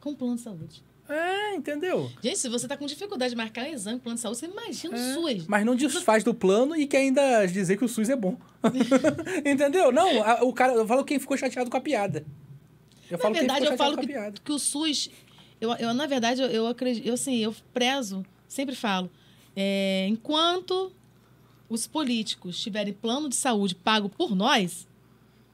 com 0.00 0.14
plano 0.14 0.36
de 0.36 0.42
saúde. 0.42 0.82
É, 1.08 1.54
entendeu? 1.56 2.08
Gente, 2.22 2.38
se 2.38 2.48
você 2.48 2.68
tá 2.68 2.76
com 2.76 2.86
dificuldade 2.86 3.30
de 3.30 3.36
marcar 3.36 3.64
um 3.64 3.72
exame 3.72 3.98
com 3.98 4.04
plano 4.04 4.14
de 4.16 4.20
saúde, 4.22 4.38
você 4.38 4.46
imagina 4.46 4.96
É, 4.96 5.10
o 5.10 5.14
SUS. 5.14 5.46
Mas 5.48 5.66
não 5.66 5.74
desfaz 5.74 6.22
do 6.22 6.32
plano 6.32 6.76
e 6.76 6.86
quer 6.86 6.98
ainda 6.98 7.44
dizer 7.46 7.76
que 7.76 7.84
o 7.84 7.88
SUS 7.88 8.08
é 8.08 8.14
bom. 8.16 8.36
Entendeu? 9.44 9.90
Não, 9.90 10.22
a- 10.22 10.44
o 10.44 10.52
cara, 10.52 10.72
eu 10.74 10.86
falo 10.86 11.04
quem 11.04 11.18
ficou 11.18 11.36
chateado 11.36 11.68
com 11.68 11.76
a 11.76 11.80
piada. 11.80 12.24
Eu 13.10 13.16
Na 13.16 13.22
falo 13.22 13.34
quem 13.34 13.40
verdade, 13.42 13.60
ficou 13.62 13.72
eu 13.72 13.78
chateado 13.78 13.78
falo 13.78 13.94
com 13.96 14.00
a 14.00 14.06
que, 14.06 14.12
piada. 14.12 14.40
que 14.44 14.52
o 14.52 14.58
SUS. 14.58 15.10
Eu, 15.60 15.72
eu, 15.74 15.92
na 15.92 16.06
verdade, 16.06 16.40
eu, 16.42 16.48
eu 16.48 16.66
acredito. 16.68 17.04
Eu, 17.06 17.14
assim, 17.14 17.36
eu 17.38 17.54
prezo, 17.74 18.24
sempre 18.46 18.76
falo. 18.76 19.10
é, 19.56 20.06
enquanto 20.08 20.92
os 21.68 21.86
políticos 21.88 22.60
tiverem 22.60 22.92
plano 22.92 23.28
de 23.28 23.34
saúde 23.36 23.74
pago 23.74 24.08
por 24.08 24.34
nós, 24.34 24.86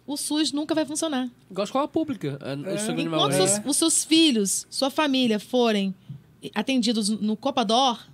o 0.06 0.16
SUS 0.16 0.52
nunca 0.52 0.74
vai 0.74 0.84
funcionar. 0.86 1.28
Igual 1.50 1.62
a 1.62 1.64
escola 1.64 1.88
pública. 1.88 2.38
É, 2.42 3.00
Enquanto 3.00 3.32
é. 3.32 3.46
seus- 3.46 3.66
os 3.66 3.76
seus 3.76 4.04
filhos, 4.04 4.66
sua 4.70 4.90
família 4.90 5.38
forem 5.40 5.94
atendidos 6.54 7.08
no 7.08 7.36
Copador, 7.36 8.06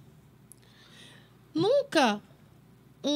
nunca 1.54 2.20
um, 3.04 3.10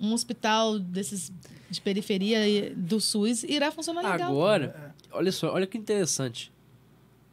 um, 0.00 0.06
um 0.08 0.12
hospital 0.12 0.78
desses 0.78 1.32
de 1.70 1.80
periferia 1.80 2.72
do 2.76 3.00
SUS 3.00 3.42
irá 3.44 3.70
funcionar 3.72 4.02
legal. 4.12 4.30
Agora, 4.30 4.94
olha 5.10 5.32
só, 5.32 5.52
olha 5.52 5.66
que 5.66 5.78
interessante. 5.78 6.52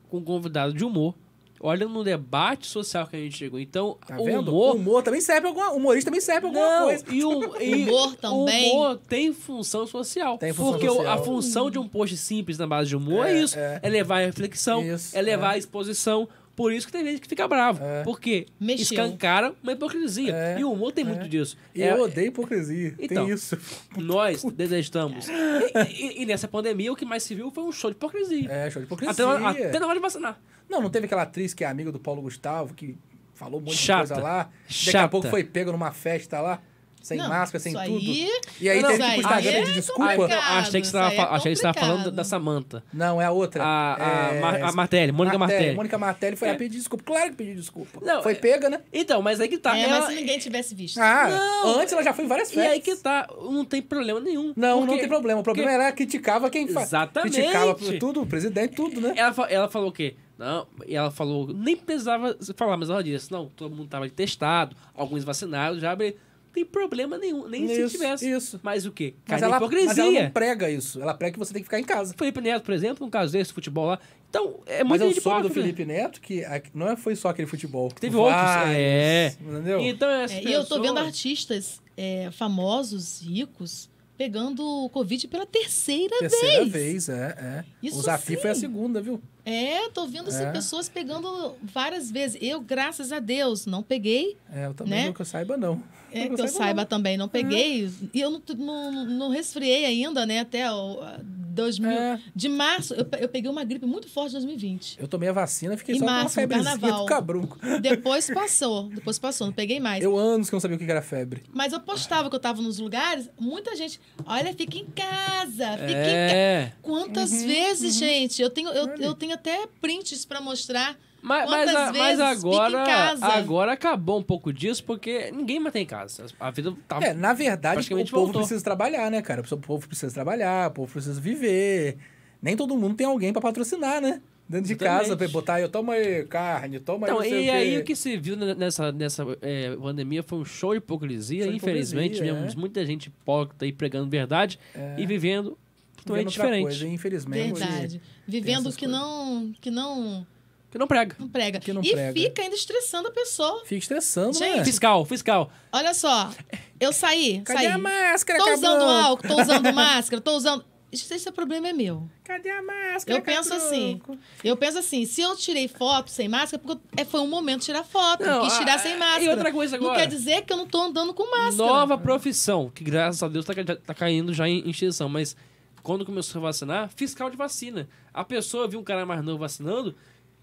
Com 0.10 0.18
um 0.18 0.24
convidado 0.24 0.74
de 0.74 0.84
humor. 0.86 1.14
Olha 1.61 1.88
no 1.88 2.03
debate 2.03 2.68
social 2.68 3.06
que 3.06 3.15
a 3.15 3.19
gente 3.19 3.38
chegou. 3.38 3.60
Então, 3.60 3.98
Tá 4.07 4.18
o 4.18 4.23
vendo? 4.23 4.49
humor. 4.49 4.76
O 4.76 4.77
humor 4.77 5.03
também 5.03 5.19
serve 5.19 5.41
pra 5.41 5.49
alguma. 5.49 5.72
Humorista 5.72 6.10
também 6.10 6.22
serve 6.22 6.41
pra 6.41 6.49
alguma 6.49 6.80
Não, 6.80 6.86
coisa. 6.86 7.06
e 7.11 7.26
o 7.26 7.56
e 7.61 7.84
Humor 7.90 8.15
também. 8.15 8.72
O 8.72 8.76
humor 8.76 8.99
tem 9.10 9.34
função 9.34 9.86
social. 9.86 10.38
Tem 10.38 10.53
função 10.53 10.72
porque 10.72 10.88
social. 10.88 11.07
a 11.14 11.18
função 11.18 11.69
de 11.69 11.77
um 11.77 11.88
post 11.88 12.15
simples 12.18 12.57
na 12.57 12.65
base 12.65 12.90
de 12.90 12.95
humor 12.95 13.26
é, 13.26 13.34
É, 13.34 13.41
isso. 13.41 13.60
É. 13.60 13.80
é. 13.84 13.90
levar 13.90 14.22
a 14.22 14.26
reflexão, 14.26 14.81
Isso, 14.84 15.18
é 15.18 15.22
levar 15.22 15.52
é. 15.52 15.56
a 15.56 15.57
exposição. 15.57 16.27
Por 16.60 16.73
isso 16.73 16.88
que 16.88 16.91
tem 16.91 17.06
gente 17.06 17.22
que 17.22 17.27
fica 17.30 17.48
bravo. 17.48 17.81
É. 17.81 18.03
Porque 18.03 18.45
Mexeu. 18.60 18.84
escancara 18.84 19.56
uma 19.64 19.72
hipocrisia. 19.72 20.36
É, 20.36 20.60
E 20.60 20.64
o 20.65 20.73
humor 20.73 20.91
tem 20.91 21.06
é. 21.06 21.07
muito 21.07 21.26
disso. 21.30 21.56
E 21.73 21.81
É- 21.81 21.94
eu 21.94 22.02
odeio 22.02 22.27
hipocrisia. 22.27 22.94
Então. 22.99 23.26
Tem 23.26 23.34
isso. 23.34 23.57
Nós 23.98 24.44
detestamos. 24.53 25.30
E, 25.30 25.88
e- 25.88 26.22
e 26.23 26.26
nessa 26.26 26.49
pandemia, 26.49 26.91
o 26.91 26.98
que 26.98 27.06
mais 27.06 27.23
se 27.23 27.34
viu 27.34 27.49
foi 27.49 27.64
um 27.64 27.72
show 27.72 27.90
de 27.90 27.95
hipocrisia. 27.95 28.52
É, 28.52 28.69
show 28.69 28.81
de 28.81 28.88
hipocrisia. 28.88 29.11
até, 29.14 29.40
na, 29.40 29.49
até 29.52 29.80
na 29.80 29.86
hora 29.86 29.95
de 29.95 30.02
vacinar. 30.02 30.38
Não, 30.69 30.81
não 30.81 30.90
teve 30.90 31.06
aquela 31.06 31.22
atriz 31.22 31.53
que 31.53 31.64
é 31.64 31.68
amiga 31.68 31.94
do 31.94 31.99
Paulo 31.99 32.22
Gustavo, 32.22 32.73
que 32.73 32.98
falou 33.34 33.61
um 33.61 33.64
monte 33.64 33.77
Chata. 33.77 34.03
de 34.03 34.10
coisa 34.15 34.22
lá. 34.22 34.49
Daqui 34.86 34.98
a 34.98 35.07
pouco 35.07 35.30
foi 35.30 35.45
pego 35.45 35.72
numa 35.72 35.94
festa 35.94 36.41
lá, 36.41 36.61
sem 37.01 37.17
Não, 37.17 37.30
máscara, 37.30 37.59
sem 37.61 37.73
tudo. 37.73 37.81
aí- 37.84 38.30
E 38.59 38.69
aí 38.69 38.81
Não, 38.81 38.89
teve 38.89 39.03
que 39.03 39.07
ir 39.09 39.11
pro 39.13 39.21
Instagram 39.21 39.51
é 39.51 39.59
pedir 39.61 39.73
desculpa. 39.73 40.27
Ah, 40.34 40.59
achei 40.59 40.81
que 40.81 40.88
você 40.88 40.97
é 40.97 41.01
achei 41.21 41.51
que 41.51 41.55
você 41.57 41.61
tava 41.63 41.80
falando 41.80 42.11
da 42.11 42.23
Samanta. 42.23 42.84
Não, 42.93 43.21
é 43.21 43.26
a 43.26 43.31
outra. 43.31 43.63
A- 43.63 43.95
a 44.30 44.34
é... 44.35 44.39
Mar- 44.39 44.63
a 44.63 44.71
Martelli, 44.71 45.11
Mônica 45.11 45.38
Martelli. 45.38 45.76
Mônica 45.76 45.97
Martelli 45.97 46.35
foi 46.35 46.47
lá 46.49 46.53
É. 46.53 46.57
pedir 46.57 46.77
desculpa. 46.77 47.03
Claro 47.03 47.30
que 47.31 47.35
pediu 47.38 47.55
desculpa. 47.55 47.99
Não, 48.03 48.21
foi 48.21 48.35
pega, 48.35 48.69
né? 48.69 48.81
Então, 48.93 49.21
mas 49.21 49.39
aí 49.39 49.47
que 49.47 49.57
tá. 49.57 49.77
É, 49.77 49.81
ela- 49.84 49.99
mas 50.01 50.09
se 50.09 50.15
ninguém 50.15 50.38
tivesse 50.39 50.76
visto. 50.76 50.97
Ah, 50.99 51.27
Não. 51.63 51.80
antes 51.80 51.93
ela 51.93 52.03
já 52.03 52.13
foi 52.13 52.26
em 52.26 52.27
várias 52.27 52.49
E 52.51 52.53
festas. 52.55 52.73
aí 52.73 52.80
que 52.81 52.95
tá, 52.97 53.27
não 53.41 53.63
tem 53.65 53.81
problema 53.81 54.19
nenhum. 54.19 54.53
Não, 54.55 54.80
não 54.81 54.88
Porque- 54.88 54.99
tem 55.01 55.09
problema. 55.09 55.39
O 55.39 55.43
problema 55.43 55.69
porque 55.69 55.81
era 55.84 55.91
criticava 55.91 56.49
quem 56.49 56.67
faz. 56.67 56.88
Exatamente. 56.88 57.34
Criticava 57.34 57.76
tudo, 57.99 58.21
o 58.21 58.26
presidente, 58.26 58.76
tudo, 58.76 58.99
né? 59.01 59.13
Ela, 59.15 59.34
ela 59.49 59.69
falou 59.69 59.89
o 59.89 59.91
quê? 59.91 60.15
Não, 60.38 60.65
e 60.88 60.95
ela 60.95 61.11
falou, 61.11 61.47
nem 61.53 61.76
precisava 61.76 62.34
falar, 62.55 62.77
mas 62.77 62.89
ela 62.89 63.03
disse, 63.03 63.30
não, 63.30 63.47
todo 63.47 63.76
mundo 63.76 63.89
tava 63.89 64.07
testado, 64.09 64.73
alguns 64.95 65.26
vacinados, 65.26 65.81
já 65.81 65.91
abre. 65.91 66.15
Tem 66.60 66.65
problema 66.65 67.18
nenhum, 67.18 67.48
nem 67.48 67.68
se 67.68 67.81
Isso, 67.81 67.91
tivesse. 67.98 68.30
isso. 68.30 68.60
Mas 68.61 68.86
o 68.86 68.91
quê? 68.91 69.14
Mas 69.27 69.40
Cai 69.40 69.49
ela, 69.49 69.60
mas 69.60 69.72
ela 69.73 69.86
hipocrisia. 69.88 70.23
não 70.23 70.31
prega 70.31 70.69
isso. 70.69 71.02
Ela 71.02 71.14
prega 71.14 71.34
que 71.34 71.40
você 71.40 71.53
tem 71.53 71.61
que 71.61 71.68
ficar 71.68 71.80
em 71.80 71.84
casa. 71.86 72.14
Felipe 72.18 72.41
Neto, 72.41 72.64
por 72.64 72.73
exemplo, 72.73 73.06
no 73.06 73.11
caso 73.11 73.31
desse 73.31 73.53
futebol 73.53 73.86
lá. 73.88 73.99
Então, 74.30 74.60
é 74.65 74.80
Mas 74.84 74.90
muito 74.90 75.02
eu 75.03 75.10
gente 75.10 75.22
soube 75.22 75.48
do. 75.48 75.49
Felipe 75.53 75.86
Neto 75.86 76.19
que 76.19 76.44
a- 76.44 76.61
não 76.73 76.90
é- 76.90 76.95
foi 76.98 77.15
só 77.15 77.30
aquele 77.30 77.48
futebol. 77.48 77.90
Teve 77.91 78.15
outros. 78.18 78.36
Vários, 78.36 78.76
É. 78.77 79.36
Entendeu? 79.41 79.80
Então, 79.80 80.10
É, 80.10 80.44
e 80.44 80.52
eu 80.52 80.65
tô 80.65 80.81
vendo 80.81 80.98
artistas 80.99 81.81
é, 81.98 82.30
famosos, 82.31 83.22
ricos, 83.22 83.90
pegando 84.18 84.61
o 84.86 84.90
Covid 84.90 85.27
pela 85.30 85.45
terceira, 85.45 86.18
Terceira 86.19 86.65
vez. 86.65 87.07
vez, 87.07 87.10
é, 87.10 87.36
é. 87.40 87.65
Isso 87.81 87.99
o 87.99 88.02
Zafi 88.02 88.36
sim. 88.36 88.41
foi 88.41 88.49
a 88.52 88.56
segunda, 88.56 89.02
viu? 89.02 89.22
É, 89.45 89.90
tô 89.90 90.06
vendo 90.06 90.27
assim, 90.27 90.44
É. 90.44 90.52
pessoas 90.52 90.88
pegando 90.90 91.56
várias 91.64 92.11
vezes. 92.11 92.38
Eu, 92.41 92.60
graças 92.61 93.11
a 93.11 93.19
Deus, 93.19 93.65
não 93.65 93.81
peguei. 93.81 94.38
É, 94.53 94.65
eu 94.68 94.73
também 94.73 95.06
Né? 95.07 95.14
eu 95.18 95.26
saiba, 95.26 95.57
não. 95.57 95.81
É, 96.11 96.30
que 96.30 96.41
eu 96.41 96.48
saiba 96.48 96.81
não. 96.81 96.88
também, 96.88 97.18
não 97.18 97.27
peguei. 97.27 97.90
E 98.14 98.19
eu 98.19 98.31
não, 98.31 98.41
não, 98.57 99.06
não 99.06 99.30
resfriei 99.30 99.86
ainda, 99.86 100.26
né? 100.26 100.40
Até 100.40 100.72
o 100.72 101.02
a 101.02 101.19
2000. 101.49 101.90
É. 101.90 102.19
De 102.36 102.48
março, 102.48 102.94
eu, 102.94 103.06
eu 103.19 103.27
peguei 103.30 103.49
uma 103.49 103.64
gripe 103.64 103.86
muito 103.86 104.07
forte 104.07 104.30
em 104.30 104.40
2020. 104.40 104.98
Eu 104.99 105.07
tomei 105.07 105.30
a 105.30 105.34
vacina, 105.34 105.76
fiquei 105.76 105.95
Em 105.95 105.99
só 105.99 106.06
março, 106.06 106.36
com 106.36 106.41
uma 106.41 106.48
febrezinha 106.48 106.77
do. 106.77 107.80
Depois 107.81 108.30
passou, 108.34 108.84
depois 108.90 109.19
passou, 109.19 109.48
não 109.48 109.53
peguei 109.53 109.80
mais. 109.80 110.03
Eu 110.03 110.18
anos 110.18 110.49
que 110.49 110.53
não 110.53 110.60
sabia 110.60 110.77
o 110.77 110.80
que 110.80 110.90
era 110.90 111.02
febre. 111.02 111.44
Mas 111.53 111.73
eu 111.73 111.80
postava 111.80 112.30
que 112.30 112.36
eu 112.36 112.40
tava 112.40 112.61
nos 112.61 112.80
lugares, 112.80 113.30
muita 113.40 113.76
gente, 113.76 113.99
olha, 114.26 114.53
fica 114.53 114.77
em 114.77 114.86
casa, 114.86 115.77
fica 115.77 115.91
em 115.91 115.94
casa. 115.94 116.36
É. 116.36 116.72
Quantas 116.81 117.31
Uhum, 117.31 117.48
vezes, 117.48 117.95
gente? 117.95 118.41
Eu 118.41 118.49
tenho, 118.49 118.69
eu, 118.69 118.88
eu 118.98 119.14
tenho 119.14 119.34
até 119.34 119.68
prints 119.81 120.26
pra 120.26 120.40
mostrar. 120.40 120.98
Mas, 121.22 121.50
mas, 121.50 121.76
a- 121.76 121.94
mas 121.94 122.20
em 122.20 122.24
agora, 122.24 123.16
agora 123.22 123.74
acabou 123.74 124.20
um 124.20 124.24
pouco 124.24 124.54
disso, 124.54 124.84
porque 124.84 125.32
ninguém 125.32 125.60
mais 125.60 125.74
tem 125.74 125.86
casa. 125.86 126.26
A 126.40 126.50
vida 126.52 126.74
tá. 126.88 127.00
É, 127.02 127.14
na 127.14 127.34
verdade, 127.34 127.82
o 127.94 127.98
povo 127.98 128.06
voltou. 128.26 128.41
precisa 128.41 128.64
trabalhar, 128.64 129.10
né, 129.12 129.22
cara? 129.22 129.41
O 129.41 129.58
povo 129.58 129.88
precisa 129.88 130.14
trabalhar, 130.14 130.70
o 130.70 130.72
povo 130.74 130.91
precisa 130.91 131.20
viver. 131.20 131.98
nem 132.41 132.56
todo 132.56 132.78
mundo 132.78 132.96
tem 132.96 133.06
alguém 133.06 133.34
pra 133.34 133.41
patrocinar, 133.41 134.00
né? 134.02 134.22
Dentro 134.48 134.66
de 134.68 134.74
Exatamente. 134.74 135.02
casa, 135.04 135.16
pra 135.18 135.28
botar 135.28 135.54
aí, 135.56 135.68
toma 135.68 135.94
aí 135.94 136.24
carne, 136.26 136.80
toma 136.80 137.06
aí 137.06 137.12
Então, 137.14 137.24
e 137.24 137.50
o 137.50 137.52
aí 137.54 137.78
o 137.78 137.84
que 137.84 137.96
se 137.96 138.18
viu 138.18 138.36
ne- 138.36 138.56
nessa, 138.56 138.91
nessa 138.91 139.24
é, 139.44 139.76
pandemia 139.76 140.24
foi 140.24 140.40
um 140.40 140.46
show 140.46 140.72
de 140.72 140.78
hipocrisia. 140.78 141.44
Show 141.44 141.52
de 141.52 141.58
Infelizmente, 141.58 142.14
hipocrisia, 142.16 142.34
vemos 142.34 142.54
é. 142.56 142.58
muita 142.58 142.84
gente 142.84 143.08
hipócrita 143.10 143.66
aí 143.66 143.72
pregando 143.72 144.10
verdade 144.10 144.58
e 144.98 145.06
vivendo 145.06 145.50
Vendo 145.50 145.58
totalmente 145.98 146.26
outra 146.28 146.44
diferente. 146.44 146.64
Coisa, 146.64 146.88
infelizmente. 146.88 147.60
Verdade. 147.60 148.02
Vivendo 148.28 148.60
essas 148.62 148.76
que 148.76 148.88
não, 148.88 149.52
que 149.62 149.70
não, 149.70 150.26
Que 150.72 150.78
não 150.78 150.88
prega. 150.88 151.16
não 151.20 151.28
prega. 151.28 151.60
Que 151.60 151.74
não 151.74 151.82
e 151.84 151.91
prega. 151.91 152.14
fica 152.20 152.41
ainda 152.44 152.56
estressando 152.56 153.08
a 153.08 153.12
pessoa. 153.12 153.62
Fica 153.66 153.80
estressando, 153.80 154.38
Gente, 154.38 154.58
né? 154.58 154.66
Fiscal, 154.66 155.04
fiscal. 155.06 155.52
Olha 155.72 155.94
só, 155.94 156.32
eu 156.80 156.94
saí, 156.94 157.41
Cadê 157.41 157.60
saí. 157.64 157.68
a 157.68 157.78
máscara, 157.78 158.38
Tô 158.40 158.46
cabrão? 158.46 158.58
usando 158.76 158.84
álcool, 158.90 159.28
tô 159.28 159.41
usando 159.41 159.74
máscara, 159.74 160.22
tô 160.22 160.32
usando. 160.36 160.66
Isso, 160.91 161.12
esse 161.14 161.28
é 161.28 161.32
problema 161.32 161.70
é 161.70 161.74
meu. 161.74 162.10
Cadê 162.24 162.50
a 162.50 162.64
máscara, 162.64 163.20
Eu 163.20 163.22
penso 163.24 163.54
assim. 163.54 164.02
Eu 164.44 164.58
penso 164.58 164.80
assim, 164.80 165.06
se 165.06 165.22
eu 165.22 165.36
tirei 165.36 165.68
foto 165.68 166.10
sem 166.10 166.28
máscara, 166.28 166.62
porque 166.64 166.82
é, 166.98 167.06
foi 167.06 167.20
um 167.20 167.28
momento 167.28 167.60
de 167.60 167.66
tirar 167.66 167.84
foto. 167.84 168.24
Não, 168.24 168.41
quis 168.41 168.58
tirar 168.58 168.76
ah, 168.76 168.80
sem 168.80 168.96
e 168.96 168.98
máscara. 168.98 169.32
outra 169.32 169.52
coisa 169.52 169.78
Não 169.78 169.86
agora. 169.86 170.00
quer 170.02 170.08
dizer 170.08 170.44
que 170.46 170.52
eu 170.54 170.58
não 170.58 170.66
tô 170.66 170.82
andando 170.82 171.14
com 171.14 171.30
máscara. 171.30 171.56
Nova 171.72 171.98
profissão, 171.98 172.72
que 172.74 172.84
graças 172.84 173.22
a 173.22 173.28
Deus 173.28 173.46
tá, 173.46 173.54
tá 173.86 173.94
caindo 173.94 174.34
já 174.34 174.48
em 174.50 174.68
extinção, 174.68 175.08
mas 175.08 175.36
quando 175.84 176.04
começou 176.06 176.40
a 176.40 176.44
vacinar, 176.44 176.90
fiscal 176.96 177.30
de 177.30 177.38
vacina. 177.38 177.88
A 178.12 178.24
pessoa 178.24 178.68
viu 178.68 178.80
um 178.80 178.84
cara 178.84 179.06
mais 179.06 179.24
novo 179.24 179.38
vacinando, 179.38 179.96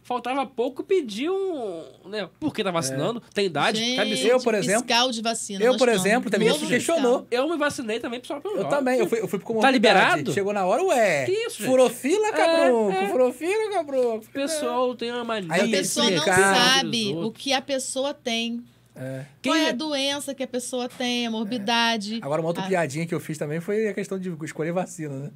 faltava 0.07 0.47
pouco 0.47 0.85
pedir 0.85 1.29
um. 1.29 1.83
Né, 2.07 2.29
por 2.39 2.55
que 2.55 2.63
tá 2.63 2.71
vacinando? 2.71 3.21
Tem 3.35 3.47
idade? 3.47 3.79
Gente, 3.79 3.97
Cabe 3.97 4.27
Eu, 4.27 4.41
por 4.41 4.55
exemplo- 4.55 4.83
Fiscal 4.83 5.11
de 5.11 5.21
vacina. 5.21 5.65
Eu, 5.65 5.77
por 5.77 5.89
exemplo, 5.89 6.31
também 6.31 6.49
isso 6.49 6.67
questionou. 6.67 7.27
Eu 7.29 7.49
me 7.51 7.57
vacinei 7.57 7.99
também, 7.99 8.21
pessoal. 8.21 8.41
Eu 8.45 8.69
também, 8.69 9.01
eu 9.01 9.09
fui, 9.09 9.21
eu 9.21 9.27
fui 9.27 9.41
com 9.41 9.59
Tá 9.59 9.71
liberado? 9.71 10.33
Chegou 10.33 10.53
na 10.53 10.65
hora, 10.65 10.83
ué. 10.85 11.25
Que 11.27 11.33
isso, 11.33 11.59
gente? 11.59 11.67
Furou 11.69 11.91
fila, 11.91 12.33
cabrão. 12.33 12.93
É, 12.93 13.05
é. 13.05 13.09
Furou 13.09 13.33
fila, 13.33 13.71
cabrão. 13.73 14.17
O 14.19 14.21
pessoal 14.29 14.95
tem 14.95 15.11
uma 15.11 15.25
mania. 15.25 15.53
Aí 15.53 15.63
A 15.63 15.77
pessoa 15.77 16.09
não 16.09 16.23
sabe 16.23 17.15
o 17.17 17.33
que 17.33 17.53
a 17.53 17.61
pessoa 17.61 18.15
tem. 18.15 18.63
É. 18.95 19.25
Qual 19.43 19.55
é 19.57 19.65
é- 19.65 19.69
a 19.71 19.73
doença 19.73 20.35
que 20.35 20.43
a 20.43 20.47
pessoa 20.47 20.89
tem, 20.89 21.27
a 21.27 21.31
morbidade. 21.31 22.19
Agora, 22.23 22.41
uma 22.41 22.49
outra 22.49 22.63
Ah. 22.65 22.67
piadinha 22.69 23.07
que 23.07 23.15
eu 23.15 23.21
fiz 23.21 23.37
também 23.37 23.61
foi 23.61 23.89
a 23.89 23.93
questão 23.93 24.19
de 24.19 24.33
escolher 24.45 24.73
vacina, 24.73 25.15
né? 25.15 25.31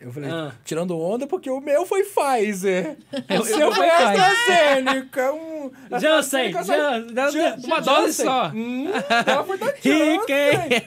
Eu 0.00 0.12
falei, 0.12 0.30
Ah. 0.30 0.52
tirando 0.64 0.98
onda, 0.98 1.26
porque 1.26 1.48
o 1.50 1.60
meu 1.60 1.84
foi 1.86 2.02
Pfizer. 2.04 2.96
Eu- 3.28 3.40
o 3.40 3.44
seu 3.44 3.58
eu- 3.60 3.72
foi 3.72 3.88
AstraZeneca. 3.88 5.32
Um, 5.32 5.70
Janssen, 6.00 6.46
AstraZeneca, 6.54 6.64
Jan- 6.64 7.06
dá- 7.12 7.30
Jan- 7.30 7.56
uma 7.64 7.80
dose 7.80 8.00
Janssen. 8.02 8.24
só. 8.26 8.50
Hum, 8.54 8.86
ela 9.26 9.44
foi 9.44 9.58
da 9.58 9.66
Janssen. 9.66 9.92
hein? 9.92 10.20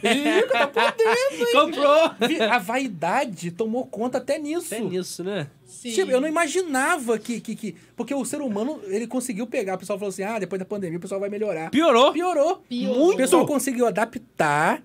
Rica, 0.04 0.68
tá 0.68 0.68
podendo, 0.68 1.42
hein? 1.42 1.52
Comprou. 1.54 2.50
A 2.52 2.58
vaidade 2.60 3.52
tomou 3.52 3.86
conta 3.86 4.18
até 4.20 4.38
nisso. 4.40 4.74
É 4.74 4.80
nisso, 4.80 5.24
né? 5.24 5.48
Sim. 5.66 5.92
Tipo, 5.92 6.12
eu 6.12 6.20
não 6.20 6.28
imaginava 6.28 7.18
que, 7.18 7.40
que, 7.40 7.56
que... 7.56 7.76
Porque 7.96 8.14
o 8.14 8.26
ser 8.26 8.42
humano, 8.42 8.82
ele 8.88 9.08
conseguiu 9.08 9.48
pegar. 9.48 9.76
O 9.76 9.78
pessoal 9.78 9.98
falou 10.00 10.10
assim, 10.10 10.24
ah, 10.24 10.38
depois 10.40 10.60
da 10.60 10.66
pandemia 10.66 10.98
o 10.98 11.02
pessoal 11.02 11.22
vai 11.22 11.30
melhorar. 11.30 11.70
Piorou. 11.70 12.12
Piorou. 12.12 12.58
Piorou. 12.68 13.12
O 13.12 13.16
pessoal 13.16 13.46
conseguiu 13.46 13.86
adaptar 13.88 14.82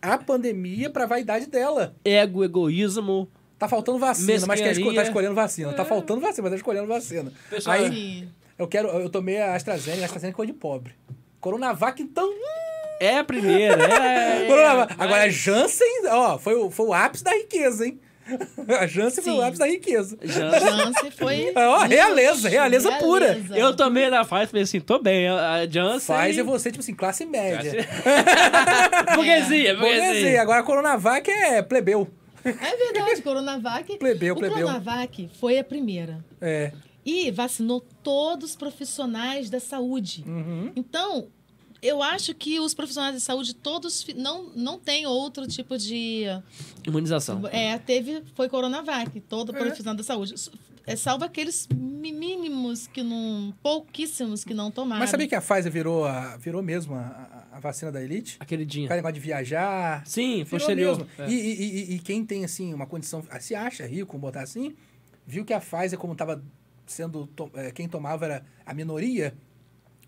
a 0.00 0.16
pandemia 0.16 0.88
pra 0.88 1.04
vaidade 1.04 1.46
dela. 1.46 1.94
Ego, 2.04 2.42
egoísmo. 2.44 3.28
Tá 3.60 3.68
faltando 3.68 3.98
vacina, 3.98 4.46
mas 4.46 4.58
quer 4.60 4.72
esco- 4.72 4.92
tá 4.94 5.02
escolhendo 5.02 5.34
vacina. 5.34 5.72
Tá 5.74 5.84
faltando 5.84 6.20
vacina, 6.20 6.42
mas 6.44 6.50
tá 6.52 6.56
escolhendo 6.56 6.86
vacina. 6.88 7.30
Pessoal, 7.50 7.76
Aí, 7.76 7.90
Sim. 7.92 8.28
eu 8.58 8.66
quero... 8.66 8.88
Eu 8.88 9.08
tomei 9.10 9.38
a 9.38 9.54
AstraZeneca, 9.54 10.00
a 10.02 10.04
AstraZeneca 10.06 10.34
é 10.34 10.36
coisa 10.36 10.50
de 10.52 10.58
pobre. 10.58 10.94
Coronavac, 11.38 12.02
então... 12.02 12.26
hum, 12.26 12.96
É 12.98 13.18
a 13.18 13.24
primeira. 13.24 13.82
É, 13.84 14.44
é, 14.44 14.46
Coronavac. 14.48 14.94
mas- 14.96 15.06
Agora, 15.06 15.22
a 15.24 15.28
Janssen, 15.28 16.06
ó, 16.08 16.38
foi 16.38 16.54
o, 16.54 16.70
foi 16.70 16.86
o 16.86 16.94
ápice 16.94 17.22
da 17.22 17.32
riqueza, 17.32 17.86
hein? 17.86 18.00
A 18.80 18.86
Janssen 18.86 19.24
foi 19.24 19.32
o 19.32 19.36
Sim. 19.36 19.42
ápice 19.42 19.58
da 19.58 19.66
riqueza. 19.66 20.16
Janssen 20.22 21.10
foi. 21.10 21.52
Ó, 21.56 21.78
realeza, 21.80 22.48
realeza 22.48 22.88
Realeza. 22.90 22.92
pura. 23.04 23.40
Eu 23.56 23.74
tomei 23.74 24.08
da 24.08 24.24
Pfizer 24.24 24.42
e 24.44 24.46
falei 24.46 24.62
assim, 24.62 24.80
tô 24.80 24.98
bem. 25.00 25.28
A 25.28 25.66
Janssen... 25.68 26.16
Pfizer, 26.16 26.44
você, 26.44 26.70
tipo 26.70 26.80
assim, 26.80 26.94
classe 26.94 27.26
média. 27.26 27.72
Burguesia, 29.16 29.74
Burguesia. 29.74 29.74
burguesia. 29.76 30.42
Agora, 30.42 30.60
a 30.60 30.62
Coronavac 30.62 31.28
é 31.30 31.60
plebeu. 31.62 32.08
É 32.44 32.76
verdade, 32.76 33.22
Coronavac. 33.22 33.96
Plebeu, 33.98 34.34
o 34.34 34.38
plebeu. 34.38 34.58
Coronavac 34.66 35.28
foi 35.38 35.58
a 35.58 35.64
primeira. 35.64 36.24
É. 36.40 36.72
E 37.04 37.30
vacinou 37.30 37.80
todos 38.02 38.50
os 38.50 38.56
profissionais 38.56 39.48
da 39.50 39.58
saúde. 39.58 40.22
Uhum. 40.26 40.72
Então, 40.76 41.28
eu 41.82 42.02
acho 42.02 42.34
que 42.34 42.60
os 42.60 42.74
profissionais 42.74 43.14
de 43.14 43.20
saúde 43.20 43.54
todos 43.54 44.06
não, 44.16 44.50
não 44.54 44.78
tem 44.78 45.06
outro 45.06 45.46
tipo 45.46 45.78
de. 45.78 46.24
Imunização. 46.86 47.46
É, 47.50 47.78
teve. 47.78 48.22
Foi 48.34 48.48
Coronavac, 48.48 49.18
todo 49.20 49.52
profissional 49.52 49.94
da 49.94 50.02
saúde. 50.02 50.34
É, 50.86 50.96
salvo 50.96 51.24
aqueles 51.24 51.68
mínimos 51.74 52.86
que 52.86 53.02
não. 53.02 53.54
pouquíssimos 53.62 54.44
que 54.44 54.52
não 54.52 54.70
tomaram. 54.70 55.00
Mas 55.00 55.10
sabia 55.10 55.28
que 55.28 55.34
a 55.34 55.40
Pfizer 55.40 55.70
virou, 55.70 56.04
a, 56.04 56.36
virou 56.36 56.62
mesmo 56.62 56.94
a, 56.94 56.98
a- 57.00 57.39
a 57.60 57.70
vacina 57.70 57.92
da 57.92 58.02
Elite? 58.02 58.36
A 58.40 58.44
queridinha. 58.44 58.86
Aquele 58.86 58.98
negócio 58.98 59.14
de 59.14 59.20
viajar. 59.20 60.02
Sim, 60.06 60.44
posterior. 60.44 60.96
mesmo. 60.98 61.10
É. 61.18 61.28
E, 61.28 61.34
e- 61.34 61.64
e- 61.92 61.94
e 61.96 61.98
quem 62.00 62.24
tem, 62.24 62.44
assim, 62.44 62.74
uma 62.74 62.86
condição... 62.86 63.22
ah, 63.30 63.38
Se 63.40 63.54
acha 63.54 63.86
rico, 63.86 64.12
vamos 64.12 64.22
botar 64.22 64.42
assim, 64.42 64.74
viu 65.26 65.44
que 65.44 65.52
a 65.52 65.60
Pfizer, 65.60 65.98
como 65.98 66.12
estava 66.14 66.42
sendo... 66.86 67.26
to- 67.28 67.50
eh, 67.54 67.70
Quem 67.72 67.88
tomava 67.88 68.24
era 68.24 68.44
a 68.66 68.74
minoria, 68.74 69.34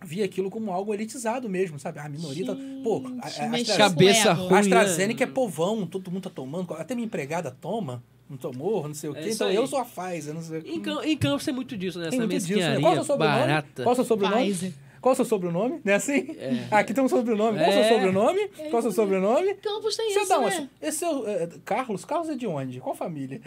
via 0.04 0.24
aquilo 0.24 0.50
como 0.50 0.72
algo 0.72 0.92
elitizado 0.92 1.48
mesmo, 1.48 1.78
sabe? 1.78 1.98
A 2.00 2.08
minoria... 2.08 2.46
tá- 2.46 2.56
Pô, 2.82 3.02
a, 3.20 3.26
a, 3.26 3.28
Gente, 3.30 3.70
Astra- 3.70 3.76
Cabeça 3.76 4.32
ruim. 4.32 4.54
a 4.54 4.58
AstraZeneca 4.58 5.24
é 5.24 5.26
povão, 5.26 5.86
todo 5.86 6.10
mundo 6.10 6.24
tá 6.24 6.30
tomando. 6.30 6.74
Até 6.74 6.94
minha 6.94 7.06
empregada 7.06 7.50
toma, 7.52 8.02
não 8.28 8.36
tomou, 8.36 8.88
não 8.88 8.94
sei 8.94 9.10
o 9.10 9.16
É 9.16 9.20
quê. 9.22 9.28
isso 9.28 9.36
então 9.36 9.48
aí. 9.48 9.54
eu 9.54 9.66
sou 9.66 9.78
a 9.78 9.84
Pfizer, 9.84 10.34
não 10.34 10.42
sei 10.42 10.58
o 10.58 10.62
quê. 10.62 10.70
Em, 10.72 10.80
cam- 10.80 11.04
em 11.04 11.16
campo 11.16 11.44
tem 11.44 11.54
muito 11.54 11.76
disso, 11.76 11.98
né? 12.00 12.08
Essa 12.08 12.16
muito 12.16 12.38
disso, 12.38 12.58
né? 12.58 12.80
Qual 12.80 12.92
é 12.96 13.00
o 13.00 13.04
seu 13.04 13.14
sobrenome? 13.14 13.40
barata. 13.40 13.82
Qual 13.84 13.88
é 13.90 13.92
o 13.92 13.94
seu 13.96 14.04
sobrenome? 14.04 14.42
Pfizer. 14.46 14.72
Qual 15.02 15.10
é 15.10 15.14
o 15.14 15.16
seu 15.16 15.24
sobrenome? 15.24 15.80
Não 15.84 15.92
é 15.92 15.96
assim? 15.96 16.28
Aqui 16.70 16.94
tem 16.94 17.02
um 17.04 17.08
sobrenome. 17.08 17.58
Qual 17.58 17.70
é 17.72 17.76
o 17.76 17.78
É. 17.80 17.88
seu 17.88 17.96
sobrenome? 17.96 18.48
Qual 18.48 18.74
é 18.74 18.78
o 18.78 18.82
seu 18.82 18.92
sobrenome? 18.92 19.54
Campos 19.56 19.96
tem 19.96 20.12
Você 20.14 20.20
isso, 20.20 20.28
dá 20.28 20.38
uma... 20.38 20.48
né? 20.48 20.68
Esse 20.80 21.04
é 21.04 21.10
o, 21.10 21.28
é, 21.28 21.48
Carlos? 21.64 22.04
Carlos 22.04 22.28
é 22.30 22.34
de 22.36 22.46
onde? 22.46 22.78
Qual 22.80 22.94
família? 22.94 23.40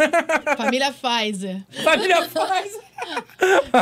Família 0.56 0.92
Pfizer. 0.92 1.62
Família 1.84 2.22
Pfizer. 2.26 2.80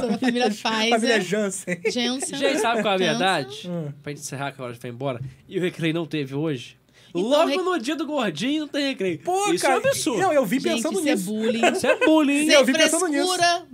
Sou 0.00 0.08
da 0.10 0.18
família 0.18 0.48
Pfizer. 0.50 0.88
Família 0.90 1.20
Janssen. 1.20 1.80
Janssen. 1.88 2.38
Gente, 2.38 2.58
sabe 2.58 2.82
qual 2.82 2.92
é 2.94 2.96
a 2.96 2.98
verdade? 2.98 3.70
Hum. 3.70 3.92
Pra 4.02 4.10
gente 4.12 4.22
encerrar, 4.22 4.50
que 4.52 4.60
a 4.60 4.64
hora 4.64 4.74
já 4.74 4.80
foi 4.80 4.90
embora. 4.90 5.20
E 5.48 5.58
o 5.58 5.62
recreio 5.62 5.94
não 5.94 6.04
teve 6.06 6.34
hoje. 6.34 6.76
Então, 7.14 7.22
Logo 7.22 7.46
rec- 7.50 7.60
no 7.62 7.78
dia 7.78 7.94
do 7.94 8.04
gordinho 8.06 8.62
não 8.62 8.68
tem 8.68 8.88
recreio. 8.88 9.18
Pô, 9.20 9.52
Isso 9.52 9.62
cara. 9.64 9.74
é 9.74 9.76
um 9.78 9.80
absurdo. 9.86 10.18
Não, 10.20 10.32
eu 10.32 10.44
vi 10.44 10.58
Gente, 10.58 10.82
pensando 10.82 10.98
isso 10.98 11.08
é 11.08 11.12
nisso. 11.14 11.24
bullying. 11.32 11.72
Isso 11.72 11.86
é 11.86 11.96
bullying. 12.04 12.48
eu 12.50 12.64
Sem 12.64 12.64
vi 12.64 12.72
pensando 12.72 13.06
nisso. 13.06 13.28
frescura, 13.34 13.66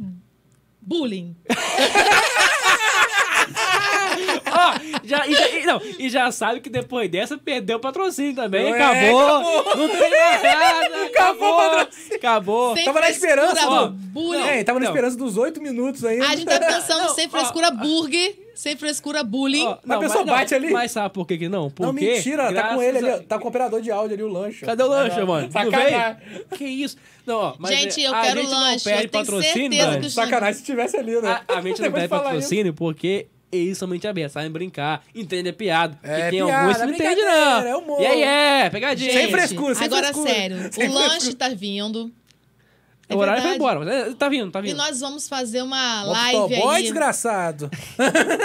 bullying. 0.82 1.36
Ó, 4.98 4.98
já, 5.04 5.26
e, 5.26 5.34
já, 5.34 5.48
e, 5.50 5.66
não, 5.66 5.80
e 5.98 6.08
já 6.10 6.30
sabe 6.32 6.60
que 6.60 6.68
depois 6.68 7.08
dessa 7.10 7.38
perdeu 7.38 7.76
o 7.76 7.80
patrocínio 7.80 8.34
também. 8.34 8.66
É, 8.66 8.70
acabou. 8.82 9.76
Não 9.76 9.88
tem 9.88 10.10
mais 10.10 10.42
nada. 10.42 11.04
Acabou. 11.18 11.88
Acabou. 12.14 12.74
Sem 12.76 12.84
Tava 12.84 13.00
na 13.00 13.10
esperança, 13.10 13.68
ó. 13.68 13.88
bullying. 13.88 14.40
É, 14.42 14.64
tava 14.64 14.78
na 14.78 14.86
Não. 14.86 14.92
esperança 14.92 15.16
dos 15.16 15.36
oito 15.36 15.60
minutos 15.60 16.04
ainda. 16.04 16.26
A 16.26 16.36
gente 16.36 16.46
tá 16.46 16.58
pensando 16.58 17.02
Não, 17.06 17.14
sem 17.14 17.26
ó. 17.26 17.30
frescura 17.30 17.70
burger, 17.70 18.36
sem 18.54 18.76
frescura 18.76 19.22
bullying. 19.24 19.64
Ó, 19.66 19.78
A 19.88 19.98
pessoa 19.98 20.24
não, 20.24 20.32
bate 20.34 20.54
ali. 20.54 20.70
Mas 20.70 20.90
sabe 20.92 21.12
por 21.14 21.26
que, 21.26 21.36
que 21.38 21.48
não? 21.48 21.70
Porque, 21.70 21.82
Não, 21.86 21.92
mentira, 21.92 22.52
tá 22.52 22.74
com 22.74 22.82
ele 22.82 22.98
ali, 22.98 23.10
a- 23.10 23.14
ó, 23.16 23.18
tá 23.18 23.38
com 23.38 23.44
o 23.44 23.48
operador 23.48 23.80
de 23.80 23.90
áudio 23.90 24.14
ali, 24.14 24.22
o 24.22 24.28
lanche. 24.28 24.64
Cadê 24.64 24.82
o 24.82 24.86
lanche, 24.88 25.20
mano? 25.22 25.46
Não 25.46 25.50
Sacanagem. 25.52 26.16
veio? 26.30 26.44
Que 26.56 26.64
isso? 26.64 26.96
Não, 27.26 27.36
ó, 27.40 27.54
mas 27.58 27.70
Gente, 27.76 28.00
eu 28.02 28.14
a 28.14 28.20
quero 28.22 28.40
gente 28.40 28.50
lanche, 28.50 28.76
Não 28.88 28.92
perde 28.96 29.04
eu 29.06 29.10
tenho 29.10 29.24
patrocínio, 29.24 29.72
certeza 29.82 30.00
que 30.00 30.10
Sacanagem 30.10 30.54
se 30.54 30.62
tivesse 30.64 30.96
ali, 30.96 31.20
né? 31.20 31.40
A, 31.48 31.54
a 31.58 31.60
gente 31.60 31.80
não 31.82 31.92
perde 31.92 32.08
patrocínio 32.08 32.72
porque 32.74 33.26
eles 33.50 33.78
são 33.78 33.88
mente 33.88 34.06
aberta, 34.06 34.30
sabem 34.34 34.50
brincar, 34.50 35.02
entendem 35.14 35.50
a 35.50 35.54
piada. 35.54 35.98
É, 36.02 36.28
e 36.28 36.30
tem 36.30 36.44
piada, 36.44 36.60
alguns 36.62 36.76
que 36.76 36.82
não 36.84 36.94
entendem, 36.94 37.14
brincadeira, 37.16 37.68
é 37.68 37.72
não. 37.72 37.78
humor. 37.80 38.00
E 38.02 38.06
aí 38.06 38.22
é, 38.22 38.70
pegadinha. 38.70 39.10
Sem 39.12 39.22
Gente, 39.22 39.30
frescura, 39.30 39.74
sem 39.74 39.86
Agora, 39.86 40.02
frescura. 40.08 40.30
sério, 40.34 40.56
Sem 40.72 40.88
o 40.88 40.92
lanche 40.92 41.08
frescura. 41.20 41.36
tá 41.36 41.48
vindo. 41.54 42.12
É 43.10 43.14
o 43.14 43.18
horário 43.18 43.40
foi 43.40 43.50
verdade. 43.52 43.74
embora, 43.74 43.78
mas 44.04 44.12
é, 44.12 44.14
tá 44.14 44.28
vindo, 44.28 44.50
tá 44.50 44.58
E 44.58 44.62
vindo. 44.64 44.76
nós 44.76 45.00
vamos 45.00 45.26
fazer 45.28 45.62
uma 45.62 46.02
live 46.04 46.54
aí. 46.56 46.82
desgraçado. 46.82 47.70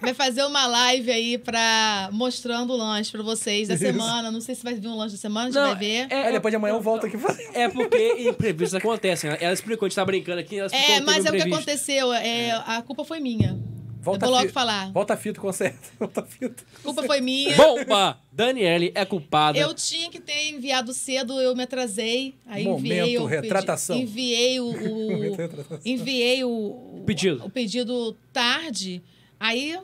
Vai 0.00 0.14
fazer 0.14 0.42
uma 0.44 0.66
live 0.66 1.10
aí 1.10 1.36
pra 1.36 2.08
mostrando 2.10 2.72
o 2.72 2.76
lanche 2.76 3.12
pra 3.12 3.22
vocês 3.22 3.68
da 3.68 3.74
Isso. 3.74 3.84
semana. 3.84 4.30
Não 4.30 4.40
sei 4.40 4.54
se 4.54 4.64
vai 4.64 4.72
vir 4.72 4.88
um 4.88 4.96
lanche 4.96 5.14
da 5.14 5.20
semana, 5.20 5.48
a 5.48 5.50
gente 5.50 5.60
Não, 5.60 5.66
vai 5.68 5.76
ver. 5.78 6.06
é- 6.08 6.26
Aí 6.28 6.32
depois 6.32 6.50
de 6.50 6.56
amanhã 6.56 6.72
eu 6.74 6.80
volto 6.80 7.04
aqui 7.04 7.18
fazer. 7.18 7.50
É 7.52 7.68
porque 7.68 8.14
imprevistos 8.26 8.74
acontecem. 8.80 9.28
Ela- 9.28 9.38
Ela 9.42 9.52
explicou, 9.52 9.84
a 9.84 9.88
gente 9.90 9.96
tá 9.96 10.04
brincando 10.04 10.40
aqui. 10.40 10.56
Ela 10.58 10.68
explicou 10.68 10.94
É, 10.94 11.00
mas 11.00 11.26
é 11.26 11.28
o 11.28 11.32
que 11.32 11.42
aconteceu. 11.42 12.12
É, 12.14 12.50
a 12.66 12.80
culpa 12.80 13.04
foi 13.04 13.20
minha. 13.20 13.58
Volta 14.00 14.24
eu 14.26 14.30
vou 14.30 14.38
logo 14.40 14.50
falar. 14.52 14.90
Volta 14.92 15.16
fita, 15.16 15.40
conserta. 15.40 15.78
Volta 15.98 16.22
fita. 16.24 16.64
A 16.78 16.82
culpa 16.82 17.02
foi 17.04 17.20
minha. 17.20 17.54
Bomba! 17.56 18.18
Daniele 18.32 18.90
é 18.94 19.04
culpada. 19.04 19.58
Eu 19.58 19.74
tinha 19.74 20.10
que 20.10 20.18
ter 20.20 20.48
enviado 20.50 20.92
cedo, 20.94 21.40
eu 21.40 21.54
me 21.54 21.64
atrasei. 21.64 22.34
Aí 22.46 22.64
Momento, 22.64 22.80
enviei 22.86 23.18
o 23.18 23.22
pedi- 23.28 23.34
retratação. 23.42 23.96
enviei 23.98 24.60
o, 24.60 24.64
o- 24.72 25.32
Retratação. 25.36 25.80
enviei 25.84 26.44
o, 26.44 26.48
o 26.50 27.02
Pedido. 27.06 27.44
o 27.44 27.50
pedido 27.50 28.16
tarde. 28.32 29.02
Aí 29.38 29.78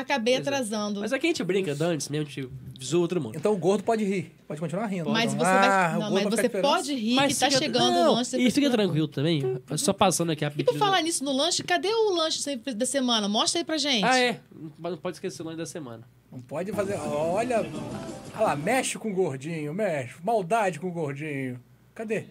acabei 0.00 0.34
é. 0.34 0.36
atrasando. 0.38 1.00
Mas 1.00 1.12
aqui 1.12 1.26
a 1.26 1.30
gente 1.30 1.44
brinca, 1.44 1.76
antes 1.80 2.08
mesmo, 2.08 2.26
a 2.26 2.30
gente 2.30 2.50
zoa 2.82 3.08
todo 3.08 3.20
mundo. 3.20 3.36
Então 3.36 3.52
o 3.52 3.56
gordo 3.56 3.84
pode 3.84 4.04
rir. 4.04 4.32
Pode 4.46 4.60
continuar 4.60 4.86
rindo. 4.86 5.10
Mas 5.10 5.32
Então, 5.34 5.44
você 5.44 5.50
ah, 5.50 5.88
vai. 5.90 6.00
Não, 6.00 6.10
mas 6.12 6.24
você 6.24 6.48
pode 6.48 6.94
rir 6.94 7.16
que 7.28 7.34
tá 7.34 7.46
fica- 7.46 7.58
chegando 7.58 7.92
não, 7.92 8.12
o 8.12 8.14
lanche. 8.14 8.36
E 8.36 8.50
fica 8.50 8.70
tranquilo 8.70 9.08
também, 9.08 9.42
só 9.76 9.92
passando 9.92 10.32
aqui 10.32 10.44
a 10.44 10.52
E 10.56 10.64
por 10.64 10.76
falar 10.76 11.02
nisso 11.02 11.24
no 11.24 11.32
lanche, 11.32 11.62
cadê 11.62 11.88
o 11.88 12.14
lanche 12.14 12.40
da 12.56 12.86
semana? 12.86 13.28
Mostra 13.28 13.60
aí 13.60 13.64
pra 13.64 13.78
gente. 13.78 14.04
Ah, 14.04 14.18
é. 14.18 14.40
Não 14.78 14.96
pode 14.96 15.16
esquecer 15.16 15.42
o 15.42 15.44
lanche 15.44 15.58
da 15.58 15.66
semana. 15.66 16.08
Não 16.30 16.40
pode 16.40 16.72
fazer. 16.72 16.94
Olha. 16.94 17.60
Olha 17.60 18.40
lá, 18.40 18.56
mexe 18.56 18.98
com 18.98 19.10
o 19.10 19.14
gordinho, 19.14 19.74
mexe. 19.74 20.14
Maldade 20.22 20.78
com 20.78 20.88
o 20.88 20.92
gordinho. 20.92 21.60
Cadê? 21.94 22.26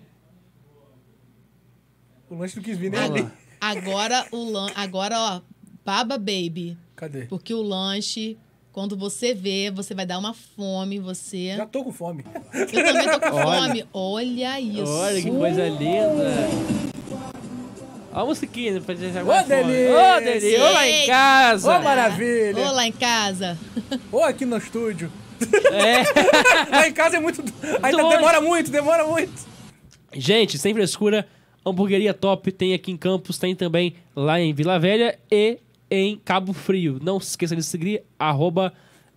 O 2.30 2.36
lanche 2.36 2.56
não 2.56 2.64
quis 2.64 2.78
vir 2.78 2.92
nem 2.92 3.00
Olha 3.00 3.22
ali. 3.24 3.32
Agora 3.60 4.28
o 4.32 4.52
lan... 4.52 4.70
Agora, 4.76 5.20
ó, 5.20 5.42
baba 5.84 6.18
baby. 6.18 6.78
Cadê? 6.98 7.26
Porque 7.26 7.54
o 7.54 7.62
lanche, 7.62 8.36
quando 8.74 8.98
você 8.98 9.34
vê, 9.34 9.72
você 9.72 9.94
vai 9.94 10.04
dar 10.06 10.18
uma 10.18 10.34
fome, 10.34 11.00
você. 11.00 11.56
Já 11.56 11.66
tô 11.68 11.84
com 11.84 11.94
fome. 11.94 12.26
Eu 12.54 12.66
também 12.68 13.08
tô 13.10 13.20
com 13.20 13.36
Olha. 13.38 13.68
fome. 13.68 13.86
Olha 13.94 14.60
isso. 14.60 14.92
Olha 14.92 15.22
que 15.22 15.30
coisa 15.32 15.70
linda. 15.70 16.50
Olha 18.12 18.24
a 18.24 18.26
musiquinha 18.26 18.82
pra 18.82 18.96
gente 18.96 19.16
Ô, 19.16 19.20
agora. 19.20 19.44
delícia! 19.44 19.96
Ô, 19.96 20.20
delícia! 20.20 20.60
Ô, 20.64 20.72
lá 20.74 20.88
em 20.90 21.06
casa! 21.06 21.78
Ô, 21.78 21.82
maravilha! 21.84 22.68
Ô, 22.68 22.72
lá 22.72 22.88
em 22.88 22.92
casa. 22.92 23.58
Ou 24.12 24.24
aqui 24.24 24.44
no 24.44 24.58
estúdio. 24.58 25.12
É. 25.72 26.02
Lá 26.76 26.88
em 26.88 26.94
casa 26.94 27.18
é 27.18 27.20
muito. 27.20 27.44
Ainda 27.84 28.10
demora 28.10 28.42
muito, 28.42 28.72
demora 28.72 29.06
muito. 29.06 29.32
Gente, 30.12 30.58
sem 30.58 30.74
frescura, 30.74 31.28
hamburgueria 31.64 32.12
top 32.12 32.52
tem 32.52 32.74
aqui 32.74 32.92
em 32.92 32.98
Campos, 32.98 33.38
tem 33.38 33.56
também 33.56 33.94
lá 34.16 34.40
em 34.42 34.52
Vila 34.52 34.80
Velha 34.80 35.20
e 35.30 35.60
em 35.90 36.18
Cabo 36.18 36.54
Frio. 36.54 37.00
Não 37.02 37.20
se 37.20 37.30
esqueça 37.30 37.56
de 37.56 37.64
seguir, 37.64 38.04
arroba 38.20 38.74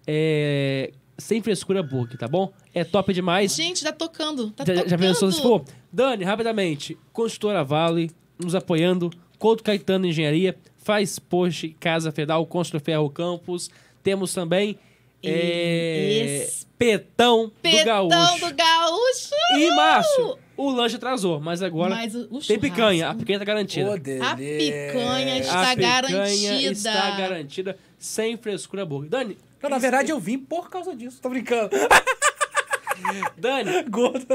é, 0.06 0.92
sem 1.18 1.42
frescura 1.42 1.82
burger, 1.82 2.18
tá 2.18 2.26
bom? 2.28 2.52
É 2.74 2.84
top 2.84 3.12
demais. 3.12 3.54
Gente, 3.54 3.82
tá 3.84 3.92
tocando. 3.92 4.50
Tá 4.50 4.64
já, 4.64 4.74
já 4.74 4.82
tocando. 4.82 4.98
pensou 5.00 5.32
se 5.32 5.42
for? 5.42 5.64
Dani, 5.92 6.24
rapidamente, 6.24 6.96
Construtora 7.12 7.64
Vale, 7.64 8.10
nos 8.38 8.54
apoiando, 8.54 9.10
Couto 9.38 9.62
Caetano 9.62 10.06
Engenharia, 10.06 10.56
faz 10.78 11.18
post 11.18 11.68
Casa 11.80 12.12
Federal, 12.12 12.44
Constru 12.46 12.80
Ferro 12.80 13.10
Campos, 13.10 13.70
temos 14.02 14.32
também 14.32 14.78
é, 15.22 16.42
Esse- 16.44 16.66
Petão, 16.78 17.46
do 17.46 17.50
Petão 17.60 18.08
Gaúcho. 18.08 18.48
do 18.48 18.54
Gaúcho. 18.54 19.34
E 19.58 19.70
Márcio, 19.76 20.38
o 20.66 20.70
lanche 20.70 20.96
atrasou, 20.96 21.40
mas 21.40 21.62
agora 21.62 21.94
Mas 21.94 22.14
o- 22.14 22.28
o 22.30 22.38
tem 22.40 22.58
picanha, 22.58 23.10
a 23.10 23.14
picanha 23.14 23.38
tá 23.38 23.44
garantida. 23.44 23.90
Ô, 23.90 23.94
A 23.94 23.96
picanha 23.98 25.38
está 25.38 25.70
a 25.72 25.76
picanha 25.76 26.02
garantida. 26.02 26.72
está 26.72 27.10
garantida, 27.16 27.78
sem 27.98 28.36
frescura 28.36 28.84
burger. 28.84 29.10
Dani, 29.10 29.38
Não, 29.62 29.68
na 29.70 29.78
verdade, 29.78 30.10
eu 30.10 30.18
vim 30.18 30.38
por 30.38 30.70
causa 30.70 30.94
disso. 30.96 31.20
Tô 31.20 31.28
brincando. 31.28 31.70
Dani, 33.36 33.82
Gordo. 33.88 34.26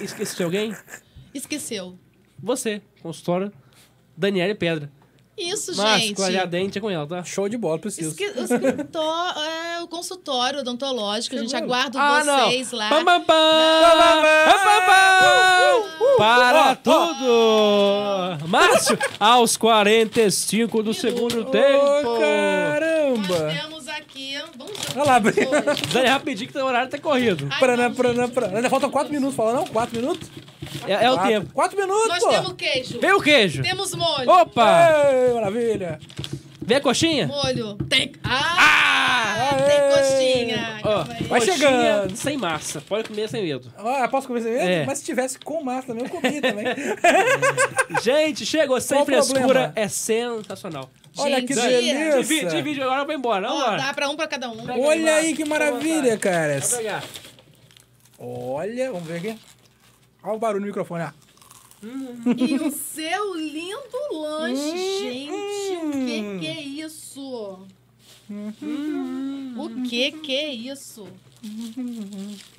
esqueci 0.00 0.36
de 0.36 0.42
alguém? 0.44 0.76
Esqueceu. 1.34 1.98
Você, 2.42 2.82
consultora 3.02 3.52
Daniele 4.16 4.54
Pedra. 4.54 4.90
Isso, 5.36 5.74
Márcio, 5.76 6.00
gente. 6.08 6.14
clarear 6.16 6.46
dente 6.46 6.76
é 6.78 6.80
com 6.80 6.90
ela, 6.90 7.06
tá? 7.06 7.24
Show 7.24 7.48
de 7.48 7.56
bola, 7.56 7.78
preciso. 7.78 8.10
Escritor- 8.10 9.34
é, 9.38 9.80
o 9.82 9.88
consultório 9.88 10.60
odontológico, 10.60 11.34
a 11.36 11.38
gente 11.38 11.56
aguarda 11.56 11.98
Ah, 11.98 12.22
não. 12.22 12.50
vocês 12.50 12.70
lá. 12.72 12.88
Pam, 12.90 13.04
pam, 13.04 13.20
pam. 13.22 13.34
Pam, 14.44 14.58
pam, 14.64 14.86
pam. 14.86 16.16
Para 16.18 16.76
tudo! 16.76 18.46
Márcio, 18.46 18.98
aos 19.18 19.56
45 19.56 20.82
do 20.82 20.92
segundo 20.92 21.44
tempo. 21.46 21.84
Ô, 22.10 22.18
caramba. 22.18 23.38
Nós 23.38 23.60
temos 23.62 23.88
aqui. 23.88 24.38
Vamos 24.56 24.78
ver. 24.78 24.81
Olha 24.94 25.04
lá, 25.04 25.20
Bri- 25.20 25.46
Dani, 25.92 26.08
rapidinho 26.08 26.50
que 26.50 26.58
o 26.58 26.64
horário 26.64 26.90
tá 26.90 26.98
corrido. 26.98 27.48
Ai, 27.50 27.60
Paraná, 27.60 27.88
não, 27.88 27.94
paraná, 27.94 28.24
gente. 28.26 28.34
paraná. 28.34 28.56
Ainda 28.56 28.70
faltam 28.70 28.90
quatro 28.90 29.12
minutos, 29.12 29.34
fala 29.36 29.52
não? 29.54 29.66
Quatro 29.66 29.96
minutos? 29.98 30.30
É, 30.86 30.92
é 31.04 31.10
o 31.10 31.14
Quatro. 31.14 31.30
tempo. 31.30 31.52
Quatro 31.54 31.78
minutos, 31.78 32.08
Nós 32.08 32.22
pô. 32.24 32.28
temos 32.30 32.52
queijo. 32.54 33.00
Vem 33.00 33.12
o 33.12 33.20
queijo. 33.20 33.62
Temos 33.62 33.94
molho. 33.94 34.28
Opa! 34.30 34.88
Ei, 35.12 35.34
maravilha. 35.34 35.98
Vem 36.64 36.76
a 36.76 36.80
coxinha. 36.80 37.26
Molho. 37.26 37.74
Tem. 37.88 38.12
Ah! 38.22 39.50
Aê! 39.52 39.62
Tem 39.62 39.98
coxinha. 39.98 40.80
Ó. 40.84 41.02
Vai 41.28 41.40
coxinha 41.40 41.56
chegando. 41.56 42.16
sem 42.16 42.36
massa. 42.36 42.80
Pode 42.88 43.08
comer 43.08 43.28
sem 43.28 43.42
medo. 43.42 43.72
Ah, 43.76 44.06
posso 44.08 44.26
comer 44.28 44.42
sem 44.42 44.52
medo? 44.52 44.64
É. 44.64 44.86
Mas 44.86 44.98
se 44.98 45.04
tivesse 45.04 45.38
com 45.38 45.62
massa 45.62 45.88
também, 45.88 46.04
eu 46.04 46.10
comi 46.10 46.40
também. 46.40 46.66
Gente, 48.02 48.46
chegou 48.46 48.80
sem 48.80 48.98
Qual 48.98 49.06
frescura. 49.06 49.40
problema? 49.40 49.72
É 49.76 49.88
sensacional. 49.88 50.88
Olha 51.18 51.40
Gente, 51.40 51.48
que 51.48 51.54
delícia. 51.54 52.22
Divide, 52.22 52.56
divide, 52.56 52.82
agora 52.82 53.04
vai 53.04 53.16
embora. 53.16 53.50
Ó, 53.50 53.76
dá 53.76 53.92
pra 53.92 54.08
um 54.08 54.16
pra 54.16 54.26
cada 54.26 54.50
um. 54.50 54.64
Olha 54.80 55.16
aí 55.16 55.34
que 55.34 55.44
maravilha, 55.44 56.16
cara. 56.16 56.58
Vai 56.60 56.78
pegar. 56.78 57.04
Olha, 58.18 58.92
vamos 58.92 59.06
ver 59.06 59.16
aqui. 59.18 59.38
Olha 60.22 60.34
o 60.34 60.38
barulho 60.38 60.60
no 60.60 60.66
microfone. 60.66 61.02
Ah. 61.02 61.14
E 62.36 62.54
o 62.54 62.70
seu 62.70 63.34
lindo 63.34 64.12
lanche, 64.12 65.00
gente. 65.00 65.32
O 65.84 65.90
que 65.90 66.38
que 66.38 66.46
é 66.46 66.60
isso? 66.60 67.66
O 69.58 69.82
que 69.88 70.12
que 70.12 70.36
é 70.36 70.54
isso? 70.54 71.08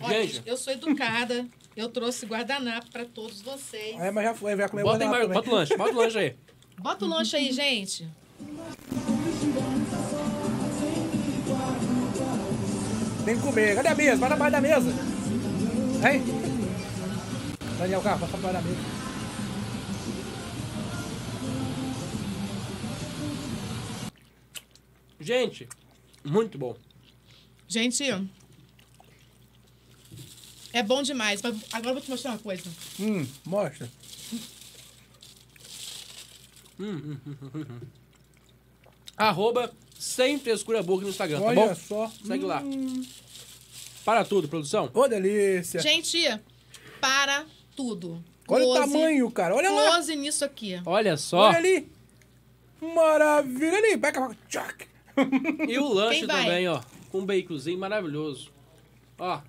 Olha, 0.02 0.28
Gente. 0.28 0.44
eu 0.46 0.58
sou 0.58 0.74
educada. 0.74 1.48
Eu 1.76 1.90
trouxe 1.90 2.26
guardanapo 2.28 2.92
pra 2.92 3.06
todos 3.06 3.42
vocês. 3.42 4.00
É, 4.00 4.12
mas 4.12 4.26
já 4.26 4.36
foi, 4.36 4.56
já 4.56 4.70
comeu 4.70 4.86
Bota, 4.86 5.06
guardanapo 5.06 5.34
bota 5.34 5.50
o 5.50 5.54
lanche, 5.54 5.78
bota 5.78 5.92
o 5.92 5.96
lanche 5.96 6.18
aí. 6.20 6.36
Bota 6.78 7.06
o 7.06 7.08
lanche 7.08 7.36
aí, 7.36 7.52
gente. 7.52 8.08
Tem 13.26 13.36
que 13.38 13.42
comer. 13.42 13.76
Cadê 13.76 13.88
a 13.88 13.96
mesa? 13.96 14.18
Vai 14.18 14.30
na 14.30 14.38
parte 14.38 14.52
da 14.52 14.62
mesa. 14.62 14.90
Hein? 16.06 16.24
Daniel, 17.78 18.02
carro, 18.02 18.20
passa 18.20 18.38
pra 18.38 18.52
da 18.52 18.62
mesa. 18.62 19.04
Gente, 25.20 25.70
muito 26.24 26.58
bom. 26.58 26.76
Gente, 27.68 28.04
é 30.74 30.84
bom 30.84 31.02
demais. 31.02 31.42
Mas 31.42 31.56
agora 31.72 31.92
eu 31.92 31.94
vou 31.94 32.02
te 32.04 32.10
mostrar 32.10 32.32
uma 32.32 32.40
coisa. 32.40 32.70
Hum, 33.00 33.26
mostra. 33.46 33.90
Arroba 39.18 39.72
sem 39.98 40.40
frescura 40.40 40.82
burger 40.84 41.04
no 41.06 41.10
Instagram, 41.12 41.40
tá 41.40 41.46
Olha 41.46 41.68
bom? 41.68 41.76
só. 41.76 42.12
Segue 42.26 42.46
lá. 42.46 42.62
Para 44.04 44.26
tudo, 44.26 44.48
produção. 44.48 44.90
Ô, 44.94 45.08
delícia. 45.08 45.80
Gente, 45.82 46.20
para 47.00 47.46
tudo. 47.76 48.24
Olha 48.48 48.66
o 48.66 48.74
Close- 48.74 48.80
tamanho, 48.94 49.32
cara. 49.32 49.56
Olha 49.56 49.72
lá. 49.72 49.92
Close 49.92 50.16
nisso 50.16 50.44
aqui. 50.44 50.82
Olha 50.86 51.16
só. 51.16 51.38
Olha 51.38 51.58
ali. 51.58 51.90
Maravilha 52.82 53.78
ali. 53.78 53.96
Vai, 53.96 54.12
vai, 54.12 54.38
tchac. 54.50 54.86
E 55.70 55.78
o 55.80 55.94
lanche 55.94 56.20
Quem 56.20 56.28
vai? 56.28 56.44
também, 56.46 56.68
ó. 56.68 56.82
Com 57.12 57.20
um 57.20 57.26
baconzinho 57.26 57.78
maravilhoso. 57.80 58.52
Ó. 59.18 59.40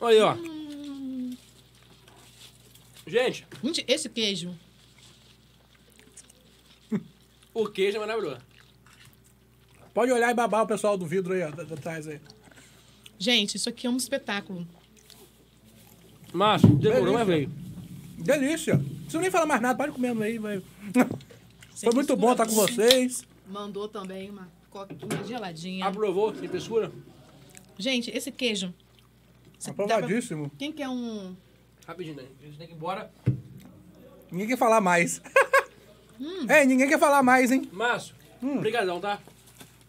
Olha 0.00 0.16
aí, 0.16 0.20
ó. 0.20 0.36
Gente, 3.06 3.46
Gente, 3.62 3.84
esse 3.86 4.08
queijo. 4.08 4.56
O 7.54 7.66
queijo 7.68 7.96
é 7.96 8.00
maravilhoso. 8.00 8.40
Pode 9.94 10.10
olhar 10.10 10.30
e 10.30 10.34
babar 10.34 10.62
o 10.62 10.66
pessoal 10.66 10.96
do 10.96 11.06
vidro 11.06 11.34
aí, 11.34 11.42
ó, 11.42 11.50
trás 11.76 12.08
aí. 12.08 12.20
Gente, 13.18 13.56
isso 13.56 13.68
aqui 13.68 13.86
é 13.86 13.90
um 13.90 13.96
espetáculo. 13.96 14.66
Márcio, 16.32 16.74
demorou, 16.76 17.14
mas 17.14 17.26
veio. 17.26 17.50
Delícia. 18.18 18.74
Não 18.76 18.84
preciso 18.84 19.20
nem 19.20 19.30
falar 19.30 19.46
mais 19.46 19.60
nada, 19.60 19.76
pode 19.76 19.92
comendo 19.92 20.22
aí. 20.22 20.38
Foi 21.74 21.92
muito 21.92 22.16
bom 22.16 22.32
estar 22.32 22.46
com 22.46 22.54
vocês. 22.54 23.22
Mandou 23.46 23.86
também 23.86 24.30
uma 24.30 24.48
coquinha 24.70 25.24
geladinha. 25.26 25.86
Aprovou, 25.86 26.34
sem 26.34 26.48
frescura? 26.48 26.90
Gente, 27.78 28.10
esse 28.10 28.32
queijo. 28.32 28.72
Dá 29.64 29.72
pra- 29.74 29.84
Aprovadíssimo. 29.84 30.50
Quem 30.58 30.72
quer 30.72 30.88
um. 30.88 31.36
Rapidinho, 31.86 32.16
né? 32.16 32.24
A 32.40 32.46
gente 32.46 32.56
tem 32.58 32.66
que 32.66 32.72
ir 32.72 32.76
embora. 32.76 33.10
Ninguém 34.30 34.48
quer 34.48 34.56
falar 34.58 34.80
mais. 34.80 35.20
É, 36.48 36.64
ninguém 36.64 36.88
quer 36.88 36.98
falar 36.98 37.22
mais, 37.22 37.50
hein? 37.50 37.68
Márcio, 37.72 38.14
Hum. 38.42 38.58
brigadão, 38.58 39.00
tá? 39.00 39.18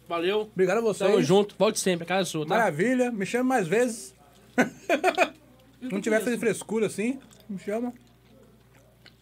Valeu. 0.08 0.42
Obrigado 0.42 0.78
a 0.80 0.82
vocês. 0.82 1.10
Tamo 1.10 1.22
junto. 1.24 1.56
Volte 1.58 1.80
sempre, 1.80 2.04
a 2.04 2.08
casa 2.08 2.22
é 2.22 2.26
sua, 2.26 2.46
tá? 2.46 2.58
Maravilha. 2.58 3.12
Me 3.12 3.26
chama 3.26 3.44
mais 3.56 3.68
vezes. 3.68 4.14
Não 5.82 6.00
tiver 6.02 6.20
fazer 6.22 6.38
frescura 6.38 6.88
assim, 6.88 7.20
me 7.50 7.58
chama. 7.60 7.94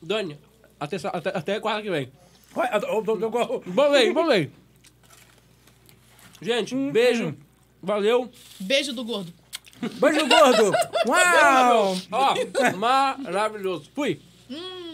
Dani, 0.02 0.38
até, 0.80 0.98
até, 1.07 1.30
até 1.38 1.60
quarta 1.60 1.82
que 1.82 1.90
vem. 1.90 2.11
Olha, 2.56 2.69
eu- 2.73 3.03
eu- 3.06 3.19
eu- 3.22 3.32
eu- 3.40 3.64
Vamos 3.68 3.95
aí, 3.98 4.11
vamos 4.11 4.32
aí. 4.32 4.52
Gente, 6.41 6.76
Hum, 6.76 6.91
beijo. 6.91 7.36
Valeu. 7.82 8.30
Beijo 8.60 8.94
do 8.94 9.03
gordo. 9.03 9.32
Beijo 9.82 10.28
gordo. 10.28 10.72
Uau! 11.07 11.95
Ó, 12.11 12.36
maravilhoso. 12.78 13.90
Fui. 13.95 14.19
Hum. 14.49 14.91